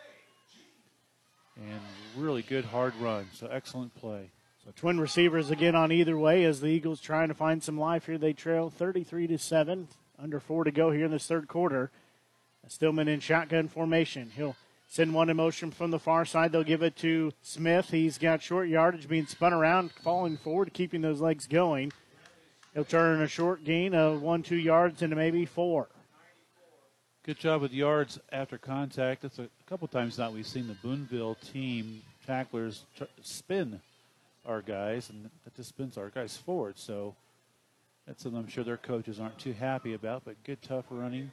And 1.56 1.80
really 2.18 2.42
good 2.42 2.66
hard 2.66 2.95
run. 2.95 3.28
So 3.34 3.48
excellent 3.48 3.94
play. 3.94 4.32
So 4.66 4.72
twin 4.76 5.00
receivers 5.00 5.52
again 5.52 5.76
on 5.76 5.92
either 5.92 6.18
way 6.18 6.44
as 6.45 6.60
the 6.60 6.68
Eagles 6.68 7.02
trying 7.02 7.28
to 7.28 7.36
find 7.36 7.61
some 7.61 7.80
life 7.80 8.08
here. 8.08 8.18
They 8.18 8.34
trail 8.34 8.72
33 8.72 9.28
to 9.28 9.38
7. 9.38 9.88
Under 10.18 10.40
four 10.40 10.64
to 10.64 10.72
go 10.72 10.92
here 10.92 11.06
in 11.06 11.11
this 11.11 11.28
third 11.28 11.48
quarter. 11.48 11.92
Stillman 12.68 13.08
in 13.08 13.19
shotgun 13.19 13.68
formation. 13.68 14.32
He'll 14.36 14.56
send 14.88 15.14
one 15.14 15.30
in 15.30 15.38
motion 15.38 15.69
from 15.69 15.92
the 15.92 16.00
far 16.00 16.26
side. 16.26 16.52
They'll 16.52 16.64
give 16.64 16.82
it 16.82 16.95
to 16.98 17.32
Smith. 17.42 17.92
He's 17.92 18.18
got 18.18 18.42
short 18.42 18.68
yardage 18.68 19.08
being 19.08 19.28
spun 19.28 19.53
around, 19.53 19.92
falling 19.92 20.38
forward, 20.38 20.74
keeping 20.74 21.02
those 21.02 21.22
legs 21.22 21.45
going. 21.48 21.92
He'll 22.74 22.86
turn 22.86 23.22
a 23.22 23.28
short 23.28 23.64
gain 23.64 23.94
of 23.94 24.22
one, 24.22 24.44
two 24.44 24.58
yards 24.58 25.02
into 25.02 25.16
maybe 25.16 25.45
four. 25.45 25.90
Good 27.30 27.38
job 27.38 27.61
with 27.61 27.74
yards 27.74 28.19
after 28.32 28.58
contact. 28.58 29.22
That's 29.22 29.38
a, 29.38 29.48
couple 29.67 29.88
times 29.88 30.17
now 30.17 30.32
we've 30.32 30.48
seen 30.48 30.67
the 30.67 30.74
Boonville 30.74 31.35
team 31.35 32.01
tacklers 32.25 32.85
spin 33.22 33.80
our 34.48 34.64
guys, 34.64 35.11
and 35.11 35.30
that 35.43 35.56
just 35.56 35.69
spins 35.69 35.95
our 35.95 36.09
guys 36.09 36.35
forward. 36.35 36.80
So 36.80 37.14
that's 38.08 38.24
something 38.24 38.40
I'm 38.40 38.48
sure 38.48 38.64
their 38.64 38.77
coaches 38.77 39.19
aren't 39.19 39.38
too 39.38 39.53
happy 39.53 39.93
about, 39.93 40.24
but 40.25 40.43
good, 40.43 40.59
tough 40.64 40.85
running. 40.90 41.32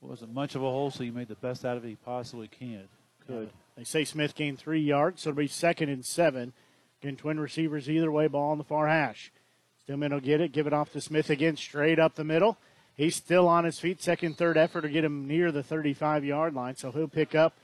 Wasn't 0.00 0.32
much 0.32 0.54
of 0.54 0.62
a 0.62 0.70
hole, 0.70 0.92
so 0.92 1.02
he 1.02 1.10
made 1.10 1.26
the 1.26 1.34
best 1.34 1.64
out 1.64 1.76
of 1.76 1.84
it 1.84 1.88
he 1.88 1.96
possibly 1.96 2.46
can. 2.46 2.84
Could. 3.26 3.50
They 3.76 3.82
say 3.82 4.04
Smith 4.04 4.36
gained 4.36 4.60
three 4.60 4.80
yards, 4.80 5.22
so 5.22 5.30
it'll 5.30 5.38
be 5.38 5.48
second 5.48 5.88
and 5.88 6.04
seven. 6.04 6.52
Again, 7.02 7.16
twin 7.16 7.40
receivers 7.40 7.90
either 7.90 8.12
way, 8.12 8.28
ball 8.28 8.52
on 8.52 8.58
the 8.58 8.62
far 8.64 8.86
hash. 8.86 9.32
Stillman 9.82 10.12
will 10.12 10.20
get 10.20 10.40
it, 10.40 10.52
give 10.52 10.68
it 10.68 10.72
off 10.72 10.92
to 10.92 11.00
Smith 11.00 11.30
again, 11.30 11.56
straight 11.56 11.98
up 11.98 12.14
the 12.14 12.22
middle. 12.22 12.58
He's 12.98 13.14
still 13.14 13.46
on 13.46 13.64
his 13.64 13.78
feet. 13.78 14.02
Second, 14.02 14.36
third 14.36 14.56
effort 14.56 14.80
to 14.80 14.88
get 14.88 15.04
him 15.04 15.28
near 15.28 15.52
the 15.52 15.62
35 15.62 16.24
yard 16.24 16.52
line, 16.52 16.74
so 16.74 16.90
he'll 16.90 17.06
pick 17.06 17.36
up 17.36 17.54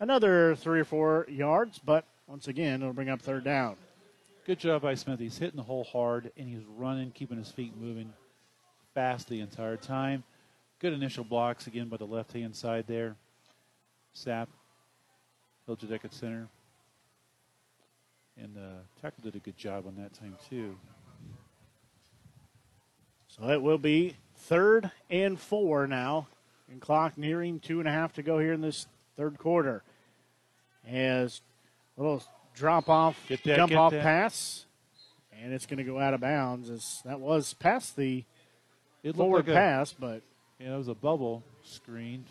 another 0.00 0.56
three 0.56 0.80
or 0.80 0.84
four 0.84 1.26
yards, 1.28 1.78
but 1.78 2.06
once 2.26 2.48
again, 2.48 2.80
it'll 2.80 2.94
bring 2.94 3.10
up 3.10 3.20
third 3.20 3.44
down. 3.44 3.76
Good 4.46 4.58
job 4.58 4.80
by 4.80 4.94
Smith. 4.94 5.20
He's 5.20 5.36
hitting 5.36 5.58
the 5.58 5.62
hole 5.62 5.84
hard 5.84 6.32
and 6.38 6.48
he's 6.48 6.64
running, 6.78 7.10
keeping 7.10 7.36
his 7.36 7.50
feet 7.50 7.76
moving 7.76 8.10
fast 8.94 9.28
the 9.28 9.40
entire 9.40 9.76
time. 9.76 10.24
Good 10.78 10.94
initial 10.94 11.24
blocks 11.24 11.66
again 11.66 11.88
by 11.88 11.98
the 11.98 12.06
left 12.06 12.32
hand 12.32 12.56
side 12.56 12.86
there. 12.86 13.16
Sapp, 14.16 14.46
Hiljedek 15.68 16.06
at 16.06 16.14
center. 16.14 16.48
And 18.42 18.56
uh, 18.56 18.78
tackle 19.02 19.24
did 19.24 19.36
a 19.36 19.40
good 19.40 19.58
job 19.58 19.86
on 19.86 19.94
that 19.96 20.14
time, 20.14 20.36
too. 20.48 20.74
So 23.28 23.50
it 23.50 23.60
will 23.60 23.76
be 23.76 24.16
third 24.40 24.90
and 25.08 25.38
four 25.38 25.86
now. 25.86 26.26
And 26.70 26.80
clock 26.80 27.18
nearing 27.18 27.58
two 27.58 27.80
and 27.80 27.88
a 27.88 27.90
half 27.90 28.12
to 28.12 28.22
go 28.22 28.38
here 28.38 28.52
in 28.52 28.60
this 28.60 28.86
third 29.16 29.38
quarter. 29.38 29.82
As 30.88 31.40
a 31.98 32.02
little 32.02 32.22
drop 32.54 32.88
off, 32.88 33.16
that, 33.28 33.42
jump 33.42 33.72
off 33.72 33.90
that. 33.92 34.02
pass, 34.02 34.66
and 35.42 35.52
it's 35.52 35.66
going 35.66 35.78
to 35.78 35.84
go 35.84 35.98
out 35.98 36.14
of 36.14 36.20
bounds. 36.20 36.70
As 36.70 37.02
that 37.04 37.18
was 37.18 37.54
past 37.54 37.96
the 37.96 38.24
it 39.02 39.16
forward 39.16 39.48
like 39.48 39.56
pass, 39.56 39.92
a, 39.92 40.00
but 40.00 40.22
yeah, 40.60 40.74
it 40.74 40.78
was 40.78 40.88
a 40.88 40.94
bubble 40.94 41.42
screen 41.64 42.24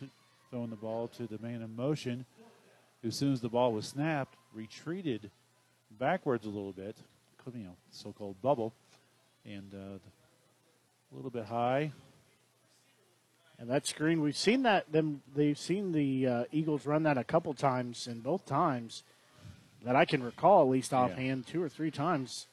throwing 0.49 0.69
the 0.69 0.75
ball 0.77 1.09
to 1.17 1.27
the 1.27 1.37
man 1.39 1.61
in 1.61 1.75
motion. 1.75 2.25
As 3.03 3.15
soon 3.15 3.33
as 3.33 3.41
the 3.41 3.49
ball 3.49 3.73
was 3.73 3.87
snapped, 3.87 4.35
retreated 4.53 5.31
backwards 5.99 6.45
a 6.45 6.49
little 6.49 6.73
bit, 6.73 6.95
you 7.53 7.63
know, 7.63 7.75
so-called 7.91 8.41
bubble, 8.41 8.73
and 9.45 9.73
uh, 9.73 9.97
a 11.11 11.15
little 11.15 11.31
bit 11.31 11.45
high. 11.45 11.91
And 13.57 13.69
that 13.69 13.85
screen, 13.85 14.21
we've 14.21 14.37
seen 14.37 14.63
that 14.63 14.91
them. 14.91 15.21
They've 15.35 15.57
seen 15.57 15.91
the 15.91 16.27
uh, 16.27 16.43
Eagles 16.51 16.85
run 16.85 17.03
that 17.03 17.17
a 17.17 17.23
couple 17.23 17.53
times, 17.53 18.07
and 18.07 18.23
both 18.23 18.45
times 18.45 19.03
that 19.83 19.95
I 19.95 20.05
can 20.05 20.23
recall, 20.23 20.63
at 20.63 20.69
least 20.69 20.93
offhand, 20.93 21.43
yeah. 21.45 21.53
two 21.53 21.61
or 21.61 21.69
three 21.69 21.91
times. 21.91 22.47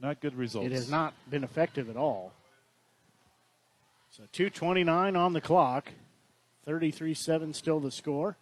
Not 0.00 0.20
good 0.20 0.34
results. 0.34 0.66
It 0.66 0.72
has 0.72 0.90
not 0.90 1.14
been 1.30 1.44
effective 1.44 1.88
at 1.88 1.96
all. 1.96 2.32
So 4.10 4.24
2.29 4.34 5.16
on 5.16 5.32
the 5.32 5.40
clock. 5.40 5.92
33 6.66 7.14
7 7.14 7.54
still 7.54 7.80
the 7.80 7.90
score. 7.90 8.36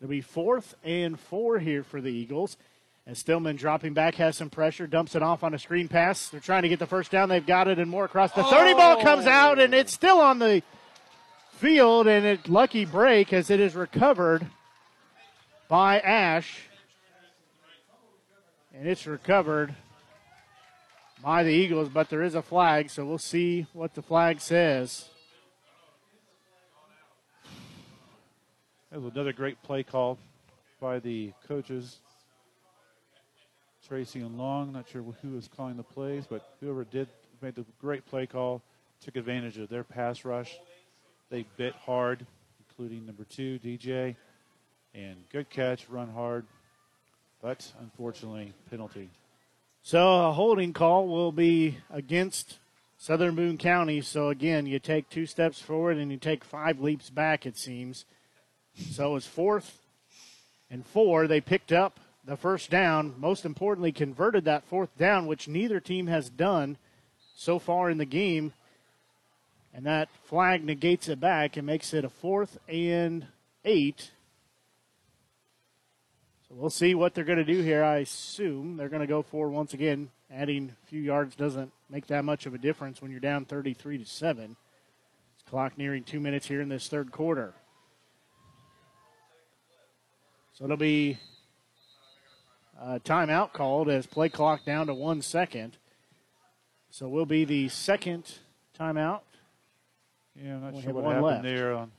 It'll 0.00 0.10
be 0.10 0.20
fourth 0.20 0.74
and 0.84 1.18
four 1.18 1.60
here 1.60 1.84
for 1.84 2.00
the 2.00 2.10
Eagles. 2.10 2.56
As 3.06 3.18
Stillman 3.18 3.56
dropping 3.56 3.92
back 3.92 4.14
has 4.14 4.36
some 4.36 4.48
pressure, 4.48 4.86
dumps 4.86 5.14
it 5.14 5.22
off 5.22 5.44
on 5.44 5.52
a 5.52 5.58
screen 5.58 5.88
pass. 5.88 6.30
They're 6.30 6.40
trying 6.40 6.62
to 6.62 6.70
get 6.70 6.78
the 6.78 6.86
first 6.86 7.10
down. 7.10 7.28
They've 7.28 7.44
got 7.44 7.68
it 7.68 7.78
and 7.78 7.90
more 7.90 8.06
across 8.06 8.32
the 8.32 8.42
30 8.42 8.72
oh. 8.72 8.76
ball 8.76 9.02
comes 9.02 9.26
out 9.26 9.58
and 9.58 9.74
it's 9.74 9.92
still 9.92 10.20
on 10.20 10.38
the 10.38 10.62
field 11.52 12.06
and 12.06 12.24
it 12.24 12.48
lucky 12.48 12.86
break 12.86 13.32
as 13.32 13.50
it 13.50 13.60
is 13.60 13.74
recovered 13.74 14.46
by 15.68 16.00
Ash 16.00 16.68
and 18.72 18.88
it's 18.88 19.06
recovered 19.06 19.74
by 21.22 21.42
the 21.42 21.50
Eagles, 21.50 21.88
but 21.88 22.10
there 22.10 22.22
is 22.22 22.34
a 22.34 22.42
flag, 22.42 22.90
so 22.90 23.04
we'll 23.04 23.18
see 23.18 23.66
what 23.72 23.94
the 23.94 24.02
flag 24.02 24.40
says. 24.40 25.08
That 28.90 29.00
was 29.00 29.12
another 29.12 29.32
great 29.32 29.62
play 29.62 29.82
call 29.82 30.18
by 30.80 30.98
the 30.98 31.32
coaches. 31.48 32.00
Tracy 33.86 34.20
and 34.20 34.38
Long, 34.38 34.72
not 34.72 34.88
sure 34.88 35.02
who 35.20 35.30
was 35.30 35.48
calling 35.54 35.76
the 35.76 35.82
plays, 35.82 36.24
but 36.28 36.54
whoever 36.60 36.84
did 36.84 37.08
made 37.42 37.54
the 37.54 37.66
great 37.80 38.06
play 38.06 38.26
call, 38.26 38.62
took 39.00 39.16
advantage 39.16 39.58
of 39.58 39.68
their 39.68 39.84
pass 39.84 40.24
rush. 40.24 40.56
They 41.28 41.44
bit 41.56 41.74
hard, 41.74 42.24
including 42.68 43.04
number 43.04 43.24
two, 43.24 43.58
DJ, 43.58 44.16
and 44.94 45.16
good 45.30 45.50
catch, 45.50 45.88
run 45.90 46.10
hard, 46.10 46.46
but 47.42 47.70
unfortunately, 47.80 48.54
penalty. 48.70 49.10
So 49.82 50.28
a 50.28 50.32
holding 50.32 50.72
call 50.72 51.06
will 51.06 51.32
be 51.32 51.76
against 51.90 52.58
Southern 52.96 53.34
Boone 53.34 53.58
County. 53.58 54.00
So 54.00 54.30
again, 54.30 54.64
you 54.64 54.78
take 54.78 55.10
two 55.10 55.26
steps 55.26 55.60
forward 55.60 55.98
and 55.98 56.10
you 56.10 56.16
take 56.16 56.42
five 56.42 56.80
leaps 56.80 57.10
back, 57.10 57.44
it 57.44 57.58
seems. 57.58 58.06
So 58.92 59.16
it's 59.16 59.26
fourth 59.26 59.78
and 60.70 60.86
four. 60.86 61.26
They 61.26 61.42
picked 61.42 61.70
up 61.70 62.00
the 62.26 62.36
first 62.36 62.70
down. 62.70 63.14
Most 63.18 63.44
importantly, 63.44 63.92
converted 63.92 64.44
that 64.44 64.64
fourth 64.64 64.96
down, 64.96 65.26
which 65.26 65.48
neither 65.48 65.80
team 65.80 66.06
has 66.06 66.30
done 66.30 66.78
so 67.34 67.58
far 67.58 67.90
in 67.90 67.98
the 67.98 68.04
game. 68.04 68.52
And 69.72 69.86
that 69.86 70.08
flag 70.24 70.64
negates 70.64 71.08
it 71.08 71.20
back 71.20 71.56
and 71.56 71.66
makes 71.66 71.92
it 71.92 72.04
a 72.04 72.08
fourth 72.08 72.58
and 72.68 73.26
eight. 73.64 74.10
So 76.48 76.54
We'll 76.54 76.70
see 76.70 76.94
what 76.94 77.14
they're 77.14 77.24
going 77.24 77.38
to 77.38 77.44
do 77.44 77.60
here. 77.60 77.82
I 77.82 77.98
assume 77.98 78.76
they're 78.76 78.88
going 78.88 79.00
to 79.00 79.06
go 79.06 79.22
for 79.22 79.48
once 79.48 79.74
again. 79.74 80.10
Adding 80.30 80.74
a 80.82 80.86
few 80.86 81.00
yards 81.00 81.36
doesn't 81.36 81.72
make 81.90 82.06
that 82.06 82.24
much 82.24 82.46
of 82.46 82.54
a 82.54 82.58
difference 82.58 83.02
when 83.02 83.10
you're 83.10 83.20
down 83.20 83.44
33 83.44 83.98
to 83.98 84.06
seven. 84.06 84.56
It's 85.34 85.48
clock 85.48 85.76
nearing 85.76 86.04
two 86.04 86.20
minutes 86.20 86.46
here 86.46 86.60
in 86.60 86.68
this 86.68 86.88
third 86.88 87.12
quarter. 87.12 87.54
So 90.54 90.64
it'll 90.64 90.76
be 90.76 91.18
a 92.80 93.00
timeout 93.00 93.52
called 93.52 93.88
as 93.88 94.06
play 94.06 94.28
clock 94.28 94.64
down 94.64 94.86
to 94.86 94.94
one 94.94 95.22
second. 95.22 95.76
So 96.90 97.08
we'll 97.08 97.26
be 97.26 97.44
the 97.44 97.68
second 97.68 98.38
timeout. 98.78 99.20
Yeah, 100.36 100.54
I'm 100.54 100.62
not 100.62 100.74
we 100.74 100.82
sure 100.82 100.92
what 100.92 101.04
happened 101.04 101.24
left. 101.24 101.42
there 101.42 101.74
on 101.74 101.92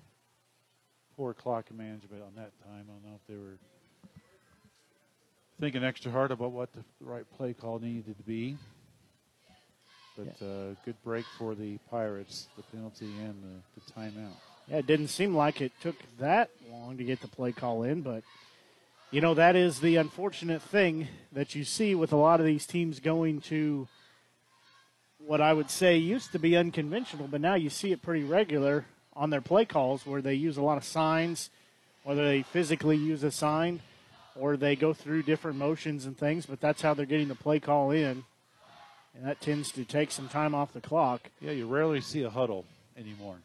poor 1.16 1.34
clock 1.34 1.72
management 1.72 2.22
on 2.22 2.34
that 2.36 2.52
time. 2.64 2.86
I 2.88 2.92
don't 2.92 3.04
know 3.04 3.16
if 3.16 3.28
they 3.28 3.36
were 3.36 3.58
thinking 5.60 5.84
extra 5.84 6.12
hard 6.12 6.32
about 6.32 6.52
what 6.52 6.72
the 6.74 6.84
right 7.00 7.26
play 7.38 7.54
call 7.54 7.80
needed 7.80 8.18
to 8.18 8.24
be. 8.24 8.58
But 10.18 10.46
uh, 10.46 10.76
good 10.86 10.96
break 11.04 11.26
for 11.38 11.56
the 11.56 11.78
Pirates, 11.90 12.48
the 12.56 12.64
penalty 12.64 13.06
and 13.06 13.36
the, 13.44 13.82
the 13.82 13.92
timeout. 13.92 14.32
Yeah, 14.68 14.78
it 14.78 14.88
didn't 14.88 15.10
seem 15.10 15.36
like 15.36 15.62
it 15.62 15.74
took 15.82 15.96
that 16.20 16.50
long 16.72 16.98
to 16.98 17.04
get 17.04 17.22
the 17.22 17.28
play 17.28 17.52
call 17.52 17.84
in, 17.84 18.02
but 18.02 18.24
you 19.16 19.22
know 19.22 19.34
that 19.34 19.56
is 19.56 19.80
the 19.80 19.96
unfortunate 19.96 20.62
thing 20.62 21.08
that 21.32 21.56
you 21.56 21.64
see 21.64 21.96
with 21.96 22.12
a 22.12 22.18
lot 22.18 22.42
of 22.42 22.46
these 22.46 22.66
teams 22.66 23.00
going 23.00 23.40
to 23.40 23.88
what 25.20 25.40
I 25.40 25.54
would 25.54 25.70
say 25.70 25.96
used 25.96 26.34
to 26.34 26.38
be 26.38 26.58
unconventional, 26.58 27.30
but 27.30 27.40
now 27.40 27.56
you 27.56 27.70
see 27.70 27.94
it 27.94 28.02
pretty 28.02 28.26
regular 28.26 28.84
on 29.14 29.30
their 29.30 29.40
play 29.40 29.64
calls 29.64 30.06
where 30.06 30.22
they 30.22 30.34
use 30.34 30.58
a 30.58 30.62
lot 30.62 30.76
of 30.76 30.84
signs, 30.84 31.50
whether 32.04 32.26
they 32.26 32.42
physically 32.42 32.98
use 32.98 33.24
a 33.24 33.32
sign 33.32 33.80
or 34.36 34.58
they 34.58 34.76
go 34.76 34.92
through 34.92 35.24
different 35.24 35.58
motions 35.58 36.06
and 36.06 36.18
things, 36.18 36.46
but 36.46 36.60
that's 36.60 36.82
how 36.82 36.94
they're 36.94 37.06
getting 37.06 37.30
the 37.30 37.36
play 37.36 37.62
call 37.62 37.92
in. 37.92 38.26
And 39.16 39.26
that 39.26 39.40
tends 39.40 39.72
to 39.72 39.86
take 39.86 40.12
some 40.12 40.28
time 40.28 40.54
off 40.54 40.74
the 40.74 40.82
clock. 40.82 41.30
Yeah, 41.40 41.52
you 41.52 41.68
rarely 41.68 42.02
see 42.02 42.24
a 42.24 42.30
huddle 42.30 42.66
anymore. 42.98 43.38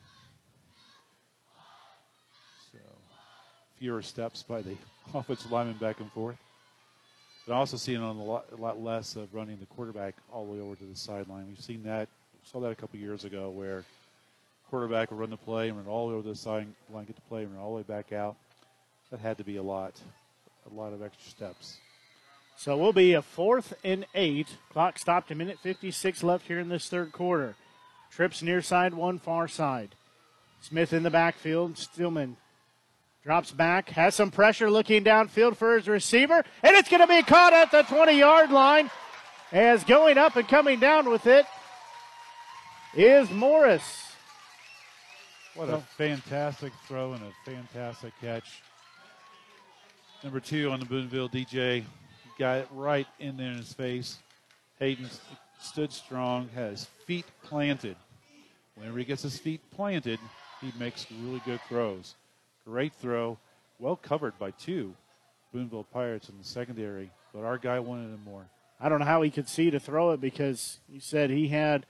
So 2.72 2.78
fewer 3.80 4.02
steps 4.02 4.42
by 4.42 4.60
the 4.60 4.76
offensive 5.14 5.50
lineman 5.50 5.74
back 5.78 5.98
and 5.98 6.12
forth. 6.12 6.36
But 7.46 7.54
also 7.54 7.78
seeing 7.78 8.00
on 8.00 8.16
a 8.16 8.22
lot, 8.22 8.44
a 8.52 8.60
lot 8.60 8.80
less 8.80 9.16
of 9.16 9.34
running 9.34 9.56
the 9.58 9.66
quarterback 9.66 10.14
all 10.30 10.44
the 10.44 10.52
way 10.52 10.60
over 10.60 10.76
to 10.76 10.84
the 10.84 10.94
sideline. 10.94 11.46
We've 11.48 11.58
seen 11.58 11.82
that, 11.84 12.08
saw 12.44 12.60
that 12.60 12.70
a 12.70 12.74
couple 12.74 13.00
years 13.00 13.24
ago 13.24 13.48
where 13.48 13.84
quarterback 14.70 15.10
will 15.10 15.18
run 15.18 15.30
the 15.30 15.36
play 15.38 15.68
and 15.68 15.78
run 15.78 15.86
all 15.86 16.06
the 16.06 16.12
way 16.12 16.18
over 16.18 16.28
the 16.28 16.36
sideline, 16.36 16.74
get 16.92 17.16
the 17.16 17.22
play 17.22 17.42
and 17.42 17.52
run 17.52 17.60
all 17.60 17.70
the 17.70 17.76
way 17.78 17.82
back 17.82 18.12
out. 18.12 18.36
That 19.10 19.20
had 19.20 19.38
to 19.38 19.44
be 19.44 19.56
a 19.56 19.62
lot, 19.62 19.94
a 20.70 20.74
lot 20.74 20.92
of 20.92 21.02
extra 21.02 21.28
steps. 21.28 21.78
So 22.56 22.76
we'll 22.76 22.92
be 22.92 23.14
a 23.14 23.22
fourth 23.22 23.72
and 23.82 24.04
eight. 24.14 24.58
Clock 24.70 24.98
stopped 24.98 25.30
a 25.30 25.34
minute 25.34 25.58
56 25.62 26.22
left 26.22 26.46
here 26.46 26.60
in 26.60 26.68
this 26.68 26.88
third 26.88 27.10
quarter. 27.10 27.56
Trips 28.12 28.42
near 28.42 28.60
side, 28.60 28.92
one 28.92 29.18
far 29.18 29.48
side. 29.48 29.94
Smith 30.60 30.92
in 30.92 31.02
the 31.02 31.10
backfield. 31.10 31.78
Stillman 31.78 32.36
drops 33.22 33.50
back, 33.50 33.90
has 33.90 34.14
some 34.14 34.30
pressure 34.30 34.70
looking 34.70 35.04
downfield 35.04 35.56
for 35.56 35.76
his 35.76 35.88
receiver, 35.88 36.44
and 36.62 36.76
it's 36.76 36.88
going 36.88 37.02
to 37.02 37.06
be 37.06 37.22
caught 37.22 37.52
at 37.52 37.70
the 37.70 37.82
20 37.82 38.18
yard 38.18 38.50
line. 38.50 38.90
As 39.52 39.82
going 39.82 40.16
up 40.16 40.36
and 40.36 40.46
coming 40.46 40.78
down 40.78 41.10
with 41.10 41.26
it 41.26 41.44
is 42.94 43.30
Morris. 43.30 43.82
What 45.54 45.68
a 45.68 45.78
fantastic 45.78 46.72
throw 46.86 47.14
and 47.14 47.22
a 47.22 47.50
fantastic 47.50 48.12
catch. 48.20 48.62
Number 50.22 50.38
two 50.38 50.70
on 50.70 50.78
the 50.78 50.86
Boonville 50.86 51.28
DJ 51.28 51.84
got 52.38 52.58
it 52.58 52.68
right 52.70 53.08
in 53.18 53.36
there 53.36 53.50
in 53.50 53.56
his 53.56 53.72
face. 53.72 54.18
Hayden 54.78 55.08
stood 55.58 55.92
strong, 55.92 56.48
had 56.54 56.70
his 56.70 56.84
feet 57.06 57.26
planted. 57.42 57.96
Whenever 58.76 58.98
he 58.98 59.04
gets 59.04 59.22
his 59.22 59.36
feet 59.36 59.60
planted, 59.72 60.20
he 60.60 60.72
makes 60.78 61.06
really 61.22 61.42
good 61.44 61.60
throws. 61.68 62.14
Great 62.64 62.92
throw, 62.94 63.38
well 63.78 63.96
covered 63.96 64.38
by 64.38 64.50
two 64.52 64.94
Boonville 65.52 65.84
Pirates 65.84 66.28
in 66.28 66.38
the 66.38 66.44
secondary, 66.44 67.10
but 67.34 67.44
our 67.44 67.58
guy 67.58 67.80
wanted 67.80 68.12
him 68.14 68.22
more. 68.24 68.46
I 68.78 68.88
don't 68.88 69.00
know 69.00 69.06
how 69.06 69.22
he 69.22 69.30
could 69.30 69.48
see 69.48 69.70
to 69.70 69.80
throw 69.80 70.12
it 70.12 70.20
because 70.20 70.78
you 70.88 71.00
said 71.00 71.30
he 71.30 71.48
had 71.48 71.86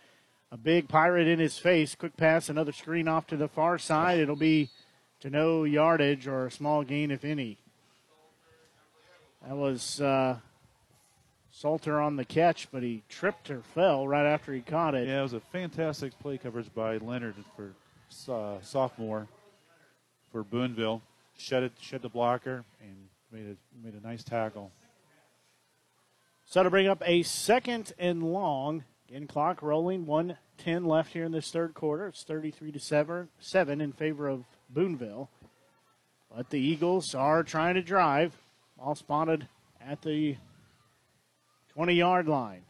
a 0.51 0.57
big 0.57 0.89
pirate 0.89 1.29
in 1.29 1.39
his 1.39 1.59
face. 1.59 1.95
Quick 1.95 2.17
pass, 2.17 2.49
another 2.49 2.73
screen 2.73 3.07
off 3.07 3.27
to 3.29 3.37
the 3.37 3.49
far 3.49 3.79
side. 3.79 4.19
It'll 4.19 4.37
be 4.37 4.71
to 5.21 5.31
no 5.31 5.65
yardage 5.65 6.27
or 6.27 6.47
a 6.47 6.51
small 6.51 6.83
gain, 6.83 7.11
if 7.11 7.25
any. 7.25 7.59
That 9.47 9.57
was 9.57 10.01
uh, 10.01 10.39
Salter 11.51 12.01
on 12.01 12.17
the 12.17 12.25
catch, 12.25 12.69
but 12.73 12.83
he 12.83 13.03
tripped 13.09 13.51
or 13.51 13.63
fell 13.75 14.07
right 14.07 14.27
after 14.27 14.53
he 14.53 14.61
caught 14.61 14.95
it. 14.95 15.09
Yeah, 15.09 15.21
it 15.21 15.23
was 15.23 15.33
a 15.33 15.41
fantastic 15.41 16.19
play 16.19 16.39
coverage 16.39 16.73
by 16.75 16.97
Leonard 16.97 17.37
for 17.57 17.73
uh, 18.33 18.61
sophomore 18.63 19.29
for 20.31 20.43
Boonville. 20.43 21.03
Shed 21.37 21.63
it, 21.63 21.73
shed 21.81 22.03
the 22.03 22.09
blocker, 22.09 22.65
and 22.81 22.97
made 23.33 23.57
a 23.57 23.85
made 23.85 23.95
a 23.95 24.07
nice 24.07 24.23
tackle. 24.23 24.71
So 26.45 26.63
to 26.63 26.71
bring 26.71 26.89
up 26.89 27.03
a 27.07 27.23
second 27.23 27.93
and 27.99 28.23
long, 28.23 28.85
in 29.09 29.27
clock 29.27 29.63
rolling, 29.63 30.07
one 30.07 30.37
ten 30.59 30.85
left 30.85 31.13
here 31.13 31.25
in 31.25 31.33
this 31.33 31.51
third 31.51 31.75
quarter. 31.75 32.09
It's 32.09 32.23
thirty 32.23 32.51
three 32.51 32.73
to 32.73 32.79
seven 32.79 33.29
seven 33.39 33.81
in 33.81 33.93
favor 33.93 34.29
of 34.29 34.45
Boonville. 34.69 35.29
But 36.35 36.51
the 36.51 36.61
Eagles 36.61 37.15
are 37.15 37.43
trying 37.43 37.75
to 37.75 37.83
drive. 37.83 38.37
All 38.79 38.95
spotted 38.95 39.49
at 39.81 40.03
the 40.03 40.37
20 41.75 41.95
yard 41.95 42.29
line. 42.29 42.63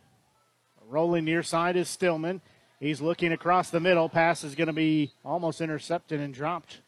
Rolling 0.89 1.25
near 1.25 1.43
side 1.43 1.77
is 1.77 1.89
Stillman. 1.89 2.41
He's 2.81 3.01
looking 3.01 3.33
across 3.33 3.71
the 3.71 3.81
middle. 3.81 4.09
Pass 4.09 4.43
is 4.43 4.55
going 4.55 4.67
to 4.67 4.73
be 4.73 5.13
almost 5.25 5.61
intercepted 5.61 6.21
and 6.21 6.33
dropped 6.33 6.81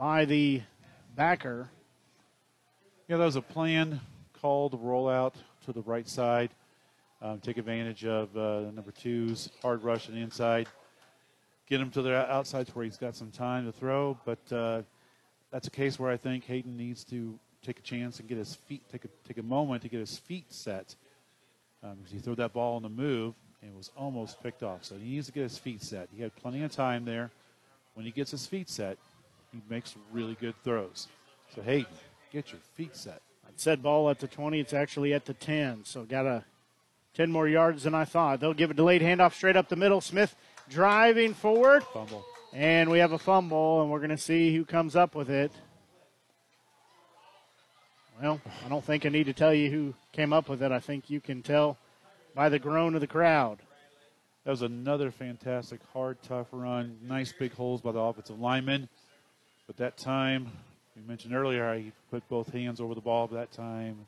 by 0.00 0.24
the 0.24 0.62
backer. 1.14 1.68
Yeah, 3.06 3.18
that 3.18 3.24
was 3.26 3.36
a 3.36 3.42
plan 3.42 4.00
called 4.40 4.82
rollout 4.82 5.34
to 5.66 5.74
the 5.74 5.82
right 5.82 6.08
side. 6.08 6.48
Um, 7.20 7.38
take 7.40 7.58
advantage 7.58 8.06
of 8.06 8.34
uh, 8.34 8.70
number 8.70 8.92
two's 8.92 9.50
hard 9.60 9.84
rush 9.84 10.08
on 10.08 10.14
the 10.14 10.22
inside. 10.22 10.68
Get 11.68 11.82
him 11.82 11.90
to 11.90 12.00
the 12.00 12.16
outsides 12.32 12.74
where 12.74 12.86
he's 12.86 12.96
got 12.96 13.14
some 13.14 13.30
time 13.30 13.66
to 13.66 13.72
throw. 13.72 14.16
But 14.24 14.38
uh, 14.50 14.82
that's 15.52 15.66
a 15.66 15.70
case 15.70 15.98
where 15.98 16.10
I 16.10 16.16
think 16.16 16.46
Hayden 16.46 16.78
needs 16.78 17.04
to 17.04 17.38
take 17.62 17.78
a 17.78 17.82
chance 17.82 18.20
and 18.20 18.28
get 18.28 18.38
his 18.38 18.54
feet, 18.54 18.80
take 18.90 19.04
a, 19.04 19.08
take 19.28 19.36
a 19.36 19.42
moment 19.42 19.82
to 19.82 19.90
get 19.90 20.00
his 20.00 20.16
feet 20.16 20.50
set. 20.50 20.94
Um, 21.84 21.98
he 22.10 22.18
threw 22.18 22.36
that 22.36 22.54
ball 22.54 22.76
on 22.76 22.82
the 22.82 22.88
move 22.88 23.34
and 23.60 23.70
it 23.70 23.76
was 23.76 23.90
almost 23.98 24.42
picked 24.42 24.62
off. 24.62 24.82
So 24.82 24.94
he 24.94 25.10
needs 25.10 25.26
to 25.26 25.32
get 25.32 25.42
his 25.42 25.58
feet 25.58 25.82
set. 25.82 26.08
He 26.16 26.22
had 26.22 26.34
plenty 26.36 26.62
of 26.62 26.72
time 26.72 27.04
there. 27.04 27.30
When 27.92 28.06
he 28.06 28.12
gets 28.12 28.30
his 28.30 28.46
feet 28.46 28.70
set, 28.70 28.96
he 29.52 29.60
makes 29.68 29.94
really 30.12 30.36
good 30.40 30.54
throws. 30.64 31.08
So 31.54 31.62
Hayden, 31.62 31.92
get 32.32 32.52
your 32.52 32.60
feet 32.76 32.96
set. 32.96 33.20
I 33.44 33.50
said 33.56 33.82
ball 33.82 34.10
at 34.10 34.20
the 34.20 34.28
20. 34.28 34.60
It's 34.60 34.72
actually 34.72 35.12
at 35.12 35.24
the 35.24 35.34
10. 35.34 35.84
So 35.84 36.04
got 36.04 36.26
a 36.26 36.44
10 37.14 37.30
more 37.30 37.48
yards 37.48 37.82
than 37.82 37.94
I 37.94 38.04
thought. 38.04 38.40
They'll 38.40 38.54
give 38.54 38.70
a 38.70 38.74
delayed 38.74 39.02
handoff 39.02 39.34
straight 39.34 39.56
up 39.56 39.68
the 39.68 39.76
middle. 39.76 40.00
Smith 40.00 40.34
driving 40.68 41.34
forward. 41.34 41.82
Fumble. 41.92 42.24
And 42.52 42.90
we 42.90 42.98
have 42.98 43.12
a 43.12 43.18
fumble, 43.18 43.82
and 43.82 43.90
we're 43.90 43.98
going 43.98 44.10
to 44.10 44.18
see 44.18 44.54
who 44.54 44.64
comes 44.64 44.96
up 44.96 45.14
with 45.14 45.30
it. 45.30 45.52
Well, 48.20 48.40
I 48.64 48.68
don't 48.68 48.84
think 48.84 49.06
I 49.06 49.08
need 49.08 49.26
to 49.26 49.32
tell 49.32 49.54
you 49.54 49.70
who 49.70 49.94
came 50.12 50.32
up 50.32 50.48
with 50.48 50.62
it. 50.62 50.72
I 50.72 50.80
think 50.80 51.08
you 51.08 51.20
can 51.20 51.42
tell 51.42 51.78
by 52.34 52.48
the 52.48 52.58
groan 52.58 52.94
of 52.94 53.00
the 53.00 53.06
crowd. 53.06 53.58
That 54.44 54.50
was 54.50 54.62
another 54.62 55.10
fantastic, 55.10 55.80
hard, 55.92 56.18
tough 56.22 56.48
run. 56.52 56.98
Nice 57.02 57.32
big 57.32 57.54
holes 57.54 57.80
by 57.80 57.92
the 57.92 58.00
offensive 58.00 58.38
lineman. 58.38 58.88
But 59.70 59.76
that 59.76 59.96
time, 59.96 60.50
we 60.96 61.02
mentioned 61.02 61.32
earlier, 61.32 61.72
he 61.76 61.92
put 62.10 62.28
both 62.28 62.52
hands 62.52 62.80
over 62.80 62.92
the 62.92 63.00
ball, 63.00 63.28
but 63.28 63.36
that 63.36 63.52
time, 63.52 64.04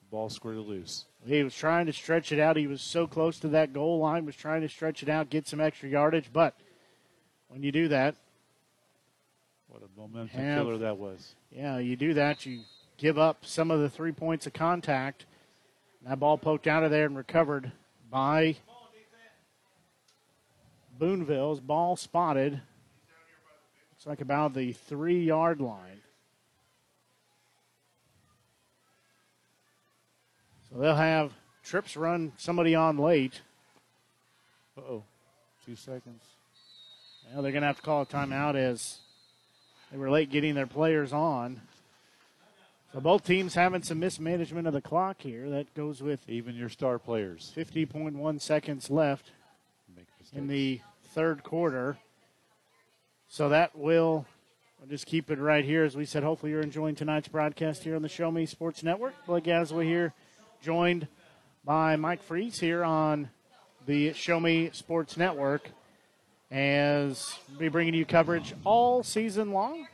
the 0.00 0.10
ball 0.10 0.28
squirted 0.28 0.66
loose. 0.66 1.04
He 1.24 1.40
was 1.44 1.54
trying 1.54 1.86
to 1.86 1.92
stretch 1.92 2.32
it 2.32 2.40
out. 2.40 2.56
He 2.56 2.66
was 2.66 2.82
so 2.82 3.06
close 3.06 3.38
to 3.38 3.48
that 3.50 3.72
goal 3.72 4.00
line, 4.00 4.26
was 4.26 4.34
trying 4.34 4.62
to 4.62 4.68
stretch 4.68 5.04
it 5.04 5.08
out, 5.08 5.30
get 5.30 5.46
some 5.46 5.60
extra 5.60 5.88
yardage. 5.88 6.30
But 6.32 6.56
when 7.46 7.62
you 7.62 7.70
do 7.70 7.86
that, 7.86 8.16
what 9.68 9.82
a 9.84 10.00
momentum 10.00 10.40
have, 10.40 10.64
killer 10.64 10.78
that 10.78 10.98
was. 10.98 11.36
Yeah, 11.52 11.78
you 11.78 11.94
do 11.94 12.14
that, 12.14 12.44
you 12.44 12.62
give 12.96 13.18
up 13.18 13.44
some 13.46 13.70
of 13.70 13.78
the 13.78 13.88
three 13.88 14.10
points 14.10 14.48
of 14.48 14.52
contact. 14.52 15.26
That 16.08 16.18
ball 16.18 16.38
poked 16.38 16.66
out 16.66 16.82
of 16.82 16.90
there 16.90 17.06
and 17.06 17.16
recovered 17.16 17.70
by 18.10 18.56
Boonville's 20.98 21.60
ball 21.60 21.94
spotted. 21.94 22.62
Looks 23.98 24.06
like 24.06 24.20
about 24.20 24.54
the 24.54 24.74
three 24.74 25.24
yard 25.24 25.60
line. 25.60 26.02
So 30.70 30.78
they'll 30.78 30.94
have 30.94 31.32
trips 31.64 31.96
run 31.96 32.30
somebody 32.36 32.76
on 32.76 32.96
late. 32.96 33.40
Uh 34.76 34.82
oh. 34.82 35.04
Two 35.66 35.74
seconds. 35.74 36.22
Now 37.34 37.42
they're 37.42 37.50
going 37.50 37.62
to 37.62 37.66
have 37.66 37.78
to 37.78 37.82
call 37.82 38.02
a 38.02 38.06
timeout 38.06 38.54
as 38.54 38.98
they 39.90 39.98
were 39.98 40.10
late 40.10 40.30
getting 40.30 40.54
their 40.54 40.68
players 40.68 41.12
on. 41.12 41.60
So 42.92 43.00
both 43.00 43.24
teams 43.24 43.54
having 43.54 43.82
some 43.82 43.98
mismanagement 43.98 44.68
of 44.68 44.74
the 44.74 44.80
clock 44.80 45.22
here. 45.22 45.50
That 45.50 45.74
goes 45.74 46.04
with 46.04 46.20
even 46.28 46.54
your 46.54 46.68
star 46.68 47.00
players. 47.00 47.52
50.1 47.56 48.40
seconds 48.40 48.90
left 48.90 49.32
in 50.32 50.46
the 50.46 50.82
third 51.12 51.42
quarter. 51.42 51.98
So 53.30 53.50
that 53.50 53.76
will 53.76 54.26
I'll 54.80 54.88
just 54.88 55.06
keep 55.06 55.30
it 55.30 55.38
right 55.38 55.64
here. 55.64 55.84
As 55.84 55.96
we 55.96 56.06
said, 56.06 56.22
hopefully 56.22 56.52
you're 56.52 56.62
enjoying 56.62 56.94
tonight's 56.94 57.28
broadcast 57.28 57.84
here 57.84 57.94
on 57.94 58.00
the 58.00 58.08
Show 58.08 58.30
Me 58.30 58.46
Sports 58.46 58.82
Network. 58.82 59.14
Blake 59.26 59.44
Gazaway 59.44 59.84
here, 59.84 60.14
joined 60.62 61.08
by 61.62 61.96
Mike 61.96 62.22
Freeze 62.22 62.58
here 62.58 62.82
on 62.82 63.28
the 63.86 64.14
Show 64.14 64.40
Me 64.40 64.70
Sports 64.72 65.18
Network. 65.18 65.70
As 66.50 67.34
we'll 67.50 67.58
be 67.58 67.68
bringing 67.68 67.92
you 67.92 68.06
coverage 68.06 68.54
all 68.64 69.02
season 69.02 69.52
long 69.52 69.86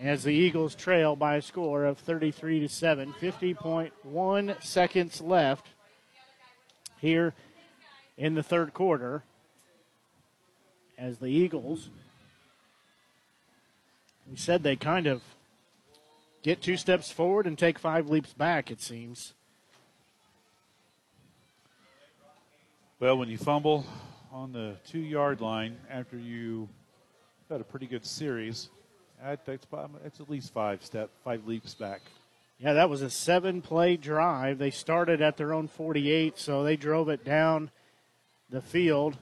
as 0.00 0.22
the 0.22 0.32
Eagles 0.32 0.74
trail 0.74 1.16
by 1.16 1.36
a 1.36 1.42
score 1.42 1.84
of 1.84 1.98
33 1.98 2.60
to 2.60 2.68
7. 2.68 3.12
50.1 3.20 4.62
seconds 4.62 5.20
left 5.20 5.66
here 6.98 7.34
in 8.18 8.34
the 8.34 8.42
third 8.42 8.74
quarter 8.74 9.22
as 10.98 11.18
the 11.18 11.28
Eagles 11.28 11.88
we 14.28 14.36
said 14.36 14.62
they 14.62 14.76
kind 14.76 15.06
of 15.06 15.22
get 16.42 16.60
two 16.60 16.76
steps 16.76 17.10
forward 17.10 17.46
and 17.46 17.56
take 17.56 17.78
five 17.78 18.10
leaps 18.10 18.34
back 18.34 18.70
it 18.70 18.82
seems. 18.82 19.32
Well, 23.00 23.16
when 23.16 23.28
you 23.28 23.38
fumble 23.38 23.86
on 24.32 24.52
the 24.52 24.74
two 24.86 24.98
yard 24.98 25.40
line 25.40 25.76
after 25.88 26.18
you 26.18 26.68
had 27.48 27.60
a 27.60 27.64
pretty 27.64 27.86
good 27.86 28.04
series, 28.04 28.68
that's, 29.22 29.46
that's 29.46 30.20
at 30.20 30.28
least 30.28 30.52
five 30.52 30.84
step, 30.84 31.08
five 31.24 31.46
leaps 31.46 31.74
back. 31.74 32.02
Yeah, 32.58 32.72
that 32.72 32.90
was 32.90 33.02
a 33.02 33.10
seven 33.10 33.62
play 33.62 33.96
drive. 33.96 34.58
They 34.58 34.72
started 34.72 35.22
at 35.22 35.36
their 35.36 35.54
own 35.54 35.68
48, 35.68 36.38
so 36.38 36.64
they 36.64 36.76
drove 36.76 37.08
it 37.08 37.24
down 37.24 37.70
the 38.50 38.60
field 38.60 39.16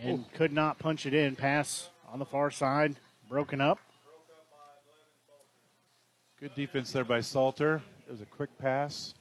and 0.00 0.20
Ooh. 0.20 0.24
could 0.34 0.52
not 0.52 0.78
punch 0.78 1.06
it 1.06 1.14
in. 1.14 1.36
Pass 1.36 1.88
on 2.12 2.18
the 2.18 2.24
far 2.24 2.50
side, 2.50 2.96
broken 3.28 3.60
up. 3.60 3.78
Good 6.40 6.54
defense 6.54 6.92
there 6.92 7.04
by 7.04 7.20
Salter. 7.20 7.82
It 8.06 8.12
was 8.12 8.20
a 8.20 8.26
quick 8.26 8.56
pass, 8.58 9.14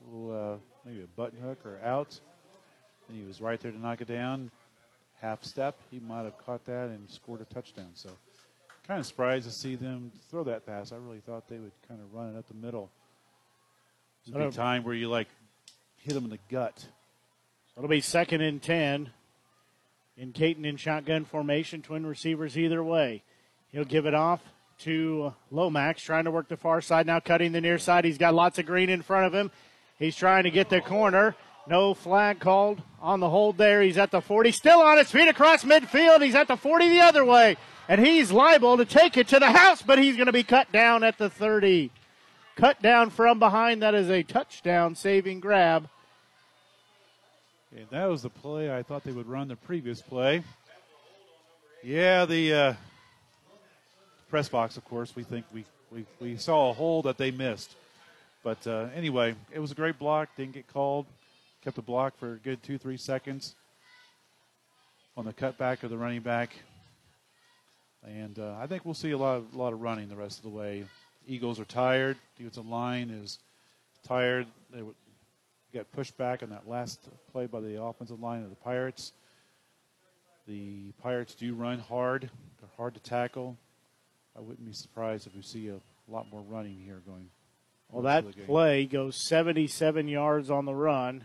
a 0.00 0.10
little, 0.10 0.54
uh, 0.54 0.56
maybe 0.84 1.02
a 1.02 1.06
button 1.06 1.38
hook 1.40 1.64
or 1.64 1.80
out. 1.84 2.18
And 3.08 3.18
he 3.18 3.24
was 3.24 3.40
right 3.40 3.60
there 3.60 3.70
to 3.70 3.78
knock 3.78 4.00
it 4.00 4.08
down. 4.08 4.50
Half 5.20 5.44
step, 5.44 5.78
he 5.90 6.00
might 6.00 6.24
have 6.24 6.36
caught 6.38 6.64
that 6.66 6.88
and 6.88 7.08
scored 7.08 7.40
a 7.40 7.44
touchdown. 7.44 7.90
So 7.94 8.10
kind 8.86 9.00
of 9.00 9.06
surprised 9.06 9.46
to 9.46 9.52
see 9.52 9.76
them 9.76 10.12
throw 10.30 10.44
that 10.44 10.66
pass. 10.66 10.92
I 10.92 10.96
really 10.96 11.20
thought 11.20 11.48
they 11.48 11.58
would 11.58 11.72
kind 11.88 12.00
of 12.00 12.12
run 12.12 12.34
it 12.34 12.38
up 12.38 12.46
the 12.48 12.54
middle. 12.54 12.90
It'll 14.26 14.50
be 14.50 14.54
time 14.54 14.84
where 14.84 14.94
you 14.94 15.08
like 15.08 15.28
hit 15.96 16.14
them 16.14 16.24
in 16.24 16.30
the 16.30 16.38
gut. 16.50 16.84
It'll 17.76 17.88
be 17.88 18.00
second 18.00 18.40
and 18.40 18.62
ten. 18.62 19.10
In 20.16 20.32
Caton 20.32 20.64
in 20.64 20.76
shotgun 20.76 21.24
formation, 21.24 21.82
twin 21.82 22.06
receivers 22.06 22.56
either 22.56 22.82
way. 22.82 23.22
He'll 23.72 23.84
give 23.84 24.06
it 24.06 24.14
off 24.14 24.40
to 24.80 25.34
Lomax, 25.50 26.02
trying 26.02 26.24
to 26.24 26.30
work 26.30 26.48
the 26.48 26.56
far 26.56 26.80
side. 26.80 27.06
Now 27.06 27.18
cutting 27.18 27.52
the 27.52 27.60
near 27.60 27.78
side. 27.78 28.04
He's 28.04 28.18
got 28.18 28.34
lots 28.34 28.58
of 28.58 28.66
green 28.66 28.90
in 28.90 29.02
front 29.02 29.26
of 29.26 29.34
him. 29.34 29.50
He's 29.98 30.14
trying 30.14 30.44
to 30.44 30.50
get 30.50 30.70
the 30.70 30.80
corner. 30.80 31.34
No 31.66 31.94
flag 31.94 32.40
called 32.40 32.82
on 33.00 33.20
the 33.20 33.30
hold 33.30 33.58
there. 33.58 33.82
He's 33.82 33.98
at 33.98 34.10
the 34.10 34.20
40, 34.20 34.52
still 34.52 34.80
on 34.80 34.98
his 34.98 35.10
feet 35.10 35.28
across 35.28 35.64
midfield. 35.64 36.22
He's 36.22 36.34
at 36.34 36.46
the 36.46 36.56
40 36.56 36.88
the 36.88 37.00
other 37.00 37.24
way 37.24 37.56
and 37.88 38.04
he's 38.04 38.32
liable 38.32 38.76
to 38.76 38.84
take 38.84 39.16
it 39.16 39.28
to 39.28 39.38
the 39.38 39.50
house, 39.50 39.82
but 39.82 39.98
he's 39.98 40.16
going 40.16 40.26
to 40.26 40.32
be 40.32 40.42
cut 40.42 40.72
down 40.72 41.04
at 41.04 41.18
the 41.18 41.28
30. 41.28 41.90
Cut 42.56 42.80
down 42.80 43.10
from 43.10 43.38
behind. 43.38 43.82
That 43.82 43.94
is 43.94 44.08
a 44.08 44.22
touchdown 44.22 44.94
saving 44.94 45.40
grab. 45.40 45.88
And 47.76 47.86
that 47.90 48.06
was 48.06 48.22
the 48.22 48.30
play 48.30 48.72
I 48.72 48.84
thought 48.84 49.02
they 49.02 49.10
would 49.10 49.26
run 49.26 49.48
the 49.48 49.56
previous 49.56 50.00
play. 50.00 50.44
Yeah, 51.82 52.24
the 52.24 52.52
uh, 52.54 52.74
press 54.30 54.48
box, 54.48 54.76
of 54.76 54.84
course, 54.84 55.16
we 55.16 55.24
think 55.24 55.44
we, 55.52 55.64
we, 55.90 56.06
we 56.20 56.36
saw 56.36 56.70
a 56.70 56.72
hole 56.72 57.02
that 57.02 57.18
they 57.18 57.32
missed. 57.32 57.74
But 58.44 58.64
uh, 58.68 58.86
anyway, 58.94 59.34
it 59.52 59.58
was 59.58 59.72
a 59.72 59.74
great 59.74 59.98
block. 59.98 60.28
Didn't 60.36 60.54
get 60.54 60.68
called. 60.68 61.06
Kept 61.64 61.74
the 61.74 61.82
block 61.82 62.16
for 62.16 62.34
a 62.34 62.36
good 62.36 62.62
two, 62.62 62.78
three 62.78 62.96
seconds 62.96 63.56
on 65.16 65.24
the 65.24 65.32
cutback 65.32 65.82
of 65.82 65.90
the 65.90 65.98
running 65.98 66.20
back. 66.20 66.54
And 68.06 68.38
uh, 68.38 68.54
I 68.60 68.68
think 68.68 68.84
we'll 68.84 68.94
see 68.94 69.10
a 69.10 69.18
lot 69.18 69.38
of, 69.38 69.52
a 69.52 69.58
lot 69.58 69.72
of 69.72 69.80
running 69.80 70.08
the 70.08 70.16
rest 70.16 70.38
of 70.38 70.44
the 70.44 70.50
way. 70.56 70.84
Eagles 71.26 71.58
are 71.58 71.64
tired. 71.64 72.18
Defensive 72.36 72.68
line 72.68 73.10
is 73.10 73.40
tired. 74.06 74.46
They 74.72 74.82
got 75.74 75.90
pushed 75.90 76.16
back 76.16 76.44
on 76.44 76.50
that 76.50 76.68
last 76.68 77.00
play 77.32 77.46
by 77.46 77.58
the 77.58 77.82
offensive 77.82 78.20
line 78.20 78.44
of 78.44 78.50
the 78.50 78.56
Pirates. 78.56 79.12
The 80.46 80.92
Pirates 81.02 81.34
do 81.34 81.52
run 81.52 81.80
hard. 81.80 82.30
They're 82.60 82.70
hard 82.76 82.94
to 82.94 83.00
tackle. 83.00 83.56
I 84.36 84.40
wouldn't 84.40 84.64
be 84.64 84.72
surprised 84.72 85.26
if 85.26 85.34
we 85.34 85.42
see 85.42 85.68
a 85.68 85.80
lot 86.06 86.30
more 86.30 86.42
running 86.42 86.78
here 86.84 87.02
going. 87.04 87.28
Well, 87.90 88.02
that 88.02 88.46
play 88.46 88.86
goes 88.86 89.26
77 89.26 90.06
yards 90.06 90.48
on 90.48 90.64
the 90.64 90.74
run. 90.74 91.24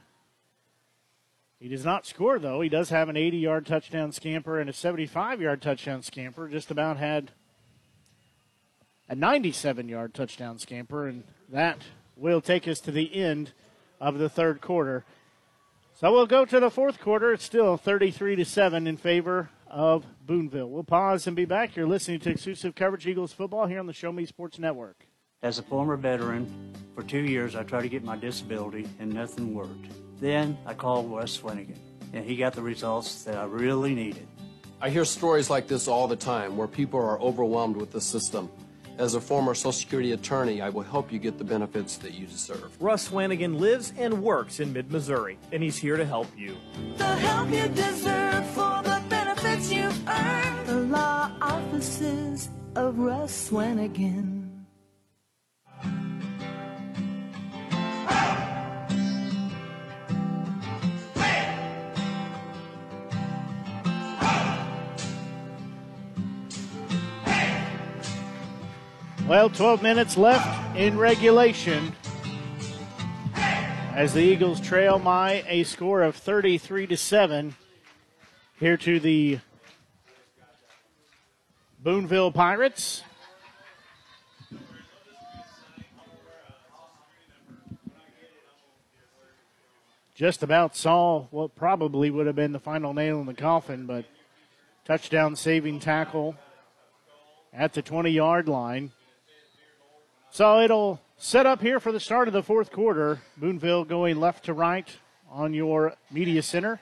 He 1.60 1.68
does 1.68 1.86
not 1.86 2.08
score, 2.08 2.40
though. 2.40 2.61
He 2.61 2.69
does 2.69 2.90
have 2.90 3.08
an 3.08 3.18
80 3.18 3.38
yard 3.38 3.66
touchdown 3.68 4.11
scamper 4.11 4.60
and 4.60 4.69
a 4.69 4.74
75 4.74 5.42
yard 5.42 5.61
touchdown 5.61 6.02
scamper. 6.02 6.48
Just 6.48 6.72
about 6.72 6.98
had 6.98 7.32
a 9.08 9.14
97 9.14 9.90
yard 9.90 10.16
touchdown 10.16 10.58
scamper, 10.58 11.08
and 11.08 11.24
that 11.50 11.78
will 12.16 12.42
take 12.42 12.68
us 12.68 12.80
to 12.80 12.92
the 12.92 13.14
end 13.14 13.52
of 14.00 14.18
the 14.18 14.30
third 14.30 14.61
quarter. 14.61 15.03
So 15.94 16.11
we'll 16.11 16.28
go 16.28 16.45
to 16.45 16.60
the 16.60 16.69
fourth 16.69 17.00
quarter. 17.00 17.34
It's 17.34 17.44
still 17.44 17.76
33 17.76 18.38
to 18.38 18.45
7 18.45 18.88
in 18.88 18.98
favor 18.98 19.50
of 19.68 20.06
Boonville. 20.26 20.69
We'll 20.69 20.84
pause 20.84 21.28
and 21.28 21.36
be 21.36 21.45
back. 21.45 21.76
You're 21.76 21.88
listening 21.88 22.19
to 22.22 22.30
exclusive 22.32 22.76
coverage 22.76 23.06
Eagles 23.06 23.34
football 23.34 23.68
here 23.68 23.80
on 23.80 23.86
the 23.86 23.94
Show 23.94 24.11
Me 24.11 24.26
Sports 24.26 24.60
Network. 24.60 25.06
As 25.44 25.60
a 25.60 25.64
former 25.64 25.95
veteran, 25.95 26.74
for 26.95 27.03
two 27.03 27.22
years 27.22 27.56
I 27.56 27.64
tried 27.64 27.84
to 27.84 27.90
get 27.90 28.03
my 28.03 28.16
disability 28.16 28.88
and 29.00 29.14
nothing 29.14 29.53
worked. 29.53 29.88
Then 30.19 30.58
I 30.66 30.74
called 30.74 31.10
Wes 31.10 31.38
Swanigan, 31.38 31.78
and 32.14 32.26
he 32.26 32.36
got 32.36 32.53
the 32.53 32.61
results 32.61 33.24
that 33.24 33.38
I 33.38 33.45
really 33.45 33.95
needed. 33.95 34.28
I 34.82 34.90
hear 34.90 35.06
stories 35.06 35.50
like 35.50 35.68
this 35.68 35.88
all 35.88 36.08
the 36.08 36.16
time 36.16 36.56
where 36.56 36.68
people 36.68 37.00
are 37.00 37.19
overwhelmed 37.19 37.76
with 37.76 37.92
the 37.92 38.02
system. 38.02 38.50
As 39.00 39.16
a 39.16 39.22
former 39.22 39.56
Social 39.56 39.72
Security 39.72 40.11
attorney, 40.11 40.61
I 40.61 40.68
will 40.68 40.84
help 40.84 41.10
you 41.10 41.19
get 41.19 41.38
the 41.38 41.45
benefits 41.45 41.95
that 42.00 42.16
you 42.16 42.28
deserve. 42.28 42.69
Russ 42.82 43.08
Swanigan 43.08 43.58
lives 43.58 43.94
and 43.98 44.22
works 44.22 44.60
in 44.60 44.74
mid 44.74 44.92
Missouri, 44.92 45.38
and 45.53 45.64
he's 45.64 45.78
here 45.78 45.95
to 45.95 46.06
help 46.06 46.28
you. 46.38 46.58
The 46.98 47.06
help 47.06 47.50
you 47.50 47.69
deserve 47.69 48.45
for 48.48 48.82
the 48.84 49.02
benefits 49.08 49.72
you've 49.72 50.06
earned. 50.06 50.68
The 50.68 50.82
law 50.82 51.32
offices 51.42 52.50
of 52.76 53.00
Russ 53.00 53.50
Swanigan. 53.50 54.39
Well, 69.30 69.51
12 69.51 69.83
minutes 69.83 70.17
left 70.17 70.75
in 70.75 70.98
regulation 70.98 71.95
as 73.35 74.11
the 74.11 74.22
Eagles 74.22 74.59
trail 74.59 74.98
by 74.98 75.43
a 75.48 75.66
score 75.66 76.01
of 76.01 76.16
33 76.16 76.88
to 76.88 76.98
7 76.98 77.56
here 78.59 78.75
to 78.77 78.99
the 78.99 79.38
Boonville 81.80 82.32
Pirates. 82.32 83.03
Just 90.16 90.41
about 90.41 90.75
saw 90.75 91.27
what 91.30 91.56
probably 91.56 92.09
would 92.09 92.25
have 92.25 92.35
been 92.35 92.51
the 92.51 92.59
final 92.59 92.95
nail 92.95 93.19
in 93.19 93.27
the 93.27 93.35
coffin, 93.35 93.85
but 93.85 94.06
touchdown 94.85 95.35
saving 95.35 95.80
tackle 95.80 96.35
at 97.53 97.74
the 97.74 97.83
20 97.83 98.09
yard 98.09 98.48
line. 98.48 98.91
So 100.32 100.61
it'll 100.61 101.01
set 101.17 101.48
up 101.48 101.59
here 101.61 101.80
for 101.80 101.91
the 101.91 101.99
start 101.99 102.27
of 102.27 102.33
the 102.33 102.43
fourth 102.43 102.72
quarter. 102.72 103.19
Boonville 103.38 103.85
going 103.85 104.19
left 104.19 104.45
to 104.45 104.53
right 104.53 104.88
on 105.30 105.53
your 105.56 105.95
media 106.11 106.43
center 106.43 106.80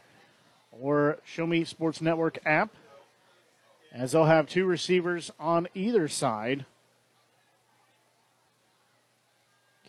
or 0.71 1.17
Show 1.23 1.47
Me 1.47 1.63
Sports 1.63 2.01
Network 2.01 2.39
app, 2.45 2.69
as 3.93 4.11
they'll 4.11 4.25
have 4.25 4.47
two 4.47 4.65
receivers 4.65 5.31
on 5.39 5.67
either 5.73 6.09
side. 6.09 6.65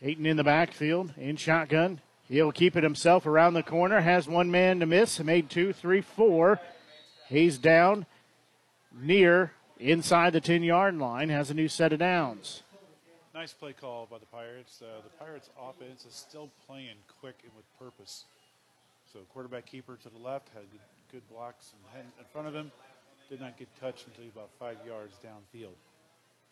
Caton 0.00 0.24
in 0.24 0.36
the 0.36 0.44
backfield 0.44 1.12
in 1.16 1.36
shotgun. 1.36 2.00
He'll 2.28 2.52
keep 2.52 2.76
it 2.76 2.84
himself 2.84 3.26
around 3.26 3.54
the 3.54 3.64
corner. 3.64 4.00
Has 4.00 4.28
one 4.28 4.50
man 4.52 4.78
to 4.80 4.86
miss. 4.86 5.18
Made 5.18 5.50
two, 5.50 5.72
three, 5.72 6.00
four. 6.00 6.60
He's 7.28 7.58
down 7.58 8.06
near 8.94 9.52
inside 9.80 10.32
the 10.32 10.40
10 10.40 10.62
yard 10.62 10.96
line. 10.96 11.30
Has 11.30 11.50
a 11.50 11.54
new 11.54 11.68
set 11.68 11.92
of 11.92 11.98
downs. 11.98 12.62
Nice 13.38 13.52
play 13.52 13.72
call 13.72 14.08
by 14.10 14.18
the 14.18 14.26
Pirates. 14.26 14.82
Uh, 14.82 15.00
the 15.00 15.24
Pirates' 15.24 15.48
offense 15.62 16.04
is 16.04 16.12
still 16.12 16.50
playing 16.66 16.96
quick 17.20 17.36
and 17.44 17.52
with 17.54 17.64
purpose. 17.78 18.24
So 19.12 19.20
quarterback 19.32 19.64
keeper 19.64 19.96
to 20.02 20.08
the 20.08 20.18
left 20.18 20.48
had 20.54 20.64
good, 21.12 21.22
blocks 21.30 21.70
and 21.94 22.04
in 22.18 22.24
front 22.32 22.48
of 22.48 22.54
him. 22.56 22.72
Did 23.30 23.40
not 23.40 23.56
get 23.56 23.68
touched 23.80 24.08
until 24.08 24.24
about 24.24 24.50
five 24.58 24.78
yards 24.84 25.14
downfield. 25.24 25.76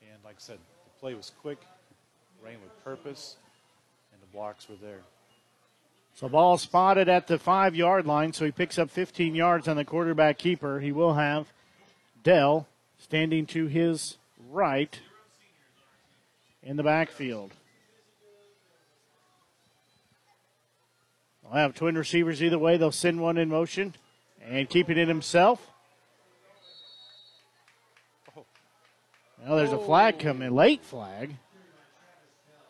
And 0.00 0.22
like 0.24 0.36
I 0.36 0.38
said, 0.38 0.58
the 0.84 1.00
play 1.00 1.14
was 1.14 1.32
quick, 1.42 1.58
ran 2.40 2.60
with 2.62 2.84
purpose, 2.84 3.34
and 4.12 4.22
the 4.22 4.32
blocks 4.32 4.68
were 4.68 4.76
there. 4.80 5.00
So 6.14 6.28
ball 6.28 6.56
spotted 6.56 7.08
at 7.08 7.26
the 7.26 7.40
five 7.40 7.74
yard 7.74 8.06
line, 8.06 8.32
so 8.32 8.44
he 8.44 8.52
picks 8.52 8.78
up 8.78 8.90
15 8.90 9.34
yards 9.34 9.66
on 9.66 9.76
the 9.76 9.84
quarterback 9.84 10.38
keeper. 10.38 10.78
He 10.78 10.92
will 10.92 11.14
have 11.14 11.48
Dell 12.22 12.68
standing 12.96 13.44
to 13.46 13.66
his 13.66 14.18
right 14.48 15.00
in 16.66 16.76
the 16.76 16.82
backfield. 16.82 17.52
They'll 21.42 21.52
have 21.52 21.76
twin 21.76 21.96
receivers 21.96 22.42
either 22.42 22.58
way. 22.58 22.76
They'll 22.76 22.90
send 22.90 23.20
one 23.20 23.38
in 23.38 23.48
motion 23.48 23.94
and 24.44 24.68
keep 24.68 24.90
it 24.90 24.98
in 24.98 25.08
himself. 25.08 25.64
Now 29.46 29.54
there's 29.54 29.72
a 29.72 29.78
flag 29.78 30.18
coming, 30.18 30.50
late 30.50 30.82
flag. 30.82 31.36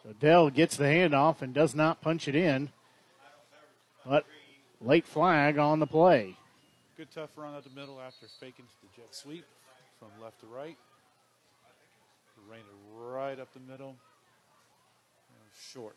So 0.02 0.12
Dell 0.20 0.50
gets 0.50 0.76
the 0.76 0.84
handoff 0.84 1.41
and 1.41 1.55
does 1.55 1.75
not 1.75 2.02
punch 2.02 2.28
it 2.28 2.34
in. 2.34 2.68
But 4.05 4.26
late 4.83 5.07
flag 5.07 5.57
on 5.57 5.81
the 5.81 5.86
play. 5.86 6.36
Good 6.99 7.10
tough 7.10 7.31
run 7.34 7.55
up 7.55 7.65
the 7.65 7.70
middle 7.70 7.99
after 7.99 8.26
faking 8.41 8.66
to 8.66 8.73
the 8.83 9.00
jet 9.00 9.15
sweep 9.15 9.47
from 9.99 10.08
left 10.23 10.41
to 10.41 10.47
right. 10.47 10.76
Ran 12.50 12.60
it 12.60 12.65
right 12.97 13.39
up 13.39 13.52
the 13.52 13.60
middle. 13.60 13.97
Short. 15.73 15.97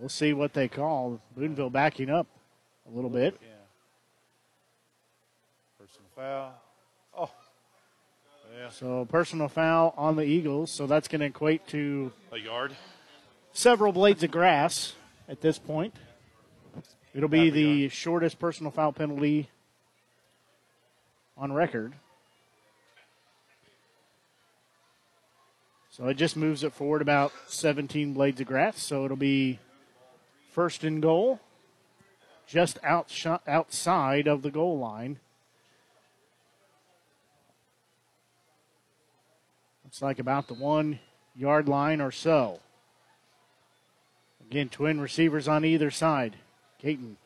We'll 0.00 0.08
see 0.08 0.32
what 0.32 0.52
they 0.52 0.68
call. 0.68 1.20
Boonville 1.36 1.70
backing 1.70 2.10
up 2.10 2.26
a 2.90 2.94
little 2.94 3.10
bit. 3.10 3.38
Yeah. 3.40 3.48
Personal 5.78 6.08
foul. 6.14 6.54
Oh. 7.16 7.30
Yeah. 8.58 8.68
So 8.70 9.06
personal 9.06 9.48
foul 9.48 9.94
on 9.96 10.16
the 10.16 10.24
Eagles. 10.24 10.70
So 10.70 10.86
that's 10.86 11.08
going 11.08 11.20
to 11.20 11.26
equate 11.26 11.66
to 11.68 12.12
A 12.32 12.38
yard. 12.38 12.76
several 13.52 13.92
blades 13.92 14.22
of 14.22 14.30
grass 14.30 14.94
at 15.28 15.40
this 15.40 15.58
point. 15.58 15.94
It'll 17.14 17.28
be 17.28 17.48
the 17.48 17.88
shortest 17.88 18.38
personal 18.38 18.70
foul 18.70 18.92
penalty 18.92 19.48
on 21.38 21.52
record. 21.52 21.94
So 25.96 26.08
it 26.08 26.18
just 26.18 26.36
moves 26.36 26.62
it 26.62 26.74
forward 26.74 27.00
about 27.00 27.32
17 27.46 28.12
blades 28.12 28.38
of 28.38 28.46
grass. 28.46 28.82
So 28.82 29.06
it'll 29.06 29.16
be 29.16 29.60
first 30.50 30.84
and 30.84 31.00
goal, 31.00 31.40
just 32.46 32.78
outsh- 32.82 33.40
outside 33.46 34.26
of 34.26 34.42
the 34.42 34.50
goal 34.50 34.78
line. 34.78 35.18
Looks 39.84 40.02
like 40.02 40.18
about 40.18 40.48
the 40.48 40.54
one 40.54 40.98
yard 41.34 41.66
line 41.66 42.02
or 42.02 42.10
so. 42.10 42.60
Again, 44.50 44.68
twin 44.68 45.00
receivers 45.00 45.48
on 45.48 45.64
either 45.64 45.90
side. 45.90 46.36
Caton 46.78 47.16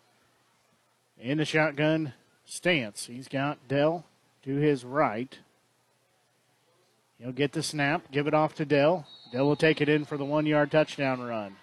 in 1.19 1.39
the 1.39 1.45
shotgun 1.45 2.13
stance. 2.45 3.07
He's 3.07 3.27
got 3.27 3.67
Dell 3.67 4.05
to 4.45 4.55
his 4.55 4.85
right. 4.85 5.41
He'll 7.21 7.33
get 7.33 7.53
the 7.53 7.63
snap, 7.63 8.11
give 8.11 8.27
it 8.27 8.33
off 8.33 8.55
to 8.55 8.65
Dell. 8.65 9.07
Dell 9.31 9.47
will 9.47 9.57
take 9.57 9.83
it 9.83 9.91
in 9.91 10.07
for 10.07 10.17
the 10.17 10.25
one 10.25 10.47
yard 10.47 10.71
touchdown 10.71 11.21
run. 11.21 11.57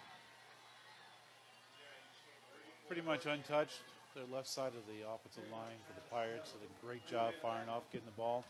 Pretty 2.87 3.01
much 3.01 3.25
untouched. 3.25 3.81
Their 4.15 4.25
left 4.33 4.47
side 4.47 4.67
of 4.67 4.81
the 4.87 5.07
offensive 5.07 5.43
line 5.51 5.77
for 5.87 5.93
the 5.93 6.01
Pirates 6.09 6.51
did 6.51 6.67
a 6.67 6.85
great 6.85 7.05
job 7.07 7.33
firing 7.41 7.69
off, 7.69 7.83
getting 7.91 8.07
the 8.07 8.17
ball, 8.17 8.45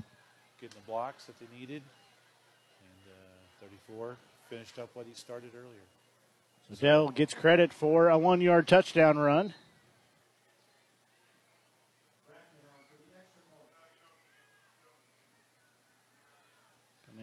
getting 0.62 0.78
the 0.80 0.90
blocks 0.90 1.26
that 1.26 1.38
they 1.40 1.48
needed. 1.58 1.82
And 2.82 3.14
uh, 3.14 3.68
34 3.90 4.18
finished 4.50 4.80
up 4.80 4.90
what 4.94 5.06
he 5.06 5.14
started 5.14 5.52
earlier. 5.54 5.84
So 6.70 6.76
Dell 6.80 7.10
gets 7.10 7.34
credit 7.34 7.74
for 7.74 8.10
a 8.10 8.18
one 8.18 8.42
yard 8.42 8.68
touchdown 8.68 9.18
run. 9.18 9.54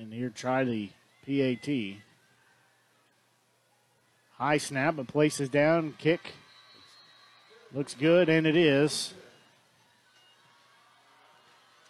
In 0.04 0.12
here, 0.12 0.28
try 0.28 0.64
the 0.64 0.90
PAT. 1.24 1.96
High 4.36 4.58
snap, 4.58 4.96
but 4.96 5.06
places 5.06 5.48
down, 5.48 5.94
kick. 5.96 6.32
Looks 7.72 7.94
good, 7.94 8.28
and 8.28 8.46
it 8.46 8.54
is. 8.54 9.14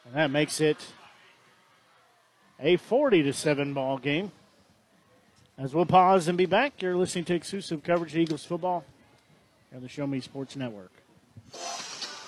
And 0.04 0.14
that 0.14 0.30
makes 0.30 0.60
it 0.60 0.76
a 2.60 2.76
40 2.76 3.24
to 3.24 3.32
7 3.32 3.74
ball 3.74 3.98
game. 3.98 4.30
As 5.58 5.74
we'll 5.74 5.84
pause 5.84 6.28
and 6.28 6.38
be 6.38 6.46
back, 6.46 6.80
you're 6.82 6.96
listening 6.96 7.24
to 7.24 7.34
exclusive 7.34 7.82
coverage 7.82 8.12
of 8.12 8.18
Eagles 8.18 8.44
football 8.44 8.84
on 9.74 9.82
the 9.82 9.88
Show 9.88 10.06
Me 10.06 10.20
Sports 10.20 10.54
Network. 10.54 10.92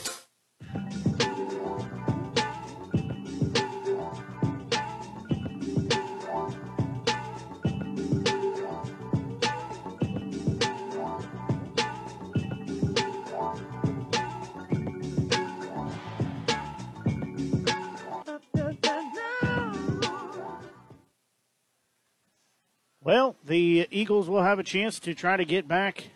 Well, 23.04 23.36
the 23.44 23.86
Eagles 23.90 24.30
will 24.30 24.42
have 24.42 24.58
a 24.58 24.62
chance 24.62 24.98
to 25.00 25.14
try 25.14 25.36
to 25.36 25.44
get 25.44 25.68
back 25.68 26.08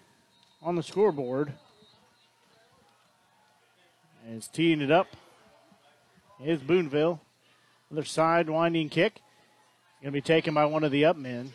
on 0.63 0.75
the 0.75 0.83
scoreboard. 0.83 1.53
As 4.37 4.47
teeing 4.47 4.83
it 4.83 4.91
up 4.91 5.07
is 6.45 6.61
Boonville. 6.61 7.19
Other 7.91 8.05
side 8.05 8.51
winding 8.51 8.91
kick. 8.91 9.23
Going 10.03 10.13
to 10.13 10.17
be 10.17 10.21
taken 10.21 10.53
by 10.53 10.67
one 10.67 10.85
of 10.85 10.93
the 10.93 11.07
up 11.07 11.17
men. 11.17 11.55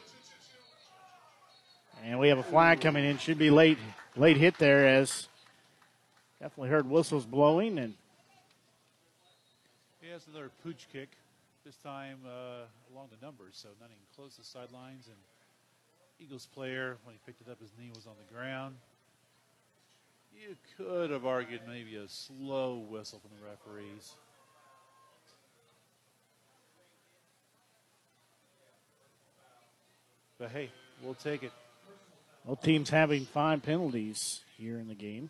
And 2.03 2.19
we 2.19 2.30
have 2.30 2.40
a 2.40 2.43
flag 2.43 2.82
coming 2.82 3.06
in. 3.06 3.19
Should 3.19 3.38
be 3.38 3.52
late 3.52 3.77
late 4.16 4.38
hit 4.38 4.58
there 4.58 4.88
as 4.88 5.27
definitely 6.42 6.69
heard 6.69 6.90
whistles 6.90 7.26
blowing 7.26 7.77
and 7.77 7.93
He 10.02 10.10
has 10.10 10.26
another 10.27 10.50
pooch 10.64 10.88
kick, 10.92 11.10
this 11.64 11.76
time 11.77 12.18
uh, 12.26 12.66
along 12.92 13.10
the 13.11 13.24
numbers, 13.24 13.53
so 13.53 13.69
nothing 13.80 13.95
close 14.16 14.35
to 14.38 14.43
sidelines. 14.43 15.08
And 15.08 15.18
Eagles 16.19 16.48
player, 16.56 16.98
when 17.03 17.14
he 17.14 17.19
picked 17.26 17.48
it 17.48 17.52
up, 17.52 17.61
his 17.61 17.72
knee 17.80 17.92
was 17.93 18.08
on 18.08 18.14
the 18.18 18.34
ground. 18.34 18.76
You 20.35 20.57
could 20.77 21.11
have 21.11 21.25
argued 21.25 21.61
maybe 21.67 21.95
a 21.95 22.07
slow 22.07 22.77
whistle 22.89 23.19
from 23.19 23.31
the 23.37 23.45
referees. 23.45 24.15
But 30.39 30.51
hey, 30.51 30.69
we'll 31.01 31.13
take 31.13 31.43
it. 31.43 31.51
both 32.45 32.61
teams 32.61 32.89
having 32.89 33.25
five 33.25 33.63
penalties 33.63 34.41
here 34.57 34.77
in 34.77 34.87
the 34.87 34.95
game. 34.95 35.29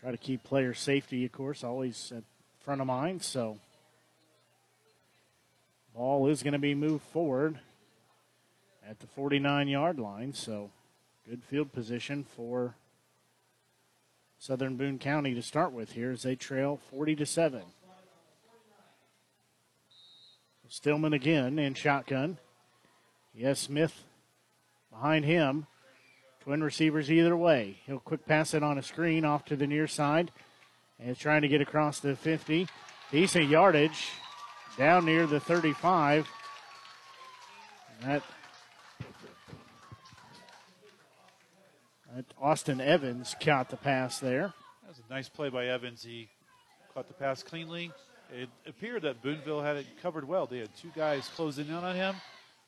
Try 0.00 0.12
to 0.12 0.16
keep 0.16 0.42
player 0.44 0.72
safety, 0.72 1.26
of 1.26 1.32
course, 1.32 1.62
always 1.62 2.10
at 2.16 2.24
front 2.64 2.80
of 2.80 2.86
mind. 2.86 3.22
So, 3.22 3.58
ball 5.94 6.28
is 6.28 6.42
going 6.42 6.54
to 6.54 6.58
be 6.58 6.74
moved 6.74 7.04
forward 7.04 7.58
at 8.88 8.98
the 9.00 9.06
49 9.08 9.68
yard 9.68 9.98
line. 9.98 10.32
So, 10.32 10.70
good 11.30 11.44
field 11.44 11.72
position 11.72 12.24
for 12.24 12.74
Southern 14.36 14.76
Boone 14.76 14.98
County 14.98 15.32
to 15.32 15.42
start 15.42 15.70
with 15.70 15.92
here 15.92 16.10
as 16.10 16.24
they 16.24 16.34
trail 16.34 16.80
40 16.90 17.14
to 17.14 17.24
7. 17.24 17.62
Stillman 20.68 21.12
again 21.12 21.56
in 21.56 21.74
shotgun. 21.74 22.38
Yes, 23.32 23.60
Smith 23.60 24.02
behind 24.90 25.24
him. 25.24 25.68
Twin 26.40 26.64
receivers 26.64 27.12
either 27.12 27.36
way. 27.36 27.78
He'll 27.86 28.00
quick 28.00 28.26
pass 28.26 28.52
it 28.52 28.64
on 28.64 28.76
a 28.76 28.82
screen 28.82 29.24
off 29.24 29.44
to 29.44 29.54
the 29.54 29.68
near 29.68 29.86
side. 29.86 30.32
And 30.98 31.16
trying 31.16 31.42
to 31.42 31.48
get 31.48 31.60
across 31.60 32.00
the 32.00 32.16
50. 32.16 32.66
Decent 33.12 33.48
yardage 33.48 34.08
down 34.76 35.04
near 35.04 35.28
the 35.28 35.38
35. 35.38 36.26
That, 38.00 38.14
that 38.14 38.22
Austin 42.40 42.80
Evans 42.80 43.36
caught 43.40 43.70
the 43.70 43.76
pass 43.76 44.18
there. 44.18 44.52
That 44.82 44.88
was 44.88 45.00
a 45.08 45.12
nice 45.12 45.28
play 45.28 45.48
by 45.48 45.66
Evans. 45.66 46.02
He 46.02 46.28
caught 46.94 47.06
the 47.06 47.14
pass 47.14 47.42
cleanly, 47.42 47.92
It 48.32 48.48
appeared 48.66 49.02
that 49.02 49.22
Boonville 49.22 49.62
had 49.62 49.76
it 49.76 49.86
covered 50.02 50.26
well. 50.26 50.46
They 50.46 50.58
had 50.58 50.74
two 50.76 50.90
guys 50.94 51.28
closing 51.34 51.68
in 51.68 51.74
on 51.74 51.94
him, 51.94 52.16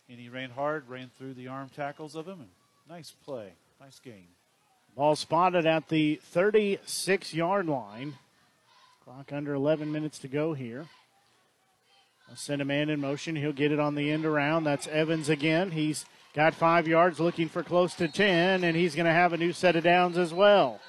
and 0.09 0.19
he 0.19 0.29
ran 0.29 0.51
hard, 0.51 0.89
ran 0.89 1.11
through 1.19 1.35
the 1.35 1.49
arm 1.49 1.71
tackles 1.75 2.15
of 2.15 2.27
him, 2.27 2.41
and 2.41 2.49
nice 2.89 3.11
play, 3.25 3.53
nice 3.81 3.99
game. 3.99 4.29
Ball 4.97 5.17
spotted 5.17 5.67
at 5.67 5.89
the 5.89 6.21
36 6.23 7.35
yard 7.35 7.67
line. 7.67 8.15
Clock 9.05 9.33
under 9.33 9.55
11 9.55 9.91
minutes 9.91 10.19
to 10.21 10.29
go 10.29 10.53
here. 10.55 10.87
I'll 12.29 12.37
send 12.37 12.63
a 12.63 12.65
man 12.65 12.89
in 12.89 13.01
motion. 13.01 13.37
He'll 13.37 13.53
get 13.53 13.73
it 13.73 13.81
on 13.81 13.95
the 13.95 14.11
end 14.11 14.25
around. 14.25 14.65
That's 14.65 14.87
Evans 14.87 15.29
again. 15.29 15.73
He's 15.73 16.05
got 16.35 16.55
five 16.55 16.89
yards, 16.89 17.21
looking 17.21 17.49
for 17.49 17.63
close 17.63 17.95
to 17.95 18.09
10, 18.09 18.65
and 18.65 18.77
he's 18.77 18.95
going 18.95 19.07
to 19.07 19.13
have 19.13 19.33
a 19.33 19.37
new 19.37 19.53
set 19.53 19.77
of 19.77 19.85
downs 19.85 20.17
as 20.17 20.33
well. 20.33 20.81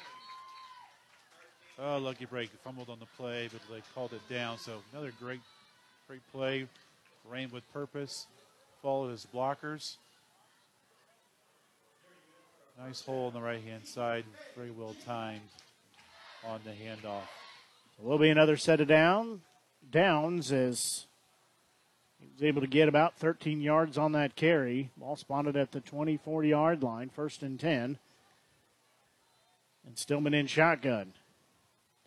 Oh, 1.79 1.97
lucky 1.97 2.25
break. 2.25 2.49
Fumbled 2.63 2.89
on 2.89 2.99
the 2.99 3.07
play, 3.17 3.49
but 3.51 3.61
they 3.69 3.81
called 3.93 4.13
it 4.13 4.21
down. 4.29 4.57
So 4.57 4.81
another 4.93 5.11
great, 5.19 5.41
great 6.07 6.21
play. 6.31 6.67
Ran 7.29 7.49
with 7.51 7.63
purpose. 7.73 8.27
Followed 8.81 9.11
his 9.11 9.27
blockers. 9.33 9.97
Nice 12.79 13.01
hole 13.01 13.27
on 13.27 13.33
the 13.33 13.41
right 13.41 13.61
hand 13.63 13.85
side. 13.85 14.25
Very 14.55 14.71
well 14.71 14.95
timed 15.05 15.41
on 16.45 16.59
the 16.63 16.71
handoff. 16.71 17.23
Will 17.99 18.17
be 18.17 18.29
another 18.29 18.57
set 18.57 18.81
of 18.81 18.87
down 18.87 19.41
downs 19.91 20.51
as 20.51 21.05
was 22.33 22.43
able 22.43 22.61
to 22.61 22.67
get 22.67 22.87
about 22.87 23.15
13 23.17 23.61
yards 23.61 23.97
on 23.97 24.11
that 24.13 24.35
carry. 24.35 24.89
Ball 24.97 25.15
spotted 25.15 25.55
at 25.55 25.71
the 25.71 25.81
24 25.81 26.43
yard 26.43 26.83
line, 26.83 27.09
first 27.09 27.43
and 27.43 27.59
10. 27.59 27.97
And 29.85 29.97
Stillman 29.97 30.33
in 30.33 30.47
shotgun. 30.47 31.13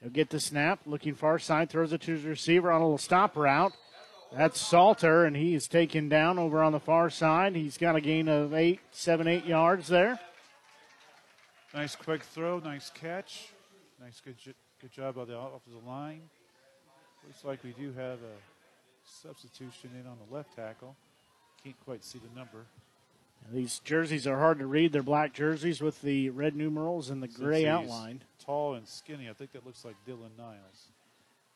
He'll 0.01 0.11
get 0.11 0.31
the 0.31 0.41
snap, 0.41 0.81
looking 0.87 1.15
far 1.15 1.39
side, 1.39 1.71
throws 1.71 1.93
it 1.93 2.03
to 2.03 2.13
his 2.13 2.25
receiver 2.25 2.71
on 2.71 2.81
a 2.81 2.85
little 2.85 2.99
stop 2.99 3.37
route. 3.37 3.73
That's 4.33 4.61
Salter, 4.61 5.25
and 5.25 5.37
he 5.37 5.55
is 5.55 5.69
taken 5.69 6.09
down 6.09 6.39
over 6.39 6.63
on 6.63 6.73
the 6.73 6.81
far 6.81 7.11
side. 7.11 7.55
He's 7.55 7.79
got 7.79 7.97
a 7.97 8.01
gain 8.01 8.29
of 8.29 8.53
eight, 8.53 8.81
seven, 8.91 9.29
eight 9.29 9.47
yards 9.47 9.89
there. 9.89 10.19
Nice 11.73 11.95
quick 11.95 12.23
throw, 12.23 12.59
nice 12.59 12.91
catch. 12.91 13.49
Nice 14.01 14.21
good, 14.21 14.37
good 14.81 14.93
job 14.93 15.15
by 15.15 15.25
the 15.25 15.39
offensive 15.39 15.85
line. 15.87 16.23
Looks 17.27 17.45
like 17.45 17.63
we 17.63 17.71
do 17.73 17.93
have 17.93 18.19
a 18.19 18.56
substitution 19.07 19.91
in 19.99 20.07
on 20.07 20.17
the 20.27 20.35
left 20.35 20.55
tackle. 20.55 20.97
Can't 21.63 21.77
quite 21.85 22.05
see 22.05 22.19
the 22.19 22.39
number. 22.39 22.67
These 23.53 23.81
jerseys 23.81 24.27
are 24.27 24.39
hard 24.39 24.59
to 24.59 24.67
read. 24.67 24.93
They're 24.93 25.03
black 25.03 25.33
jerseys 25.33 25.81
with 25.81 26.03
the 26.03 26.31
red 26.31 26.57
numerals 26.57 27.11
and 27.11 27.23
the 27.23 27.29
Since 27.29 27.39
gray 27.39 27.67
outline. 27.67 28.23
Tall 28.45 28.75
and 28.75 28.87
skinny. 28.89 29.29
I 29.29 29.33
think 29.33 29.53
that 29.53 29.65
looks 29.65 29.85
like 29.85 29.95
Dylan 30.07 30.37
Niles. 30.37 30.89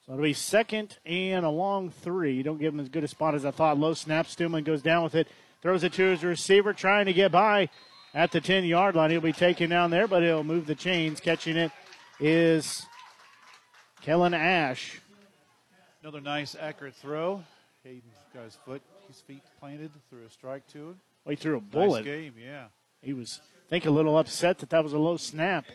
So 0.07 0.13
it'll 0.13 0.23
be 0.23 0.33
second 0.33 0.99
and 1.05 1.45
a 1.45 1.51
long 1.51 1.91
three. 1.91 2.35
You 2.35 2.43
Don't 2.43 2.59
give 2.59 2.73
him 2.73 2.81
as 2.81 2.89
good 2.89 3.05
a 3.05 3.09
spot 3.09 3.35
as 3.35 3.45
I 3.45 3.51
thought. 3.51 3.79
Low 3.79 3.95
snap. 3.95 4.27
Stillman 4.27 4.65
goes 4.65 4.83
down 4.83 5.03
with 5.03 5.15
it. 5.15 5.29
Throws 5.63 5.85
it 5.85 5.93
to 5.95 6.05
his 6.05 6.25
receiver, 6.25 6.73
trying 6.73 7.07
to 7.07 7.13
get 7.13 7.33
by 7.33 7.69
at 8.15 8.33
the 8.33 8.41
10 8.41 8.65
yard 8.65 8.95
line. 8.95 9.11
He'll 9.11 9.21
be 9.21 9.33
taken 9.33 9.69
down 9.69 9.91
there, 9.91 10.07
but 10.07 10.23
he'll 10.23 10.45
move 10.45 10.67
the 10.67 10.75
chains. 10.75 11.21
Catching 11.21 11.57
it 11.57 11.71
is 12.19 12.87
Kellen 14.01 14.33
Ash. 14.33 15.00
Another 16.03 16.21
nice, 16.21 16.57
accurate 16.59 16.95
throw. 16.95 17.43
Hayden's 17.85 18.15
got 18.35 18.45
his 18.45 18.57
foot, 18.65 18.83
his 19.07 19.21
feet 19.21 19.43
planted, 19.59 19.91
threw 20.09 20.25
a 20.27 20.31
strike 20.31 20.67
to 20.69 20.79
him. 20.79 21.01
Well, 21.25 21.31
he 21.31 21.37
threw 21.37 21.57
a 21.57 21.61
bullet. 21.61 22.05
Nice 22.05 22.23
game, 22.23 22.35
yeah. 22.43 22.67
He 23.03 23.13
was, 23.13 23.41
I 23.67 23.71
think, 23.71 23.87
a 23.87 23.91
little 23.91 24.19
upset 24.19 24.59
that 24.59 24.71
that 24.71 24.83
was 24.83 24.93
a 24.93 24.99
low 24.99 25.17
snap. 25.17 25.67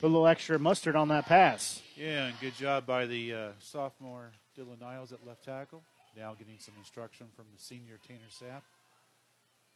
Put 0.00 0.06
a 0.06 0.12
little 0.12 0.26
extra 0.26 0.58
mustard 0.58 0.96
on 0.96 1.08
that 1.08 1.26
pass. 1.26 1.82
Yeah, 1.96 2.26
and 2.26 2.40
good 2.40 2.56
job 2.56 2.86
by 2.86 3.06
the 3.06 3.32
uh, 3.32 3.48
sophomore 3.60 4.32
Dylan 4.58 4.80
Niles 4.80 5.12
at 5.12 5.26
left 5.26 5.44
tackle. 5.44 5.82
Now 6.16 6.34
getting 6.34 6.58
some 6.58 6.74
instruction 6.78 7.26
from 7.34 7.46
the 7.54 7.62
senior 7.62 7.98
Tanner 8.06 8.20
Sapp. 8.30 8.62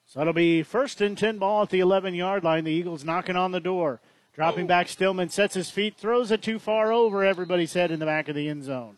So 0.07 0.20
it'll 0.20 0.33
be 0.33 0.62
first 0.62 1.01
and 1.01 1.18
10 1.18 1.39
ball 1.39 1.62
at 1.62 1.70
the 1.70 1.81
11 1.81 2.15
yard 2.15 2.44
line. 2.44 2.65
The 2.65 2.70
Eagles 2.73 3.05
knocking 3.05 3.36
on 3.36 3.52
the 3.52 3.60
door. 3.60 4.01
Dropping 4.35 4.68
back, 4.68 4.89
Stillman 4.89 5.31
sets 5.31 5.55
his 5.55 5.68
feet, 5.68 5.97
throws 5.97 6.31
it 6.31 6.43
too 6.43 6.60
far 6.60 6.93
over 6.93 7.25
everybody's 7.25 7.73
head 7.73 7.91
in 7.91 7.99
the 7.99 8.07
back 8.07 8.28
of 8.28 8.36
the 8.36 8.49
end 8.49 8.62
zone. 8.62 8.97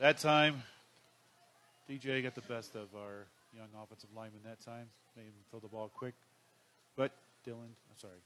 That 0.00 0.18
time, 0.18 0.60
DJ 1.88 2.20
got 2.20 2.34
the 2.34 2.40
best 2.42 2.74
of 2.74 2.88
our 2.96 3.26
young 3.56 3.68
offensive 3.80 4.10
lineman 4.14 4.40
that 4.44 4.60
time. 4.60 4.86
Made 5.16 5.22
him 5.22 5.32
throw 5.50 5.60
the 5.60 5.68
ball 5.68 5.88
quick. 5.94 6.14
But 6.96 7.12
Dylan, 7.46 7.70
I'm 7.70 7.96
sorry, 7.96 8.18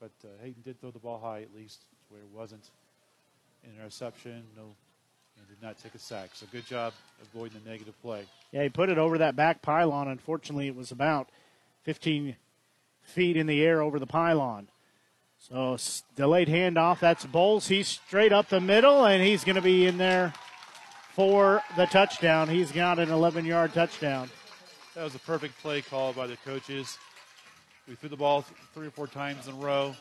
but 0.00 0.10
uh, 0.22 0.28
Hayden 0.42 0.60
did 0.62 0.78
throw 0.80 0.90
the 0.90 0.98
ball 0.98 1.18
high 1.18 1.40
at 1.40 1.54
least, 1.56 1.80
where 2.10 2.20
it 2.20 2.28
wasn't 2.34 2.68
an 3.64 3.70
interception, 3.80 4.42
no, 4.54 4.64
and 5.38 5.48
did 5.48 5.62
not 5.62 5.78
take 5.78 5.94
a 5.94 5.98
sack. 5.98 6.30
So 6.34 6.46
good 6.52 6.66
job 6.66 6.92
avoiding 7.22 7.62
the 7.64 7.70
negative 7.70 7.98
play. 8.02 8.24
Yeah, 8.52 8.64
he 8.64 8.68
put 8.68 8.90
it 8.90 8.98
over 8.98 9.16
that 9.16 9.34
back 9.34 9.62
pylon. 9.62 10.08
Unfortunately, 10.08 10.66
it 10.66 10.76
was 10.76 10.92
about 10.92 11.30
15 11.84 12.36
feet 13.02 13.36
in 13.38 13.46
the 13.46 13.64
air 13.64 13.80
over 13.80 13.98
the 13.98 14.06
pylon. 14.06 14.68
So 15.38 15.78
delayed 16.16 16.48
handoff. 16.48 17.00
That's 17.00 17.24
Bowles. 17.24 17.68
He's 17.68 17.88
straight 17.88 18.32
up 18.32 18.50
the 18.50 18.60
middle, 18.60 19.06
and 19.06 19.22
he's 19.22 19.42
going 19.42 19.56
to 19.56 19.62
be 19.62 19.86
in 19.86 19.96
there 19.96 20.34
for 21.18 21.60
the 21.74 21.84
touchdown. 21.86 22.48
He's 22.48 22.70
got 22.70 23.00
an 23.00 23.10
11 23.10 23.44
yard 23.44 23.74
touchdown. 23.74 24.30
That 24.94 25.02
was 25.02 25.16
a 25.16 25.18
perfect 25.18 25.60
play 25.60 25.82
call 25.82 26.12
by 26.12 26.28
the 26.28 26.36
coaches. 26.44 26.96
We 27.88 27.96
threw 27.96 28.08
the 28.08 28.16
ball 28.16 28.44
three 28.72 28.86
or 28.86 28.92
four 28.92 29.08
times 29.08 29.48
in 29.48 29.54
a 29.54 29.56
row. 29.56 29.96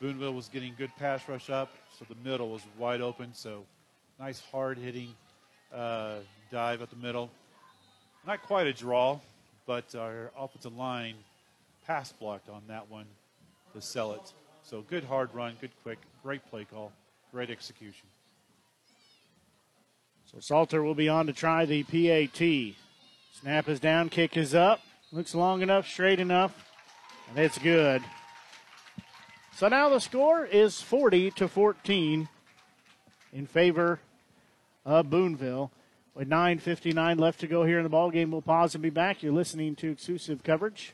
Boonville 0.00 0.34
was 0.34 0.46
getting 0.46 0.74
good 0.78 0.92
pass 0.96 1.28
rush 1.28 1.50
up, 1.50 1.72
so 1.98 2.06
the 2.08 2.14
middle 2.22 2.50
was 2.50 2.62
wide 2.78 3.00
open. 3.00 3.34
So 3.34 3.64
nice 4.20 4.40
hard 4.52 4.78
hitting 4.78 5.12
uh, 5.74 6.18
dive 6.52 6.82
at 6.82 6.90
the 6.90 6.96
middle. 6.96 7.32
Not 8.24 8.40
quite 8.42 8.68
a 8.68 8.72
draw, 8.72 9.18
but 9.66 9.92
our 9.96 10.30
offensive 10.38 10.76
line 10.76 11.16
pass 11.84 12.12
blocked 12.12 12.48
on 12.48 12.62
that 12.68 12.88
one 12.88 13.06
to 13.74 13.82
sell 13.82 14.12
it. 14.12 14.32
So 14.62 14.82
good 14.82 15.02
hard 15.02 15.34
run, 15.34 15.56
good 15.60 15.72
quick, 15.82 15.98
great 16.22 16.48
play 16.48 16.64
call, 16.64 16.92
great 17.32 17.50
execution. 17.50 18.06
So 20.30 20.40
Salter 20.40 20.82
will 20.82 20.94
be 20.94 21.08
on 21.08 21.26
to 21.26 21.32
try 21.32 21.64
the 21.64 21.84
PAT. 21.84 22.76
Snap 23.40 23.68
is 23.68 23.80
down, 23.80 24.10
kick 24.10 24.36
is 24.36 24.54
up. 24.54 24.80
Looks 25.10 25.34
long 25.34 25.62
enough, 25.62 25.88
straight 25.88 26.20
enough, 26.20 26.66
and 27.30 27.38
it's 27.38 27.56
good. 27.56 28.02
So 29.54 29.68
now 29.68 29.88
the 29.88 30.00
score 30.00 30.44
is 30.44 30.82
40 30.82 31.30
to 31.32 31.48
14 31.48 32.28
in 33.32 33.46
favor 33.46 34.00
of 34.84 35.08
Boonville. 35.08 35.70
With 36.14 36.28
9.59 36.28 37.18
left 37.18 37.40
to 37.40 37.46
go 37.46 37.64
here 37.64 37.78
in 37.78 37.84
the 37.84 37.88
ball 37.88 38.10
game, 38.10 38.30
we'll 38.30 38.42
pause 38.42 38.74
and 38.74 38.82
be 38.82 38.90
back. 38.90 39.22
You're 39.22 39.32
listening 39.32 39.76
to 39.76 39.90
exclusive 39.92 40.42
coverage 40.42 40.92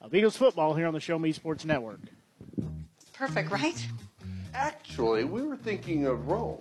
of 0.00 0.12
Eagles 0.14 0.36
football 0.36 0.74
here 0.74 0.86
on 0.86 0.94
the 0.94 1.00
Show 1.00 1.18
Me 1.18 1.30
Sports 1.30 1.64
Network. 1.64 2.00
Perfect, 3.12 3.52
right? 3.52 3.86
Actually, 4.52 5.24
we 5.24 5.42
were 5.42 5.56
thinking 5.56 6.06
of 6.06 6.26
Rome. 6.26 6.58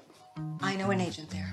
I 0.61 0.75
know 0.75 0.91
an 0.91 1.01
agent 1.01 1.29
there. 1.31 1.51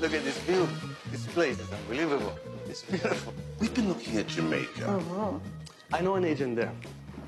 Look 0.00 0.14
at 0.14 0.24
this 0.24 0.38
view. 0.38 0.66
This 1.10 1.26
place 1.26 1.58
is 1.60 1.70
unbelievable. 1.72 2.32
It's 2.68 2.82
beautiful. 2.82 3.34
We've 3.58 3.74
been 3.74 3.88
looking 3.88 4.16
at 4.16 4.26
Jamaica. 4.26 4.86
Oh, 4.88 5.40
I 5.92 6.00
know 6.00 6.14
an 6.14 6.24
agent 6.24 6.56
there. 6.56 6.72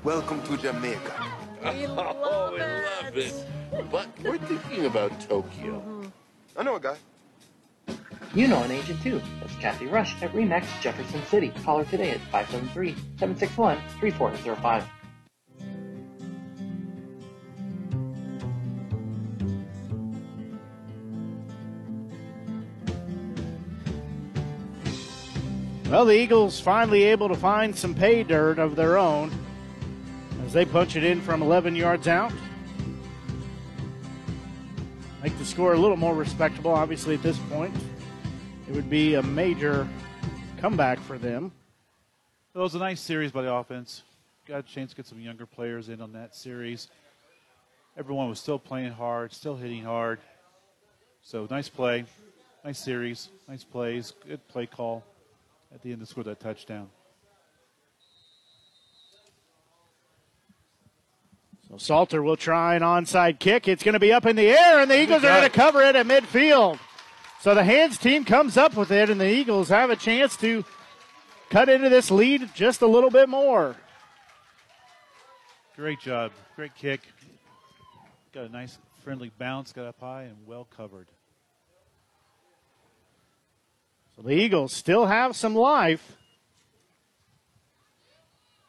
Welcome 0.03 0.41
to 0.43 0.57
Jamaica. 0.57 1.13
We 1.63 1.87
love 1.99 2.17
oh, 2.19 2.51
we 2.51 2.59
it. 2.61 2.83
love 3.03 3.17
it. 3.17 3.45
But 3.91 4.07
we're 4.23 4.37
thinking 4.37 4.85
about 4.85 5.19
Tokyo. 5.21 5.79
Mm-hmm. 5.79 6.07
I 6.57 6.63
know 6.63 6.75
a 6.75 6.79
guy. 6.79 6.97
You 8.33 8.47
know 8.47 8.63
an 8.63 8.71
agent 8.71 9.01
too. 9.03 9.21
That's 9.39 9.55
Kathy 9.57 9.85
Rush 9.85 10.21
at 10.23 10.33
Remax 10.33 10.65
Jefferson 10.81 11.23
City. 11.27 11.53
Call 11.63 11.77
her 11.77 11.85
today 11.85 12.11
at 12.11 12.19
573-761-3405. 13.19 14.83
Well, 25.93 26.05
the 26.05 26.19
Eagles 26.19 26.59
finally 26.59 27.03
able 27.03 27.29
to 27.29 27.35
find 27.35 27.75
some 27.75 27.93
pay 27.93 28.23
dirt 28.23 28.57
of 28.57 28.75
their 28.75 28.97
own 28.97 29.29
as 30.43 30.51
they 30.51 30.65
punch 30.65 30.95
it 30.95 31.03
in 31.03 31.21
from 31.21 31.43
11 31.43 31.75
yards 31.75 32.07
out. 32.07 32.33
Make 35.21 35.37
the 35.37 35.45
score 35.45 35.73
a 35.73 35.77
little 35.77 35.95
more 35.95 36.15
respectable, 36.15 36.71
obviously, 36.71 37.13
at 37.13 37.21
this 37.21 37.37
point. 37.47 37.75
It 38.67 38.73
would 38.73 38.89
be 38.89 39.13
a 39.13 39.21
major 39.21 39.87
comeback 40.57 40.99
for 40.99 41.19
them. 41.19 41.51
It 42.55 42.57
was 42.57 42.73
a 42.73 42.79
nice 42.79 42.99
series 42.99 43.31
by 43.31 43.43
the 43.43 43.53
offense. 43.53 44.01
Got 44.47 44.61
a 44.61 44.63
chance 44.63 44.89
to 44.89 44.95
get 44.95 45.05
some 45.05 45.21
younger 45.21 45.45
players 45.45 45.89
in 45.89 46.01
on 46.01 46.11
that 46.13 46.35
series. 46.35 46.87
Everyone 47.99 48.29
was 48.29 48.39
still 48.39 48.57
playing 48.57 48.93
hard, 48.93 49.31
still 49.31 49.55
hitting 49.55 49.83
hard. 49.83 50.17
So 51.21 51.47
nice 51.51 51.69
play, 51.69 52.05
nice 52.65 52.79
series, 52.79 53.29
nice 53.47 53.63
plays, 53.63 54.13
good 54.25 54.39
play 54.47 54.65
call. 54.65 55.03
At 55.73 55.81
the 55.81 55.91
end 55.91 56.01
to 56.01 56.05
score 56.05 56.23
that 56.25 56.39
touchdown. 56.39 56.89
So 61.67 61.77
Salter 61.77 62.21
will 62.21 62.37
try 62.37 62.75
an 62.75 62.83
onside 62.83 63.39
kick. 63.39 63.67
It's 63.67 63.81
going 63.81 63.93
to 63.93 63.99
be 63.99 64.13
up 64.13 64.27
in 64.27 64.35
the 64.35 64.49
air, 64.49 64.79
and 64.79 64.91
the 64.91 65.01
Eagles 65.01 65.23
are 65.23 65.39
going 65.39 65.43
to 65.43 65.49
cover 65.49 65.81
it 65.81 65.95
at 65.95 66.05
midfield. 66.05 66.77
So 67.41 67.55
the 67.55 67.63
hands 67.63 67.97
team 67.97 68.23
comes 68.23 68.55
up 68.55 68.75
with 68.75 68.91
it, 68.91 69.09
and 69.09 69.19
the 69.19 69.27
Eagles 69.27 69.69
have 69.69 69.89
a 69.89 69.95
chance 69.95 70.37
to 70.37 70.63
cut 71.49 71.69
into 71.69 71.89
this 71.89 72.11
lead 72.11 72.51
just 72.53 72.83
a 72.83 72.87
little 72.87 73.09
bit 73.09 73.27
more. 73.27 73.75
Great 75.75 75.99
job. 75.99 76.31
Great 76.55 76.75
kick. 76.75 77.01
Got 78.31 78.45
a 78.45 78.49
nice 78.49 78.77
friendly 79.03 79.31
bounce, 79.39 79.73
got 79.73 79.87
up 79.87 79.99
high 79.99 80.23
and 80.23 80.37
well 80.45 80.65
covered. 80.65 81.07
So 84.15 84.21
the 84.21 84.33
Eagles 84.33 84.73
still 84.73 85.07
have 85.07 85.35
some 85.35 85.55
life. 85.55 86.17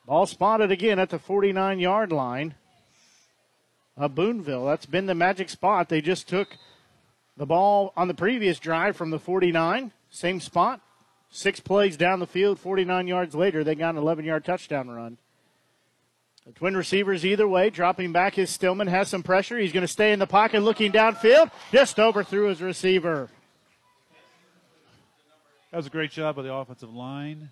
Ball 0.06 0.26
spotted 0.26 0.70
again 0.70 0.98
at 0.98 1.10
the 1.10 1.18
49 1.18 1.78
yard 1.78 2.12
line 2.12 2.54
of 3.96 4.14
Boonville. 4.14 4.66
That's 4.66 4.86
been 4.86 5.06
the 5.06 5.14
magic 5.14 5.48
spot. 5.48 5.88
They 5.88 6.00
just 6.00 6.28
took 6.28 6.56
the 7.36 7.46
ball 7.46 7.92
on 7.96 8.08
the 8.08 8.14
previous 8.14 8.58
drive 8.58 8.96
from 8.96 9.10
the 9.10 9.18
49, 9.18 9.92
same 10.10 10.40
spot. 10.40 10.80
Six 11.30 11.58
plays 11.58 11.96
down 11.96 12.20
the 12.20 12.26
field, 12.26 12.60
49 12.60 13.08
yards 13.08 13.34
later, 13.34 13.64
they 13.64 13.74
got 13.74 13.94
an 13.94 14.00
11 14.00 14.24
yard 14.24 14.44
touchdown 14.44 14.88
run. 14.88 15.18
The 16.46 16.52
twin 16.52 16.76
receivers 16.76 17.24
either 17.24 17.48
way, 17.48 17.70
dropping 17.70 18.12
back 18.12 18.38
is 18.38 18.50
Stillman, 18.50 18.86
has 18.86 19.08
some 19.08 19.22
pressure. 19.22 19.58
He's 19.58 19.72
going 19.72 19.86
to 19.86 19.88
stay 19.88 20.12
in 20.12 20.18
the 20.18 20.26
pocket 20.26 20.60
looking 20.60 20.92
downfield, 20.92 21.50
just 21.72 21.98
overthrew 21.98 22.48
his 22.48 22.60
receiver. 22.60 23.30
That 25.74 25.78
was 25.78 25.86
a 25.88 25.90
great 25.90 26.12
job 26.12 26.36
by 26.36 26.42
the 26.42 26.54
offensive 26.54 26.94
line. 26.94 27.50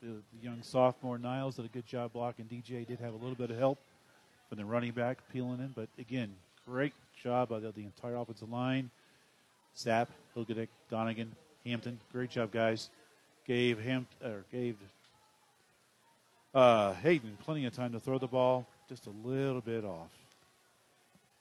The, 0.00 0.06
the 0.06 0.40
young 0.40 0.62
sophomore 0.62 1.18
Niles 1.18 1.56
did 1.56 1.64
a 1.64 1.68
good 1.68 1.84
job 1.84 2.12
blocking. 2.12 2.44
DJ 2.44 2.86
did 2.86 3.00
have 3.00 3.12
a 3.12 3.16
little 3.16 3.34
bit 3.34 3.50
of 3.50 3.58
help 3.58 3.80
from 4.48 4.58
the 4.58 4.64
running 4.64 4.92
back 4.92 5.18
peeling 5.32 5.58
in, 5.58 5.72
but 5.74 5.88
again, 5.98 6.32
great 6.64 6.92
job 7.20 7.48
by 7.48 7.58
the, 7.58 7.72
the 7.72 7.80
entire 7.80 8.14
offensive 8.14 8.48
line. 8.48 8.88
Sapp, 9.76 10.06
Hilgedick, 10.36 10.68
Donegan, 10.88 11.34
Hampton, 11.66 11.98
great 12.12 12.30
job, 12.30 12.52
guys. 12.52 12.88
Gave 13.48 13.80
Ham 13.80 14.06
or 14.24 14.44
gave 14.52 14.76
uh, 16.54 16.92
Hayden 16.92 17.36
plenty 17.42 17.66
of 17.66 17.74
time 17.74 17.90
to 17.94 17.98
throw 17.98 18.18
the 18.18 18.28
ball, 18.28 18.64
just 18.88 19.08
a 19.08 19.28
little 19.28 19.60
bit 19.60 19.84
off. 19.84 20.12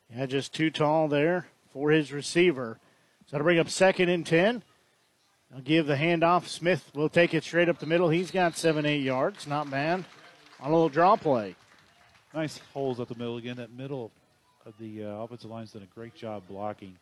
Yeah, 0.09 0.25
just 0.25 0.55
too 0.55 0.71
tall 0.71 1.07
there 1.07 1.45
for 1.71 1.91
his 1.91 2.11
receiver. 2.11 2.79
So 3.27 3.37
to 3.37 3.43
bring 3.43 3.59
up 3.59 3.69
second 3.69 4.09
and 4.09 4.25
ten. 4.25 4.63
I'll 5.53 5.61
give 5.61 5.85
the 5.85 5.95
handoff. 5.95 6.47
Smith 6.47 6.89
will 6.95 7.09
take 7.09 7.35
it 7.35 7.43
straight 7.43 7.69
up 7.69 7.77
the 7.77 7.85
middle. 7.85 8.09
He's 8.09 8.31
got 8.31 8.57
seven, 8.57 8.87
eight 8.87 9.03
yards. 9.03 9.45
Not 9.45 9.69
bad. 9.69 10.03
On 10.59 10.71
a 10.71 10.73
little 10.73 10.89
draw 10.89 11.15
play. 11.15 11.55
Nice 12.33 12.59
holes 12.73 12.99
up 12.99 13.09
the 13.09 13.15
middle 13.15 13.37
again. 13.37 13.57
That 13.57 13.71
middle 13.71 14.11
of 14.65 14.73
the 14.79 15.03
uh, 15.03 15.07
offensive 15.09 15.51
line's 15.51 15.71
done 15.71 15.83
a 15.83 15.93
great 15.93 16.15
job 16.15 16.43
blocking. 16.47 16.95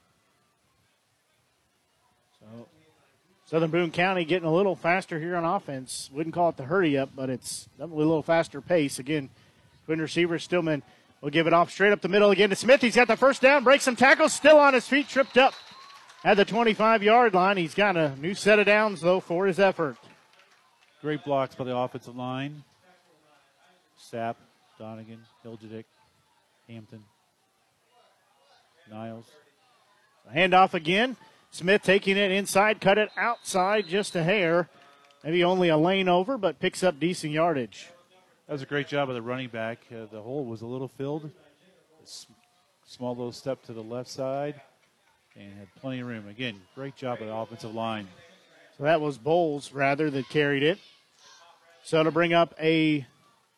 So 2.40 2.68
Southern 3.46 3.72
Boone 3.72 3.92
County 3.92 4.26
getting 4.26 4.50
a 4.50 4.54
little 4.54 4.76
faster 4.76 5.18
here 5.18 5.38
on 5.38 5.46
offense. 5.46 6.10
Wouldn't 6.12 6.36
call 6.36 6.50
it 6.50 6.58
the 6.58 6.64
hurry 6.64 6.98
up, 6.98 7.12
but 7.16 7.30
it's 7.30 7.70
definitely 7.78 8.04
a 8.04 8.08
little 8.08 8.24
faster 8.24 8.60
pace. 8.60 9.00
Again, 9.00 9.30
twin 9.86 10.02
receiver 10.02 10.38
Stillman 10.40 10.84
will 11.22 11.30
give 11.30 11.48
it 11.48 11.54
off 11.54 11.72
straight 11.72 11.94
up 11.94 12.02
the 12.02 12.10
middle 12.10 12.32
again 12.32 12.50
to 12.50 12.58
Smith. 12.58 12.82
He's 12.82 12.96
got 12.96 13.08
the 13.08 13.16
first 13.16 13.42
down, 13.42 13.64
breaks 13.64 13.86
some 13.86 13.96
tackles, 13.96 14.34
still 14.34 14.58
on 14.58 14.74
his 14.74 14.88
feet, 14.88 15.08
tripped 15.08 15.38
up 15.38 15.54
at 16.24 16.38
the 16.38 16.46
25 16.46 17.04
yard 17.04 17.34
line. 17.34 17.58
He's 17.58 17.74
got 17.74 17.98
a 17.98 18.16
new 18.18 18.34
set 18.34 18.60
of 18.60 18.66
downs, 18.66 19.02
though, 19.02 19.20
for 19.20 19.48
his 19.48 19.60
effort. 19.60 19.98
Great 21.02 21.24
blocks 21.24 21.56
by 21.56 21.64
the 21.64 21.76
offensive 21.76 22.16
line. 22.16 22.64
Sapp, 24.00 24.36
Donegan, 24.78 25.20
Hilgedick, 25.46 25.86
Hampton, 26.68 27.04
Niles. 28.90 29.26
Handoff 30.34 30.74
again. 30.74 31.18
Smith 31.52 31.82
taking 31.84 32.18
it 32.18 32.32
inside, 32.32 32.80
cut 32.80 32.98
it 32.98 33.10
outside 33.18 33.88
just 33.88 34.16
a 34.16 34.24
hair. 34.24 34.70
Maybe 35.24 35.44
only 35.44 35.70
a 35.70 35.78
lane 35.78 36.08
over, 36.08 36.38
but 36.38 36.60
picks 36.60 36.84
up 36.84 37.00
decent 37.00 37.34
yardage. 37.34 37.90
That 38.48 38.54
was 38.54 38.62
a 38.62 38.66
great 38.66 38.88
job 38.88 39.10
of 39.10 39.16
the 39.16 39.22
running 39.22 39.50
back. 39.50 39.80
Uh, 39.92 40.06
the 40.12 40.22
hole 40.22 40.46
was 40.46 40.62
a 40.62 40.66
little 40.66 40.88
filled. 40.88 41.30
Small 42.86 43.16
little 43.16 43.32
step 43.32 43.64
to 43.64 43.74
the 43.74 43.84
left 43.84 44.10
side 44.10 44.62
and 45.36 45.54
had 45.58 45.68
plenty 45.80 46.02
of 46.02 46.08
room. 46.08 46.28
Again, 46.28 46.60
great 46.76 46.96
job 46.96 47.22
of 47.22 47.28
the 47.28 47.34
offensive 47.34 47.74
line. 47.74 48.08
So 48.78 48.84
that 48.84 49.02
was 49.02 49.18
Bowles, 49.18 49.72
rather, 49.72 50.10
that 50.10 50.30
carried 50.30 50.64
it. 50.64 50.80
So 51.84 52.04
to 52.04 52.12
bring 52.12 52.34
up 52.34 52.54
a 52.60 53.06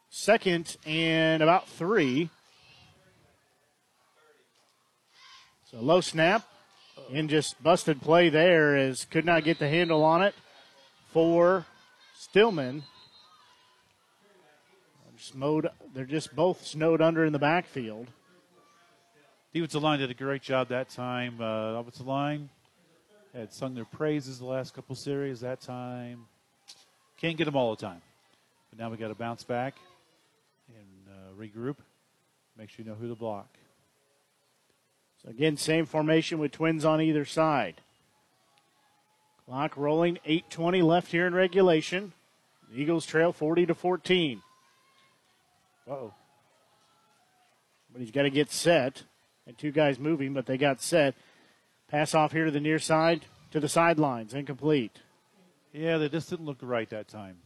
second 0.10 0.78
and 0.86 1.42
about 1.42 1.68
three. 1.68 2.30
So 5.72 5.80
low 5.80 6.02
snap 6.02 6.48
and 7.12 7.30
just 7.30 7.62
busted 7.62 8.02
play 8.02 8.30
there 8.30 8.76
as 8.76 9.06
could 9.06 9.26
not 9.26 9.44
get 9.44 9.60
the 9.60 9.68
handle 9.68 10.04
on 10.04 10.22
it 10.22 10.36
for 11.12 11.66
Stillman. 12.18 12.84
Just 15.18 15.36
Mowed, 15.36 15.70
they're 15.94 16.06
just 16.06 16.36
both 16.36 16.66
snowed 16.66 17.02
under 17.02 17.24
in 17.24 17.34
the 17.34 17.40
backfield. 17.40 18.08
Defensive 19.54 19.84
line 19.84 20.00
did 20.00 20.10
a 20.10 20.16
great 20.16 20.42
job 20.42 20.70
that 20.70 20.90
time. 20.90 21.40
Uh, 21.40 21.80
offensive 21.80 22.08
line 22.08 22.50
had 23.36 23.54
sung 23.54 23.76
their 23.76 23.86
praises 23.86 24.40
the 24.40 24.46
last 24.46 24.74
couple 24.74 24.96
series. 24.96 25.42
That 25.42 25.62
time, 25.62 26.26
can't 27.22 27.38
get 27.38 27.46
them 27.46 27.56
all 27.56 27.76
the 27.76 27.82
time. 27.86 28.02
But 28.72 28.80
now 28.80 28.90
we 28.90 28.98
got 28.98 29.10
to 29.10 29.14
bounce 29.16 29.44
back 29.44 29.76
and 30.70 31.08
uh, 31.08 31.40
regroup. 31.40 31.76
Make 32.58 32.72
sure 32.72 32.84
you 32.84 32.90
know 32.90 32.98
who 32.98 33.08
to 33.10 33.16
block. 33.16 33.48
So 35.22 35.30
again, 35.30 35.56
same 35.56 35.86
formation 35.86 36.40
with 36.40 36.52
twins 36.52 36.84
on 36.84 37.00
either 37.00 37.24
side. 37.24 37.76
Clock 39.46 39.78
rolling, 39.78 40.18
8:20 40.28 40.82
left 40.82 41.12
here 41.12 41.28
in 41.28 41.36
regulation. 41.36 42.14
The 42.72 42.82
Eagles 42.82 43.06
trail 43.06 43.32
40 43.32 43.68
to 43.68 43.76
14. 43.76 44.42
oh. 45.88 46.12
But 47.92 48.02
he's 48.02 48.10
got 48.10 48.24
to 48.24 48.32
get 48.32 48.52
set. 48.52 49.04
And 49.46 49.58
two 49.58 49.72
guys 49.72 50.00
moving, 50.00 50.34
but 50.34 50.46
they 50.46 50.58
got 50.58 50.82
set. 50.82 51.16
Pass 51.90 52.16
off 52.16 52.32
here 52.32 52.46
to 52.46 52.52
the 52.52 52.60
near 52.60 52.80
side, 52.80 53.26
to 53.52 53.60
the 53.60 53.70
sidelines, 53.70 54.34
incomplete. 54.34 55.00
Yeah, 55.74 55.98
they 55.98 56.10
just 56.10 56.30
didn't 56.30 56.46
look 56.46 56.60
right 56.62 56.90
that 56.90 57.08
time. 57.08 57.38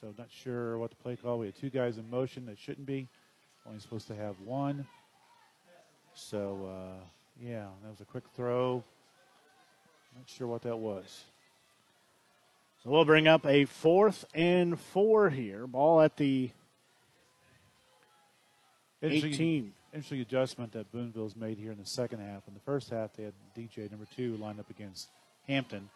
So 0.00 0.14
not 0.16 0.28
sure 0.30 0.78
what 0.78 0.90
the 0.90 0.96
play 0.96 1.16
call. 1.16 1.38
We 1.38 1.46
had 1.46 1.56
two 1.56 1.70
guys 1.70 1.98
in 1.98 2.08
motion 2.08 2.46
that 2.46 2.58
shouldn't 2.58 2.86
be. 2.86 3.08
Only 3.66 3.80
supposed 3.80 4.06
to 4.08 4.14
have 4.14 4.40
one. 4.40 4.86
So 6.14 6.70
uh, 6.70 7.04
yeah, 7.40 7.66
that 7.82 7.90
was 7.90 8.00
a 8.00 8.04
quick 8.04 8.24
throw. 8.34 8.82
Not 10.16 10.28
sure 10.28 10.46
what 10.46 10.62
that 10.62 10.76
was. 10.76 11.24
So 12.82 12.90
we'll 12.90 13.04
bring 13.04 13.28
up 13.28 13.44
a 13.44 13.66
fourth 13.66 14.24
and 14.34 14.80
four 14.80 15.28
here. 15.28 15.66
Ball 15.66 16.00
at 16.00 16.16
the 16.16 16.50
18. 19.02 19.72
Interesting 19.92 20.20
adjustment 20.20 20.72
that 20.72 20.92
Boonville's 20.92 21.34
made 21.34 21.58
here 21.58 21.72
in 21.72 21.78
the 21.78 21.86
second 21.86 22.20
half. 22.20 22.46
In 22.46 22.54
the 22.54 22.60
first 22.60 22.90
half, 22.90 23.12
they 23.14 23.24
had 23.24 23.32
DJ 23.56 23.90
number 23.90 24.06
two 24.14 24.36
lined 24.36 24.60
up 24.60 24.70
against 24.70 25.08
Hampton. 25.48 25.88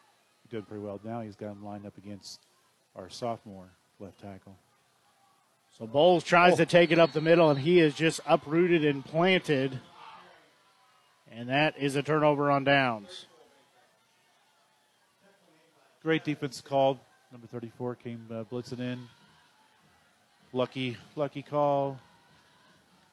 He 0.43 0.55
did 0.55 0.67
pretty 0.67 0.83
well. 0.83 0.99
Now 1.03 1.21
he's 1.21 1.37
got 1.37 1.51
him 1.51 1.63
lined 1.63 1.85
up 1.85 1.97
against 1.97 2.41
our 2.95 3.09
sophomore 3.09 3.69
left 3.99 4.19
tackle. 4.19 4.57
So 5.77 5.87
Bowles 5.87 6.25
tries 6.25 6.53
oh. 6.53 6.57
to 6.57 6.65
take 6.65 6.91
it 6.91 6.99
up 6.99 7.13
the 7.13 7.21
middle, 7.21 7.49
and 7.49 7.59
he 7.59 7.79
is 7.79 7.95
just 7.95 8.19
uprooted 8.25 8.83
and 8.83 9.03
planted. 9.03 9.79
And 11.31 11.49
that 11.49 11.77
is 11.77 11.95
a 11.95 12.03
turnover 12.03 12.51
on 12.51 12.65
downs. 12.65 13.27
Great 16.03 16.23
defense 16.23 16.61
called. 16.61 16.99
Number 17.31 17.47
34 17.47 17.95
came 17.95 18.25
uh, 18.29 18.43
blitzing 18.43 18.79
in. 18.79 19.07
Lucky, 20.53 20.97
lucky 21.15 21.41
call. 21.41 21.99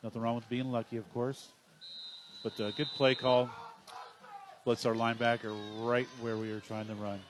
Nothing 0.03 0.23
wrong 0.23 0.35
with 0.35 0.49
being 0.49 0.73
lucky, 0.73 0.97
of 0.97 1.13
course. 1.13 1.49
But 2.43 2.59
uh, 2.61 2.73
good 2.73 2.89
play 2.97 3.15
call. 3.15 3.49
Blitz 4.65 4.85
our 4.87 4.95
linebacker 4.95 5.57
right 5.81 6.09
where 6.21 6.37
we 6.37 6.53
were 6.53 6.61
trying 6.61 6.87
to 6.87 6.95
run. 6.95 7.21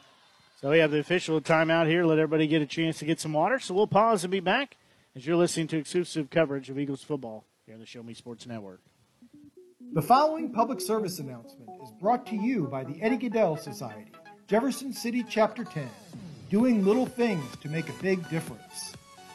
So 0.60 0.70
we 0.70 0.78
have 0.78 0.90
the 0.90 0.98
official 0.98 1.40
timeout 1.40 1.86
here. 1.86 2.04
Let 2.04 2.18
everybody 2.18 2.46
get 2.46 2.62
a 2.62 2.66
chance 2.66 2.98
to 2.98 3.04
get 3.04 3.20
some 3.20 3.32
water. 3.32 3.58
So 3.58 3.74
we'll 3.74 3.86
pause 3.86 4.24
and 4.24 4.30
be 4.30 4.40
back 4.40 4.76
as 5.16 5.26
you're 5.26 5.36
listening 5.36 5.66
to 5.68 5.78
exclusive 5.78 6.30
coverage 6.30 6.70
of 6.70 6.78
Eagles 6.78 7.02
football 7.02 7.44
here 7.66 7.74
on 7.74 7.80
the 7.80 7.86
Show 7.86 8.02
Me 8.02 8.14
Sports 8.14 8.46
Network. 8.46 8.80
The 9.92 10.02
following 10.02 10.52
public 10.52 10.80
service 10.80 11.18
announcement 11.18 11.68
is 11.82 11.90
brought 12.00 12.26
to 12.28 12.36
you 12.36 12.68
by 12.68 12.84
the 12.84 13.02
Eddie 13.02 13.18
Gaedel 13.18 13.58
Society, 13.58 14.12
Jefferson 14.46 14.92
City 14.92 15.24
Chapter 15.28 15.64
10, 15.64 15.90
doing 16.48 16.84
little 16.84 17.06
things 17.06 17.44
to 17.60 17.68
make 17.68 17.88
a 17.88 18.02
big 18.02 18.26
difference. 18.30 18.94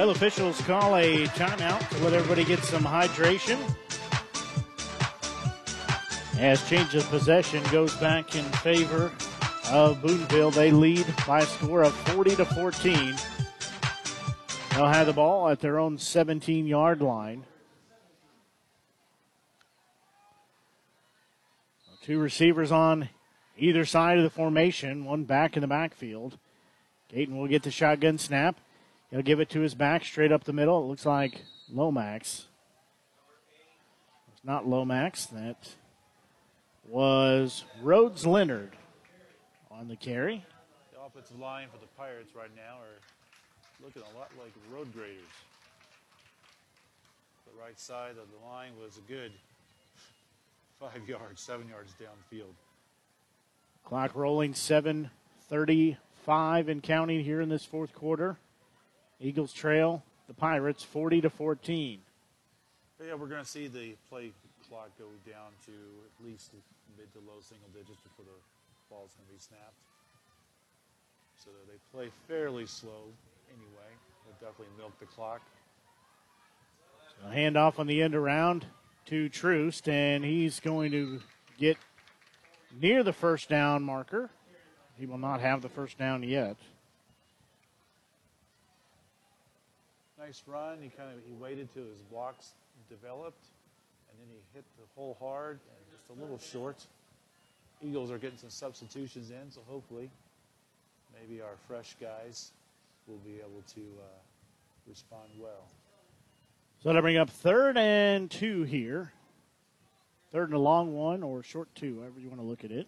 Well, 0.00 0.08
officials 0.08 0.58
call 0.62 0.96
a 0.96 1.26
timeout 1.26 1.86
to 1.90 1.98
let 1.98 2.14
everybody 2.14 2.42
get 2.42 2.60
some 2.60 2.82
hydration. 2.82 3.58
As 6.38 6.66
change 6.70 6.94
of 6.94 7.04
possession 7.10 7.62
goes 7.70 7.94
back 7.96 8.34
in 8.34 8.44
favor 8.44 9.12
of 9.70 10.00
Boonville, 10.00 10.52
they 10.52 10.70
lead 10.70 11.04
by 11.26 11.40
a 11.40 11.44
score 11.44 11.82
of 11.82 11.92
40 11.92 12.36
to 12.36 12.46
14. 12.46 13.14
They'll 14.70 14.86
have 14.86 15.06
the 15.06 15.12
ball 15.12 15.50
at 15.50 15.60
their 15.60 15.78
own 15.78 15.98
17 15.98 16.66
yard 16.66 17.02
line. 17.02 17.44
Two 22.02 22.18
receivers 22.18 22.72
on 22.72 23.10
either 23.58 23.84
side 23.84 24.16
of 24.16 24.24
the 24.24 24.30
formation, 24.30 25.04
one 25.04 25.24
back 25.24 25.58
in 25.58 25.60
the 25.60 25.66
backfield. 25.66 26.38
Caton 27.10 27.36
will 27.36 27.48
get 27.48 27.64
the 27.64 27.70
shotgun 27.70 28.16
snap. 28.16 28.58
He'll 29.10 29.22
give 29.22 29.40
it 29.40 29.48
to 29.50 29.60
his 29.60 29.74
back 29.74 30.04
straight 30.04 30.30
up 30.30 30.44
the 30.44 30.52
middle. 30.52 30.84
It 30.84 30.86
looks 30.86 31.04
like 31.04 31.42
Lomax. 31.68 32.46
It's 34.32 34.44
not 34.44 34.68
Lomax. 34.68 35.26
That 35.26 35.74
was 36.88 37.64
Rhodes 37.82 38.24
Leonard 38.24 38.76
on 39.70 39.88
the 39.88 39.96
carry. 39.96 40.44
The 40.92 41.00
offensive 41.00 41.40
line 41.40 41.66
for 41.72 41.78
the 41.78 41.88
Pirates 41.96 42.36
right 42.36 42.54
now 42.54 42.78
are 42.78 43.00
looking 43.84 44.02
a 44.02 44.18
lot 44.18 44.30
like 44.38 44.52
road 44.72 44.92
graders. 44.92 45.18
The 47.46 47.52
right 47.60 47.80
side 47.80 48.12
of 48.12 48.28
the 48.30 48.38
line 48.46 48.70
was 48.80 48.96
a 48.96 49.02
good 49.10 49.32
five 50.80 51.08
yards, 51.08 51.40
seven 51.40 51.68
yards 51.68 51.92
downfield. 52.00 52.54
Clock 53.84 54.14
rolling 54.14 54.52
7:35 54.52 56.68
and 56.68 56.80
counting 56.80 57.24
here 57.24 57.40
in 57.40 57.48
this 57.48 57.64
fourth 57.64 57.92
quarter. 57.92 58.38
Eagles 59.20 59.52
trail 59.52 60.02
the 60.28 60.34
Pirates 60.34 60.82
40 60.82 61.22
to 61.22 61.30
14. 61.30 62.00
Yeah, 63.04 63.14
we're 63.14 63.26
going 63.26 63.42
to 63.42 63.48
see 63.48 63.66
the 63.66 63.94
play 64.08 64.32
clock 64.68 64.90
go 64.98 65.06
down 65.30 65.50
to 65.66 65.72
at 65.72 66.26
least 66.26 66.52
mid 66.96 67.12
to 67.12 67.18
low 67.20 67.40
single 67.40 67.68
digits 67.72 68.00
before 68.00 68.24
the 68.24 68.38
ball's 68.88 69.10
going 69.14 69.26
to 69.26 69.32
be 69.32 69.38
snapped. 69.38 69.74
So 71.42 71.50
they 71.66 71.78
play 71.92 72.10
fairly 72.28 72.66
slow 72.66 73.08
anyway. 73.48 73.90
They'll 74.24 74.50
definitely 74.50 74.74
milk 74.78 74.98
the 75.00 75.06
clock. 75.06 75.40
So 77.08 77.30
a 77.30 77.34
handoff 77.34 77.78
on 77.78 77.86
the 77.86 78.02
end 78.02 78.14
around 78.14 78.66
to 79.06 79.28
Troost, 79.28 79.88
and 79.88 80.24
he's 80.24 80.60
going 80.60 80.92
to 80.92 81.20
get 81.58 81.76
near 82.80 83.02
the 83.02 83.12
first 83.12 83.48
down 83.48 83.82
marker. 83.82 84.30
He 84.98 85.06
will 85.06 85.18
not 85.18 85.40
have 85.40 85.62
the 85.62 85.68
first 85.68 85.98
down 85.98 86.22
yet. 86.22 86.56
Nice 90.20 90.42
run. 90.46 90.78
He 90.82 90.90
kind 90.90 91.08
of 91.10 91.16
he 91.26 91.32
waited 91.42 91.72
till 91.72 91.84
his 91.84 92.02
blocks 92.12 92.52
developed, 92.90 93.46
and 94.10 94.20
then 94.20 94.28
he 94.28 94.40
hit 94.54 94.64
the 94.78 94.84
hole 94.94 95.16
hard 95.18 95.58
and 95.58 95.96
just 95.96 96.10
a 96.10 96.22
little 96.22 96.38
short. 96.38 96.76
Eagles 97.82 98.10
are 98.10 98.18
getting 98.18 98.36
some 98.36 98.50
substitutions 98.50 99.30
in, 99.30 99.50
so 99.50 99.62
hopefully, 99.66 100.10
maybe 101.18 101.40
our 101.40 101.56
fresh 101.66 101.96
guys 101.98 102.50
will 103.08 103.16
be 103.24 103.36
able 103.36 103.62
to 103.74 103.80
uh, 103.80 104.04
respond 104.86 105.30
well. 105.38 105.64
So 106.82 106.90
that'll 106.90 107.00
bring 107.00 107.16
up 107.16 107.30
third 107.30 107.78
and 107.78 108.30
two 108.30 108.64
here. 108.64 109.12
Third 110.32 110.50
and 110.50 110.54
a 110.54 110.60
long 110.60 110.94
one 110.94 111.22
or 111.22 111.42
short 111.42 111.68
two, 111.74 112.00
however 112.00 112.20
you 112.20 112.28
want 112.28 112.40
to 112.40 112.46
look 112.46 112.62
at 112.62 112.70
it. 112.70 112.86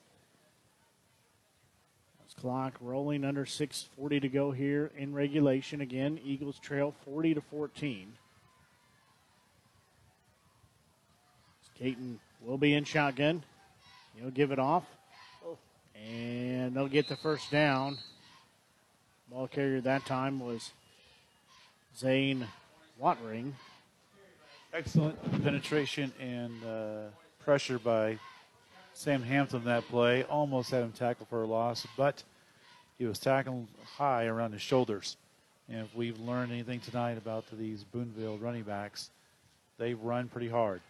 Clock 2.33 2.75
rolling 2.81 3.25
under 3.25 3.45
6.40 3.45 4.21
to 4.23 4.29
go 4.29 4.51
here 4.51 4.91
in 4.97 5.15
regulation. 5.15 5.81
Again, 5.81 6.19
Eagles 6.25 6.59
trail 6.59 6.95
40 7.05 7.35
to 7.35 7.41
14. 7.41 8.13
Caton 11.79 12.21
will 12.41 12.59
be 12.59 12.75
in 12.75 12.85
shotgun. 12.85 13.43
He'll 14.17 14.31
give 14.31 14.53
it 14.53 14.59
off. 14.59 14.85
And 15.97 16.75
they'll 16.75 16.89
get 16.89 17.09
the 17.09 17.17
first 17.17 17.51
down. 17.51 17.99
Ball 19.31 19.49
carrier 19.49 19.81
that 19.81 20.05
time 20.05 20.41
was 20.41 20.73
Zane 21.97 22.47
Watring. 23.01 23.53
Excellent 24.73 25.43
penetration 25.43 26.13
and 26.21 26.65
uh, 26.65 27.01
pressure 27.45 27.79
by 27.79 28.19
Sam 28.95 29.23
Hampton 29.23 29.65
that 29.65 29.89
play. 29.89 30.25
Almost 30.25 30.71
had 30.71 30.83
him 30.83 30.93
tackled 30.93 31.29
for 31.29 31.43
a 31.43 31.47
loss, 31.47 31.87
but 31.97 32.23
he 32.99 33.07
was 33.07 33.19
tackled 33.19 33.67
high 33.97 34.27
around 34.27 34.53
his 34.53 34.63
shoulders. 34.63 35.17
And 35.69 35.87
if 35.87 35.95
we've 35.95 36.21
learned 36.21 36.53
anything 36.53 36.81
tonight 36.81 37.19
about 37.19 37.45
these 37.53 37.85
Boonville 37.85 38.39
running 38.39 38.63
backs, 38.63 39.11
they 39.79 39.95
run 39.95 40.29
pretty 40.29 40.49
hard. 40.49 40.81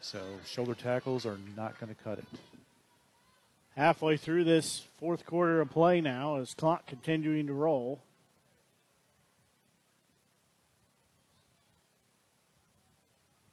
So 0.00 0.20
shoulder 0.46 0.74
tackles 0.74 1.24
are 1.24 1.38
not 1.56 1.78
going 1.80 1.94
to 1.94 2.02
cut 2.02 2.18
it. 2.18 2.26
Halfway 3.76 4.16
through 4.16 4.44
this 4.44 4.82
fourth 4.98 5.24
quarter 5.24 5.60
of 5.60 5.70
play 5.70 6.00
now, 6.00 6.36
as 6.36 6.54
clock 6.54 6.86
continuing 6.86 7.46
to 7.46 7.52
roll. 7.52 8.00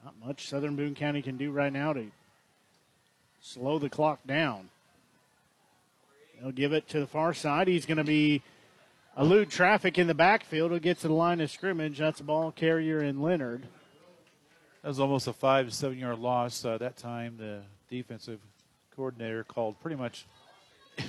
Not 0.03 0.15
much 0.23 0.47
Southern 0.47 0.75
Boone 0.75 0.95
County 0.95 1.21
can 1.21 1.37
do 1.37 1.51
right 1.51 1.71
now 1.71 1.93
to 1.93 2.11
slow 3.41 3.79
the 3.79 3.89
clock 3.89 4.19
down. 4.25 4.69
They'll 6.41 6.51
give 6.51 6.73
it 6.73 6.87
to 6.89 6.99
the 6.99 7.07
far 7.07 7.33
side. 7.33 7.67
He's 7.67 7.85
going 7.85 7.97
to 7.97 8.03
be 8.03 8.41
elude 9.17 9.49
traffic 9.49 9.97
in 9.97 10.07
the 10.07 10.13
backfield. 10.13 10.71
He'll 10.71 10.79
get 10.79 10.99
to 10.99 11.07
the 11.07 11.13
line 11.13 11.41
of 11.41 11.51
scrimmage. 11.51 11.99
That's 11.99 12.19
a 12.19 12.23
ball 12.23 12.51
carrier 12.51 13.03
in 13.03 13.21
Leonard. 13.21 13.63
That 14.81 14.87
was 14.87 14.99
almost 14.99 15.27
a 15.27 15.33
five 15.33 15.67
to 15.67 15.71
seven 15.71 15.99
yard 15.99 16.19
loss. 16.19 16.65
Uh, 16.65 16.77
that 16.79 16.97
time, 16.97 17.35
the 17.37 17.61
defensive 17.89 18.39
coordinator 18.95 19.43
called 19.43 19.79
pretty 19.81 19.97
much 19.97 20.25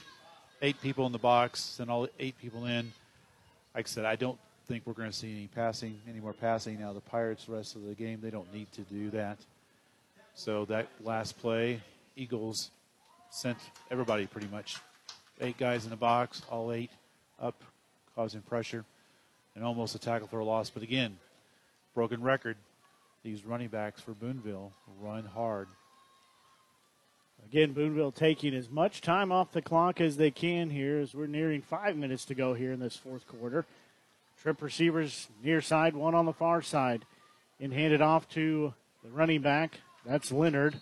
eight 0.63 0.81
people 0.83 1.07
in 1.07 1.13
the 1.13 1.19
box, 1.19 1.79
and 1.81 1.91
all 1.91 2.09
eight 2.19 2.39
people 2.39 2.67
in. 2.67 2.93
Like 3.75 3.87
I 3.87 3.89
said, 3.89 4.05
I 4.05 4.17
don't 4.17 4.39
think 4.67 4.83
we're 4.87 4.93
going 4.93 5.11
to 5.11 5.17
see 5.17 5.33
any 5.33 5.49
passing, 5.55 5.99
any 6.07 6.21
more 6.21 6.35
passing. 6.35 6.79
Now 6.79 6.93
the 6.93 7.01
Pirates, 7.01 7.49
rest 7.49 7.75
of 7.75 7.85
the 7.85 7.95
game, 7.95 8.21
they 8.23 8.31
don't 8.31 8.53
need 8.53 8.71
to 8.73 8.83
do 8.83 9.09
that. 9.11 9.39
So 10.35 10.67
that 10.67 10.89
last 11.01 11.39
play, 11.39 11.81
Eagles 12.17 12.71
sent 13.31 13.59
everybody 13.91 14.27
pretty 14.27 14.49
much 14.49 14.77
eight 15.41 15.57
guys 15.59 15.85
in 15.85 15.91
the 15.91 15.97
box, 15.97 16.43
all 16.51 16.73
eight 16.73 16.91
up, 17.41 17.63
causing 18.15 18.41
pressure, 18.43 18.85
and 19.55 19.65
almost 19.65 19.95
a 19.95 19.99
tackle 19.99 20.29
for 20.29 20.39
a 20.39 20.45
loss. 20.45 20.71
But 20.71 20.83
again, 20.83 21.19
broken 21.95 22.23
record. 22.23 22.57
These 23.23 23.45
running 23.45 23.69
backs 23.69 24.01
for 24.01 24.13
Boonville 24.13 24.73
run 25.01 25.25
hard. 25.25 25.69
Again, 27.47 27.73
Boonville 27.73 28.13
taking 28.13 28.55
as 28.55 28.71
much 28.71 29.01
time 29.01 29.33
off 29.33 29.53
the 29.53 29.63
clock 29.63 30.01
as 30.01 30.17
they 30.17 30.31
can 30.31 30.71
here 30.71 30.99
as 30.99 31.15
we're 31.15 31.27
nearing 31.27 31.63
five 31.63 31.97
minutes 31.97 32.25
to 32.27 32.35
go 32.35 32.55
here 32.55 32.73
in 32.73 32.81
this 32.81 32.97
fourth 32.97 33.27
quarter. 33.27 33.67
Trip 34.41 34.61
receivers 34.61 35.29
near 35.43 35.61
side, 35.61 35.95
one 35.95 36.15
on 36.15 36.27
the 36.27 36.33
far 36.33 36.63
side. 36.63 37.05
And 37.61 37.73
handed 37.73 38.01
off 38.01 38.29
to 38.31 38.75
the 39.05 39.11
running 39.11 39.41
back. 39.41 39.81
That's 40.05 40.33
Leonard. 40.33 40.75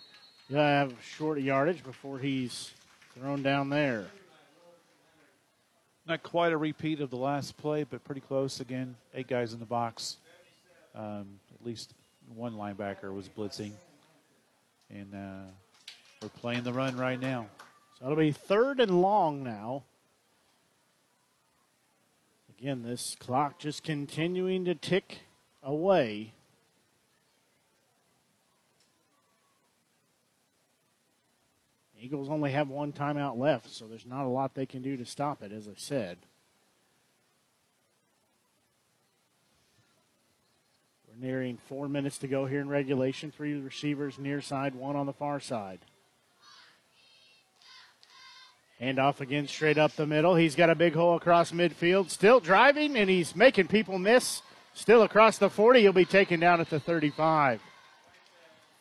He'll 0.51 0.59
have 0.59 0.93
short 1.01 1.39
yardage 1.39 1.81
before 1.81 2.19
he's 2.19 2.71
thrown 3.15 3.41
down 3.41 3.69
there. 3.69 4.07
Not 6.05 6.23
quite 6.23 6.51
a 6.51 6.57
repeat 6.57 6.99
of 6.99 7.09
the 7.09 7.15
last 7.15 7.55
play, 7.55 7.85
but 7.85 8.03
pretty 8.03 8.19
close. 8.19 8.59
Again, 8.59 8.97
eight 9.13 9.29
guys 9.29 9.53
in 9.53 9.59
the 9.59 9.65
box. 9.65 10.17
Um, 10.93 11.39
at 11.57 11.65
least 11.65 11.93
one 12.35 12.55
linebacker 12.55 13.15
was 13.15 13.29
blitzing. 13.29 13.71
And 14.89 15.13
uh, 15.15 15.49
we're 16.21 16.27
playing 16.27 16.63
the 16.63 16.73
run 16.73 16.97
right 16.97 17.17
now. 17.17 17.47
So 17.97 18.07
it'll 18.07 18.17
be 18.17 18.33
third 18.33 18.81
and 18.81 19.01
long 19.01 19.45
now. 19.45 19.83
Again, 22.59 22.83
this 22.83 23.15
clock 23.21 23.57
just 23.57 23.83
continuing 23.83 24.65
to 24.65 24.75
tick 24.75 25.19
away. 25.63 26.33
Eagles 32.01 32.29
only 32.29 32.51
have 32.51 32.67
one 32.67 32.91
timeout 32.91 33.37
left, 33.37 33.69
so 33.69 33.85
there's 33.85 34.07
not 34.07 34.25
a 34.25 34.27
lot 34.27 34.55
they 34.55 34.65
can 34.65 34.81
do 34.81 34.97
to 34.97 35.05
stop 35.05 35.43
it, 35.43 35.51
as 35.51 35.67
I 35.67 35.73
said. 35.75 36.17
We're 41.07 41.27
nearing 41.27 41.59
four 41.69 41.87
minutes 41.87 42.17
to 42.19 42.27
go 42.27 42.47
here 42.47 42.59
in 42.59 42.69
regulation. 42.69 43.29
Three 43.29 43.53
receivers 43.53 44.17
near 44.17 44.41
side, 44.41 44.73
one 44.73 44.95
on 44.95 45.05
the 45.05 45.13
far 45.13 45.39
side. 45.39 45.77
Hand 48.79 48.97
off 48.97 49.21
again 49.21 49.47
straight 49.47 49.77
up 49.77 49.91
the 49.91 50.07
middle. 50.07 50.35
He's 50.35 50.55
got 50.55 50.71
a 50.71 50.75
big 50.75 50.95
hole 50.95 51.15
across 51.15 51.51
midfield. 51.51 52.09
Still 52.09 52.39
driving, 52.39 52.97
and 52.97 53.11
he's 53.11 53.35
making 53.35 53.67
people 53.67 53.99
miss. 53.99 54.41
Still 54.73 55.03
across 55.03 55.37
the 55.37 55.51
40. 55.51 55.81
He'll 55.81 55.93
be 55.93 56.05
taken 56.05 56.39
down 56.39 56.61
at 56.61 56.71
the 56.71 56.79
35. 56.79 57.61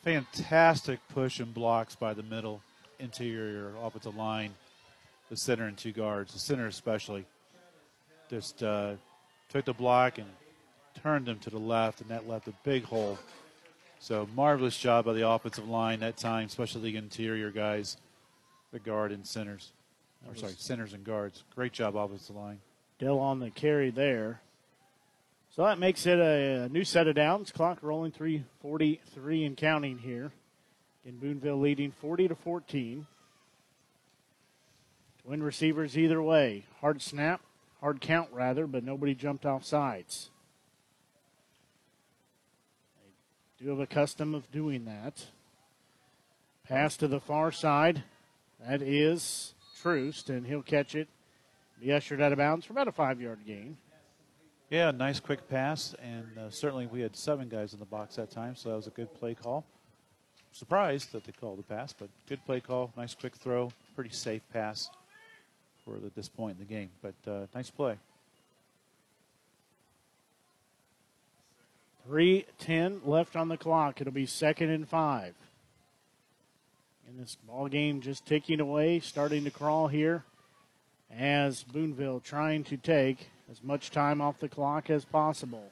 Fantastic 0.04 1.00
push 1.12 1.38
and 1.38 1.52
blocks 1.52 1.94
by 1.94 2.14
the 2.14 2.22
middle 2.22 2.62
interior 3.00 3.72
offensive 3.82 4.16
line, 4.16 4.54
the 5.28 5.36
center 5.36 5.66
and 5.66 5.76
two 5.76 5.92
guards, 5.92 6.32
the 6.32 6.38
center 6.38 6.66
especially. 6.66 7.24
Just 8.28 8.62
uh, 8.62 8.92
took 9.48 9.64
the 9.64 9.72
block 9.72 10.18
and 10.18 10.28
turned 11.02 11.28
him 11.28 11.38
to 11.40 11.50
the 11.50 11.58
left, 11.58 12.00
and 12.00 12.10
that 12.10 12.28
left 12.28 12.48
a 12.48 12.54
big 12.64 12.84
hole. 12.84 13.18
So 13.98 14.28
marvelous 14.34 14.78
job 14.78 15.04
by 15.04 15.12
the 15.12 15.28
offensive 15.28 15.68
line 15.68 16.00
that 16.00 16.16
time, 16.16 16.46
especially 16.46 16.92
the 16.92 16.96
interior 16.96 17.50
guys, 17.50 17.96
the 18.72 18.78
guard 18.78 19.12
and 19.12 19.26
centers. 19.26 19.72
Or 20.28 20.36
sorry, 20.36 20.52
centers 20.56 20.92
and 20.92 21.04
guards. 21.04 21.44
Great 21.54 21.72
job, 21.72 21.96
offensive 21.96 22.36
line. 22.36 22.60
Dell 22.98 23.18
on 23.18 23.40
the 23.40 23.50
carry 23.50 23.90
there. 23.90 24.40
So 25.56 25.64
that 25.64 25.78
makes 25.78 26.06
it 26.06 26.18
a, 26.18 26.64
a 26.64 26.68
new 26.68 26.84
set 26.84 27.08
of 27.08 27.16
downs. 27.16 27.50
Clock 27.50 27.78
rolling 27.82 28.12
343 28.12 29.44
and 29.44 29.56
counting 29.56 29.98
here. 29.98 30.32
In 31.04 31.18
Boonville 31.18 31.60
leading 31.60 31.92
40 31.92 32.28
to 32.28 32.34
14. 32.34 33.06
Twin 35.24 35.42
receivers 35.42 35.96
either 35.96 36.20
way. 36.20 36.64
Hard 36.80 37.00
snap, 37.00 37.40
hard 37.80 38.00
count 38.00 38.28
rather, 38.32 38.66
but 38.66 38.84
nobody 38.84 39.14
jumped 39.14 39.46
off 39.46 39.64
sides. 39.64 40.30
They 43.58 43.64
do 43.64 43.70
have 43.70 43.80
a 43.80 43.86
custom 43.86 44.34
of 44.34 44.50
doing 44.50 44.84
that. 44.86 45.26
Pass 46.66 46.96
to 46.98 47.08
the 47.08 47.20
far 47.20 47.52
side. 47.52 48.02
That 48.66 48.82
is 48.82 49.54
Troost, 49.80 50.28
and 50.28 50.46
he'll 50.46 50.62
catch 50.62 50.94
it. 50.94 51.08
Be 51.80 51.92
ushered 51.92 52.20
out 52.20 52.32
of 52.32 52.38
bounds 52.38 52.66
for 52.66 52.72
about 52.74 52.88
a 52.88 52.92
five 52.92 53.20
yard 53.20 53.40
gain. 53.46 53.78
Yeah, 54.68 54.90
nice 54.90 55.18
quick 55.18 55.48
pass, 55.48 55.94
and 56.00 56.38
uh, 56.38 56.50
certainly 56.50 56.86
we 56.86 57.00
had 57.00 57.16
seven 57.16 57.48
guys 57.48 57.72
in 57.72 57.80
the 57.80 57.86
box 57.86 58.16
that 58.16 58.30
time, 58.30 58.54
so 58.54 58.68
that 58.68 58.76
was 58.76 58.86
a 58.86 58.90
good 58.90 59.12
play 59.14 59.34
call. 59.34 59.64
Surprised 60.52 61.12
that 61.12 61.24
they 61.24 61.32
called 61.32 61.58
the 61.58 61.62
pass, 61.62 61.92
but 61.92 62.08
good 62.28 62.44
play 62.44 62.60
call, 62.60 62.92
nice 62.96 63.14
quick 63.14 63.36
throw, 63.36 63.72
pretty 63.94 64.10
safe 64.10 64.42
pass 64.52 64.90
for 65.84 65.98
the, 65.98 66.10
this 66.16 66.28
point 66.28 66.58
in 66.58 66.66
the 66.66 66.72
game. 66.72 66.90
But 67.00 67.30
uh, 67.30 67.46
nice 67.54 67.70
play. 67.70 67.96
3.10 72.08 73.06
left 73.06 73.36
on 73.36 73.48
the 73.48 73.56
clock. 73.56 74.00
It'll 74.00 74.12
be 74.12 74.26
second 74.26 74.70
and 74.70 74.88
five. 74.88 75.34
And 77.08 77.20
this 77.20 77.36
ball 77.46 77.68
game 77.68 78.00
just 78.00 78.26
ticking 78.26 78.60
away, 78.60 79.00
starting 79.00 79.44
to 79.44 79.50
crawl 79.50 79.88
here 79.88 80.24
as 81.16 81.64
Boonville 81.64 82.20
trying 82.20 82.64
to 82.64 82.76
take 82.76 83.28
as 83.50 83.62
much 83.62 83.90
time 83.90 84.20
off 84.20 84.38
the 84.40 84.48
clock 84.48 84.90
as 84.90 85.04
possible. 85.04 85.70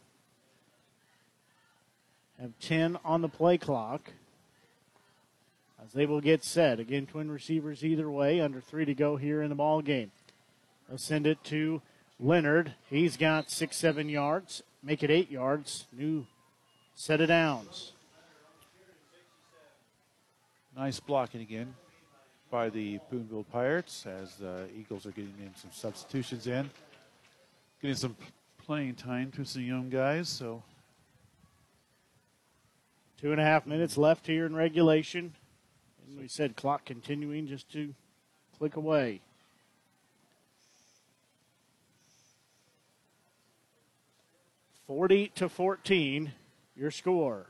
Have 2.40 2.52
10 2.60 2.98
on 3.05 3.23
the 3.23 3.28
play 3.28 3.58
clock 3.58 4.12
as 5.84 5.92
they 5.92 6.07
will 6.07 6.20
get 6.20 6.44
set. 6.44 6.81
Again, 6.81 7.07
twin 7.07 7.31
receivers 7.31 7.84
either 7.84 8.10
way, 8.10 8.40
under 8.40 8.60
three 8.60 8.84
to 8.84 8.94
go 8.94 9.16
here 9.16 9.42
in 9.42 9.48
the 9.48 9.55
ball 9.55 9.81
game. 9.81 10.10
They'll 10.89 10.98
send 10.98 11.26
it 11.26 11.42
to 11.44 11.82
Leonard. 12.18 12.74
He's 12.90 13.16
got 13.16 13.50
six, 13.50 13.76
seven 13.76 14.08
yards, 14.08 14.62
make 14.82 15.02
it 15.02 15.10
eight 15.10 15.31
yards. 15.31 15.86
New 15.92 16.26
set 16.94 17.20
of 17.20 17.28
downs. 17.28 17.92
Nice 20.76 21.00
blocking 21.00 21.40
again 21.40 21.74
by 22.50 22.68
the 22.70 22.98
Boonville 23.10 23.44
Pirates 23.44 24.07
as 24.07 24.36
the 24.36 24.68
Eagles 24.76 25.07
are 25.07 25.10
getting 25.10 25.34
in 25.40 25.55
some 25.57 25.70
substitutions 25.73 26.47
in, 26.47 26.70
getting 27.82 27.97
some 27.97 28.16
playing 28.65 28.94
time 28.94 29.31
to 29.32 29.44
some 29.44 29.62
young 29.62 29.90
guys. 29.90 30.28
So 30.28 30.62
two 33.20 33.32
and 33.32 33.40
a 33.40 33.44
half 33.44 33.66
minutes 33.66 33.98
left 33.98 34.26
here 34.26 34.47
in 34.47 34.55
regulation. 34.55 35.34
We 36.16 36.28
said 36.28 36.56
clock 36.56 36.84
continuing 36.84 37.46
just 37.46 37.70
to 37.72 37.94
click 38.58 38.76
away. 38.76 39.20
Forty 44.86 45.28
to 45.34 45.48
fourteen, 45.48 46.32
your 46.74 46.90
score. 46.90 47.46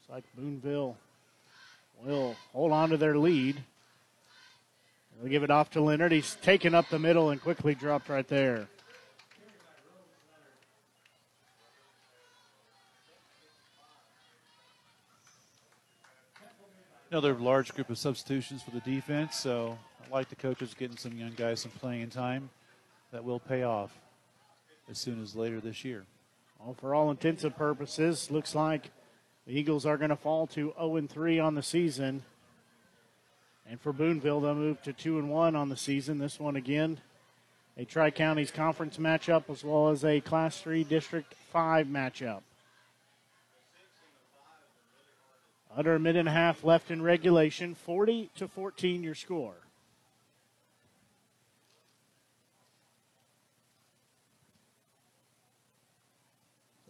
It's 0.00 0.10
like 0.10 0.24
Boonville 0.36 0.96
will 2.04 2.34
hold 2.52 2.72
on 2.72 2.90
to 2.90 2.96
their 2.96 3.16
lead. 3.16 3.62
They'll 5.16 5.30
give 5.30 5.44
it 5.44 5.50
off 5.50 5.70
to 5.70 5.80
Leonard. 5.80 6.10
He's 6.10 6.34
taken 6.36 6.74
up 6.74 6.88
the 6.88 6.98
middle 6.98 7.30
and 7.30 7.40
quickly 7.40 7.74
dropped 7.74 8.08
right 8.08 8.26
there. 8.26 8.68
Another 17.12 17.34
large 17.34 17.74
group 17.74 17.90
of 17.90 17.98
substitutions 17.98 18.62
for 18.62 18.70
the 18.70 18.80
defense, 18.80 19.36
so 19.36 19.78
I 20.02 20.10
like 20.10 20.30
the 20.30 20.34
coaches 20.34 20.72
getting 20.72 20.96
some 20.96 21.12
young 21.12 21.34
guys 21.36 21.60
some 21.60 21.70
playing 21.72 22.08
time 22.08 22.48
that 23.10 23.22
will 23.22 23.38
pay 23.38 23.64
off 23.64 23.90
as 24.90 24.96
soon 24.96 25.20
as 25.20 25.36
later 25.36 25.60
this 25.60 25.84
year. 25.84 26.06
Well, 26.58 26.72
for 26.72 26.94
all 26.94 27.10
intents 27.10 27.44
and 27.44 27.54
purposes, 27.54 28.30
looks 28.30 28.54
like 28.54 28.90
the 29.46 29.52
Eagles 29.52 29.84
are 29.84 29.98
going 29.98 30.08
to 30.08 30.16
fall 30.16 30.46
to 30.46 30.72
0 30.80 31.06
3 31.06 31.38
on 31.38 31.54
the 31.54 31.62
season. 31.62 32.22
And 33.68 33.78
for 33.78 33.92
Boonville, 33.92 34.40
they'll 34.40 34.54
move 34.54 34.80
to 34.84 34.94
2 34.94 35.18
and 35.18 35.28
1 35.28 35.54
on 35.54 35.68
the 35.68 35.76
season. 35.76 36.16
This 36.16 36.40
one 36.40 36.56
again, 36.56 36.98
a 37.76 37.84
Tri 37.84 38.10
Counties 38.10 38.50
conference 38.50 38.96
matchup 38.96 39.50
as 39.50 39.62
well 39.62 39.90
as 39.90 40.02
a 40.02 40.22
Class 40.22 40.62
3 40.62 40.82
District 40.84 41.34
5 41.52 41.88
matchup. 41.88 42.40
Under 45.74 45.94
a 45.94 46.00
minute 46.00 46.20
and 46.20 46.28
a 46.28 46.32
half 46.32 46.64
left 46.64 46.90
in 46.90 47.00
regulation, 47.02 47.74
40 47.74 48.30
to 48.36 48.48
14 48.48 49.02
your 49.02 49.14
score. 49.14 49.54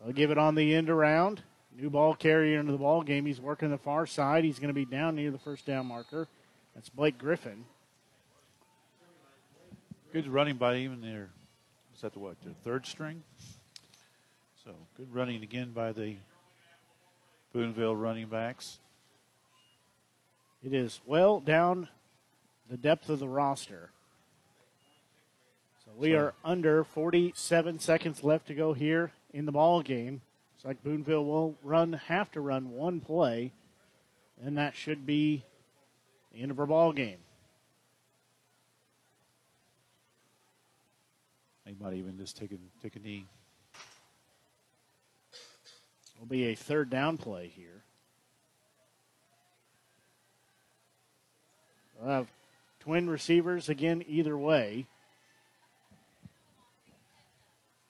I'll 0.05 0.13
give 0.13 0.33
it 0.33 0.39
on 0.39 0.57
the 0.57 0.75
end 0.75 0.91
around. 0.91 1.43
New 1.79 1.89
ball 1.89 2.15
carrier 2.15 2.59
into 2.59 2.73
the 2.73 2.79
ball 2.79 3.03
game. 3.03 3.25
He's 3.25 3.41
working 3.41 3.71
the 3.71 3.79
far 3.79 4.05
side. 4.05 4.43
He's 4.43 4.59
going 4.59 4.69
to 4.69 4.75
be 4.75 4.85
down 4.85 5.15
near 5.15 5.31
the 5.31 5.39
first 5.39 5.65
down 5.65 5.87
marker. 5.87 6.27
That's 6.75 6.89
Blake 6.89 7.19
Griffin. 7.19 7.65
Good 10.13 10.27
running 10.27 10.57
by 10.57 10.79
even 10.79 11.01
there. 11.01 11.31
Is 11.95 12.03
that 12.03 12.13
the 12.13 12.19
what? 12.19 12.37
The 12.43 12.51
third 12.65 12.85
string? 12.85 13.23
So 14.65 14.73
good 14.97 15.15
running 15.15 15.43
again 15.43 15.71
by 15.71 15.93
the 15.93 16.17
Boonville 17.53 17.97
running 17.97 18.29
backs. 18.29 18.79
It 20.65 20.73
is 20.73 21.01
well 21.07 21.41
down 21.41 21.89
the 22.71 22.77
depth 22.77 23.09
of 23.09 23.19
the 23.19 23.29
roster. 23.29 23.91
So 25.85 25.91
we 25.97 26.15
are 26.15 26.35
under 26.45 26.85
47 26.85 27.81
seconds 27.81 28.23
left 28.23 28.47
to 28.47 28.55
go 28.55 28.73
here 28.73 29.13
in 29.35 29.45
the 29.45 29.53
ball 29.53 29.83
game. 29.83 30.23
It's 30.55 30.65
like 30.65 30.83
Boonville 30.85 31.25
will 31.25 31.57
run 31.63 31.93
have 31.93 32.31
to 32.33 32.41
run 32.41 32.71
one 32.71 33.01
play, 33.01 33.53
and 34.43 34.57
that 34.57 34.77
should 34.77 35.05
be 35.05 35.45
the 36.33 36.41
end 36.41 36.51
of 36.51 36.61
our 36.61 36.67
ball 36.67 36.93
game. 36.93 37.19
They 41.67 41.75
might 41.81 41.95
even 41.95 42.17
just 42.17 42.37
take 42.37 42.53
a 42.53 42.57
take 42.83 42.97
a 42.97 43.01
knee. 43.01 43.27
Will 46.23 46.29
be 46.29 46.45
a 46.45 46.55
third 46.55 46.89
down 46.89 47.19
play 47.19 47.49
here. 47.49 47.83
We'll 51.99 52.11
have 52.11 52.29
twin 52.79 53.11
receivers 53.11 53.69
again 53.69 54.05
either 54.07 54.39
way. 54.39 54.87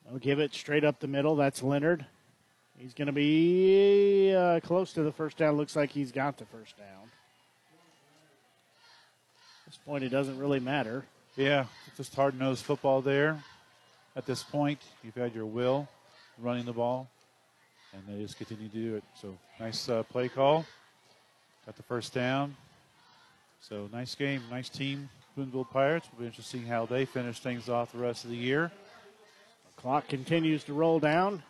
They'll 0.03 0.17
give 0.17 0.39
it 0.39 0.55
straight 0.55 0.83
up 0.83 0.99
the 0.99 1.07
middle. 1.07 1.35
That's 1.35 1.61
Leonard. 1.61 2.07
He's 2.79 2.95
going 2.95 3.05
to 3.05 3.11
be 3.11 4.33
uh, 4.35 4.61
close 4.61 4.93
to 4.93 5.03
the 5.03 5.11
first 5.11 5.37
down. 5.37 5.55
Looks 5.55 5.75
like 5.75 5.91
he's 5.91 6.11
got 6.11 6.37
the 6.37 6.45
first 6.45 6.75
down. 6.75 6.87
At 9.61 9.73
this 9.73 9.79
point, 9.85 10.03
it 10.03 10.09
doesn't 10.09 10.39
really 10.39 10.59
matter. 10.59 11.05
Yeah, 11.35 11.65
it's 11.85 11.97
just 11.97 12.15
hard 12.15 12.39
nosed 12.39 12.65
football 12.65 13.03
there. 13.03 13.43
At 14.15 14.25
this 14.25 14.41
point, 14.41 14.79
you've 15.03 15.13
had 15.13 15.35
your 15.35 15.45
will 15.45 15.87
running 16.39 16.65
the 16.65 16.73
ball, 16.73 17.11
and 17.93 18.03
they 18.07 18.21
just 18.21 18.37
continue 18.37 18.67
to 18.67 18.75
do 18.75 18.95
it. 18.95 19.03
So 19.21 19.37
nice 19.59 19.87
uh, 19.87 20.03
play 20.03 20.29
call. 20.29 20.65
Got 21.65 21.77
the 21.77 21.83
first 21.83 22.13
down. 22.13 22.55
So 23.61 23.87
nice 23.93 24.13
game, 24.15 24.41
nice 24.51 24.67
team, 24.67 25.09
Boonville 25.37 25.65
Pirates. 25.65 26.07
We'll 26.17 26.29
be 26.29 26.41
see 26.41 26.59
how 26.59 26.85
they 26.85 27.05
finish 27.05 27.39
things 27.39 27.69
off 27.69 27.93
the 27.93 27.99
rest 27.99 28.25
of 28.25 28.29
the 28.29 28.35
year. 28.35 28.71
Clock 29.77 30.07
continues 30.07 30.63
to 30.65 30.73
roll 30.73 30.99
down. 30.99 31.43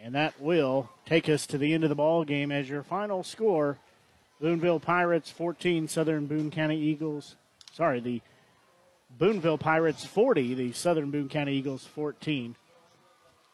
And 0.00 0.14
that 0.14 0.40
will 0.40 0.88
take 1.06 1.28
us 1.28 1.46
to 1.46 1.58
the 1.58 1.74
end 1.74 1.82
of 1.82 1.90
the 1.90 1.96
ball 1.96 2.24
game 2.24 2.52
as 2.52 2.68
your 2.68 2.84
final 2.84 3.24
score. 3.24 3.78
Boonville 4.40 4.78
Pirates 4.78 5.30
14, 5.30 5.88
Southern 5.88 6.26
Boone 6.26 6.52
County 6.52 6.78
Eagles. 6.78 7.34
Sorry, 7.72 7.98
the 7.98 8.20
Boonville 9.18 9.58
Pirates 9.58 10.04
40, 10.04 10.54
the 10.54 10.72
Southern 10.72 11.10
Boone 11.10 11.28
County 11.28 11.54
Eagles 11.54 11.84
14 11.84 12.54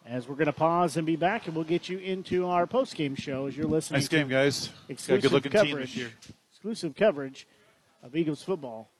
as 0.06 0.28
we're 0.28 0.34
going 0.34 0.46
to 0.46 0.52
pause 0.52 0.96
and 0.96 1.06
be 1.06 1.16
back, 1.16 1.46
and 1.46 1.54
we'll 1.54 1.64
get 1.64 1.88
you 1.88 1.98
into 1.98 2.46
our 2.46 2.66
post-game 2.66 3.14
show 3.14 3.46
as 3.46 3.56
you're 3.56 3.66
listening. 3.66 4.00
Nice 4.00 4.08
game, 4.08 4.28
guys. 4.28 4.70
Exclusive 4.88 5.08
Got 5.08 5.14
a 5.16 5.40
good-looking 5.40 5.52
coverage, 5.52 5.70
team 5.70 5.80
this 5.80 5.96
year. 5.96 6.10
Exclusive 6.52 6.94
coverage 6.94 7.46
of 8.02 8.14
Eagles 8.14 8.42
football 8.42 8.90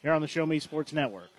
here 0.00 0.12
on 0.12 0.20
the 0.20 0.28
Show 0.28 0.46
Me 0.46 0.58
Sports 0.58 0.92
Network. 0.92 1.30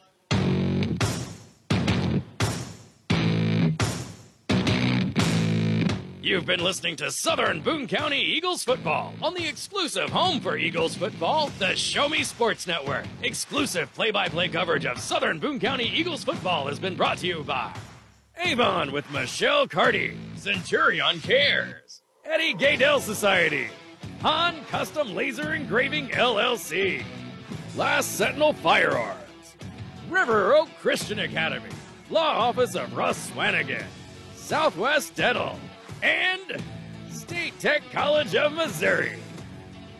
You've 6.22 6.46
been 6.46 6.60
listening 6.60 6.96
to 6.98 7.10
Southern 7.10 7.62
Boone 7.62 7.88
County 7.88 8.22
Eagles 8.22 8.64
football 8.64 9.16
on 9.20 9.34
the 9.34 9.48
exclusive 9.48 10.12
home 10.12 10.40
for 10.40 10.58
Eagles 10.58 10.96
football, 10.96 11.50
the 11.58 11.76
Show 11.76 12.08
Me 12.08 12.24
Sports 12.24 12.68
Network. 12.68 13.06
Exclusive 13.24 13.92
play-by-play 13.96 14.50
coverage 14.50 14.86
of 14.86 15.00
Southern 15.00 15.40
Boone 15.40 15.60
County 15.60 15.86
Eagles 15.92 16.24
football 16.24 16.68
has 16.68 16.78
been 16.78 16.96
brought 16.96 17.18
to 17.20 17.28
you 17.28 17.44
by 17.44 17.74
Avon 18.42 18.94
with 18.94 19.10
Michelle 19.12 19.68
Carty, 19.68 20.18
Centurion 20.36 21.20
Cares, 21.20 22.02
Eddie 22.24 22.54
Gaedel 22.54 23.02
Society, 23.02 23.68
Han 24.22 24.64
Custom 24.66 25.14
Laser 25.14 25.54
Engraving 25.54 26.08
LLC, 26.10 27.04
Last 27.76 28.16
Sentinel 28.16 28.54
Firearms, 28.54 29.56
River 30.10 30.56
Oak 30.56 30.70
Christian 30.80 31.20
Academy, 31.20 31.70
Law 32.10 32.48
Office 32.48 32.76
of 32.76 32.96
Russ 32.96 33.30
Swanigan, 33.30 33.84
Southwest 34.36 35.16
Dental, 35.16 35.60
and 36.02 36.64
State 37.12 37.60
Tech 37.60 37.82
College 37.92 38.36
of 38.36 38.54
Missouri. 38.54 39.20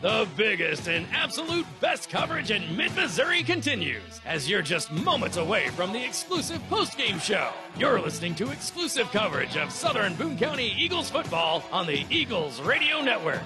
The 0.00 0.26
biggest 0.34 0.88
and 0.88 1.06
absolute 1.12 1.66
best 1.78 2.08
coverage 2.08 2.50
in 2.50 2.74
mid 2.74 2.96
Missouri 2.96 3.42
continues 3.42 4.22
as 4.24 4.48
you're 4.48 4.62
just 4.62 4.90
moments 4.90 5.36
away 5.36 5.68
from 5.68 5.92
the 5.92 6.02
exclusive 6.02 6.66
post-game 6.70 7.18
show. 7.18 7.50
You're 7.76 8.00
listening 8.00 8.34
to 8.36 8.50
exclusive 8.50 9.10
coverage 9.10 9.58
of 9.58 9.70
Southern 9.70 10.14
Boone 10.14 10.38
County 10.38 10.74
Eagles 10.78 11.10
football 11.10 11.62
on 11.70 11.86
the 11.86 12.06
Eagles 12.08 12.62
Radio 12.62 13.02
Network. 13.02 13.42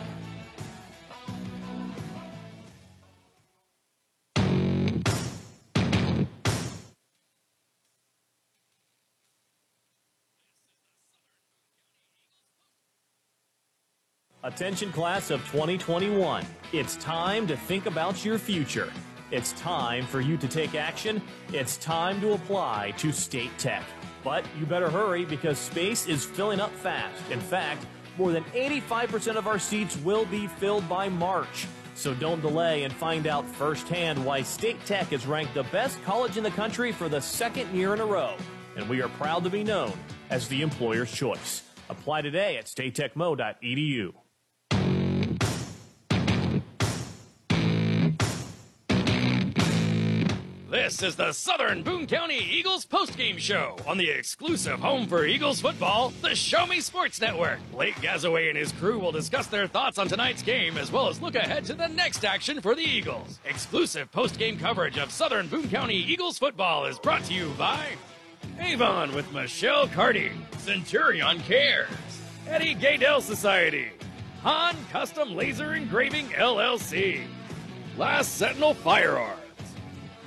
Attention 14.45 14.93
class 14.93 15.31
of 15.31 15.41
2021. 15.47 16.45
It's 16.75 16.97
time 16.97 17.47
to 17.47 17.57
think 17.57 17.87
about 17.87 18.27
your 18.27 18.37
future. 18.37 18.93
It's 19.31 19.53
time 19.53 20.05
for 20.05 20.21
you 20.21 20.37
to 20.37 20.47
take 20.47 20.75
action. 20.75 21.23
It's 21.55 21.79
time 21.79 22.21
to 22.21 22.35
apply 22.35 22.93
to 22.99 23.11
State 23.11 23.57
Tech. 23.57 23.83
But 24.23 24.45
you 24.61 24.67
better 24.67 24.91
hurry 24.91 25.25
because 25.25 25.59
space 25.59 26.07
is 26.07 26.27
filling 26.27 26.61
up 26.61 26.73
fast. 26.73 27.23
In 27.31 27.41
fact, 27.41 27.87
more 28.19 28.33
than 28.33 28.45
85% 28.45 29.37
of 29.37 29.47
our 29.47 29.59
seats 29.59 29.97
will 29.97 30.27
be 30.27 30.47
filled 30.47 30.87
by 30.91 31.09
March. 31.09 31.67
So 31.95 32.13
don't 32.13 32.43
delay 32.43 32.83
and 32.83 32.93
find 32.93 33.27
out 33.27 33.47
firsthand 33.47 34.23
why 34.23 34.43
State 34.43 34.85
Tech 34.85 35.15
is 35.15 35.25
ranked 35.25 35.55
the 35.55 35.63
best 35.65 36.03
college 36.05 36.37
in 36.37 36.45
the 36.45 36.51
country 36.51 36.93
for 36.93 37.09
the 37.09 37.21
second 37.21 37.75
year 37.75 37.95
in 37.95 38.01
a 38.01 38.07
row. 38.07 38.37
And 38.77 38.87
we 38.91 39.01
are 39.01 39.09
proud 39.09 39.43
to 39.45 39.49
be 39.49 39.65
known 39.65 39.95
as 40.29 40.49
the 40.49 40.61
employer's 40.61 41.11
choice. 41.11 41.63
Apply 41.89 42.21
today 42.21 42.59
at 42.59 42.67
statetechmo.edu. 42.67 44.13
This 50.85 51.03
is 51.03 51.17
the 51.17 51.33
Southern 51.33 51.83
Boone 51.83 52.07
County 52.07 52.37
Eagles 52.37 52.85
postgame 52.85 53.39
show 53.39 53.79
on 53.87 53.97
the 53.97 54.11
exclusive 54.11 54.81
home 54.81 55.07
for 55.07 55.25
Eagles 55.25 55.59
football, 55.59 56.13
the 56.21 56.35
Show 56.35 56.67
Me 56.67 56.83
Sports 56.83 57.23
Network. 57.23 57.59
Blake 57.73 57.95
Gazaway 58.03 58.51
and 58.51 58.59
his 58.59 58.71
crew 58.73 58.99
will 58.99 59.11
discuss 59.11 59.47
their 59.47 59.67
thoughts 59.67 59.97
on 59.97 60.09
tonight's 60.09 60.43
game 60.43 60.77
as 60.77 60.93
well 60.93 61.09
as 61.09 61.23
look 61.23 61.37
ahead 61.37 61.65
to 61.65 61.73
the 61.75 61.89
next 61.89 62.23
action 62.23 62.61
for 62.61 62.75
the 62.75 62.83
Eagles. 62.83 63.39
Exclusive 63.47 64.13
postgame 64.13 64.61
coverage 64.61 64.99
of 64.99 65.11
Southern 65.11 65.49
Boone 65.49 65.71
County 65.71 65.97
Eagles 65.97 66.37
football 66.37 66.85
is 66.85 66.99
brought 66.99 67.25
to 67.25 67.33
you 67.33 67.51
by 67.57 67.87
Avon 68.61 69.15
with 69.15 69.33
Michelle 69.33 69.89
Carty, 69.89 70.33
Centurion 70.59 71.39
Cares, 71.45 71.89
Eddie 72.47 72.75
Gaedel 72.75 73.23
Society, 73.23 73.89
Han 74.43 74.77
Custom 74.93 75.35
Laser 75.35 75.73
Engraving 75.73 76.27
LLC, 76.27 77.23
Last 77.97 78.35
Sentinel 78.37 78.75
Firearms. 78.75 79.44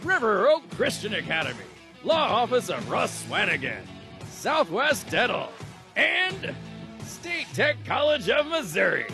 River 0.04 0.48
Oak 0.48 0.70
Christian 0.72 1.16
Academy, 1.16 1.60
Law 2.04 2.42
Office 2.42 2.70
of 2.70 2.90
Russ 2.90 3.26
Swanigan, 3.26 3.82
Southwest 4.30 5.10
Dental, 5.10 5.52
and 5.96 6.56
State 7.04 7.48
Tech 7.54 7.78
College 7.86 8.30
of 8.30 8.48
Missouri. 8.48 9.08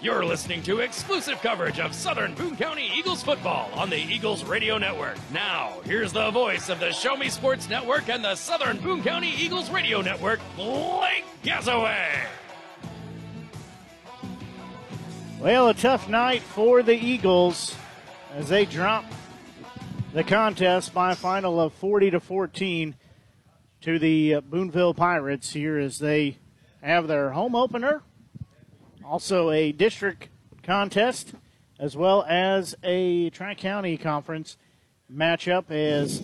You're 0.00 0.24
listening 0.24 0.62
to 0.64 0.80
exclusive 0.80 1.40
coverage 1.40 1.80
of 1.80 1.94
Southern 1.94 2.34
Boone 2.34 2.56
County 2.56 2.90
Eagles 2.94 3.22
football 3.22 3.70
on 3.74 3.90
the 3.90 3.96
Eagles 3.96 4.44
Radio 4.44 4.78
Network. 4.78 5.16
Now, 5.32 5.80
here's 5.84 6.12
the 6.12 6.30
voice 6.30 6.68
of 6.68 6.80
the 6.80 6.92
Show 6.92 7.16
Me 7.16 7.28
Sports 7.28 7.68
Network 7.68 8.08
and 8.08 8.22
the 8.22 8.34
Southern 8.34 8.78
Boone 8.78 9.02
County 9.02 9.34
Eagles 9.36 9.70
Radio 9.70 10.02
Network, 10.02 10.40
Blake 10.54 11.24
Gazaway. 11.42 12.26
Well, 15.40 15.68
a 15.68 15.74
tough 15.74 16.08
night 16.08 16.42
for 16.42 16.82
the 16.82 16.94
Eagles 16.94 17.74
as 18.34 18.48
they 18.48 18.64
drop 18.64 19.04
the 20.16 20.24
contest 20.24 20.94
by 20.94 21.12
a 21.12 21.14
final 21.14 21.60
of 21.60 21.74
40 21.74 22.12
to 22.12 22.20
14 22.20 22.94
to 23.82 23.98
the 23.98 24.40
Boonville 24.40 24.94
Pirates 24.94 25.52
here 25.52 25.78
as 25.78 25.98
they 25.98 26.38
have 26.80 27.06
their 27.06 27.32
home 27.32 27.54
opener, 27.54 28.00
also 29.04 29.50
a 29.50 29.72
district 29.72 30.28
contest, 30.62 31.34
as 31.78 31.98
well 31.98 32.24
as 32.26 32.74
a 32.82 33.28
Tri 33.28 33.54
County 33.56 33.98
Conference 33.98 34.56
matchup 35.12 35.70
as 35.70 36.22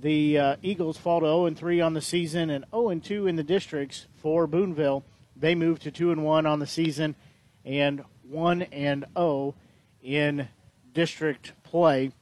the 0.00 0.38
uh, 0.38 0.56
Eagles 0.62 0.96
fall 0.96 1.18
to 1.18 1.26
0 1.26 1.50
3 1.56 1.80
on 1.80 1.94
the 1.94 2.00
season 2.00 2.50
and 2.50 2.64
0 2.70 3.00
2 3.00 3.26
in 3.26 3.34
the 3.34 3.42
districts 3.42 4.06
for 4.14 4.46
Boonville. 4.46 5.02
They 5.34 5.56
move 5.56 5.80
to 5.80 5.90
2 5.90 6.14
1 6.14 6.46
on 6.46 6.60
the 6.60 6.68
season 6.68 7.16
and 7.64 8.04
1 8.30 8.62
and 8.62 9.06
0 9.16 9.56
in 10.04 10.46
district 10.92 11.52
play. 11.64 12.12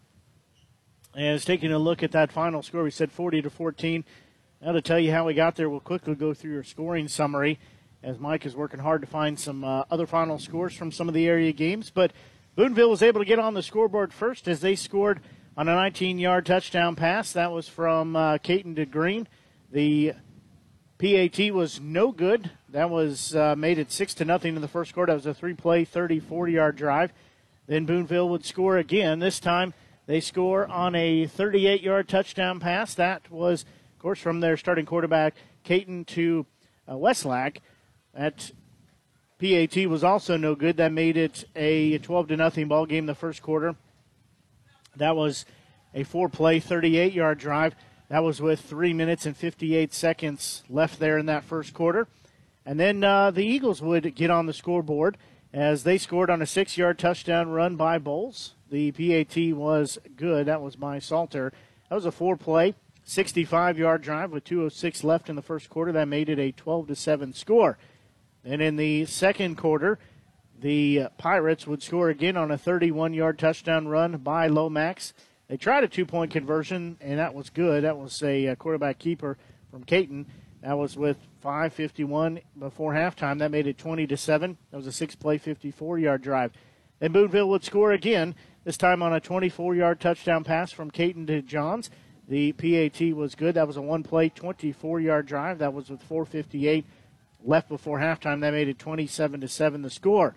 As 1.15 1.45
taking 1.45 1.73
a 1.73 1.79
look 1.79 2.03
at 2.03 2.13
that 2.13 2.33
final 2.33 2.63
score, 2.63 2.83
we 2.83 2.91
said 2.91 3.13
40 3.13 3.43
to 3.43 3.51
14. 3.51 4.03
Now 4.63 4.73
to 4.73 4.81
tell 4.81 4.99
you 4.99 5.13
how 5.13 5.27
we 5.27 5.35
got 5.35 5.57
there, 5.57 5.69
we'll 5.69 5.81
quickly 5.81 6.15
go 6.15 6.33
through 6.33 6.53
your 6.53 6.65
scoring 6.65 7.07
summary 7.07 7.59
as 8.03 8.19
Mike 8.19 8.47
is 8.47 8.57
working 8.57 8.81
hard 8.81 9.03
to 9.03 9.07
find 9.07 9.39
some 9.39 9.63
uh, 9.63 9.85
other 9.91 10.07
final 10.07 10.39
scores 10.39 10.75
from 10.75 10.91
some 10.91 11.09
of 11.09 11.15
the 11.15 11.29
area 11.29 11.53
games. 11.53 11.91
But 11.91 12.13
Boonville 12.57 12.89
was 12.89 13.03
able 13.03 13.21
to 13.21 13.27
get 13.27 13.39
on 13.39 13.53
the 13.53 13.63
scoreboard 13.63 14.15
first 14.15 14.49
as 14.49 14.63
they 14.63 14.75
scored 14.75 15.21
on 15.55 15.69
a 15.69 15.73
19-yard 15.73 16.47
touchdown 16.47 16.97
pass. 16.97 17.33
That 17.33 17.53
was 17.53 17.69
from 17.69 18.17
uh, 18.17 18.39
Caton 18.39 18.75
to 18.77 18.87
Green. 18.87 19.29
The 19.71 20.15
PAT 20.97 21.53
was 21.53 21.79
no 21.79 22.11
good. 22.11 22.51
That 22.71 22.89
was 22.89 23.37
uh, 23.37 23.55
made 23.55 23.79
it 23.79 23.93
six 23.93 24.15
to 24.15 24.25
nothing 24.25 24.57
in 24.57 24.63
the 24.63 24.69
first 24.69 24.95
quarter. 24.95 25.13
That 25.13 25.17
was 25.17 25.27
a 25.27 25.35
three-play, 25.35 25.85
30-40-yard 25.85 26.75
drive. 26.75 27.13
Then 27.67 27.85
Boonville 27.85 28.31
would 28.31 28.47
score 28.47 28.79
again. 28.79 29.19
This 29.19 29.39
time 29.39 29.75
they 30.07 30.21
score 30.21 30.67
on 30.67 30.95
a 30.95 31.27
38 31.27 31.83
yard 31.83 32.09
touchdown 32.09 32.61
pass. 32.61 32.95
That 32.95 33.31
was, 33.31 33.63
of 33.63 33.99
course, 33.99 34.19
from 34.19 34.41
their 34.41 34.57
starting 34.57 34.87
quarterback, 34.87 35.35
Caton 35.65 36.05
to 36.07 36.47
uh, 36.91 36.97
Westlake. 36.97 37.61
That 38.15 38.51
PAT 39.39 39.87
was 39.89 40.05
also 40.05 40.37
no 40.37 40.55
good. 40.55 40.77
That 40.77 40.93
made 40.93 41.17
it 41.17 41.45
a 41.57 41.99
12 41.99 42.29
to 42.29 42.37
nothing 42.37 42.69
ball 42.69 42.87
game 42.87 43.07
the 43.07 43.15
first 43.15 43.43
quarter. 43.43 43.77
That 44.97 45.17
was 45.17 45.45
a 45.95 46.05
four 46.05 46.29
play, 46.29 46.61
38 46.61 47.13
yard 47.13 47.39
drive. 47.39 47.75
That 48.09 48.23
was 48.23 48.43
with 48.43 48.61
three 48.61 48.93
minutes 48.93 49.25
and 49.25 49.37
58 49.37 49.95
seconds 49.95 50.63
left 50.69 50.99
there 50.99 51.17
in 51.17 51.27
that 51.27 51.45
first 51.45 51.73
quarter. 51.73 52.09
And 52.67 52.79
then 52.79 53.03
uh, 53.03 53.31
the 53.31 53.45
Eagles 53.45 53.81
would 53.81 54.15
get 54.15 54.31
on 54.31 54.47
the 54.47 54.53
scoreboard 54.53 55.17
as 55.53 55.85
they 55.85 55.99
scored 55.99 56.31
on 56.31 56.43
a 56.43 56.47
six 56.47 56.77
yard 56.77 56.99
touchdown 56.99 57.51
run 57.51 57.77
by 57.77 57.99
Bowles. 57.99 58.55
The 58.73 58.91
PAT 58.91 59.55
was 59.55 59.99
good. 60.17 60.47
That 60.47 60.63
was 60.63 60.77
by 60.77 60.99
Salter. 60.99 61.53
That 61.91 61.95
was 61.95 62.07
a 62.07 62.11
four 62.11 62.39
play, 62.39 62.75
65 63.05 63.79
yard 63.79 64.01
drive 64.01 64.33
with 64.33 64.45
2.06 64.45 65.05
left 65.05 65.29
in 65.29 65.37
the 65.37 65.43
first 65.43 65.69
quarter. 65.69 65.93
That 65.93 66.09
made 66.09 66.31
it 66.31 66.39
a 66.39 66.53
12 66.53 66.87
to 66.89 66.97
7 66.97 67.35
score. 67.35 67.77
And 68.43 68.63
in 68.63 68.77
the 68.77 69.05
second 69.05 69.59
quarter, 69.59 69.99
the 70.59 71.09
Pirates 71.19 71.67
would 71.67 71.83
score 71.83 72.09
again 72.09 72.39
on 72.39 72.51
a 72.51 72.57
31 72.57 73.13
yard 73.13 73.39
touchdown 73.39 73.89
run 73.89 74.17
by 74.17 74.47
Lomax. 74.47 75.13
They 75.49 75.59
tried 75.59 75.85
a 75.85 75.89
two 75.89 76.07
point 76.07 76.33
conversion, 76.33 76.97
and 77.03 77.19
that 77.19 77.35
was 77.35 77.51
good. 77.51 77.85
That 77.85 77.99
was 77.99 78.23
a 78.23 78.49
uh, 78.49 78.55
quarterback 78.55 78.99
keeper 78.99 79.37
from 79.71 79.85
Caton. 79.85 80.25
That 80.63 80.79
was 80.79 80.97
with 80.97 81.19
5:51 81.45 82.41
before 82.59 82.95
halftime. 82.95 83.39
That 83.41 83.51
made 83.51 83.67
it 83.67 83.77
20 83.77 84.07
to 84.07 84.17
seven. 84.17 84.57
That 84.71 84.79
was 84.79 84.87
a 84.87 84.93
six-play, 84.93 85.41
54-yard 85.41 86.23
drive. 86.23 86.53
Then 87.01 87.13
Boonville 87.13 87.51
would 87.51 87.65
score 87.65 87.93
again 87.93 88.35
this 88.65 88.77
time 88.77 89.03
on 89.03 89.13
a 89.13 89.21
24 89.21 89.75
yard 89.75 90.01
touchdown 90.01 90.45
pass 90.45 90.73
from 90.73 90.91
Caton 90.91 91.27
to 91.27 91.43
Johns. 91.43 91.91
The 92.29 92.53
PAT 92.53 93.15
was 93.15 93.35
good. 93.35 93.57
That 93.57 93.67
was 93.67 93.77
a 93.77 93.83
one 93.83 94.03
play, 94.03 94.29
24 94.29 95.01
yard 95.01 95.27
drive. 95.27 95.59
That 95.59 95.75
was 95.75 95.91
with 95.91 96.03
458 96.03 96.87
left 97.45 97.69
before 97.69 97.99
halftime. 97.99 98.41
That 98.41 98.53
made 98.53 98.69
it 98.69 98.79
27 98.79 99.41
to 99.41 99.49
7 99.49 99.83
the 99.83 99.91
score. 99.91 100.35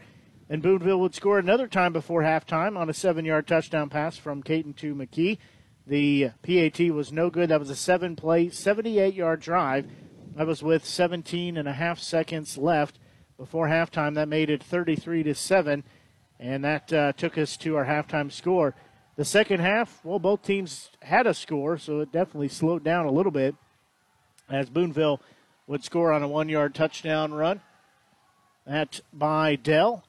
And 0.49 0.61
Boonville 0.61 0.99
would 0.99 1.15
score 1.15 1.39
another 1.39 1.67
time 1.67 1.93
before 1.93 2.21
halftime 2.21 2.77
on 2.77 2.89
a 2.89 2.93
seven 2.93 3.25
yard 3.25 3.47
touchdown 3.47 3.89
pass 3.89 4.17
from 4.17 4.43
Caton 4.43 4.73
to 4.75 4.93
McKee. 4.93 5.37
The 5.87 6.31
PAT 6.41 6.79
was 6.93 7.11
no 7.11 7.29
good. 7.29 7.49
That 7.49 7.59
was 7.59 7.69
a 7.69 7.75
seven 7.75 8.15
play, 8.15 8.49
78 8.49 9.13
yard 9.13 9.39
drive. 9.39 9.87
That 10.35 10.47
was 10.47 10.61
with 10.61 10.85
17 10.85 11.57
and 11.57 11.67
a 11.67 11.73
half 11.73 11.99
seconds 11.99 12.57
left 12.57 12.99
before 13.37 13.67
halftime. 13.67 14.15
That 14.15 14.27
made 14.27 14.49
it 14.49 14.63
33 14.63 15.23
to 15.23 15.35
7, 15.35 15.83
and 16.39 16.63
that 16.63 16.91
uh, 16.91 17.13
took 17.13 17.37
us 17.37 17.57
to 17.57 17.75
our 17.75 17.85
halftime 17.85 18.31
score. 18.31 18.75
The 19.15 19.25
second 19.25 19.61
half, 19.61 20.03
well, 20.03 20.19
both 20.19 20.43
teams 20.43 20.89
had 21.01 21.25
a 21.25 21.33
score, 21.33 21.77
so 21.77 22.01
it 22.01 22.11
definitely 22.11 22.49
slowed 22.49 22.83
down 22.83 23.05
a 23.05 23.11
little 23.11 23.31
bit 23.31 23.55
as 24.49 24.69
Boonville 24.69 25.21
would 25.67 25.83
score 25.83 26.11
on 26.11 26.21
a 26.21 26.27
one 26.27 26.49
yard 26.49 26.75
touchdown 26.75 27.33
run. 27.33 27.61
That 28.65 28.99
by 29.13 29.55
Dell. 29.55 30.03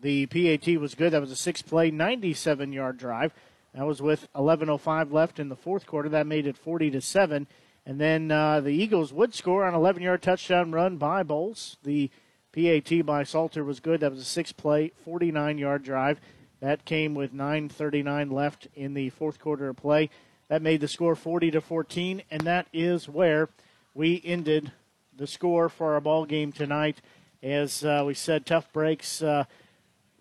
The 0.00 0.26
PAT 0.26 0.80
was 0.80 0.94
good. 0.94 1.12
That 1.12 1.20
was 1.20 1.32
a 1.32 1.36
six 1.36 1.60
play, 1.60 1.90
97 1.90 2.72
yard 2.72 2.98
drive. 2.98 3.32
That 3.74 3.86
was 3.86 4.00
with 4.00 4.28
11:05 4.34 5.12
left 5.12 5.38
in 5.38 5.48
the 5.48 5.56
fourth 5.56 5.86
quarter. 5.86 6.08
That 6.08 6.26
made 6.26 6.46
it 6.46 6.56
40 6.56 6.90
to 6.92 7.00
seven. 7.00 7.46
And 7.84 8.00
then 8.00 8.30
uh, 8.30 8.60
the 8.60 8.70
Eagles 8.70 9.12
would 9.12 9.34
score 9.34 9.64
on 9.64 9.74
11 9.74 10.02
yard 10.02 10.22
touchdown 10.22 10.72
run 10.72 10.96
by 10.96 11.22
Bowles. 11.22 11.76
The 11.82 12.10
PAT 12.52 13.04
by 13.04 13.22
Salter 13.22 13.64
was 13.64 13.80
good. 13.80 14.00
That 14.00 14.10
was 14.10 14.20
a 14.20 14.24
six 14.24 14.52
play, 14.52 14.92
49 15.04 15.58
yard 15.58 15.82
drive. 15.82 16.20
That 16.60 16.84
came 16.84 17.14
with 17.14 17.32
9:39 17.32 18.30
left 18.30 18.66
in 18.74 18.94
the 18.94 19.10
fourth 19.10 19.38
quarter 19.38 19.68
of 19.68 19.76
play. 19.76 20.10
That 20.48 20.62
made 20.62 20.80
the 20.80 20.88
score 20.88 21.14
40 21.14 21.50
to 21.52 21.60
14, 21.60 22.22
and 22.30 22.40
that 22.42 22.66
is 22.72 23.08
where 23.08 23.48
we 23.94 24.20
ended 24.24 24.72
the 25.16 25.26
score 25.26 25.68
for 25.68 25.94
our 25.94 26.00
ball 26.00 26.24
game 26.24 26.52
tonight. 26.52 27.00
As 27.42 27.84
uh, 27.84 28.02
we 28.06 28.14
said, 28.14 28.46
tough 28.46 28.72
breaks. 28.72 29.22
Uh, 29.22 29.44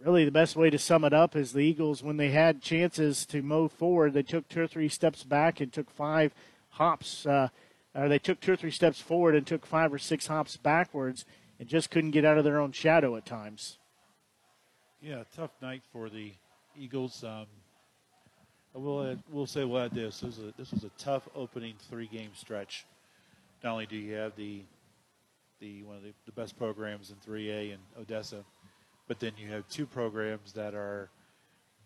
really, 0.03 0.25
the 0.25 0.31
best 0.31 0.55
way 0.55 0.69
to 0.69 0.77
sum 0.77 1.03
it 1.03 1.13
up 1.13 1.35
is 1.35 1.53
the 1.53 1.61
Eagles, 1.61 2.03
when 2.03 2.17
they 2.17 2.29
had 2.29 2.61
chances 2.61 3.25
to 3.27 3.41
move 3.41 3.71
forward, 3.71 4.13
they 4.13 4.23
took 4.23 4.47
two 4.47 4.61
or 4.61 4.67
three 4.67 4.89
steps 4.89 5.23
back 5.23 5.59
and 5.59 5.71
took 5.71 5.89
five 5.89 6.33
hops. 6.71 7.25
Uh, 7.25 7.49
or 7.95 8.07
they 8.07 8.19
took 8.19 8.39
two 8.39 8.53
or 8.53 8.55
three 8.55 8.71
steps 8.71 9.01
forward 9.01 9.33
and 9.33 9.47
took 9.47 9.65
five 9.65 9.91
or 9.91 9.97
six 9.97 10.27
hops 10.27 10.57
backwards, 10.57 11.25
and 11.59 11.67
just 11.67 11.89
couldn't 11.91 12.11
get 12.11 12.25
out 12.25 12.37
of 12.37 12.43
their 12.43 12.59
own 12.59 12.71
shadow 12.71 13.15
at 13.15 13.25
times. 13.25 13.77
Yeah, 15.01 15.23
tough 15.35 15.51
night 15.61 15.83
for 15.91 16.09
the 16.09 16.33
Eagles. 16.75 17.23
Um, 17.23 17.45
I 18.75 18.79
will 18.79 19.03
add, 19.03 19.23
we'll 19.29 19.45
say 19.45 19.63
we'll 19.63 19.81
add 19.81 19.91
this. 19.91 20.19
This 20.19 20.37
was, 20.37 20.47
a, 20.47 20.53
this 20.57 20.71
was 20.71 20.83
a 20.83 20.91
tough 20.97 21.27
opening 21.35 21.75
three-game 21.89 22.31
stretch. 22.35 22.85
Not 23.63 23.71
only 23.71 23.85
do 23.85 23.95
you 23.95 24.13
have 24.15 24.35
the 24.35 24.61
the 25.59 25.83
one 25.83 25.97
of 25.97 26.03
the, 26.03 26.13
the 26.25 26.31
best 26.31 26.57
programs 26.57 27.11
in 27.11 27.15
3A 27.17 27.71
in 27.71 27.79
Odessa, 27.99 28.43
but 29.07 29.19
then 29.19 29.31
you 29.37 29.51
have 29.51 29.67
two 29.69 29.85
programs 29.85 30.53
that 30.53 30.75
are 30.75 31.09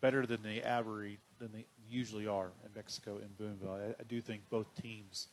better 0.02 0.26
than 0.26 0.42
the 0.44 0.62
average 0.62 1.20
than 1.40 1.52
they 1.54 1.66
usually 1.90 2.28
are 2.28 2.52
in 2.66 2.72
Mexico 2.76 3.18
and 3.22 3.38
Boonville. 3.38 3.72
I, 3.72 4.02
I, 4.02 4.04
do 4.08 4.22
think 4.22 4.42
both 4.50 4.68
teams 4.82 5.28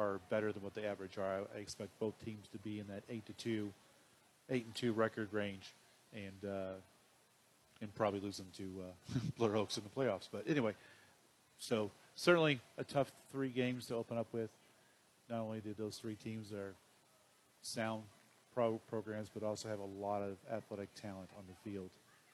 are 0.00 0.20
better 0.30 0.52
than 0.52 0.62
what 0.62 0.74
the 0.74 0.86
average 0.86 1.18
are. 1.18 1.40
I, 1.54 1.56
I, 1.56 1.58
expect 1.60 1.90
both 1.98 2.14
teams 2.24 2.48
to 2.52 2.58
be 2.58 2.78
in 2.78 2.86
that 2.88 3.02
eight 3.08 3.26
to 3.26 3.32
two, 3.34 3.72
eight 4.48 4.64
and 4.64 4.74
two 4.74 4.92
record 4.92 5.28
range, 5.32 5.74
and 6.14 6.50
uh, 6.50 6.72
and 7.80 7.94
probably 7.94 8.20
losing 8.20 8.46
to 8.56 8.64
uh, 8.82 9.18
Blair 9.38 9.56
Oaks 9.56 9.76
in 9.76 9.84
the 9.84 9.90
playoffs. 10.00 10.28
But 10.30 10.44
anyway, 10.48 10.74
so 11.58 11.90
certainly 12.14 12.60
a 12.78 12.84
tough 12.84 13.12
three 13.30 13.50
games 13.50 13.86
to 13.86 13.94
open 13.94 14.16
up 14.16 14.28
with. 14.32 14.50
Not 15.28 15.40
only 15.40 15.60
did 15.60 15.76
those 15.76 15.96
three 15.96 16.16
teams 16.16 16.52
are 16.52 16.74
sound 17.62 18.02
pro 18.54 18.80
programs, 18.88 19.28
but 19.32 19.42
also 19.42 19.68
have 19.68 19.78
a 19.78 19.84
lot 19.84 20.22
of 20.22 20.36
athletic 20.52 20.88
talent 20.94 21.30
on 21.36 21.44
the 21.46 21.70
field. 21.70 21.90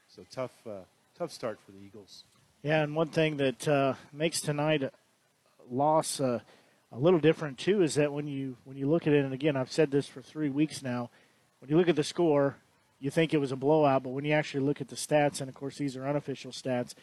So 0.09 0.23
tough, 0.31 0.53
uh, 0.67 0.85
tough 1.19 1.33
start 1.33 1.59
for 1.67 1.73
the 1.73 1.79
Eagles. 1.79 2.25
Yeah, 2.63 2.83
and 2.83 2.97
one 2.97 3.09
thing 3.09 3.37
that 3.37 3.69
uh, 3.69 3.95
makes 4.13 4.41
tonight 4.41 4.83
loss 5.71 6.21
uh, 6.21 6.41
a 6.93 6.99
little 6.99 7.19
different 7.21 7.59
too 7.59 7.83
is 7.83 7.95
that 7.97 8.13
when 8.13 8.27
you 8.27 8.57
when 8.65 8.77
you 8.77 8.89
look 8.89 9.07
at 9.07 9.13
it, 9.13 9.25
and 9.25 9.35
again, 9.35 9.57
I've 9.57 9.73
said 9.73 9.91
this 9.91 10.07
for 10.07 10.23
three 10.23 10.51
weeks 10.51 10.83
now. 10.83 11.11
When 11.61 11.71
you 11.71 11.77
look 11.77 11.89
at 11.89 11.97
the 11.97 12.05
score, 12.05 12.57
you 13.01 13.11
think 13.11 13.35
it 13.35 13.39
was 13.39 13.53
a 13.53 13.57
blowout, 13.57 14.03
but 14.03 14.11
when 14.11 14.25
you 14.25 14.33
actually 14.33 14.65
look 14.65 14.81
at 14.81 14.89
the 14.89 14.97
stats, 14.97 15.41
and 15.41 15.49
of 15.49 15.55
course 15.55 15.79
these 15.79 15.97
are 15.97 16.07
unofficial 16.07 16.53
stats, 16.53 16.95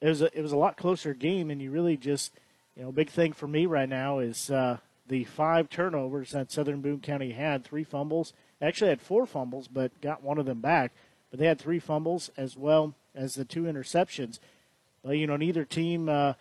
it 0.00 0.08
was 0.08 0.22
a, 0.22 0.38
it 0.38 0.42
was 0.42 0.52
a 0.52 0.56
lot 0.56 0.76
closer 0.76 1.14
game, 1.14 1.50
and 1.50 1.60
you 1.60 1.70
really 1.70 1.96
just 1.96 2.32
you 2.76 2.82
know 2.82 2.92
big 2.92 3.10
thing 3.10 3.32
for 3.32 3.46
me 3.46 3.66
right 3.66 3.88
now 3.88 4.18
is 4.18 4.50
uh, 4.50 4.78
the 5.08 5.24
five 5.24 5.68
turnovers 5.68 6.30
that 6.32 6.52
Southern 6.52 6.80
Boone 6.80 7.00
County 7.00 7.32
had, 7.32 7.64
three 7.64 7.84
fumbles, 7.84 8.32
actually 8.62 8.90
had 8.90 9.00
four 9.00 9.26
fumbles, 9.26 9.66
but 9.66 10.00
got 10.00 10.22
one 10.22 10.38
of 10.38 10.46
them 10.46 10.60
back. 10.60 10.92
But 11.30 11.38
they 11.38 11.46
had 11.46 11.60
three 11.60 11.78
fumbles 11.78 12.30
as 12.36 12.56
well 12.56 12.94
as 13.14 13.34
the 13.34 13.44
two 13.44 13.62
interceptions. 13.62 14.38
But 15.02 15.12
you 15.12 15.26
know 15.26 15.36
neither 15.36 15.64
team 15.64 16.08
uh, 16.08 16.34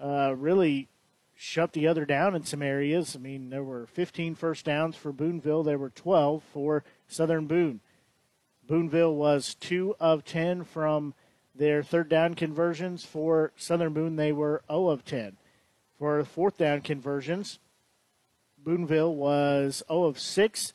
uh, 0.00 0.34
really 0.36 0.88
shut 1.34 1.72
the 1.72 1.86
other 1.86 2.04
down 2.04 2.34
in 2.34 2.44
some 2.44 2.62
areas. 2.62 3.16
I 3.16 3.18
mean, 3.18 3.50
there 3.50 3.64
were 3.64 3.86
15 3.86 4.34
first 4.34 4.64
downs 4.64 4.96
for 4.96 5.12
Boonville. 5.12 5.64
There 5.64 5.78
were 5.78 5.90
12 5.90 6.42
for 6.42 6.84
Southern 7.08 7.46
Boone. 7.46 7.80
Boonville 8.66 9.14
was 9.14 9.54
two 9.54 9.94
of 10.00 10.24
10 10.24 10.64
from 10.64 11.14
their 11.54 11.82
third 11.82 12.08
down 12.08 12.34
conversions. 12.34 13.04
For 13.04 13.52
Southern 13.56 13.92
Boone, 13.92 14.16
they 14.16 14.32
were 14.32 14.62
0 14.68 14.88
of 14.88 15.04
10. 15.04 15.36
For 15.98 16.24
fourth 16.24 16.58
down 16.58 16.80
conversions, 16.80 17.58
Boonville 18.58 19.14
was 19.14 19.82
0 19.88 20.04
of 20.04 20.18
6. 20.18 20.72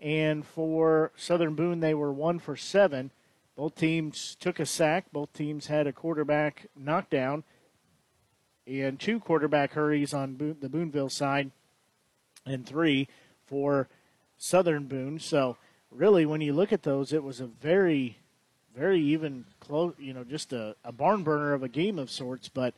And 0.00 0.46
for 0.46 1.12
Southern 1.16 1.54
Boone, 1.54 1.80
they 1.80 1.94
were 1.94 2.12
1 2.12 2.38
for 2.38 2.56
7. 2.56 3.10
Both 3.56 3.74
teams 3.76 4.36
took 4.40 4.58
a 4.58 4.66
sack. 4.66 5.06
Both 5.12 5.32
teams 5.32 5.66
had 5.66 5.86
a 5.86 5.92
quarterback 5.92 6.66
knockdown 6.76 7.44
and 8.70 9.00
two 9.00 9.18
quarterback 9.18 9.72
hurries 9.72 10.14
on 10.14 10.34
Boone, 10.34 10.58
the 10.60 10.68
Boonville 10.68 11.08
side, 11.08 11.50
and 12.46 12.64
three 12.64 13.08
for 13.44 13.88
Southern 14.38 14.86
Boone. 14.86 15.18
So 15.18 15.56
really, 15.90 16.24
when 16.24 16.40
you 16.40 16.52
look 16.52 16.72
at 16.72 16.84
those, 16.84 17.12
it 17.12 17.24
was 17.24 17.40
a 17.40 17.46
very, 17.46 18.18
very 18.76 19.00
even 19.00 19.44
close. 19.58 19.94
You 19.98 20.14
know, 20.14 20.24
just 20.24 20.52
a, 20.52 20.76
a 20.84 20.92
barn 20.92 21.24
burner 21.24 21.52
of 21.52 21.62
a 21.62 21.68
game 21.68 21.98
of 21.98 22.10
sorts. 22.10 22.48
But 22.48 22.74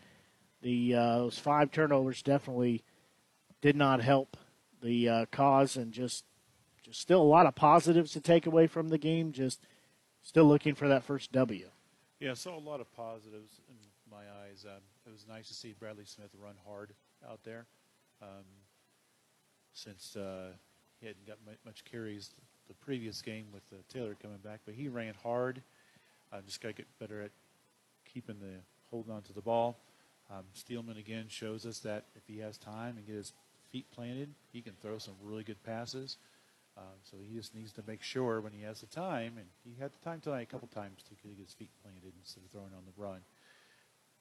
the 0.62 0.94
uh, 0.94 1.18
those 1.18 1.38
five 1.38 1.70
turnovers 1.70 2.22
definitely 2.22 2.82
did 3.60 3.76
not 3.76 4.00
help 4.00 4.36
the 4.82 5.08
uh, 5.08 5.26
cause, 5.30 5.76
and 5.76 5.92
just 5.92 6.24
just 6.82 7.00
still 7.00 7.20
a 7.20 7.22
lot 7.22 7.46
of 7.46 7.54
positives 7.54 8.12
to 8.12 8.20
take 8.20 8.46
away 8.46 8.66
from 8.66 8.88
the 8.88 8.98
game. 8.98 9.32
Just 9.32 9.60
still 10.22 10.44
looking 10.46 10.74
for 10.74 10.88
that 10.88 11.04
first 11.04 11.32
W. 11.32 11.68
Yeah, 12.18 12.34
saw 12.34 12.56
a 12.56 12.60
lot 12.60 12.80
of 12.80 12.92
positives 12.94 13.60
in 13.68 13.74
my 14.12 14.24
eyes. 14.44 14.65
Um, 14.68 14.82
it 15.07 15.10
was 15.10 15.26
nice 15.26 15.49
to 15.49 15.55
see 15.55 15.74
Bradley 15.78 16.05
Smith 16.05 16.31
run 16.41 16.55
hard 16.66 16.92
out 17.28 17.41
there. 17.44 17.66
Um, 18.20 18.44
since 19.73 20.16
uh, 20.16 20.52
he 21.00 21.07
hadn't 21.07 21.26
got 21.26 21.39
much 21.65 21.84
carries 21.84 22.31
the 22.68 22.74
previous 22.74 23.23
game 23.23 23.47
with 23.52 23.62
uh, 23.73 23.76
Taylor 23.89 24.16
coming 24.20 24.39
back, 24.39 24.60
but 24.65 24.74
he 24.74 24.89
ran 24.89 25.15
hard. 25.23 25.62
Uh, 26.32 26.41
just 26.47 26.60
got 26.60 26.68
to 26.68 26.74
get 26.74 26.86
better 27.00 27.23
at 27.23 27.31
keeping 28.12 28.39
the 28.39 28.60
holding 28.91 29.12
on 29.12 29.23
to 29.23 29.32
the 29.32 29.41
ball. 29.41 29.78
Um, 30.31 30.44
Stillman 30.52 30.99
again 30.99 31.26
shows 31.28 31.66
us 31.66 31.81
that 31.81 32.05
if 32.15 32.23
he 32.26 32.39
has 32.39 32.57
time 32.58 32.97
and 32.97 33.07
get 33.07 33.16
his 33.16 33.32
feet 33.70 33.86
planted, 33.91 34.28
he 34.52 34.60
can 34.60 34.74
throw 34.81 34.99
some 34.99 35.15
really 35.23 35.42
good 35.42 35.62
passes. 35.65 36.18
Um, 36.76 36.84
so 37.02 37.16
he 37.20 37.36
just 37.36 37.55
needs 37.55 37.73
to 37.73 37.82
make 37.86 38.02
sure 38.02 38.41
when 38.41 38.52
he 38.52 38.62
has 38.62 38.81
the 38.81 38.86
time, 38.86 39.34
and 39.36 39.47
he 39.65 39.74
had 39.78 39.91
the 39.92 40.05
time 40.05 40.20
tonight 40.20 40.42
a 40.42 40.47
couple 40.47 40.68
times 40.68 41.02
to 41.02 41.28
get 41.28 41.36
his 41.39 41.52
feet 41.52 41.70
planted 41.82 42.12
instead 42.18 42.42
of 42.44 42.50
throwing 42.50 42.73
on 42.74 42.84
the 42.86 43.02
run. 43.02 43.20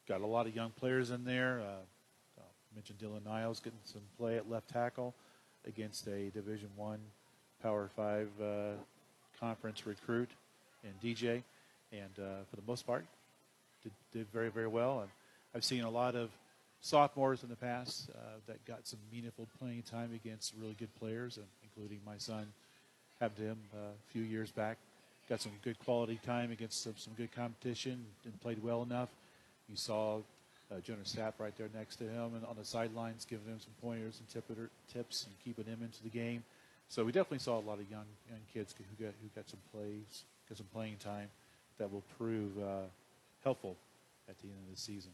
Got 0.07 0.21
a 0.21 0.25
lot 0.25 0.47
of 0.47 0.55
young 0.55 0.71
players 0.71 1.11
in 1.11 1.23
there. 1.23 1.61
Uh, 1.61 2.41
uh, 2.41 2.43
mentioned 2.73 2.99
Dylan 2.99 3.23
Niles 3.23 3.59
getting 3.59 3.79
some 3.83 4.01
play 4.17 4.37
at 4.37 4.49
left 4.49 4.69
tackle 4.69 5.13
against 5.67 6.07
a 6.07 6.31
Division 6.31 6.69
One 6.75 6.99
Power 7.61 7.89
Five 7.95 8.29
uh, 8.41 8.71
conference 9.39 9.85
recruit 9.85 10.29
and 10.83 10.93
DJ, 11.01 11.43
and 11.91 12.11
uh, 12.17 12.43
for 12.49 12.55
the 12.55 12.63
most 12.67 12.87
part, 12.87 13.05
did, 13.83 13.91
did 14.11 14.27
very 14.33 14.49
very 14.49 14.67
well. 14.67 15.01
And 15.01 15.09
I've 15.53 15.63
seen 15.63 15.83
a 15.83 15.89
lot 15.89 16.15
of 16.15 16.31
sophomores 16.81 17.43
in 17.43 17.49
the 17.49 17.55
past 17.55 18.09
uh, 18.09 18.17
that 18.47 18.63
got 18.65 18.87
some 18.87 18.99
meaningful 19.11 19.47
playing 19.59 19.83
time 19.83 20.11
against 20.15 20.53
really 20.59 20.75
good 20.79 20.93
players, 20.95 21.37
including 21.63 21.99
my 22.05 22.17
son. 22.17 22.47
Happened 23.19 23.47
him 23.49 23.57
uh, 23.75 23.77
a 23.77 24.11
few 24.11 24.23
years 24.23 24.49
back. 24.49 24.77
Got 25.29 25.41
some 25.41 25.51
good 25.63 25.77
quality 25.77 26.19
time 26.25 26.51
against 26.51 26.81
some, 26.81 26.95
some 26.97 27.13
good 27.13 27.31
competition 27.31 28.03
and 28.25 28.41
played 28.41 28.61
well 28.63 28.81
enough. 28.81 29.09
You 29.71 29.77
saw 29.77 30.17
uh, 30.69 30.81
Jonas 30.81 31.15
Sapp 31.17 31.33
right 31.39 31.55
there 31.57 31.69
next 31.73 31.95
to 31.97 32.03
him 32.03 32.35
and 32.35 32.45
on 32.45 32.57
the 32.57 32.65
sidelines 32.65 33.25
giving 33.25 33.47
him 33.47 33.59
some 33.59 33.73
pointers 33.81 34.19
and 34.19 34.27
tip, 34.29 34.45
tips 34.91 35.25
and 35.25 35.33
keeping 35.43 35.65
him 35.65 35.81
into 35.81 36.03
the 36.03 36.09
game. 36.09 36.43
So 36.89 37.05
we 37.05 37.13
definitely 37.13 37.39
saw 37.39 37.57
a 37.57 37.61
lot 37.61 37.79
of 37.79 37.89
young 37.89 38.05
young 38.29 38.41
kids 38.53 38.75
who 38.77 39.03
got 39.03 39.13
who 39.21 39.29
got 39.33 39.49
some 39.49 39.61
plays, 39.73 40.25
got 40.49 40.57
some 40.57 40.67
playing 40.73 40.97
time 40.97 41.29
that 41.77 41.89
will 41.89 42.03
prove 42.17 42.51
uh, 42.59 42.81
helpful 43.45 43.77
at 44.29 44.37
the 44.39 44.47
end 44.47 44.57
of 44.67 44.75
the 44.75 44.81
season. 44.81 45.11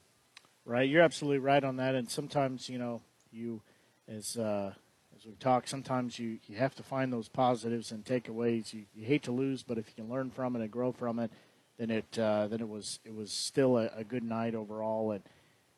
Right, 0.66 0.90
you're 0.90 1.04
absolutely 1.04 1.38
right 1.38 1.64
on 1.64 1.78
that. 1.78 1.94
And 1.94 2.10
sometimes 2.10 2.68
you 2.68 2.80
know 2.80 3.02
you 3.32 3.62
as 4.08 4.38
uh, 4.38 4.74
as 5.18 5.26
we 5.26 5.34
talk, 5.34 5.68
sometimes 5.68 6.20
you, 6.20 6.38
you 6.48 6.58
have 6.58 6.76
to 6.76 6.84
find 6.84 7.12
those 7.12 7.28
positives 7.28 7.92
and 7.92 8.06
takeaways. 8.06 8.74
You, 8.74 8.84
you 8.96 9.06
hate 9.06 9.24
to 9.24 9.32
lose, 9.32 9.64
but 9.64 9.78
if 9.78 9.88
you 9.88 10.04
can 10.04 10.12
learn 10.12 10.30
from 10.30 10.56
it 10.56 10.62
and 10.62 10.70
grow 10.70 10.92
from 10.92 11.20
it, 11.20 11.32
then 11.78 11.90
it 11.92 12.20
uh, 12.20 12.48
then 12.48 12.62
it 12.62 12.70
was 12.70 13.00
it 13.06 13.14
was 13.14 13.32
still 13.32 13.78
a, 13.78 13.90
a, 13.96 14.04
good 14.04 14.24
night 14.24 14.56
overall. 14.56 15.12
And 15.12 15.24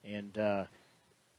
and 0.03 0.37
uh, 0.37 0.65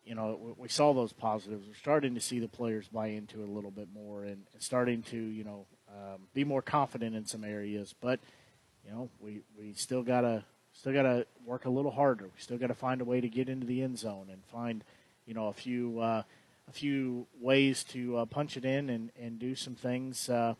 you 0.05 0.15
know, 0.15 0.57
we- 0.57 0.69
saw 0.69 0.93
those 0.93 1.13
positives. 1.13 1.67
We're 1.67 1.75
starting 1.75 2.15
to 2.15 2.21
see 2.21 2.39
the 2.39 2.49
players 2.49 2.89
buy 2.89 3.09
into 3.09 3.43
it 3.43 3.49
a 3.49 3.53
little 3.53 3.71
bit 3.71 3.89
more 3.93 4.25
and 4.25 4.43
starting 4.59 5.03
to, 5.05 5.17
you 5.17 5.45
know, 5.45 5.67
um, 5.89 6.23
be 6.35 6.45
more 6.45 6.63
confident 6.63 7.15
in 7.15 7.27
some 7.27 7.45
areas. 7.45 7.95
But, 8.01 8.21
you 8.85 8.93
know, 8.93 9.09
we, 9.21 9.43
we 9.59 9.73
still 9.75 10.03
gotta 10.03 10.45
still 10.73 10.93
gotta 10.93 11.27
work 11.45 11.65
a 11.65 11.71
little 11.71 11.91
harder. 11.91 12.25
We 12.25 12.41
still 12.41 12.59
gotta 12.59 12.75
find 12.75 13.01
a 13.01 13.05
way 13.05 13.21
to 13.21 13.29
get 13.29 13.49
into 13.49 13.67
the 13.67 13.83
end 13.83 13.99
zone 13.99 14.29
and 14.31 14.45
find, 14.45 14.85
you 15.27 15.35
know, 15.35 15.49
a 15.49 15.53
few 15.53 16.01
uh, 16.01 16.23
a 16.69 16.73
few 16.73 17.27
ways 17.41 17.85
to 17.85 18.19
uh, 18.19 18.25
punch 18.25 18.57
it 18.57 18.65
in 18.65 18.91
and, 18.91 19.11
and 19.21 19.39
do 19.39 19.55
some 19.55 19.75
things 19.75 20.29
uh, 20.29 20.55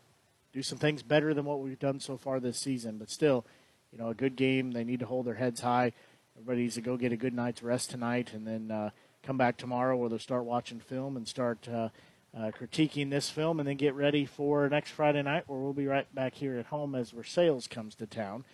do 0.53 0.63
some 0.63 0.79
things 0.79 1.03
better 1.03 1.33
than 1.33 1.45
what 1.45 1.61
we've 1.61 1.79
done 1.79 2.01
so 2.01 2.17
far 2.17 2.41
this 2.41 2.59
season. 2.59 2.99
But 2.99 3.11
still, 3.11 3.45
you 3.93 3.99
know, 3.99 4.09
a 4.09 4.15
good 4.15 4.37
game. 4.37 4.73
They 4.73 4.85
need 4.85 5.01
to 5.01 5.07
hold 5.07 5.27
their 5.27 5.35
heads 5.35 5.61
high. 5.61 5.93
Everybody 6.37 6.63
needs 6.63 6.77
to 6.77 6.81
go 6.81 6.97
get 6.97 7.13
a 7.13 7.17
good 7.17 7.35
night's 7.35 7.63
rest 7.63 7.91
tonight, 7.91 8.33
and 8.33 8.47
then 8.47 8.71
uh, 8.71 8.91
come 9.23 9.37
back 9.37 9.57
tomorrow 9.57 9.97
where 9.97 10.09
they'll 10.09 10.19
start 10.19 10.45
watching 10.45 10.81
film 10.81 11.17
and 11.17 11.27
start 11.27 11.69
uh, 11.69 11.89
uh, 12.37 12.51
critiquing 12.59 13.11
this 13.11 13.29
film, 13.29 13.59
and 13.59 13.69
then 13.69 13.77
get 13.77 13.95
ready 13.95 14.25
for 14.25 14.69
next 14.69 14.91
Friday 14.91 15.23
night 15.23 15.45
where 15.47 15.59
we'll 15.59 15.73
be 15.73 15.87
right 15.87 16.13
back 16.15 16.35
here 16.35 16.57
at 16.59 16.67
home 16.67 16.95
as 16.95 17.11
Versailles 17.11 17.67
comes 17.69 17.95
to 17.97 18.07
town, 18.07 18.45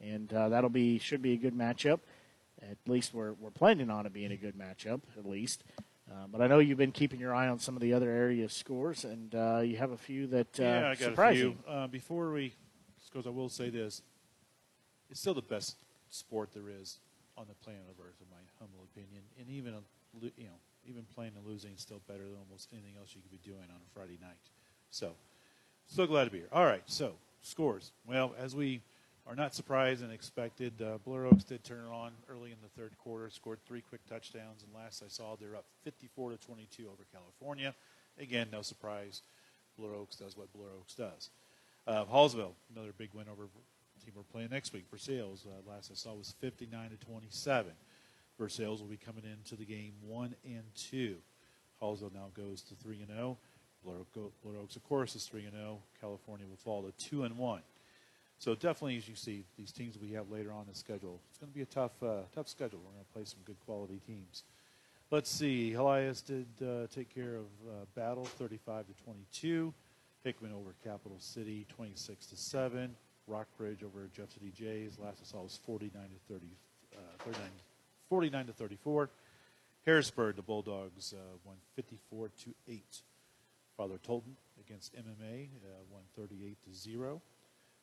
and 0.00 0.32
uh, 0.32 0.48
that'll 0.48 0.70
be 0.70 0.98
should 0.98 1.22
be 1.22 1.32
a 1.32 1.36
good 1.36 1.54
matchup. 1.54 2.00
At 2.62 2.78
least 2.86 3.12
we're 3.12 3.32
we're 3.32 3.50
planning 3.50 3.90
on 3.90 4.06
it 4.06 4.12
being 4.12 4.32
a 4.32 4.36
good 4.36 4.56
matchup, 4.56 5.02
at 5.18 5.26
least. 5.26 5.64
Uh, 6.10 6.26
but 6.30 6.40
I 6.40 6.46
know 6.46 6.58
you've 6.58 6.78
been 6.78 6.92
keeping 6.92 7.18
your 7.18 7.34
eye 7.34 7.48
on 7.48 7.58
some 7.58 7.76
of 7.76 7.82
the 7.82 7.94
other 7.94 8.10
area 8.10 8.48
scores, 8.48 9.04
and 9.04 9.34
uh, 9.34 9.60
you 9.64 9.76
have 9.78 9.90
a 9.90 9.96
few 9.96 10.26
that 10.28 10.60
uh, 10.60 10.62
yeah, 10.62 10.78
I 10.78 10.94
got 10.94 10.98
surprise 10.98 11.36
a 11.36 11.40
few. 11.40 11.48
you. 11.48 11.56
Uh, 11.66 11.86
before 11.86 12.30
we, 12.32 12.52
because 13.10 13.26
I 13.26 13.30
will 13.30 13.48
say 13.48 13.70
this, 13.70 14.02
it's 15.14 15.20
still 15.20 15.32
the 15.34 15.42
best 15.42 15.76
sport 16.10 16.50
there 16.52 16.68
is 16.68 16.98
on 17.38 17.46
the 17.46 17.54
planet 17.62 17.86
of 17.88 18.04
Earth, 18.04 18.18
in 18.18 18.26
my 18.34 18.42
humble 18.58 18.82
opinion. 18.90 19.22
And 19.38 19.48
even 19.48 19.74
a, 19.74 19.80
you 20.36 20.50
know, 20.50 20.58
even 20.88 21.04
playing 21.14 21.34
and 21.36 21.46
losing 21.46 21.70
is 21.70 21.80
still 21.80 22.00
better 22.08 22.24
than 22.24 22.34
almost 22.48 22.68
anything 22.72 22.94
else 22.98 23.14
you 23.14 23.22
could 23.22 23.30
be 23.30 23.48
doing 23.48 23.62
on 23.62 23.76
a 23.76 23.90
Friday 23.94 24.18
night. 24.20 24.42
So, 24.90 25.12
so 25.86 26.04
glad 26.08 26.24
to 26.24 26.30
be 26.32 26.38
here. 26.38 26.48
All 26.50 26.64
right, 26.64 26.82
so 26.86 27.12
scores. 27.42 27.92
Well, 28.08 28.34
as 28.42 28.56
we 28.56 28.80
are 29.24 29.36
not 29.36 29.54
surprised 29.54 30.02
and 30.02 30.12
expected, 30.12 30.82
uh, 30.82 30.98
Blair 31.04 31.26
Oaks 31.26 31.44
did 31.44 31.62
turn 31.62 31.84
it 31.86 31.94
on 31.94 32.10
early 32.28 32.50
in 32.50 32.58
the 32.60 32.80
third 32.80 32.98
quarter, 32.98 33.30
scored 33.30 33.60
three 33.68 33.82
quick 33.82 34.04
touchdowns, 34.08 34.64
and 34.64 34.74
last 34.74 35.00
I 35.04 35.08
saw, 35.08 35.36
they're 35.36 35.54
up 35.54 35.66
54 35.84 36.32
to 36.32 36.36
22 36.38 36.86
over 36.86 37.04
California. 37.12 37.72
Again, 38.18 38.48
no 38.50 38.62
surprise. 38.62 39.22
Blair 39.78 39.94
Oaks 39.94 40.16
does 40.16 40.36
what 40.36 40.52
Blair 40.52 40.70
Oaks 40.76 40.94
does. 40.94 41.30
Uh, 41.86 42.04
Hallsville, 42.04 42.54
another 42.74 42.92
big 42.98 43.10
win 43.14 43.26
over 43.30 43.46
team 44.04 44.14
we're 44.16 44.22
playing 44.22 44.50
next 44.50 44.72
week. 44.72 44.84
Versailles, 44.90 45.46
uh, 45.46 45.70
last 45.70 45.90
I 45.90 45.94
saw, 45.94 46.14
was 46.14 46.34
59 46.40 46.90
to 46.90 46.96
27. 46.96 47.72
Versailles 48.38 48.80
will 48.80 48.88
be 48.88 48.96
coming 48.96 49.24
into 49.24 49.56
the 49.56 49.64
game 49.64 49.92
one 50.02 50.34
and 50.44 50.64
two. 50.74 51.16
Hallsville 51.80 52.14
now 52.14 52.28
goes 52.34 52.62
to 52.62 52.74
three 52.74 53.00
and 53.00 53.08
zero. 53.08 53.38
Oak- 53.86 54.32
Blair 54.42 54.58
Oaks, 54.58 54.76
of 54.76 54.84
course, 54.84 55.14
is 55.14 55.24
three 55.24 55.44
and 55.44 55.52
zero. 55.52 55.78
California 56.00 56.46
will 56.46 56.56
fall 56.56 56.82
to 56.82 56.92
two 56.92 57.24
and 57.24 57.36
one. 57.36 57.60
So 58.38 58.54
definitely, 58.54 58.96
as 58.96 59.08
you 59.08 59.14
see, 59.14 59.44
these 59.56 59.72
teams 59.72 59.96
we 59.98 60.12
have 60.12 60.30
later 60.30 60.52
on 60.52 60.66
the 60.68 60.74
schedule, 60.74 61.20
it's 61.30 61.38
going 61.38 61.50
to 61.50 61.54
be 61.54 61.62
a 61.62 61.66
tough, 61.66 62.02
uh, 62.02 62.22
tough 62.34 62.48
schedule. 62.48 62.80
We're 62.84 62.92
going 62.92 63.04
to 63.04 63.12
play 63.12 63.24
some 63.24 63.40
good 63.44 63.60
quality 63.64 64.00
teams. 64.06 64.42
Let's 65.10 65.30
see. 65.30 65.70
Helias 65.70 66.22
did 66.24 66.46
uh, 66.62 66.86
take 66.92 67.14
care 67.14 67.36
of 67.36 67.44
uh, 67.66 67.84
Battle, 67.94 68.24
35 68.24 68.86
to 68.86 69.04
22. 69.04 69.72
Hickman 70.24 70.52
over 70.52 70.74
Capital 70.82 71.18
City, 71.20 71.66
26 71.68 72.26
to 72.26 72.36
seven. 72.36 72.96
Rockbridge 73.26 73.82
over 73.82 74.08
Jeff 74.14 74.32
City 74.32 74.52
Jays. 74.54 74.98
Last 75.02 75.18
I 75.22 75.26
saw 75.26 75.42
was 75.42 75.58
49 75.64 76.02
to 76.02 76.34
30, 76.34 76.46
uh, 76.94 76.98
39, 77.24 77.42
49 78.08 78.46
to 78.46 78.52
34. 78.52 79.10
Harrisburg, 79.86 80.36
the 80.36 80.42
Bulldogs 80.42 81.12
uh, 81.12 81.36
won 81.44 81.56
54 81.76 82.30
to 82.44 82.54
eight. 82.68 83.02
Father 83.76 83.98
Tolton 84.06 84.36
against 84.60 84.94
MMA 84.94 85.48
uh, 85.64 85.82
won 85.90 86.02
38 86.16 86.56
to 86.64 86.74
zero. 86.74 87.20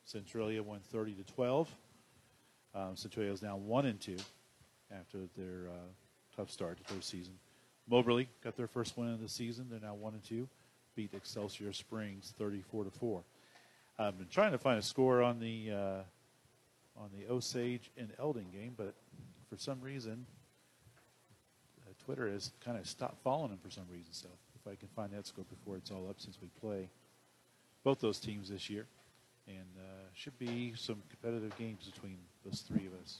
Centralia 0.04 0.62
won 0.62 0.80
30 0.90 1.12
to 1.14 1.24
12. 1.34 1.74
Um, 2.74 2.96
Centralia 2.96 3.32
is 3.32 3.42
now 3.42 3.56
one 3.56 3.86
and 3.86 4.00
two 4.00 4.16
after 4.90 5.18
their 5.36 5.68
uh, 5.68 6.36
tough 6.36 6.50
start 6.50 6.78
to 6.78 6.92
their 6.92 7.02
season. 7.02 7.34
Moberly 7.88 8.28
got 8.42 8.56
their 8.56 8.66
first 8.66 8.96
win 8.96 9.12
of 9.12 9.20
the 9.20 9.28
season. 9.28 9.66
They're 9.70 9.80
now 9.80 9.94
one 9.94 10.14
and 10.14 10.24
two. 10.24 10.48
Beat 10.94 11.14
Excelsior 11.14 11.72
Springs 11.72 12.32
34 12.38 12.84
to 12.84 12.90
four. 12.90 13.22
I've 14.02 14.18
been 14.18 14.28
trying 14.28 14.52
to 14.52 14.58
find 14.58 14.78
a 14.78 14.82
score 14.82 15.22
on 15.22 15.38
the 15.38 15.70
uh, 15.70 17.00
on 17.00 17.10
the 17.16 17.32
Osage 17.32 17.90
and 17.96 18.10
Eldon 18.18 18.46
game, 18.52 18.74
but 18.76 18.94
for 19.48 19.56
some 19.56 19.80
reason, 19.80 20.26
uh, 21.80 21.92
Twitter 22.04 22.28
has 22.28 22.50
kind 22.64 22.76
of 22.76 22.86
stopped 22.86 23.22
following 23.22 23.50
them 23.50 23.60
for 23.62 23.70
some 23.70 23.84
reason. 23.90 24.12
So 24.12 24.28
if 24.54 24.70
I 24.70 24.74
can 24.74 24.88
find 24.88 25.12
that 25.12 25.26
score 25.26 25.44
before 25.48 25.76
it's 25.76 25.90
all 25.90 26.08
up, 26.08 26.16
since 26.18 26.38
we 26.42 26.48
play 26.60 26.88
both 27.84 28.00
those 28.00 28.18
teams 28.18 28.48
this 28.48 28.68
year, 28.68 28.86
and 29.46 29.58
uh, 29.78 30.08
should 30.14 30.38
be 30.38 30.72
some 30.76 31.02
competitive 31.08 31.56
games 31.56 31.88
between 31.92 32.18
those 32.44 32.60
three 32.60 32.86
of 32.86 32.92
us. 33.02 33.18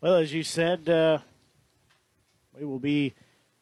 Well, 0.00 0.16
as 0.16 0.32
you 0.32 0.42
said, 0.42 0.88
uh, 0.88 1.18
we 2.58 2.64
will 2.64 2.80
be 2.80 3.14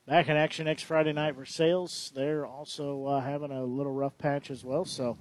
back 0.07 0.28
in 0.28 0.36
action 0.36 0.65
next 0.65 0.85
Friday 0.85 1.12
night 1.12 1.35
Versailles. 1.35 2.10
They're 2.15 2.47
also 2.47 3.05
uh, 3.05 3.20
having 3.20 3.51
a 3.51 3.62
little 3.62 3.93
rough 3.93 4.17
patch 4.17 4.51
as 4.51 4.65
well. 4.65 4.86
So 4.86 5.19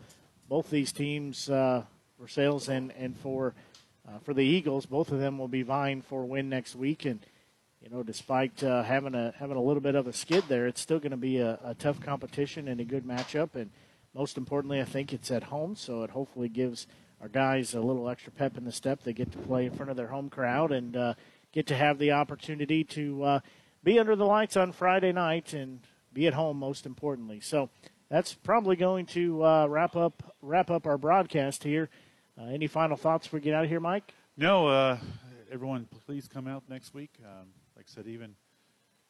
both 0.49 0.69
these 0.71 0.91
teams, 0.91 1.49
uh, 1.49 1.83
Versailles 2.19 2.67
and 2.67 2.91
and 2.97 3.17
for 3.17 3.53
uh, 4.07 4.17
for 4.19 4.33
the 4.33 4.43
Eagles, 4.43 4.85
both 4.85 5.11
of 5.11 5.19
them 5.19 5.37
will 5.37 5.47
be 5.47 5.61
vying 5.61 6.01
for 6.01 6.23
a 6.23 6.25
win 6.25 6.49
next 6.49 6.75
week. 6.75 7.05
And 7.05 7.19
you 7.81 7.89
know, 7.89 8.03
despite 8.03 8.63
uh, 8.63 8.83
having 8.83 9.13
a 9.15 9.33
having 9.37 9.55
a 9.55 9.61
little 9.61 9.81
bit 9.81 9.95
of 9.95 10.07
a 10.07 10.13
skid 10.13 10.43
there, 10.49 10.67
it's 10.67 10.81
still 10.81 10.99
going 10.99 11.11
to 11.11 11.17
be 11.17 11.37
a, 11.37 11.59
a 11.63 11.75
tough 11.75 12.01
competition 12.01 12.67
and 12.67 12.81
a 12.81 12.83
good 12.83 13.05
matchup. 13.05 13.55
And 13.55 13.69
most 14.13 14.37
importantly, 14.37 14.81
I 14.81 14.85
think 14.85 15.13
it's 15.13 15.29
at 15.29 15.43
home, 15.43 15.75
so 15.75 16.03
it 16.03 16.09
hopefully 16.09 16.49
gives 16.49 16.87
our 17.21 17.29
guys 17.29 17.75
a 17.75 17.81
little 17.81 18.09
extra 18.09 18.31
pep 18.31 18.57
in 18.57 18.65
the 18.65 18.71
step. 18.71 19.03
They 19.03 19.13
get 19.13 19.31
to 19.33 19.37
play 19.37 19.65
in 19.65 19.71
front 19.71 19.91
of 19.91 19.97
their 19.97 20.07
home 20.07 20.29
crowd 20.29 20.71
and 20.71 20.97
uh, 20.97 21.13
get 21.51 21.67
to 21.67 21.75
have 21.75 21.99
the 21.99 22.11
opportunity 22.11 22.83
to 22.85 23.23
uh, 23.23 23.39
be 23.83 23.99
under 23.99 24.15
the 24.15 24.25
lights 24.25 24.57
on 24.57 24.71
Friday 24.71 25.11
night 25.11 25.53
and 25.53 25.81
be 26.11 26.25
at 26.25 26.33
home. 26.33 26.57
Most 26.57 26.85
importantly, 26.85 27.39
so 27.39 27.69
that's 28.09 28.33
probably 28.33 28.75
going 28.75 29.05
to 29.07 29.43
uh, 29.43 29.67
wrap 29.67 29.95
up 29.95 30.35
wrap 30.41 30.69
up 30.71 30.85
our 30.85 30.97
broadcast 30.97 31.63
here. 31.63 31.89
Uh, 32.39 32.45
any 32.45 32.67
final 32.67 32.97
thoughts 32.97 33.27
before 33.27 33.39
we 33.39 33.43
get 33.43 33.53
out 33.53 33.63
of 33.63 33.69
here, 33.69 33.79
Mike? 33.79 34.13
No, 34.37 34.67
uh, 34.67 34.97
everyone, 35.51 35.87
please 36.05 36.27
come 36.27 36.47
out 36.47 36.63
next 36.69 36.93
week. 36.93 37.11
Um, 37.23 37.47
like 37.75 37.85
I 37.87 37.93
said, 37.93 38.07
even 38.07 38.35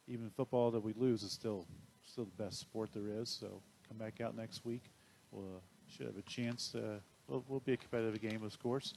even 0.07 0.29
football 0.31 0.71
that 0.71 0.83
we 0.83 0.93
lose 0.93 1.23
is 1.23 1.31
still 1.31 1.65
still 2.05 2.25
the 2.25 2.43
best 2.43 2.59
sport 2.59 2.89
there 2.93 3.07
is. 3.07 3.29
So 3.29 3.61
come 3.87 3.97
back 3.97 4.21
out 4.21 4.35
next 4.35 4.65
week. 4.65 4.83
We'll 5.31 5.43
uh, 5.43 5.59
should 5.87 6.07
have 6.07 6.17
a 6.17 6.23
chance. 6.23 6.69
To, 6.69 6.99
we'll, 7.27 7.43
we'll 7.47 7.59
be 7.59 7.73
a 7.73 7.77
competitive 7.77 8.21
game, 8.21 8.43
of 8.43 8.61
course. 8.61 8.93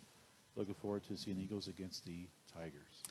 Looking 0.57 0.75
forward 0.75 1.03
to 1.09 1.17
seeing 1.17 1.39
Eagles 1.39 1.69
against 1.69 2.05
the 2.05 2.27
Tigers. 2.55 3.03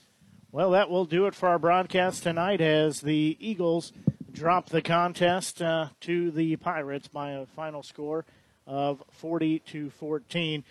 Well, 0.51 0.71
that 0.71 0.89
will 0.89 1.05
do 1.05 1.27
it 1.27 1.33
for 1.33 1.49
our 1.49 1.57
broadcast 1.57 2.23
tonight 2.23 2.61
as 2.61 3.01
the 3.01 3.37
Eagles 3.39 3.93
drop 4.31 4.69
the 4.69 4.81
contest 4.81 5.61
uh, 5.61 5.87
to 6.01 6.31
the 6.31 6.55
Pirates 6.55 7.07
by 7.07 7.31
a 7.31 7.45
final 7.45 7.83
score 7.83 8.25
of 8.65 9.03
40 9.11 9.59
to 9.59 9.89
14 9.89 10.63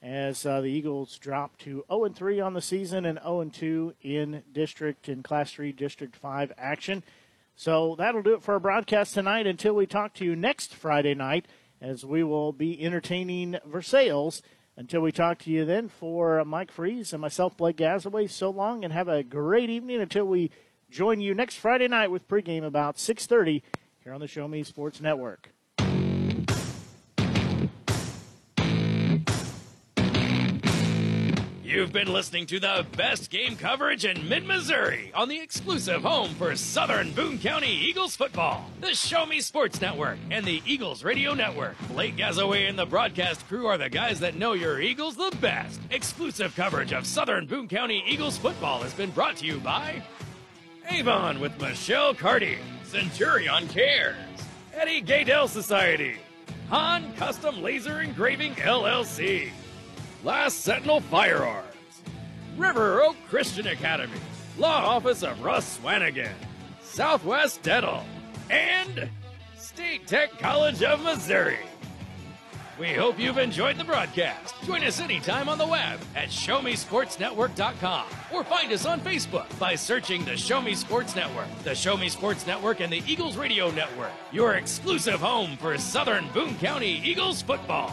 as 0.00 0.46
uh, 0.46 0.60
the 0.60 0.68
Eagles 0.68 1.18
drop 1.18 1.56
to 1.58 1.84
0 1.90 2.04
and 2.04 2.16
3 2.16 2.40
on 2.40 2.54
the 2.54 2.62
season 2.62 3.04
and 3.04 3.18
0 3.22 3.40
and 3.40 3.52
2 3.52 3.94
in 4.02 4.42
district 4.52 5.08
in 5.08 5.22
Class 5.22 5.52
3 5.52 5.72
District 5.72 6.14
5 6.14 6.52
action. 6.56 7.02
So 7.56 7.96
that'll 7.98 8.22
do 8.22 8.34
it 8.34 8.42
for 8.42 8.54
our 8.54 8.60
broadcast 8.60 9.14
tonight 9.14 9.46
until 9.46 9.74
we 9.74 9.86
talk 9.86 10.14
to 10.14 10.24
you 10.24 10.36
next 10.36 10.74
Friday 10.74 11.14
night 11.14 11.46
as 11.80 12.04
we 12.04 12.22
will 12.22 12.52
be 12.52 12.82
entertaining 12.84 13.58
Versailles. 13.66 14.40
Until 14.76 15.00
we 15.00 15.10
talk 15.10 15.40
to 15.40 15.50
you 15.50 15.64
then, 15.64 15.88
for 15.88 16.44
Mike 16.44 16.70
Freeze 16.70 17.12
and 17.12 17.20
myself, 17.20 17.56
Blake 17.56 17.78
Gazaway, 17.78 18.30
so 18.30 18.48
long 18.48 18.84
and 18.84 18.92
have 18.92 19.08
a 19.08 19.24
great 19.24 19.70
evening 19.70 20.00
until 20.00 20.24
we 20.24 20.52
join 20.90 21.20
you 21.20 21.34
next 21.34 21.56
Friday 21.56 21.88
night 21.88 22.10
with 22.10 22.28
pregame 22.28 22.64
about 22.64 22.96
6.30 22.96 23.62
here 24.02 24.12
on 24.12 24.20
the 24.20 24.28
Show 24.28 24.48
Me 24.48 24.62
Sports 24.62 25.00
Network. 25.00 25.50
You've 31.62 31.92
been 31.92 32.10
listening 32.10 32.46
to 32.46 32.58
the 32.58 32.86
best 32.96 33.30
game 33.30 33.54
coverage 33.54 34.06
in 34.06 34.26
mid 34.26 34.46
Missouri 34.46 35.12
on 35.14 35.28
the 35.28 35.38
exclusive 35.38 36.00
home 36.00 36.30
for 36.30 36.56
Southern 36.56 37.12
Boone 37.12 37.38
County 37.38 37.70
Eagles 37.70 38.16
football, 38.16 38.70
the 38.80 38.94
Show 38.94 39.26
Me 39.26 39.42
Sports 39.42 39.78
Network, 39.78 40.18
and 40.30 40.46
the 40.46 40.62
Eagles 40.64 41.04
Radio 41.04 41.34
Network. 41.34 41.76
Blake 41.88 42.16
Gazaway 42.16 42.70
and 42.70 42.78
the 42.78 42.86
broadcast 42.86 43.46
crew 43.48 43.66
are 43.66 43.76
the 43.76 43.90
guys 43.90 44.18
that 44.20 44.34
know 44.34 44.54
your 44.54 44.80
Eagles 44.80 45.16
the 45.16 45.36
best. 45.42 45.78
Exclusive 45.90 46.56
coverage 46.56 46.94
of 46.94 47.06
Southern 47.06 47.46
Boone 47.46 47.68
County 47.68 48.02
Eagles 48.08 48.38
football 48.38 48.80
has 48.82 48.94
been 48.94 49.10
brought 49.10 49.36
to 49.36 49.44
you 49.46 49.58
by 49.58 50.02
Avon 50.90 51.38
with 51.40 51.60
Michelle 51.60 52.14
Carty, 52.14 52.58
Centurion 52.84 53.68
Cares, 53.68 54.16
Eddie 54.74 55.02
Gaedel 55.02 55.48
Society, 55.48 56.16
Han 56.70 57.12
Custom 57.14 57.62
Laser 57.62 58.00
Engraving 58.00 58.54
LLC. 58.54 59.50
Last 60.24 60.60
Sentinel 60.60 61.00
Firearms, 61.00 62.02
River 62.56 63.02
Oak 63.02 63.16
Christian 63.28 63.68
Academy, 63.68 64.18
Law 64.56 64.96
Office 64.96 65.22
of 65.22 65.42
Russ 65.42 65.78
Swanigan, 65.78 66.32
Southwest 66.82 67.62
Dental, 67.62 68.04
and 68.50 69.08
State 69.56 70.06
Tech 70.06 70.36
College 70.38 70.82
of 70.82 71.02
Missouri. 71.02 71.67
We 72.78 72.94
hope 72.94 73.18
you've 73.18 73.38
enjoyed 73.38 73.76
the 73.76 73.82
broadcast. 73.82 74.54
Join 74.62 74.84
us 74.84 75.00
anytime 75.00 75.48
on 75.48 75.58
the 75.58 75.66
web 75.66 75.98
at 76.14 76.28
ShowMeSportsNetwork.com 76.28 78.06
or 78.32 78.44
find 78.44 78.72
us 78.72 78.86
on 78.86 79.00
Facebook 79.00 79.58
by 79.58 79.74
searching 79.74 80.24
the 80.24 80.36
Show 80.36 80.60
Me 80.60 80.76
Sports 80.76 81.16
Network, 81.16 81.48
the 81.64 81.74
Show 81.74 81.96
Me 81.96 82.08
Sports 82.08 82.46
Network, 82.46 82.78
and 82.78 82.92
the 82.92 83.02
Eagles 83.04 83.36
Radio 83.36 83.72
Network, 83.72 84.12
your 84.30 84.54
exclusive 84.54 85.18
home 85.20 85.56
for 85.56 85.76
Southern 85.76 86.28
Boone 86.28 86.54
County 86.58 87.02
Eagles 87.04 87.42
football. 87.42 87.92